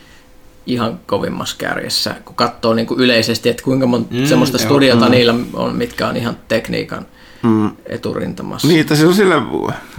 ihan 0.66 1.00
kovimmassa 1.06 1.56
kärjessä, 1.58 2.16
kun 2.26 2.36
katsoo 2.36 2.74
niin 2.74 2.88
kuin 2.88 3.00
yleisesti, 3.00 3.50
että 3.50 3.64
kuinka 3.64 3.86
monta 3.88 4.14
Mm, 4.14 4.20
mm, 4.20 4.26
semmoista 4.26 4.58
joo. 4.58 4.66
studiota 4.66 5.06
mm. 5.06 5.12
niillä 5.12 5.36
on, 5.54 5.76
mitkä 5.76 6.08
on 6.08 6.18
ihan 6.18 6.38
tekniikan 6.48 7.06
mm. 7.44 7.70
eturintamassa. 7.86 8.68
Niin, 8.68 8.80
että 8.82 8.96
se 8.96 9.08
on 9.08 9.14
sillä, 9.14 9.42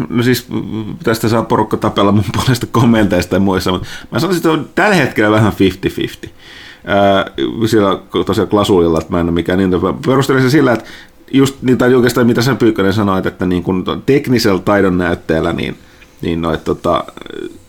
no 0.08 0.22
siis 0.22 0.46
tästä 1.02 1.28
saa 1.28 1.42
porukka 1.42 1.76
tapella 1.76 2.12
mun 2.12 2.24
puolesta 2.34 2.66
kommenteista 2.66 3.36
ja 3.36 3.40
muissa, 3.40 3.72
mutta 3.72 3.86
mä 4.10 4.20
sanoisin, 4.20 4.38
että 4.38 4.50
on 4.50 4.68
tällä 4.74 4.94
hetkellä 4.96 5.30
vähän 5.30 5.52
50-50. 6.26 6.28
Ää, 6.86 7.30
siellä 7.66 7.98
tosiaan 8.26 8.48
Klasulilla, 8.48 8.98
että 8.98 9.12
mä 9.12 9.20
en 9.20 9.26
ole 9.26 9.34
mikään 9.34 9.58
niin, 9.58 9.70
perustelin 10.06 10.42
se 10.42 10.50
sillä, 10.50 10.72
että 10.72 10.84
just 11.32 11.62
niin, 11.62 11.78
tai 11.78 11.94
oikeastaan 11.94 12.26
mitä 12.26 12.42
sen 12.42 12.56
Pyykkönen 12.56 12.92
sanoit, 12.92 13.26
että 13.26 13.46
niin 13.46 13.62
kun 13.62 13.84
teknisellä 14.06 14.60
taidon 14.60 14.98
näytteellä, 14.98 15.52
niin, 15.52 15.76
niin 16.22 16.42
noit, 16.42 16.64
tota, 16.64 17.04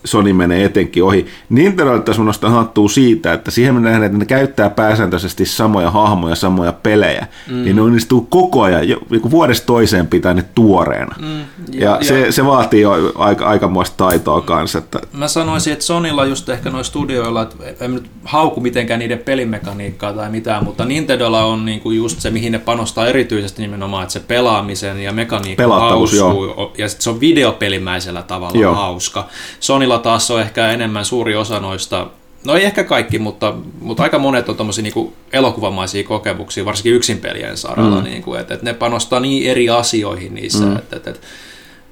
Sony 0.08 0.34
menee 0.34 0.66
etenkin 0.66 1.04
ohi. 1.04 1.26
Nintendolle 1.50 2.02
tässä 2.02 2.20
mun 2.20 2.26
nostaa 2.26 2.50
hattua 2.50 2.90
siitä, 2.90 3.34
että 3.34 3.52
siihen 3.52 3.76
me 3.76 3.82
nähdään, 3.82 4.04
että 4.04 4.18
ne 4.18 4.26
käyttää 4.26 4.70
pääsääntöisesti 4.70 5.46
samoja 5.46 5.92
hahmoja, 5.92 6.36
samoja 6.36 6.74
pelejä, 6.74 7.28
mm. 7.48 7.64
niin 7.64 7.76
ne 7.76 7.82
onnistuu 7.82 8.22
koko 8.22 8.62
ajan, 8.62 8.90
jo, 8.90 8.98
niin 9.10 9.32
vuodesta 9.32 9.66
toiseen 9.66 10.08
pitää 10.08 10.34
ne 10.34 10.44
tuoreena. 10.56 11.16
Mm, 11.20 11.40
ja, 11.72 11.90
ja, 11.92 12.04
se, 12.04 12.32
se 12.32 12.46
vaatii 12.46 12.82
jo 12.82 13.12
aika, 13.16 13.46
aikamoista 13.46 13.98
taitoa 13.98 14.42
kanssa. 14.42 14.78
Että, 14.78 15.00
Mä 15.14 15.28
sanoisin, 15.28 15.74
että 15.74 15.86
Sonilla 15.86 16.26
just 16.26 16.50
ehkä 16.50 16.70
noin 16.70 16.86
studioilla, 16.86 17.42
että 17.42 17.86
en 17.86 17.96
nyt 17.96 18.10
hauku 18.24 18.62
mitenkään 18.62 19.00
niiden 19.00 19.20
pelimekaniikkaa 19.20 20.14
tai 20.14 20.30
mitään, 20.30 20.64
mutta 20.64 20.86
Nintendolla 20.86 21.44
on 21.44 21.66
niinku 21.66 21.92
just 21.92 22.22
se, 22.22 22.30
mihin 22.30 22.52
ne 22.52 22.60
panostaa 22.60 23.08
erityisesti 23.08 23.62
nimenomaan, 23.62 24.04
että 24.04 24.14
se 24.14 24.20
pelaamisen 24.20 25.04
ja 25.04 25.12
mekaniikka 25.12 25.64
Pelattavuus, 25.64 26.20
haustuu, 26.20 26.72
ja 26.78 26.90
sit 26.90 27.02
se 27.02 27.10
on 27.10 27.20
videopelimäisellä 27.20 28.24
tavalla 28.24 28.60
joo. 28.60 28.76
hauska. 28.76 29.28
Sonilla 29.60 29.97
taas 30.00 30.32
on 30.32 30.42
ehkä 30.42 30.72
enemmän 30.72 31.06
suuri 31.06 31.36
osa 31.36 31.60
noista 31.60 32.08
No 32.46 32.56
ei 32.56 32.66
ehkä 32.66 32.84
kaikki, 32.84 33.20
mutta, 33.20 33.54
mutta 33.82 34.04
aika 34.04 34.20
monet 34.20 34.50
on 34.50 34.56
tommosia 34.56 34.84
niinku 34.84 35.14
elokuvamaisia 35.34 36.04
kokemuksia, 36.04 36.66
varsinkin 36.66 36.94
yksinpelien 36.94 37.58
saralla, 37.58 37.98
mm. 37.98 38.04
niinku, 38.04 38.34
että, 38.34 38.54
että 38.54 38.66
ne 38.66 38.74
panostaa 38.74 39.20
niin 39.20 39.52
eri 39.52 39.70
asioihin 39.70 40.36
niissä, 40.36 40.66
mm. 40.66 40.76
että, 40.76 40.96
että, 40.96 41.10
että, 41.10 41.28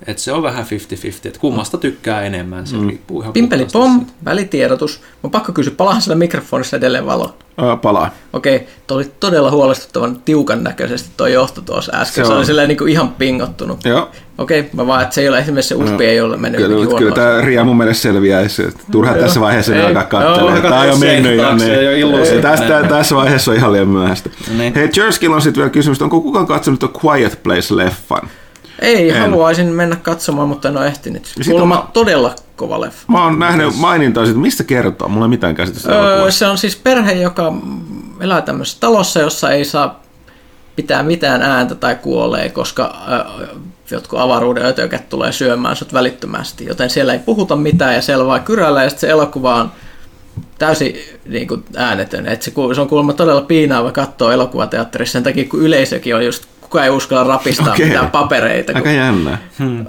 että 0.07 0.23
se 0.23 0.31
on 0.31 0.43
vähän 0.43 0.65
50-50, 0.65 1.27
että 1.27 1.39
kummasta 1.39 1.77
tykkää 1.77 2.21
enemmän, 2.21 2.67
se 2.67 2.77
mm. 2.77 2.87
riippuu 2.87 3.21
ihan 3.21 3.33
Pimpeli 3.33 3.67
pom, 3.73 4.05
välitiedotus. 4.25 5.01
Mä 5.23 5.29
pakko 5.29 5.51
kysyä, 5.51 5.73
palahan 5.77 6.01
sillä 6.01 6.15
mikrofonissa 6.15 6.77
edelleen 6.77 7.05
valo? 7.05 7.37
ää, 7.57 7.75
palaa. 7.77 8.11
Okei, 8.33 8.67
toi 8.87 8.95
oli 8.97 9.11
todella 9.19 9.51
huolestuttavan 9.51 10.21
tiukan 10.25 10.63
näköisesti 10.63 11.09
toi 11.17 11.33
johto 11.33 11.61
tuossa 11.61 11.91
äsken. 11.95 12.25
Se 12.25 12.27
Se, 12.27 12.33
oli 12.33 12.45
silleen 12.45 12.67
niin 12.67 12.77
kuin 12.77 12.91
ihan 12.91 13.09
pingottunut. 13.09 13.85
Joo. 13.85 14.09
Okei, 14.37 14.69
mä 14.73 14.87
vaan, 14.87 15.03
että 15.03 15.15
se 15.15 15.21
ei 15.21 15.29
ole 15.29 15.39
esimerkiksi 15.39 15.69
se 15.69 15.75
USB 15.75 16.01
ei 16.01 16.21
ole 16.21 16.37
mennyt 16.37 16.61
Kyllä, 16.61 16.97
kyllä 16.97 17.15
tämä 17.15 17.41
Ria 17.41 17.63
mun 17.63 17.77
mielestä 17.77 18.01
selviäisi. 18.01 18.63
että 18.63 18.79
Turha 18.91 19.11
Joo. 19.11 19.21
tässä 19.21 19.39
vaiheessa 19.39 19.75
Ei. 19.75 19.85
alkaa 19.85 20.03
katselemaan. 20.03 20.61
Tämä 20.61 20.79
on 20.79 20.87
jo 20.87 20.95
mennyt. 20.97 21.37
taakse, 21.37 21.65
niin. 21.65 22.41
Tästä, 22.41 22.83
tässä 22.89 23.15
vaiheessa 23.15 23.51
on 23.51 23.57
ihan 23.57 23.73
liian 23.73 23.87
myöhäistä. 23.87 24.29
niin. 24.57 24.75
Hei, 24.75 24.89
Jerskillä 24.97 25.35
on 25.35 25.41
sitten 25.41 25.61
vielä 25.61 25.69
kysymys, 25.69 26.01
onko 26.01 26.21
kukaan 26.21 26.47
katsonut 26.47 27.03
Quiet 27.05 27.39
Place-leffan? 27.43 28.27
Ei, 28.79 29.09
En. 29.09 29.21
haluaisin 29.21 29.67
mennä 29.67 29.95
katsomaan, 29.95 30.47
mutta 30.47 30.67
en 30.67 30.77
ole 30.77 30.87
ehtinyt. 30.87 31.33
Kuulemma 31.49 31.79
on- 31.79 31.87
todella 31.93 32.35
kova 32.55 32.81
leffa. 32.81 33.03
Mä 33.07 33.23
oon 33.23 33.39
nähnyt 33.39 33.75
mainintaa 33.77 34.25
siitä, 34.25 34.39
mistä 34.39 34.63
kertoo. 34.63 35.07
Mulla 35.09 35.25
ei 35.25 35.29
mitään 35.29 35.55
käsitystä 35.55 35.91
Öö, 35.91 36.31
se 36.31 36.47
on 36.47 36.57
siis 36.57 36.75
perhe, 36.75 37.13
joka 37.13 37.53
elää 38.19 38.41
tämmöisessä 38.41 38.79
talossa, 38.79 39.19
jossa 39.19 39.51
ei 39.51 39.65
saa 39.65 39.99
pitää 40.75 41.03
mitään 41.03 41.41
ääntä 41.41 41.75
tai 41.75 41.95
kuolee, 41.95 42.49
koska 42.49 42.95
ö, 43.41 43.47
jotkut 43.91 44.19
avaruuden 44.19 44.65
ötökät 44.65 45.09
tulee 45.09 45.31
syömään 45.31 45.75
sut 45.75 45.93
välittömästi. 45.93 46.65
Joten 46.65 46.89
siellä 46.89 47.13
ei 47.13 47.19
puhuta 47.19 47.55
mitään 47.55 47.95
ja 47.95 48.01
siellä 48.01 48.25
vaan 48.25 48.43
kyrällä 48.43 48.83
ja 48.83 48.89
sitten 48.89 49.07
se 49.07 49.11
elokuva 49.11 49.55
on 49.55 49.71
täysin 50.57 50.95
niin 51.25 51.47
kuin 51.47 51.63
äänetön. 51.75 52.27
Et 52.27 52.41
se, 52.41 52.51
se 52.75 52.81
on 52.81 52.87
kuulemma 52.87 53.13
todella 53.13 53.41
piinaava 53.41 53.91
katsoa 53.91 54.33
elokuvateatterissa 54.33 55.13
sen 55.13 55.23
takia, 55.23 55.45
kun 55.49 55.61
yleisökin 55.61 56.15
on 56.15 56.25
just 56.25 56.43
kukaan 56.65 56.85
ei 56.85 56.91
uskalla 56.91 57.23
rapistaa 57.23 57.73
Okei. 57.73 57.85
mitään 57.85 58.11
papereita. 58.11 58.71
Aika 58.75 58.91
jännä. 58.91 59.37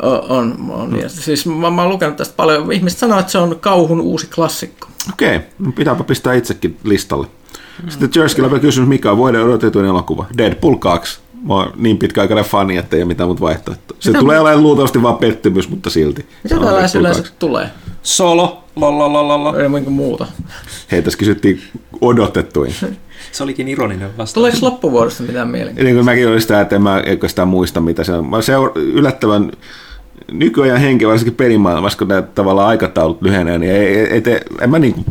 on, 0.03 0.23
on, 0.29 0.57
on. 0.71 1.01
Ja 1.01 1.09
siis 1.09 1.47
mä, 1.47 1.71
mä 1.71 1.83
oon 1.83 1.91
lukenut 1.91 2.17
tästä 2.17 2.35
paljon. 2.37 2.73
Ihmiset 2.73 2.99
sanoo, 2.99 3.19
että 3.19 3.33
se 3.33 3.39
on 3.39 3.57
kauhun 3.61 4.01
uusi 4.01 4.27
klassikko. 4.35 4.89
Okei, 5.13 5.41
pitääpä 5.75 6.05
pistää 6.05 6.35
itsekin 6.35 6.77
listalle. 6.85 7.27
Sitten 7.89 8.11
Jerskillä 8.15 8.47
on 8.47 8.51
vielä 8.51 8.61
kysymys, 8.61 8.89
mikä 8.89 9.11
on 9.11 9.17
vuoden 9.17 9.43
odotetuin 9.45 9.87
elokuva? 9.87 10.27
Deadpool 10.39 10.75
2. 10.75 11.21
Mä 11.43 11.55
oon 11.55 11.73
niin 11.77 11.99
pitkäaikainen 11.99 12.45
fani, 12.45 12.77
että 12.77 12.97
ei 12.97 13.03
ole 13.03 13.09
mitään 13.09 13.29
muuta 13.29 13.41
vaihtoehtoa. 13.41 13.97
Se 14.01 14.11
Mitä 14.11 14.21
tulee 14.21 14.41
olemaan 14.41 14.63
luultavasti 14.63 15.03
vaan 15.03 15.17
pettymys, 15.17 15.69
mutta 15.69 15.91
silti. 15.91 16.27
Mitä 16.43 16.57
2. 16.59 16.99
tulee? 17.39 17.71
Solo, 18.03 18.65
lololololo. 18.77 19.57
Ei 19.57 19.69
muuta 19.69 19.91
muuta. 19.91 20.27
Hei, 20.93 21.03
tässä 21.03 21.19
kysyttiin 21.19 21.63
odotettuin. 22.01 22.75
Se 23.33 23.43
olikin 23.43 23.69
ironinen 23.69 24.09
vastaus. 24.09 24.33
Tuleeko 24.33 24.59
loppuvuodesta 24.61 25.23
mitään 25.23 25.49
mieleen? 25.49 25.77
Niin 25.77 25.95
kuin 25.95 26.05
mäkin 26.05 26.29
olin 26.29 26.41
sitä, 26.41 26.61
että 26.61 26.77
en 26.77 26.83
mä 26.83 27.01
eikö 27.01 27.29
sitä 27.29 27.45
muista, 27.45 27.81
mitä 27.81 28.05
se 28.05 28.13
on. 28.13 28.31
Mä 28.31 28.37
seur- 28.37 28.79
yllättävän 28.79 29.53
nykyajan 30.33 30.81
henki, 30.81 31.07
varsinkin 31.07 31.35
pelimaailmassa, 31.35 31.99
kun 31.99 32.09
nämä 32.09 32.23
tavallaan 32.23 32.69
aikataulut 32.69 33.23
lyhenee, 33.23 33.59
niin 33.59 33.73
ei, 33.73 33.97
ei, 33.97 34.23
ei 34.25 34.41
en 34.61 34.71
mä 34.71 34.79
niin 34.79 35.05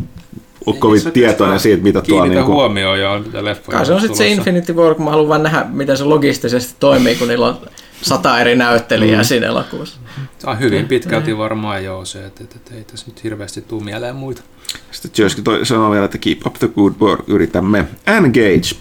ole 0.66 0.76
kovin 0.76 1.12
tietoinen 1.12 1.60
siitä, 1.60 1.82
mitä 1.82 2.02
tuolla... 2.02 2.22
Kiinnitä 2.22 2.40
Niin 2.40 2.46
kuin, 2.46 2.56
huomioon 2.56 3.00
jo 3.00 3.18
mitä 3.18 3.44
leffoja 3.44 3.76
Kai 3.76 3.86
se 3.86 3.92
on 3.92 4.00
sitten 4.00 4.16
se. 4.16 4.28
Infinity 4.28 4.72
War, 4.72 4.94
kun 4.94 5.04
mä 5.04 5.10
haluan 5.10 5.28
vaan 5.28 5.42
nähdä, 5.42 5.66
miten 5.72 5.96
se 5.96 6.04
logistisesti 6.04 6.74
toimii, 6.80 7.14
kun 7.14 7.28
niillä 7.28 7.46
on 7.46 7.58
sata 8.02 8.40
eri 8.40 8.56
näyttelijää 8.56 9.22
mm. 9.22 9.24
siinä 9.24 9.46
elokuvassa. 9.46 10.00
Se 10.38 10.50
on 10.50 10.60
hyvin 10.60 10.88
pitkälti 10.88 11.38
varmaan 11.38 11.84
joo 11.84 12.04
se, 12.04 12.26
että, 12.26 12.44
että, 12.44 12.56
että 12.56 12.74
ei 12.74 12.84
tässä 12.84 13.06
nyt 13.06 13.24
hirveästi 13.24 13.60
tule 13.60 13.84
mieleen 13.84 14.16
muita. 14.16 14.42
Sitten 14.90 15.22
Jersky 15.22 15.42
toi 15.42 15.66
sanoo 15.66 15.90
vielä, 15.90 16.04
että 16.04 16.18
keep 16.18 16.46
up 16.46 16.54
the 16.54 16.68
good 16.68 16.92
work, 17.00 17.28
yritämme. 17.28 17.84
Engage. 18.06 18.76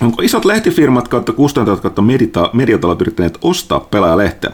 Onko 0.00 0.22
isot 0.22 0.44
lehtifirmat 0.44 1.08
kautta 1.08 1.32
kustantajat 1.32 1.80
kautta 1.80 2.02
medita- 2.02 2.50
mediatalot 2.52 3.00
yrittäneet 3.00 3.38
ostaa 3.42 3.80
pelaajalehteä? 3.80 4.50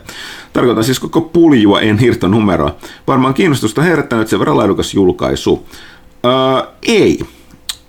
Tarkoitan 0.53 0.85
siis 0.85 1.01
koko 1.01 1.21
puljua, 1.21 1.81
en 1.81 1.99
numeroa. 2.29 2.77
Varmaan 3.07 3.35
kiinnostusta 3.35 3.83
herättänyt 3.83 4.29
sen 4.29 4.39
verran 4.39 4.57
laadukas 4.57 4.95
julkaisu. 4.95 5.67
Öö, 6.25 6.33
ei. 6.83 7.21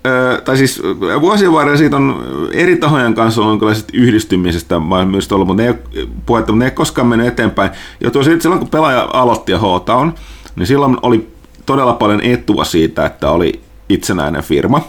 Öö, 0.05 0.41
tai 0.41 0.57
siis 0.57 0.81
vuosien 1.21 1.51
varrella 1.51 1.77
siitä 1.77 1.95
on 1.95 2.23
eri 2.53 2.75
tahojen 2.75 3.13
kanssa 3.13 3.41
ollut 3.41 3.51
jonkinlaisesta 3.51 3.93
yhdistymisestä 3.93 4.75
myös 5.09 5.31
ollut, 5.31 5.47
mutta 5.47 5.63
ne 5.63 5.69
ei, 5.69 6.05
puhetta, 6.25 6.51
mutta 6.51 6.63
ne 6.63 6.65
ei 6.65 6.71
koskaan 6.71 7.07
mennyt 7.07 7.27
eteenpäin. 7.27 7.69
Ja 8.01 8.11
tosiaan 8.11 8.41
silloin 8.41 8.59
kun 8.59 8.69
pelaaja 8.69 9.09
aloitti 9.13 9.51
ja 9.51 9.59
H-Town, 9.59 10.13
niin 10.55 10.67
silloin 10.67 10.97
oli 11.01 11.34
todella 11.65 11.93
paljon 11.93 12.21
etua 12.21 12.63
siitä, 12.63 13.05
että 13.05 13.29
oli 13.29 13.61
itsenäinen 13.89 14.43
firma. 14.43 14.81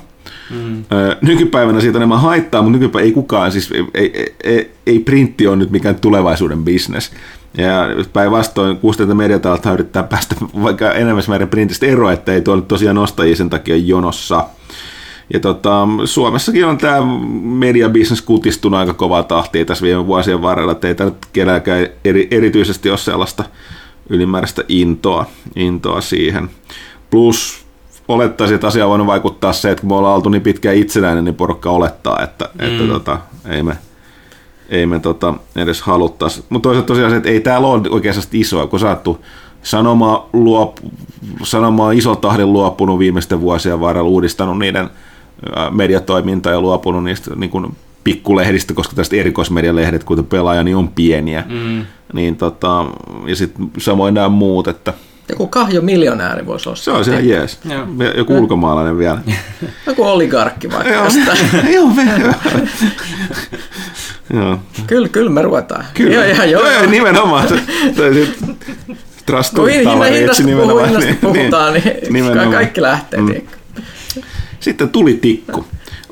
Mm. 0.51 0.85
Nykypäivänä 1.23 1.81
siitä 1.81 1.99
on 1.99 2.03
enemmän 2.03 2.21
haittaa, 2.21 2.63
mutta 2.63 2.79
nykypäivänä 2.79 3.07
ei 3.07 3.13
kukaan, 3.13 3.53
siis 3.53 3.73
ei, 3.73 3.85
ei, 3.95 4.37
ei, 4.45 4.71
ei 4.87 4.99
printti 4.99 5.47
ole 5.47 5.57
nyt 5.57 5.71
mikään 5.71 5.95
tulevaisuuden 5.95 6.65
bisnes. 6.65 7.11
Ja 7.59 7.89
päinvastoin 8.13 8.77
kustantajat 8.77 9.17
mediatalot 9.17 9.67
yrittää 9.67 10.03
päästä 10.03 10.35
vaikka 10.63 10.93
enemmän 10.93 11.25
meidän 11.29 11.49
printistä 11.49 11.87
eroa, 11.87 12.13
että 12.13 12.33
ei 12.33 12.41
tuolla 12.41 12.63
tosiaan 12.63 12.99
ostajia 12.99 13.37
sen 13.37 13.51
takia 13.51 13.77
jonossa. 13.77 14.45
Ja 15.33 15.41
tota, 15.41 15.89
Suomessakin 16.05 16.67
on 16.67 16.79
tämä 16.79 16.99
mediabisnes 17.43 18.23
kutistunut 18.23 18.81
aika 18.81 18.95
kovaa 18.95 19.23
tahtia 19.23 19.65
tässä 19.65 19.83
viime 19.83 20.07
vuosien 20.07 20.43
varrella, 20.43 20.73
että 20.73 20.89
ei 20.89 20.95
tämä 20.95 21.11
nyt 21.11 21.27
kenelläkään 21.33 21.87
eri, 22.05 22.29
erityisesti 22.31 22.91
ole 22.91 22.99
sellaista 22.99 23.45
ylimääräistä 24.09 24.65
intoa, 24.69 25.27
intoa 25.57 26.01
siihen. 26.01 26.51
Plus 27.11 27.67
olettaisin, 28.09 28.55
että 28.55 28.67
asia 28.67 28.85
on 28.85 28.91
voinut 28.91 29.07
vaikuttaa 29.07 29.53
se, 29.53 29.71
että 29.71 29.81
kun 29.81 29.91
me 29.91 29.95
ollaan 29.95 30.15
oltu 30.15 30.29
niin 30.29 30.43
pitkään 30.43 30.77
itsenäinen, 30.77 31.25
niin 31.25 31.35
porukka 31.35 31.71
olettaa, 31.71 32.23
että, 32.23 32.49
mm. 32.55 32.67
että 32.67 32.93
tota, 32.93 33.19
ei 33.49 33.63
me, 33.63 33.77
ei 34.69 34.87
me 34.87 35.01
tota, 35.01 35.35
edes 35.57 35.83
haluttaisi. 35.83 36.45
Mutta 36.49 36.67
toisaalta 36.67 36.87
tosiaan 36.87 37.11
se, 37.11 37.17
että 37.17 37.29
ei 37.29 37.41
täällä 37.41 37.69
ole 37.69 37.91
oikeasti 37.91 38.41
isoa, 38.41 38.67
kun 38.67 38.81
saattu 38.81 39.25
sanoma, 39.63 40.29
luop, 40.33 40.77
sanoma 41.43 41.93
iso 41.93 42.17
tahdin 42.17 42.53
luopunut 42.53 42.99
viimeisten 42.99 43.41
vuosien 43.41 43.81
varrella, 43.81 44.09
uudistanut 44.09 44.59
niiden 44.59 44.91
mediatoimintaa 45.71 46.53
ja 46.53 46.61
luopunut 46.61 47.05
niistä 47.05 47.35
niin 47.37 47.51
kuin 47.51 47.77
pikkulehdistä, 48.07 48.75
koska 48.75 48.97
tästä 48.97 49.17
erikoismedialehdet, 49.17 50.05
kuten 50.05 50.25
pelaaja, 50.25 50.63
niin 50.63 50.77
on 50.77 50.89
pieniä. 50.89 51.45
Mm. 51.49 51.87
Niin 52.13 52.37
tota, 52.37 52.85
ja 53.27 53.37
sitten 53.37 53.71
samoin 53.79 54.15
nämä 54.15 54.29
muut, 54.29 54.69
että 54.69 54.93
joku 55.29 55.47
kahjo 55.47 55.83
miljonääri 55.83 56.47
voisi 56.47 56.69
olla. 56.69 56.77
Se 56.77 56.91
on 56.91 57.05
ihan 57.07 57.29
jees. 57.29 57.59
Joo. 57.65 57.87
Joku 58.17 58.33
ja. 58.33 58.39
ulkomaalainen 58.39 58.99
vielä. 58.99 59.19
Joku 59.87 60.05
oligarkki 60.05 60.71
vaikka 60.71 60.89
Joo, 60.89 61.09
joo, 61.75 61.91
joo. 64.41 64.59
Kyllä, 64.87 65.09
kyllä 65.09 65.31
me 65.31 65.43
ruvetaan. 65.43 65.85
Kyllä. 65.95 66.15
Joo, 66.15 66.25
joo, 66.25 66.45
joo, 66.45 66.71
joo. 66.71 66.87
nimenomaan. 66.87 67.49
Trust 69.27 69.55
no, 69.55 69.65
hinnasta, 69.65 70.43
nimenomaan. 70.43 70.89
Hinnasta 70.89 71.15
puhutaan, 71.21 71.75
niin, 71.75 72.13
niin 72.13 72.51
kaikki 72.51 72.83
lähtee. 72.83 73.21
Mm. 73.21 73.35
Sitten 74.61 74.89
tuli 74.89 75.15
tikku. 75.15 75.65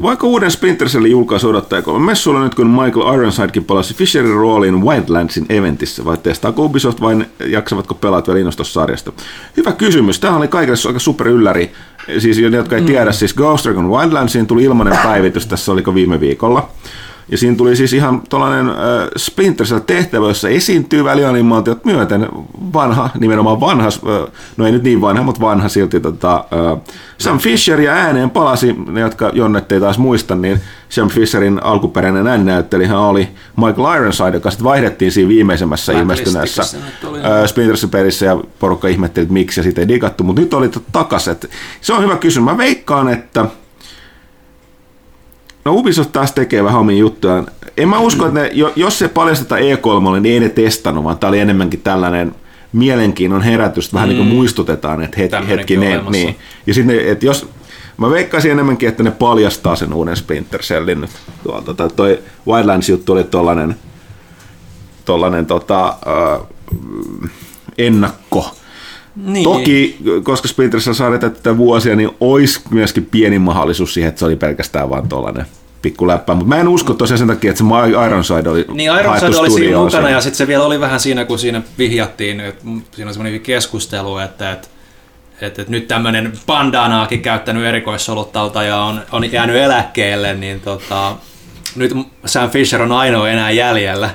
Vaikka 0.03 0.27
uuden 0.27 0.51
Splinter 0.51 0.89
Cellin 0.89 1.11
julkaisu 1.11 1.49
odottaa 1.49 1.83
kolme 1.83 2.07
messuilla 2.07 2.45
nyt, 2.45 2.55
kun 2.55 2.67
Michael 2.67 3.15
Ironsidekin 3.15 3.65
palasi 3.65 3.95
Fisherin 3.95 4.35
rooliin 4.35 4.83
Wildlandsin 4.83 5.47
eventissä, 5.49 6.05
vai 6.05 6.17
testaako 6.17 6.65
Ubisoft 6.65 7.01
vain 7.01 7.27
jaksavatko 7.47 7.95
pelaat 7.95 8.27
vielä 8.27 8.41
innostua 8.41 8.65
sarjasta? 8.65 9.13
Hyvä 9.57 9.73
kysymys. 9.73 10.19
Tämä 10.19 10.37
oli 10.37 10.49
kaikille 10.49 10.79
aika 10.87 10.99
super 10.99 11.29
ylläri. 11.29 11.73
Siis 12.19 12.39
ne, 12.39 12.57
jotka 12.57 12.77
ei 12.77 12.81
mm. 12.83 12.87
tiedä, 12.87 13.13
siis 13.13 13.35
Ghost 13.35 13.67
Recon 13.67 13.91
Wildlandsiin 13.91 14.47
tuli 14.47 14.65
ilmainen 14.65 14.99
päivitys 15.03 15.47
tässä, 15.47 15.73
oliko 15.73 15.95
viime 15.95 16.21
viikolla. 16.21 16.69
Ja 17.29 17.39
siinä 17.39 17.57
tuli 17.57 17.77
siis 17.77 17.93
ihan 17.93 18.23
tuollainen 18.29 18.69
äh, 18.69 18.75
Splinter 19.17 19.67
tehtävä, 19.87 20.29
jossa 20.29 20.49
esiintyy 20.49 21.05
välianimaatiot 21.05 21.85
myöten 21.85 22.29
vanha, 22.73 23.11
nimenomaan 23.19 23.61
vanha, 23.61 23.87
äh, 23.87 24.33
no 24.57 24.67
ei 24.67 24.73
nyt 24.73 24.83
niin 24.83 25.01
vanha, 25.01 25.23
mutta 25.23 25.41
vanha 25.41 25.69
silti 25.69 26.01
tota, 26.01 26.35
äh, 26.35 26.81
Sam 27.19 27.39
Fisher 27.39 27.81
ja 27.81 27.93
ääneen 27.93 28.31
palasi, 28.31 28.77
ne 28.91 29.01
jotka 29.01 29.31
Jonnet 29.33 29.73
ei 29.73 29.81
taas 29.81 29.99
muista, 29.99 30.35
niin 30.35 30.61
Sam 30.89 31.09
Fisherin 31.09 31.63
alkuperäinen 31.63 32.27
äännäyttelijä 32.27 32.99
oli 32.99 33.29
Michael 33.57 33.97
Ironside, 33.97 34.37
joka 34.37 34.51
sitten 34.51 34.65
vaihdettiin 34.65 35.13
siinä 35.13 35.29
viimeisemmässä 35.29 35.93
ilmestyneessä 35.93 36.63
äh, 36.63 37.47
Splinter 37.47 37.77
pelissä 37.91 38.27
ja 38.27 38.39
porukka 38.59 38.89
ihmetteli, 38.89 39.23
että 39.23 39.33
miksi 39.33 39.61
ja 39.61 39.65
siitä 39.65 39.81
ei 39.81 39.89
digattu, 39.89 40.25
mutta 40.25 40.43
nyt 40.43 40.55
oli 40.55 40.71
takaisin. 40.93 41.37
Se 41.81 41.93
on 41.93 42.03
hyvä 42.03 42.17
kysymys. 42.17 42.45
Mä 42.45 42.59
veikkaan, 42.59 43.09
että 43.09 43.47
No 45.65 45.73
Ubisoft 45.73 46.13
taas 46.13 46.33
tekee 46.33 46.65
vähän 46.65 46.81
omia 46.81 46.97
juttujaan. 46.97 47.47
En 47.77 47.89
mä 47.89 47.99
usko, 47.99 48.27
että 48.27 48.41
ne, 48.41 48.51
jos 48.77 48.99
se 48.99 49.09
paljastetaan 49.09 49.61
E3, 49.61 50.21
niin 50.21 50.35
ei 50.35 50.41
ne 50.41 50.49
testannut, 50.49 51.05
vaan 51.05 51.19
tämä 51.19 51.29
oli 51.29 51.41
enemmänkin 51.41 51.81
tällainen 51.81 52.35
mielenkiinnon 52.73 53.43
herätys, 53.43 53.95
vähän 53.95 54.09
niin 54.09 54.19
kuin 54.19 54.29
mm. 54.29 54.35
muistutetaan, 54.35 55.03
että 55.03 55.21
het, 55.21 55.33
hetkinen. 55.49 56.05
Niin. 56.11 56.37
Ja 56.67 56.75
sitten, 56.75 57.09
että 57.09 57.27
jos, 57.27 57.49
mä 57.97 58.11
veikkaisin 58.11 58.51
enemmänkin, 58.51 58.89
että 58.89 59.03
ne 59.03 59.11
paljastaa 59.11 59.77
sen 59.77 59.93
uuden 59.93 60.17
Splinter 60.17 60.61
Cellin 60.61 61.01
nyt 61.01 61.11
tuolta. 61.43 61.75
Tai 61.75 61.91
toi 61.97 62.19
Wildlands-juttu 62.47 63.13
oli 63.13 63.25
tollainen, 63.25 63.77
tollainen 65.05 65.47
tota, 65.47 65.89
äh, 65.89 66.47
ennakko. 67.79 68.57
Niin. 69.17 69.45
Toki, 69.45 69.97
koska 70.23 70.49
Splinter 70.49 70.81
Cell 70.81 70.95
sarja 70.95 71.19
tätä 71.19 71.57
vuosia, 71.57 71.97
niin 71.97 72.11
olisi 72.21 72.61
myöskin 72.71 73.07
pieni 73.07 73.39
mahdollisuus 73.39 73.95
siihen, 73.95 74.09
että 74.09 74.19
se 74.19 74.25
oli 74.25 74.37
pelkästään 74.37 74.91
vaan 74.91 75.09
tuollainen 75.09 75.47
pikku 75.83 76.07
läppä, 76.07 76.35
mutta 76.35 76.49
mä 76.49 76.61
en 76.61 76.69
usko 76.69 76.95
tosiaan 76.95 77.19
sen 77.19 77.29
takia, 77.29 77.51
että 77.51 77.65
se 77.65 78.07
Ironside 78.07 78.49
oli 78.49 78.65
Niin 78.73 78.93
Ironside 79.01 79.37
oli 79.37 79.51
siinä 79.51 79.79
mukana 79.79 80.11
ja 80.11 80.21
sitten 80.21 80.37
se 80.39 80.47
vielä 80.47 80.65
oli 80.65 80.81
vähän 80.81 81.01
siinä, 81.01 81.25
kun 81.25 81.39
siinä 81.39 81.63
vihjattiin, 81.79 82.41
että 82.41 82.65
siinä 82.93 83.09
on 83.09 83.15
semmoinen 83.15 83.41
keskustelu, 83.41 84.19
että, 84.19 84.53
että 84.53 84.69
että, 85.41 85.63
että 85.63 85.71
nyt 85.73 85.89
tämmöinen 85.89 86.33
bandanaakin 86.47 87.23
käyttänyt 87.23 87.65
erikoissoluttauta 87.65 88.63
ja 88.63 88.79
on, 88.79 89.03
on 89.13 89.33
jäänyt 89.33 89.57
eläkkeelle, 89.57 90.35
niin 90.35 90.61
tota, 90.61 91.17
nyt 91.77 91.93
Sam 92.27 92.51
Fisher 92.51 92.83
on 92.83 92.93
ainoa 92.93 93.29
enää 93.29 93.51
jäljellä. 93.51 94.11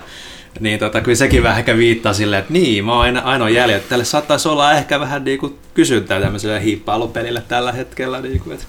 Niin 0.59 0.79
tota, 0.79 1.01
kyllä 1.01 1.15
sekin 1.15 1.43
vähän 1.43 1.59
ehkä 1.59 1.77
viittaa 1.77 2.13
silleen, 2.13 2.39
että 2.39 2.53
niin, 2.53 2.85
mä 2.85 2.93
oon 2.93 3.17
ainoa 3.17 3.49
jäljellä. 3.49 3.83
Tälle 3.89 4.05
saattaisi 4.05 4.49
olla 4.49 4.73
ehkä 4.73 4.99
vähän 4.99 5.23
niinku 5.23 5.55
kysyntää 5.73 6.21
tämmöiselle 6.21 6.63
hiippailupelille 6.63 7.43
tällä 7.47 7.71
hetkellä. 7.71 8.21
Niinku, 8.21 8.51
että 8.51 8.65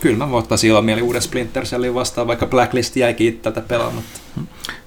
kyllä 0.00 0.26
mä 0.26 0.36
ottaisin 0.36 0.84
mieli 0.84 1.02
uuden 1.02 1.22
Splinter 1.22 1.64
Cellin 1.64 1.94
vastaan, 1.94 2.26
vaikka 2.26 2.46
Blacklist 2.46 2.96
jäikin 2.96 3.38
tätä 3.38 3.60
pelaamatta. 3.60 4.20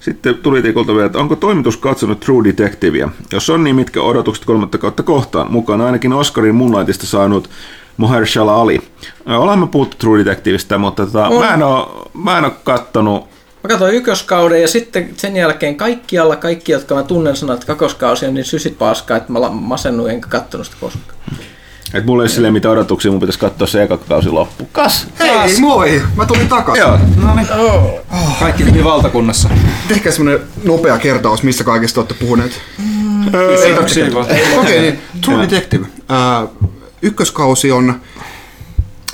Sitten 0.00 0.34
tuli 0.34 0.62
Tikolta 0.62 0.94
vielä, 0.94 1.06
että 1.06 1.18
onko 1.18 1.36
toimitus 1.36 1.76
katsonut 1.76 2.20
True 2.20 2.44
Detectivea? 2.44 3.08
Jos 3.32 3.50
on, 3.50 3.64
niin 3.64 3.76
mitkä 3.76 4.02
odotukset 4.02 4.44
kolmatta 4.44 4.78
kautta 4.78 5.02
kohtaan? 5.02 5.52
Mukaan 5.52 5.80
ainakin 5.80 6.12
Oscarin 6.12 6.54
Moonlightista 6.54 7.06
saanut 7.06 7.50
Mahershala 7.96 8.54
Ali. 8.54 8.80
Olemme 9.26 9.66
puhuttu 9.66 9.96
True 9.96 10.18
Detectiveistä, 10.18 10.78
mutta 10.78 11.06
tota, 11.06 11.30
mä, 11.30 11.54
en 11.54 11.62
ole, 11.62 11.86
mä 12.14 12.38
en 12.38 12.44
ole 12.44 12.52
kattonut 12.64 13.28
Mä 13.66 13.70
katsoin 13.70 13.94
ykköskauden 13.94 14.62
ja 14.62 14.68
sitten 14.68 15.10
sen 15.16 15.36
jälkeen 15.36 15.76
kaikkialla, 15.76 16.36
kaikki, 16.36 16.72
jotka 16.72 16.94
mä 16.94 17.02
tunnen 17.02 17.36
sanat 17.36 17.64
kakoskausi 17.64 18.26
on 18.26 18.34
niin 18.34 18.44
sysit 18.44 18.78
paskaa, 18.78 19.16
että 19.16 19.32
mä 19.32 19.38
masennuin 19.50 20.10
enkä 20.10 20.28
kattonut 20.28 20.66
sitä 20.66 20.78
koskaan. 20.80 21.18
Et 21.94 22.06
mulla 22.06 22.22
ei 22.22 22.28
silleen 22.28 22.52
mitään 22.52 22.72
odotuksia, 22.72 23.10
mun 23.10 23.20
pitäisi 23.20 23.38
katsoa 23.38 23.66
se 23.66 23.82
eka 23.82 23.96
kausi 23.96 24.30
loppu. 24.30 24.68
Kas! 24.72 25.06
Hei, 25.18 25.60
moi! 25.60 26.02
Mä 26.16 26.26
tulin 26.26 26.48
takaisin. 26.48 26.84
Joo. 26.84 26.98
No 27.16 27.34
niin. 27.34 27.46
Oh. 27.52 28.04
Kaikki 28.40 28.64
hyvin 28.64 28.84
valtakunnassa. 28.84 29.48
Tehkää 29.88 30.12
semmonen 30.12 30.40
nopea 30.64 30.98
kertaus, 30.98 31.42
missä 31.42 31.64
kaikista 31.64 32.00
olette 32.00 32.14
puhuneet. 32.14 32.60
Mm. 32.78 33.26
Okei, 34.58 34.80
niin 34.80 34.98
True 35.24 35.42
Detective. 35.42 35.86
Uh, 35.86 36.70
ykköskausi 37.02 37.72
on, 37.72 38.00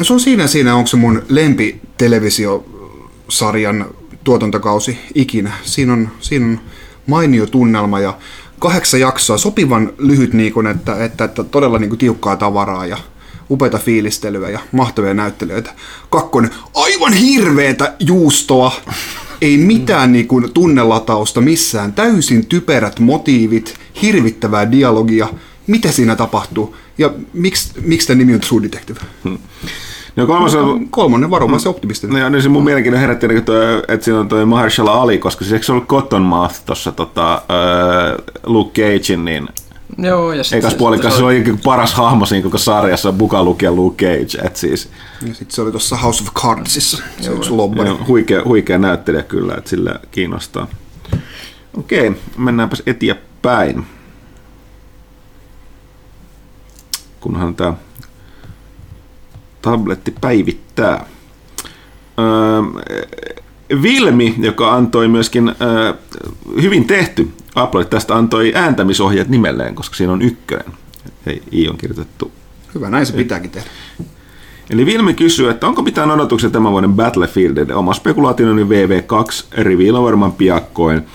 se 0.02 0.12
on 0.12 0.20
siinä 0.20 0.46
siinä, 0.46 0.74
onko 0.74 0.86
se 0.86 0.96
mun 0.96 1.22
lempi 1.28 1.80
televisiosarjan 1.98 3.86
tuotantokausi 4.24 4.98
ikinä. 5.14 5.52
Siinä 5.62 5.92
on, 5.92 6.08
siinä 6.20 6.46
on 6.46 6.60
mainio 7.06 7.46
tunnelma 7.46 8.00
ja 8.00 8.18
kahdeksan 8.58 9.00
jaksoa, 9.00 9.38
sopivan 9.38 9.92
lyhyt, 9.98 10.32
niin 10.32 10.52
kuin, 10.52 10.66
että, 10.66 11.04
että, 11.04 11.24
että 11.24 11.44
todella 11.44 11.78
niin 11.78 11.88
kuin, 11.88 11.98
tiukkaa 11.98 12.36
tavaraa 12.36 12.86
ja 12.86 12.96
upeita 13.50 13.78
fiilistelyä 13.78 14.50
ja 14.50 14.60
mahtavia 14.72 15.14
näyttelijöitä. 15.14 15.70
Kakkonen, 16.10 16.50
aivan 16.74 17.12
hirveetä 17.12 17.94
juustoa, 17.98 18.72
ei 19.40 19.56
mitään 19.56 20.12
niin 20.12 20.28
kuin, 20.28 20.52
tunnelatausta 20.52 21.40
missään, 21.40 21.92
täysin 21.92 22.46
typerät 22.46 23.00
motiivit, 23.00 23.74
hirvittävää 24.02 24.72
dialogia, 24.72 25.28
mitä 25.66 25.92
siinä 25.92 26.16
tapahtuu 26.16 26.76
ja 26.98 27.10
miksi, 27.32 27.72
miksi 27.80 28.06
tämä 28.06 28.18
nimi 28.18 28.34
on 28.34 28.40
True 28.40 28.62
Detective? 28.62 29.00
No 30.16 30.26
kolmas 30.26 30.54
on... 30.54 30.88
Kolmonen 30.88 31.30
varovaisen 31.30 31.68
mm. 31.68 31.74
optimistinen. 31.74 32.22
No, 32.22 32.28
niin 32.28 32.42
se 32.42 32.48
mun 32.48 32.64
mielenkiinnon 32.64 33.00
herätti, 33.00 33.26
että, 33.36 33.52
että 33.88 34.04
siinä 34.04 34.20
on 34.20 34.28
toi 34.28 34.44
Mahershala 34.46 34.92
Ali, 34.92 35.18
koska 35.18 35.44
siis 35.44 35.52
eikö 35.52 35.66
se 35.66 35.72
ollut 35.72 35.86
Cottonmouth 35.88 36.54
tuossa 36.66 36.92
tota, 36.92 37.42
uh, 38.18 38.24
Luke 38.46 38.82
Cagein, 38.82 39.24
niin 39.24 39.48
Joo, 39.98 40.32
ja 40.32 40.44
sit 40.44 40.52
Eikä 40.52 40.70
se- 40.70 40.76
puolikas 40.76 41.12
se 41.12 41.16
se 41.18 41.24
oli- 41.24 41.44
oli 41.50 41.58
paras 41.64 41.94
hahmo 41.94 42.26
siinä 42.26 42.42
koko 42.44 42.58
sarjassa, 42.58 43.12
mukaan 43.12 43.44
lukien 43.44 43.76
Luke 43.76 44.06
Cage. 44.06 44.46
Et 44.46 44.56
siis, 44.56 44.88
Ja 45.26 45.34
sitten 45.34 45.50
se 45.50 45.62
oli 45.62 45.70
tuossa 45.70 45.96
House 45.96 46.22
of 46.24 46.34
Cardsissa, 46.34 47.02
se 47.20 47.30
yksi 47.32 47.50
lobbari. 47.50 47.88
joo, 47.88 47.98
huikea, 48.08 48.42
huikea 48.44 48.78
näyttelijä 48.78 49.22
kyllä, 49.22 49.54
että 49.58 49.70
sillä 49.70 50.00
kiinnostaa. 50.10 50.66
Okei, 51.78 52.12
mennäänpäs 52.36 52.82
eteenpäin. 52.86 53.86
Kunhan 57.20 57.54
tämä 57.54 57.74
tabletti 59.62 60.14
päivittää. 60.20 61.06
Öö, 62.18 62.82
Vilmi, 63.82 64.34
joka 64.38 64.74
antoi 64.74 65.08
myöskin 65.08 65.48
öö, 65.48 65.94
hyvin 66.62 66.86
tehty 66.86 67.30
Apple 67.54 67.84
tästä 67.84 68.14
antoi 68.14 68.52
ääntämisohjeet 68.54 69.28
nimelleen, 69.28 69.74
koska 69.74 69.96
siinä 69.96 70.12
on 70.12 70.22
ykkönen. 70.22 70.72
Ei, 71.26 71.42
I 71.52 71.68
on 71.68 71.76
kirjoitettu 71.76 72.32
Hyvä, 72.74 72.90
näin 72.90 73.06
se 73.06 73.12
pitääkin 73.12 73.50
tehdä. 73.50 73.70
Eli 74.70 74.86
Vilmi 74.86 75.14
kysyy, 75.14 75.50
että 75.50 75.66
onko 75.66 75.82
mitään 75.82 76.10
odotuksia 76.10 76.50
tämän 76.50 76.72
vuoden 76.72 76.92
Battlefieldille? 76.92 77.74
Oma 77.74 77.94
spekulaationi 77.94 78.62
VV2 78.64 79.44
reveal 79.62 79.94
on 79.94 80.04
varmaan 80.04 80.32
piakkoin. 80.32 81.06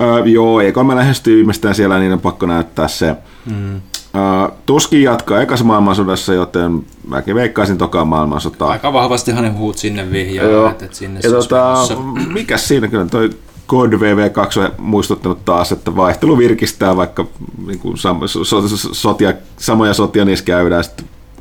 Öö, 0.00 0.24
joo, 0.24 0.60
eikö 0.60 0.84
me 0.84 0.96
lähestyy 0.96 1.36
viimeistään 1.36 1.74
siellä, 1.74 1.98
niin 1.98 2.12
on 2.12 2.20
pakko 2.20 2.46
näyttää 2.46 2.88
se. 2.88 3.16
Mm. 3.46 3.80
Öö, 4.16 4.56
tuskin 4.66 5.02
jatkaa 5.02 5.40
ekassa 5.40 5.64
maailmansodassa, 5.64 6.34
joten 6.34 6.86
mäkin 7.08 7.34
veikkaisin 7.34 7.78
tokaan 7.78 8.08
maailmansotaa. 8.08 8.70
Aika 8.70 8.92
vahvasti 8.92 9.32
hänen 9.32 9.56
huut 9.58 9.78
sinne 9.78 10.10
vihjaa, 10.10 10.46
Joo. 10.46 10.70
että, 10.70 10.84
että 10.84 10.96
sinne 10.96 11.20
Ja 11.22 11.30
olisi 11.30 11.48
tota, 11.48 11.86
mikä 12.32 12.56
siinä 12.56 12.88
kyllä 12.88 13.06
toi 13.06 13.30
God 13.68 13.92
VV2 13.92 14.60
on 14.60 14.72
muistuttanut 14.78 15.44
taas, 15.44 15.72
että 15.72 15.96
vaihtelu 15.96 16.38
virkistää, 16.38 16.96
vaikka 16.96 17.26
niin 17.66 17.78
kuin 17.78 17.98
sam, 17.98 18.20
so, 18.26 18.44
so, 18.44 18.62
sotia, 18.92 19.32
samoja 19.56 19.94
sotia 19.94 20.24
niissä 20.24 20.44
käydään 20.44 20.84
sit 20.84 20.96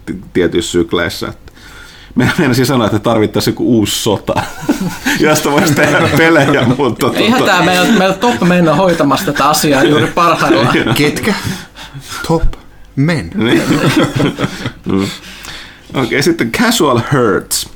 t- 0.06 0.34
tietyissä 0.34 0.72
sykleissä. 0.72 1.28
Että 1.28 1.52
Meidän 2.16 2.36
meinasin 2.38 2.66
sanoa, 2.66 2.86
että 2.86 3.00
tarvittaisiin 3.00 3.52
joku 3.52 3.78
uusi 3.78 4.04
sota, 4.04 4.34
josta 5.20 5.52
voisi 5.52 5.76
tehdä 5.76 6.10
pelejä, 6.18 6.66
mutta... 6.78 7.12
Ei 7.16 7.30
hätää, 7.30 7.62
meillä, 7.62 7.88
meillä 7.98 8.16
top 8.16 8.42
mennä 8.42 8.76
hoitamassa 8.76 9.26
tätä 9.26 9.50
asiaa 9.50 9.84
juuri 9.84 10.08
parhaillaan. 10.08 10.74
Ketkä? 10.96 11.34
Top 12.28 12.44
men. 12.96 13.32
Niin. 13.36 13.62
Mm. 14.86 15.08
Okei, 15.94 16.24
sitten 16.24 16.52
Casual 16.52 17.00
Hurts. 17.14 17.70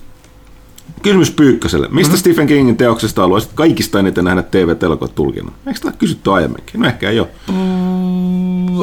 Kysymys 1.01 1.31
Pyykköselle. 1.31 1.87
Mistä 1.91 2.13
mm-hmm. 2.13 2.19
Stephen 2.19 2.47
Kingin 2.47 2.77
teoksesta 2.77 3.21
haluaisit 3.21 3.51
kaikista 3.55 3.99
eniten 3.99 4.25
nähdä 4.25 4.43
TV-telkot 4.43 5.15
tulkinnan? 5.15 5.55
Eikö 5.67 5.79
tämä 5.79 5.91
kysytty 5.91 6.31
aiemminkin? 6.31 6.79
No 6.79 6.87
ehkä 6.87 7.09
ei 7.09 7.19
ole. 7.19 7.27
Mm, 7.51 8.75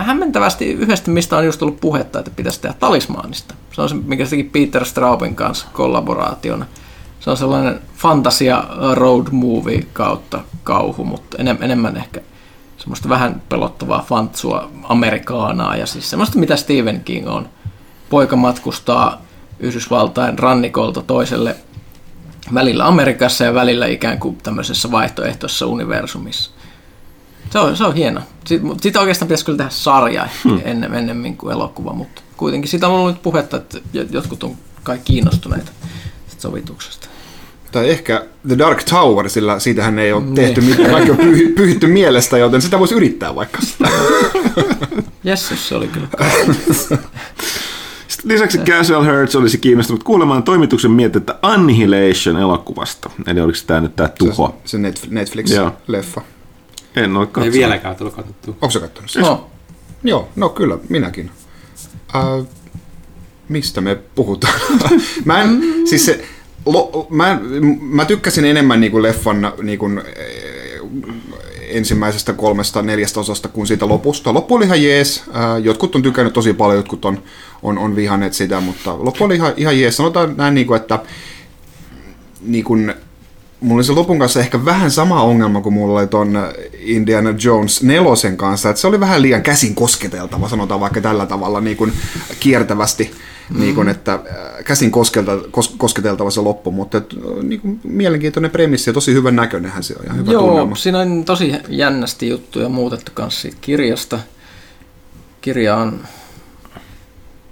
hämmentävästi 0.00 0.72
yhdestä, 0.72 1.10
mistä 1.10 1.36
on 1.36 1.46
just 1.46 1.62
ollut 1.62 1.80
puhetta, 1.80 2.18
että 2.18 2.30
pitäisi 2.36 2.60
tehdä 2.60 2.76
talismaanista. 2.80 3.54
Se 3.72 3.82
on 3.82 3.88
se, 3.88 3.94
mikä 3.94 4.24
se 4.24 4.30
teki 4.30 4.44
Peter 4.44 4.84
Straubin 4.84 5.34
kanssa 5.34 5.66
kollaboraationa. 5.72 6.66
Se 7.20 7.30
on 7.30 7.36
sellainen 7.36 7.80
fantasia 7.96 8.64
road 8.94 9.26
movie 9.30 9.86
kautta 9.92 10.40
kauhu, 10.64 11.04
mutta 11.04 11.36
enem, 11.38 11.58
enemmän 11.60 11.96
ehkä 11.96 12.20
semmoista 12.84 13.08
vähän 13.08 13.42
pelottavaa 13.48 14.04
fantsua 14.08 14.70
amerikaanaa 14.82 15.76
ja 15.76 15.86
siis 15.86 16.10
semmoista, 16.10 16.38
mitä 16.38 16.56
Stephen 16.56 17.00
King 17.04 17.28
on. 17.28 17.48
Poika 18.10 18.36
matkustaa 18.36 19.22
Yhdysvaltain 19.60 20.38
rannikolta 20.38 21.02
toiselle 21.02 21.56
välillä 22.54 22.86
Amerikassa 22.86 23.44
ja 23.44 23.54
välillä 23.54 23.86
ikään 23.86 24.18
kuin 24.18 24.36
tämmöisessä 24.36 24.90
vaihtoehtoisessa 24.90 25.66
universumissa. 25.66 26.50
Se 27.50 27.58
on, 27.58 27.76
se 27.76 27.84
on 27.84 27.94
hieno. 27.94 28.20
Siitä 28.80 29.00
oikeastaan 29.00 29.26
pitäisi 29.26 29.44
kyllä 29.44 29.58
tehdä 29.58 29.70
sarja 29.70 30.28
hmm. 30.44 30.60
ennen, 30.64 30.94
ennemmin 30.94 31.36
kuin 31.36 31.52
elokuva, 31.52 31.92
mutta 31.92 32.22
kuitenkin 32.36 32.70
siitä 32.70 32.88
on 32.88 32.94
ollut 32.94 33.14
nyt 33.14 33.22
puhetta, 33.22 33.56
että 33.56 33.78
jotkut 34.10 34.44
on 34.44 34.56
kai 34.82 34.98
kiinnostuneita 35.04 35.72
sovituksesta. 36.38 37.08
Tai 37.74 37.90
ehkä 37.90 38.24
The 38.48 38.58
Dark 38.58 38.82
Tower, 38.84 39.28
sillä 39.30 39.58
siitähän 39.58 39.98
ei 39.98 40.12
ole 40.12 40.22
Niin. 40.22 40.34
tehty 40.34 40.60
mitään, 40.60 40.90
kaikki 40.90 41.10
on 41.10 41.16
pyhy, 41.16 41.48
pyhitty 41.48 41.86
mielestä, 41.86 42.38
joten 42.38 42.62
sitä 42.62 42.78
voisi 42.78 42.94
yrittää 42.94 43.34
vaikka 43.34 43.58
sitä. 43.62 43.88
Jessus, 45.24 45.68
se 45.68 45.74
oli 45.74 45.88
kyllä. 45.88 46.08
Sitten 48.08 48.28
lisäksi 48.32 48.58
Casual 48.58 49.04
Hurts 49.04 49.36
olisi 49.36 49.58
kiinnostunut 49.58 50.02
kuulemaan 50.02 50.42
toimituksen 50.42 50.90
mietteitä 50.90 51.38
Annihilation-elokuvasta. 51.42 53.10
Eli 53.26 53.40
oliko 53.40 53.58
tämä 53.66 53.80
nyt 53.80 53.96
tämä 53.96 54.08
tuho? 54.08 54.56
Se 54.64 54.76
Netf- 54.78 54.80
Joo. 54.80 55.10
Netflix-leffa. 55.10 56.20
En 56.96 57.16
ole 57.16 57.22
Ei 57.24 57.26
katsonut. 57.32 57.52
vieläkään 57.54 57.96
tullut 57.96 58.14
katsottua. 58.14 58.54
Onko 58.54 58.70
se 58.70 58.80
katsonut 58.80 59.10
sen? 59.10 59.22
No, 59.22 59.50
Joo, 60.04 60.28
no 60.36 60.48
kyllä, 60.48 60.78
minäkin. 60.88 61.30
Äh, 62.16 62.22
mistä 63.48 63.80
me 63.80 63.94
puhutaan? 64.14 64.54
mä 65.24 65.42
en, 65.42 65.62
siis 65.84 66.06
se, 66.06 66.24
lo, 66.66 67.06
mä, 67.10 67.40
mä 67.80 68.04
tykkäsin 68.04 68.44
enemmän 68.44 68.80
niinku 68.80 69.02
leffan 69.02 69.52
niinku, 69.62 69.86
eh, 70.16 70.80
ensimmäisestä 71.68 72.32
kolmesta 72.32 72.82
neljästä 72.82 73.20
osasta 73.20 73.48
kuin 73.48 73.66
siitä 73.66 73.88
lopusta. 73.88 74.34
Loppu 74.34 74.54
oli 74.54 74.64
ihan 74.64 74.82
jees. 74.82 75.24
Jotkut 75.62 75.94
on 75.94 76.02
tykännyt 76.02 76.32
tosi 76.32 76.52
paljon, 76.52 76.76
jotkut 76.76 77.04
on, 77.04 77.22
on, 77.62 77.78
on 77.78 77.96
vihanneet 77.96 78.32
sitä, 78.32 78.60
mutta 78.60 78.96
loppu 78.98 79.24
oli 79.24 79.34
ihan, 79.34 79.52
ihan 79.56 79.80
jees. 79.80 79.96
Sanotaan 79.96 80.34
näin, 80.36 80.54
niinku, 80.54 80.74
että 80.74 80.98
niin 82.40 82.64
kun, 82.64 82.94
mulla 83.60 83.78
oli 83.78 83.84
se 83.84 83.92
lopun 83.92 84.18
kanssa 84.18 84.40
ehkä 84.40 84.64
vähän 84.64 84.90
sama 84.90 85.22
ongelma 85.22 85.60
kuin 85.60 85.72
mulla 85.72 86.00
oli 86.00 86.06
ton 86.06 86.38
Indiana 86.78 87.34
Jones 87.44 87.82
nelosen 87.82 88.36
kanssa, 88.36 88.70
että 88.70 88.80
se 88.80 88.86
oli 88.86 89.00
vähän 89.00 89.22
liian 89.22 89.42
käsin 89.42 89.74
kosketeltava, 89.74 90.48
sanotaan 90.48 90.80
vaikka 90.80 91.00
tällä 91.00 91.26
tavalla 91.26 91.60
niin 91.60 91.76
kuin 91.76 91.92
kiertävästi, 92.40 93.10
mm. 93.50 93.60
niin 93.60 93.74
kuin, 93.74 93.88
että 93.88 94.12
äh, 94.12 94.20
käsin 94.64 94.90
koskelta, 94.90 95.38
kos, 95.50 95.68
kosketeltava 95.68 96.30
se 96.30 96.40
loppu, 96.40 96.70
mutta 96.70 96.98
et, 96.98 97.14
niin 97.42 97.60
kuin, 97.60 97.80
mielenkiintoinen 97.84 98.50
premissi 98.50 98.90
ja 98.90 98.94
tosi 98.94 99.14
hyvän 99.14 99.36
näköinenhän 99.36 99.82
se 99.82 99.94
on 99.98 100.06
ja 100.06 100.12
hyvä 100.12 100.32
joo, 100.32 100.42
tunnelma. 100.42 100.76
siinä 100.76 100.98
on 100.98 101.24
tosi 101.24 101.52
jännästi 101.68 102.28
juttuja 102.28 102.68
muutettu 102.68 103.12
kanssa 103.14 103.40
siitä 103.40 103.56
kirjasta. 103.60 104.18
Kirja 105.40 105.76
on... 105.76 106.00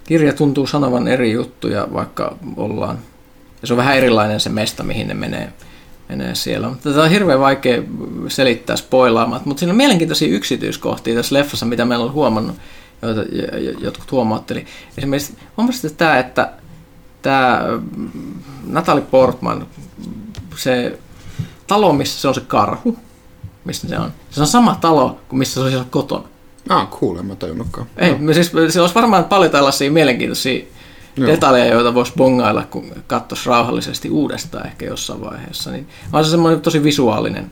Kirja 0.03 0.33
tuntuu 0.33 0.67
sanovan 0.67 1.07
eri 1.07 1.31
juttuja, 1.31 1.87
vaikka 1.93 2.37
ollaan... 2.57 2.99
Ja 3.61 3.67
se 3.67 3.73
on 3.73 3.77
vähän 3.77 3.97
erilainen 3.97 4.39
se 4.39 4.49
mesta, 4.49 4.83
mihin 4.83 5.07
ne 5.07 5.13
menee, 5.13 5.53
menee 6.09 6.35
siellä. 6.35 6.69
Mutta 6.69 6.89
tätä 6.89 7.01
on 7.01 7.09
hirveän 7.09 7.39
vaikea 7.39 7.83
selittää 8.27 8.75
spoilaamatta, 8.75 9.47
mutta 9.47 9.59
siinä 9.59 9.71
on 9.71 9.77
mielenkiintoisia 9.77 10.35
yksityiskohtia 10.35 11.15
tässä 11.15 11.35
leffassa, 11.35 11.65
mitä 11.65 11.85
meillä 11.85 12.05
on 12.05 12.13
huomannut, 12.13 12.55
joita 13.03 13.21
jotkut 13.79 14.11
huomautteli. 14.11 14.65
Esimerkiksi 14.97 15.37
huomasitte 15.57 15.89
tämä, 15.89 16.19
että 16.19 16.51
tämä 17.21 17.61
mm, 17.95 18.11
Natalie 18.67 19.03
Portman, 19.11 19.67
se 20.55 20.99
talo, 21.67 21.93
missä 21.93 22.21
se 22.21 22.27
on 22.27 22.35
se 22.35 22.41
karhu, 22.41 22.97
mistä 23.65 23.87
se 23.87 23.99
on. 23.99 24.13
Se 24.29 24.41
on 24.41 24.47
sama 24.47 24.77
talo 24.81 25.19
kuin 25.29 25.39
missä 25.39 25.53
se 25.53 25.59
on 25.59 25.69
siellä 25.69 25.85
kotona. 25.89 26.27
Ah, 26.69 26.89
cool, 26.89 27.17
en 27.17 27.25
mä 27.25 27.35
tajunnutkaan. 27.35 27.87
Ei, 27.97 28.19
no. 28.19 28.33
siis, 28.33 28.51
se 28.69 28.81
olisi 28.81 28.95
varmaan 28.95 29.25
paljon 29.25 29.51
tällaisia 29.51 29.91
mielenkiintoisia 29.91 30.65
Joo. 31.15 31.27
detaljeja, 31.27 31.73
joita 31.73 31.93
voisi 31.93 32.13
bongailla, 32.17 32.63
kun 32.69 32.93
katsoisi 33.07 33.49
rauhallisesti 33.49 34.09
uudestaan 34.09 34.67
ehkä 34.67 34.85
jossain 34.85 35.21
vaiheessa. 35.21 35.71
Niin 35.71 35.87
on 36.13 36.25
se 36.25 36.31
semmoinen 36.31 36.61
tosi 36.61 36.83
visuaalinen 36.83 37.51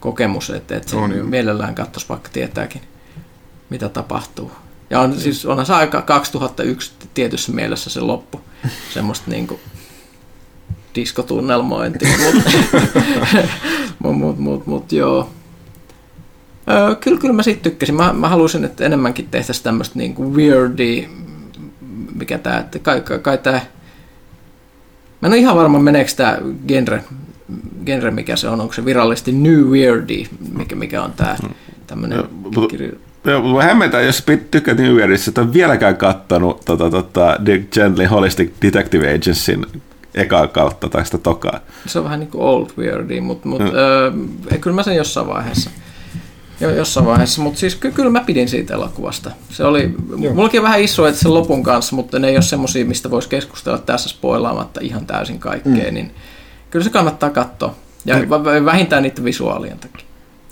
kokemus, 0.00 0.50
että, 0.50 0.76
että 0.76 0.96
On, 0.96 1.12
on, 1.12 1.28
mielellään 1.28 1.74
katsoisi 1.74 2.08
vaikka 2.08 2.30
tietääkin, 2.32 2.82
mitä 3.70 3.88
tapahtuu. 3.88 4.52
Ja 4.90 5.00
on, 5.00 5.20
siis 5.20 5.46
onhan 5.46 5.66
se 5.66 5.72
aika 5.74 6.02
2001 6.02 6.92
tietyssä 7.14 7.52
mielessä 7.52 7.90
se 7.90 8.00
loppu, 8.00 8.40
semmoista 8.94 9.30
niin 9.30 9.46
kuin 9.46 9.60
diskotunnelmointia, 10.94 12.08
mutta 12.24 12.50
mut, 14.02 14.16
mut, 14.16 14.38
mut, 14.38 14.66
mut, 14.66 14.92
joo. 14.92 15.30
Öö, 16.70 16.94
kyllä, 16.94 17.18
kyllä 17.18 17.34
mä 17.34 17.42
siitä 17.42 17.62
tykkäsin. 17.62 17.94
Mä, 17.94 18.12
mä 18.12 18.28
haluaisin, 18.28 18.64
että 18.64 18.84
enemmänkin 18.84 19.28
tehtäisiin 19.30 19.64
tämmöistä 19.64 19.98
niin 19.98 20.14
kuin 20.14 20.34
weirdia, 20.34 21.08
mikä 22.14 22.38
tää, 22.38 22.58
että 22.58 22.78
kai, 22.78 23.00
kai, 23.00 23.18
kai 23.18 23.38
tää, 23.38 23.66
mä 25.20 25.26
en 25.26 25.32
ole 25.32 25.38
ihan 25.38 25.56
varma 25.56 25.78
meneekö 25.78 26.12
tää 26.16 26.38
genre, 26.68 27.04
genre, 27.86 28.10
mikä 28.10 28.36
se 28.36 28.48
on, 28.48 28.60
onko 28.60 28.74
se 28.74 28.84
virallisesti 28.84 29.32
New 29.32 29.60
Weirdy, 29.60 30.24
mikä, 30.56 30.76
mikä 30.76 31.02
on 31.02 31.12
tää 31.12 31.36
tämmönen 31.86 32.18
Joo, 32.18 32.28
mutta 33.42 33.62
hämmentää, 33.64 34.00
jos 34.00 34.24
pit- 34.30 34.44
tykkäät 34.50 34.78
New 34.78 34.96
Yearissa, 34.96 35.30
että 35.30 35.40
on 35.40 35.52
vieläkään 35.52 35.96
kattonut 35.96 36.64
tota, 36.64 36.90
tota, 36.90 37.36
Dick 37.46 37.72
Gently 37.74 38.04
Holistic 38.04 38.50
Detective 38.62 39.14
Agencyn 39.14 39.66
ekaa 40.14 40.46
kautta 40.46 40.88
tai 40.88 41.04
sitä 41.04 41.18
tokaa. 41.18 41.60
Se 41.86 41.98
on 41.98 42.04
vähän 42.04 42.20
niin 42.20 42.30
kuin 42.30 42.42
old 42.42 42.66
weirdy, 42.78 43.20
mutta 43.20 43.48
mut, 43.48 43.60
Mm. 43.62 43.70
öö, 43.74 44.10
kyllä 44.60 44.74
mä 44.74 44.82
sen 44.82 44.96
jossain 44.96 45.26
vaiheessa. 45.26 45.70
Jo, 46.60 46.70
jossain 46.70 47.06
vaiheessa, 47.06 47.42
mutta 47.42 47.60
siis 47.60 47.74
ky- 47.74 47.90
kyllä 47.92 48.10
mä 48.10 48.20
pidin 48.26 48.48
siitä 48.48 48.74
elokuvasta. 48.74 49.30
Se 49.50 49.64
oli, 49.64 49.94
Joo. 50.18 50.34
mullakin 50.34 50.60
on 50.60 50.64
vähän 50.64 50.80
iso, 50.80 51.06
että 51.06 51.20
sen 51.20 51.34
lopun 51.34 51.62
kanssa, 51.62 51.96
mutta 51.96 52.18
ne 52.18 52.28
ei 52.28 52.34
ole 52.36 52.42
semmosia, 52.42 52.84
mistä 52.84 53.10
voisi 53.10 53.28
keskustella 53.28 53.78
tässä 53.78 54.08
spoilaamatta 54.08 54.80
ihan 54.82 55.06
täysin 55.06 55.38
kaikkea, 55.38 55.88
mm. 55.88 55.94
niin 55.94 56.14
kyllä 56.70 56.84
se 56.84 56.90
kannattaa 56.90 57.30
katsoa. 57.30 57.74
Ja 58.04 58.16
Mm. 58.16 58.22
vä- 58.22 58.64
vähintään 58.64 59.02
niiden 59.02 59.24
visuaalien 59.24 59.78
takia. 59.78 60.06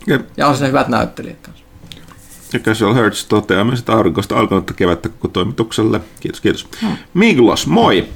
Jep. 0.06 0.26
Ja 0.36 0.46
on 0.46 0.54
siinä 0.54 0.68
hyvät 0.68 0.88
näyttelijät 0.88 1.38
kanssa. 1.42 1.64
Ja 2.52 2.58
Casual 2.58 2.94
Hertz 2.94 3.24
toteaa 3.24 3.64
myös, 3.64 3.78
että 3.78 3.92
aurinkoista 3.92 4.38
alkanutta 4.38 4.74
kevättä 4.74 5.08
koko 5.08 5.28
toimitukselle. 5.28 6.00
Kiitos, 6.20 6.40
kiitos. 6.40 6.68
Miglos, 7.14 7.66
moi! 7.66 8.08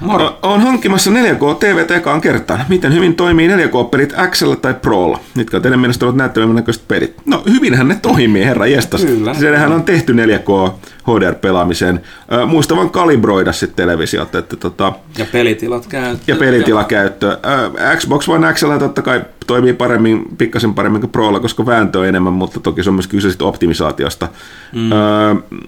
Moro. 0.00 0.38
On 0.42 0.60
hankkimassa 0.60 1.10
4K 1.10 1.54
TV 1.60 1.84
ekaan 1.96 2.20
kertaan. 2.20 2.60
Miten 2.68 2.94
hyvin 2.94 3.14
toimii 3.14 3.48
4K-pelit 3.48 4.14
Xllä 4.30 4.56
tai 4.56 4.74
Prolla? 4.74 5.20
Mitkä 5.34 5.56
on 5.56 5.62
teidän 5.62 5.80
mielestä 5.80 6.04
ollut 6.04 6.16
näyttävimmän 6.16 6.56
näköiset 6.56 6.88
pelit? 6.88 7.14
No 7.26 7.42
hyvinhän 7.50 7.88
ne 7.88 7.98
toimii, 8.02 8.44
herra 8.44 8.66
jestas. 8.66 9.04
Kyllä. 9.04 9.34
Sehän 9.34 9.72
on 9.72 9.82
tehty 9.84 10.12
4K 10.12 10.70
HDR-pelaamiseen. 11.06 12.00
Äh, 12.32 12.48
muista 12.48 12.76
vaan 12.76 12.90
kalibroida 12.90 13.52
sitten 13.52 13.76
televisiota. 13.76 14.38
Että 14.38 14.56
tota, 14.56 14.92
Ja 15.18 15.26
pelitilat 15.32 15.86
käyttö. 15.86 16.24
ja 16.26 16.36
pelitilakäyttö. 16.36 17.38
Äh, 17.82 17.96
Xbox 17.96 18.28
One 18.28 18.52
X 18.52 18.62
totta 18.78 19.02
kai 19.02 19.24
toimii 19.46 19.72
paremmin, 19.72 20.24
pikkasen 20.38 20.74
paremmin 20.74 21.00
kuin 21.00 21.10
Prolla, 21.10 21.40
koska 21.40 21.66
vääntö 21.66 21.98
on 21.98 22.06
enemmän, 22.06 22.32
mutta 22.32 22.60
toki 22.60 22.82
se 22.82 22.90
on 22.90 22.94
myös 22.94 23.06
kyse 23.08 23.28
optimisaatiosta. 23.42 24.28
Mm. 24.72 24.92
Äh, 24.92 24.98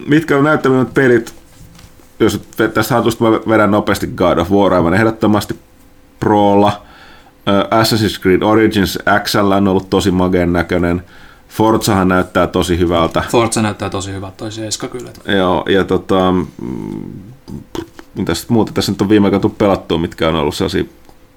mitkä 0.06 0.36
on 0.36 0.44
näyttävät 0.44 0.94
pelit, 0.94 1.34
jos 2.20 2.40
tästä 2.74 2.94
hatusta 2.94 3.24
mä 3.24 3.30
vedän 3.48 3.70
nopeasti 3.70 4.06
God 4.06 4.38
of 4.38 4.50
War, 4.50 4.74
aivan 4.74 4.94
ehdottomasti 4.94 5.58
Prolla. 6.20 6.82
Äh, 7.48 7.80
Assassin's 7.80 8.22
Creed 8.22 8.42
Origins 8.42 8.98
X 9.24 9.34
on 9.34 9.68
ollut 9.68 9.90
tosi 9.90 10.10
mageen 10.10 10.52
näköinen. 10.52 11.02
Forzahan 11.48 12.08
näyttää 12.08 12.46
tosi 12.46 12.78
hyvältä. 12.78 13.22
Forza 13.28 13.62
näyttää 13.62 13.90
tosi 13.90 14.12
hyvältä, 14.12 14.36
toi 14.36 14.52
Seiska 14.52 14.88
kyllä. 14.88 15.10
Joo, 15.36 15.64
ja 15.68 15.84
tota, 15.84 16.32
mm, 16.32 17.06
mitäs 18.14 18.48
muuta 18.48 18.72
tässä 18.72 18.92
nyt 18.92 19.00
on 19.02 19.08
viime 19.08 19.26
aikoina 19.26 19.40
tullut 19.40 19.58
pelattua, 19.58 19.98
mitkä 19.98 20.28
on 20.28 20.34
ollut 20.34 20.54
sellaisia 20.54 20.84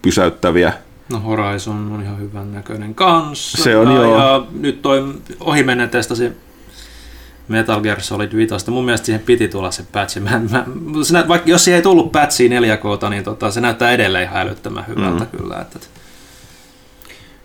pysäyttäviä. 0.02 0.74
No 1.10 1.20
Horizon 1.20 1.91
on 1.91 2.03
ihan 2.03 2.20
hyvän 2.20 2.53
näköinen 2.53 2.95
kanssa. 2.95 3.64
Se 3.64 3.78
on 3.78 3.88
ja, 3.88 4.02
joo. 4.02 4.18
Ja 4.18 4.45
nyt 4.60 4.82
toi 4.82 5.14
ohimennen 5.40 5.90
testasi 5.90 6.32
Metal 7.47 7.81
Gear 7.81 8.01
Solid 8.01 8.35
5. 8.35 8.72
Mun 8.72 8.85
mielestä 8.85 9.05
siihen 9.05 9.22
piti 9.26 9.47
tulla 9.47 9.72
se 9.72 9.84
patch. 9.91 10.19
Mä, 10.19 10.41
mä, 10.49 10.65
se 11.03 11.13
nä, 11.13 11.27
vaikka 11.27 11.49
jos 11.49 11.63
siihen 11.63 11.76
ei 11.77 11.81
tullut 11.84 12.11
patchia 12.11 12.59
4K, 12.59 13.09
niin 13.09 13.23
tota, 13.23 13.51
se 13.51 13.61
näyttää 13.61 13.91
edelleen 13.91 14.23
ihan 14.23 14.41
älyttömän 14.41 14.85
hyvältä 14.88 15.23
mm. 15.23 15.38
kyllä. 15.38 15.61
Että, 15.61 15.80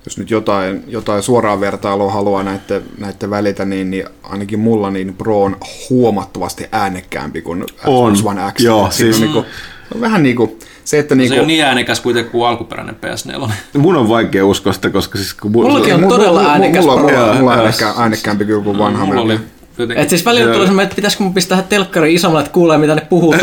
jos 0.05 0.19
nyt 0.19 0.31
jotain, 0.31 0.85
jotain 0.87 1.23
suoraa 1.23 1.61
vertailua 1.61 2.13
haluaa 2.13 2.43
näiden, 2.43 2.83
näiden 2.99 3.31
välitä, 3.31 3.65
niin, 3.65 3.91
niin 3.91 4.05
ainakin 4.23 4.59
mulla 4.59 4.91
niin 4.91 5.15
Pro 5.15 5.43
on 5.43 5.57
huomattavasti 5.91 6.67
äänekkäämpi 6.73 7.43
kuin 7.43 7.65
On. 7.87 8.13
Xbox 8.15 8.27
One 8.27 8.53
X. 8.53 8.61
Joo, 8.61 8.91
Siinä 8.91 9.13
siis- 9.13 9.17
on 9.17 9.35
niinku, 9.35 9.51
on 9.95 10.01
vähän 10.01 10.23
niin 10.23 10.37
kuin 10.37 10.59
se, 10.85 10.99
että 10.99 11.15
se 11.15 11.19
niinku, 11.19 11.35
ei 11.35 11.41
ole 11.41 11.47
niin 11.47 11.65
äänekäs 11.65 12.01
kuitenkin 12.01 12.33
kuin 12.33 12.49
alkuperäinen 12.49 12.97
PS4. 12.97 13.51
Mun 13.79 13.97
on 13.97 14.09
vaikea 14.09 14.47
uskoa 14.47 14.73
sitä, 14.73 14.91
koska 14.91 15.19
siis 15.19 15.35
kun 15.35 15.53
Mullakin 15.53 15.95
on 15.95 16.09
todella 16.09 16.51
äänekäs 16.51 16.85
Mulla, 16.85 17.01
mulla, 17.01 17.13
mulla, 17.13 17.35
mulla 17.35 17.53
on 17.53 17.73
äänekkäämpi 17.97 18.45
kyllä 18.45 18.65
kuin 18.65 18.79
vanha. 18.79 19.07
Mulla 19.07 19.21
oli. 19.21 19.41
Jotenkin... 19.79 20.03
Et 20.03 20.09
siis 20.09 20.25
välillä 20.25 20.53
tulee 20.53 20.67
semmoinen, 20.67 20.85
että 20.85 20.97
pitäisikö 20.97 21.23
mun 21.25 21.35
pistää 21.35 21.63
telkkari 21.63 22.15
isommalle, 22.15 22.41
että 22.45 22.53
kuulee 22.55 22.79
mitä 22.79 22.95
ne 22.95 23.01
puhuu 23.11 23.35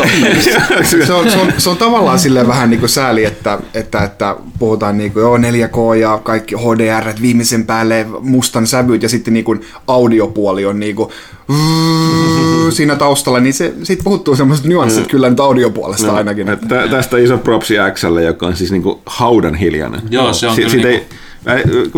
se, 1.06 1.12
on, 1.12 1.30
se, 1.30 1.38
on, 1.38 1.52
se 1.58 1.70
on 1.70 1.76
tavallaan 1.76 2.18
silleen 2.18 2.48
vähän 2.48 2.70
niin 2.70 2.80
kuin 2.80 2.90
sääli, 2.90 3.24
että, 3.24 3.58
että, 3.74 3.98
että 4.04 4.36
puhutaan 4.58 4.98
niin 4.98 5.12
kuin, 5.12 5.20
joo, 5.22 5.36
4K 5.38 5.96
ja 6.00 6.20
kaikki 6.22 6.54
HDR 6.54 7.12
viimeisen 7.22 7.66
päälle 7.66 8.06
mustan 8.20 8.66
sävyt 8.66 9.02
ja 9.02 9.08
sitten 9.08 9.34
niin 9.34 9.44
kuin 9.44 9.60
audiopuoli 9.86 10.66
on 10.66 10.80
niin 10.80 10.96
kuin, 10.96 11.10
siinä 12.76 12.96
taustalla, 12.96 13.40
niin 13.40 13.54
se, 13.54 13.74
siitä 13.82 14.02
puhuttuu 14.04 14.36
semmoiset 14.36 14.66
nyanssit 14.66 15.06
kyllä 15.06 15.30
nyt 15.30 15.40
audiopuolesta 15.40 16.06
No, 16.06 16.14
ainakin. 16.14 16.48
että 16.48 16.66
tä- 16.66 16.88
tästä 16.88 17.18
iso 17.18 17.38
propsi 17.38 17.74
Xlle, 17.94 18.22
joka 18.22 18.46
on 18.46 18.56
siis 18.56 18.70
niinku 18.72 19.00
haudan 19.06 19.54
hiljainen. 19.54 20.00
Joo, 20.10 20.32
se 20.32 20.46
on 20.48 20.54
Si- 20.56 20.62
kyllä 20.62 20.74
niinku- 20.76 20.88
ei, 20.88 20.96
äh, 20.96 21.00
kun- 21.08 21.18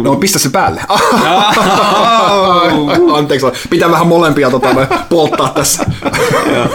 No 0.02 0.16
pistä 0.16 0.38
se 0.38 0.50
päälle. 0.50 0.82
Anteeksi, 3.16 3.46
pitää 3.70 3.90
vähän 3.90 4.06
molempia 4.06 4.50
tota, 4.50 4.68
polttaa 5.08 5.48
tässä. 5.48 5.84
Joo, 6.52 6.68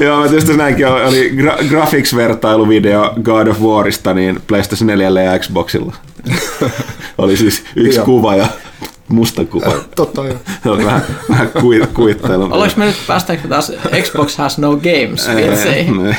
joo, 0.00 0.20
mä 0.20 0.28
tietysti 0.28 0.56
näinkin 0.56 0.86
oli, 0.88 1.02
oli 1.02 1.30
gra- 1.30 1.64
graphics-vertailuvideo 1.68 3.20
God 3.22 3.46
of 3.46 3.60
Warista 3.60 4.14
niin 4.14 4.40
PlayStation 4.46 4.86
4 4.86 5.22
ja 5.22 5.38
Xboxilla. 5.38 5.94
oli 7.18 7.36
siis 7.36 7.64
yksi 7.76 7.96
Joo. 7.98 8.04
kuva 8.04 8.36
ja 8.36 8.46
musta 9.08 9.44
kuva. 9.44 9.72
Totta 9.96 10.22
joo. 10.64 10.76
Vähän, 10.84 11.02
vähän 11.30 11.50
kuit, 11.60 11.86
kuittailu. 11.86 12.44
Ollaanko 12.44 12.74
me 12.76 12.84
nyt, 12.84 12.96
päästäänkö 13.06 13.48
taas 13.48 13.72
Xbox 14.02 14.36
has 14.36 14.58
no 14.58 14.76
games 14.76 15.28
Ei, 15.28 15.50
vitseihin? 15.50 15.94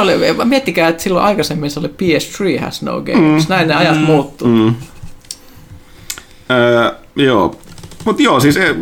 oli, 0.00 0.12
miettikää, 0.44 0.88
että 0.88 1.02
silloin 1.02 1.24
aikaisemmin 1.24 1.70
se 1.70 1.80
oli 1.80 1.88
PS3 1.88 2.60
has 2.60 2.82
no 2.82 3.00
games. 3.00 3.48
Näin 3.48 3.68
ne 3.68 3.74
ajat 3.74 4.00
muuttuu. 4.00 4.48
Mm. 4.48 4.74
Öö, 6.50 6.90
joo. 7.16 7.56
Mutta 8.04 8.22
joo, 8.22 8.40
siis 8.40 8.56
eh, 8.56 8.76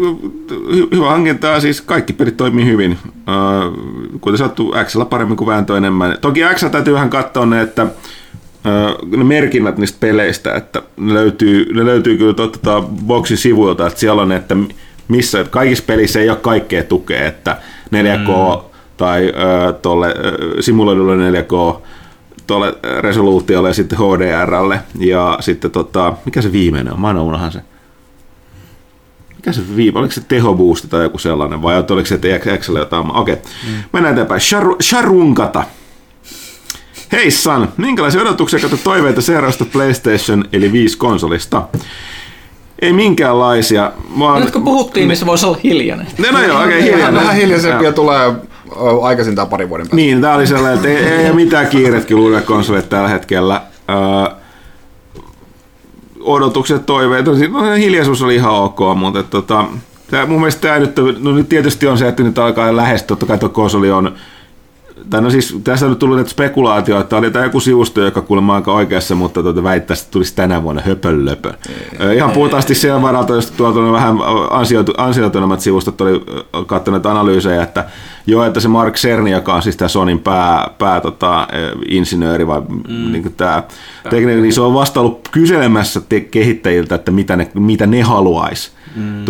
hy- 0.50 0.96
hyvä 0.96 1.08
hankinta 1.10 1.60
siis 1.60 1.80
kaikki 1.80 2.12
pelit 2.12 2.36
toimii 2.36 2.66
hyvin. 2.66 2.98
Öö, 3.28 3.34
kuten 4.20 4.38
sanottu, 4.38 4.74
Xllä 4.84 5.04
paremmin 5.04 5.36
kuin 5.36 5.48
vääntö 5.48 5.76
enemmän. 5.76 6.16
Toki 6.20 6.40
X 6.54 6.64
täytyy 6.70 6.94
vähän 6.94 7.10
katsoa 7.10 7.46
ne, 7.46 7.62
että 7.62 7.86
ne 9.16 9.24
merkinnät 9.24 9.78
niistä 9.78 9.96
peleistä, 10.00 10.54
että 10.54 10.82
ne 10.96 11.14
löytyy, 11.14 11.74
ne 11.74 11.84
löytyy 11.84 12.16
kyllä 12.16 12.34
tota 12.34 12.82
boxin 13.06 13.36
sivuilta, 13.36 13.86
että 13.86 14.00
siellä 14.00 14.22
on, 14.22 14.32
että 14.32 14.56
missä 15.08 15.40
että 15.40 15.50
kaikissa 15.50 15.84
pelissä 15.86 16.20
ei 16.20 16.30
ole 16.30 16.38
kaikkea 16.38 16.84
tukea, 16.84 17.26
että 17.26 17.56
4K 17.94 18.28
mm. 18.28 18.62
tai 18.96 19.32
öö, 19.36 19.72
tolle 19.72 20.06
öö, 20.06 20.62
simuloidulle 20.62 21.30
4K 21.30 21.80
tuolle 22.46 22.74
resoluutiolle 23.00 23.68
ja 23.68 23.74
sitten 23.74 23.98
HDRlle. 23.98 24.80
Ja 24.98 25.38
sitten 25.40 25.70
tota, 25.70 26.12
mikä 26.24 26.42
se 26.42 26.52
viimeinen 26.52 26.92
on? 26.92 27.00
Mä 27.00 27.08
aina 27.08 27.22
unohan 27.22 27.52
se. 27.52 27.60
Mikä 29.36 29.52
se 29.52 29.76
viime, 29.76 29.98
oliko 29.98 30.12
se 30.14 30.20
tehoboosti 30.20 30.88
tai 30.88 31.02
joku 31.02 31.18
sellainen, 31.18 31.62
vai 31.62 31.84
oliko 31.90 32.06
se 32.06 32.14
että 32.14 32.56
Xlle 32.58 32.78
jotain? 32.78 33.16
Okei, 33.16 33.34
mm. 33.34 33.74
mennään 33.92 34.14
eteenpäin. 34.14 34.40
Sharu, 34.40 34.76
sharunkata. 34.82 35.64
Hei 37.12 37.30
San, 37.30 37.68
minkälaisia 37.76 38.22
odotuksia 38.22 38.60
kautta 38.60 38.76
toiveita 38.84 39.20
seuraavasta 39.22 39.64
PlayStation 39.64 40.44
eli 40.52 40.72
5 40.72 40.98
konsolista? 40.98 41.62
Ei 42.82 42.92
minkäänlaisia. 42.92 43.92
Oon- 44.20 44.40
Nyt 44.40 44.50
kun 44.50 44.64
puhuttiin, 44.64 45.08
niin 45.08 45.16
se 45.16 45.26
voisi 45.26 45.46
olla 45.46 45.58
hiljainen. 45.64 46.06
No, 46.18 46.30
no 46.30 46.42
joo, 46.42 46.62
okei, 46.62 46.66
okay, 46.66 46.78
Vähän, 46.78 46.82
hiljainen. 46.82 47.20
vähän 47.20 47.36
hiljaisempi 47.36 47.74
Joo. 47.76 47.84
ja 47.84 47.92
tulee 47.92 48.32
aikaisintaan 49.02 49.48
parin 49.48 49.68
vuoden 49.68 49.86
päästä. 49.86 49.96
Niin, 49.96 50.20
tää 50.20 50.34
oli 50.34 50.46
sellainen, 50.46 50.74
että 50.74 50.88
ei, 50.88 51.26
ei 51.26 51.32
mitään 51.32 51.66
kiirettä 51.66 52.08
kyllä 52.08 52.22
uudelle 52.22 52.42
konsolille 52.42 52.86
tällä 52.86 53.08
hetkellä. 53.08 53.62
Öö, 53.90 54.36
odotukset, 56.20 56.86
toiveet, 56.86 57.26
no, 57.26 57.32
no, 57.60 57.74
hiljaisuus 57.74 58.22
oli 58.22 58.34
ihan 58.34 58.52
ok, 58.52 58.78
mutta 58.96 59.22
tota, 59.22 59.64
tää, 60.10 60.26
mun 60.26 60.40
mielestä 60.40 60.60
tämä 60.60 60.78
nyt, 60.78 60.96
no 61.18 61.32
nyt 61.32 61.48
tietysti 61.48 61.86
on 61.86 61.98
se, 61.98 62.08
että 62.08 62.22
nyt 62.22 62.38
alkaa 62.38 62.76
lähestyä, 62.76 63.06
totta 63.06 63.26
kai 63.26 63.38
tuo 63.38 63.48
konsoli 63.48 63.90
on 63.90 64.14
tai 65.10 65.22
no 65.22 65.30
siis, 65.30 65.56
tässä 65.64 65.86
on 65.86 65.92
nyt 65.92 65.98
tullut 65.98 66.16
näitä 66.16 66.30
spekulaatioita, 66.30 67.02
että 67.02 67.16
oli 67.16 67.30
tämä 67.30 67.44
joku 67.44 67.60
sivusto, 67.60 68.00
joka 68.00 68.22
kuulemma 68.22 68.54
aika 68.54 68.72
oikeassa, 68.72 69.14
mutta 69.14 69.42
tuota 69.42 69.62
väittää, 69.62 69.94
että 69.94 70.10
tulisi 70.10 70.36
tänä 70.36 70.62
vuonna 70.62 70.82
höpönlöpö. 70.86 71.52
Ö, 72.00 72.14
Ihan 72.14 72.30
puhtaasti 72.30 72.74
sen 72.74 73.02
varalta, 73.02 73.34
jos 73.34 73.50
tuolta 73.50 73.80
on 73.80 73.92
vähän 73.92 74.16
ansioitu, 74.50 74.92
ansioituneemmat 74.96 75.60
sivustot 75.60 76.00
oli 76.00 76.24
katsonut 76.66 77.06
analyysejä, 77.06 77.62
että 77.62 77.84
joo, 78.26 78.44
että 78.44 78.60
se 78.60 78.68
Mark 78.68 78.94
Cerny, 78.94 79.30
joka 79.30 79.54
on 79.54 79.62
siis 79.62 79.76
tämä 79.76 79.88
Sonin 79.88 80.18
pää, 80.18 80.70
pää 80.78 81.00
tota, 81.00 81.48
insinööri 81.88 82.46
vai 82.46 82.60
mm. 82.60 83.12
niin 83.12 83.34
tämä 83.36 83.62
tekniikka, 84.10 84.42
niin 84.42 84.52
se 84.52 84.60
on 84.60 84.74
vasta 84.74 85.00
ollut 85.00 85.28
kyselemässä 85.32 86.00
te- 86.08 86.20
kehittäjiltä, 86.20 86.94
että 86.94 87.10
mitä 87.10 87.36
ne, 87.36 87.50
mitä 87.54 87.86
ne 87.86 88.02
haluaisi. 88.02 88.70
Mm. 88.96 89.24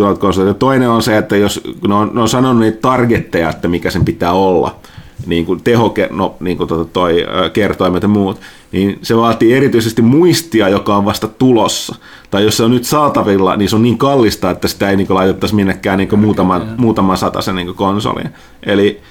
Toinen 0.59 0.89
on 0.89 1.03
se, 1.03 1.17
että 1.17 1.37
jos 1.37 1.61
ne 1.87 1.93
on, 1.93 2.11
ne 2.13 2.21
on 2.21 2.29
sanonut 2.29 2.59
niitä 2.59 2.77
targetteja, 2.81 3.49
että 3.49 3.67
mikä 3.67 3.89
sen 3.89 4.05
pitää 4.05 4.31
olla, 4.31 4.75
niin 5.25 5.45
kuin 5.45 5.63
teho, 5.63 5.93
no, 6.09 6.35
niin 6.39 6.57
kuin 6.57 6.67
tota 6.67 6.85
toi, 6.85 7.25
ö, 7.45 7.49
kertoimet 7.49 8.03
ja 8.03 8.09
muut, 8.09 8.41
niin 8.71 8.99
se 9.01 9.17
vaatii 9.17 9.53
erityisesti 9.53 10.01
muistia, 10.01 10.69
joka 10.69 10.95
on 10.95 11.05
vasta 11.05 11.27
tulossa. 11.27 11.95
Tai 12.31 12.43
jos 12.43 12.57
se 12.57 12.63
on 12.63 12.71
nyt 12.71 12.83
saatavilla, 12.83 13.55
niin 13.55 13.69
se 13.69 13.75
on 13.75 13.83
niin 13.83 13.97
kallista, 13.97 14.49
että 14.49 14.67
sitä 14.67 14.89
ei 14.89 14.95
niin 14.95 15.07
kuin, 15.07 15.15
laitettaisi 15.15 15.55
minnekään 15.55 15.97
niin 15.97 16.09
kuin 16.09 16.19
muutaman, 16.19 16.75
muutaman 16.77 17.17
satasen 17.17 17.55
niin 17.55 17.67
kuin 17.67 17.77
konsoliin. 17.77 18.29
Eli 18.63 19.01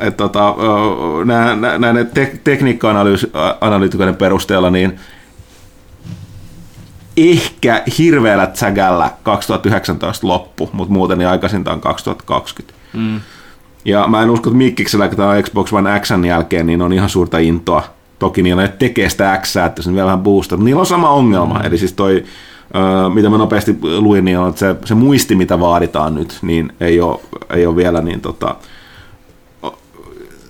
et, 0.00 0.16
tota, 0.16 0.54
näiden 1.78 2.06
tek- 2.06 2.38
tekniikka-analyytikoiden 2.44 4.16
perusteella, 4.16 4.70
niin 4.70 4.98
ehkä 7.16 7.82
hirveällä 7.98 8.46
tsägällä 8.46 9.10
2019 9.22 10.26
loppu, 10.26 10.70
mutta 10.72 10.92
muuten 10.92 11.18
niin 11.18 11.28
aikaisintaan 11.28 11.80
2020. 11.80 12.78
Mm. 12.92 13.20
Ja 13.86 14.06
mä 14.08 14.22
en 14.22 14.30
usko, 14.30 14.50
että 14.50 14.58
Mikkiksellä, 14.58 15.08
kun 15.08 15.16
tämä 15.16 15.30
on 15.30 15.42
Xbox 15.42 15.72
One 15.72 16.00
Xn 16.00 16.24
jälkeen, 16.24 16.66
niin 16.66 16.82
on 16.82 16.92
ihan 16.92 17.08
suurta 17.08 17.38
intoa. 17.38 17.82
Toki 18.18 18.42
niillä 18.42 18.62
ne 18.62 18.68
tekee 18.68 19.08
sitä 19.08 19.40
X, 19.42 19.56
että 19.56 19.82
se 19.82 19.88
on 19.88 19.94
vielä 19.94 20.06
vähän 20.06 20.20
boostaa. 20.20 20.58
Niillä 20.58 20.80
on 20.80 20.86
sama 20.86 21.10
ongelma. 21.10 21.58
Mm. 21.58 21.66
Eli 21.66 21.78
siis 21.78 21.92
toi, 21.92 22.24
mitä 23.14 23.30
mä 23.30 23.38
nopeasti 23.38 23.78
luin, 23.98 24.24
niin 24.24 24.38
on, 24.38 24.48
että 24.48 24.58
se, 24.58 24.76
se 24.84 24.94
muisti, 24.94 25.34
mitä 25.34 25.60
vaaditaan 25.60 26.14
nyt, 26.14 26.38
niin 26.42 26.72
ei 26.80 27.00
ole, 27.00 27.20
ei 27.50 27.66
ole 27.66 27.76
vielä 27.76 28.00
niin 28.00 28.20
tota, 28.20 28.54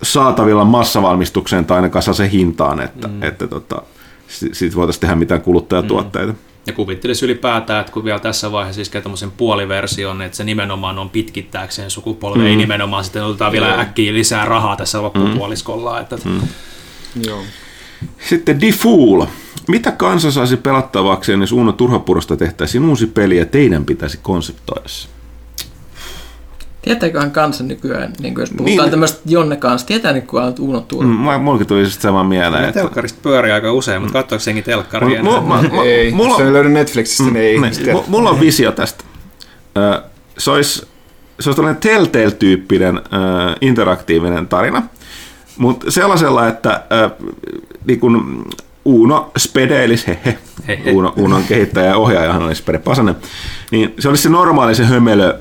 saatavilla 0.03 0.65
massavalmistukseen 0.65 1.65
tai 1.65 1.77
ainakaan 1.77 2.03
se 2.03 2.31
hintaan, 2.33 2.81
että, 2.81 3.09
mm. 3.09 3.23
että 3.23 3.47
tota, 3.47 3.83
siitä 4.29 4.77
voitaisiin 4.77 5.01
tehdä 5.01 5.15
mitään 5.15 5.41
kuluttajatuotteita. 5.41 6.33
Mm. 6.33 6.39
Ja 6.67 6.73
kuvittelisi 6.73 7.25
ylipäätään, 7.25 7.81
että 7.81 7.93
kun 7.93 8.05
vielä 8.05 8.19
tässä 8.19 8.53
vaiheessa 8.53 8.83
iskee 8.83 9.01
tämmöisen 9.01 9.31
puoliversion, 9.31 10.23
että 10.23 10.37
se 10.37 10.45
nimenomaan 10.45 10.99
on 10.99 11.11
pitkittääkseen 11.11 11.91
sukupolvi, 11.91 12.39
mm. 12.39 12.47
ei 12.47 12.57
nimenomaan 12.57 13.05
sitten 13.05 13.25
otetaan 13.25 13.53
vielä 13.53 13.81
äkkiä 13.81 14.13
lisää 14.13 14.45
rahaa 14.45 14.77
tässä 14.77 15.03
loppupuoliskolla. 15.03 16.01
Että, 16.01 16.17
mm. 16.25 16.41
Joo. 17.27 17.43
Sitten 18.29 18.61
Defool. 18.61 19.27
Mitä 19.69 19.93
kansa 19.93 20.31
saisi 20.31 20.57
pelattavakseen, 20.57 21.41
jos 21.41 21.53
Uno 21.53 21.73
Turhapurosta 21.73 22.37
tehtäisiin 22.37 22.85
uusi 22.85 23.07
peli 23.07 23.37
ja 23.37 23.47
teidän 23.47 23.85
pitäisi 23.85 24.19
konseptoida 24.23 24.89
se? 24.89 25.09
Tietääköhän 26.87 27.31
kansa 27.31 27.65
nykyään, 27.65 28.13
niin 28.21 28.35
kuin 28.35 28.43
jos 28.43 28.51
puhutaan 28.51 28.67
Niin. 28.67 28.79
niin. 28.83 28.91
tämmöistä 28.91 29.21
Jonne 29.27 29.57
kanssa, 29.57 29.87
tietää 29.87 30.13
niin 30.13 30.27
kuin 30.27 30.43
Uno 30.61 30.81
Turha. 30.81 31.09
Mm, 31.11 31.41
Mullakin 31.43 31.67
tuli 31.67 31.81
just 31.83 32.01
sama 32.01 32.25
mieleen. 32.25 32.65
että... 32.65 32.81
Telkkarista 32.81 33.19
pyörii 33.23 33.53
aika 33.53 33.73
usein, 33.73 34.03
mutta 34.03 34.13
katsoako 34.19 34.41
senkin 34.41 34.65
telkkaria? 34.65 35.23
Mulla- 35.23 35.41
mä- 35.41 35.63
mä- 35.63 35.83
ei, 35.85 36.13
mulla- 36.13 36.37
se 36.37 36.45
ei 36.45 36.53
löydy 36.53 36.69
Netflixistä, 36.69 37.23
niin 37.23 37.37
ei 37.37 37.43
Niin, 37.53 37.65
ihmiset 37.65 37.85
tiedä. 37.85 37.99
mu- 37.99 38.05
Mulla 38.09 38.31
on 38.31 38.41
visio 38.41 38.73
tästä. 38.73 39.05
Ö, 39.77 40.03
Se 40.39 40.51
olisi, 40.51 40.87
se 41.41 41.49
olisi 41.49 41.57
tällainen 41.57 41.81
Telltale-tyyppinen 41.83 42.97
ö, 42.99 43.01
interaktiivinen 43.61 44.49
tarina, 44.49 44.83
mutta 45.59 45.91
sellaisella, 45.91 46.49
että 46.49 46.83
ö, 46.93 47.11
niin 47.87 48.01
kun 48.01 48.45
Uno 48.87 49.31
spedeilisi, 49.39 50.07
hehe, 50.07 50.39
Hehe. 50.69 50.91
Uno, 50.91 51.13
Unon 51.17 51.43
kehittäjä 51.49 51.87
ja 51.87 51.97
ohjaajahan 51.97 52.43
olisi 52.43 52.63
Spede 52.63 52.79
Pasanen, 52.79 53.17
niin 53.71 53.95
se 53.99 54.09
olisi 54.09 54.23
se 54.23 54.29
normaali 54.29 54.75
se 54.75 54.85
hömelö, 54.85 55.39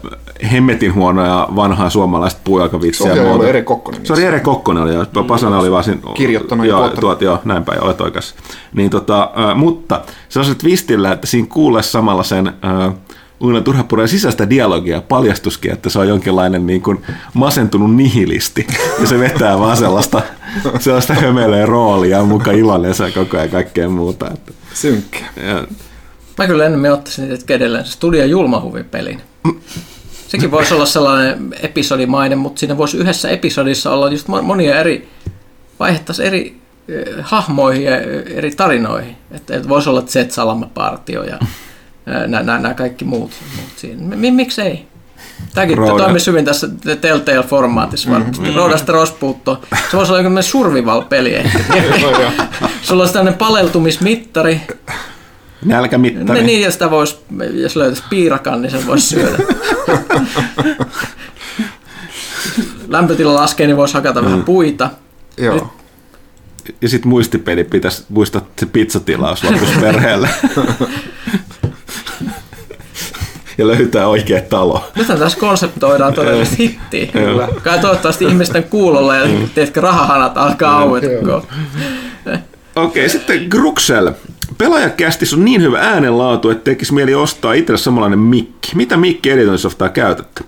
hemmetin 0.51 0.93
huono 0.93 1.25
ja 1.25 1.47
vanhaa 1.55 1.89
suomalaista 1.89 2.41
puujalkavitsiä. 2.43 3.11
Ohjaaja 3.11 3.31
oli. 3.31 3.49
Ere 3.49 3.61
Kokkonen. 3.61 4.05
Se 4.05 4.13
oli 4.13 4.23
Ere 4.23 4.39
Kokkonen, 4.39 4.83
oli, 4.83 4.93
ja 4.93 5.05
Pasanen 5.27 5.59
oli 5.59 5.71
vaan 5.71 5.83
siinä, 5.83 5.99
Kirjoittanut 6.13 6.65
ja 6.65 6.69
joo, 6.69 6.79
tuottanut. 6.79 7.01
tuot, 7.01 7.21
joo, 7.21 7.39
näin 7.45 7.63
päin, 7.63 7.83
olet 7.83 8.01
oikeassa. 8.01 8.35
Niin, 8.73 8.89
tota, 8.89 9.29
äh, 9.49 9.55
mutta 9.55 10.01
se 10.29 10.39
on 10.39 10.45
se 10.45 10.55
twistillä, 10.55 11.11
että 11.11 11.27
siinä 11.27 11.47
kuulee 11.51 11.83
samalla 11.83 12.23
sen 12.23 12.47
äh, 12.47 12.93
Uina 13.41 13.61
Turhapuran 13.61 14.07
sisäistä 14.07 14.49
dialogia 14.49 15.01
paljastuskin, 15.01 15.71
että 15.71 15.89
se 15.89 15.99
on 15.99 16.07
jonkinlainen 16.07 16.67
niin 16.67 16.81
kuin 16.81 17.01
masentunut 17.33 17.95
nihilisti. 17.95 18.67
Ja 19.01 19.07
se 19.07 19.19
vetää 19.19 19.59
vaan 19.59 19.77
sellaista, 19.77 20.21
sellaista 20.79 21.13
hömelöä 21.13 21.65
roolia, 21.65 22.21
on 22.21 22.27
mukaan 22.27 22.55
iloinen 22.57 22.93
koko 23.13 23.37
ajan 23.37 23.49
kaikkea 23.49 23.89
muuta. 23.89 24.31
Että, 24.33 24.51
Synkkä. 24.73 25.19
ja, 25.47 25.67
Mä 26.37 26.47
kyllä 26.47 26.65
enemmän 26.65 26.91
ottaisin 26.91 27.29
niitä 27.29 27.53
edelleen 27.53 27.85
Studio 27.85 28.25
Julmahuvipelin. 28.25 29.21
Sekin 30.27 30.51
voisi 30.51 30.73
olla 30.73 30.85
sellainen 30.85 31.55
episodimainen, 31.61 32.37
mutta 32.37 32.59
siinä 32.59 32.77
voisi 32.77 32.97
yhdessä 32.97 33.29
episodissa 33.29 33.91
olla 33.91 34.09
just 34.09 34.27
mo- 34.27 34.41
monia 34.41 34.79
eri, 34.79 35.09
vaihdettaisiin 35.79 36.27
eri 36.27 36.57
eh, 36.87 37.05
hahmoihin 37.21 37.83
ja 37.83 37.97
eh, 37.97 38.23
eri 38.37 38.51
tarinoihin. 38.51 39.15
Että 39.31 39.55
et 39.55 39.69
voisi 39.69 39.89
olla 39.89 40.01
Z-Salama-partio 40.01 41.23
ja 41.23 41.39
nämä 42.27 42.73
kaikki 42.73 43.05
muut, 43.05 43.31
muut 43.55 43.69
siinä. 43.75 44.15
Mi- 44.15 44.31
miksei? 44.31 44.87
Tämäkin 45.53 45.77
Rooda. 45.77 46.03
toimisi 46.03 46.31
hyvin 46.31 46.45
tässä 46.45 46.67
Telltale-formaatissa 47.01 48.11
varmasti. 48.11 48.39
Mm-hmm. 48.39 48.55
Roodasta 48.55 48.91
Rospuutto. 48.91 49.61
Se 49.91 49.97
voisi 49.97 50.11
olla 50.11 50.21
jokin 50.21 50.43
survival-peli 50.43 51.35
ehkä. 51.35 51.59
Sulla 52.81 53.03
olisi 53.03 53.13
tämmöinen 53.13 53.37
paleltumismittari. 53.37 54.61
nälkämittari. 55.65 56.39
Ne 56.39 56.45
niin, 56.45 56.61
ja 56.61 56.71
sitä 56.71 56.91
vois, 56.91 57.23
jos 57.53 57.75
löytäisi 57.75 58.03
piirakan, 58.09 58.61
niin 58.61 58.71
sen 58.71 58.87
voisi 58.87 59.07
syödä. 59.07 59.37
Lämpötila 62.87 63.33
laskee, 63.33 63.67
niin 63.67 63.77
voisi 63.77 63.93
hakata 63.93 64.23
vähän 64.23 64.43
puita. 64.43 64.89
Joo. 65.37 65.73
Ja 66.81 66.89
sitten 66.89 67.09
muistipeli 67.09 67.63
pitäisi 67.63 68.05
muistaa 68.09 68.41
se 68.59 68.65
pizzatilaus 68.65 69.43
perheelle. 69.81 70.29
Ja 73.57 73.67
löytää 73.67 74.07
oikea 74.07 74.41
talo. 74.41 74.83
Nythän 74.95 75.19
tässä 75.19 75.39
konseptoidaan 75.39 76.13
todellista 76.13 76.55
hittiä. 76.59 77.07
Kai 77.63 77.79
toivottavasti 77.79 78.25
ihmisten 78.25 78.63
kuulolla 78.63 79.15
ja 79.15 79.27
tiedätkö, 79.55 79.81
rahahanat 79.81 80.37
alkaa 80.37 80.79
aueta. 80.79 81.07
kun- 81.07 81.47
Okei, 82.75 83.09
sitten 83.09 83.45
Gruxel. 83.49 84.11
Pelaajakästis 84.57 85.33
on 85.33 85.45
niin 85.45 85.61
hyvä 85.61 85.79
äänenlaatu, 85.79 86.49
että 86.49 86.63
tekisi 86.63 86.93
mieli 86.93 87.15
ostaa 87.15 87.53
itselle 87.53 87.77
samanlainen 87.77 88.19
mikki. 88.19 88.71
Mitä 88.75 88.97
mikki 88.97 89.29
editointisoftaa 89.29 89.89
käytätte? 89.89 90.43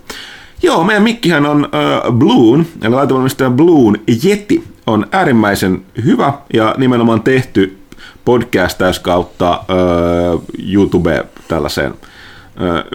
Joo, 0.62 0.84
meidän 0.84 1.02
mikkihän 1.02 1.46
on 1.46 1.64
äh, 1.74 2.12
Bloon, 2.12 2.66
eli 2.82 2.94
laitevalmistaja 2.94 3.50
Bloon 3.50 3.96
Yeti 4.24 4.64
on 4.86 5.06
äärimmäisen 5.12 5.82
hyvä 6.04 6.32
ja 6.54 6.74
nimenomaan 6.78 7.22
tehty 7.22 7.78
podcastaus 8.24 8.98
kautta 8.98 9.50
äh, 9.52 10.40
YouTube 10.72 11.26
tällaiseen 11.48 11.94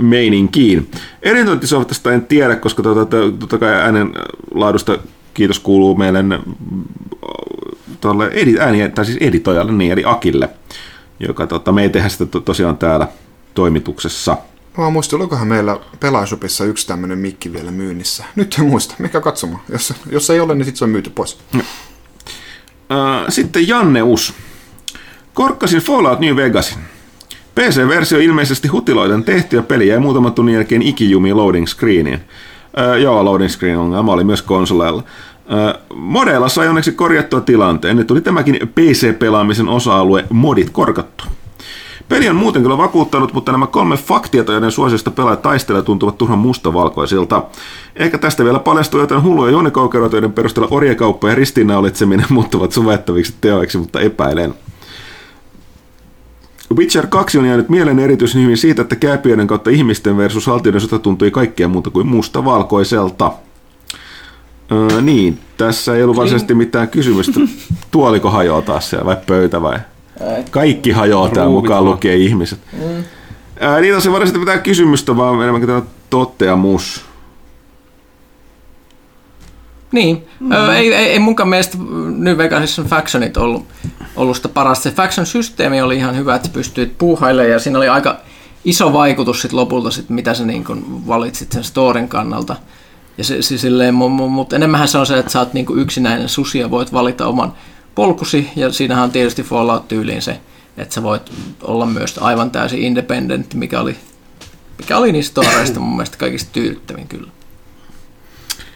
meininkiin. 0.01 0.91
Editointisoftasta 1.21 2.13
en 2.13 2.25
tiedä, 2.25 2.55
koska 2.55 2.83
tota, 2.83 3.05
to- 3.05 3.31
totta 3.31 3.57
kai 3.57 3.73
äänen 3.73 4.13
laadusta 4.53 4.97
kiitos 5.33 5.59
kuuluu 5.59 5.95
meille 5.95 6.23
tuolle 8.01 8.29
edi, 8.33 8.59
ääni, 8.59 8.89
tai 8.89 9.05
siis 9.05 9.17
editoijalle, 9.21 9.71
niin, 9.71 9.91
eli 9.91 10.03
Akille, 10.05 10.49
joka 11.19 11.47
tota, 11.47 11.71
me 11.71 11.83
ei 11.83 11.89
tehdä 11.89 12.09
sitä 12.09 12.25
to, 12.25 12.39
tosiaan 12.39 12.77
täällä 12.77 13.07
toimituksessa. 13.53 14.37
Mä 14.77 14.89
muistin, 14.89 15.19
olikohan 15.19 15.47
meillä 15.47 15.79
Pelaajashopissa 15.99 16.65
yksi 16.65 16.87
tämmöinen 16.87 17.17
mikki 17.17 17.53
vielä 17.53 17.71
myynnissä. 17.71 18.23
Nyt 18.35 18.55
en 18.59 18.65
muista, 18.65 18.95
mikä 18.99 19.21
katsomaan. 19.21 19.61
Jos, 19.69 19.93
jos 20.11 20.29
ei 20.29 20.39
ole, 20.39 20.55
niin 20.55 20.65
sitten 20.65 20.79
se 20.79 20.83
on 20.83 20.89
myyty 20.89 21.09
pois. 21.09 21.39
Sitten 23.29 23.67
Janne 23.67 24.03
Us. 24.03 24.33
Korkkasin 25.33 25.81
Fallout 25.81 26.19
New 26.19 26.35
Vegasin. 26.35 26.77
PC-versio 27.55 28.19
ilmeisesti 28.19 28.67
hutiloiden 28.67 29.23
tehty 29.23 29.55
ja 29.55 29.63
peli 29.63 29.87
jäi 29.87 29.99
muutaman 29.99 30.33
tunnin 30.33 30.55
jälkeen 30.55 30.81
ikijumiin 30.81 31.37
loading 31.37 31.67
screeniin. 31.67 32.19
Äh, 32.79 33.01
joo, 33.01 33.25
loading 33.25 33.49
screen 33.49 33.79
ongelma 33.79 34.13
oli 34.13 34.23
myös 34.23 34.41
konsoleilla. 34.41 35.03
Äh, 35.53 35.81
modeilla 35.95 36.49
sai 36.49 36.67
onneksi 36.67 36.91
korjattua 36.91 37.41
tilanteen. 37.41 37.97
Nyt 37.97 38.07
tuli 38.07 38.21
tämäkin 38.21 38.55
PC-pelaamisen 38.55 39.69
osa-alue 39.69 40.25
modit 40.29 40.69
korkattu. 40.69 41.23
Peli 42.09 42.29
on 42.29 42.35
muuten 42.35 42.61
kyllä 42.61 42.77
vakuuttanut, 42.77 43.33
mutta 43.33 43.51
nämä 43.51 43.67
kolme 43.67 43.97
faktiota, 43.97 44.51
joiden 44.51 44.71
suosiosta 44.71 45.11
pelaajat 45.11 45.41
taistelevat, 45.41 45.85
tuntuvat 45.85 46.17
turhan 46.17 46.39
mustavalkoisilta. 46.39 47.43
Ehkä 47.95 48.17
tästä 48.17 48.43
vielä 48.43 48.59
paljastuu 48.59 48.99
jotain 48.99 49.23
hulluja 49.23 49.51
juonikoukeroita, 49.51 50.15
joiden 50.15 50.33
perusteella 50.33 50.75
orjakauppa 50.75 51.29
ja 51.29 51.35
ristiinnaulitseminen 51.35 52.25
muuttuvat 52.33 52.71
suvettaviksi 52.71 53.35
teoiksi, 53.41 53.77
mutta 53.77 53.99
epäilen. 53.99 54.53
Witcher 56.75 57.07
2 57.07 57.37
on 57.37 57.45
jäänyt 57.45 57.69
mieleen 57.69 57.99
erityisen 57.99 58.41
hyvin 58.41 58.57
siitä, 58.57 58.81
että 58.81 58.95
kääpiöiden 58.95 59.47
kautta 59.47 59.69
ihmisten 59.69 60.17
versus 60.17 60.47
haltijoiden 60.47 60.81
sota 60.81 60.99
tuntui 60.99 61.31
kaikkea 61.31 61.67
muuta 61.67 61.89
kuin 61.89 62.07
mustavalkoiselta. 62.07 63.31
Öö, 64.71 65.01
niin, 65.01 65.39
tässä 65.57 65.95
ei 65.95 66.03
ollut 66.03 66.15
varsinaisesti 66.17 66.53
mitään 66.53 66.87
kysymystä. 66.87 67.39
Tuoliko 67.91 68.29
hajoaa 68.29 68.61
taas 68.61 68.89
siellä 68.89 69.05
vai 69.05 69.17
pöytä 69.27 69.61
vai? 69.61 69.79
Kaikki 70.51 70.91
hajoaa 70.91 71.29
täällä 71.29 71.51
mukaan 71.51 71.85
lukee 71.85 72.15
ihmiset. 72.15 72.59
Ää, 73.59 73.79
niin 73.79 73.93
tässä 73.93 74.09
ei 74.09 74.13
varsinaisesti 74.13 74.39
mitään 74.39 74.61
kysymystä, 74.61 75.17
vaan 75.17 75.41
enemmänkin 75.41 75.67
tämä 75.67 75.81
toteamus. 76.09 77.05
Niin, 79.93 80.27
mm. 80.39 80.51
ei, 80.51 80.93
ei, 80.93 81.05
ei 81.05 81.19
munkaan 81.19 81.49
mielestä 81.49 81.77
New 82.17 82.37
Vegasissa 82.37 82.81
on 82.81 82.87
Factionit 82.87 83.37
ollut, 83.37 83.65
ollut 84.15 84.35
sitä 84.35 84.49
parasta. 84.49 84.83
Se 84.83 84.91
Faction-systeemi 84.91 85.81
oli 85.81 85.97
ihan 85.97 86.17
hyvä, 86.17 86.35
että 86.35 86.49
pystyit 86.53 86.97
puuhailemaan 86.97 87.51
ja 87.51 87.59
siinä 87.59 87.77
oli 87.77 87.87
aika 87.87 88.17
iso 88.65 88.93
vaikutus 88.93 89.41
sit 89.41 89.53
lopulta, 89.53 89.91
sit, 89.91 90.09
mitä 90.09 90.33
sä 90.33 90.45
niin 90.45 90.63
kun 90.63 91.07
valitsit 91.07 91.51
sen 91.51 91.63
storin 91.63 92.07
kannalta. 92.07 92.55
Ja 93.17 93.23
se, 93.23 93.41
se 93.41 93.57
silleen, 93.57 93.93
mutta 93.93 94.55
enemmänhän 94.55 94.87
se 94.87 94.97
on 94.97 95.05
se, 95.05 95.19
että 95.19 95.31
sä 95.31 95.39
oot 95.39 95.53
niin 95.53 95.65
yksinäinen 95.75 96.29
susi 96.29 96.59
ja 96.59 96.71
voit 96.71 96.93
valita 96.93 97.27
oman 97.27 97.53
polkusi 97.95 98.49
ja 98.55 98.71
siinähän 98.71 99.03
on 99.03 99.11
tietysti 99.11 99.43
Fallout-tyyliin 99.43 100.21
se, 100.21 100.39
että 100.77 100.95
sä 100.95 101.03
voit 101.03 101.31
olla 101.61 101.85
myös 101.85 102.17
aivan 102.21 102.51
täysin 102.51 102.83
independent, 102.83 103.53
mikä 103.53 103.81
oli, 103.81 103.95
mikä 104.77 104.97
oli 104.97 105.11
niistä 105.11 105.41
storeista 105.41 105.79
mun 105.79 105.95
mielestä 105.95 106.17
kaikista 106.17 106.49
tyydyttävin 106.53 107.07
kyllä. 107.07 107.31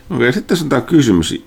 Okei, 0.10 0.34
sitten 0.34 0.58
on 0.62 0.70
tämä 0.70 0.82
kysymys. 0.82 1.44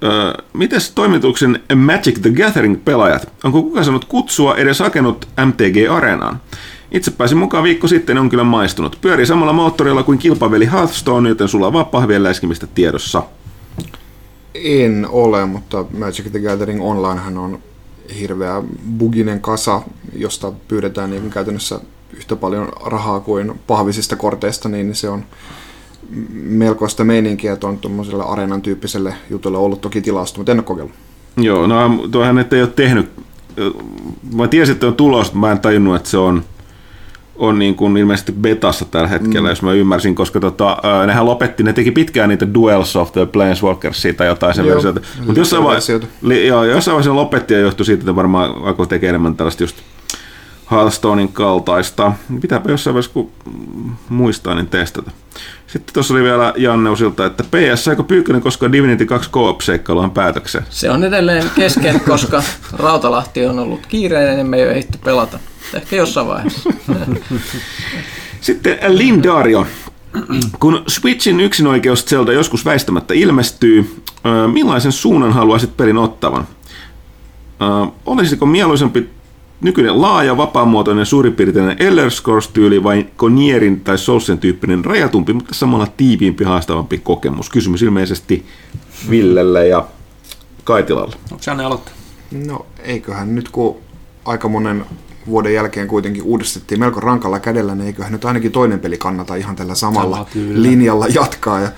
Mites 0.52 0.90
toimituksen 0.90 1.60
Magic 1.74 2.20
the 2.20 2.30
Gathering-pelaajat? 2.30 3.28
Onko 3.44 3.62
kukaan 3.62 3.84
saanut 3.84 4.04
kutsua 4.04 4.56
edes 4.56 4.80
hakenut 4.80 5.28
MTG-areenaan? 5.46 6.40
Itse 6.92 7.10
pääsin 7.10 7.38
mukaan 7.38 7.64
viikko 7.64 7.88
sitten 7.88 8.18
on 8.18 8.28
kyllä 8.28 8.44
maistunut. 8.44 8.98
Pyörii 9.00 9.26
samalla 9.26 9.52
moottorilla 9.52 10.02
kuin 10.02 10.18
kilpaveli 10.18 10.70
Hearthstone, 10.72 11.28
joten 11.28 11.48
sulla 11.48 11.66
on 11.66 11.86
pahvien 11.86 12.22
läiskimistä 12.22 12.66
tiedossa. 12.66 13.22
En 14.54 15.06
ole, 15.10 15.46
mutta 15.46 15.84
Magic 15.98 16.30
the 16.30 16.40
Gathering 16.40 16.82
Onlinehan 16.82 17.38
on 17.38 17.58
hirveä 18.20 18.62
buginen 18.98 19.40
kasa, 19.40 19.82
josta 20.16 20.52
pyydetään 20.68 21.10
niin 21.10 21.30
käytännössä 21.30 21.80
yhtä 22.16 22.36
paljon 22.36 22.68
rahaa 22.86 23.20
kuin 23.20 23.60
pahvisista 23.66 24.16
korteista, 24.16 24.68
niin 24.68 24.94
se 24.94 25.08
on 25.08 25.24
melkoista 26.32 27.04
meininkiä, 27.04 27.52
että 27.52 27.66
on 27.66 27.78
tuommoiselle 27.78 28.24
areenan 28.24 28.62
tyyppiselle 28.62 29.14
jutulle 29.30 29.58
ollut 29.58 29.80
toki 29.80 30.00
tilausta, 30.00 30.38
mutta 30.38 30.52
en 30.52 30.58
ole 30.58 30.64
kokeillut. 30.64 30.94
Joo, 31.36 31.66
no 31.66 32.08
tuohan 32.10 32.38
että 32.38 32.56
ei 32.56 32.62
ole 32.62 32.70
tehnyt. 32.76 33.10
Mä 34.34 34.48
tiesin, 34.48 34.72
että 34.72 34.86
on 34.86 34.94
tulos, 34.94 35.26
mutta 35.26 35.38
mä 35.38 35.52
en 35.52 35.60
tajunnut, 35.60 35.96
että 35.96 36.08
se 36.08 36.18
on 36.18 36.44
on 37.40 37.58
niin 37.58 37.74
kuin 37.74 37.96
ilmeisesti 37.96 38.32
betassa 38.32 38.84
tällä 38.84 39.08
hetkellä, 39.08 39.48
mm. 39.48 39.50
jos 39.50 39.62
mä 39.62 39.72
ymmärsin, 39.72 40.14
koska 40.14 40.40
tota, 40.40 40.76
nehän 41.06 41.26
lopetti, 41.26 41.62
ne 41.62 41.72
teki 41.72 41.90
pitkään 41.90 42.28
niitä 42.28 42.54
Duels 42.54 42.96
of 42.96 43.12
the 43.12 43.26
Planeswalkers 43.26 44.02
tai 44.16 44.26
jotain 44.26 44.54
sen 44.54 44.66
versiota. 44.66 45.00
Mutta 45.26 45.40
jossain, 45.40 45.64
vaiheessa, 45.64 46.00
li, 46.22 46.46
joo, 46.46 46.64
jossain 46.64 46.94
vaiheessa 46.94 47.14
lopetti 47.14 47.54
ja 47.54 47.60
johtui 47.60 47.86
siitä, 47.86 48.00
että 48.00 48.16
varmaan 48.16 48.50
alkoi 48.64 48.86
tekemään 48.86 49.10
enemmän 49.10 49.36
tällaista 49.36 49.62
just 49.62 49.76
Hearthstonein 50.70 51.32
kaltaista. 51.32 52.12
Pitääpä 52.40 52.70
jossain 52.70 52.94
vaiheessa, 52.94 53.12
kun 53.12 53.30
muistaa, 54.08 54.54
niin 54.54 54.66
testata. 54.66 55.10
Sitten 55.66 55.94
tuossa 55.94 56.14
oli 56.14 56.22
vielä 56.22 56.54
Janne 56.56 56.90
Usilta, 56.90 57.26
että 57.26 57.44
PS, 57.44 57.84
saiko 57.84 58.02
Pyykkönen 58.02 58.42
koska 58.42 58.72
Divinity 58.72 59.06
2 59.06 59.30
Co-op-seikkailuhan 59.30 60.10
päätöksen? 60.10 60.62
Se 60.70 60.90
on 60.90 61.04
edelleen 61.04 61.50
kesken, 61.54 62.00
koska 62.00 62.42
Rautalahti 62.72 63.46
on 63.46 63.58
ollut 63.58 63.86
kiireinen 63.86 64.38
ja 64.38 64.44
me 64.44 64.56
ei 64.56 64.62
ole 64.62 64.70
ehditty 64.70 64.98
pelata. 65.04 65.38
Ehkä 65.74 65.96
jossain 65.96 66.26
vaiheessa. 66.26 66.70
Sitten 68.40 68.78
Lindario. 68.88 69.66
Kun 70.60 70.82
Switchin 70.86 71.40
yksinoikeus 71.40 72.06
Zelda 72.06 72.32
joskus 72.32 72.64
väistämättä 72.64 73.14
ilmestyy, 73.14 74.02
millaisen 74.52 74.92
suunnan 74.92 75.32
haluaisit 75.32 75.76
pelin 75.76 75.98
ottavan? 75.98 76.48
Olisiko 78.06 78.46
mieluisempi 78.46 79.10
nykyinen 79.60 80.02
laaja, 80.02 80.36
vapaamuotoinen, 80.36 81.06
suurinpiirteinen 81.06 81.76
Elder 81.78 82.10
Scrolls-tyyli 82.10 82.82
vai 82.82 83.06
Konierin 83.16 83.80
tai 83.80 83.98
Soulsen 83.98 84.38
tyyppinen 84.38 84.84
rajatumpi, 84.84 85.32
mutta 85.32 85.54
samalla 85.54 85.86
tiiviimpi, 85.96 86.44
haastavampi 86.44 86.98
kokemus? 86.98 87.50
Kysymys 87.50 87.82
ilmeisesti 87.82 88.46
Villelle 89.10 89.68
ja 89.68 89.86
Kaitilalle. 90.64 91.16
Onko 91.32 91.42
Janne 91.46 91.64
aloittaa? 91.64 91.94
No 92.46 92.66
eiköhän 92.78 93.34
nyt 93.34 93.48
kun 93.48 93.76
aika 94.24 94.48
monen 94.48 94.84
vuoden 95.26 95.54
jälkeen 95.54 95.88
kuitenkin 95.88 96.22
uudistettiin 96.22 96.80
melko 96.80 97.00
rankalla 97.00 97.40
kädellä, 97.40 97.74
niin 97.74 97.86
eiköhän 97.86 98.12
nyt 98.12 98.24
ainakin 98.24 98.52
toinen 98.52 98.80
peli 98.80 98.96
kannata 98.96 99.34
ihan 99.34 99.56
tällä 99.56 99.74
samalla 99.74 100.16
Sama 100.16 100.28
linjalla 100.54 101.06
jatkaa 101.06 101.60
ja 101.60 101.70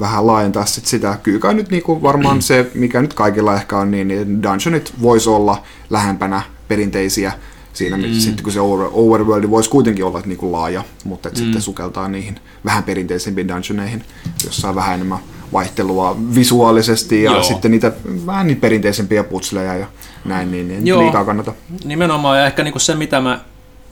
vähän 0.00 0.26
laajentaa 0.26 0.66
sit 0.66 0.86
sitä. 0.86 1.18
Kyllä 1.22 1.52
nyt 1.52 1.70
niinku 1.70 2.02
varmaan 2.02 2.42
se, 2.52 2.70
mikä 2.74 3.02
nyt 3.02 3.14
kaikilla 3.14 3.54
ehkä 3.54 3.78
on, 3.78 3.90
niin, 3.90 4.08
niin 4.08 4.42
Dungeonit 4.42 4.92
voisi 5.02 5.30
olla 5.30 5.62
lähempänä 5.90 6.42
perinteisiä 6.68 7.32
siinä, 7.72 7.96
mm. 7.96 8.12
sitten 8.12 8.44
kun 8.44 8.52
se 8.52 8.60
over, 8.60 8.86
overworld 8.92 9.50
voisi 9.50 9.70
kuitenkin 9.70 10.04
olla 10.04 10.22
niinku 10.24 10.52
laaja, 10.52 10.84
mutta 11.04 11.28
mm. 11.28 11.34
sitten 11.34 11.62
sukeltaa 11.62 12.08
niihin 12.08 12.40
vähän 12.64 12.82
perinteisempiin 12.82 13.48
dungeoneihin, 13.48 14.04
jossa 14.44 14.68
on 14.68 14.74
vähän 14.74 14.94
enemmän 14.94 15.18
vaihtelua 15.52 16.16
visuaalisesti 16.34 17.22
ja 17.22 17.32
Joo. 17.32 17.42
sitten 17.42 17.70
niitä 17.70 17.92
vähän 18.26 18.46
niin 18.46 18.60
perinteisempiä 18.60 19.24
putsleja 19.24 19.74
ja 19.74 19.86
näin, 20.24 20.50
niin, 20.50 20.68
niin 20.68 20.86
Joo. 20.86 21.02
liikaa 21.02 21.24
kannata. 21.24 21.52
Nimenomaan 21.84 22.38
ja 22.38 22.46
ehkä 22.46 22.64
niinku 22.64 22.78
se, 22.78 22.94
mitä 22.94 23.20
mä, 23.20 23.40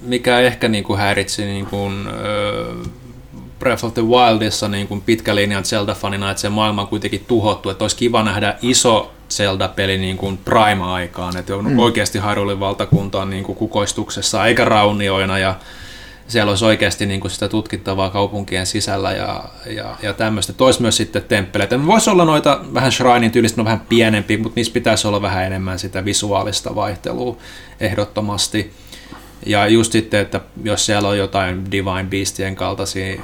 mikä 0.00 0.40
ehkä 0.40 0.68
niinku 0.68 0.96
häiritsi 0.96 1.44
niinku, 1.44 1.90
öö, 2.06 2.74
Breath 3.58 3.84
of 3.84 3.94
the 3.94 4.02
Wildissa 4.02 4.68
niin 4.68 4.88
kuin 4.88 5.00
pitkä 5.00 5.34
linjan 5.34 5.64
Zelda-fanina, 5.64 6.30
että 6.30 6.40
se 6.40 6.48
maailma 6.48 6.82
on 6.82 6.88
kuitenkin 6.88 7.24
tuhottu, 7.28 7.70
että 7.70 7.84
olisi 7.84 7.96
kiva 7.96 8.22
nähdä 8.22 8.58
iso 8.62 9.13
Zelda-peli 9.30 9.98
niin 9.98 10.16
kuin 10.16 10.38
Prime-aikaan, 10.38 11.36
että 11.36 11.56
on 11.56 11.72
mm. 11.72 11.78
oikeasti 11.78 12.20
Hyrule 12.28 12.60
valtakunta 12.60 13.22
on 13.22 13.30
niin 13.30 13.44
kuin 13.44 13.56
kukoistuksessa 13.56 14.46
eikä 14.46 14.64
raunioina 14.64 15.38
ja 15.38 15.54
siellä 16.28 16.50
olisi 16.50 16.64
oikeasti 16.64 17.06
niin 17.06 17.20
kuin 17.20 17.30
sitä 17.30 17.48
tutkittavaa 17.48 18.10
kaupunkien 18.10 18.66
sisällä 18.66 19.12
ja, 19.12 19.44
ja, 19.66 19.96
ja 20.02 20.12
tämmöistä. 20.12 20.52
Toisi 20.52 20.82
myös 20.82 20.96
sitten 20.96 21.22
temppeleitä. 21.22 21.86
Voisi 21.86 22.10
olla 22.10 22.24
noita 22.24 22.60
vähän 22.74 22.92
Shrinein 22.92 23.32
tyylistä, 23.32 23.60
no 23.60 23.64
vähän 23.64 23.82
pienempi, 23.88 24.36
mutta 24.36 24.56
niissä 24.56 24.72
pitäisi 24.72 25.08
olla 25.08 25.22
vähän 25.22 25.44
enemmän 25.44 25.78
sitä 25.78 26.04
visuaalista 26.04 26.74
vaihtelua 26.74 27.36
ehdottomasti. 27.80 28.72
Ja 29.46 29.66
just 29.66 29.92
sitten, 29.92 30.20
että 30.20 30.40
jos 30.64 30.86
siellä 30.86 31.08
on 31.08 31.18
jotain 31.18 31.70
Divine 31.70 32.04
Beastien 32.10 32.56
kaltaisia 32.56 33.20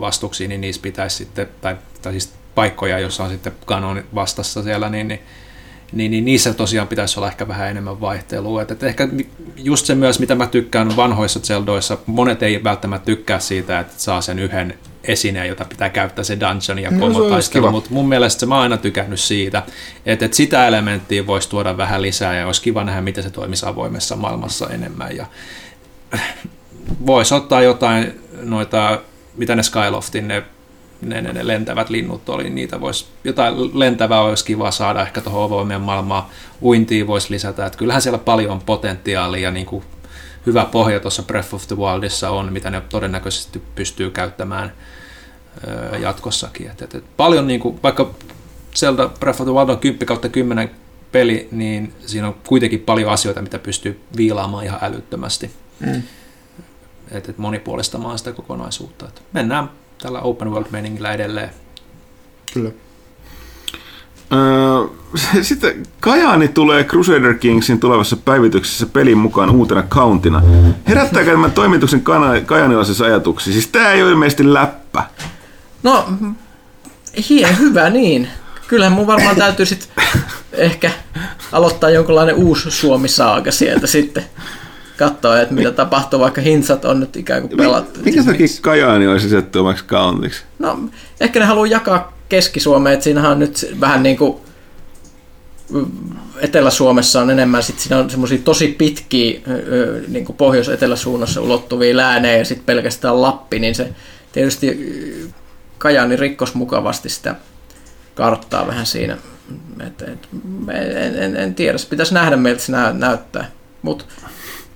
vastuksia, 0.00 0.48
niin 0.48 0.60
niissä 0.60 0.82
pitäisi 0.82 1.16
sitten, 1.16 1.48
tai, 1.60 1.76
tai 2.02 2.12
siis 2.12 2.32
paikkoja, 2.54 2.98
joissa 2.98 3.24
on 3.24 3.30
sitten 3.30 3.52
kanon 3.66 4.04
vastassa 4.14 4.62
siellä, 4.62 4.88
niin, 4.88 5.08
niin 5.08 5.20
niin, 5.92 6.10
niin 6.10 6.24
niissä 6.24 6.54
tosiaan 6.54 6.88
pitäisi 6.88 7.18
olla 7.18 7.28
ehkä 7.28 7.48
vähän 7.48 7.70
enemmän 7.70 8.00
vaihtelua. 8.00 8.62
Et, 8.62 8.70
et 8.70 8.82
ehkä 8.82 9.08
just 9.56 9.86
se 9.86 9.94
myös, 9.94 10.20
mitä 10.20 10.34
mä 10.34 10.46
tykkään 10.46 10.96
vanhoissa 10.96 11.40
Zeldoissa, 11.40 11.98
monet 12.06 12.42
ei 12.42 12.64
välttämättä 12.64 13.06
tykkää 13.06 13.38
siitä, 13.38 13.80
että 13.80 13.92
saa 13.96 14.20
sen 14.20 14.38
yhden 14.38 14.74
esineen, 15.04 15.48
jota 15.48 15.64
pitää 15.64 15.90
käyttää 15.90 16.24
se 16.24 16.38
dungeon 16.40 16.78
ja 16.78 16.92
pomotaistelu, 17.00 17.66
no, 17.66 17.72
mutta 17.72 17.90
mun 17.92 18.08
mielestä 18.08 18.40
se, 18.40 18.46
mä 18.46 18.54
oon 18.54 18.62
aina 18.62 18.76
tykännyt 18.76 19.20
siitä, 19.20 19.62
että, 20.06 20.24
että 20.24 20.36
sitä 20.36 20.66
elementtiä 20.66 21.26
voisi 21.26 21.48
tuoda 21.48 21.76
vähän 21.76 22.02
lisää 22.02 22.34
ja 22.34 22.46
olisi 22.46 22.62
kiva 22.62 22.84
nähdä, 22.84 23.00
miten 23.00 23.24
se 23.24 23.30
toimisi 23.30 23.66
avoimessa 23.66 24.16
maailmassa 24.16 24.70
enemmän. 24.70 25.16
Ja 25.16 25.26
voisi 27.06 27.34
ottaa 27.34 27.62
jotain 27.62 28.20
noita, 28.42 29.00
mitä 29.36 29.56
ne 29.56 29.62
Skyloftin, 29.62 30.28
ne 30.28 30.42
ne, 31.02 31.20
ne, 31.20 31.32
ne 31.32 31.46
lentävät 31.46 31.90
linnut 31.90 32.28
oli, 32.28 32.50
niitä 32.50 32.80
voisi, 32.80 33.06
jotain 33.24 33.78
lentävää 33.78 34.20
olisi 34.20 34.44
kiva 34.44 34.70
saada 34.70 35.02
ehkä 35.02 35.20
tuohon 35.20 35.44
avoimeen 35.44 35.80
maailmaan, 35.80 36.22
uintiin 36.62 37.06
voisi 37.06 37.30
lisätä, 37.30 37.66
että 37.66 37.78
kyllähän 37.78 38.02
siellä 38.02 38.18
paljon 38.18 38.60
potentiaalia 38.60 39.50
niin 39.50 39.66
kuin 39.66 39.84
hyvä 40.46 40.64
pohja 40.64 41.00
tuossa 41.00 41.22
Breath 41.22 41.54
of 41.54 41.66
the 41.66 41.76
Wildissa 41.76 42.30
on, 42.30 42.52
mitä 42.52 42.70
ne 42.70 42.80
todennäköisesti 42.80 43.62
pystyy 43.74 44.10
käyttämään 44.10 44.72
öö, 45.68 45.98
jatkossakin. 45.98 46.70
Et, 46.70 46.82
et, 46.82 46.94
et 46.94 47.04
paljon, 47.16 47.46
niin 47.46 47.60
kuin, 47.60 47.80
vaikka 47.82 48.14
Zelda 48.74 49.10
Breath 49.20 49.40
of 49.40 49.46
the 49.46 49.54
Wild 49.54 49.68
on 49.68 49.78
10 49.78 50.06
kautta 50.06 50.28
10 50.28 50.70
peli, 51.12 51.48
niin 51.50 51.92
siinä 52.06 52.28
on 52.28 52.34
kuitenkin 52.46 52.80
paljon 52.80 53.12
asioita, 53.12 53.42
mitä 53.42 53.58
pystyy 53.58 54.00
viilaamaan 54.16 54.64
ihan 54.64 54.78
älyttömästi. 54.82 55.50
Mm. 55.80 56.02
Et, 57.10 57.28
et 57.28 57.38
monipuolistamaan 57.38 58.18
sitä 58.18 58.32
kokonaisuutta. 58.32 59.08
Et 59.08 59.22
mennään 59.32 59.70
tällä 60.02 60.20
open 60.20 60.50
world-meningillä 60.50 61.12
edelleen. 61.12 61.50
Kyllä. 62.54 62.70
sitten 65.42 65.82
Kajaani 66.00 66.48
tulee 66.48 66.84
Crusader 66.84 67.34
Kingsin 67.34 67.80
tulevassa 67.80 68.16
päivityksessä 68.16 68.86
pelin 68.86 69.18
mukaan 69.18 69.50
uutena 69.50 69.82
countina. 69.82 70.42
Herättääkö 70.88 71.30
tämän 71.30 71.52
toimituksen 71.52 72.02
kajanilaisessa 72.46 73.04
ajatuksia? 73.04 73.52
Siis 73.52 73.66
tämä 73.66 73.92
ei 73.92 74.02
ole 74.02 74.10
ilmeisesti 74.10 74.52
läppä. 74.54 75.04
No, 75.82 76.08
hien 77.28 77.58
hyvä 77.58 77.90
niin. 77.90 78.28
Kyllähän 78.68 78.92
mun 78.92 79.06
varmaan 79.06 79.36
täytyy 79.36 79.66
sitten 79.66 80.04
ehkä 80.52 80.90
aloittaa 81.52 81.90
jonkinlainen 81.90 82.34
uusi 82.34 82.70
Suomi-saaga 82.70 83.50
sieltä 83.50 83.86
sitten 83.86 84.24
katsoa, 84.96 85.40
että 85.40 85.54
mitä 85.54 85.70
tapahtuu, 85.70 86.20
vaikka 86.20 86.40
hinsat 86.40 86.84
on 86.84 87.00
nyt 87.00 87.16
ikään 87.16 87.42
kuin 87.42 87.56
pelattu. 87.56 88.00
Mikä 88.04 88.24
takia 88.24 88.46
Kajaani 88.60 89.06
olisi 89.06 89.28
sieltä 89.28 89.60
omaksi 89.60 89.84
countiksi? 89.84 90.42
No, 90.58 90.78
ehkä 91.20 91.40
ne 91.40 91.46
haluaa 91.46 91.66
jakaa 91.66 92.12
Keski-Suomeen, 92.28 92.94
että 92.94 93.04
siinähän 93.04 93.30
on 93.30 93.38
nyt 93.38 93.76
vähän 93.80 94.02
niin 94.02 94.16
kuin 94.16 94.36
Etelä-Suomessa 96.36 97.20
on 97.20 97.30
enemmän, 97.30 97.62
sit 97.62 97.78
siinä 97.78 97.98
on 97.98 98.10
semmoisia 98.10 98.38
tosi 98.44 98.68
pitkiä 98.68 99.40
niin 100.08 100.24
kuin 100.24 100.36
pohjois-eteläsuunnassa 100.36 101.40
ulottuvia 101.40 101.96
läänejä 101.96 102.36
ja 102.36 102.44
sitten 102.44 102.66
pelkästään 102.66 103.22
Lappi, 103.22 103.58
niin 103.58 103.74
se 103.74 103.92
tietysti 104.32 104.78
Kajaani 105.78 106.16
rikkos 106.16 106.54
mukavasti 106.54 107.08
sitä 107.08 107.34
karttaa 108.14 108.66
vähän 108.66 108.86
siinä. 108.86 109.16
Et, 109.86 110.02
et, 110.02 110.28
en, 110.68 111.16
en, 111.22 111.36
en 111.36 111.54
tiedä, 111.54 111.78
se 111.78 111.88
pitäisi 111.88 112.14
nähdä 112.14 112.36
miltä 112.36 112.60
se 112.60 112.72
näyttää. 112.92 113.50
Mutta 113.82 114.04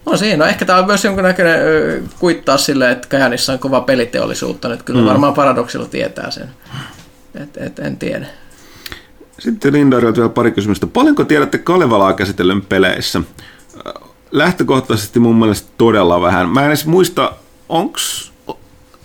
on 0.06 0.18
siinä. 0.18 0.44
No, 0.44 0.50
ehkä 0.50 0.64
tämä 0.64 0.78
on 0.78 0.86
myös 0.86 1.04
jonkinnäköinen 1.04 1.58
kuittaa 2.18 2.56
silleen, 2.56 2.92
että 2.92 3.08
Kajanissa 3.08 3.52
on 3.52 3.58
kova 3.58 3.80
peliteollisuutta. 3.80 4.68
Nyt 4.68 4.82
kyllä 4.82 5.00
mm. 5.00 5.06
varmaan 5.06 5.34
paradoksilla 5.34 5.86
tietää 5.86 6.30
sen. 6.30 6.48
Et, 7.34 7.56
et, 7.56 7.78
en 7.78 7.96
tiedä. 7.96 8.26
Sitten 9.38 9.72
Lindarilta 9.72 10.16
vielä 10.16 10.28
pari 10.28 10.52
kysymystä. 10.52 10.86
Paljonko 10.86 11.24
tiedätte 11.24 11.58
Kalevalaa 11.58 12.12
käsitellen 12.12 12.62
peleissä? 12.62 13.20
Lähtökohtaisesti 14.32 15.20
mun 15.20 15.36
mielestä 15.36 15.68
todella 15.78 16.20
vähän. 16.20 16.48
Mä 16.48 16.60
en 16.60 16.68
edes 16.68 16.86
muista, 16.86 17.32
onko 17.68 17.98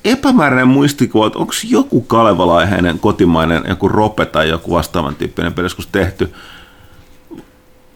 epämääräinen 0.05 0.67
muistikuva, 0.67 1.27
että 1.27 1.39
onko 1.39 1.53
joku 1.69 2.01
Kalevalaiheinen 2.01 2.99
kotimainen, 2.99 3.63
joku 3.67 3.87
Rope 3.87 4.25
tai 4.25 4.49
joku 4.49 4.71
vastaavan 4.71 5.15
tyyppinen 5.15 5.53
peli 5.53 5.67
tehty 5.91 6.33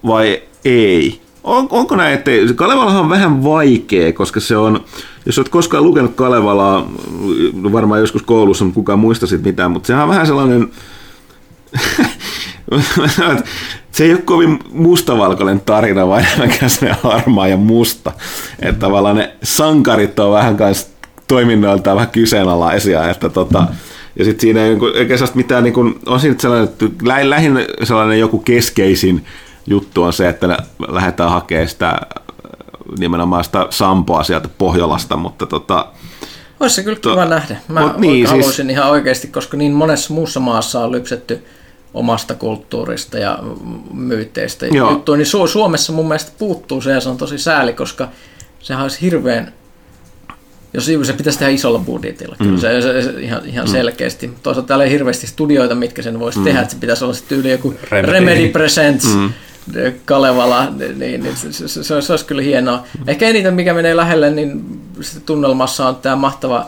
vai 0.07 0.41
ei? 0.65 1.24
On, 1.45 1.67
onko 1.69 1.95
näin, 1.95 2.13
että 2.13 2.31
Kalevalahan 2.55 3.01
on 3.01 3.09
vähän 3.09 3.43
vaikea, 3.43 4.13
koska 4.13 4.39
se 4.39 4.57
on, 4.57 4.83
jos 5.25 5.37
olet 5.37 5.49
koskaan 5.49 5.83
lukenut 5.83 6.15
Kalevalaa, 6.15 6.91
varmaan 7.71 8.01
joskus 8.01 8.23
koulussa, 8.23 8.65
mutta 8.65 8.75
kukaan 8.75 8.99
muista 8.99 9.27
siitä 9.27 9.43
mitään, 9.43 9.71
mutta 9.71 9.87
sehän 9.87 10.03
on 10.03 10.09
vähän 10.09 10.27
sellainen, 10.27 10.71
se 13.91 14.03
ei 14.03 14.11
ole 14.11 14.21
kovin 14.21 14.59
mustavalkoinen 14.71 15.61
tarina, 15.61 16.07
vaan 16.07 16.25
enemmän 16.35 16.69
se 16.69 16.91
harmaa 17.03 17.47
ja 17.47 17.57
musta. 17.57 18.11
Että 18.59 18.79
tavallaan 18.79 19.15
ne 19.15 19.35
sankarit 19.43 20.19
on 20.19 20.31
vähän 20.31 20.57
kanssa 20.57 20.87
toiminnoiltaan 21.27 21.95
vähän 21.95 22.11
kyseenalaisia, 22.11 23.09
että 23.09 23.29
tota, 23.29 23.67
ja 24.19 24.25
sitten 24.25 24.41
siinä 24.41 24.63
ei 24.63 24.69
niinku, 24.69 24.85
eikä 24.95 25.15
mitään, 25.33 25.63
niin 25.63 25.73
kuin, 25.73 25.99
on 26.05 26.19
siinä 26.19 26.35
sellainen, 26.39 26.69
lähinnä 27.29 27.65
sellainen 27.83 28.19
joku 28.19 28.39
keskeisin 28.39 29.25
juttu 29.67 30.03
on 30.03 30.13
se, 30.13 30.29
että 30.29 30.57
lähdetään 30.87 31.29
hakemaan 31.29 31.67
sitä 31.69 31.99
nimenomaan 32.99 33.43
sitä 33.43 33.67
sampoa 33.69 34.23
sieltä 34.23 34.49
Pohjolasta, 34.57 35.17
mutta 35.17 35.45
tota, 35.45 35.87
Olisi 36.59 36.75
se 36.75 36.83
kyllä 36.83 36.99
kiva 36.99 37.25
nähdä. 37.25 37.57
Mä 37.67 37.81
Mut 37.81 37.97
niin, 37.97 38.13
siis- 38.27 38.29
haluaisin 38.29 38.69
ihan 38.69 38.89
oikeasti, 38.89 39.27
koska 39.27 39.57
niin 39.57 39.71
monessa 39.73 40.13
muussa 40.13 40.39
maassa 40.39 40.79
on 40.83 40.91
lypsetty 40.91 41.45
omasta 41.93 42.33
kulttuurista 42.35 43.17
ja 43.17 43.39
myyteistä 43.93 44.65
Joo. 44.65 44.91
juttuja, 44.91 45.17
niin 45.17 45.27
Su- 45.27 45.47
Suomessa 45.47 45.93
mun 45.93 46.07
mielestä 46.07 46.31
puuttuu 46.37 46.81
se 46.81 46.91
ja 46.91 46.99
se 47.01 47.09
on 47.09 47.17
tosi 47.17 47.37
sääli, 47.37 47.73
koska 47.73 48.07
sehän 48.59 48.83
olisi 48.83 49.01
hirveän, 49.01 49.53
jos 50.73 50.85
se 51.03 51.13
pitäisi 51.13 51.39
tehdä 51.39 51.51
isolla 51.51 51.79
budjetilla, 51.79 52.35
kyllä 52.37 52.57
se, 52.59 52.81
se, 52.81 53.01
se 53.01 53.21
ihan, 53.21 53.41
ihan 53.45 53.67
selkeästi. 53.67 54.31
Toisaalta 54.43 54.67
täällä 54.67 54.85
ei 54.85 54.91
hirveästi 54.91 55.27
studioita, 55.27 55.75
mitkä 55.75 56.01
sen 56.01 56.19
voisi 56.19 56.39
tehdä, 56.39 56.61
että 56.61 56.73
se 56.73 56.79
pitäisi 56.79 57.03
olla 57.03 57.13
se 57.13 57.23
tyyli 57.27 57.51
joku 57.51 57.73
Remedy. 57.91 58.11
Remedy, 58.11 58.49
Presents, 58.49 59.07
Kalevala, 60.05 60.65
niin, 60.69 60.99
niin 60.99 61.35
se, 61.35 61.53
se, 61.53 61.67
se, 61.67 61.83
se, 62.01 62.13
olisi 62.13 62.25
kyllä 62.25 62.41
hienoa. 62.41 62.83
Ehkä 63.07 63.27
eniten, 63.27 63.53
mikä 63.53 63.73
menee 63.73 63.95
lähelle, 63.95 64.29
niin 64.29 64.79
tunnelmassa 65.25 65.87
on 65.87 65.95
tämä 65.95 66.15
mahtava 66.15 66.65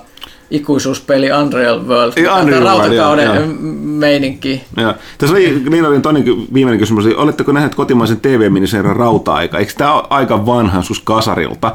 ikuisuuspeli 0.51 1.31
Unreal 1.31 1.79
World, 1.87 2.13
Unreal 2.17 2.45
World, 2.45 2.63
rautakauden 2.63 3.25
joo, 3.25 3.35
joo. 3.35 3.45
meininki. 3.81 4.63
Joo. 4.77 4.93
Tässä 5.17 5.35
oli 5.35 5.63
Liinarin 5.69 6.01
toinen 6.01 6.23
viimeinen 6.53 6.79
kysymys. 6.79 7.05
Oli, 7.05 7.15
oletteko 7.15 7.51
nähneet 7.51 7.75
kotimaisen 7.75 8.19
TV-miniserien 8.19 8.95
Rauta-aika? 8.95 9.57
Eikö 9.57 9.73
tämä 9.77 9.93
ole 9.93 10.03
aika 10.09 10.45
vanha 10.45 10.81
sus 10.81 10.99
kasarilta? 10.99 11.67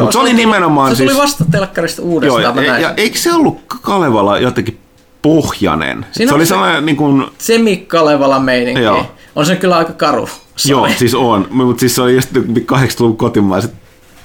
Mutta 0.00 0.12
se 0.12 0.18
oli 0.18 0.30
tuli- 0.30 0.40
nimenomaan 0.40 0.90
Se 0.90 0.96
siis... 0.96 1.10
tuli 1.10 1.22
vasta 1.22 1.44
telkkarista 1.50 2.02
Joo, 2.02 2.10
uudestaan, 2.10 2.42
ja, 2.42 2.52
mä 2.52 2.60
näin. 2.62 2.82
ja, 2.82 2.94
eikö 2.96 3.18
se 3.18 3.32
ollut 3.32 3.58
Kalevala 3.82 4.38
jotenkin 4.38 4.78
pohjanen? 5.22 6.06
Siinä 6.12 6.30
se 6.30 6.34
oli 6.34 6.44
se- 6.46 6.48
sellainen 6.48 6.86
niin 6.86 6.96
kuin, 6.96 7.24
Semi-Kalevala 7.38 8.38
meininki. 8.38 8.82
Joo. 8.82 9.06
On 9.36 9.46
se 9.46 9.56
kyllä 9.56 9.76
aika 9.76 9.92
karu. 9.92 10.28
joo, 10.68 10.80
Sorry. 10.80 10.94
siis 10.98 11.14
on, 11.14 11.46
mutta 11.50 11.80
siis 11.80 11.94
se 11.94 12.02
oli 12.02 12.14
just 12.14 12.30
80-luvun 12.72 13.16
kotimaiset 13.16 13.72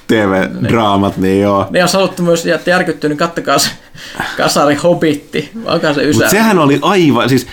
TV-draamat, 0.10 1.18
niin 1.18 1.41
joo. 1.41 1.68
Ne 1.69 1.80
jos 1.80 1.94
haluatte 1.94 2.22
myös 2.22 2.45
jättää 2.45 2.72
järkyttyä, 2.72 3.10
niin 3.10 3.18
kattokaa 3.18 3.60
se 3.60 3.69
kasari 4.38 4.76
Hobitti. 4.76 5.52
Alkaa 5.65 5.94
se 5.94 6.03
ysä. 6.03 6.19
Mutta 6.19 6.31
sehän 6.31 6.60
oli 6.60 6.80
aivan, 6.81 7.30
siis 7.30 7.48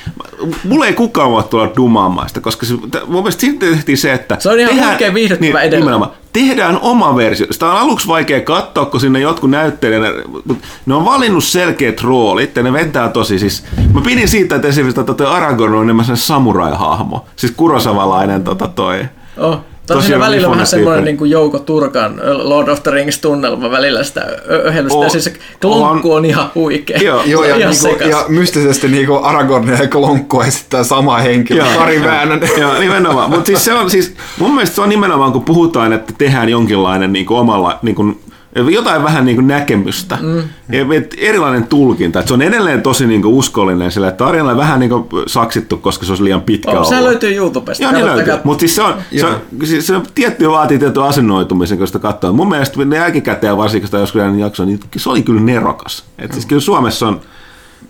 mulla 0.65 0.87
ei 0.87 0.93
kukaan 0.93 1.31
voi 1.31 1.43
tulla 1.43 1.73
dumaamaan 1.77 2.29
sitä, 2.29 2.41
koska 2.41 2.67
se, 2.67 2.75
mun 3.07 3.23
mielestä 3.23 3.41
siitä 3.41 3.67
tehtiin 3.67 3.99
se, 3.99 4.13
että... 4.13 4.37
Se 4.39 4.51
on 4.51 4.61
ihan 4.61 4.89
huikea 4.89 5.15
viihdyttävä 5.15 5.61
edelleen. 5.61 5.81
nimenomaan, 5.81 6.11
tehdään 6.33 6.79
oma 6.81 7.17
versio. 7.17 7.47
Sitä 7.51 7.67
on 7.67 7.77
aluksi 7.77 8.09
vaikea 8.09 8.41
katsoa, 8.41 8.85
kun 8.85 9.01
sinne 9.01 9.21
jotkut 9.21 9.51
näyttelijät, 9.51 10.15
mut 10.47 10.59
ne 10.87 10.95
on 10.95 11.05
valinnut 11.05 11.45
selkeät 11.45 12.01
roolit 12.01 12.57
ja 12.57 12.63
ne 12.63 12.73
vetää 12.73 13.09
tosi 13.09 13.39
siis... 13.39 13.65
Mä 13.93 14.01
pidin 14.01 14.29
siitä, 14.29 14.57
että 14.57 14.69
esimerkiksi 14.69 14.95
tota, 14.95 15.15
toi 15.15 15.27
Aragorn 15.27 15.75
on 15.75 15.83
enemmän 15.83 16.17
samurai-hahmo, 16.17 17.27
siis 17.37 17.53
kurosavalainen 17.57 18.45
tota 18.45 18.69
toi. 18.69 19.05
Oh. 19.37 19.61
Tosi 19.87 19.99
Tosi 20.01 20.13
välillä 20.13 20.31
Mifunen 20.37 20.51
vähän 20.51 20.67
semmoinen 20.67 21.05
niin 21.05 21.17
kuin 21.17 21.31
Jouko 21.31 21.59
Turkan 21.59 22.21
Lord 22.43 22.69
of 22.69 22.83
the 22.83 22.91
Rings-tunnelma 22.91 23.71
välillä 23.71 24.05
sitä 24.05 24.21
ö- 24.51 24.63
öhellystä. 24.67 24.99
On- 24.99 25.05
Ja 25.05 25.11
siis 25.11 25.25
se 25.25 25.33
klonkku 25.61 26.13
on 26.13 26.25
ihan 26.25 26.51
huikea. 26.55 26.99
Joo. 26.99 27.23
Joo, 27.27 27.45
ja, 27.45 27.57
ihan 27.57 27.75
niinku, 27.85 28.05
ja 28.05 28.25
mystisesti 28.29 28.89
niinku 28.89 29.15
Aragorn 29.23 29.69
ja 29.69 29.89
Klonkko 29.89 30.43
esittää 30.45 30.85
sama 30.85 31.19
henkilö, 31.19 31.65
Joo. 31.65 31.79
Kari 31.79 32.03
Väänänen. 32.05 32.49
Joo, 32.61 32.79
nimenomaan. 32.79 33.31
Mutta 33.31 33.47
siis 33.47 33.65
se 33.65 33.73
on 33.75 33.91
siis, 33.91 34.15
mun 34.39 34.55
mielestä 34.55 34.75
se 34.75 34.81
on 34.81 34.89
nimenomaan, 34.89 35.33
kun 35.33 35.43
puhutaan, 35.45 35.93
että 35.93 36.13
tehdään 36.19 36.49
jonkinlainen 36.49 37.13
niin 37.13 37.27
kuin 37.27 37.39
omalla, 37.41 37.79
niin 37.83 37.95
kuin, 37.95 38.21
jotain 38.57 39.03
vähän 39.03 39.25
niin 39.25 39.37
kuin 39.37 39.47
näkemystä. 39.47 40.19
Mm. 40.23 40.43
Ja 40.73 40.87
et 40.97 41.15
erilainen 41.19 41.67
tulkinta. 41.67 42.21
Et 42.21 42.29
se 42.29 42.35
on 42.35 42.43
edelleen 42.43 42.83
tosi 42.83 43.07
niin 43.07 43.23
kuin 43.23 43.35
uskollinen 43.35 43.93
sillä, 43.93 44.09
että 44.09 44.25
tarina 44.25 44.51
on 44.51 44.57
vähän 44.57 44.81
niin 44.81 44.91
kuin 44.91 45.07
saksittu, 45.27 45.77
koska 45.77 46.07
se 46.07 46.13
olisi 46.13 46.25
liian 46.25 46.43
pitkä 46.43 46.71
Oh, 46.71 46.89
sehän 46.89 47.05
löytyy 47.05 47.37
YouTubesta. 47.37 47.83
Joo, 47.83 47.93
niin 47.93 48.07
löytyy. 48.07 48.35
Mutta 48.45 48.61
siis 48.61 48.77
se 48.77 48.83
on, 48.83 48.95
se, 49.21 49.27
on, 49.27 49.37
siis 49.65 49.87
se 49.87 49.97
on 49.97 50.03
tietty 50.15 50.51
vaatii 50.51 50.79
tietyn 50.79 51.03
asennoitumisen, 51.03 51.79
kun 51.79 51.87
sitä 51.87 51.99
katsoo. 51.99 52.33
Mun 52.33 52.49
mielestä 52.49 52.85
ne 52.85 52.97
jälkikäteen 52.97 53.57
varsinkin, 53.57 53.89
sitä 53.89 53.99
joskus 53.99 54.19
jäänyt 54.19 54.41
jakso, 54.41 54.65
niin 54.65 54.81
se 54.97 55.11
oli 55.11 55.23
kyllä 55.23 55.41
nerokas. 55.41 56.05
Et 56.19 56.33
siis 56.33 56.47
kyllä 56.47 56.61
Suomessa 56.61 57.09
on, 57.09 57.21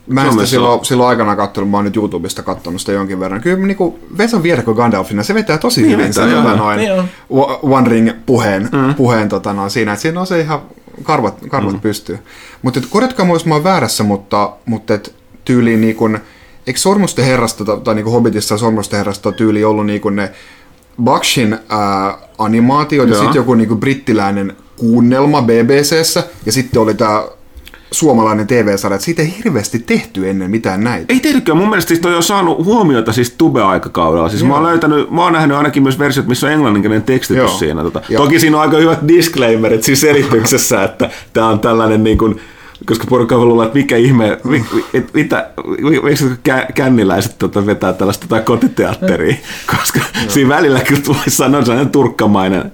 Mä 0.07 0.25
en 0.25 0.33
sitä 0.33 0.47
silloin, 0.47 0.85
silloin 0.85 1.09
aikana 1.09 1.37
katsonut, 1.37 1.71
mä 1.71 1.77
oon 1.77 1.85
nyt 1.85 1.97
YouTubesta 1.97 2.43
katsonut 2.43 2.81
sitä 2.81 2.93
jonkin 2.93 3.21
verran. 3.21 3.41
Kyllä 3.41 3.67
niinku 3.67 3.99
Vesan 4.19 4.43
viedäkö 4.43 4.75
Gandalfina, 4.75 5.23
se 5.23 5.35
vetää 5.35 5.59
tosi 5.59 5.83
Niin 5.83 5.99
hyvin 5.99 6.15
sen 6.15 6.31
tota, 6.31 6.57
noin 6.57 6.79
Niin 6.79 6.93
on. 6.93 7.09
One 7.63 7.89
Ring 7.89 8.11
puheen, 8.27 8.69
mm. 8.73 8.95
puheen 8.95 9.29
tota, 9.29 9.53
noin, 9.53 9.71
siinä, 9.71 9.93
että 9.93 10.03
siinä 10.03 10.21
on 10.21 10.27
se 10.27 10.41
ihan 10.41 10.61
karvat, 11.03 11.39
karvat 11.49 11.73
mm. 11.73 11.81
pystyy. 11.81 12.19
Mutta 12.63 12.81
korjatkaa 12.91 13.27
mua, 13.27 13.35
jos 13.35 13.47
mä 13.47 13.55
oon 13.55 13.65
väärässä, 13.65 14.05
mutta, 14.05 14.53
mutta 14.67 14.95
et, 14.95 15.15
tyyliin 15.45 15.81
niin 15.81 15.97
kun, 15.97 16.19
eikö 16.67 16.81
Sormusten 16.81 17.25
herrasta 17.25 17.65
tai, 17.65 17.81
tai 17.81 17.95
niin 17.95 18.07
Hobbitissa 18.07 18.59
Sormusten 18.59 18.99
herrasta 18.99 19.33
tyyli 19.33 19.65
ollut 19.65 19.87
niin 19.87 20.01
kun 20.01 20.17
ne 20.17 20.33
Bakshin 21.03 21.59
ää, 21.69 22.19
animaatiot 22.39 23.09
ja 23.09 23.15
Joo. 23.15 23.23
sitten 23.23 23.41
joku 23.41 23.55
niin 23.55 23.69
kuin 23.69 23.81
brittiläinen 23.81 24.57
kuunnelma 24.77 25.43
BBCssä 25.43 26.23
ja 26.47 26.53
sitten 26.53 26.83
oli 26.83 26.95
tämä 26.95 27.25
suomalainen 27.91 28.47
TV-sarja, 28.47 28.95
että 28.95 29.05
siitä 29.05 29.23
ei 29.23 29.35
hirveästi 29.39 29.79
tehty 29.79 30.31
ennen 30.31 30.51
mitään 30.51 30.85
näitä. 30.85 31.13
Ei 31.15 31.21
tehdykään. 31.21 31.59
Mun 31.59 31.69
mielestä 31.69 31.89
siis 31.89 32.01
toi 32.01 32.15
on 32.15 32.23
saanut 32.23 32.65
huomiota 32.65 33.13
siis 33.13 33.35
Tube-aikakaudella. 33.39 34.29
Siis 34.29 34.45
mä 34.45 34.55
oon 34.55 34.63
löytänyt, 34.63 35.11
mä 35.11 35.23
oon 35.23 35.33
nähnyt 35.33 35.57
ainakin 35.57 35.83
myös 35.83 35.99
versiot, 35.99 36.27
missä 36.27 36.47
on 36.47 36.53
englanninkielinen 36.53 37.03
tekstitys 37.03 37.43
Joo. 37.43 37.59
siinä. 37.59 37.83
Tota. 37.83 38.03
Joo. 38.09 38.25
Toki 38.25 38.41
siinä 38.41 38.57
on 38.57 38.63
aika 38.63 38.77
hyvät 38.77 39.09
disclaimerit 39.09 39.83
siinä 39.83 39.97
selityksessä, 39.97 40.85
että 40.85 41.11
tää 41.33 41.47
on 41.47 41.61
tällainen 41.61 42.05
niin 42.05 42.19
kuin, 42.19 42.41
koska 42.87 43.07
porukka 43.09 43.37
voi 43.37 43.45
luulla, 43.47 43.65
että 43.65 43.79
mikä 43.79 43.97
ihme, 43.97 44.39
mi, 44.45 44.65
mi, 44.73 44.85
et, 44.95 45.15
mitä, 45.15 45.49
mi, 45.81 46.01
miksi 46.01 46.31
kä, 46.43 46.67
känniläiset 46.75 47.39
tota, 47.39 47.67
vetää 47.67 47.93
tällaista 47.93 48.27
tota, 48.29 48.43
kotiteatteria, 48.43 49.37
koska 49.77 50.01
siinä 50.29 50.49
välillä 50.49 50.81
kyllä 50.81 51.03
voi 51.09 51.17
sanoa 51.29 51.63
sellainen 51.63 51.93
turkkamainen 51.93 52.73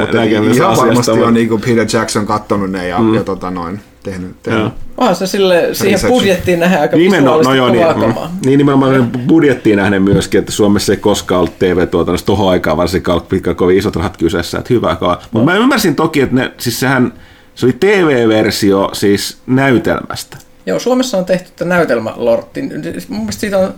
Mutta 0.00 0.16
näkemys 0.16 0.56
ihan 0.56 0.70
asiasta. 0.70 0.86
varmasti 0.86 1.10
mutta- 1.12 1.26
on 1.26 1.34
niin 1.34 1.48
kuin 1.48 1.60
Peter 1.60 1.86
Jackson 1.92 2.26
kattonut 2.26 2.70
ne 2.70 2.88
ja, 2.88 2.98
mm. 2.98 3.14
ja 3.14 3.24
tota 3.24 3.50
noin, 3.50 3.80
tehnyt. 4.04 4.42
tehnyt. 4.42 4.60
Joo. 4.60 4.70
Onhan 4.96 5.16
se 5.16 5.26
sille, 5.26 5.68
siihen 5.72 5.92
Research. 5.94 6.14
budjettiin 6.16 6.60
nähdään 6.60 6.82
aika 6.82 6.96
Nimenomaan, 6.96 7.44
no 7.44 7.50
visuaalisesti 7.50 7.80
joo, 7.80 7.98
niin, 7.98 8.08
mm, 8.32 8.38
niin 8.46 8.58
nimenomaan 8.58 9.10
budjettiin 9.26 9.76
nähden 9.76 10.02
myöskin, 10.02 10.38
että 10.38 10.52
Suomessa 10.52 10.92
ei 10.92 10.96
koskaan 10.96 11.38
ollut 11.38 11.58
TV-tuotannossa 11.58 12.26
tohon 12.26 12.50
aikaan 12.50 12.76
varsinkaan 12.76 13.14
ollut 13.16 13.28
pitkään 13.28 13.56
kovin 13.56 13.78
isot 13.78 13.96
rahat 13.96 14.16
kyseessä, 14.16 14.58
että 14.58 14.74
hyvä 14.74 14.96
kaa. 14.96 15.22
Mutta 15.30 15.50
mä 15.50 15.56
ymmärsin 15.56 15.94
toki, 15.96 16.20
että 16.20 16.34
ne, 16.34 16.52
siis 16.58 16.80
sehän, 16.80 17.12
se 17.54 17.66
oli 17.66 17.76
TV-versio 17.80 18.90
siis 18.92 19.38
näytelmästä. 19.46 20.36
Joo, 20.66 20.78
Suomessa 20.78 21.18
on 21.18 21.24
tehty 21.24 21.50
tämä 21.56 21.68
näytelmälortti. 21.74 22.62
Mun 23.08 23.18
mielestä 23.20 23.40
siitä 23.40 23.58
on, 23.58 23.74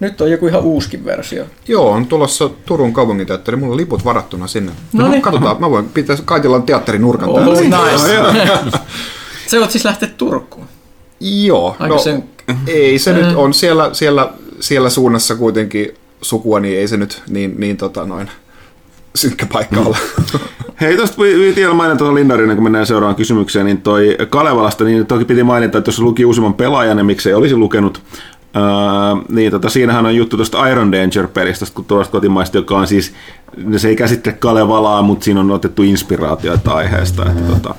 nyt 0.00 0.20
on 0.20 0.30
joku 0.30 0.46
ihan 0.46 0.62
uuskin 0.62 1.04
versio. 1.04 1.44
Joo, 1.68 1.90
on 1.90 2.06
tulossa 2.06 2.50
Turun 2.66 2.92
kaupunginteatteri, 2.92 3.56
mulla 3.56 3.72
on 3.72 3.76
liput 3.76 4.04
varattuna 4.04 4.46
sinne. 4.46 4.72
No 4.92 5.08
niin. 5.08 5.22
Katsotaan, 5.22 5.56
mä 5.60 5.70
voin 5.70 5.88
pitää 5.88 6.16
Kaitilan 6.24 6.62
teatterin 6.62 7.02
nurkan 7.02 7.28
Oh, 7.28 7.40
täällä. 7.70 8.32
nice. 8.32 8.78
Se 9.46 9.60
voit 9.60 9.70
siis 9.70 9.84
lähteä 9.84 10.08
Turkuun. 10.16 10.66
Joo, 11.20 11.76
Aika 11.78 11.94
no, 11.94 11.98
sen- 11.98 12.24
ei 12.66 12.98
se 12.98 13.12
nyt 13.12 13.36
on 13.36 13.54
siellä, 13.54 13.90
siellä, 13.92 14.32
siellä 14.60 14.90
suunnassa 14.90 15.34
kuitenkin 15.36 15.94
sukua, 16.22 16.60
niin 16.60 16.78
ei 16.78 16.88
se 16.88 16.96
nyt 16.96 17.22
niin, 17.28 17.54
niin 17.58 17.76
tota 17.76 18.06
noin 18.06 18.30
synkkä 19.14 19.46
paikka 19.46 19.80
ole. 19.80 19.96
Hei, 20.80 20.96
tuosta 20.96 21.16
piti 21.16 21.56
vielä 21.56 21.74
mainita 21.74 21.98
tuohon 21.98 22.14
Lindarinen, 22.14 22.56
kun 22.56 22.64
mennään 22.64 22.86
seuraavaan 22.86 23.16
kysymykseen, 23.16 23.66
niin 23.66 23.82
toi 23.82 24.16
Kalevalasta, 24.30 24.84
niin 24.84 25.06
toki 25.06 25.24
piti 25.24 25.42
mainita, 25.42 25.78
että 25.78 25.88
jos 25.88 25.98
luki 25.98 26.24
uusimman 26.24 26.54
pelaajan, 26.54 26.96
niin 26.96 27.06
miksei 27.06 27.34
olisi 27.34 27.56
lukenut. 27.56 28.02
Öö, 28.56 28.62
niin 29.28 29.50
tota, 29.50 29.68
siinähän 29.68 30.06
on 30.06 30.16
juttu 30.16 30.36
tuosta 30.36 30.68
Iron 30.68 30.92
Danger-pelistä, 30.92 31.66
kun 31.74 31.84
tuosta 31.84 32.12
kotimaista, 32.12 32.56
joka 32.58 32.76
on 32.76 32.86
siis, 32.86 33.12
se 33.76 33.88
ei 33.88 33.96
käsittele 33.96 34.36
Kalevalaa, 34.38 35.02
mutta 35.02 35.24
siinä 35.24 35.40
on 35.40 35.50
otettu 35.50 35.82
inspiraatioita 35.82 36.72
aiheesta, 36.72 37.30
että 37.30 37.52
tota, 37.52 37.74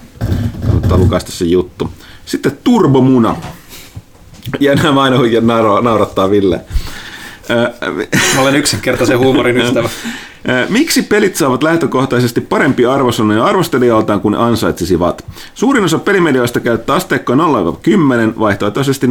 kannattaa 0.86 1.06
lukaista 1.06 1.32
se 1.32 1.46
juttu. 1.46 1.90
Sitten 2.26 2.58
Turbomuna. 2.64 3.36
Ja 4.60 4.76
nämä 4.76 5.02
aina 5.04 5.18
nauro- 5.42 5.82
naurattaa 5.82 6.30
Ville. 6.30 6.62
Mä 8.36 8.42
olen 8.42 8.56
yksinkertaisen 8.56 9.20
huumorin 9.20 9.58
ystävä. 9.58 9.90
Miksi 10.70 11.02
pelit 11.02 11.36
saavat 11.36 11.64
lähtökohtaisesti 11.64 12.42
parempia 12.42 12.94
arvosanoja 12.94 13.46
arvostelijoiltaan 13.46 14.22
kuin 14.22 14.36
ansaitsisivat? 14.36 15.26
Suurin 15.54 15.84
osa 15.84 16.00
pelimedioista 16.00 16.60
käyttää 16.60 16.96
asteikkoa 16.96 17.36
0-10, 17.36 17.40
vaihtoehtoisesti 18.40 19.08
0-100, 19.08 19.10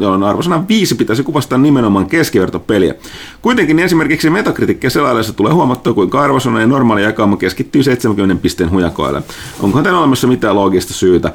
jolloin 0.00 0.22
arvosana 0.22 0.64
5 0.68 0.94
pitäisi 0.94 1.22
kuvastaa 1.22 1.58
nimenomaan 1.58 2.06
keskivertopeliä. 2.06 2.94
Kuitenkin 3.42 3.78
esimerkiksi 3.78 4.30
Metacritic 4.30 4.88
selaillessa 4.88 5.32
tulee 5.32 5.52
huomattua, 5.52 5.94
kuinka 5.94 6.20
arvosanojen 6.20 6.68
normaali 6.68 7.02
jakauma 7.02 7.36
keskittyy 7.36 7.82
70 7.82 8.42
pisteen 8.42 8.70
hujakoille. 8.70 9.22
Onkohan 9.60 9.84
tämän 9.84 9.98
olemassa 9.98 10.26
mitään 10.26 10.56
loogista 10.56 10.92
syytä? 10.92 11.32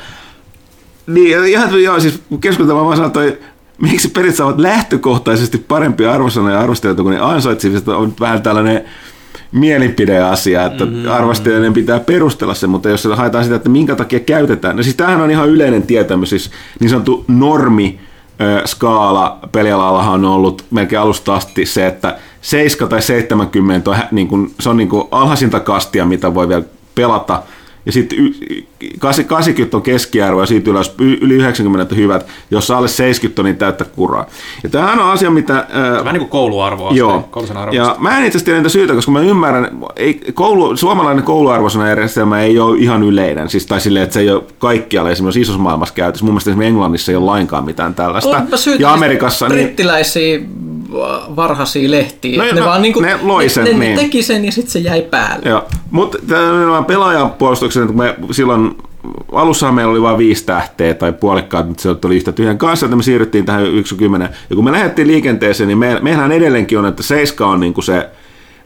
Niin, 1.08 1.46
ihan 1.46 1.84
joo, 1.84 2.00
siis 2.00 2.22
keskustelua 2.42 2.86
vaan 2.86 2.98
sanoi, 2.98 3.38
miksi 3.82 4.10
pelit 4.10 4.36
saavat 4.36 4.60
lähtökohtaisesti 4.60 5.58
parempia 5.58 6.14
arvosanoja 6.14 6.60
arvostelijoilta 6.60 7.04
kuin 7.04 7.16
ne 7.16 7.22
ansaitsisivat, 7.22 7.88
on 7.88 8.14
vähän 8.20 8.42
tällainen 8.42 8.86
mielipideasia, 9.52 10.66
että 10.66 10.86
mm-hmm. 10.86 11.12
arvostelijoiden 11.12 11.74
pitää 11.74 12.00
perustella 12.00 12.54
se, 12.54 12.68
mutta 12.68 12.90
jos 12.90 13.08
haetaan 13.16 13.44
sitä, 13.44 13.56
että 13.56 13.70
minkä 13.70 13.96
takia 13.96 14.20
käytetään, 14.20 14.76
no 14.76 14.84
siis 14.84 14.96
tämähän 14.96 15.22
on 15.22 15.32
ihan 15.32 15.50
yleinen 15.50 15.84
tietämys, 15.84 16.30
siis 16.30 16.52
niin 16.80 16.90
sanottu 16.90 17.26
normi, 17.28 18.00
skaala 18.66 19.40
pelialallahan 19.52 20.14
on 20.14 20.32
ollut 20.32 20.66
melkein 20.72 21.02
alusta 21.02 21.36
asti 21.36 21.66
se, 21.66 21.88
että 21.88 22.18
7 22.42 22.90
tai 22.90 23.02
70 23.02 23.92
on, 23.92 23.98
niin 24.12 24.28
kuin, 24.28 24.54
se 24.60 24.70
on 24.70 24.78
niin 24.78 24.90
kuin 24.90 25.08
alhaisinta 25.12 25.60
kastia, 25.60 26.06
mitä 26.06 26.34
voi 26.34 26.50
vielä 26.50 26.64
pelata, 26.96 27.44
ja 27.86 27.92
sitten 27.92 28.18
80 29.00 29.78
on 29.78 29.84
keskiarvo 29.84 30.42
ja 30.42 30.46
siitä 30.46 30.70
ylös 30.72 30.96
yli 31.00 31.34
90 31.34 31.96
hyvät, 31.96 32.28
jos 32.52 32.72
alle 32.72 32.88
70 32.88 33.42
on 33.42 33.46
niin 33.46 33.56
täyttä 33.56 33.86
kuraa. 33.86 34.26
Ja 34.64 34.70
tämähän 34.70 35.00
on 35.00 35.12
asia, 35.12 35.30
mitä... 35.32 35.54
Ää, 35.70 35.92
Vähän 35.92 36.14
niin 36.14 36.20
kuin 36.20 36.30
kouluarvoa. 36.30 36.92
Joo. 36.94 37.30
Ja 37.72 37.96
mä 38.00 38.18
en 38.18 38.26
itse 38.26 38.38
asiassa 38.38 38.46
tiedä 38.46 38.70
syitä, 38.70 38.94
koska 38.94 39.12
mä 39.12 39.20
ymmärrän, 39.20 39.78
ei, 39.96 40.22
koulu, 40.34 40.78
suomalainen 40.78 41.24
kouluarvoisena 41.24 41.88
järjestelmä 41.88 42.42
ei 42.42 42.60
ole 42.60 42.78
ihan 42.78 43.04
yleinen. 43.04 43.50
Siis, 43.50 43.66
tai 43.66 43.82
silleen, 43.82 44.04
että 44.04 44.14
se 44.14 44.20
ei 44.20 44.30
ole 44.30 44.44
kaikkialla 44.60 45.10
esimerkiksi 45.10 45.42
isossa 45.42 45.62
maailmassa 45.62 45.96
käytössä. 45.96 46.26
Mun 46.26 46.34
mielestä 46.34 46.52
esimerkiksi 46.52 46.70
Englannissa 46.70 47.12
ei 47.12 47.16
ole 47.16 47.26
lainkaan 47.26 47.66
mitään 47.66 47.96
tällaista. 47.96 48.42
Ja 48.80 48.94
Amerikassa... 48.94 49.50
Niin... 49.50 49.76
Varhaisia 51.36 51.92
lehtiä. 51.92 52.38
No, 52.38 52.44
ne 52.44 52.60
no, 52.60 52.66
vaan 52.66 52.82
niinku, 52.82 53.00
ne 53.00 53.20
loi 53.22 53.50
sen, 53.50 53.64
ne, 53.64 53.74
ne 53.74 53.80
niin. 53.80 53.96
teki 53.96 54.24
sen 54.24 54.46
ja 54.46 54.52
sitten 54.52 54.72
se 54.72 54.80
jäi 54.80 55.02
päälle. 55.02 55.50
Joo, 55.50 55.64
mutta 55.92 56.18
pelaajan 56.88 57.32
puolustuksen, 57.32 57.88
kun 57.88 57.98
me 57.98 58.16
silloin 58.32 58.78
alussa 59.32 59.72
meillä 59.72 59.92
oli 59.92 60.02
vain 60.02 60.18
viisi 60.18 60.46
tähteä 60.46 60.94
tai 60.94 61.14
puolikkaat, 61.14 61.68
mutta 61.68 61.84
se 61.84 61.90
oli 62.06 62.16
yhtä 62.16 62.32
tyhjän 62.32 62.58
kanssa, 62.58 62.86
että 62.86 62.96
me 62.96 63.04
siirryttiin 63.04 63.46
tähän 63.46 63.66
1-10. 63.66 63.68
Ja 64.50 64.56
kun 64.56 64.66
me 64.66 64.72
lähdettiin 64.72 65.08
liikenteeseen, 65.08 65.68
niin 65.68 65.78
me, 65.78 66.00
meillähän 66.02 66.32
edelleenkin 66.32 66.80
on, 66.80 66.86
että 66.86 67.04
7 67.04 67.54
on 67.54 67.60
niinku 67.60 67.82
se 67.82 68.10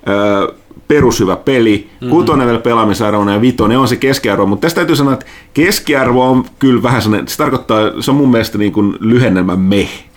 ö, 0.09 0.53
perushyvä 0.87 1.35
peli, 1.35 1.77
mm-hmm. 1.77 2.09
kutonen 2.09 2.47
vielä 2.47 2.59
pelaamisarvona 2.59 3.33
ja 3.33 3.41
vitonen 3.41 3.77
on 3.77 3.87
se 3.87 3.95
keskiarvo, 3.95 4.45
mutta 4.45 4.61
tästä 4.65 4.75
täytyy 4.75 4.95
sanoa, 4.95 5.13
että 5.13 5.25
keskiarvo 5.53 6.29
on 6.29 6.45
kyllä 6.59 6.83
vähän 6.83 7.01
sellainen, 7.01 7.27
se 7.27 7.37
tarkoittaa, 7.37 8.01
se 8.01 8.11
on 8.11 8.17
mun 8.17 8.31
mielestä 8.31 8.57
niin 8.57 8.71
kuin 8.71 8.95
lyhennelmä 8.99 9.55
meh 9.55 10.08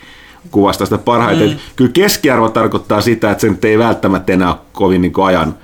kuvasta 0.53 0.87
sitä 0.87 0.99
parhaiten. 0.99 1.49
Mm. 1.49 1.57
Kyllä 1.77 1.91
keskiarvo 1.95 2.49
tarkoittaa 2.49 3.01
sitä, 3.01 3.31
että 3.31 3.41
se 3.41 3.49
nyt 3.49 3.65
ei 3.65 3.79
välttämättä 3.79 4.33
enää 4.33 4.49
ole 4.49 4.59
kovin 4.73 5.03
niin 5.03 5.13
kuin 5.13 5.27
ajan, 5.27 5.55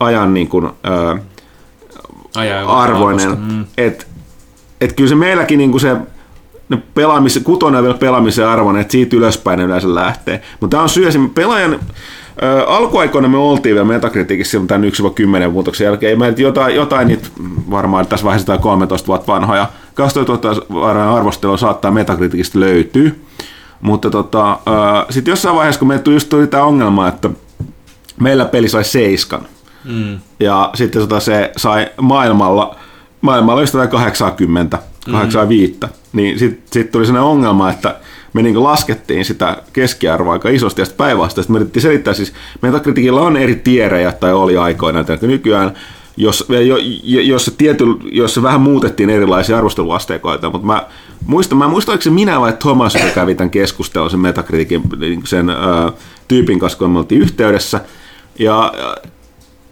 ajan 0.00 0.34
niin 0.34 0.48
kuin, 0.48 0.66
ö, 0.66 1.18
arvoinen. 2.66 3.38
Mm. 3.38 3.64
Että 3.78 4.04
et 4.80 4.92
kyllä 4.92 5.08
se 5.08 5.14
meilläkin 5.14 5.58
niin 5.58 5.70
kuin 5.70 5.80
se 5.80 5.96
ne 6.68 6.82
pelaamis, 6.94 7.40
kutonen 7.44 7.82
vielä 7.82 7.98
pelaamisen 7.98 8.48
arvoinen, 8.48 8.80
että 8.80 8.92
siitä 8.92 9.16
ylöspäin 9.16 9.60
yleensä 9.60 9.94
lähtee. 9.94 10.42
Mutta 10.60 10.74
tämä 10.74 10.82
on 10.82 10.88
syy 10.88 11.08
esimerkiksi 11.08 11.34
pelaajan 11.34 11.80
Ö, 12.42 12.64
alkuaikoina 12.66 13.28
me 13.28 13.36
oltiin 13.36 13.74
vielä 13.74 13.86
Metacriticissa 13.86 14.50
silloin 14.50 14.68
tämän 14.68 14.90
1-10 15.48 15.50
muutoksen 15.50 15.84
jälkeen. 15.84 16.18
Meiltä 16.18 16.42
jotain, 16.42 16.74
jotain 16.74 17.08
niitä 17.08 17.28
varmaan 17.70 18.06
tässä 18.06 18.24
vaiheessa 18.24 18.46
tai 18.46 18.58
13 18.58 19.06
vuotta 19.06 19.32
vanhoja 19.32 19.66
2000 19.94 20.48
arvostelua 21.14 21.56
saattaa 21.56 21.90
Metacriticistä 21.90 22.60
löytyä. 22.60 23.10
Mutta 23.80 24.10
tota, 24.10 24.58
sitten 25.10 25.32
jossain 25.32 25.56
vaiheessa, 25.56 25.78
kun 25.78 25.88
meillä 25.88 26.12
just 26.12 26.28
tuli 26.28 26.46
tämä 26.46 26.64
ongelma, 26.64 27.08
että 27.08 27.30
meillä 28.20 28.44
peli 28.44 28.68
sai 28.68 28.84
seiskan. 28.84 29.40
Mm. 29.84 30.18
Ja 30.40 30.70
sitten 30.74 31.02
tota 31.02 31.20
se 31.20 31.52
sai 31.56 31.88
maailmalla, 32.00 32.76
maailmalla 33.20 33.60
just 33.60 33.74
80, 33.90 34.78
85. 35.12 35.72
Mm. 35.82 35.88
Niin 36.12 36.38
sitten 36.38 36.62
sit 36.72 36.92
tuli 36.92 37.06
sellainen 37.06 37.30
ongelma, 37.30 37.70
että 37.70 37.96
me 38.32 38.42
niin 38.42 38.62
laskettiin 38.62 39.24
sitä 39.24 39.56
keskiarvoa 39.72 40.32
aika 40.32 40.48
isosti 40.48 40.80
ja 40.80 40.84
sitten 40.84 41.06
päinvastoin. 41.06 41.46
me 41.48 41.56
yritettiin 41.56 41.82
selittää, 41.82 42.14
siis 42.14 42.32
Metacriticilla 42.62 43.20
on 43.20 43.36
eri 43.36 43.54
tierejä 43.54 44.12
tai 44.12 44.32
oli 44.32 44.56
aikoina, 44.56 45.00
että 45.00 45.26
nykyään 45.26 45.74
jos, 46.20 46.48
jos, 47.02 47.44
se 47.44 47.50
tiety, 47.58 47.84
jos 48.12 48.34
se 48.34 48.42
vähän 48.42 48.60
muutettiin 48.60 49.10
erilaisia 49.10 49.58
arvosteluasteikoita, 49.58 50.50
mutta 50.50 50.66
mä 50.66 50.86
muistan, 51.26 51.58
mä 51.58 51.68
muistan, 51.68 51.92
oliko 51.92 52.02
se 52.02 52.10
minä 52.10 52.40
vai 52.40 52.52
Thomas, 52.52 52.94
joka 52.94 53.10
kävi 53.14 53.34
tämän 53.34 53.50
keskustelun 53.50 54.10
sen 54.10 54.20
Metacriticin 54.20 54.82
sen 55.24 55.50
ö, 55.50 55.54
tyypin 56.28 56.58
kanssa, 56.58 56.78
kun 56.78 56.90
me 56.90 56.98
oltiin 56.98 57.20
yhteydessä, 57.22 57.80
ja 58.38 58.72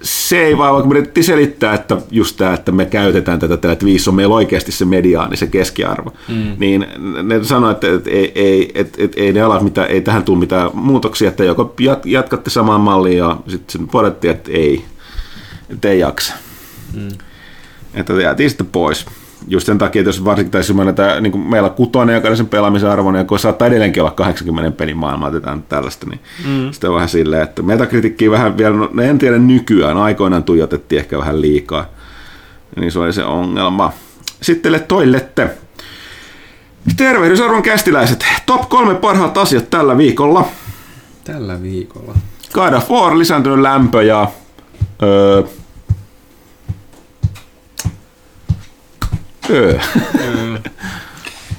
se 0.03 0.45
ei 0.45 0.59
vaan, 0.59 0.73
vaikka 0.73 0.89
me 0.89 0.93
yritettiin 0.93 1.25
selittää, 1.25 1.75
että 1.75 1.97
just 2.11 2.37
tämä, 2.37 2.55
että 2.55 2.73
me 2.73 2.87
käytetään 2.87 3.39
tätä, 3.39 3.73
että 3.73 3.85
viisi 3.85 4.11
on 4.11 4.17
meillä 4.17 4.35
oikeasti 4.35 4.73
se 4.73 4.85
mediaani, 4.85 5.37
se 5.37 5.47
keskiarvo, 5.47 6.13
mm. 6.29 6.57
niin 6.59 6.87
ne 7.23 7.45
sanoi, 7.45 7.73
että, 7.73 7.95
että 7.95 8.11
ei, 8.11 8.33
ei, 8.35 8.73
että, 8.75 9.05
että 9.05 9.21
ei, 9.21 9.33
ne 9.33 9.41
ala 9.41 9.61
mitään, 9.61 9.91
ei 9.91 10.01
tähän 10.01 10.25
tule 10.25 10.39
mitään 10.39 10.71
muutoksia, 10.75 11.29
että 11.29 11.45
joko 11.45 11.75
jatkatte 12.05 12.51
samaan 12.51 12.81
malliin 12.81 13.19
ja 13.19 13.37
sitten 13.47 13.89
todettiin, 13.89 14.31
että 14.31 14.51
ei, 14.53 14.85
että 15.71 15.89
ei 15.89 15.99
jaksa. 15.99 16.35
Mm. 16.95 17.09
Että 17.95 18.13
jäätiin 18.13 18.51
sitten 18.51 18.67
pois 18.67 19.07
just 19.47 19.67
sen 19.67 19.79
takia, 19.79 20.01
että 20.01 20.09
jos 20.09 20.25
varsinkin 20.25 20.51
tai 20.51 20.65
semmoinen, 20.65 20.91
että 20.91 21.21
niin 21.21 21.33
kuin 21.33 21.49
meillä 21.49 21.69
on 21.69 21.75
kutonen, 21.75 22.15
joka 22.15 22.29
on 22.29 22.37
sen 22.37 22.47
pelaamisen 22.47 22.91
arvoinen, 22.91 23.27
kun 23.27 23.39
saattaa 23.39 23.69
edelleenkin 23.69 24.03
olla 24.03 24.11
80 24.11 24.71
pelin 24.71 24.97
maailmaa 24.97 25.29
otetaan 25.29 25.63
tällaista, 25.63 26.07
niin 26.07 26.21
mm. 26.47 26.73
sitten 26.73 26.91
on 26.91 26.97
vähän 26.97 27.09
silleen, 27.09 27.43
että 27.43 27.63
metakritiikkiä 27.63 28.31
vähän 28.31 28.59
vielä, 28.59 28.77
no 28.77 29.03
en 29.03 29.19
tiedä 29.19 29.39
nykyään, 29.39 29.97
aikoinaan 29.97 30.45
tuijotettiin 30.45 30.99
ehkä 30.99 31.19
vähän 31.19 31.41
liikaa, 31.41 31.87
niin 32.77 32.93
se 32.93 32.99
oli 32.99 33.13
se 33.13 33.25
ongelma. 33.25 33.93
Sitten 34.43 34.85
toillette. 34.89 35.51
Tervehdys 36.97 37.41
arvon 37.41 37.63
kästiläiset. 37.63 38.25
Top 38.47 38.69
kolme 38.69 38.95
parhaat 38.95 39.39
asiat 39.39 39.71
tällä 39.71 39.97
viikolla. 39.97 40.49
Tällä 41.25 41.63
viikolla. 41.63 42.15
God 42.53 42.73
of 42.73 42.91
War, 42.91 43.19
lisääntynyt 43.19 43.59
lämpö 43.59 44.03
ja 44.03 44.29
öö, 45.03 45.43
Öö. 49.51 49.79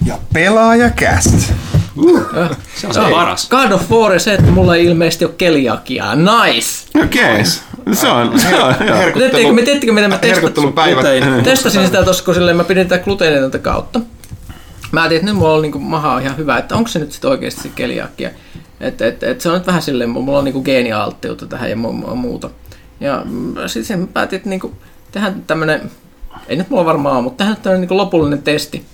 ja 0.06 0.20
pelaajakäst. 0.34 1.54
Uh, 1.98 2.22
se 2.76 2.88
on 2.88 2.94
se 2.94 3.00
paras. 3.12 3.50
God 3.50 3.72
of 3.72 3.92
War 3.92 4.20
se, 4.20 4.34
että 4.34 4.52
mulla 4.52 4.76
ei 4.76 4.86
ilmeisesti 4.86 5.26
ole 5.26 5.34
keliakiaa. 5.38 6.16
Nice! 6.16 6.88
Okei. 7.04 7.24
Okay. 7.24 7.44
Se 7.94 8.08
on, 8.08 8.40
se 8.40 8.64
on, 8.64 8.76
Teettekö, 9.18 9.54
me, 9.54 9.62
teettekö 9.62 9.94
mitä 9.94 10.08
mä 10.08 10.18
testasin, 10.18 11.44
testasin 11.44 11.86
sitä 11.86 12.04
tuossa, 12.04 12.24
kun 12.24 12.34
silleen 12.34 12.58
mä 12.58 12.64
pidin 12.64 12.88
tätä 12.88 13.04
gluteenitonta 13.04 13.60
kautta. 13.60 14.00
Mä 14.92 15.02
ajattelin, 15.02 15.20
että 15.20 15.32
nyt 15.32 15.40
mulla 15.40 15.54
on 15.54 15.62
niin 15.62 15.82
maha 15.82 16.14
on 16.14 16.22
ihan 16.22 16.38
hyvä, 16.38 16.58
että 16.58 16.76
onko 16.76 16.88
se 16.88 17.00
nyt 17.00 17.12
sitten 17.12 17.32
oikeasti 17.32 17.62
se 17.62 17.70
keliakia. 17.70 18.30
Että 18.80 19.08
et, 19.08 19.24
et 19.24 19.42
se 19.42 19.50
on 19.50 19.56
nyt 19.56 19.68
vähän 19.68 19.82
silleen, 19.82 20.10
mulla 20.10 20.38
on 20.38 20.46
niin 20.46 20.62
geenialttiutta 20.66 21.46
tähän 21.46 21.70
ja 21.70 21.76
muuta. 21.76 22.50
Ja 23.00 23.26
sitten 23.68 24.08
päätin, 24.08 24.38
että 24.38 24.50
niin 24.50 24.76
tehdään 25.12 25.44
tämmönen 25.48 25.92
ei 26.48 26.56
nyt 26.56 26.70
mulla 26.70 26.86
varmaan 26.86 27.16
ole, 27.16 27.24
mutta 27.24 27.38
tähän 27.38 27.58
on 27.76 27.82
niin 27.82 27.98
lopullinen 27.98 28.44
testi. 28.44 28.86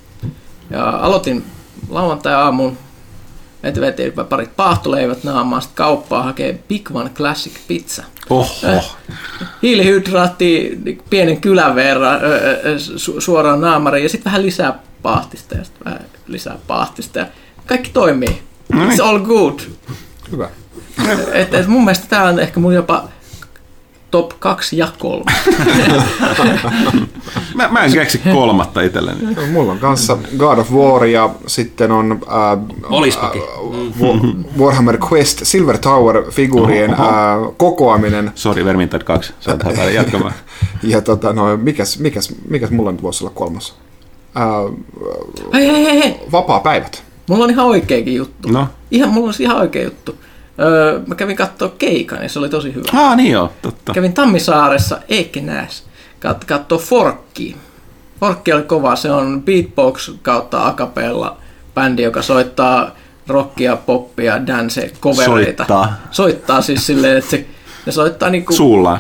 Ja 0.69 0.90
aloitin 0.90 1.45
lauantai-aamun, 1.90 2.77
että 3.64 3.82
vetiin 3.82 4.14
parit 4.30 4.56
paahtoleivät 4.56 5.23
naamaan, 5.23 5.61
sitten 5.61 5.76
kauppaa 5.76 6.23
hakee 6.23 6.60
Big 6.68 6.90
One 6.94 7.10
Classic 7.10 7.53
Pizza. 7.68 8.03
Oho. 8.30 8.49
Äh, 8.64 8.86
hiilihydraatti 9.61 10.80
niin 10.84 11.02
pienen 11.10 11.41
kylän 11.41 11.76
verran 11.76 12.19
su- 12.95 13.22
suoraan 13.22 13.61
naamariin 13.61 14.03
ja 14.03 14.10
sitten 14.10 14.26
vähän 14.26 14.41
lisää 14.44 14.80
paahtista 15.02 15.56
ja 15.56 15.64
sitten 15.64 15.86
vähän 15.86 16.06
lisää 16.27 16.57
paahtista 16.68 17.19
ja 17.19 17.27
kaikki 17.65 17.90
toimii. 17.94 18.41
No 18.73 18.86
niin. 18.86 18.99
It's 18.99 19.03
all 19.03 19.19
good. 19.19 19.60
Hyvä. 20.32 20.49
Et, 21.32 21.53
et 21.53 21.68
mun 21.68 21.84
mielestä 21.84 22.07
tämä 22.10 22.23
on 22.23 22.40
ehkä 22.40 22.60
mun 22.60 22.73
jopa 22.73 23.07
top 24.16 24.32
2 24.40 24.78
ja 24.78 24.88
3. 25.00 25.24
mä, 27.56 27.68
mä 27.72 27.84
en 27.84 27.92
keksi 27.94 28.18
kolmatta 28.34 28.82
itselleni. 28.82 29.36
Mulla 29.52 29.72
on 29.72 29.80
kanssa 29.80 30.18
God 30.38 30.58
of 30.58 30.72
War 30.72 31.06
ja 31.06 31.30
sitten 31.48 31.92
on 31.92 32.20
äh, 32.28 32.90
Olispakin. 32.90 33.42
Äh, 33.42 34.60
Warhammer 34.60 34.98
Quest 35.12 35.40
Silver 35.44 35.78
Tower-figuurien 35.78 36.92
äh, 36.92 37.00
kokoaminen. 37.58 38.32
Sori, 38.36 38.66
Vermintide 38.66 39.04
2. 39.04 39.34
Saat 39.40 39.60
jatkamaan. 39.94 40.34
ja 40.84 41.02
tota, 41.02 41.34
no, 41.34 41.58
mikäs, 41.58 42.00
mikäs, 42.00 42.36
mikäs 42.50 42.72
mulla 42.72 42.92
nyt 42.92 43.04
voisi 43.04 43.24
olla 43.24 43.34
kolmas? 43.36 43.76
Äh, 44.38 44.44
hei, 45.54 45.68
hei, 45.68 46.00
hei. 46.00 46.20
Vapaa-päivät. 46.32 47.04
Mulla 47.30 47.44
on 47.44 47.50
ihan 47.50 47.66
oikeakin 47.66 48.16
juttu. 48.16 48.52
No. 48.52 48.68
Ihan, 48.92 49.10
mulla 49.10 49.28
on 49.28 49.34
ihan 49.40 49.58
oikea 49.58 49.84
juttu. 49.84 50.16
Öö, 50.60 50.99
mä 51.07 51.15
kävin 51.15 51.36
katsoa 51.36 51.69
keikan 51.77 52.23
ja 52.23 52.30
se 52.30 52.40
oli 52.40 52.49
tosi 52.49 52.73
hyvä. 52.76 52.90
Ah, 52.94 53.18
niin 53.18 53.32
joo, 53.32 53.52
totta. 53.61 53.94
Kävin 53.94 54.14
Tammisaaressa, 54.14 54.99
eikä 55.10 55.41
näes, 55.41 55.84
kat- 56.26 56.45
katsoa 56.48 56.77
Forkki. 56.77 57.56
Forkki 58.19 58.53
oli 58.53 58.64
kova, 58.64 58.95
se 58.95 59.11
on 59.11 59.41
beatbox 59.41 60.11
kautta 60.22 60.68
akapella 60.68 61.38
bändi, 61.76 62.03
joka 62.03 62.22
soittaa 62.22 62.91
rockia, 63.27 63.76
poppia, 63.76 64.48
dance, 64.48 64.91
covereita. 65.02 65.64
Soittaa. 65.68 65.94
Soittaa 66.11 66.61
siis 66.61 66.86
silleen, 66.88 67.18
että 67.18 67.30
se, 67.32 67.45
ne 67.86 67.91
soittaa 67.91 68.30
niinku... 68.30 68.53
Suulla. 68.53 68.99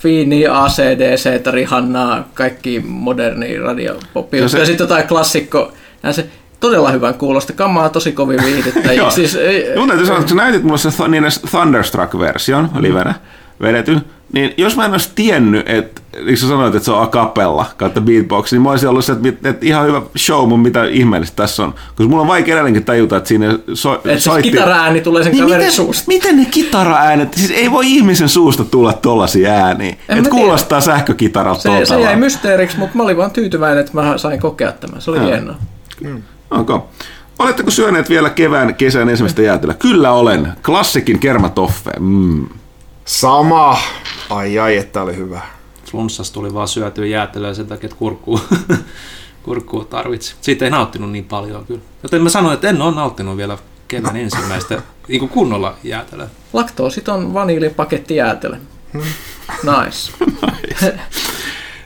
Fiini, 0.00 0.46
ACDC, 0.46 1.46
Rihannaa, 1.50 2.28
kaikki 2.34 2.80
moderni 2.80 3.58
radiopoppia. 3.58 4.48
Se... 4.48 4.58
Ja 4.58 4.66
sitten 4.66 4.84
jotain 4.84 5.08
klassikko, 5.08 5.72
se 6.10 6.26
todella 6.62 6.90
hyvän 6.90 7.14
kuulosta. 7.14 7.52
Kamaa 7.52 7.88
tosi 7.88 8.12
kovin 8.12 8.40
viihdyttäjiä. 8.44 9.10
siis, 9.20 9.38
Mun 9.76 9.88
täytyy 9.88 10.06
sanoa, 10.06 10.20
että 10.20 10.30
sä 10.30 10.36
näytit 10.36 10.62
mulle 10.62 10.78
se 10.78 10.88
niin 11.08 11.24
Thunderstruck-version 11.50 12.68
livenä. 12.78 13.14
vedetty, 13.60 13.98
niin 14.32 14.54
jos 14.56 14.76
mä 14.76 14.84
en 14.84 14.92
olisi 14.92 15.10
tiennyt, 15.14 15.68
että 15.68 16.02
niin 16.24 16.36
sä 16.36 16.48
sanoit, 16.48 16.74
että 16.74 16.84
se 16.84 16.90
on 16.92 17.02
a 17.02 17.06
cappella 17.06 17.66
kautta 17.76 18.00
beatbox, 18.00 18.52
niin 18.52 18.62
mä 18.62 18.70
olisin 18.70 18.88
ollut 18.88 19.04
se, 19.04 19.12
että, 19.12 19.48
että 19.48 19.66
ihan 19.66 19.86
hyvä 19.86 20.02
show, 20.18 20.48
mutta 20.48 20.56
mitä 20.62 20.84
ihmeellistä 20.84 21.36
tässä 21.36 21.62
on. 21.64 21.72
Koska 21.72 22.04
mulla 22.10 22.22
on 22.22 22.28
vaikea 22.28 22.52
edelleenkin 22.54 22.84
tajuta, 22.84 23.16
että 23.16 23.28
siinä 23.28 23.58
so, 23.74 23.94
Että 23.94 24.20
soitti... 24.20 24.50
kitara-ääni 24.50 25.00
tulee 25.00 25.22
sen 25.22 25.32
Niin 25.32 25.42
kaverin 25.44 25.58
miten, 25.60 25.72
suusta. 25.72 26.04
miten 26.06 26.36
ne 26.36 26.44
kitara-äänet, 26.50 27.34
siis 27.34 27.50
ei 27.50 27.70
voi 27.70 27.86
ihmisen 27.86 28.28
suusta 28.28 28.64
tulla 28.64 28.92
tollasia 28.92 29.50
ääniä. 29.52 29.96
Että 30.08 30.30
kuulostaa 30.30 30.80
sähkökitaralta 30.80 31.62
Se, 31.62 31.84
se 31.84 32.00
jäi 32.00 32.16
mysteeriksi, 32.16 32.78
mutta 32.78 32.96
mä 32.96 33.02
olin 33.02 33.16
vaan 33.16 33.30
tyytyväinen, 33.30 33.78
että 33.80 33.92
mä 33.94 34.18
sain 34.18 34.40
kokea 34.40 34.72
tämän. 34.72 35.00
Se 35.02 35.10
oli 35.10 35.20
hienoa. 35.20 35.56
Okay. 36.60 36.78
Oletteko 37.38 37.70
syöneet 37.70 38.08
vielä 38.10 38.30
kevään, 38.30 38.74
kesän 38.74 39.08
ensimmäistä 39.08 39.42
jäätelöä? 39.42 39.74
Kyllä 39.74 40.12
olen. 40.12 40.52
Klassikin 40.66 41.18
kermatoffe. 41.18 41.90
Mm. 42.00 42.48
Sama. 43.04 43.78
Ai 44.30 44.58
ai, 44.58 44.76
että 44.76 45.02
oli 45.02 45.16
hyvä. 45.16 45.40
Flunssassa 45.90 46.34
tuli 46.34 46.54
vaan 46.54 46.68
syötyä 46.68 47.06
jäätelöä 47.06 47.54
sen 47.54 47.66
takia, 47.66 47.86
että 47.86 47.96
kurkkuu, 47.96 48.40
kurkkuu 49.42 49.84
tarvitsi. 49.84 50.34
Siitä 50.40 50.64
ei 50.64 50.70
nauttinut 50.70 51.10
niin 51.10 51.24
paljon 51.24 51.66
kyllä. 51.66 51.80
Joten 52.02 52.22
mä 52.22 52.28
sanoin, 52.28 52.54
että 52.54 52.68
en 52.68 52.82
ole 52.82 52.94
nauttinut 52.94 53.36
vielä 53.36 53.58
kevään 53.88 54.16
ensimmäistä 54.16 54.82
niin 55.08 55.18
kuin 55.18 55.28
kunnolla 55.30 55.76
jäätelöä. 55.84 56.28
Laktoositon 56.52 57.34
vaniilipaketti 57.34 58.16
jäätelö. 58.16 58.56
Nice. 59.62 60.12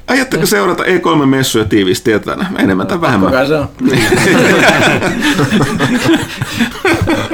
Ajatteko 0.07 0.47
seurata 0.47 0.83
E3-messuja 0.83 1.65
tiiviisti 1.65 2.13
etänä? 2.13 2.47
Enemmän 2.59 2.87
tai 2.87 3.01
vähemmän? 3.01 3.31
Kuka 3.31 3.47
se 3.47 3.55
on? 3.55 3.69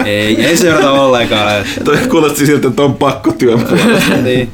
Ei, 0.05 0.45
ei 0.47 0.57
seurata 0.57 0.91
ollenkaan. 0.91 1.59
Että, 1.59 1.85
Toi 1.85 1.97
kuulosti 1.97 2.47
siltä, 2.47 2.69
että 2.69 2.83
on 2.83 2.95
pakko 2.95 3.33
työn 3.33 3.67
niin. 4.25 4.53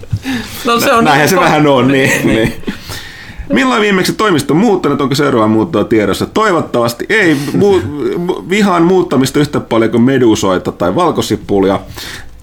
No 0.64 0.80
se 0.80 0.92
on 0.92 1.04
Näinhän 1.04 1.28
se 1.28 1.36
vähän 1.36 1.66
on, 1.66 1.88
niin. 1.88 2.26
niin. 2.26 2.52
Milloin 3.52 3.82
viimeksi 3.82 4.12
toimisto 4.12 4.54
on 4.54 4.60
muuttanut? 4.60 5.00
Onko 5.00 5.14
seuraava 5.14 5.48
muuttoa 5.48 5.84
tiedossa? 5.84 6.26
Toivottavasti 6.26 7.06
ei. 7.08 7.36
Mu- 7.54 8.48
vihaan 8.48 8.82
muuttamista 8.82 9.40
yhtä 9.40 9.60
paljon 9.60 9.90
kuin 9.90 10.02
medusoita 10.02 10.72
tai 10.72 10.94
valkosipulia. 10.94 11.80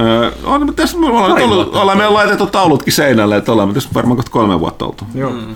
Öö, 0.02 0.32
on, 0.44 0.76
tässä 0.76 0.98
me 0.98 1.08
ollaan, 1.08 1.32
Pari 1.32 1.44
ollut, 1.44 1.58
vuotta. 1.58 1.82
ollaan 1.82 1.98
me 1.98 2.10
laitettu 2.10 2.46
taulutkin 2.46 2.94
seinälle, 2.94 3.38
että 3.38 3.52
ollaan 3.52 3.74
tässä 3.74 3.90
varmaan 3.94 4.16
kohta 4.16 4.32
kolme 4.32 4.60
vuotta 4.60 4.86
oltu. 4.86 5.04
Joo. 5.14 5.32
Mm. 5.32 5.56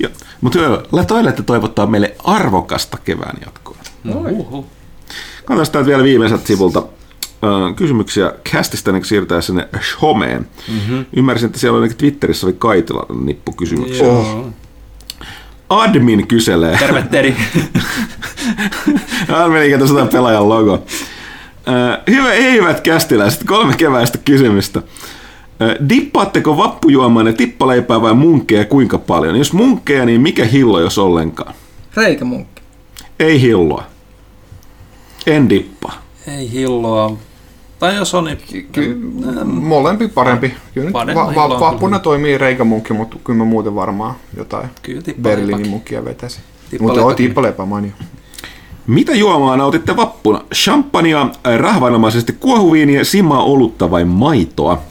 Ja, 0.00 0.08
mutta 0.40 0.58
toilette 1.06 1.42
toivottaa 1.42 1.86
meille 1.86 2.14
arvokasta 2.24 2.98
kevään 3.04 3.36
jatkoa. 3.44 3.76
Uhuh. 4.30 4.66
Katsotaan 5.44 5.72
täältä 5.72 5.86
vielä 5.86 6.02
viimeiseltä 6.02 6.46
sivulta 6.46 6.82
kysymyksiä 7.76 8.32
kästistä 8.52 8.90
ennen 8.90 9.00
kuin 9.00 9.08
siirrytään 9.08 9.42
sinne 9.42 9.68
Shomeen. 9.90 10.48
Mm-hmm. 10.68 11.04
Ymmärsin, 11.16 11.46
että 11.46 11.58
siellä 11.58 11.76
ainakin 11.76 11.96
Twitterissä 11.96 12.46
oli 12.46 12.54
Kaitilan 12.58 13.26
nippu 13.26 13.52
kysymyksiä. 13.52 14.06
Joo. 14.06 14.48
Admin 15.68 16.26
kyselee. 16.26 16.78
Terve 16.78 17.02
Teri. 17.02 17.36
Admin 19.44 19.78
tuossa 19.78 20.06
pelaajan 20.06 20.48
logo. 20.48 20.84
Ö, 21.68 21.98
Hyvä, 22.10 22.32
eivät 22.32 22.80
kästiläiset, 22.80 23.44
kolme 23.44 23.74
keväistä 23.76 24.18
kysymystä. 24.18 24.82
Ö, 25.62 25.76
Dippaatteko 25.88 26.56
vappujuomaan 26.56 27.34
tippaleipää 27.34 28.00
vai 28.02 28.14
munkkeja 28.14 28.64
kuinka 28.64 28.98
paljon? 28.98 29.36
Jos 29.36 29.52
munkkeja, 29.52 30.04
niin 30.04 30.20
mikä 30.20 30.44
hillo 30.44 30.80
jos 30.80 30.98
ollenkaan? 30.98 31.54
reikämunkki. 31.96 32.62
Ei 33.20 33.40
hilloa. 33.40 33.84
En 35.26 35.48
dippaa. 35.48 36.02
Ei 36.36 36.52
hilloa. 36.52 37.16
Tai 37.78 37.96
jos 37.96 38.14
on, 38.14 38.24
niin 38.24 38.38
Ky- 38.72 39.00
molempi 39.44 40.08
parempi. 40.08 40.54
Kyllä 40.74 40.84
nyt 40.86 40.94
va- 40.94 41.06
va- 41.34 41.44
on 41.44 41.60
vappuna 41.60 41.98
toimii 41.98 42.38
reikämunkki, 42.38 42.92
mutta 42.92 43.16
kyllä 43.24 43.36
mä 43.38 43.44
muuten 43.44 43.74
varmaan 43.74 44.14
jotain 44.36 44.68
kyllä 44.82 45.02
tippaleipäkin. 45.02 45.46
Berliinin 45.48 45.70
munkkia 45.70 46.04
vetäisin. 46.04 46.42
Mutta 46.80 47.00
joo, 47.00 47.14
tippaleipä 47.14 47.64
mainio. 47.64 47.92
Mitä 48.88 49.14
juomaa 49.14 49.56
nautitte 49.56 49.96
vappuna? 49.96 50.40
Champagnea, 50.54 51.30
rahvanomaisesti 51.58 52.32
kuohuviiniä, 52.32 53.04
simaa 53.04 53.42
olutta 53.42 53.90
vai 53.90 54.04
maitoa? 54.04 54.82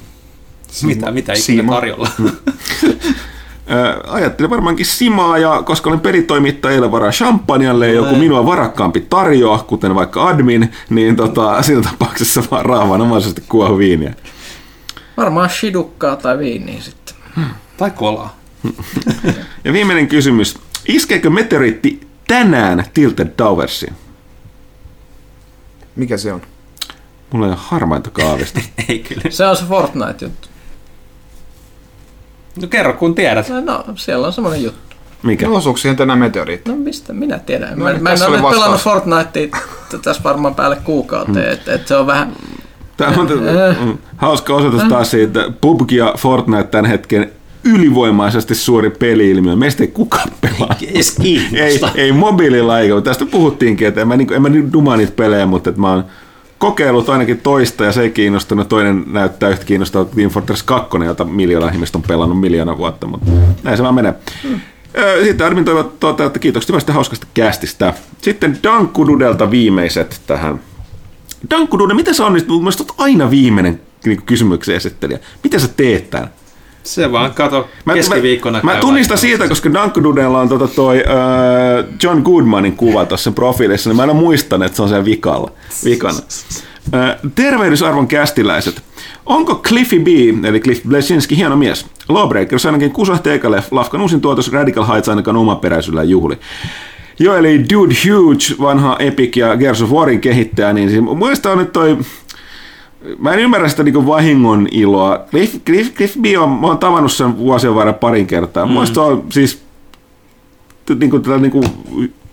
Mitä, 0.83 1.11
mitä 1.11 1.33
ikinä 1.33 1.45
Siima. 1.45 1.73
tarjolla? 1.73 2.09
Ö, 2.19 4.01
ajattelin 4.07 4.49
varmaankin 4.49 4.85
simaa 4.85 5.37
ja 5.37 5.61
koska 5.65 5.89
olen 5.89 5.99
peritoimittaja, 5.99 6.71
ei 6.71 6.79
ole 6.79 6.91
varaa 6.91 7.11
champagnalle 7.11 7.87
ja 7.87 7.93
joku 7.93 8.15
minua 8.15 8.45
varakkaampi 8.45 9.01
tarjoaa, 9.01 9.59
kuten 9.59 9.95
vaikka 9.95 10.27
admin, 10.27 10.71
niin 10.89 11.15
tota, 11.15 11.61
siinä 11.61 11.81
tapauksessa 11.81 12.43
vaan 12.51 12.65
rahvanomaisesti 12.65 13.43
kuohuviiniä. 13.49 14.13
Varmaan 15.17 15.49
shidukkaa 15.49 16.15
tai 16.15 16.37
viiniä 16.37 16.81
sitten. 16.81 17.15
tai 17.77 17.91
kolaa. 17.91 18.37
Ja 19.63 19.73
viimeinen 19.73 20.07
kysymys. 20.07 20.57
Iskeekö 20.87 21.29
meteoriitti 21.29 22.06
tänään 22.27 22.85
Tilted 22.93 23.27
Towersiin? 23.37 23.93
Mikä 25.95 26.17
se 26.17 26.33
on? 26.33 26.41
Mulla 27.31 27.45
ei 27.45 27.51
ole 27.51 27.59
harmainta 27.61 28.09
kaavista. 28.09 28.59
Ei 28.89 28.99
kyllä. 28.99 29.21
Se 29.29 29.45
on 29.45 29.57
se 29.57 29.65
Fortnite-juttu. 29.65 30.47
No 32.61 32.67
kerro 32.67 32.93
kun 32.93 33.15
tiedät. 33.15 33.49
No, 33.63 33.83
siellä 33.95 34.27
on 34.27 34.33
semmoinen 34.33 34.63
juttu. 34.63 34.95
Mikä? 35.23 35.47
No 35.47 35.55
osuuko 35.55 35.77
siihen 35.77 35.95
tänään 35.95 36.19
meteoriitti? 36.19 36.71
No 36.71 36.77
mistä 36.77 37.13
minä 37.13 37.39
tiedän. 37.39 37.77
No 37.77 37.83
Mä, 37.83 37.91
niin, 37.91 38.03
mä 38.03 38.13
en 38.13 38.23
ole 38.23 38.51
pelannut. 38.51 38.81
Fortnitea 38.81 39.47
tässä 40.01 40.23
varmaan 40.23 40.55
päälle 40.55 40.77
kuukauteen, 40.83 41.51
että 41.51 41.73
et 41.73 41.87
se 41.87 41.95
on 41.95 42.07
vähän... 42.07 42.35
Tämä 42.97 43.11
on 43.17 43.27
mm, 43.79 43.97
hauska 44.17 44.55
osoitus 44.55 44.83
taas 44.83 45.11
siitä, 45.11 45.45
että 45.45 45.57
PUBG 45.61 45.91
ja 45.91 46.13
Fortnite 46.17 46.63
tämän 46.63 46.85
hetken 46.85 47.31
ylivoimaisesti 47.67 48.55
suuri 48.55 48.89
peli-ilmiö. 48.89 49.55
Meistä 49.55 49.83
ei 49.83 49.87
kukaan 49.87 50.29
pelaa. 50.41 50.75
Ei, 51.53 51.79
ei 51.95 52.11
mobiililla 52.11 52.79
eikä. 52.79 53.01
Tästä 53.01 53.25
puhuttiinkin, 53.25 53.87
että 53.87 54.01
en 54.01 54.07
mä, 54.07 54.17
niin, 54.17 54.33
en 54.33 54.41
mä 54.41 54.49
nyt 54.49 54.73
dumaa 54.73 54.97
niitä 54.97 55.11
pelejä, 55.15 55.45
mutta 55.45 55.69
että 55.69 55.81
mä 55.81 55.89
oon 55.89 56.05
kokeillut 56.57 57.09
ainakin 57.09 57.37
toista 57.37 57.85
ja 57.85 57.91
se 57.91 58.01
ei 58.01 58.09
kiinnostunut. 58.09 58.69
Toinen 58.69 59.03
näyttää 59.07 59.49
yhtä 59.49 59.65
kiinnostavalta 59.65 60.15
Team 60.15 60.29
Fortress 60.29 60.63
2, 60.63 60.97
jota 61.05 61.25
miljoona 61.25 61.69
ihmistä 61.71 61.97
on 61.97 62.03
pelannut 62.07 62.39
miljoona 62.39 62.77
vuotta, 62.77 63.07
mutta 63.07 63.31
näin 63.63 63.77
se 63.77 63.83
vaan 63.83 63.95
menee. 63.95 64.13
Ö, 64.97 65.23
Sitten 65.23 65.47
Armin 65.47 65.65
toivottaa, 65.65 66.15
että 66.25 66.39
kiitokset 66.39 66.69
hyvästä 66.69 66.93
hauskasta 66.93 67.27
kästistä. 67.33 67.93
Sitten 68.21 68.59
Dankkududelta 68.63 69.51
viimeiset 69.51 70.21
tähän. 70.27 70.59
Dankkudude, 71.49 71.93
mitä 71.93 72.13
sä 72.13 72.25
onnistut? 72.25 72.53
Mun 72.53 72.63
mielestä 72.63 72.83
aina 72.97 73.29
viimeinen 73.29 73.81
niin 74.05 74.21
kysymyksen 74.21 74.75
esittelijä. 74.75 75.19
Mitä 75.43 75.59
sä 75.59 75.67
teet 75.67 76.09
täällä? 76.09 76.29
Se 76.87 77.11
vaan 77.11 77.33
kato 77.33 77.67
keskiviikkona. 77.93 78.59
Mä, 78.63 78.73
mä 78.73 78.79
tunnistan 78.79 79.17
siitä, 79.17 79.47
koska 79.47 79.73
Dankududella 79.73 80.39
on 80.39 80.49
tota 80.49 80.67
toi 80.67 80.97
äh, 80.97 81.85
John 82.03 82.21
Goodmanin 82.21 82.75
kuva 82.75 83.05
tuossa 83.05 83.31
profiilissa, 83.31 83.89
niin 83.89 83.97
mä 83.97 84.03
en 84.03 84.09
ole 84.09 84.19
muistanut, 84.19 84.65
että 84.65 84.75
se 84.75 84.81
on 84.81 84.89
sen 84.89 85.05
vikalla, 85.05 85.51
vikana. 85.85 86.19
Äh, 86.95 87.15
tervehdysarvon 87.35 88.07
kästiläiset. 88.07 88.83
Onko 89.25 89.55
Cliffy 89.55 89.99
B, 89.99 90.07
eli 90.45 90.59
Cliff 90.59 90.83
Blesinski, 90.87 91.37
hieno 91.37 91.55
mies? 91.55 91.85
Lawbreakers 92.09 92.65
ainakin 92.65 92.91
kusahti 92.91 93.29
ekalle 93.29 93.63
lafkan 93.71 94.01
uusin 94.01 94.21
tuotos 94.21 94.51
Radical 94.51 94.87
Heights 94.87 95.09
ainakaan 95.09 95.37
omaperäisyydellä 95.37 96.03
juhli. 96.03 96.37
Joo, 97.19 97.35
eli 97.35 97.65
Dude 97.73 97.95
Huge, 98.05 98.45
vanha 98.59 98.95
Epic 98.99 99.37
ja 99.37 99.57
Gears 99.57 99.81
of 99.81 99.89
Warin 99.89 100.21
kehittäjä, 100.21 100.73
niin 100.73 100.89
siis 100.89 101.01
mielestä 101.19 101.51
on 101.51 101.57
nyt 101.57 101.73
toi 101.73 101.97
Mä 103.19 103.31
en 103.33 103.39
ymmärrä 103.39 103.67
sitä 103.69 103.83
niinku 103.83 104.07
vahingon 104.07 104.67
iloa. 104.71 105.19
Cliff, 105.31 105.55
Cliff, 105.65 105.95
Cliff 105.95 106.15
B 106.21 106.25
on, 106.39 106.49
mä 106.49 106.67
oon 106.67 106.77
tavannut 106.77 107.11
sen 107.11 107.37
vuosien 107.37 107.75
varrella 107.75 107.97
parin 107.97 108.27
kertaa. 108.27 108.65
Mm. 108.65 108.71
Muista 108.71 109.01
on 109.01 109.23
siis 109.29 109.61
niinku, 110.99 111.19
tällä 111.19 111.37
niinku, 111.37 111.63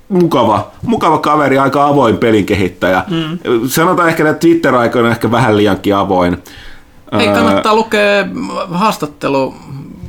mukava, 0.08 0.70
mukava 0.82 1.18
kaveri, 1.18 1.58
aika 1.58 1.86
avoin 1.86 2.16
pelin 2.18 2.46
kehittäjä. 2.46 3.04
Mm. 3.10 3.38
Sanotaan 3.68 4.08
ehkä, 4.08 4.30
että 4.30 4.46
Twitter-aikoina 4.46 5.10
ehkä 5.10 5.30
vähän 5.30 5.56
liiankin 5.56 5.96
avoin. 5.96 6.36
Ei 7.18 7.28
Ää, 7.28 7.34
kannattaa 7.34 7.74
lukea 7.74 8.26
haastattelu 8.70 9.54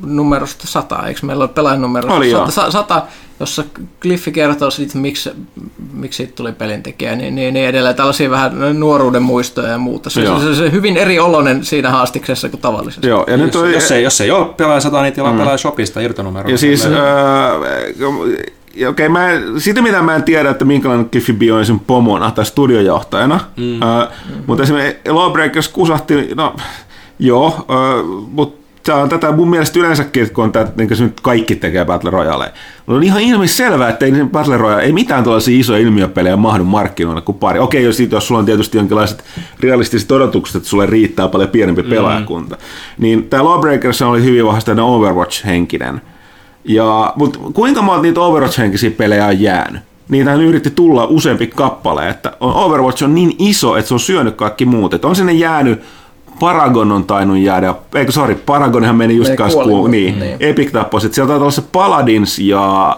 numerosta 0.05 0.67
100, 0.67 1.07
eikö 1.07 1.19
meillä 1.25 1.41
ole 1.43 1.49
pelaajanumerosta 1.49 2.15
Oli, 2.17 2.31
100, 2.31 2.41
joo. 2.41 2.51
sa- 2.51 2.71
100, 2.71 3.01
jossa 3.39 3.63
Cliffi 4.01 4.31
kertoo 4.31 4.71
siitä, 4.71 4.97
miksi, 4.97 5.29
miksi 5.93 6.17
siitä 6.17 6.33
tuli 6.35 6.51
pelintekijä, 6.51 7.15
niin, 7.15 7.35
niin, 7.35 7.53
niin 7.53 7.67
edelleen 7.67 7.95
tällaisia 7.95 8.29
vähän 8.29 8.79
nuoruuden 8.79 9.23
muistoja 9.23 9.67
ja 9.67 9.77
muuta. 9.77 10.09
Se, 10.09 10.25
se, 10.25 10.39
se, 10.39 10.55
se 10.55 10.71
hyvin 10.71 10.97
eri 10.97 11.19
oloinen 11.19 11.65
siinä 11.65 11.91
haastiksessa 11.91 12.49
kuin 12.49 12.61
tavallisesti. 12.61 13.07
Joo, 13.07 13.25
ja 13.27 13.37
nyt 13.37 13.53
Jos, 13.53 13.63
on, 13.63 13.71
jos, 13.71 13.91
ei, 13.91 14.03
jos 14.03 14.21
ei 14.21 14.31
ole 14.31 14.45
pelaaja 14.45 14.79
100, 14.79 15.01
niin 15.01 15.13
tilaa 15.13 15.31
mm. 15.31 15.37
pelaaja 15.37 15.57
shopista 15.57 16.01
irtonumero. 16.01 16.49
Ja 16.49 16.57
siis, 16.57 16.85
öö, 16.85 16.95
okei, 18.73 18.87
okay, 18.87 19.09
mä 19.09 19.27
sitä 19.57 19.81
mitä 19.81 20.01
mä 20.01 20.15
en 20.15 20.23
tiedä, 20.23 20.49
että 20.49 20.65
minkälainen 20.65 21.09
Cliffy 21.09 21.33
B 21.33 21.41
on 21.53 21.65
sen 21.65 21.79
pomona 21.79 22.31
tai 22.31 22.45
studiojohtajana, 22.45 23.39
mm. 23.57 23.81
öö, 23.81 24.07
mutta 24.47 24.63
esimerkiksi 24.63 25.11
Lawbreakers 25.11 25.67
kusahti, 25.67 26.29
no 26.35 26.55
joo, 27.19 27.65
öö, 27.69 28.03
mutta 28.31 28.64
se 28.85 28.93
on 28.93 29.09
tätä 29.09 29.31
mun 29.31 29.49
mielestä 29.49 29.79
yleensäkin, 29.79 30.31
kun 30.31 30.43
on 30.43 30.51
tää, 30.51 30.67
niin 30.75 30.87
kuin 30.87 30.97
se 30.97 31.03
nyt 31.03 31.21
kaikki 31.21 31.55
tekee 31.55 31.85
Battle 31.85 32.09
Royale. 32.09 32.53
On 32.87 33.03
ihan 33.03 33.21
ilmi 33.21 33.47
selvää, 33.47 33.89
että 33.89 34.05
ei 34.05 34.11
Battle 34.31 34.57
Royale, 34.57 34.83
ei 34.83 34.91
mitään 34.91 35.23
tällaisia 35.23 35.59
isoja 35.59 35.79
ilmiöpelejä 35.79 36.37
mahdu 36.37 36.63
markkinoilla 36.63 37.21
kuin 37.21 37.37
pari. 37.37 37.59
Okei, 37.59 37.83
jos, 37.83 37.99
jos 37.99 38.27
sulla 38.27 38.39
on 38.39 38.45
tietysti 38.45 38.77
jonkinlaiset 38.77 39.23
realistiset 39.59 40.11
odotukset, 40.11 40.55
että 40.55 40.69
sulle 40.69 40.85
riittää 40.85 41.27
paljon 41.27 41.49
pienempi 41.49 41.83
pelaajakunta. 41.83 42.57
Niin 42.97 43.29
tämä 43.29 43.43
Lawbreakers 43.43 44.01
oli 44.01 44.23
hyvin 44.23 44.45
vahvasti 44.45 44.71
Overwatch-henkinen. 44.71 46.01
Ja, 46.65 47.13
mutta 47.15 47.39
kuinka 47.53 47.81
monta 47.81 48.01
niitä 48.01 48.19
Overwatch-henkisiä 48.19 48.91
pelejä 48.91 49.25
on 49.25 49.41
jäänyt? 49.41 49.81
Niitähän 50.09 50.41
yritti 50.41 50.71
tulla 50.71 51.05
useampi 51.05 51.47
kappale, 51.47 52.09
että 52.09 52.31
Overwatch 52.39 53.03
on 53.03 53.15
niin 53.15 53.35
iso, 53.39 53.77
että 53.77 53.87
se 53.87 53.93
on 53.93 53.99
syönyt 53.99 54.35
kaikki 54.35 54.65
muut. 54.65 54.93
Että 54.93 55.07
on 55.07 55.15
sinne 55.15 55.33
jäänyt 55.33 55.81
Paragon 56.39 56.91
on 56.91 57.03
tainnut 57.03 57.37
jäädä, 57.37 57.75
eikö 57.95 58.11
sorry, 58.11 58.35
Paragonihan 58.35 58.95
meni 58.95 59.15
just 59.15 59.29
Meni 59.29 59.37
kanssa, 59.37 59.63
kuoli, 59.63 59.91
niin, 59.91 60.19
niin. 60.19 60.37
Epic 60.39 60.71
tappoi 60.71 61.01
sit. 61.01 61.13
Sieltä 61.13 61.27
taitaa 61.27 61.43
olla 61.43 61.51
se 61.51 61.63
Paladins 61.71 62.39
ja 62.39 62.97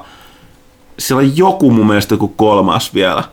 siellä 0.99 1.21
on 1.21 1.37
joku 1.37 1.71
mun 1.71 1.87
mielestä 1.87 2.13
joku 2.13 2.27
kolmas 2.27 2.93
vielä, 2.93 3.23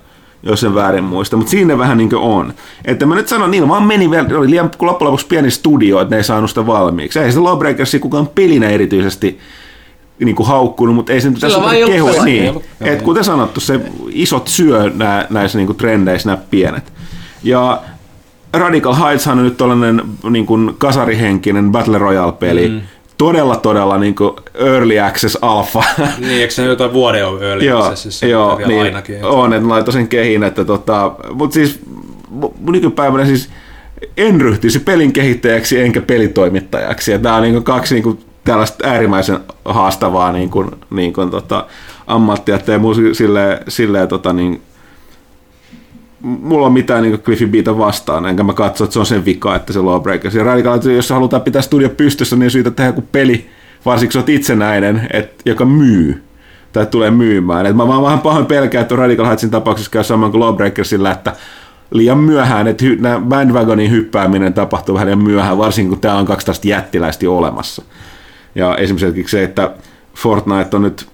jos 0.43 0.64
en 0.64 0.74
väärin 0.74 1.05
muista, 1.05 1.36
mutta 1.36 1.51
siinä 1.51 1.78
vähän 1.78 1.98
niin 1.98 2.10
kuin 2.10 2.22
on. 2.22 2.55
Että 2.85 3.06
mä 3.06 3.14
nyt 3.14 3.28
sanon, 3.28 3.51
niillä 3.51 3.68
vaan 3.68 3.82
meni 3.82 4.10
vielä, 4.10 4.39
oli 4.39 4.51
liian 4.51 4.70
loppujen 4.81 5.06
lopuksi 5.06 5.26
pieni 5.26 5.51
studio, 5.51 6.01
että 6.01 6.14
ne 6.14 6.16
ei 6.16 6.24
saanut 6.24 6.51
sitä 6.51 6.66
valmiiksi. 6.66 7.18
Ei 7.18 7.32
se 7.32 7.40
Lawbreakersia 7.40 8.01
kukaan 8.01 8.26
pelinä 8.26 8.68
erityisesti 8.68 9.39
niin 10.18 10.36
kuin 10.36 10.47
haukkunut, 10.47 10.94
mutta 10.94 11.12
ei 11.12 11.20
se 11.20 11.31
nyt 11.31 11.40
tässä 11.40 11.60
vaan 11.60 11.74
ei 11.74 11.85
ollut 11.85 11.94
kehu. 11.94 12.09
pelaajia. 12.09 12.52
Niin. 12.52 12.62
Et 12.81 13.02
kuten 13.02 13.24
sanottu, 13.24 13.60
se 13.60 13.81
isot 14.09 14.48
syö 14.48 14.93
nää, 14.94 15.26
näissä 15.31 15.59
niin 15.59 15.66
kuin 15.66 15.76
trendeissä 15.76 16.28
nämä 16.28 16.43
pienet. 16.51 16.93
Ja 17.43 17.82
Radical 18.59 18.94
Heights 18.94 19.26
on 19.26 19.44
nyt 19.44 19.56
tällainen 19.56 20.02
niin 20.31 20.47
kuin 20.47 20.74
kasarihenkinen 20.78 21.72
Battle 21.72 21.98
Royale-peli. 21.98 22.68
Mm. 22.68 22.81
Todella, 23.18 23.56
todella 23.56 23.98
niin 23.98 24.14
kuin 24.14 24.32
early 24.55 25.01
access 25.01 25.39
alpha. 25.43 25.85
Niin, 26.18 26.40
eikö 26.40 26.55
se 26.55 26.62
nyt 26.62 26.68
jotain 26.68 26.93
vuoden 26.93 27.26
ole 27.26 27.44
öljy? 27.44 27.68
joo, 27.68 27.97
se 27.97 28.28
joo 28.28 28.59
vielä 28.59 28.68
niin, 28.68 28.82
ainakin. 28.82 29.24
on, 29.24 29.52
että 29.52 29.68
laittoi 29.68 29.93
sen 29.93 30.09
kehin, 30.09 30.43
että 30.43 30.64
tota, 30.64 31.12
mutta 31.32 31.55
siis 31.55 31.81
nykypäivänä 32.70 33.26
siis 33.26 33.51
en 34.16 34.40
ryhtyisi 34.40 34.78
pelin 34.78 35.12
kehittäjäksi 35.12 35.81
enkä 35.81 36.01
pelitoimittajaksi. 36.01 37.12
Ja 37.12 37.18
tämä 37.18 37.36
on 37.36 37.43
niin 37.43 37.64
kaksi 37.64 37.94
niin 37.94 38.02
kuin, 38.02 38.18
tällaista 38.44 38.89
äärimmäisen 38.89 39.39
haastavaa 39.64 40.32
niin 40.32 40.51
kuin, 40.51 40.70
niin 40.90 41.12
kuin, 41.12 41.31
tota, 41.31 41.66
ammattia, 42.06 42.55
että 42.55 42.72
ei 42.72 42.78
mun 42.78 42.94
silleen, 43.12 43.59
silleen 43.68 44.09
tota, 44.09 44.32
niin, 44.32 44.62
mulla 46.25 46.67
on 46.67 46.73
mitään 46.73 47.03
niin 47.03 47.19
Cliffy 47.19 47.47
Beata 47.47 47.79
vastaan, 47.79 48.27
enkä 48.27 48.43
mä 48.43 48.53
katso, 48.53 48.85
että 48.85 48.93
se 48.93 48.99
on 48.99 49.07
sen 49.07 49.25
vika, 49.25 49.57
että 49.57 49.73
se 49.73 49.81
Lawbreakers. 49.81 50.35
Ja 50.35 50.45
Radical, 50.45 50.81
jos 50.81 51.11
halutaan 51.11 51.43
pitää 51.43 51.63
studio 51.63 51.89
pystyssä, 51.89 52.37
niin 52.37 52.51
syytä 52.51 52.71
tehdä 52.71 52.89
joku 52.89 53.05
peli, 53.13 53.47
varsinkin 53.87 54.13
sä 54.13 54.19
oot 54.19 54.29
itsenäinen, 54.29 55.09
et, 55.13 55.43
joka 55.45 55.65
myy 55.65 56.23
tai 56.73 56.87
tulee 56.87 57.11
myymään. 57.11 57.67
Et 57.67 57.77
mä 57.77 57.89
vaan 57.89 58.03
vähän 58.03 58.19
pahoin 58.19 58.47
pelkään, 58.47 58.83
että 58.83 58.97
Radical 58.97 59.27
Heightsin 59.27 59.51
tapauksessa 59.51 59.91
käy 59.91 60.05
saman 60.05 60.31
kuin 60.31 60.41
Lawbreakersilla, 60.41 61.11
että 61.11 61.33
liian 61.91 62.19
myöhään, 62.19 62.69
että 62.69 62.85
hy, 62.85 62.97
nämä 62.97 63.21
bandwagonin 63.21 63.91
hyppääminen 63.91 64.55
tapahtuu 64.55 64.95
vähän 64.95 65.07
liian 65.07 65.23
myöhään, 65.23 65.59
varsinkin 65.59 65.91
kun 65.91 66.01
täällä 66.01 66.21
on 66.21 66.27
kaksi 66.27 66.47
tästä 66.47 66.69
jättiläistä 66.69 67.31
olemassa. 67.31 67.83
Ja 68.55 68.77
esimerkiksi 68.77 69.31
se, 69.31 69.45
että 69.45 69.75
Fortnite 70.15 70.77
on 70.77 70.83
nyt 70.83 71.07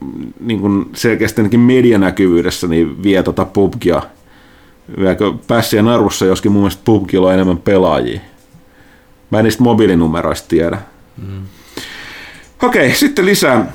mm, 0.00 0.32
niin 0.40 0.60
kuin 0.60 0.90
selkeästi 0.94 1.58
medianäkyvyydessä 1.58 2.66
niin 2.66 3.02
vie 3.02 3.22
tota 3.22 3.44
PUBGia 3.44 4.02
Viekö 4.98 5.32
pässiä 5.46 5.82
narussa, 5.82 6.26
joskin 6.26 6.52
mun 6.52 6.62
mielestä 6.62 6.82
PUBGilla 6.84 7.28
on 7.28 7.34
enemmän 7.34 7.58
pelaajia. 7.58 8.20
Mä 9.30 9.38
en 9.38 9.44
niistä 9.44 9.62
mobiilinumeroista 9.62 10.48
tiedä. 10.48 10.78
Mm. 11.26 11.42
Okei, 12.62 12.94
sitten 12.94 13.26
lisää. 13.26 13.72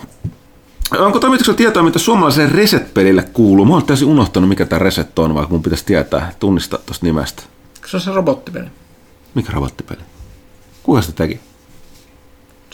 Onko 1.00 1.20
toimituksella 1.20 1.58
tietoa, 1.58 1.84
mitä 1.84 2.00
suomalaiselle 2.00 2.50
Reset-pelille 2.50 3.24
kuuluu? 3.34 3.66
Mä 3.66 3.74
oon 3.74 3.86
täysin 3.86 4.08
unohtanut, 4.08 4.50
mikä 4.50 4.66
tämä 4.66 4.80
Reset 4.80 5.20
on, 5.20 5.36
vaikka 5.36 5.52
mun 5.52 5.64
pitäisi 5.64 5.86
tietää, 5.86 6.32
tunnistaa 6.40 6.80
tuosta 6.86 7.06
nimestä. 7.06 7.44
Se 7.86 7.98
on 7.98 8.02
se 8.02 8.12
robottipeli. 8.12 8.66
Mikä 9.36 9.52
robottipeli? 9.54 10.02
Kuka 10.84 11.02
sitä 11.02 11.16
teki? 11.16 11.40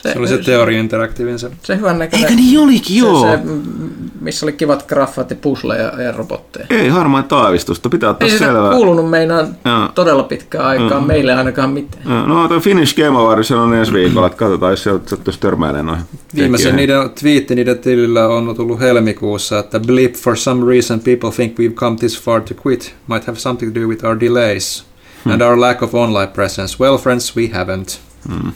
Se 0.03 0.19
oli 0.19 0.27
se 0.27 0.37
Theory 0.37 0.73
Interactivein 0.73 1.39
se. 1.39 1.51
Se 1.63 1.77
hyvän 1.77 1.99
näköinen. 1.99 2.29
Eikä 2.29 2.41
niin 2.41 2.59
olikin, 2.59 2.97
joo. 2.97 3.21
Se, 3.21 3.31
se, 3.31 3.41
missä 4.21 4.45
oli 4.45 4.53
kivat 4.53 4.87
graffat 4.87 5.29
ja 5.29 5.35
puzzleja 5.35 6.01
ja 6.01 6.11
robotteja. 6.11 6.65
Ei 6.69 6.89
harmaan 6.89 7.23
taavistusta, 7.23 7.89
pitää 7.89 8.09
ottaa 8.09 8.25
Ei 8.25 8.31
sitä 8.31 8.45
selvää. 8.45 8.71
kuulunut 8.71 9.09
meinaan 9.09 9.47
Joo. 9.65 9.89
todella 9.95 10.23
pitkään 10.23 10.65
aikaa, 10.65 11.01
meille 11.01 11.33
ainakaan 11.33 11.69
mitään. 11.69 12.27
No, 12.27 12.47
tuo 12.47 12.59
Finnish 12.59 12.95
Game 12.95 13.17
Awards 13.17 13.51
on 13.51 13.73
ensi 13.73 13.93
viikolla, 13.93 14.27
että 14.27 14.37
katsotaan, 14.37 14.71
jos 14.71 14.83
sieltä 14.83 15.09
sattuisi 15.09 15.39
törmäilemään 15.39 15.85
noihin. 15.85 16.05
Viimeisen 16.35 16.75
niiden 16.75 17.09
twiitti 17.19 17.55
niiden 17.55 17.79
tilillä 17.79 18.27
on 18.27 18.55
tullut 18.55 18.79
helmikuussa, 18.79 19.59
että 19.59 19.79
blip 19.79 20.15
for 20.15 20.37
some 20.37 20.71
reason 20.73 20.99
people 20.99 21.31
think 21.31 21.59
we've 21.59 21.73
come 21.73 21.97
this 21.97 22.21
far 22.21 22.41
to 22.41 22.53
quit. 22.65 22.95
Might 23.07 23.27
have 23.27 23.39
something 23.39 23.73
to 23.73 23.79
do 23.81 23.87
with 23.87 24.05
our 24.05 24.19
delays 24.19 24.83
and 25.31 25.41
our 25.41 25.59
lack 25.59 25.81
of 25.83 25.95
online 25.95 26.27
presence. 26.27 26.77
Well 26.79 26.97
friends, 26.97 27.35
we 27.35 27.47
haven't. 27.53 27.99
Hmm. 28.29 28.51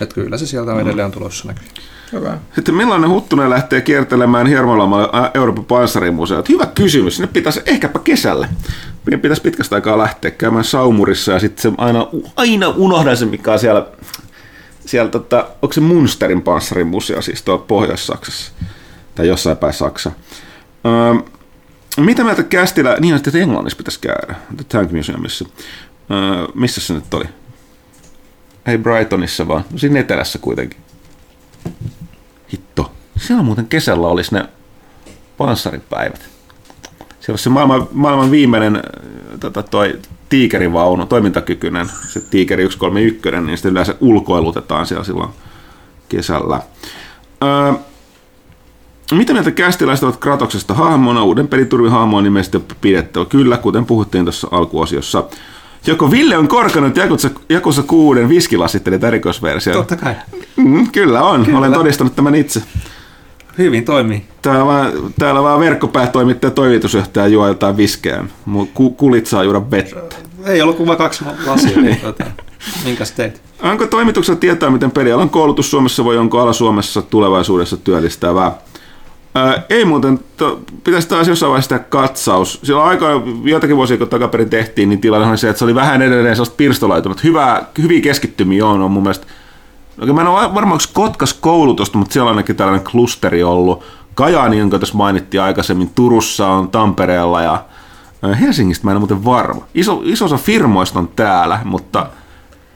Että 0.00 0.14
kyllä 0.14 0.38
se 0.38 0.46
sieltä 0.46 0.72
on 0.72 0.80
edelleen 0.80 1.10
tulossa 1.10 1.48
näkyy. 1.48 1.64
Hyvä. 2.12 2.38
Sitten 2.54 2.74
millainen 2.74 3.10
Huttunen 3.10 3.50
lähtee 3.50 3.80
kiertelemään 3.80 4.46
Hiermolomalla 4.46 5.30
Euroopan 5.34 5.64
panssarimuseot? 5.64 6.48
Hyvä 6.48 6.66
kysymys. 6.66 7.16
Sinne 7.16 7.28
pitäisi 7.32 7.62
ehkäpä 7.66 7.98
kesällä. 7.98 8.48
Meidän 9.06 9.20
pitäisi 9.20 9.42
pitkästä 9.42 9.74
aikaa 9.74 9.98
lähteä 9.98 10.30
käymään 10.30 10.64
Saumurissa 10.64 11.32
ja 11.32 11.38
sitten 11.38 11.62
se 11.62 11.72
aina, 11.78 12.06
aina 12.36 12.68
unohdan 12.68 13.16
sen, 13.16 13.28
mikä 13.28 13.52
on 13.52 13.58
siellä, 13.58 13.86
siellä 14.86 15.10
tota, 15.10 15.46
onko 15.62 15.72
se 15.72 15.80
Munsterin 15.80 16.42
panssarimuseo 16.42 17.22
siis 17.22 17.42
tuolla 17.42 17.64
Pohjois-Saksassa 17.68 18.52
tai 19.14 19.28
jossain 19.28 19.56
päin 19.56 19.72
Saksa. 19.72 20.12
Öö, 20.86 21.30
mitä 21.96 22.24
mieltä 22.24 22.42
kästillä, 22.42 22.96
niin 23.00 23.14
että 23.14 23.38
Englannissa 23.38 23.76
pitäisi 23.76 24.00
käydä, 24.00 24.34
The 24.56 24.64
Tank 24.68 24.92
Museumissa. 24.92 25.44
Öö, 26.10 26.46
missä 26.54 26.80
se 26.80 26.94
nyt 26.94 27.14
oli? 27.14 27.24
Ei 28.66 28.78
Brightonissa 28.78 29.48
vaan, 29.48 29.64
no 29.72 29.78
siinä 29.78 30.00
etelässä 30.00 30.38
kuitenkin. 30.38 30.80
Hitto. 32.52 32.92
Siellä 33.18 33.42
muuten 33.42 33.66
kesällä 33.66 34.08
olisi 34.08 34.34
ne 34.34 34.44
panssaripäivät. 35.38 36.20
Siellä 37.20 37.32
olisi 37.32 37.44
se 37.44 37.50
maailman, 37.50 37.88
maailman 37.92 38.30
viimeinen 38.30 38.76
äh, 38.76 38.82
tota, 39.40 39.62
toi 39.62 39.98
tiikerivaunu, 40.28 41.06
toimintakykyinen, 41.06 41.86
se 42.08 42.20
tiikeri 42.20 42.70
131, 42.70 43.46
niin 43.46 43.56
sitten 43.56 43.72
yleensä 43.72 43.94
ulkoilutetaan 44.00 44.86
siellä 44.86 45.04
silloin 45.04 45.30
kesällä. 46.08 46.60
Öö, 47.42 47.72
mitä 49.12 49.32
mieltä 49.32 49.50
kästiläiset 49.50 50.04
ovat 50.04 50.16
Kratoksesta 50.16 50.74
hahmona? 50.74 51.24
Uuden 51.24 51.48
peliturvin 51.48 51.90
hahmo 51.90 52.16
on 52.16 52.24
pidetty. 52.80 53.24
Kyllä, 53.24 53.56
kuten 53.56 53.86
puhuttiin 53.86 54.24
tuossa 54.24 54.48
alkuosiossa. 54.50 55.24
Joko 55.86 56.10
Ville 56.10 56.36
on 56.36 56.48
korkannut 56.48 56.96
Jakusa, 56.96 57.30
Jakusa 57.48 57.82
6 57.82 58.28
viskilasittelit 58.28 59.04
erikoisversio? 59.04 59.72
Totta 59.72 59.96
kai. 59.96 60.14
Mm, 60.56 60.90
kyllä 60.92 61.22
on, 61.22 61.44
kyllä. 61.44 61.58
olen 61.58 61.72
todistanut 61.72 62.16
tämän 62.16 62.34
itse. 62.34 62.62
Hyvin 63.58 63.84
toimii. 63.84 64.24
Täällä 64.42 64.66
vaan, 64.66 64.92
täällä 65.18 65.42
vaan 65.42 65.60
verkkopäätoimittaja 65.60 66.48
ja 66.48 66.54
toimitusjohtaja 66.54 67.26
juo 67.26 67.48
jotain 67.48 67.76
viskeä. 67.76 68.24
Kulit 68.96 69.26
saa 69.26 69.44
juoda 69.44 69.70
vettä. 69.70 70.16
Ei 70.44 70.62
ollut 70.62 70.76
kuin 70.76 70.86
vain 70.86 70.98
kaksi 70.98 71.24
lasia. 71.46 71.80
niin, 71.80 72.00
tota, 72.00 72.24
minkäs 72.84 73.12
teit? 73.12 73.42
Onko 73.62 73.86
toimituksella 73.86 74.40
tietoa, 74.40 74.70
miten 74.70 74.90
pelialan 74.90 75.30
koulutus 75.30 75.70
Suomessa 75.70 76.04
voi 76.04 76.18
onko 76.18 76.40
ala 76.40 76.52
Suomessa 76.52 77.02
tulevaisuudessa 77.02 77.76
työllistävää? 77.76 78.52
Ää, 79.34 79.62
ei 79.70 79.84
muuten, 79.84 80.20
to, 80.36 80.60
pitäisi 80.84 81.08
taas 81.08 81.28
jossain 81.28 81.50
vaiheessa 81.50 81.68
tehdä 81.68 81.84
katsaus. 81.84 82.60
Silloin 82.62 82.88
aika 82.88 83.06
joitakin 83.44 83.76
vuosia, 83.76 83.98
kun 83.98 84.08
takaperin 84.08 84.50
tehtiin, 84.50 84.88
niin 84.88 85.00
tilanne 85.00 85.28
oli 85.28 85.38
se, 85.38 85.48
että 85.48 85.58
se 85.58 85.64
oli 85.64 85.74
vähän 85.74 86.02
edelleen 86.02 86.36
sellaista 86.36 86.56
pirstaloitunut. 86.56 87.24
Hyvä, 87.24 87.62
hyviä 87.82 88.00
keskittymiä 88.00 88.66
on, 88.66 88.82
on 88.82 88.90
mun 88.90 89.02
mielestä. 89.02 89.26
Oikein 89.98 90.14
mä 90.14 90.20
en 90.20 90.26
ole 90.26 90.54
varmaan 90.54 90.72
onko 90.72 90.84
Kotkas 90.92 91.34
koulutusta, 91.34 91.98
mutta 91.98 92.12
siellä 92.12 92.28
on 92.28 92.36
ainakin 92.36 92.56
tällainen 92.56 92.86
klusteri 92.90 93.42
ollut. 93.42 93.84
Kajaani, 94.14 94.58
jonka 94.58 94.78
tässä 94.78 94.96
mainittiin 94.96 95.42
aikaisemmin, 95.42 95.90
Turussa 95.94 96.48
on, 96.48 96.68
Tampereella 96.68 97.42
ja 97.42 97.64
Helsingistä 98.40 98.84
mä 98.84 98.90
en 98.90 98.96
ole 98.96 99.00
muuten 99.00 99.24
varma. 99.24 99.64
Iso, 99.74 100.02
iso 100.04 100.24
osa 100.24 100.36
firmoista 100.36 100.98
on 100.98 101.08
täällä, 101.16 101.60
mutta 101.64 102.06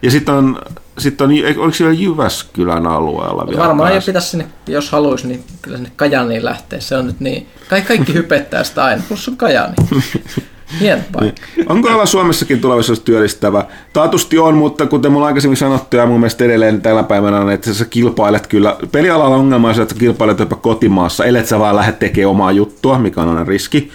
ja 0.03 0.11
sitten 0.11 0.35
on, 0.35 0.61
sit 0.99 1.21
on, 1.21 1.31
oliko 1.31 1.73
siellä 1.73 1.95
Jyväskylän 1.95 2.87
alueella 2.87 3.47
vielä? 3.47 3.63
Varmaan 3.63 3.89
ei 3.89 3.95
päässä? 3.95 4.09
pitäisi 4.09 4.29
sinne, 4.29 4.47
jos 4.67 4.91
haluaisi, 4.91 5.27
niin 5.27 5.45
kyllä 5.63 5.77
sinne 5.77 5.93
Kajaniin 5.97 6.45
lähteä. 6.45 6.81
Se 6.81 6.97
on 6.97 7.07
nyt 7.07 7.21
niin, 7.21 7.47
kaikki, 7.69 7.89
kaikki 7.89 8.15
hypettää 8.15 8.65
sitä 8.65 8.85
aina, 8.85 9.03
plus 9.09 9.29
on 9.29 9.37
Kajani. 9.37 9.75
Hieno 10.81 11.03
paikka. 11.13 11.43
Onko 11.67 11.89
ala 11.89 12.07
Suomessakin 12.07 12.61
tulevaisuudessa 12.61 13.05
työllistävä? 13.05 13.65
Taatusti 13.93 14.39
on, 14.39 14.55
mutta 14.55 14.87
kuten 14.87 15.13
mulla 15.13 15.27
aikaisemmin 15.27 15.57
sanottu 15.57 15.97
ja 15.97 16.07
mun 16.07 16.21
mielestä 16.21 16.45
edelleen 16.45 16.83
tällä 16.83 17.03
päivänä 17.03 17.41
on, 17.41 17.51
että 17.51 17.75
sä 17.75 17.85
kilpailet 17.85 18.47
kyllä. 18.47 18.77
Pelialalla 18.93 19.37
ongelma 19.37 19.69
on 19.69 19.75
se, 19.75 19.83
että 19.83 19.95
sä 19.95 20.01
kilpailet 20.01 20.39
jopa 20.39 20.57
kotimaassa, 20.57 21.25
ellet 21.25 21.47
sä 21.47 21.59
vaan 21.59 21.77
lähde 21.77 21.93
tekemään 21.93 22.31
omaa 22.31 22.53
juttua, 22.53 22.99
mikä 22.99 23.23
on 23.23 23.29
aina 23.29 23.45
riski 23.45 23.91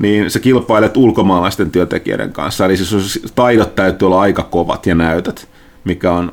niin 0.00 0.30
sä 0.30 0.40
kilpailet 0.40 0.96
ulkomaalaisten 0.96 1.70
työntekijöiden 1.70 2.32
kanssa. 2.32 2.64
Eli 2.64 2.76
siis 2.76 3.32
taidot 3.34 3.74
täytyy 3.74 4.06
olla 4.06 4.20
aika 4.20 4.42
kovat 4.42 4.86
ja 4.86 4.94
näytät. 4.94 5.48
mikä 5.84 6.12
on, 6.12 6.32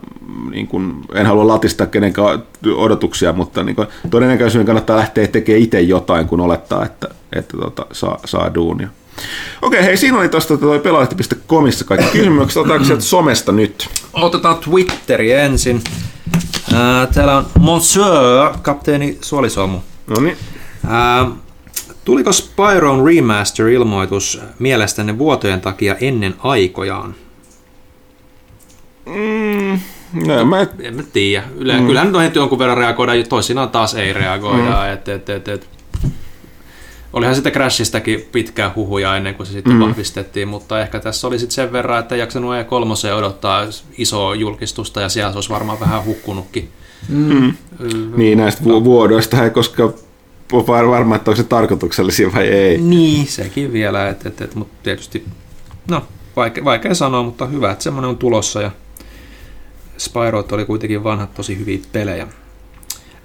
niin 0.51 0.67
kuin, 0.67 0.95
en 1.13 1.25
halua 1.25 1.47
latistaa 1.47 1.87
kenenkään 1.87 2.43
odotuksia, 2.75 3.33
mutta 3.33 3.63
niin 3.63 3.75
kuin, 3.75 3.87
todennäköisesti 4.09 4.65
kannattaa 4.65 4.97
lähteä 4.97 5.27
tekemään 5.27 5.63
itse 5.63 5.81
jotain, 5.81 6.27
kun 6.27 6.41
olettaa, 6.41 6.85
että, 6.85 7.07
että 7.35 7.57
tota, 7.57 7.85
saa, 7.91 8.19
saa 8.25 8.53
duunia. 8.53 8.87
Okei, 9.61 9.83
hei, 9.83 9.97
siinä 9.97 10.17
oli 10.17 10.29
tuosta 10.29 10.57
toi 10.57 10.79
pelaajalehti.comissa 10.79 11.85
kaikki 11.85 12.17
kysymykset. 12.17 12.57
Otetaanko 12.57 12.85
sieltä 12.85 13.03
somesta 13.03 13.51
nyt? 13.51 13.89
Otetaan 14.13 14.57
Twitteri 14.57 15.31
ensin. 15.31 15.81
Ää, 16.73 17.07
täällä 17.07 17.37
on 17.37 17.45
Monsieur, 17.59 18.53
kapteeni 18.61 19.17
Suolisolmu. 19.21 19.79
No 20.07 20.21
niin. 20.21 20.37
Tuliko 22.05 22.31
Spyron 22.31 23.05
Remaster-ilmoitus 23.05 24.41
mielestänne 24.59 25.17
vuotojen 25.17 25.61
takia 25.61 25.95
ennen 26.01 26.35
aikojaan? 26.39 27.15
Mm, 29.05 29.79
no, 30.27 30.45
mä, 30.45 30.67
En 30.79 30.95
mä 30.95 31.03
tiedä. 31.13 31.43
Yle, 31.57 31.79
mm. 31.79 31.85
Kyllähän 31.85 32.07
nyt 32.07 32.15
on 32.15 32.21
heti 32.21 32.39
jonkun 32.39 32.59
verran 32.59 32.77
reagoida, 32.77 33.23
toisinaan 33.29 33.69
taas 33.69 33.95
ei 33.95 34.13
reagoida. 34.13 34.83
Mm. 34.83 34.93
Et, 34.93 35.07
et, 35.07 35.29
et, 35.29 35.47
et. 35.47 35.69
Olihan 37.13 37.35
sitten 37.35 37.53
Crashistäkin 37.53 38.27
pitkää 38.31 38.71
huhuja 38.75 39.15
ennen 39.15 39.35
kuin 39.35 39.47
se 39.47 39.53
sitten 39.53 39.73
mm. 39.73 39.79
vahvistettiin, 39.79 40.47
mutta 40.47 40.81
ehkä 40.81 40.99
tässä 40.99 41.27
oli 41.27 41.39
sitten 41.39 41.55
sen 41.55 41.71
verran, 41.71 41.99
että 41.99 42.15
ei 42.15 42.19
jaksanut 42.19 42.53
E3 42.53 43.13
odottaa 43.17 43.67
isoa 43.97 44.35
julkistusta 44.35 45.01
ja 45.01 45.09
siellä 45.09 45.31
se 45.31 45.37
olisi 45.37 45.49
varmaan 45.49 45.79
vähän 45.79 46.05
hukkunutkin. 46.05 46.69
mm. 47.09 47.53
Niin, 48.15 48.37
näistä 48.37 48.63
vu- 48.63 48.83
vuodoista 48.83 49.43
ei 49.43 49.49
koskaan 49.49 49.93
ole 50.53 50.67
var- 50.67 50.87
varma, 50.87 51.15
että 51.15 51.31
onko 51.31 51.41
se 51.41 51.47
tarkoituksellisia 51.47 52.33
vai 52.33 52.47
ei. 52.47 52.77
Niin, 52.77 53.27
sekin 53.27 53.73
vielä, 53.73 54.09
et, 54.09 54.25
et, 54.25 54.41
et, 54.41 54.55
mutta 54.55 54.73
tietysti, 54.83 55.25
no, 55.89 56.03
vaikea, 56.35 56.63
vaikea 56.65 56.95
sanoa, 56.95 57.23
mutta 57.23 57.45
hyvä, 57.45 57.71
että 57.71 57.83
semmoinen 57.83 58.09
on 58.09 58.17
tulossa 58.17 58.61
ja 58.61 58.71
Spyroit 59.97 60.51
oli 60.51 60.65
kuitenkin 60.65 61.03
vanhat 61.03 61.33
tosi 61.33 61.59
hyviä 61.59 61.79
pelejä. 61.91 62.27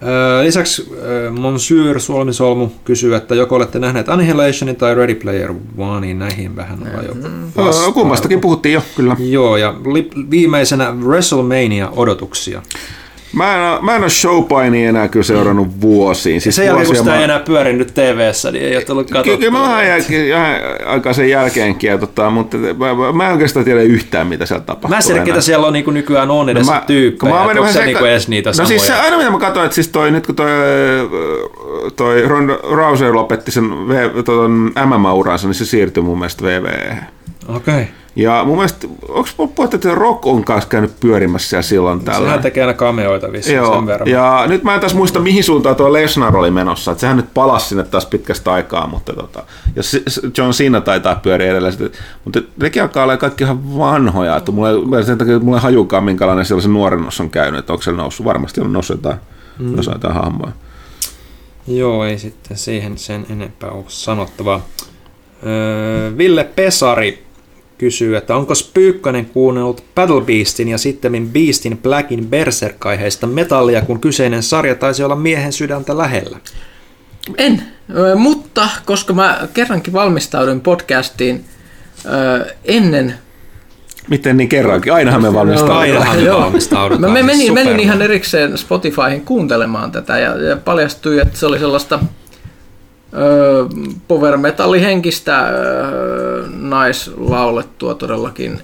Öö, 0.02 0.44
lisäksi 0.44 0.88
öö, 1.02 1.30
Monsieur 1.30 2.00
Solmisolmu 2.00 2.68
kysyy, 2.84 3.14
että 3.14 3.34
joko 3.34 3.56
olette 3.56 3.78
nähneet 3.78 4.08
Annihilationin 4.08 4.76
tai 4.76 4.94
Ready 4.94 5.14
Player 5.14 5.54
Onein, 5.78 6.18
näihin 6.18 6.56
vähän 6.56 6.78
ollaan 6.82 7.04
jo 7.04 7.14
Öö, 7.58 7.92
Kummastakin 7.92 8.40
puhuttiin 8.40 8.72
jo, 8.72 8.82
kyllä. 8.96 9.16
Joo, 9.18 9.56
ja 9.56 9.74
li- 9.92 10.10
viimeisenä 10.30 10.92
WrestleMania-odotuksia. 10.92 12.62
Mä 13.36 13.54
en, 13.56 13.62
oo- 13.62 13.82
mä 13.82 13.96
en 13.96 14.02
ole 14.02 14.10
showpainia 14.10 14.88
enää 14.88 15.08
kyllä 15.08 15.24
seurannut 15.24 15.80
vuosiin. 15.80 16.40
Siis 16.40 16.56
Sen 16.56 16.66
jälkeen, 16.66 16.86
kun 16.86 16.96
sitä 16.96 17.10
mä- 17.10 17.16
ei 17.18 17.24
enää 17.24 17.38
pyörinyt 17.38 17.94
TV-ssä, 17.94 18.50
niin 18.50 18.64
ei 18.64 18.76
ole 18.76 18.84
tullut 18.84 19.10
katsottua. 19.10 19.36
kyllä 19.36 19.50
mä 19.50 19.60
vähän, 19.60 19.86
jälkeen, 19.86 20.34
vähän 20.34 20.60
aikaa 20.86 21.12
sen 21.12 21.30
jälkeenkin, 21.30 21.88
ja 21.90 21.98
tota, 21.98 22.30
mutta 22.30 22.56
mä, 22.56 22.94
mä, 22.94 23.12
mä 23.12 23.26
en 23.26 23.32
oikeastaan 23.32 23.64
tiedä 23.64 23.82
yhtään, 23.82 24.26
mitä 24.26 24.46
siellä 24.46 24.64
tapahtuu. 24.64 24.90
Mä 24.90 24.96
en 24.96 25.02
tiedä, 25.04 25.22
ketä 25.24 25.40
siellä 25.40 25.66
on 25.66 25.72
niin 25.72 25.94
nykyään 25.94 26.30
on 26.30 26.48
edes 26.48 26.66
No 26.66 26.72
no 26.72 26.78
mä- 26.78 26.84
tyyppejä. 26.86 27.18
kun 27.20 27.28
mä 27.28 27.44
oon 27.44 27.58
Onko 27.58 27.72
se 27.72 27.84
niin 27.86 27.96
edes 28.06 28.28
niitä 28.28 28.50
No 28.50 28.54
samoja? 28.54 28.68
siis 28.68 28.86
se 28.86 28.94
aina 28.94 29.16
mitä 29.16 29.30
mä 29.30 29.38
katsoin, 29.38 29.64
että 29.66 29.74
siis 29.74 29.88
toi, 29.88 30.10
nyt 30.10 30.26
kun 30.26 30.34
toi, 30.36 30.48
toi 31.96 32.22
Ronda 32.28 32.58
Rousey 32.62 33.12
lopetti 33.12 33.50
sen 33.50 33.88
v, 33.88 34.22
ton 34.24 34.72
MMA-uransa, 34.86 35.46
niin 35.48 35.54
se 35.54 35.64
siirtyi 35.64 36.02
mun 36.02 36.18
mielestä 36.18 36.44
WWE. 36.44 36.96
Okei. 37.48 37.74
Okay. 37.74 37.86
Ja 38.16 38.44
mun 38.44 38.56
mielestä, 38.56 38.86
onko 39.08 39.28
puhuttu, 39.36 39.76
että 39.76 39.94
Rock 39.94 40.26
on 40.26 40.44
kanssa 40.44 40.68
käynyt 40.68 41.00
pyörimässä 41.00 41.48
siellä 41.48 41.62
silloin 41.62 42.00
tällä? 42.00 42.26
Sehän 42.26 42.42
tekee 42.42 42.62
aina 42.62 42.74
cameoita 42.74 43.32
vissiin 43.32 43.56
Joo, 43.56 43.74
sen 43.74 43.86
verran. 43.86 44.08
ja 44.08 44.44
nyt 44.46 44.62
mä 44.62 44.74
en 44.74 44.80
taas 44.80 44.94
muista, 44.94 45.20
mihin 45.20 45.44
suuntaan 45.44 45.76
tuo 45.76 45.92
Lesnar 45.92 46.36
oli 46.36 46.50
menossa. 46.50 46.90
Että 46.90 47.00
sehän 47.00 47.16
nyt 47.16 47.34
palasi 47.34 47.68
sinne 47.68 47.84
taas 47.84 48.06
pitkästä 48.06 48.52
aikaa, 48.52 48.86
mutta 48.86 49.12
tota, 49.12 49.42
ja 49.76 49.82
John 50.38 50.50
Cena 50.50 50.80
taitaa 50.80 51.14
pyöriä 51.14 51.50
edelleen. 51.50 51.74
Mutta 52.24 52.40
nekin 52.60 52.82
alkaa 52.82 53.02
olla 53.04 53.16
kaikki 53.16 53.44
ihan 53.44 53.78
vanhoja. 53.78 54.36
Että 54.36 54.52
mulla, 54.52 54.98
ei- 54.98 55.04
sen 55.04 55.18
takia 55.18 55.38
mulla 55.38 55.56
ei 55.56 55.62
hajukaan, 55.62 56.04
minkälainen 56.04 56.44
siellä 56.44 56.62
se 56.62 56.68
nuorennus 56.68 57.20
on 57.20 57.30
käynyt. 57.30 57.58
Että 57.58 57.72
onko 57.72 57.82
se 57.82 57.92
noussut? 57.92 58.26
Varmasti 58.26 58.60
on 58.60 58.72
noussut 58.72 58.96
jotain, 58.96 59.18
mm. 59.58 59.76
jotain 59.76 60.14
hahmoja. 60.14 60.52
Joo, 61.66 62.04
ei 62.04 62.18
sitten 62.18 62.56
siihen 62.56 62.98
sen 62.98 63.26
enempää 63.30 63.70
ole 63.70 63.84
sanottavaa. 63.88 64.60
Öö, 65.46 66.16
Ville 66.18 66.44
Pesari 66.44 67.25
kysyy, 67.78 68.16
että 68.16 68.36
onko 68.36 68.54
Pyykkönen 68.74 69.26
kuunnellut 69.26 69.84
Battle 69.94 70.20
Beastin 70.20 70.68
ja 70.68 70.78
sitten 70.78 71.28
Beastin 71.28 71.78
Blackin 71.78 72.26
Berserk-aiheista 72.26 73.26
metallia, 73.26 73.82
kun 73.82 74.00
kyseinen 74.00 74.42
sarja 74.42 74.74
taisi 74.74 75.02
olla 75.02 75.16
miehen 75.16 75.52
sydäntä 75.52 75.98
lähellä. 75.98 76.38
En, 77.38 77.62
mutta 78.16 78.68
koska 78.84 79.12
mä 79.12 79.48
kerrankin 79.54 79.92
valmistauduin 79.92 80.60
podcastiin 80.60 81.44
ennen 82.64 83.14
Miten 84.08 84.36
niin 84.36 84.48
kerrankin? 84.48 84.92
Ainahan 84.92 85.22
me 85.22 85.34
valmistaudutaan. 85.34 85.80
Ainahan 85.80 86.22
me 86.22 86.32
valmistaudutaan. 86.32 87.12
Mä 87.12 87.18
siis 87.18 87.26
menin, 87.26 87.46
super. 87.46 87.64
menin 87.64 87.80
ihan 87.80 88.02
erikseen 88.02 88.58
Spotifyhin 88.58 89.20
kuuntelemaan 89.24 89.92
tätä 89.92 90.18
ja, 90.18 90.36
ja 90.36 90.56
paljastui, 90.56 91.18
että 91.18 91.38
se 91.38 91.46
oli 91.46 91.58
sellaista 91.58 92.00
power 94.08 94.36
metallihenkistä 94.36 95.48
naislaulettua 96.60 97.94
todellakin. 97.94 98.60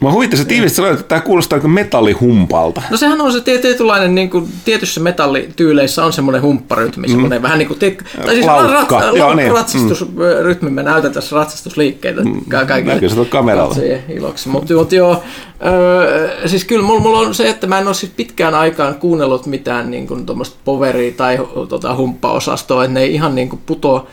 Mä 0.00 0.12
huvittaa 0.12 0.38
se 0.38 0.44
tiivistä 0.44 0.76
sanoa, 0.76 0.90
että 0.92 1.02
tämä 1.02 1.20
kuulostaa 1.20 1.60
kuin 1.60 1.70
metallihumpalta. 1.70 2.82
No 2.90 2.96
sehän 2.96 3.20
on 3.20 3.32
se 3.32 3.40
tie- 3.40 3.58
tietynlainen, 3.58 4.14
niin 4.14 4.30
kuin, 4.30 4.48
tietyissä 4.64 5.00
metallityyleissä 5.00 6.04
on 6.04 6.12
semmoinen 6.12 6.42
humpparytmi, 6.42 7.06
mm. 7.06 7.10
semmoinen 7.10 7.42
vähän 7.42 7.58
niin 7.58 7.68
kuin, 7.68 7.78
tiek, 7.78 8.02
tai 8.24 8.34
siis 8.34 8.46
Laukka. 8.46 9.00
rat, 9.00 9.16
Joo, 9.16 9.34
niin. 9.34 9.52
ratsastusrytmi, 9.52 10.70
me 10.70 10.82
näytän 10.82 11.12
tässä 11.12 11.36
ratsastusliikkeitä 11.36 12.22
ka- 12.48 12.64
kaikille 12.64 12.94
Näkyy 12.94 13.08
se 13.08 13.14
tuolla 13.14 13.30
kameralla. 13.30 13.76
iloksi. 14.08 14.48
Mutta 14.48 14.74
mut 14.74 14.92
joo, 14.92 15.22
öö, 15.66 16.48
siis 16.48 16.64
kyllä 16.64 16.84
mulla, 16.84 17.00
mulla 17.00 17.18
on 17.18 17.34
se, 17.34 17.48
että 17.48 17.66
mä 17.66 17.78
en 17.78 17.86
ole 17.86 17.94
siis 17.94 18.12
pitkään 18.16 18.54
aikaan 18.54 18.94
kuunnellut 18.94 19.46
mitään 19.46 19.90
niin 19.90 20.06
kuin 20.06 20.26
tuommoista 20.26 20.56
poveria 20.64 21.12
tai 21.16 21.38
tota, 21.68 21.96
humppaosastoa, 21.96 22.84
että 22.84 22.94
ne 22.94 23.00
ei 23.02 23.14
ihan 23.14 23.34
niin 23.34 23.48
kuin 23.48 23.62
putoa 23.66 24.06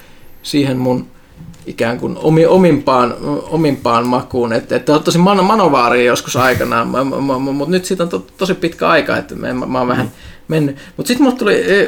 siihen 0.43 0.77
mun 0.77 1.05
ikään 1.68 1.99
kuin 1.99 2.18
omi, 2.18 2.45
omimpaan, 2.45 3.15
omimpaan 3.49 4.07
makuun. 4.07 4.53
Että 4.53 4.76
et, 4.76 4.89
et, 4.89 5.03
tosi 5.03 5.18
man, 5.18 5.45
manovaaria 5.45 6.03
joskus 6.03 6.35
aikanaan, 6.35 6.88
mutta 6.88 7.72
nyt 7.72 7.85
siitä 7.85 8.03
on 8.03 8.10
to, 8.10 8.27
tosi 8.38 8.53
pitkä 8.53 8.88
aika, 8.89 9.18
että 9.18 9.35
mä, 9.35 9.53
mä, 9.53 9.65
mä 9.65 9.80
oon 9.80 9.88
vähän 9.88 10.11
mennyt. 10.48 10.76
Mutta 10.98 11.07
sitten 11.07 11.23
mulle 11.23 11.38
tuli 11.38 11.72
eh, 11.72 11.88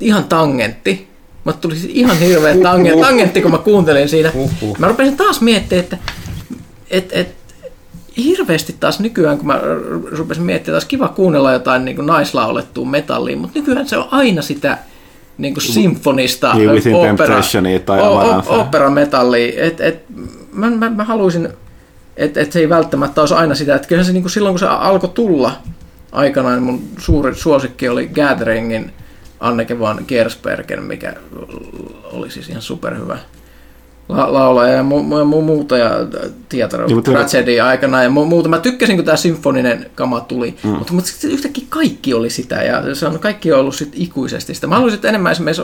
ihan 0.00 0.24
tangentti. 0.24 1.10
Mä 1.44 1.52
tuli 1.52 1.76
siis 1.76 1.92
ihan 1.94 2.18
hirveä 2.18 2.56
tangentti, 2.62 3.00
tangentti, 3.00 3.42
kun 3.42 3.50
mä 3.50 3.58
kuuntelin 3.58 4.08
siinä. 4.08 4.32
Mä 4.78 4.88
rupesin 4.88 5.16
taas 5.16 5.40
miettimään, 5.40 5.84
että 5.84 5.98
et, 6.90 7.08
et, 7.12 7.40
hirveästi 8.16 8.76
taas 8.80 9.00
nykyään, 9.00 9.38
kun 9.38 9.46
mä 9.46 9.60
rupesin 10.10 10.42
miettimään, 10.42 10.60
että 10.60 10.72
olisi 10.72 10.86
kiva 10.86 11.08
kuunnella 11.08 11.52
jotain 11.52 11.84
niin 11.84 12.06
naislaulettua 12.06 12.86
metallia, 12.86 13.36
mutta 13.36 13.58
nykyään 13.58 13.88
se 13.88 13.96
on 13.96 14.08
aina 14.10 14.42
sitä 14.42 14.78
niin 15.38 15.54
kuin 15.54 15.64
symfonista 15.64 16.54
Niin, 16.54 16.70
Within 16.70 16.94
opera, 16.94 17.40
tai 17.86 18.00
o- 18.00 18.60
operametallia. 18.60 19.64
Et, 19.64 19.80
et, 19.80 20.04
mä, 20.52 20.70
mä, 20.70 20.90
mä 20.90 21.04
haluaisin, 21.04 21.48
että 22.16 22.40
et 22.40 22.52
se 22.52 22.58
ei 22.58 22.68
välttämättä 22.68 23.20
olisi 23.20 23.34
aina 23.34 23.54
sitä, 23.54 23.74
että 23.74 23.88
kyllä 23.88 24.04
se 24.04 24.12
niin 24.12 24.22
kuin 24.22 24.30
silloin 24.30 24.52
kun 24.52 24.58
se 24.58 24.66
alkoi 24.66 25.10
tulla 25.10 25.52
aikanaan, 26.12 26.62
mun 26.62 26.82
suuri 26.98 27.34
suosikki 27.34 27.88
oli 27.88 28.06
Gatheringin 28.06 28.92
Anneke 29.40 29.78
van 29.78 30.04
Gersbergen, 30.08 30.82
mikä 30.82 31.14
oli 32.12 32.30
siis 32.30 32.48
ihan 32.48 32.62
superhyvä 32.62 33.18
la- 34.10 34.32
laulaja 34.32 34.72
ja 34.72 34.82
mu- 34.82 35.32
mu- 35.32 35.42
muuta 35.44 35.78
ja 35.78 35.90
Theater 36.48 36.82
of 36.82 36.88
Niin, 36.90 37.02
Tragedy 37.02 37.60
aikana 37.60 38.02
ja 38.02 38.08
mu- 38.08 38.24
muuta. 38.24 38.48
Mä 38.48 38.58
tykkäsin, 38.58 38.96
kun 38.96 39.04
tämä 39.04 39.16
symfoninen 39.16 39.90
kama 39.94 40.20
tuli, 40.20 40.54
mm. 40.64 40.70
mutta, 40.70 40.92
mutta 40.92 41.10
sitten 41.10 41.30
yhtäkkiä 41.30 41.64
kaikki 41.68 42.14
oli 42.14 42.30
sitä 42.30 42.62
ja 42.62 42.94
se 42.94 43.06
on 43.06 43.18
kaikki 43.18 43.52
on 43.52 43.60
ollut 43.60 43.74
sit 43.74 43.92
ikuisesti 43.94 44.54
sitä. 44.54 44.66
Mä 44.66 44.74
haluaisin, 44.74 44.96
että 44.96 45.08
enemmän 45.08 45.32
esimerkiksi... 45.32 45.62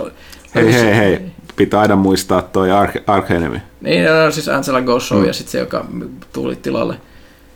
Hei, 0.54 0.72
hei, 0.72 0.96
hei. 0.96 1.20
Pitää 1.56 1.80
aina 1.80 1.96
muistaa 1.96 2.42
toi 2.42 2.68
Arch 3.06 3.32
Enemy. 3.32 3.60
Niin, 3.80 4.04
no, 4.04 4.30
siis 4.30 4.48
Angela 4.48 4.80
Gossow 4.82 5.18
mm. 5.20 5.26
ja 5.26 5.32
sitten 5.32 5.52
se, 5.52 5.58
joka 5.58 5.86
tuli 6.32 6.56
tilalle. 6.56 6.94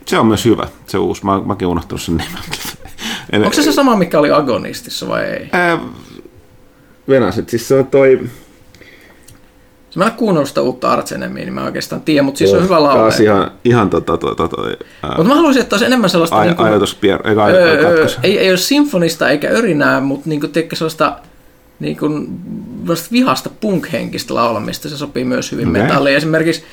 Se 0.06 0.18
on 0.18 0.26
myös 0.26 0.44
hyvä, 0.44 0.66
se 0.86 0.98
uusi. 0.98 1.24
Mä, 1.24 1.40
mäkin 1.40 1.68
unohtanut 1.68 2.02
sen 2.02 2.16
nimen. 2.16 2.38
En- 3.32 3.42
Onko 3.42 3.52
se 3.52 3.62
se 3.62 3.72
sama, 3.72 3.96
mikä 3.96 4.18
oli 4.18 4.30
Agonistissa 4.30 5.08
vai 5.08 5.24
ei? 5.24 5.48
Ää, 5.52 5.78
Venasit, 7.08 7.48
siis 7.48 7.68
se 7.68 7.74
on 7.74 7.86
toi... 7.86 8.20
Mä 9.96 10.06
en 10.06 10.12
kuunnellut 10.12 10.48
sitä 10.48 10.60
uutta 10.60 10.90
Artsenemia, 10.90 11.44
niin 11.44 11.54
mä 11.54 11.64
oikeastaan 11.64 12.02
tiedän, 12.02 12.24
mutta 12.24 12.38
siis 12.38 12.54
on 12.54 12.62
hyvä 12.62 12.82
laulaja. 12.82 13.22
Ihan, 13.22 13.50
ihan 13.64 13.90
tota, 13.90 14.16
tota, 14.16 14.48
toi, 14.48 14.76
ää, 15.02 15.14
Mutta 15.16 15.28
mä 15.28 15.34
haluaisin, 15.34 15.62
että 15.62 15.74
olisi 15.74 15.86
enemmän 15.86 16.10
sellaista... 16.10 16.36
aj, 16.36 16.46
niin 16.46 16.56
kuin- 16.56 16.68
ajatus 16.68 16.94
pier, 16.94 17.28
eikä 17.28 17.44
Öö, 17.44 17.84
öö, 17.84 18.06
ei, 18.22 18.38
ei 18.38 18.50
ole 18.50 18.56
sinfonista 18.56 19.28
eikä 19.28 19.48
örinää, 19.50 20.00
mutta 20.00 20.28
niinku, 20.28 20.48
tiedätkö, 20.48 20.76
sellaista 20.76 21.16
niin 21.80 21.96
kuin, 21.96 22.28
vihasta 23.12 23.50
punk-henkistä 23.60 24.34
laulamista, 24.34 24.88
se 24.88 24.96
sopii 24.96 25.24
myös 25.24 25.52
hyvin 25.52 25.68
okay. 25.68 25.82
metalliin. 25.82 26.16
Esimerkiksi 26.16 26.64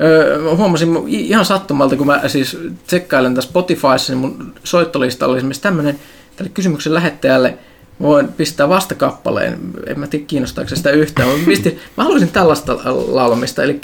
öö, 0.00 0.54
huomasin 0.56 1.04
ihan 1.08 1.44
sattumalta, 1.44 1.96
kun 1.96 2.06
mä 2.06 2.28
siis 2.28 2.58
tsekkailen 2.86 3.34
tässä 3.34 3.50
Spotifyssa, 3.50 4.12
niin 4.12 4.18
mun 4.18 4.54
soittolista 4.64 5.26
oli 5.26 5.36
esimerkiksi 5.36 5.62
tämmöinen 5.62 5.98
tälle 6.36 6.50
kysymyksen 6.54 6.94
lähettäjälle, 6.94 7.58
voin 8.00 8.28
pistää 8.28 8.68
vastakappaleen, 8.68 9.58
en 9.86 10.00
mä 10.00 10.06
tiedä 10.06 10.24
kiinnostaako 10.24 10.68
se 10.68 10.76
sitä 10.76 10.90
yhtään, 10.90 11.28
mutta 11.28 11.46
pistin, 11.46 11.80
mä 11.96 12.04
haluaisin 12.04 12.28
tällaista 12.28 12.78
laulamista, 13.06 13.62
eli 13.62 13.80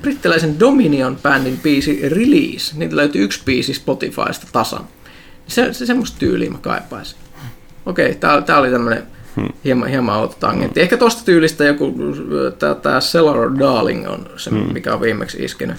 brittiläisen 0.00 0.56
Dominion-bändin 0.60 1.58
biisi 1.62 2.08
Release, 2.08 2.78
niitä 2.78 2.96
löytyy 2.96 3.24
yksi 3.24 3.40
biisi 3.44 3.74
Spotifysta 3.74 4.46
tasan. 4.52 4.84
Se, 5.46 5.72
se 5.72 5.86
semmoista 5.86 6.18
tyyliä 6.18 6.50
mä 6.50 6.58
kaipaisin. 6.58 7.18
Okei, 7.86 8.14
tää, 8.14 8.42
tää 8.42 8.58
oli 8.58 8.70
tämmönen 8.70 9.02
hmm. 9.36 9.48
hieman, 9.64 9.88
hieman 9.88 10.16
outo 10.16 10.36
tangentti. 10.40 10.80
Ehkä 10.80 10.96
tosta 10.96 11.24
tyylistä 11.24 11.64
joku, 11.64 11.94
tää 12.82 13.00
Cellar 13.00 13.58
Darling 13.58 14.08
on 14.08 14.30
se, 14.36 14.50
hmm. 14.50 14.72
mikä 14.72 14.94
on 14.94 15.00
viimeksi 15.00 15.44
iskenyt, 15.44 15.76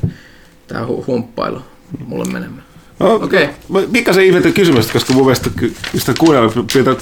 tää 0.67 0.85
hu- 0.85 1.07
humppailu 1.07 1.61
mulle 2.05 2.25
menemään. 2.25 2.70
No, 3.01 3.15
okay. 3.15 3.47
Mikä 3.91 4.13
se 4.13 4.25
ihmettä 4.25 4.51
kysymys, 4.51 4.91
koska 4.91 5.13
mun 5.13 5.23
mielestä 5.23 5.49
sitä 5.97 6.13
kuunnella, 6.19 6.51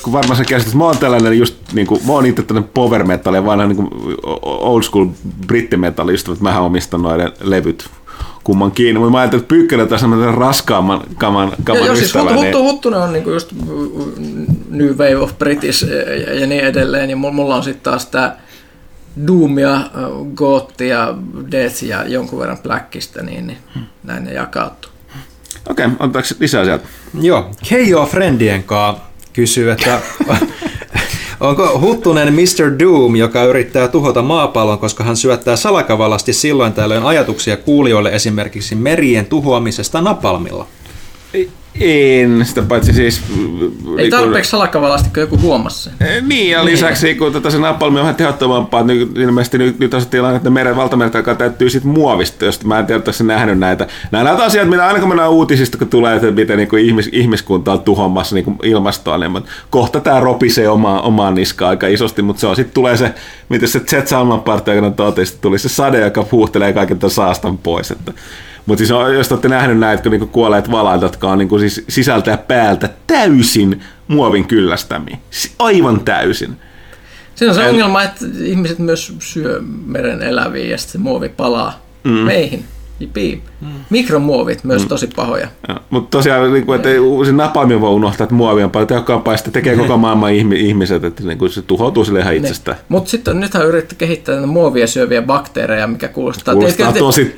kun 0.02 0.14
varmaan 0.14 0.38
se 0.38 0.46
käsitys, 0.46 0.76
mä 0.76 0.84
oon 0.84 0.98
tällainen 0.98 1.38
just, 1.38 1.56
niin 1.74 1.88
kuin, 1.88 2.02
mä 2.08 2.14
oon 2.14 2.26
itse 2.26 2.44
tällainen 2.44 2.72
power 2.74 3.04
metal 3.04 3.34
ja 3.34 3.46
vanha 3.46 3.66
niin 3.66 3.76
kuin 3.76 3.90
old 4.42 4.84
school 4.84 5.08
brittimetallista, 5.48 6.32
että 6.32 6.44
mähän 6.44 6.64
omistan 6.64 7.02
noiden 7.02 7.32
levyt 7.42 7.90
kumman 8.44 8.72
kiinni, 8.72 9.00
mutta 9.00 9.12
mä 9.12 9.20
ajattelin, 9.20 9.42
että 9.42 9.50
Pyykkönen 9.50 9.88
tässä 9.88 10.06
on 10.06 10.34
raskaamman 10.34 11.02
kaman, 11.18 11.52
kaman 11.64 11.86
Joo, 11.86 11.96
siis 11.96 12.16
Huttu, 12.16 12.34
Huttu, 12.34 12.64
Huttunen 12.64 13.00
on 13.00 13.14
niinku 13.14 13.30
just 13.30 13.52
New 14.70 14.90
Wave 14.90 15.18
of 15.18 15.38
British 15.38 15.88
ja, 15.88 16.34
ja 16.34 16.48
niin 16.48 16.62
edelleen, 16.62 17.10
ja 17.10 17.16
mulla 17.16 17.56
on 17.56 17.64
sitten 17.64 17.84
taas 17.84 18.06
tämä 18.06 18.36
Doomia, 19.28 19.82
Gothia, 20.36 21.16
Death 21.52 21.84
ja 21.84 22.08
jonkun 22.08 22.40
verran 22.40 22.58
Blackista, 22.58 23.24
niin, 23.24 23.48
niin 23.48 23.58
näin 24.04 24.24
ne 24.24 24.34
jakautuu. 24.34 24.92
Okei, 25.70 25.86
okay, 25.86 25.96
otetaanko 26.00 26.30
lisää 26.40 26.66
sieltä? 26.66 26.88
Joo, 27.22 27.52
Keijo 27.70 28.06
Friendien 28.06 28.64
kanssa 28.64 29.04
kysyy, 29.34 29.72
että 29.72 30.02
onko 31.40 31.80
Huttunen 31.80 32.34
Mr. 32.34 32.80
Doom, 32.80 33.16
joka 33.16 33.44
yrittää 33.44 33.88
tuhota 33.88 34.22
maapallon, 34.22 34.80
koska 34.80 35.04
hän 35.04 35.18
syöttää 35.18 35.56
salakavallasti 35.56 36.34
silloin 36.34 36.74
tällöin 36.74 37.04
ajatuksia 37.04 37.58
kuulijoille 37.58 38.10
esimerkiksi 38.10 38.76
merien 38.76 39.26
tuhoamisesta 39.26 40.02
napalmilla? 40.02 40.68
En, 41.80 42.46
sitä 42.46 42.62
paitsi 42.62 42.94
siis... 42.94 43.22
Ei 43.88 43.96
niin 43.96 44.12
tarpeeksi 44.12 44.52
salakavalasti, 44.52 45.10
kun 45.14 45.22
joku 45.22 45.40
huomasi 45.42 45.84
sen. 45.84 45.94
Eh, 46.08 46.24
niin, 46.24 46.52
ja 46.52 46.66
lisäksi 46.66 47.06
niin. 47.06 47.18
kun 47.18 47.34
tätä 47.34 47.50
se 47.50 47.58
napalmi 47.58 48.00
on 48.00 48.04
vähän 48.04 48.16
tehottomampaa, 48.16 48.84
niin 48.84 49.12
ilmeisesti 49.16 49.58
nyt, 49.58 49.80
nyt 49.80 49.94
on 49.94 50.02
se 50.02 50.10
tilanne, 50.10 50.38
että 50.38 50.50
meren 50.50 50.76
valtameret 50.76 51.16
alkaa 51.16 51.36
täyttyy 51.36 51.70
sit 51.70 51.84
muovista, 51.84 52.46
josta 52.46 52.68
mä 52.68 52.80
en 52.80 52.86
tiedä, 52.86 53.00
että 53.00 53.24
nähnyt 53.24 53.60
näitä. 53.60 53.88
Nämä 54.12 54.24
näitä 54.24 54.44
asiat, 54.44 54.70
mitä 54.70 54.88
aina 54.88 55.00
kun 55.00 55.08
mennään 55.08 55.32
uutisista, 55.32 55.78
kun 55.78 55.88
tulee, 55.88 56.16
että 56.16 56.32
miten 56.32 56.58
niin 56.58 56.70
kuin 56.70 56.86
ihmis, 56.86 57.10
ihmiskunta 57.12 57.72
on 57.72 57.82
tuhomassa 57.82 58.36
niin 58.36 58.58
ilmastoa, 58.64 59.18
niin 59.18 59.44
kohta 59.70 60.00
tämä 60.00 60.20
ropisee 60.20 60.70
omaa, 60.70 61.02
omaa 61.02 61.32
niskaa 61.32 61.70
aika 61.70 61.88
isosti, 61.88 62.22
mutta 62.22 62.40
se 62.40 62.48
on 62.48 62.56
sitten 62.56 62.74
tulee 62.74 62.98
se, 62.98 63.14
miten 63.50 63.70
se 63.70 63.80
Z 63.80 64.08
Salman 64.08 64.42
partia, 64.42 64.74
tuli 65.42 65.60
se 65.60 65.70
sade, 65.70 66.00
joka 66.00 66.24
puhuhtelee 66.24 66.74
kaiken 66.74 67.00
tämän 67.00 67.12
saastan 67.12 67.58
pois. 67.58 67.92
Että 67.92 68.14
mutta 68.70 68.86
siis 68.86 68.90
jos 69.18 69.32
olette 69.32 69.48
nähnyt 69.48 69.80
näitä, 69.80 70.10
niinku 70.10 70.28
kuolleet 70.28 70.72
valat, 70.72 71.02
jotka 71.02 71.32
on 71.32 71.38
niinku 71.38 71.60
siis 71.60 71.86
sisältä 71.90 72.32
ja 72.32 72.38
päältä 72.38 72.90
täysin 73.08 73.84
muovin 74.08 74.48
kyllästämiä. 74.48 75.18
Aivan 75.60 76.00
täysin. 76.00 76.56
Se 77.36 77.50
on 77.50 77.56
se 77.56 77.70
ongelma, 77.70 78.04
että 78.04 78.26
ihmiset 78.44 78.80
myös 78.80 79.14
syö 79.20 79.62
meren 79.86 80.22
eläviä 80.22 80.66
ja 80.66 80.78
sitten 80.78 80.92
se 80.92 80.98
muovi 80.98 81.30
palaa 81.30 81.86
mm. 82.04 82.12
meihin. 82.12 82.66
Jipii. 83.00 83.42
Mm. 83.62 83.68
Mikromuovit 83.90 84.64
myös 84.64 84.82
mm. 84.82 84.88
tosi 84.88 85.10
pahoja. 85.16 85.48
Mutta 85.90 86.18
tosiaan, 86.18 86.54
niin 86.54 86.66
kuin, 86.66 86.76
että 86.76 86.90
se 87.26 87.32
napalmi 87.32 87.82
voi 87.82 87.90
unohtaa, 87.90 88.24
että 88.24 88.36
muovi 88.36 88.64
on 88.64 88.72
paljon 88.72 88.88
tehokkaampaa, 88.88 89.34
ja 89.34 89.52
tekee 89.52 89.78
koko 89.78 89.98
maailman 90.08 90.34
ihmiset, 90.34 91.04
että 91.04 91.24
niin 91.24 91.38
kuin 91.38 91.52
se 91.52 91.62
tuhoutuu 91.62 92.06
sille 92.06 92.20
ihan 92.20 92.36
itsestään. 92.36 92.78
Mutta 92.90 93.10
sitten 93.10 93.40
nythän 93.40 93.68
yritetty 93.68 93.96
kehittää 93.96 94.46
muovia 94.46 94.88
syöviä 94.88 95.22
bakteereja, 95.22 95.88
mikä 95.88 96.08
kuulostaa... 96.08 96.54
Kuulostaa 96.54 96.94
tosi... 97.00 97.36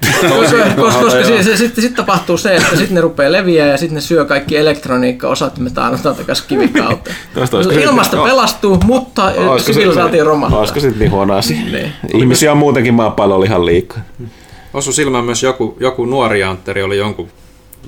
Koska 0.75 1.55
sitten 1.55 1.81
sit 1.81 1.95
tapahtuu 1.95 2.37
se, 2.37 2.55
että 2.55 2.75
sitten 2.75 2.95
ne 2.95 3.01
rupeaa 3.01 3.31
leviää 3.31 3.67
ja 3.67 3.77
sitten 3.77 3.95
ne 3.95 4.01
syö 4.01 4.25
kaikki 4.25 4.57
elektroniikka-osat, 4.57 5.57
me 5.57 5.69
taannotaan 5.69 6.15
takaisin 6.15 6.45
kivikautta. 6.47 7.11
Ilmasta 7.83 8.17
pelastuu, 8.23 8.77
mutta 8.85 9.31
sivilisaatio 9.57 10.23
romahtaa. 10.23 10.59
Olisiko 10.59 10.79
sitten 10.79 10.99
niin 10.99 11.11
huono 11.11 11.33
asia? 11.33 11.57
Niin. 11.71 11.91
Ihmisiä 12.13 12.51
on 12.51 12.57
muutenkin 12.57 12.93
maapallolla 12.93 13.45
ihan 13.45 13.65
liikaa. 13.65 14.01
Osu 14.73 14.91
silmään 14.91 15.25
myös 15.25 15.43
joku, 15.43 15.77
joku 15.79 16.05
nuori 16.05 16.43
Antteri 16.43 16.83
oli 16.83 16.97
jonkun 16.97 17.29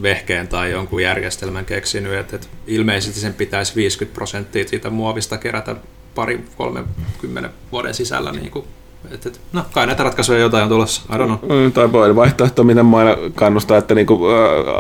vehkeen 0.01 0.47
tai 0.47 0.71
jonkun 0.71 1.03
järjestelmän 1.03 1.65
keksinyt, 1.65 2.13
että, 2.13 2.35
että 2.35 2.47
ilmeisesti 2.67 3.19
sen 3.19 3.33
pitäisi 3.33 3.75
50 3.75 4.15
prosenttia 4.15 4.67
siitä 4.67 4.89
muovista 4.89 5.37
kerätä 5.37 5.75
pari 6.15 6.43
30 6.57 7.49
vuoden 7.71 7.93
sisällä. 7.93 8.31
Niin 8.31 8.51
kuin, 8.51 8.65
että, 9.11 9.29
että, 9.29 9.39
no, 9.53 9.65
kai 9.73 9.87
näitä 9.87 10.03
ratkaisuja 10.03 10.39
jotain 10.39 10.63
on 10.63 10.69
tulossa, 10.69 11.01
I 11.15 11.17
don't 11.17 11.37
know. 11.37 11.63
Mm, 11.63 11.71
tai 11.71 11.91
voi 11.91 12.15
vaihtoehto, 12.15 12.63
miten 12.63 12.85
mä 12.85 12.97
aina 12.97 13.17
kannustan, 13.35 13.77
että 13.77 13.95
niin 13.95 14.07
kuin, 14.07 14.21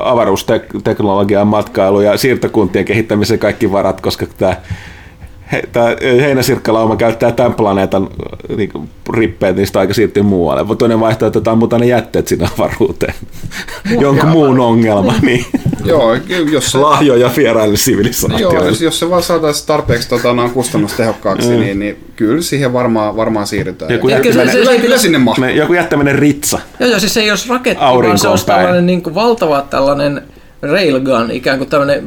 avaruusteknologian 0.03 1.47
matkailu 1.47 2.01
ja 2.01 2.17
siirtokuntien 2.17 2.85
kehittämisen 2.85 3.39
kaikki 3.39 3.71
varat, 3.71 4.01
koska 4.01 4.25
tämä 4.37 4.57
he, 5.53 5.63
tämä 5.71 5.85
heinäsirkkalauma 6.21 6.95
käyttää 6.95 7.31
tämän 7.31 7.53
planeetan 7.53 8.09
niin 8.57 8.69
kuin, 8.71 8.89
rippeet, 9.13 9.55
niistä 9.55 9.79
aika 9.79 9.93
siirtyy 9.93 10.23
muualle. 10.23 10.63
Mutta 10.63 10.79
toinen 10.79 10.99
vaihtoehto, 10.99 11.39
että 11.39 11.51
ammutaan 11.51 11.79
ne 11.79 11.87
jätteet 11.87 12.27
sinne 12.27 12.47
avaruuteen. 12.57 13.13
Jonkun 13.99 14.29
muun 14.29 14.59
ongelma. 14.59 15.13
Niin. 15.21 15.45
Joo, 15.85 16.13
jos 16.51 16.71
se... 16.71 16.77
Lahjoja 16.77 17.31
vieraille 17.37 17.77
sivilisaatioille. 17.77 18.59
Joo, 18.59 18.67
jos, 18.67 18.81
jos 18.81 18.99
se 18.99 19.09
vaan 19.09 19.23
saataisiin 19.23 19.67
tarpeeksi 19.67 20.09
tota, 20.09 20.33
noin 20.33 20.51
kustannustehokkaaksi, 20.51 21.49
mm. 21.49 21.59
niin, 21.59 21.79
niin 21.79 21.97
kyllä 22.15 22.41
siihen 22.41 22.73
varmaan, 22.73 23.15
varmaan 23.15 23.47
siirrytään. 23.47 23.91
Joku 23.91 24.09
jättäminen, 24.09 24.51
se, 24.51 24.65
se, 24.65 24.79
kyllä 24.79 24.97
sinne 24.97 25.17
mahtuu. 25.17 25.45
Joku 25.45 25.73
jättäminen 25.73 26.15
ritsa. 26.15 26.59
Joo, 26.79 26.89
joo, 26.89 26.99
siis 26.99 27.17
ei 27.17 27.27
jos 27.27 27.49
raketti, 27.49 27.83
vaan 27.83 28.19
se 28.19 28.27
olisi 28.27 28.45
tällainen 28.45 28.85
niin 28.85 29.01
kuin 29.01 29.15
valtava 29.15 29.61
tällainen 29.61 30.21
railgun, 30.61 31.31
ikään 31.31 31.57
kuin 31.57 31.69
tämmöinen 31.69 32.03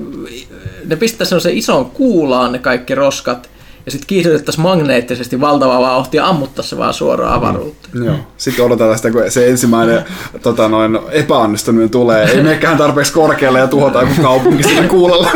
ne 0.87 0.97
pistää 0.97 1.25
semmoisen 1.25 1.57
ison 1.57 1.91
kuulaan 1.91 2.53
ne 2.53 2.59
kaikki 2.59 2.95
roskat, 2.95 3.51
ja 3.87 3.93
sitten 3.93 4.07
kiihdytettäisiin 4.07 4.63
magneettisesti 4.63 5.41
valtavaa 5.41 5.81
vauhtia 5.81 6.27
ammuttaisiin 6.27 6.71
se 6.71 6.79
vaan 6.79 6.95
suoraan 6.95 7.35
avaruutta. 7.35 7.89
Mm. 7.93 8.05
Joo. 8.05 8.17
Sitten 8.37 8.65
odotetaan 8.65 8.97
sitä, 8.97 9.11
kun 9.11 9.23
se 9.29 9.49
ensimmäinen 9.49 10.05
tota, 10.43 10.69
noin, 10.69 10.99
epäonnistuminen 11.11 11.91
tulee. 11.91 12.25
Ei 12.25 12.37
menekään 12.37 12.79
tarpeeksi 12.79 13.13
korkealle 13.13 13.59
ja 13.59 13.67
tuhotaan 13.67 14.09
kaupunki 14.23 14.63
sillä 14.63 14.83
kuulella. 14.89 15.31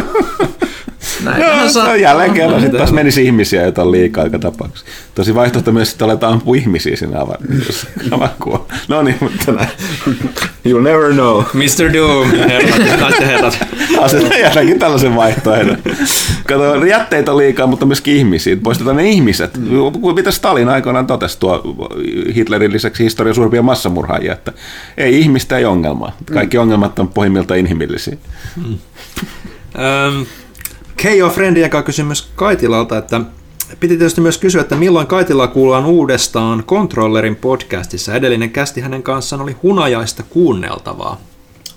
Näin 1.25 1.41
no, 1.41 1.69
saa... 1.69 1.97
jälleen 1.97 2.33
kerran 2.33 2.61
sitten 2.61 2.79
taas 2.79 2.93
menisi 2.93 3.25
ihmisiä, 3.25 3.63
joita 3.63 3.83
on 3.83 3.93
liikaa 3.93 4.25
aika 4.25 4.39
tapauksessa. 4.39 4.87
Tosi 5.15 5.35
vaihtoehto 5.35 5.73
myös, 5.73 5.93
että 5.93 6.05
aletaan 6.05 6.33
ampua 6.33 6.57
ihmisiä 6.57 6.97
sinne 6.97 7.19
avaruudessa. 7.19 7.87
no 8.89 9.03
niin, 9.03 9.17
mutta 9.21 9.53
näin. 9.53 9.69
You'll 10.69 10.83
never 10.83 11.13
know. 11.13 11.43
Mr. 11.55 11.93
Doom, 11.93 12.31
herrat, 12.31 13.21
herrat. 13.21 13.59
Asetan 14.01 14.41
jälleen 14.41 14.79
tällaisen 14.79 15.17
vaihtoehdon. 15.17 15.79
Kato, 16.47 16.85
jätteitä 16.85 17.33
on 17.33 17.39
liikaa, 17.39 17.67
mutta 17.67 17.87
myös 17.87 18.03
ihmisiä. 18.07 18.57
Poistetaan 18.57 18.97
ne 18.97 19.09
ihmiset. 19.09 19.59
Mitä 20.15 20.31
Stalin 20.31 20.69
aikoinaan 20.69 21.07
totesi 21.07 21.41
tuo 21.41 21.63
Hitlerin 22.35 22.73
lisäksi 22.73 23.05
historian 23.05 23.35
suurimpia 23.35 23.63
massamurhaajia, 23.63 24.33
että 24.33 24.53
ei 24.97 25.21
ihmistä, 25.21 25.59
ei 25.59 25.65
ongelmaa. 25.65 26.17
Kaikki 26.35 26.59
ongelmat 26.59 26.99
on 26.99 27.09
pohjimmiltaan 27.09 27.61
inhimillisiä. 27.61 28.17
Mm. 28.57 28.79
Um, 29.75 30.27
Keijo 31.03 31.31
Friendin 31.31 31.63
joka 31.63 31.83
kysymys 31.83 32.31
Kaitilalta, 32.37 32.99
että 32.99 33.21
piti 33.81 33.97
tietysti 33.97 34.21
myös 34.21 34.39
kysyä, 34.39 34.61
että 34.61 34.77
milloin 34.77 35.07
Kaitila 35.07 35.47
kuullaan 35.49 35.87
uudestaan 35.87 36.65
Controllerin 36.65 37.37
podcastissa. 37.37 38.15
Edellinen 38.15 38.51
kästi 38.51 38.81
hänen 38.81 39.03
kanssaan 39.03 39.43
oli 39.43 39.57
hunajaista 39.63 40.23
kuunneltavaa. 40.23 41.21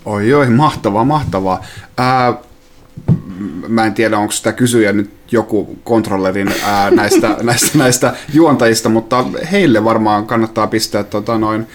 Oi 0.04 0.34
oi, 0.34 0.50
mahtavaa, 0.50 1.04
mahtavaa. 1.04 1.64
Ää, 1.98 2.34
mä 3.68 3.86
en 3.86 3.94
tiedä, 3.94 4.18
onko 4.18 4.32
sitä 4.32 4.52
kysyjä 4.52 4.92
nyt 4.92 5.10
joku 5.30 5.78
kontrollerin 5.84 6.54
ää, 6.64 6.90
näistä, 6.90 7.36
näistä, 7.42 7.78
näistä 7.78 8.14
juontajista, 8.32 8.88
mutta 8.88 9.24
heille 9.52 9.84
varmaan 9.84 10.26
kannattaa 10.26 10.66
pistää 10.66 11.04
tota, 11.04 11.38
noin 11.38 11.66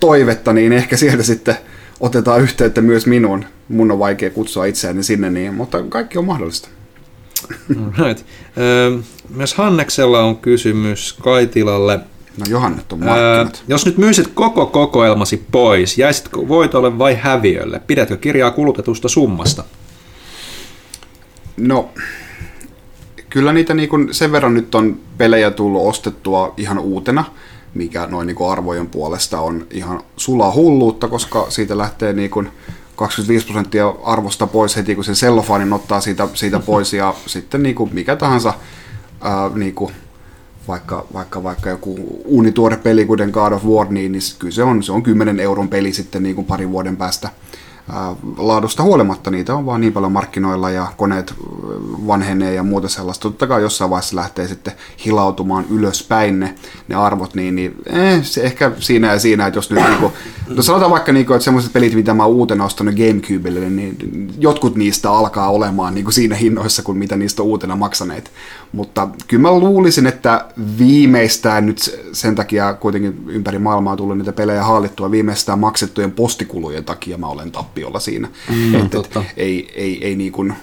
toivetta, 0.00 0.52
niin 0.52 0.72
ehkä 0.72 0.96
sieltä 0.96 1.22
sitten 1.22 1.56
otetaan 2.00 2.40
yhteyttä 2.40 2.80
myös 2.80 3.06
minuun. 3.06 3.44
Mun 3.68 3.90
on 3.90 3.98
vaikea 3.98 4.30
kutsua 4.30 4.64
itseäni 4.64 5.02
sinne, 5.02 5.30
niin, 5.30 5.54
mutta 5.54 5.82
kaikki 5.82 6.18
on 6.18 6.24
mahdollista. 6.24 6.75
Right. 7.98 8.26
Myös 9.28 9.54
Hanneksella 9.54 10.20
on 10.20 10.36
kysymys 10.36 11.16
Kaitilalle. 11.22 12.00
No 12.38 12.44
Johannet 12.48 12.92
on 12.92 12.98
markkinat. 12.98 13.62
jos 13.68 13.86
nyt 13.86 13.98
myisit 13.98 14.28
koko 14.34 14.66
kokoelmasi 14.66 15.46
pois, 15.52 15.98
jäisitkö 15.98 16.48
voitolle 16.48 16.98
vai 16.98 17.14
häviölle? 17.14 17.80
Pidätkö 17.86 18.16
kirjaa 18.16 18.50
kulutetusta 18.50 19.08
summasta? 19.08 19.64
No, 21.56 21.90
kyllä 23.30 23.52
niitä 23.52 23.74
niin 23.74 23.88
kuin 23.88 24.14
sen 24.14 24.32
verran 24.32 24.54
nyt 24.54 24.74
on 24.74 25.00
pelejä 25.18 25.50
tullut 25.50 25.88
ostettua 25.88 26.54
ihan 26.56 26.78
uutena, 26.78 27.24
mikä 27.74 28.06
noin 28.06 28.26
niin 28.26 28.36
kuin 28.36 28.50
arvojen 28.50 28.86
puolesta 28.86 29.40
on 29.40 29.66
ihan 29.70 30.00
sulaa 30.16 30.52
hulluutta, 30.52 31.08
koska 31.08 31.46
siitä 31.48 31.78
lähtee 31.78 32.12
niin 32.12 32.30
kuin 32.30 32.48
25 32.96 33.46
prosenttia 33.46 33.94
arvosta 34.04 34.46
pois 34.46 34.76
heti, 34.76 34.94
kun 34.94 35.04
sen 35.04 35.16
sellofaanin 35.16 35.72
ottaa 35.72 36.00
siitä, 36.00 36.28
siitä 36.34 36.60
pois, 36.60 36.92
ja 36.92 37.14
sitten 37.26 37.62
niin 37.62 37.74
kuin 37.74 37.90
mikä 37.94 38.16
tahansa 38.16 38.54
ää, 39.20 39.50
niin 39.54 39.74
kuin 39.74 39.92
vaikka, 40.68 41.06
vaikka, 41.14 41.42
vaikka 41.42 41.70
joku 41.70 42.22
uunituore 42.24 42.76
peli, 42.76 43.04
kuten 43.04 43.30
God 43.30 43.52
of 43.52 43.64
War, 43.64 43.88
niin, 43.90 44.12
niin 44.12 44.22
kyllä 44.38 44.54
se 44.54 44.62
on, 44.62 44.82
se 44.82 44.92
on 44.92 45.02
10 45.02 45.40
euron 45.40 45.68
peli 45.68 45.92
sitten 45.92 46.22
niin 46.22 46.34
kuin 46.34 46.46
parin 46.46 46.70
vuoden 46.70 46.96
päästä 46.96 47.28
laadusta 48.36 48.82
huolimatta 48.82 49.30
niitä 49.30 49.54
on 49.54 49.66
vaan 49.66 49.80
niin 49.80 49.92
paljon 49.92 50.12
markkinoilla 50.12 50.70
ja 50.70 50.86
koneet 50.96 51.34
vanhenee 52.06 52.54
ja 52.54 52.62
muuta 52.62 52.88
sellaista. 52.88 53.22
Totta 53.22 53.46
kai 53.46 53.62
jossain 53.62 53.90
vaiheessa 53.90 54.16
lähtee 54.16 54.48
sitten 54.48 54.72
hilautumaan 55.04 55.64
ylöspäin 55.70 56.40
ne, 56.40 56.54
ne 56.88 56.94
arvot, 56.94 57.34
niin, 57.34 57.56
niin 57.56 57.74
eh, 57.86 58.24
se 58.24 58.42
ehkä 58.42 58.72
siinä 58.78 59.12
ja 59.12 59.18
siinä, 59.18 59.46
että 59.46 59.58
jos 59.58 59.70
nyt 59.70 59.84
niinku, 59.88 60.12
no 60.48 60.62
sanotaan 60.62 60.90
vaikka 60.90 61.12
niinku, 61.12 61.32
että 61.32 61.44
semmoiset 61.44 61.72
pelit, 61.72 61.94
mitä 61.94 62.14
mä 62.14 62.26
uutena 62.26 62.64
ostanut 62.64 62.94
Gamecubelle, 62.94 63.70
niin 63.70 63.96
jotkut 64.38 64.76
niistä 64.76 65.10
alkaa 65.10 65.50
olemaan 65.50 65.94
niinku 65.94 66.10
siinä 66.10 66.36
hinnoissa, 66.36 66.82
kuin 66.82 66.98
mitä 66.98 67.16
niistä 67.16 67.42
on 67.42 67.48
uutena 67.48 67.76
maksaneet. 67.76 68.30
Mutta 68.72 69.08
kyllä 69.26 69.42
mä 69.42 69.58
luulisin, 69.58 70.06
että 70.06 70.44
viimeistään 70.78 71.66
nyt 71.66 72.00
sen 72.12 72.34
takia 72.34 72.74
kuitenkin 72.74 73.24
ympäri 73.28 73.58
maailmaa 73.58 73.96
tullut 73.96 74.18
niitä 74.18 74.32
pelejä 74.32 74.64
hallittua, 74.64 75.10
viimeistään 75.10 75.58
maksettujen 75.58 76.12
postikulujen 76.12 76.84
takia 76.84 77.18
mä 77.18 77.26
olen 77.26 77.52
tappiolla 77.76 78.00
siinä. 78.00 78.28
Mm, 78.48 78.74
että 78.74 78.98
et, 78.98 79.18
ei, 79.36 79.72
ei, 79.74 80.04
ei 80.04 80.16
niin 80.16 80.32
kuin 80.32 80.54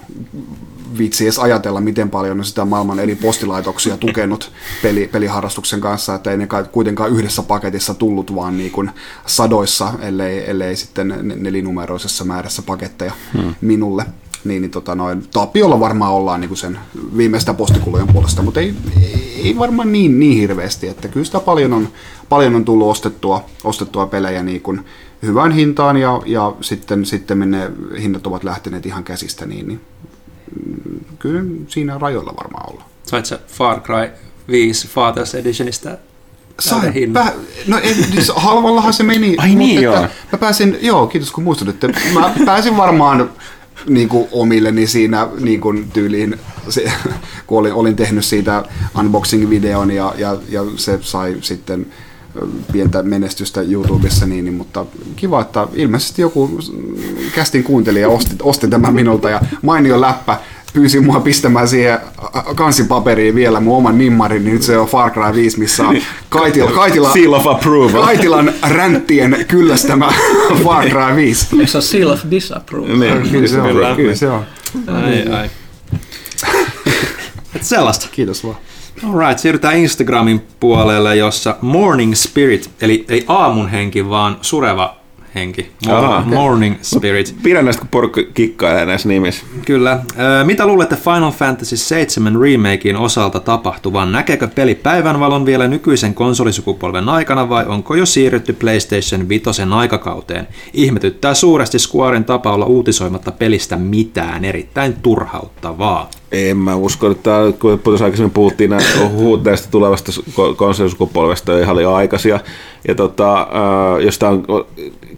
viitsi 0.98 1.24
edes 1.24 1.38
ajatella, 1.38 1.80
miten 1.80 2.10
paljon 2.10 2.38
on 2.38 2.44
sitä 2.44 2.64
maailman 2.64 2.98
eri 2.98 3.14
postilaitoksia 3.14 3.96
tukenut 3.96 4.52
peli, 4.82 5.08
peliharrastuksen 5.12 5.80
kanssa, 5.80 6.14
että 6.14 6.30
ei 6.30 6.36
ne 6.36 6.48
kuitenkaan 6.72 7.10
yhdessä 7.10 7.42
paketissa 7.42 7.94
tullut, 7.94 8.34
vaan 8.34 8.56
niin 8.56 8.70
kuin 8.70 8.90
sadoissa, 9.26 9.92
ellei, 10.00 10.50
ellei 10.50 10.76
sitten 10.76 11.14
nelinumeroisessa 11.36 12.24
määrässä 12.24 12.62
paketteja 12.62 13.12
hmm. 13.32 13.54
minulle 13.60 14.04
niin, 14.44 14.62
niin 14.62 14.70
tota 14.70 14.94
noin, 14.94 15.24
tappiolla 15.32 15.80
varmaan 15.80 16.12
ollaan 16.12 16.40
niin 16.40 16.48
kuin 16.48 16.58
sen 16.58 16.78
viimeistä 17.16 17.54
postikulujen 17.54 18.06
puolesta, 18.12 18.42
mutta 18.42 18.60
ei, 18.60 18.74
ei 19.44 19.56
varmaan 19.58 19.92
niin, 19.92 20.20
niin 20.20 20.38
hirveästi, 20.38 20.88
että 20.88 21.08
kyllä 21.08 21.26
sitä 21.26 21.40
paljon 21.40 21.72
on, 21.72 21.88
paljon 22.28 22.54
on 22.54 22.64
tullut 22.64 22.90
ostettua, 22.90 23.44
ostettua 23.64 24.06
pelejä 24.06 24.42
niin 24.42 24.60
kuin 24.60 24.84
hyvään 25.26 25.52
hintaan 25.52 25.96
ja, 25.96 26.22
ja 26.26 26.54
sitten, 26.60 27.06
sitten 27.06 27.50
ne 27.50 27.70
hinnat 28.00 28.26
ovat 28.26 28.44
lähteneet 28.44 28.86
ihan 28.86 29.04
käsistä, 29.04 29.46
niin, 29.46 29.68
niin 29.68 29.80
mm, 30.66 31.00
kyllä 31.18 31.42
siinä 31.68 31.98
rajoilla 31.98 32.34
varmaan 32.36 32.72
ollaan. 32.72 32.88
Sait 33.06 33.26
sä 33.26 33.38
Far 33.46 33.80
Cry 33.80 34.10
5 34.48 34.88
Fathers 34.88 35.34
Editionista 35.34 35.90
Sain. 36.60 37.12
Pä, 37.12 37.32
no 37.66 37.78
ei, 37.78 37.94
siis 37.94 38.32
halvallahan 38.36 38.92
se 38.92 39.02
meni. 39.02 39.34
Ai 39.38 39.54
niin 39.54 39.82
joo. 39.82 40.06
Mä 40.32 40.38
pääsin, 40.38 40.78
joo, 40.80 41.06
kiitos 41.06 41.30
kun 41.30 41.44
muistutitte. 41.44 41.88
Mä 42.14 42.34
pääsin 42.46 42.76
varmaan 42.76 43.30
niin 43.86 44.08
kuin 44.08 44.28
omilleni 44.32 44.86
siinä 44.86 45.28
niin 45.40 45.60
kuin 45.60 45.90
tyyliin, 45.92 46.40
se, 46.68 46.92
kun 47.46 47.58
olin, 47.58 47.72
olin 47.72 47.96
tehnyt 47.96 48.24
siitä 48.24 48.64
unboxing-videon 48.98 49.90
ja, 49.90 50.14
ja, 50.16 50.36
ja 50.48 50.62
se 50.76 50.98
sai 51.02 51.36
sitten 51.40 51.86
pientä 52.72 53.02
menestystä 53.02 53.60
YouTubessa, 53.62 54.26
niin, 54.26 54.44
niin, 54.44 54.54
mutta 54.54 54.86
kiva, 55.16 55.40
että 55.40 55.66
ilmeisesti 55.74 56.22
joku 56.22 56.60
kästin 57.34 57.64
kuuntelija 57.64 58.08
osti, 58.08 58.36
osti 58.42 58.68
tämän 58.68 58.94
minulta 58.94 59.30
ja 59.30 59.40
mainio 59.62 60.00
läppä 60.00 60.38
pyysi 60.74 61.00
mua 61.00 61.20
pistämään 61.20 61.68
siihen 61.68 61.98
kansipaperiin 62.54 63.34
vielä 63.34 63.60
mun 63.60 63.76
oman 63.76 63.98
nimmarin, 63.98 64.44
niin 64.44 64.54
nyt 64.54 64.62
se 64.62 64.78
on 64.78 64.86
Far 64.86 65.10
Cry 65.10 65.34
5, 65.34 65.58
missä 65.58 65.88
on 65.88 65.96
Kaitila, 66.28 66.70
Kaitila, 66.80 67.12
Seal 67.12 67.32
of 67.32 67.46
approval. 67.46 68.02
Kaitilan 68.02 68.52
ränttien 68.68 69.44
kyllästämä 69.48 70.12
Far 70.64 70.84
Cry 70.88 71.16
5. 71.16 71.46
Eikö 71.52 71.66
se 71.66 71.76
ole 71.76 71.84
Seal 71.84 72.10
of 72.10 72.20
Disapproval? 72.30 72.96
Niin, 72.96 73.30
kyllä 73.30 73.48
se 73.48 73.60
on. 73.60 73.96
Kyllä 73.96 74.14
se 74.14 74.30
on. 74.30 74.44
Ai, 74.86 75.28
ai. 75.32 75.50
Et 77.56 77.64
sellaista. 77.64 78.08
Kiitos 78.12 78.44
vaan. 78.44 78.56
Alright, 79.08 79.38
siirrytään 79.38 79.76
Instagramin 79.76 80.42
puolelle, 80.60 81.16
jossa 81.16 81.56
Morning 81.60 82.14
Spirit, 82.14 82.70
eli 82.80 83.04
ei 83.08 83.24
aamun 83.28 83.68
henki, 83.68 84.08
vaan 84.08 84.36
sureva 84.42 84.96
henki. 85.34 85.72
Aha, 85.88 86.18
okay. 86.18 86.34
Morning 86.34 86.76
Spirit. 86.82 87.36
Pidän 87.42 87.64
näistä, 87.64 87.80
kun 87.80 87.88
porukka 87.88 88.20
kikkailee 88.34 88.86
näissä 88.86 89.08
nimissä. 89.08 89.46
Kyllä. 89.64 90.00
Mitä 90.44 90.66
luulette 90.66 90.96
Final 90.96 91.30
Fantasy 91.30 91.76
7 91.76 92.36
remakein 92.40 92.96
osalta 92.96 93.40
tapahtuvan? 93.40 94.12
Näkeekö 94.12 94.48
peli 94.48 94.74
päivänvalon 94.74 95.46
vielä 95.46 95.68
nykyisen 95.68 96.14
konsolisukupolven 96.14 97.08
aikana 97.08 97.48
vai 97.48 97.66
onko 97.66 97.94
jo 97.94 98.06
siirrytty 98.06 98.52
PlayStation 98.52 99.28
5 99.28 99.44
aikakauteen? 99.76 100.48
Ihmetyttää 100.72 101.34
suuresti 101.34 101.78
Squaren 101.78 102.24
tapa 102.24 102.52
olla 102.52 102.66
uutisoimatta 102.66 103.32
pelistä 103.32 103.76
mitään. 103.76 104.44
Erittäin 104.44 104.94
turhauttavaa. 105.02 106.10
En 106.34 106.56
mä 106.56 106.74
usko, 106.74 107.10
että 107.10 107.30
kun 107.60 107.78
tuossa 107.78 108.04
aikaisemmin 108.04 108.30
puhuttiin 108.30 108.70
näistä 108.70 109.68
tulevasta 109.70 110.12
konsolisukupolvesta 110.56 111.52
jo 111.52 111.58
ihan 111.58 111.94
aikaisia. 111.94 112.40
Ja 112.88 112.94
tota, 112.94 113.48
jos 114.04 114.18
tämä 114.18 114.32
on 114.32 114.66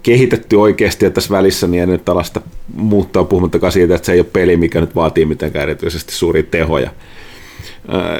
kehitetty 0.02 0.56
oikeasti 0.56 1.04
ja 1.04 1.10
tässä 1.10 1.30
välissä, 1.30 1.66
niin 1.66 1.82
en 1.82 1.88
nyt 1.88 2.04
tällaista 2.04 2.40
muuttaa 2.74 3.24
puhumattakaan 3.24 3.72
siitä, 3.72 3.94
että 3.94 4.06
se 4.06 4.12
ei 4.12 4.20
ole 4.20 4.26
peli, 4.32 4.56
mikä 4.56 4.80
nyt 4.80 4.94
vaatii 4.94 5.24
mitenkään 5.24 5.62
erityisesti 5.62 6.12
suuria 6.12 6.42
tehoja 6.42 6.90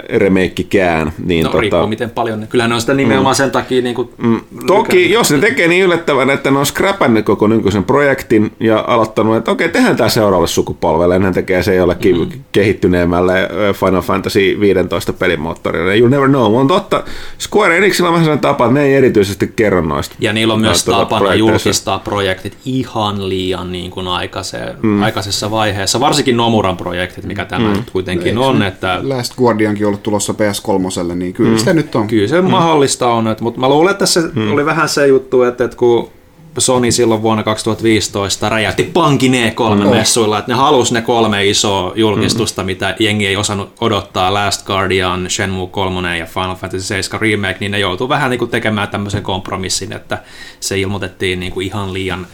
remakekään. 0.08 1.12
Niin 1.24 1.44
no 1.44 1.50
tota, 1.50 1.60
riippuu 1.60 1.86
miten 1.86 2.10
paljon. 2.10 2.46
Kyllähän 2.50 2.70
ne 2.70 2.74
on 2.74 2.80
sitä 2.80 2.94
nimenomaan 2.94 3.34
mm, 3.34 3.36
sen 3.36 3.50
takia 3.50 3.82
niin 3.82 3.94
kuin 3.94 4.10
mm, 4.18 4.40
Toki, 4.66 5.10
jos 5.10 5.30
ne 5.30 5.38
tekee 5.38 5.68
niin 5.68 5.84
yllättävän, 5.84 6.30
että 6.30 6.50
ne 6.50 6.58
on 6.58 6.66
scrappannut 6.66 7.24
koko 7.24 7.46
nykyisen 7.46 7.84
projektin 7.84 8.52
ja 8.60 8.84
aloittanut, 8.86 9.36
että 9.36 9.50
okei, 9.50 9.68
tehdään 9.68 9.96
tämä 9.96 10.08
seuraavalle 10.08 10.48
sukupolvelle, 10.48 11.18
ne 11.18 11.32
tekee 11.32 11.62
se 11.62 11.74
jollekin 11.74 12.18
mm. 12.18 12.28
kehittyneemmälle 12.52 13.48
Final 13.80 14.02
Fantasy 14.02 14.60
15 14.60 15.12
pelimoottorille. 15.12 15.96
You 15.96 16.08
never 16.08 16.28
know. 16.28 16.54
On 16.54 16.68
totta, 16.68 17.04
Square 17.38 17.76
Enixillä 17.76 18.08
on 18.08 18.12
vähän 18.12 18.24
sellainen 18.24 18.42
tapa, 18.42 18.64
että 18.64 18.74
ne 18.74 18.84
ei 18.84 18.94
erityisesti 18.94 19.52
kerro 19.56 19.80
noista. 19.80 20.14
Ja 20.18 20.32
niillä 20.32 20.54
on 20.54 20.60
myös 20.60 20.84
tuota 20.84 21.00
tapana 21.00 21.34
julkistaa 21.34 21.98
projektit 21.98 22.56
ihan 22.64 23.28
liian 23.28 23.72
niin 23.72 23.90
kuin 23.90 24.08
aikaisessa, 24.08 24.74
mm. 24.82 25.02
aikaisessa 25.02 25.50
vaiheessa, 25.50 26.00
varsinkin 26.00 26.36
Nomuran 26.36 26.76
projektit, 26.76 27.24
mikä 27.24 27.44
tämä 27.44 27.68
mm. 27.68 27.76
nyt 27.76 27.90
kuitenkin 27.90 28.28
Eikö 28.28 28.40
on. 28.40 28.62
Että... 28.62 29.00
Last 29.02 29.34
Guardiankin 29.57 29.86
ollut 29.86 30.02
tulossa 30.02 30.33
PS3, 30.33 31.15
niin 31.15 31.33
kyllä 31.33 31.51
mm. 31.51 31.59
sitä 31.59 31.73
nyt 31.73 31.94
on. 31.94 32.07
Kyllä 32.07 32.28
se 32.28 32.41
mm. 32.41 32.51
mahdollista 32.51 33.09
on, 33.09 33.28
että, 33.28 33.44
mutta 33.44 33.60
mä 33.60 33.68
luulen, 33.68 33.93
että 33.93 34.07
se 34.07 34.20
mm. 34.35 34.52
oli 34.52 34.67
vähän 34.67 34.89
se 34.89 35.07
juttu, 35.07 35.43
että, 35.43 35.65
että 35.65 35.76
kun 35.76 36.10
Sony 36.59 36.93
silloin 36.93 37.23
vuonna 37.23 37.43
2015 37.43 38.49
räjähti 38.49 38.83
pankin 38.83 39.33
E3-messuilla, 39.33 40.39
että 40.39 40.52
ne 40.52 40.55
halusi 40.55 40.94
ne 40.94 41.02
kolme 41.02 41.47
isoa 41.47 41.93
julkistusta, 41.94 42.62
mm. 42.62 42.67
mitä 42.67 42.97
jengi 42.99 43.26
ei 43.26 43.36
osannut 43.36 43.73
odottaa, 43.81 44.35
Last 44.35 44.67
Guardian, 44.67 45.31
Shenmue 45.31 45.68
3 45.68 46.18
ja 46.18 46.26
Final 46.26 46.57
Fantasy 46.57 46.85
7 46.85 47.20
Remake, 47.20 47.57
niin 47.60 47.73
ne 47.73 47.78
joutui 47.78 48.09
vähän 48.09 48.31
niin 48.31 48.39
kuin 48.39 48.51
tekemään 48.51 48.89
tämmöisen 48.89 49.23
kompromissin, 49.23 49.93
että 49.93 50.18
se 50.60 50.81
ilmoitettiin 50.81 51.41
niin 51.41 51.52
kuin 51.52 51.67
ihan 51.67 51.93
liian 51.93 52.26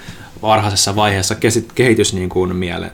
varhaisessa 0.42 0.96
vaiheessa 0.96 1.36
kehitys 1.74 2.14
niin 2.14 2.28
kuin 2.28 2.56
miele, 2.56 2.90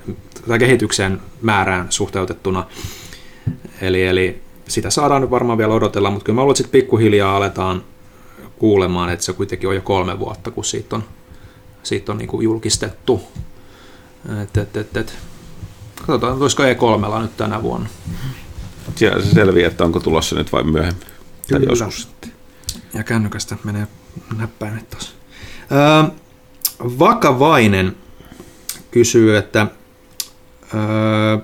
tai 0.48 0.58
kehityksen 0.58 1.20
määrään 1.42 1.86
suhteutettuna. 1.90 2.64
Eli, 3.80 4.02
eli 4.02 4.42
sitä 4.68 4.90
saadaan 4.90 5.22
nyt 5.22 5.30
varmaan 5.30 5.58
vielä 5.58 5.74
odotella, 5.74 6.10
mutta 6.10 6.24
kyllä 6.24 6.36
mä 6.36 6.40
luulen, 6.40 6.52
että 6.52 6.62
sitten 6.62 6.80
pikkuhiljaa 6.80 7.36
aletaan 7.36 7.84
kuulemaan, 8.58 9.10
että 9.10 9.24
se 9.24 9.32
kuitenkin 9.32 9.68
on 9.68 9.74
jo 9.74 9.80
kolme 9.80 10.18
vuotta, 10.18 10.50
kun 10.50 10.64
siitä 10.64 10.96
on, 10.96 11.04
siitä 11.82 12.12
on 12.12 12.18
niin 12.18 12.28
kuin 12.28 12.44
julkistettu. 12.44 13.22
Et, 14.42 14.56
et, 14.56 14.76
et, 14.76 14.96
et. 14.96 15.18
Katsotaan, 15.96 16.42
olisiko 16.42 16.62
E3 16.62 17.22
nyt 17.22 17.36
tänä 17.36 17.62
vuonna. 17.62 17.88
Ja 19.00 19.22
se 19.22 19.30
selviää, 19.30 19.68
että 19.68 19.84
onko 19.84 20.00
tulossa 20.00 20.36
nyt 20.36 20.52
vai 20.52 20.64
myöhemmin. 20.64 21.06
Tai 21.50 21.60
Kyllä. 21.60 21.72
joskus 21.72 22.08
Ja 22.94 23.04
kännykästä 23.04 23.56
menee 23.64 23.86
näppäimet 24.38 24.90
taas. 24.90 25.14
Öö, 25.72 26.10
Vakavainen 26.98 27.96
kysyy, 28.90 29.36
että 29.36 29.66
öö, 30.74 31.38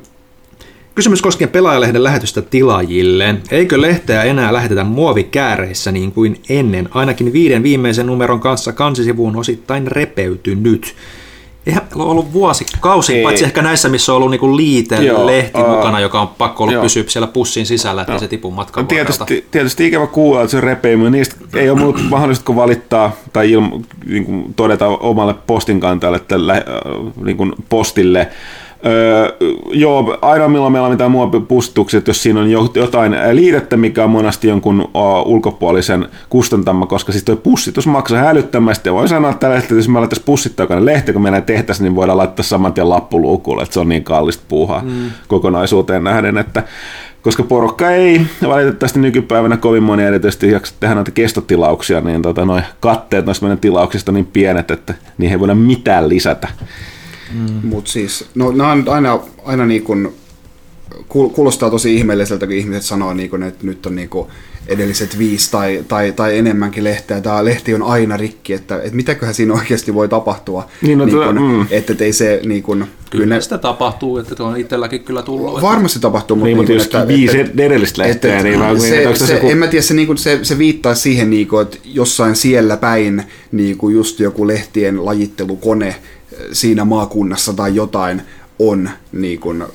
Kysymys 0.95 1.23
koskien 1.23 1.51
pelaajalehden 1.51 2.05
lähetystä 2.05 2.43
tilaajille. 2.43 3.35
Eikö 3.51 3.81
lehteä 3.81 4.23
enää 4.23 4.53
lähetetä 4.53 4.85
muovikääreissä 4.85 5.93
niin 5.93 6.13
kuin 6.13 6.41
ennen? 6.49 6.89
Ainakin 6.91 7.33
viiden 7.33 7.63
viimeisen 7.63 8.07
numeron 8.07 8.41
kanssa 8.41 8.73
kansisivu 8.73 9.27
on 9.27 9.37
osittain 9.37 9.87
repeytynyt. 9.87 10.95
Eihän 11.67 11.83
ole 11.95 12.11
ollut 12.11 12.33
vuosikausi, 12.33 13.15
ei. 13.15 13.23
paitsi 13.23 13.45
ehkä 13.45 13.63
näissä, 13.63 13.89
missä 13.89 14.13
on 14.13 14.17
ollut 14.17 14.31
niinku 14.31 14.57
liite-lehti 14.57 15.61
uh, 15.61 15.69
mukana, 15.69 16.01
joka 16.01 16.21
on 16.21 16.29
pakko 16.29 16.65
ollut 16.65 16.81
pysyä 16.81 17.05
siellä 17.07 17.27
pussin 17.27 17.67
sisällä, 17.67 18.03
että 18.03 18.19
se 18.19 18.29
tipu 18.29 18.51
matkan 18.51 18.87
tietysti, 18.87 19.47
tietysti 19.51 19.87
ikävä 19.87 20.07
kuulla, 20.07 20.41
että 20.41 20.51
se 20.51 20.61
repeimyy. 20.61 21.11
Niistä 21.11 21.37
ei 21.55 21.71
ole 21.71 21.79
muuta 21.79 22.01
mahdollista 22.09 22.45
kuin 22.45 22.57
valittaa 22.57 23.13
tai 23.33 23.51
ilmo, 23.51 23.81
niin 24.07 24.25
kuin 24.25 24.55
todeta 24.55 24.87
omalle 24.87 25.35
postinkantajalle, 25.47 26.17
että 26.17 26.47
lä, 26.47 26.63
niin 27.25 27.37
kuin 27.37 27.53
postille 27.69 28.29
Öö, 28.87 29.37
joo, 29.71 30.19
ainoa 30.23 30.49
milloin 30.49 30.73
meillä 30.73 30.87
on 30.87 30.93
mitään 30.93 31.11
mua 31.11 31.31
pussituksia, 31.49 31.99
että 31.99 32.11
jos 32.11 32.23
siinä 32.23 32.41
on 32.41 32.51
jo- 32.51 32.73
jotain 32.75 33.17
liitettä, 33.33 33.77
mikä 33.77 34.05
on 34.05 34.11
monesti 34.11 34.49
jonkun 34.49 34.81
uh, 34.81 34.91
ulkopuolisen 35.25 36.09
kustantama, 36.29 36.87
koska 36.87 37.13
siis 37.13 37.25
tuo 37.25 37.37
pussitus 37.37 37.87
maksaa 37.87 38.19
hälyttömästi, 38.19 38.89
ja 38.89 38.93
voi 38.93 39.09
sanoa 39.09 39.33
tällä 39.33 39.57
että 39.57 39.75
jos 39.75 39.89
me 39.89 39.99
alettaisiin 39.99 40.27
pussittaa 40.27 40.65
jokainen 40.65 40.87
lehti, 40.87 41.13
kun 41.13 41.23
meidän 41.23 41.43
tehtäisiin, 41.43 41.85
niin 41.85 41.95
voidaan 41.95 42.19
laittaa 42.19 42.45
saman 42.45 42.73
tien 42.73 42.89
lappuluukulle, 42.89 43.63
että 43.63 43.75
se 43.75 43.81
on 43.81 43.89
niin 43.89 44.05
kallista 44.05 44.45
puuhaa 44.49 44.83
mm. 44.85 45.11
kokonaisuuteen 45.29 46.05
nähden, 46.05 46.39
että 46.39 46.63
koska 47.23 47.43
porukka 47.43 47.91
ei 47.91 48.21
valitettavasti 48.49 49.01
nykypäivänä 49.01 49.57
kovin 49.57 49.83
moni 49.83 50.03
erityisesti 50.03 50.51
jaksa 50.51 50.75
tehdä 50.81 50.95
noita 50.95 51.11
kestotilauksia, 51.11 52.01
niin 52.01 52.23
tota, 52.23 52.45
noi 52.45 52.61
katteet 52.81 53.27
noista 53.27 53.45
meidän 53.47 53.59
tilauksista 53.59 54.13
niin 54.13 54.27
pienet, 54.27 54.71
että 54.71 54.95
niihin 55.19 55.35
ei 55.35 55.41
voida 55.41 55.55
mitään 55.55 56.09
lisätä. 56.09 56.49
Mm. 57.33 57.69
Mutta 57.69 57.91
siis, 57.91 58.25
no 58.35 58.53
nämä 58.53 58.73
on 58.73 58.85
aina, 58.89 59.21
aina 59.45 59.67
niin 59.67 59.83
kuin, 59.83 60.09
kuulostaa 61.09 61.71
tosi 61.71 61.95
ihmeelliseltä, 61.97 62.47
kun 62.47 62.55
ihmiset 62.55 62.83
sanoo, 62.83 63.15
niin 63.15 63.31
kuin, 63.31 63.43
että 63.43 63.67
nyt 63.67 63.87
on 63.87 63.97
niin 63.97 64.09
kuin 64.09 64.29
edelliset 64.67 65.19
viisi 65.19 65.51
tai, 65.51 65.85
tai, 65.89 66.13
tai 66.13 66.39
enemmänkin 66.39 66.85
lehteä. 66.85 67.21
Tämä 67.21 67.45
lehti 67.45 67.75
on 67.75 67.83
aina 67.83 68.17
rikki, 68.17 68.53
että, 68.53 68.77
että 68.77 68.97
mitäköhän 68.97 69.35
siinä 69.35 69.55
oikeasti 69.55 69.95
voi 69.95 70.09
tapahtua. 70.09 70.69
Niin, 70.83 70.99
no, 70.99 71.05
niin 71.05 71.17
kuin, 71.17 71.43
mm. 71.43 71.67
Että 71.71 72.05
ei 72.05 72.13
se 72.13 72.41
niin 72.47 72.63
kuin, 72.63 72.85
Kyllä 73.11 73.41
sitä 73.41 73.59
tapahtuu, 73.59 74.19
että 74.19 74.45
on 74.45 74.57
itselläkin 74.57 75.05
kyllä 75.05 75.23
tullut. 75.23 75.49
että- 75.49 75.63
Varmasti 75.63 76.01
tapahtuu, 76.01 76.37
mutta, 76.37 76.47
Niin, 76.47 76.57
mutta 76.57 76.73
kuin, 76.73 77.01
jos 77.01 77.09
viisi 77.09 77.39
edellistä 77.59 78.03
lehteä, 78.03 78.43
niin 78.43 78.59
mä- 78.59 78.79
se, 78.79 78.99
onko 78.99 79.11
tässä 79.11 79.27
se, 79.27 79.35
joku- 79.35 79.49
en 79.51 79.59
mä 79.59 79.67
tiedä, 79.67 79.83
se, 79.83 79.95
niin 79.95 80.07
kuin, 80.07 80.19
se, 80.19 80.39
se 80.43 80.59
viittaa 80.59 80.95
siihen, 80.95 81.31
niin 81.31 81.49
kuin, 81.49 81.63
että 81.63 81.79
jossain 81.85 82.37
siellä 82.37 82.77
päin 82.77 83.23
niin 83.53 83.77
kuin 83.77 83.95
just 83.95 84.21
joku 84.21 84.47
lehtien 84.47 85.05
lajittelukone 85.05 85.97
siinä 86.53 86.85
maakunnassa 86.85 87.53
tai 87.53 87.75
jotain 87.75 88.23
on 88.59 88.91
niin 89.13 89.41
kuin, 89.41 89.63
äh, 89.63 89.69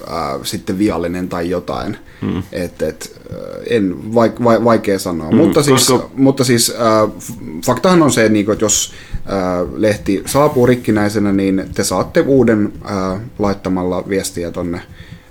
sitten 0.44 0.80
viallinen 0.80 1.30
tai 1.30 1.50
jotain. 1.50 1.98
Hmm. 2.22 2.44
Et, 2.52 2.82
et, 2.82 3.22
äh, 3.32 3.38
en, 3.70 4.16
vaik, 4.16 4.44
vai, 4.44 4.64
vaikea 4.64 5.00
sanoa. 5.00 5.28
Hmm, 5.28 5.38
mutta, 5.38 5.64
siis, 5.64 5.88
koska- 5.92 6.10
mutta 6.16 6.44
siis 6.44 6.70
äh, 6.76 7.12
faktahan 7.66 8.02
on 8.04 8.12
se, 8.12 8.30
niin 8.30 8.46
kuin, 8.46 8.54
että 8.54 8.66
jos 8.66 8.94
äh, 9.16 9.74
lehti 9.76 10.24
saapuu 10.26 10.66
rikkinäisenä, 10.66 11.32
niin 11.32 11.64
te 11.76 11.84
saatte 11.84 12.22
uuden 12.22 12.74
äh, 12.86 13.20
laittamalla 13.40 14.04
viestiä 14.10 14.52
tonne 14.52 14.82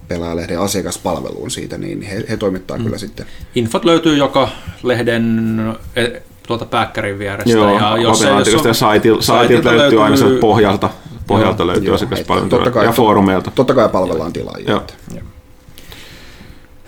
pelaajalehden 0.09 0.61
asiakaspalveluun 0.61 1.51
siitä, 1.51 1.79
niin 1.79 2.03
he, 2.03 2.25
he 2.31 2.37
toimittaa 2.37 2.79
mm. 2.79 2.85
kyllä 2.85 2.99
sitten. 2.99 3.27
Infot 3.55 3.85
löytyy 3.85 4.17
joka 4.17 4.49
lehden 4.83 5.59
eh, 5.97 6.13
tuolta 6.47 6.65
pääkkärin 6.65 7.19
vierestä. 7.19 7.51
Joo, 7.53 7.79
ja 7.79 7.97
jos, 7.97 8.23
ei- 8.23 8.53
jos 8.53 8.67
on- 8.67 8.75
saitilta, 8.75 9.23
saitilta 9.23 9.77
löytyy 9.77 10.05
aina 10.05 10.17
sieltä 10.17 10.41
pohjalta, 10.41 10.91
pohjalta 11.29 11.67
löytyy 11.67 11.87
Joo, 11.87 11.95
asiakaspalvelun 11.95 12.49
totta 12.49 12.71
kai- 12.71 12.85
ja 12.85 12.93
foorumeilta. 12.93 13.51
Totta 13.55 13.75
kai 13.75 13.89
palvellaan 13.89 14.33
tilaajia. 14.33 14.71
Joo. 14.71 14.83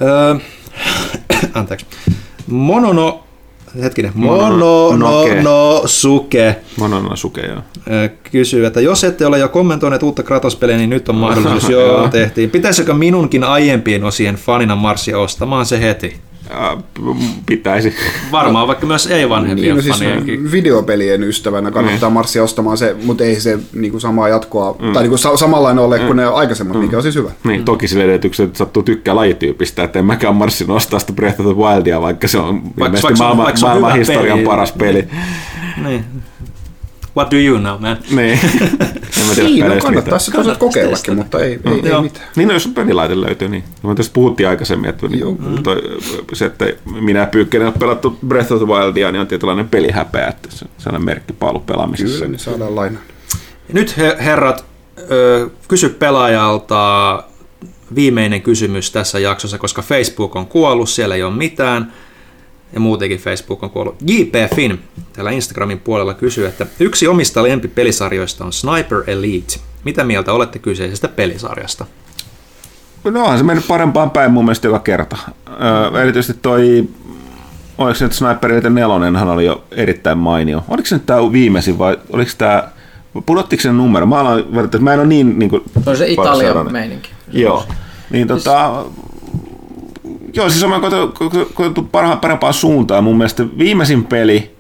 Öö, 0.03 0.35
anteeksi. 1.55 1.87
Monono, 2.47 3.25
hetkinen, 3.83 4.13
Mononoke. 4.15 5.35
Mononosuke 5.43 6.57
Monona 6.77 7.17
suke, 7.17 7.41
joo. 7.41 7.59
öö, 7.91 8.09
kysyy, 8.33 8.67
että 8.67 8.81
jos 8.81 9.05
ette 9.05 9.27
ole 9.27 9.39
jo 9.39 9.49
kommentoineet 9.49 10.03
uutta 10.03 10.23
Kratos-peliä, 10.23 10.77
niin 10.77 10.91
nyt 10.91 11.09
on 11.09 11.15
mahdollisuus. 11.25 11.69
Joo, 11.69 12.09
tehtiin. 12.09 12.51
Pitäisikö 12.51 12.95
minunkin 12.95 13.45
aiempien 13.45 14.05
osien 14.05 14.35
fanina 14.35 14.77
marssia 14.77 15.19
ostamaan 15.19 15.67
se 15.67 15.81
heti? 15.81 16.17
Ää, 16.53 16.77
Pitäisi. 17.47 17.95
Varmaan 18.33 18.69
vaikka 18.69 18.87
myös 18.87 19.07
ei-vanhempien 19.07 19.77
Niin, 19.77 19.77
no 19.77 19.97
siis 19.97 20.53
videopelien 20.53 21.23
ystävänä 21.25 21.71
kannattaa 21.71 22.09
Niin. 22.09 22.15
marssia 22.15 22.43
ostamaan 22.43 22.79
se, 22.79 22.97
mutta 23.05 23.25
ei 23.25 23.41
se 23.41 23.59
niin 23.73 23.91
kuin 23.91 24.01
samaa 24.01 24.29
jatkoa, 24.29 24.77
mm. 24.83 24.93
tai 24.93 25.03
niin 25.03 25.11
kuin 25.11 25.19
sa- 25.19 25.37
samanlainen 25.37 25.85
ole 25.85 25.99
kuin 25.99 26.17
ne 26.17 26.25
aikaisemmat, 26.27 26.77
mm. 26.77 26.83
mikä 26.83 26.97
on 26.97 27.03
siis 27.03 27.15
hyvä. 27.15 27.31
Niin, 27.45 27.65
toki 27.65 27.89
sille 27.89 28.05
edellytyksellä, 28.05 28.47
että 28.49 28.59
sattuu 28.59 28.83
tykkää 28.83 29.17
lajityypistä, 29.17 29.85
että 29.85 29.99
en 29.99 30.05
mäkään 30.05 30.35
marssin 30.37 30.71
ostaa 30.71 30.99
sitä 31.01 31.13
Breath 31.13 31.41
of 31.41 31.47
the 31.47 31.57
Wildia, 31.57 32.01
vaikka 32.01 32.29
se 32.29 32.39
on 32.39 32.55
ilmeisesti 32.57 32.81
vaikka 32.81 32.99
se 33.01 33.07
on- 33.07 33.19
maailman, 33.19 33.45
vaikka 33.45 33.59
se 33.61 33.67
on 33.67 33.71
maailman 33.71 33.99
historian 33.99 34.39
peli. 34.39 34.47
paras 34.47 34.73
peli. 34.73 35.05
Niin. 35.85 36.05
What 37.17 37.31
do 37.31 37.37
you 37.37 37.59
know, 37.59 37.81
man? 37.81 37.97
Niin. 38.11 38.41
en 39.21 39.27
mä 39.29 39.35
tiedä 39.35 39.49
Niin, 39.49 39.67
no 39.67 39.91
mitään. 39.91 40.21
se 40.21 40.31
tosiaan 40.31 40.59
kokeillakin, 40.59 41.17
mutta 41.17 41.39
ei, 41.41 41.61
ei, 41.67 41.73
ei 41.85 41.91
Joo. 41.91 42.03
mitään. 42.03 42.27
Niin, 42.37 42.49
no, 42.49 42.55
jos 42.55 42.67
pelilaite 42.67 43.21
löytyy, 43.21 43.49
niin. 43.49 43.65
Me 43.83 43.95
tästä 43.95 44.13
puhuttiin 44.13 44.49
aikaisemmin, 44.49 44.91
että 44.91 45.09
niin, 45.09 45.63
toi, 45.63 45.83
se, 46.33 46.45
että 46.45 46.67
minä 47.01 47.21
ja 47.21 47.27
Pyykkönen 47.27 47.67
on 47.67 47.73
pelattu 47.73 48.19
Breath 48.27 48.53
of 48.53 48.59
the 48.59 48.67
Wildia, 48.67 49.13
niin 49.13 49.21
on 49.21 49.27
tietynlainen 49.27 49.69
pelihäpeä, 49.69 50.27
että 50.27 50.49
se 50.51 50.65
on 50.65 50.71
sellainen 50.79 51.05
merkkipaalu 51.05 51.59
pelaamisessa. 51.59 52.15
Kyllä, 52.15 52.29
niin 52.31 52.39
saadaan 52.39 52.77
lainaa. 52.77 53.03
Nyt 53.73 53.97
he, 53.97 54.17
herrat, 54.21 54.65
kysy 55.69 55.89
pelaajalta 55.89 57.23
viimeinen 57.95 58.43
kysymys 58.43 58.91
tässä 58.91 59.19
jaksossa, 59.19 59.59
koska 59.59 59.83
Facebook 59.83 60.37
on 60.37 60.47
kuollut, 60.47 60.89
siellä 60.89 61.15
ei 61.15 61.23
ole 61.23 61.35
mitään. 61.35 61.93
Ja 62.73 62.81
muutenkin 62.81 63.19
Facebook 63.19 63.63
on 63.63 63.71
kuollut. 63.71 63.97
JP 64.07 64.35
Finn 64.55 64.79
täällä 65.13 65.31
Instagramin 65.31 65.79
puolella 65.79 66.15
kysyy, 66.15 66.47
että 66.47 66.67
yksi 66.81 67.09
omista 67.09 67.43
lempipelisarjoista 67.43 68.45
on 68.45 68.53
Sniper 68.53 69.03
Elite. 69.07 69.61
Mitä 69.85 70.05
mieltä 70.05 70.33
olette 70.33 70.59
kyseisestä 70.59 71.09
pelisarjasta? 71.09 71.87
No 73.05 73.23
onhan 73.23 73.39
se 73.39 73.45
mennyt 73.45 73.69
parempaan 73.69 74.11
päin 74.11 74.33
mun 74.33 74.45
mielestä 74.45 74.69
joka 74.69 74.79
kerta. 74.79 75.17
Öö, 75.49 76.03
erityisesti 76.03 76.43
toi, 76.43 76.89
oliko 77.79 77.95
se 77.95 78.05
nyt 78.05 78.13
Sniper 78.13 78.53
Elite 78.53 78.71
4 78.71 79.19
hän 79.19 79.29
oli 79.29 79.45
jo 79.45 79.65
erittäin 79.71 80.19
mainio. 80.19 80.65
Oliko 80.69 80.87
se 80.87 80.95
nyt 80.95 81.07
tää 81.07 81.33
viimeisin 81.33 81.79
vai 81.79 81.99
oliko 82.11 82.31
tää, 82.39 82.71
pudottiko 83.27 83.63
se 83.63 83.73
numero? 83.73 84.07
Mä, 84.07 84.21
aloin, 84.21 84.65
että 84.65 84.79
mä 84.79 84.93
en 84.93 84.99
ole 84.99 85.09
niin, 85.09 85.39
niin 85.39 85.51
kuin, 85.51 85.63
Se 85.85 85.91
on 85.91 85.97
se 85.97 86.09
Italian 86.09 86.73
meininki. 86.73 87.11
Joo. 87.33 87.65
Niin 88.11 88.29
tota, 88.29 88.85
joo, 90.35 90.51
siis 90.51 90.63
on 90.63 90.83
koettu 91.55 91.83
parhaan, 91.83 92.21
parempaan 92.21 92.55
suuntaan. 92.55 93.05
Mun 93.05 93.17
mielestä 93.17 93.45
viimeisin 93.59 94.05
peli, 94.05 94.55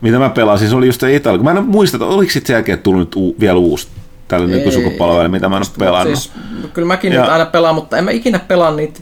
mitä 0.00 0.18
mä 0.18 0.28
pelasin, 0.28 0.68
se 0.68 0.76
oli 0.76 0.86
just 0.86 1.02
Italia. 1.02 1.42
Mä 1.42 1.50
en 1.50 1.64
muista, 1.64 1.96
että 1.96 2.06
oliko 2.06 2.32
sit 2.32 2.46
sen 2.46 2.54
jälkeen 2.54 2.78
tullut 2.78 3.16
u, 3.16 3.36
vielä 3.40 3.58
uusi 3.58 3.88
tällä 4.28 4.46
nykysukupolvella, 4.46 5.28
mitä 5.28 5.48
mä 5.48 5.56
en 5.56 5.62
ole 5.62 5.74
pelannut. 5.78 6.18
Siis, 6.18 6.32
kyllä 6.72 6.88
mäkin 6.88 7.12
Ja- 7.12 7.20
nyt 7.20 7.30
aina 7.30 7.46
pelaan, 7.46 7.74
mutta 7.74 7.96
en 7.98 8.04
mä 8.04 8.10
ikinä 8.10 8.38
pelaa 8.38 8.70
niitä 8.70 9.00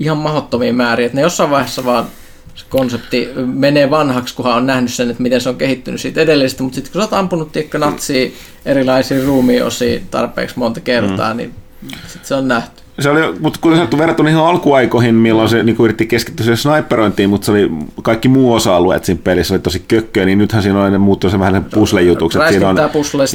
ihan 0.00 0.18
mahdottomia 0.18 0.72
määriä. 0.72 1.06
Että 1.06 1.16
ne 1.16 1.22
jossain 1.22 1.50
vaiheessa 1.50 1.84
vaan 1.84 2.06
se 2.54 2.64
konsepti 2.68 3.28
menee 3.46 3.90
vanhaksi, 3.90 4.34
kunhan 4.34 4.56
on 4.56 4.66
nähnyt 4.66 4.92
sen, 4.92 5.10
että 5.10 5.22
miten 5.22 5.40
se 5.40 5.48
on 5.48 5.56
kehittynyt 5.56 6.00
siitä 6.00 6.20
edellisestä. 6.20 6.62
Mutta 6.62 6.74
sitten 6.74 6.92
kun 6.92 7.00
sä 7.00 7.04
oot 7.04 7.12
ampunut 7.12 7.52
tiekkä 7.52 7.78
natsia 7.78 8.30
erilaisia 8.64 9.24
ruumiosia 9.24 10.00
tarpeeksi 10.10 10.58
monta 10.58 10.80
kertaa, 10.80 11.34
mm. 11.34 11.36
niin 11.36 11.54
sit 12.06 12.24
se 12.24 12.34
on 12.34 12.48
nähty. 12.48 12.82
Se 13.00 13.10
oli, 13.10 13.20
mutta 13.40 13.58
kuten 13.62 13.76
sanottu, 13.76 13.98
verrattuna 13.98 14.28
ihan 14.28 14.46
alkuaikoihin, 14.46 15.14
milloin 15.14 15.48
se 15.48 15.62
niin 15.62 15.76
yritti 15.78 16.06
keskittyä 16.06 16.44
siihen 16.44 16.56
sniperointiin, 16.56 17.30
mutta 17.30 17.44
se 17.44 17.52
oli 17.52 17.70
kaikki 18.02 18.28
muu 18.28 18.54
osa-alueet 18.54 19.04
siinä 19.04 19.20
pelissä 19.24 19.54
oli 19.54 19.60
tosi 19.60 19.84
kökköä, 19.88 20.24
niin 20.24 20.38
nythän 20.38 20.62
siinä 20.62 20.82
on 20.82 20.92
ne 20.92 20.98
muuttuu 20.98 21.30
se 21.30 21.38
vähän 21.38 21.64
puslejutukset. 21.64 22.42
Siinä 22.48 22.68
on 22.68 22.76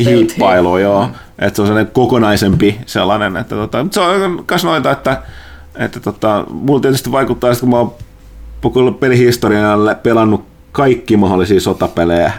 hiippailu, 0.05 0.77
joo. 0.77 1.05
Mm. 1.05 1.13
Että 1.39 1.55
se 1.55 1.61
on 1.61 1.67
sellainen 1.67 1.93
kokonaisempi 1.93 2.79
sellainen. 2.85 3.37
Että 3.37 3.55
tota, 3.55 3.83
mutta 3.83 3.93
se 3.93 3.99
on 4.01 4.45
myös 4.49 4.63
noita, 4.63 4.91
että, 4.91 5.21
että 5.75 5.99
tota, 5.99 6.45
mulla 6.49 6.81
tietysti 6.81 7.11
vaikuttaa, 7.11 7.51
että 7.51 7.59
kun 7.59 7.69
mä 7.69 7.77
oon 7.77 7.93
koko 8.61 8.91
pelihistorian 8.91 9.79
pelannut 10.03 10.45
kaikki 10.71 11.17
mahdollisia 11.17 11.59
sotapelejä 11.59 12.31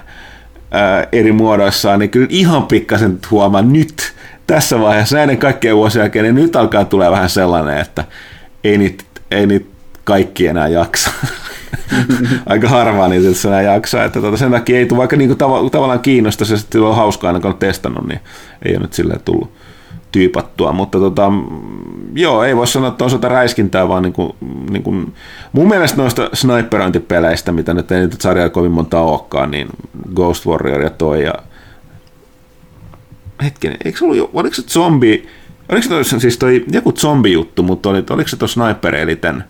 ää, 0.70 1.06
eri 1.12 1.32
muodoissaan, 1.32 1.98
niin 1.98 2.10
kyllä 2.10 2.26
ihan 2.30 2.66
pikkasen 2.66 3.18
huomaan 3.30 3.72
nyt 3.72 4.11
tässä 4.46 4.80
vaiheessa 4.80 5.16
näiden 5.16 5.38
kaikkien 5.38 5.76
vuosien 5.76 6.02
jälkeen, 6.02 6.24
niin 6.24 6.34
nyt 6.34 6.56
alkaa 6.56 6.84
tulee 6.84 7.10
vähän 7.10 7.30
sellainen, 7.30 7.78
että 7.78 8.04
ei 8.64 8.78
niitä, 8.78 9.04
ei 9.30 9.46
niitä 9.46 9.66
kaikki 10.04 10.46
enää 10.46 10.68
jaksa. 10.68 11.10
Aika 12.46 12.68
harvaa 12.68 13.08
niitä 13.08 13.28
itse 13.28 13.48
enää 13.48 13.62
jaksaa, 13.62 14.04
että 14.04 14.20
tota, 14.20 14.36
sen 14.36 14.50
takia 14.50 14.78
ei 14.78 14.86
tule, 14.86 14.98
vaikka 14.98 15.16
niinku 15.16 15.34
tav- 15.34 15.70
tavallaan 15.70 16.00
kiinnostaa, 16.00 16.46
se 16.46 16.56
sitten 16.56 16.82
on 16.82 16.96
hauskaa 16.96 17.28
aina 17.28 17.40
kun 17.40 17.50
on 17.50 17.58
testannut, 17.58 18.08
niin 18.08 18.20
ei 18.64 18.72
ole 18.72 18.82
nyt 18.82 18.92
silleen 18.92 19.20
tullut 19.24 19.52
tyypattua, 20.12 20.72
mutta 20.72 20.98
tota, 20.98 21.32
joo, 22.14 22.44
ei 22.44 22.56
voi 22.56 22.66
sanoa, 22.66 22.88
että 22.88 23.04
on 23.04 23.10
sota 23.10 23.28
räiskintää, 23.28 23.88
vaan 23.88 24.02
niin 24.02 24.12
kuin, 24.12 24.32
niin 24.70 24.82
kuin, 24.82 25.14
mun 25.52 25.68
mielestä 25.68 26.02
noista 26.02 26.30
sniperointipeleistä, 26.32 27.52
mitä 27.52 27.74
nyt 27.74 27.92
ei 27.92 28.00
nyt 28.00 28.20
sarjaa 28.20 28.48
kovin 28.48 28.72
monta 28.72 29.00
olekaan, 29.00 29.50
niin 29.50 29.68
Ghost 30.14 30.46
Warrior 30.46 30.82
ja 30.82 30.90
toi 30.90 31.24
ja 31.24 31.34
hetkinen, 33.42 33.76
eikö 33.84 33.98
se 33.98 34.04
ollut 34.04 34.16
jo, 34.16 34.30
oliko 34.32 34.54
se 34.54 34.62
zombi, 34.62 35.26
oliko 35.68 35.82
se 35.82 35.88
toi, 35.88 36.04
siis 36.04 36.38
toi 36.38 36.64
joku 36.72 36.92
zombi-juttu, 36.92 37.62
mutta 37.62 37.88
oli, 37.88 38.04
oliko 38.10 38.28
se 38.28 38.36
tuo 38.36 38.48
Sniper 38.48 38.94
Eliten 38.94 39.44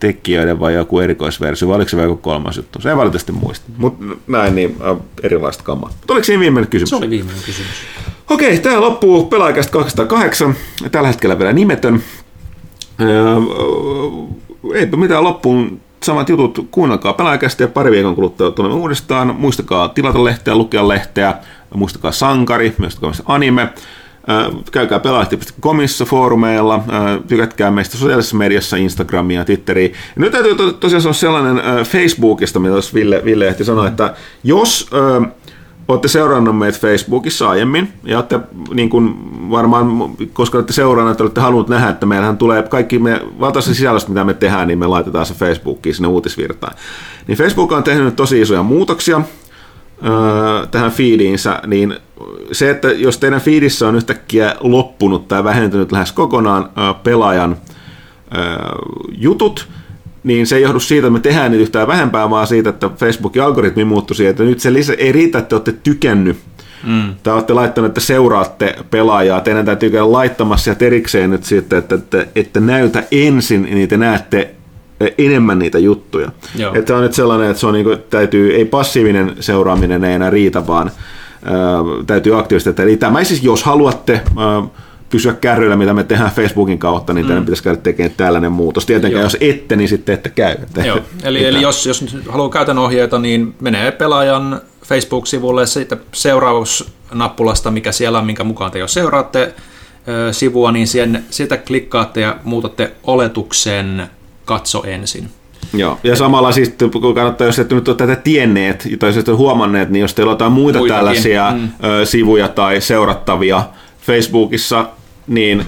tekijöiden 0.00 0.60
vai 0.60 0.74
joku 0.74 1.00
erikoisversio, 1.00 1.68
vai 1.68 1.76
oliko 1.76 1.88
se 1.88 1.96
vielä 1.96 2.08
joku 2.08 2.22
kolmas 2.22 2.56
juttu? 2.56 2.80
Se 2.80 2.90
ei 2.90 2.96
valitettavasti 2.96 3.32
muista. 3.32 3.70
Mutta 3.76 4.04
näin, 4.26 4.54
niin 4.54 4.76
äh, 4.90 4.96
erilaista 5.22 5.64
kamaa. 5.64 5.88
Mutta 5.88 6.12
oliko 6.12 6.24
siinä 6.24 6.40
viimeinen 6.40 6.70
kysymys? 6.70 6.90
Se 6.90 6.96
oli 6.96 7.10
viimeinen 7.10 7.42
kysymys. 7.46 7.70
Okei, 8.30 8.58
tämä 8.58 8.80
loppuu 8.80 9.26
pelaajakästä 9.26 9.72
208. 9.72 10.54
Tällä 10.90 11.08
hetkellä 11.08 11.38
vielä 11.38 11.52
nimetön. 11.52 12.02
Öö, 13.00 13.34
eipä 14.74 14.96
mitään 14.96 15.24
loppuun. 15.24 15.80
Samat 16.02 16.28
jutut, 16.28 16.68
kuunnelkaa 16.70 17.12
pelaajakästä 17.12 17.62
ja 17.62 17.68
pari 17.68 17.90
viikon 17.90 18.14
kuluttua 18.14 18.50
tulemme 18.50 18.78
uudestaan. 18.78 19.36
Muistakaa 19.36 19.88
tilata 19.88 20.24
lehteä, 20.24 20.54
lukea 20.54 20.88
lehteä. 20.88 21.34
Muistakaa 21.74 22.12
sankari, 22.12 22.74
muistakaa 22.78 23.10
myös 23.10 23.22
anime. 23.26 23.68
Käykää 24.72 25.00
pelaajat.comissa, 25.00 26.04
foorumeilla, 26.04 26.84
tykätkää 27.28 27.70
meistä 27.70 27.96
sosiaalisessa 27.96 28.36
mediassa, 28.36 28.76
Instagramia 28.76 29.44
Twitteriä. 29.44 29.88
Ja 29.88 29.94
nyt 30.16 30.32
täytyy 30.32 30.54
to- 30.54 30.72
tosiaan 30.72 31.02
sanoa 31.02 31.14
sellainen 31.14 31.62
Facebookista, 31.84 32.58
mitä 32.58 32.74
Ville, 32.94 33.22
Ville 33.24 33.48
ehti 33.48 33.64
sanoa, 33.64 33.88
että 33.88 34.14
jos 34.44 34.90
olette 35.88 36.08
seurannut 36.08 36.58
meitä 36.58 36.78
Facebookissa 36.78 37.50
aiemmin, 37.50 37.92
ja 38.04 38.16
olette 38.16 38.40
niin 38.74 38.90
kuin 38.90 39.14
varmaan, 39.50 39.86
koska 40.32 40.58
olette 40.58 40.72
seuranneet, 40.72 41.20
olette 41.20 41.40
halunnut 41.40 41.68
nähdä, 41.68 41.88
että 41.88 42.06
meillähän 42.06 42.38
tulee 42.38 42.62
kaikki 42.62 42.98
me, 42.98 43.20
valtaisen 43.40 43.74
sisällöstä, 43.74 44.10
mitä 44.10 44.24
me 44.24 44.34
tehdään, 44.34 44.68
niin 44.68 44.78
me 44.78 44.86
laitetaan 44.86 45.26
se 45.26 45.34
Facebookiin 45.34 45.94
sinne 45.94 46.08
uutisvirtaan. 46.08 46.74
Niin 47.26 47.38
Facebook 47.38 47.72
on 47.72 47.82
tehnyt 47.82 48.16
tosi 48.16 48.40
isoja 48.40 48.62
muutoksia 48.62 49.20
tähän 50.70 50.90
feediinsä, 50.90 51.60
niin 51.66 51.96
se, 52.52 52.70
että 52.70 52.88
jos 52.88 53.18
teidän 53.18 53.40
feedissä 53.40 53.88
on 53.88 53.96
yhtäkkiä 53.96 54.54
loppunut 54.60 55.28
tai 55.28 55.44
vähentynyt 55.44 55.92
lähes 55.92 56.12
kokonaan 56.12 56.70
pelaajan 57.02 57.56
jutut, 59.18 59.68
niin 60.24 60.46
se 60.46 60.56
ei 60.56 60.62
johdu 60.62 60.80
siitä, 60.80 61.06
että 61.06 61.12
me 61.12 61.20
tehdään 61.20 61.50
niitä 61.50 61.62
yhtään 61.62 61.88
vähempää, 61.88 62.30
vaan 62.30 62.46
siitä, 62.46 62.70
että 62.70 62.90
Facebookin 62.96 63.42
algoritmi 63.42 63.84
muuttui 63.84 64.16
siihen, 64.16 64.30
että 64.30 64.42
nyt 64.42 64.60
se 64.60 64.72
lisä, 64.72 64.94
ei 64.98 65.12
riitä, 65.12 65.38
että 65.38 65.56
olette 65.56 65.72
tykännyt 65.72 66.36
Mm. 66.84 67.14
Tai 67.22 67.34
olette 67.34 67.52
laittaneet, 67.52 67.90
että 67.90 68.00
seuraatte 68.00 68.76
pelaajaa. 68.90 69.40
Teidän 69.40 69.66
täytyy 69.66 69.90
käydä 69.90 70.12
laittamassa 70.12 70.64
sieltä 70.64 70.84
erikseen 70.84 71.30
nyt 71.30 71.44
siitä, 71.44 71.78
että, 71.78 71.94
että, 71.94 72.26
että 72.34 72.60
näytä 72.60 73.04
ensin, 73.10 73.62
niin 73.62 73.88
te 73.88 73.96
näette 73.96 74.54
enemmän 75.18 75.58
niitä 75.58 75.78
juttuja. 75.78 76.30
Joo. 76.56 76.74
Että 76.74 76.96
on 76.96 77.02
nyt 77.02 77.14
sellainen, 77.14 77.50
että 77.50 77.60
se 77.60 77.66
on 77.66 77.74
niin 77.74 77.84
kuin, 77.84 77.98
täytyy, 78.10 78.54
ei 78.54 78.64
passiivinen 78.64 79.36
seuraaminen 79.40 80.04
ei 80.04 80.14
enää 80.14 80.30
riitä, 80.30 80.66
vaan 80.66 80.90
ää, 81.44 81.54
täytyy 82.06 82.38
aktiivisesti. 82.38 82.82
Eli 82.82 82.96
tämä 82.96 83.24
siis, 83.24 83.42
jos 83.42 83.62
haluatte 83.62 84.12
ää, 84.12 84.62
pysyä 85.10 85.32
kärryillä, 85.32 85.76
mitä 85.76 85.94
me 85.94 86.04
tehdään 86.04 86.30
Facebookin 86.30 86.78
kautta, 86.78 87.12
niin 87.12 87.26
teidän 87.26 87.42
mm. 87.42 87.46
pitäisi 87.46 87.62
käydä 87.62 87.80
tekemään 87.80 88.14
tällainen 88.16 88.52
muutos. 88.52 88.86
Tietenkään 88.86 89.20
Joo. 89.20 89.26
jos 89.26 89.36
ette, 89.40 89.76
niin 89.76 89.88
sitten 89.88 90.14
ette 90.14 90.28
käy. 90.28 90.56
Joo. 90.84 90.98
Eli, 91.22 91.44
eli 91.44 91.62
jos, 91.62 91.86
jos 91.86 92.16
haluaa 92.28 92.50
käytän 92.50 92.78
ohjeita, 92.78 93.18
niin 93.18 93.54
menee 93.60 93.90
pelaajan 93.90 94.60
Facebook-sivulle 94.86 95.66
siitä 95.66 95.96
seurausnappulasta, 96.12 97.70
mikä 97.70 97.92
siellä 97.92 98.18
on, 98.18 98.26
minkä 98.26 98.44
mukaan 98.44 98.70
te 98.70 98.78
jo 98.78 98.88
seuraatte 98.88 99.54
sivua, 100.32 100.72
niin 100.72 100.86
sen, 100.86 101.24
sitä 101.30 101.56
klikkaatte 101.56 102.20
ja 102.20 102.36
muutatte 102.44 102.92
oletuksen 103.02 104.10
katso 104.50 104.82
ensin. 104.86 105.28
Joo, 105.72 105.98
ja 106.04 106.16
samalla 106.16 106.52
siis 106.52 106.74
kun 106.92 107.14
kannattaa, 107.14 107.46
jos 107.46 107.58
ette 107.58 107.74
nyt 107.74 107.88
ole 107.88 107.96
tätä 107.96 108.16
tienneet 108.16 108.88
tai 108.98 109.12
jos 109.14 109.38
huomanneet, 109.38 109.90
niin 109.90 110.00
jos 110.00 110.14
teillä 110.14 110.30
on 110.30 110.34
jotain 110.34 110.52
muita 110.52 110.78
Muitakin. 110.78 110.98
tällaisia 110.98 111.50
mm. 111.50 111.68
sivuja 112.04 112.48
tai 112.48 112.80
seurattavia 112.80 113.62
Facebookissa, 114.00 114.88
niin 115.26 115.64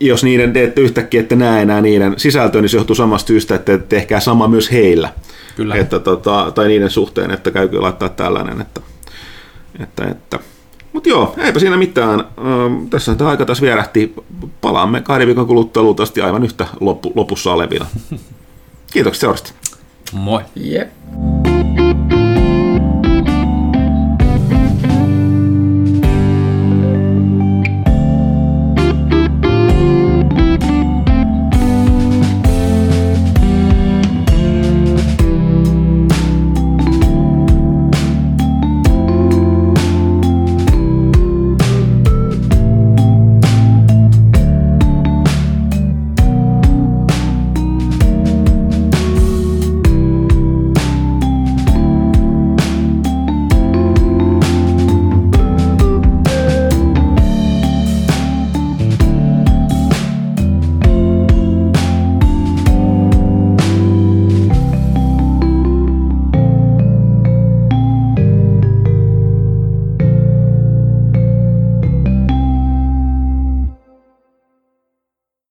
jos 0.00 0.24
niiden 0.24 0.52
teette 0.52 0.80
yhtäkkiä, 0.80 1.20
että 1.20 1.36
näe 1.36 1.62
enää 1.62 1.80
niiden 1.80 2.14
sisältöä, 2.16 2.60
niin 2.60 2.68
se 2.68 2.76
johtuu 2.76 2.96
samasta 2.96 3.28
syystä, 3.28 3.54
että 3.54 3.78
tehkää 3.78 4.20
sama 4.20 4.48
myös 4.48 4.72
heillä. 4.72 5.08
Kyllä. 5.56 5.74
Että, 5.74 5.98
tota, 5.98 6.52
tai 6.54 6.68
niiden 6.68 6.90
suhteen, 6.90 7.30
että 7.30 7.50
käykö 7.50 7.82
laittaa 7.82 8.08
tällainen. 8.08 8.60
Että, 8.60 8.80
että, 9.80 10.04
että. 10.04 10.38
Mutta 10.98 11.08
joo, 11.10 11.34
eipä 11.38 11.58
siinä 11.58 11.76
mitään. 11.76 12.24
tässä 12.90 13.14
tämä 13.14 13.30
aika 13.30 13.44
taas 13.44 13.62
vierähti. 13.62 14.14
Palaamme 14.60 15.00
kahden 15.00 15.26
viikon 15.26 15.46
kuluttua 15.46 15.82
luultavasti 15.82 16.20
aivan 16.20 16.44
yhtä 16.44 16.66
loppu, 16.80 17.12
lopussa 17.14 17.52
olevina. 17.52 17.86
Kiitoksia 18.92 19.20
seurasta. 19.20 19.52
Moi. 20.12 20.42
Yep. 20.72 20.88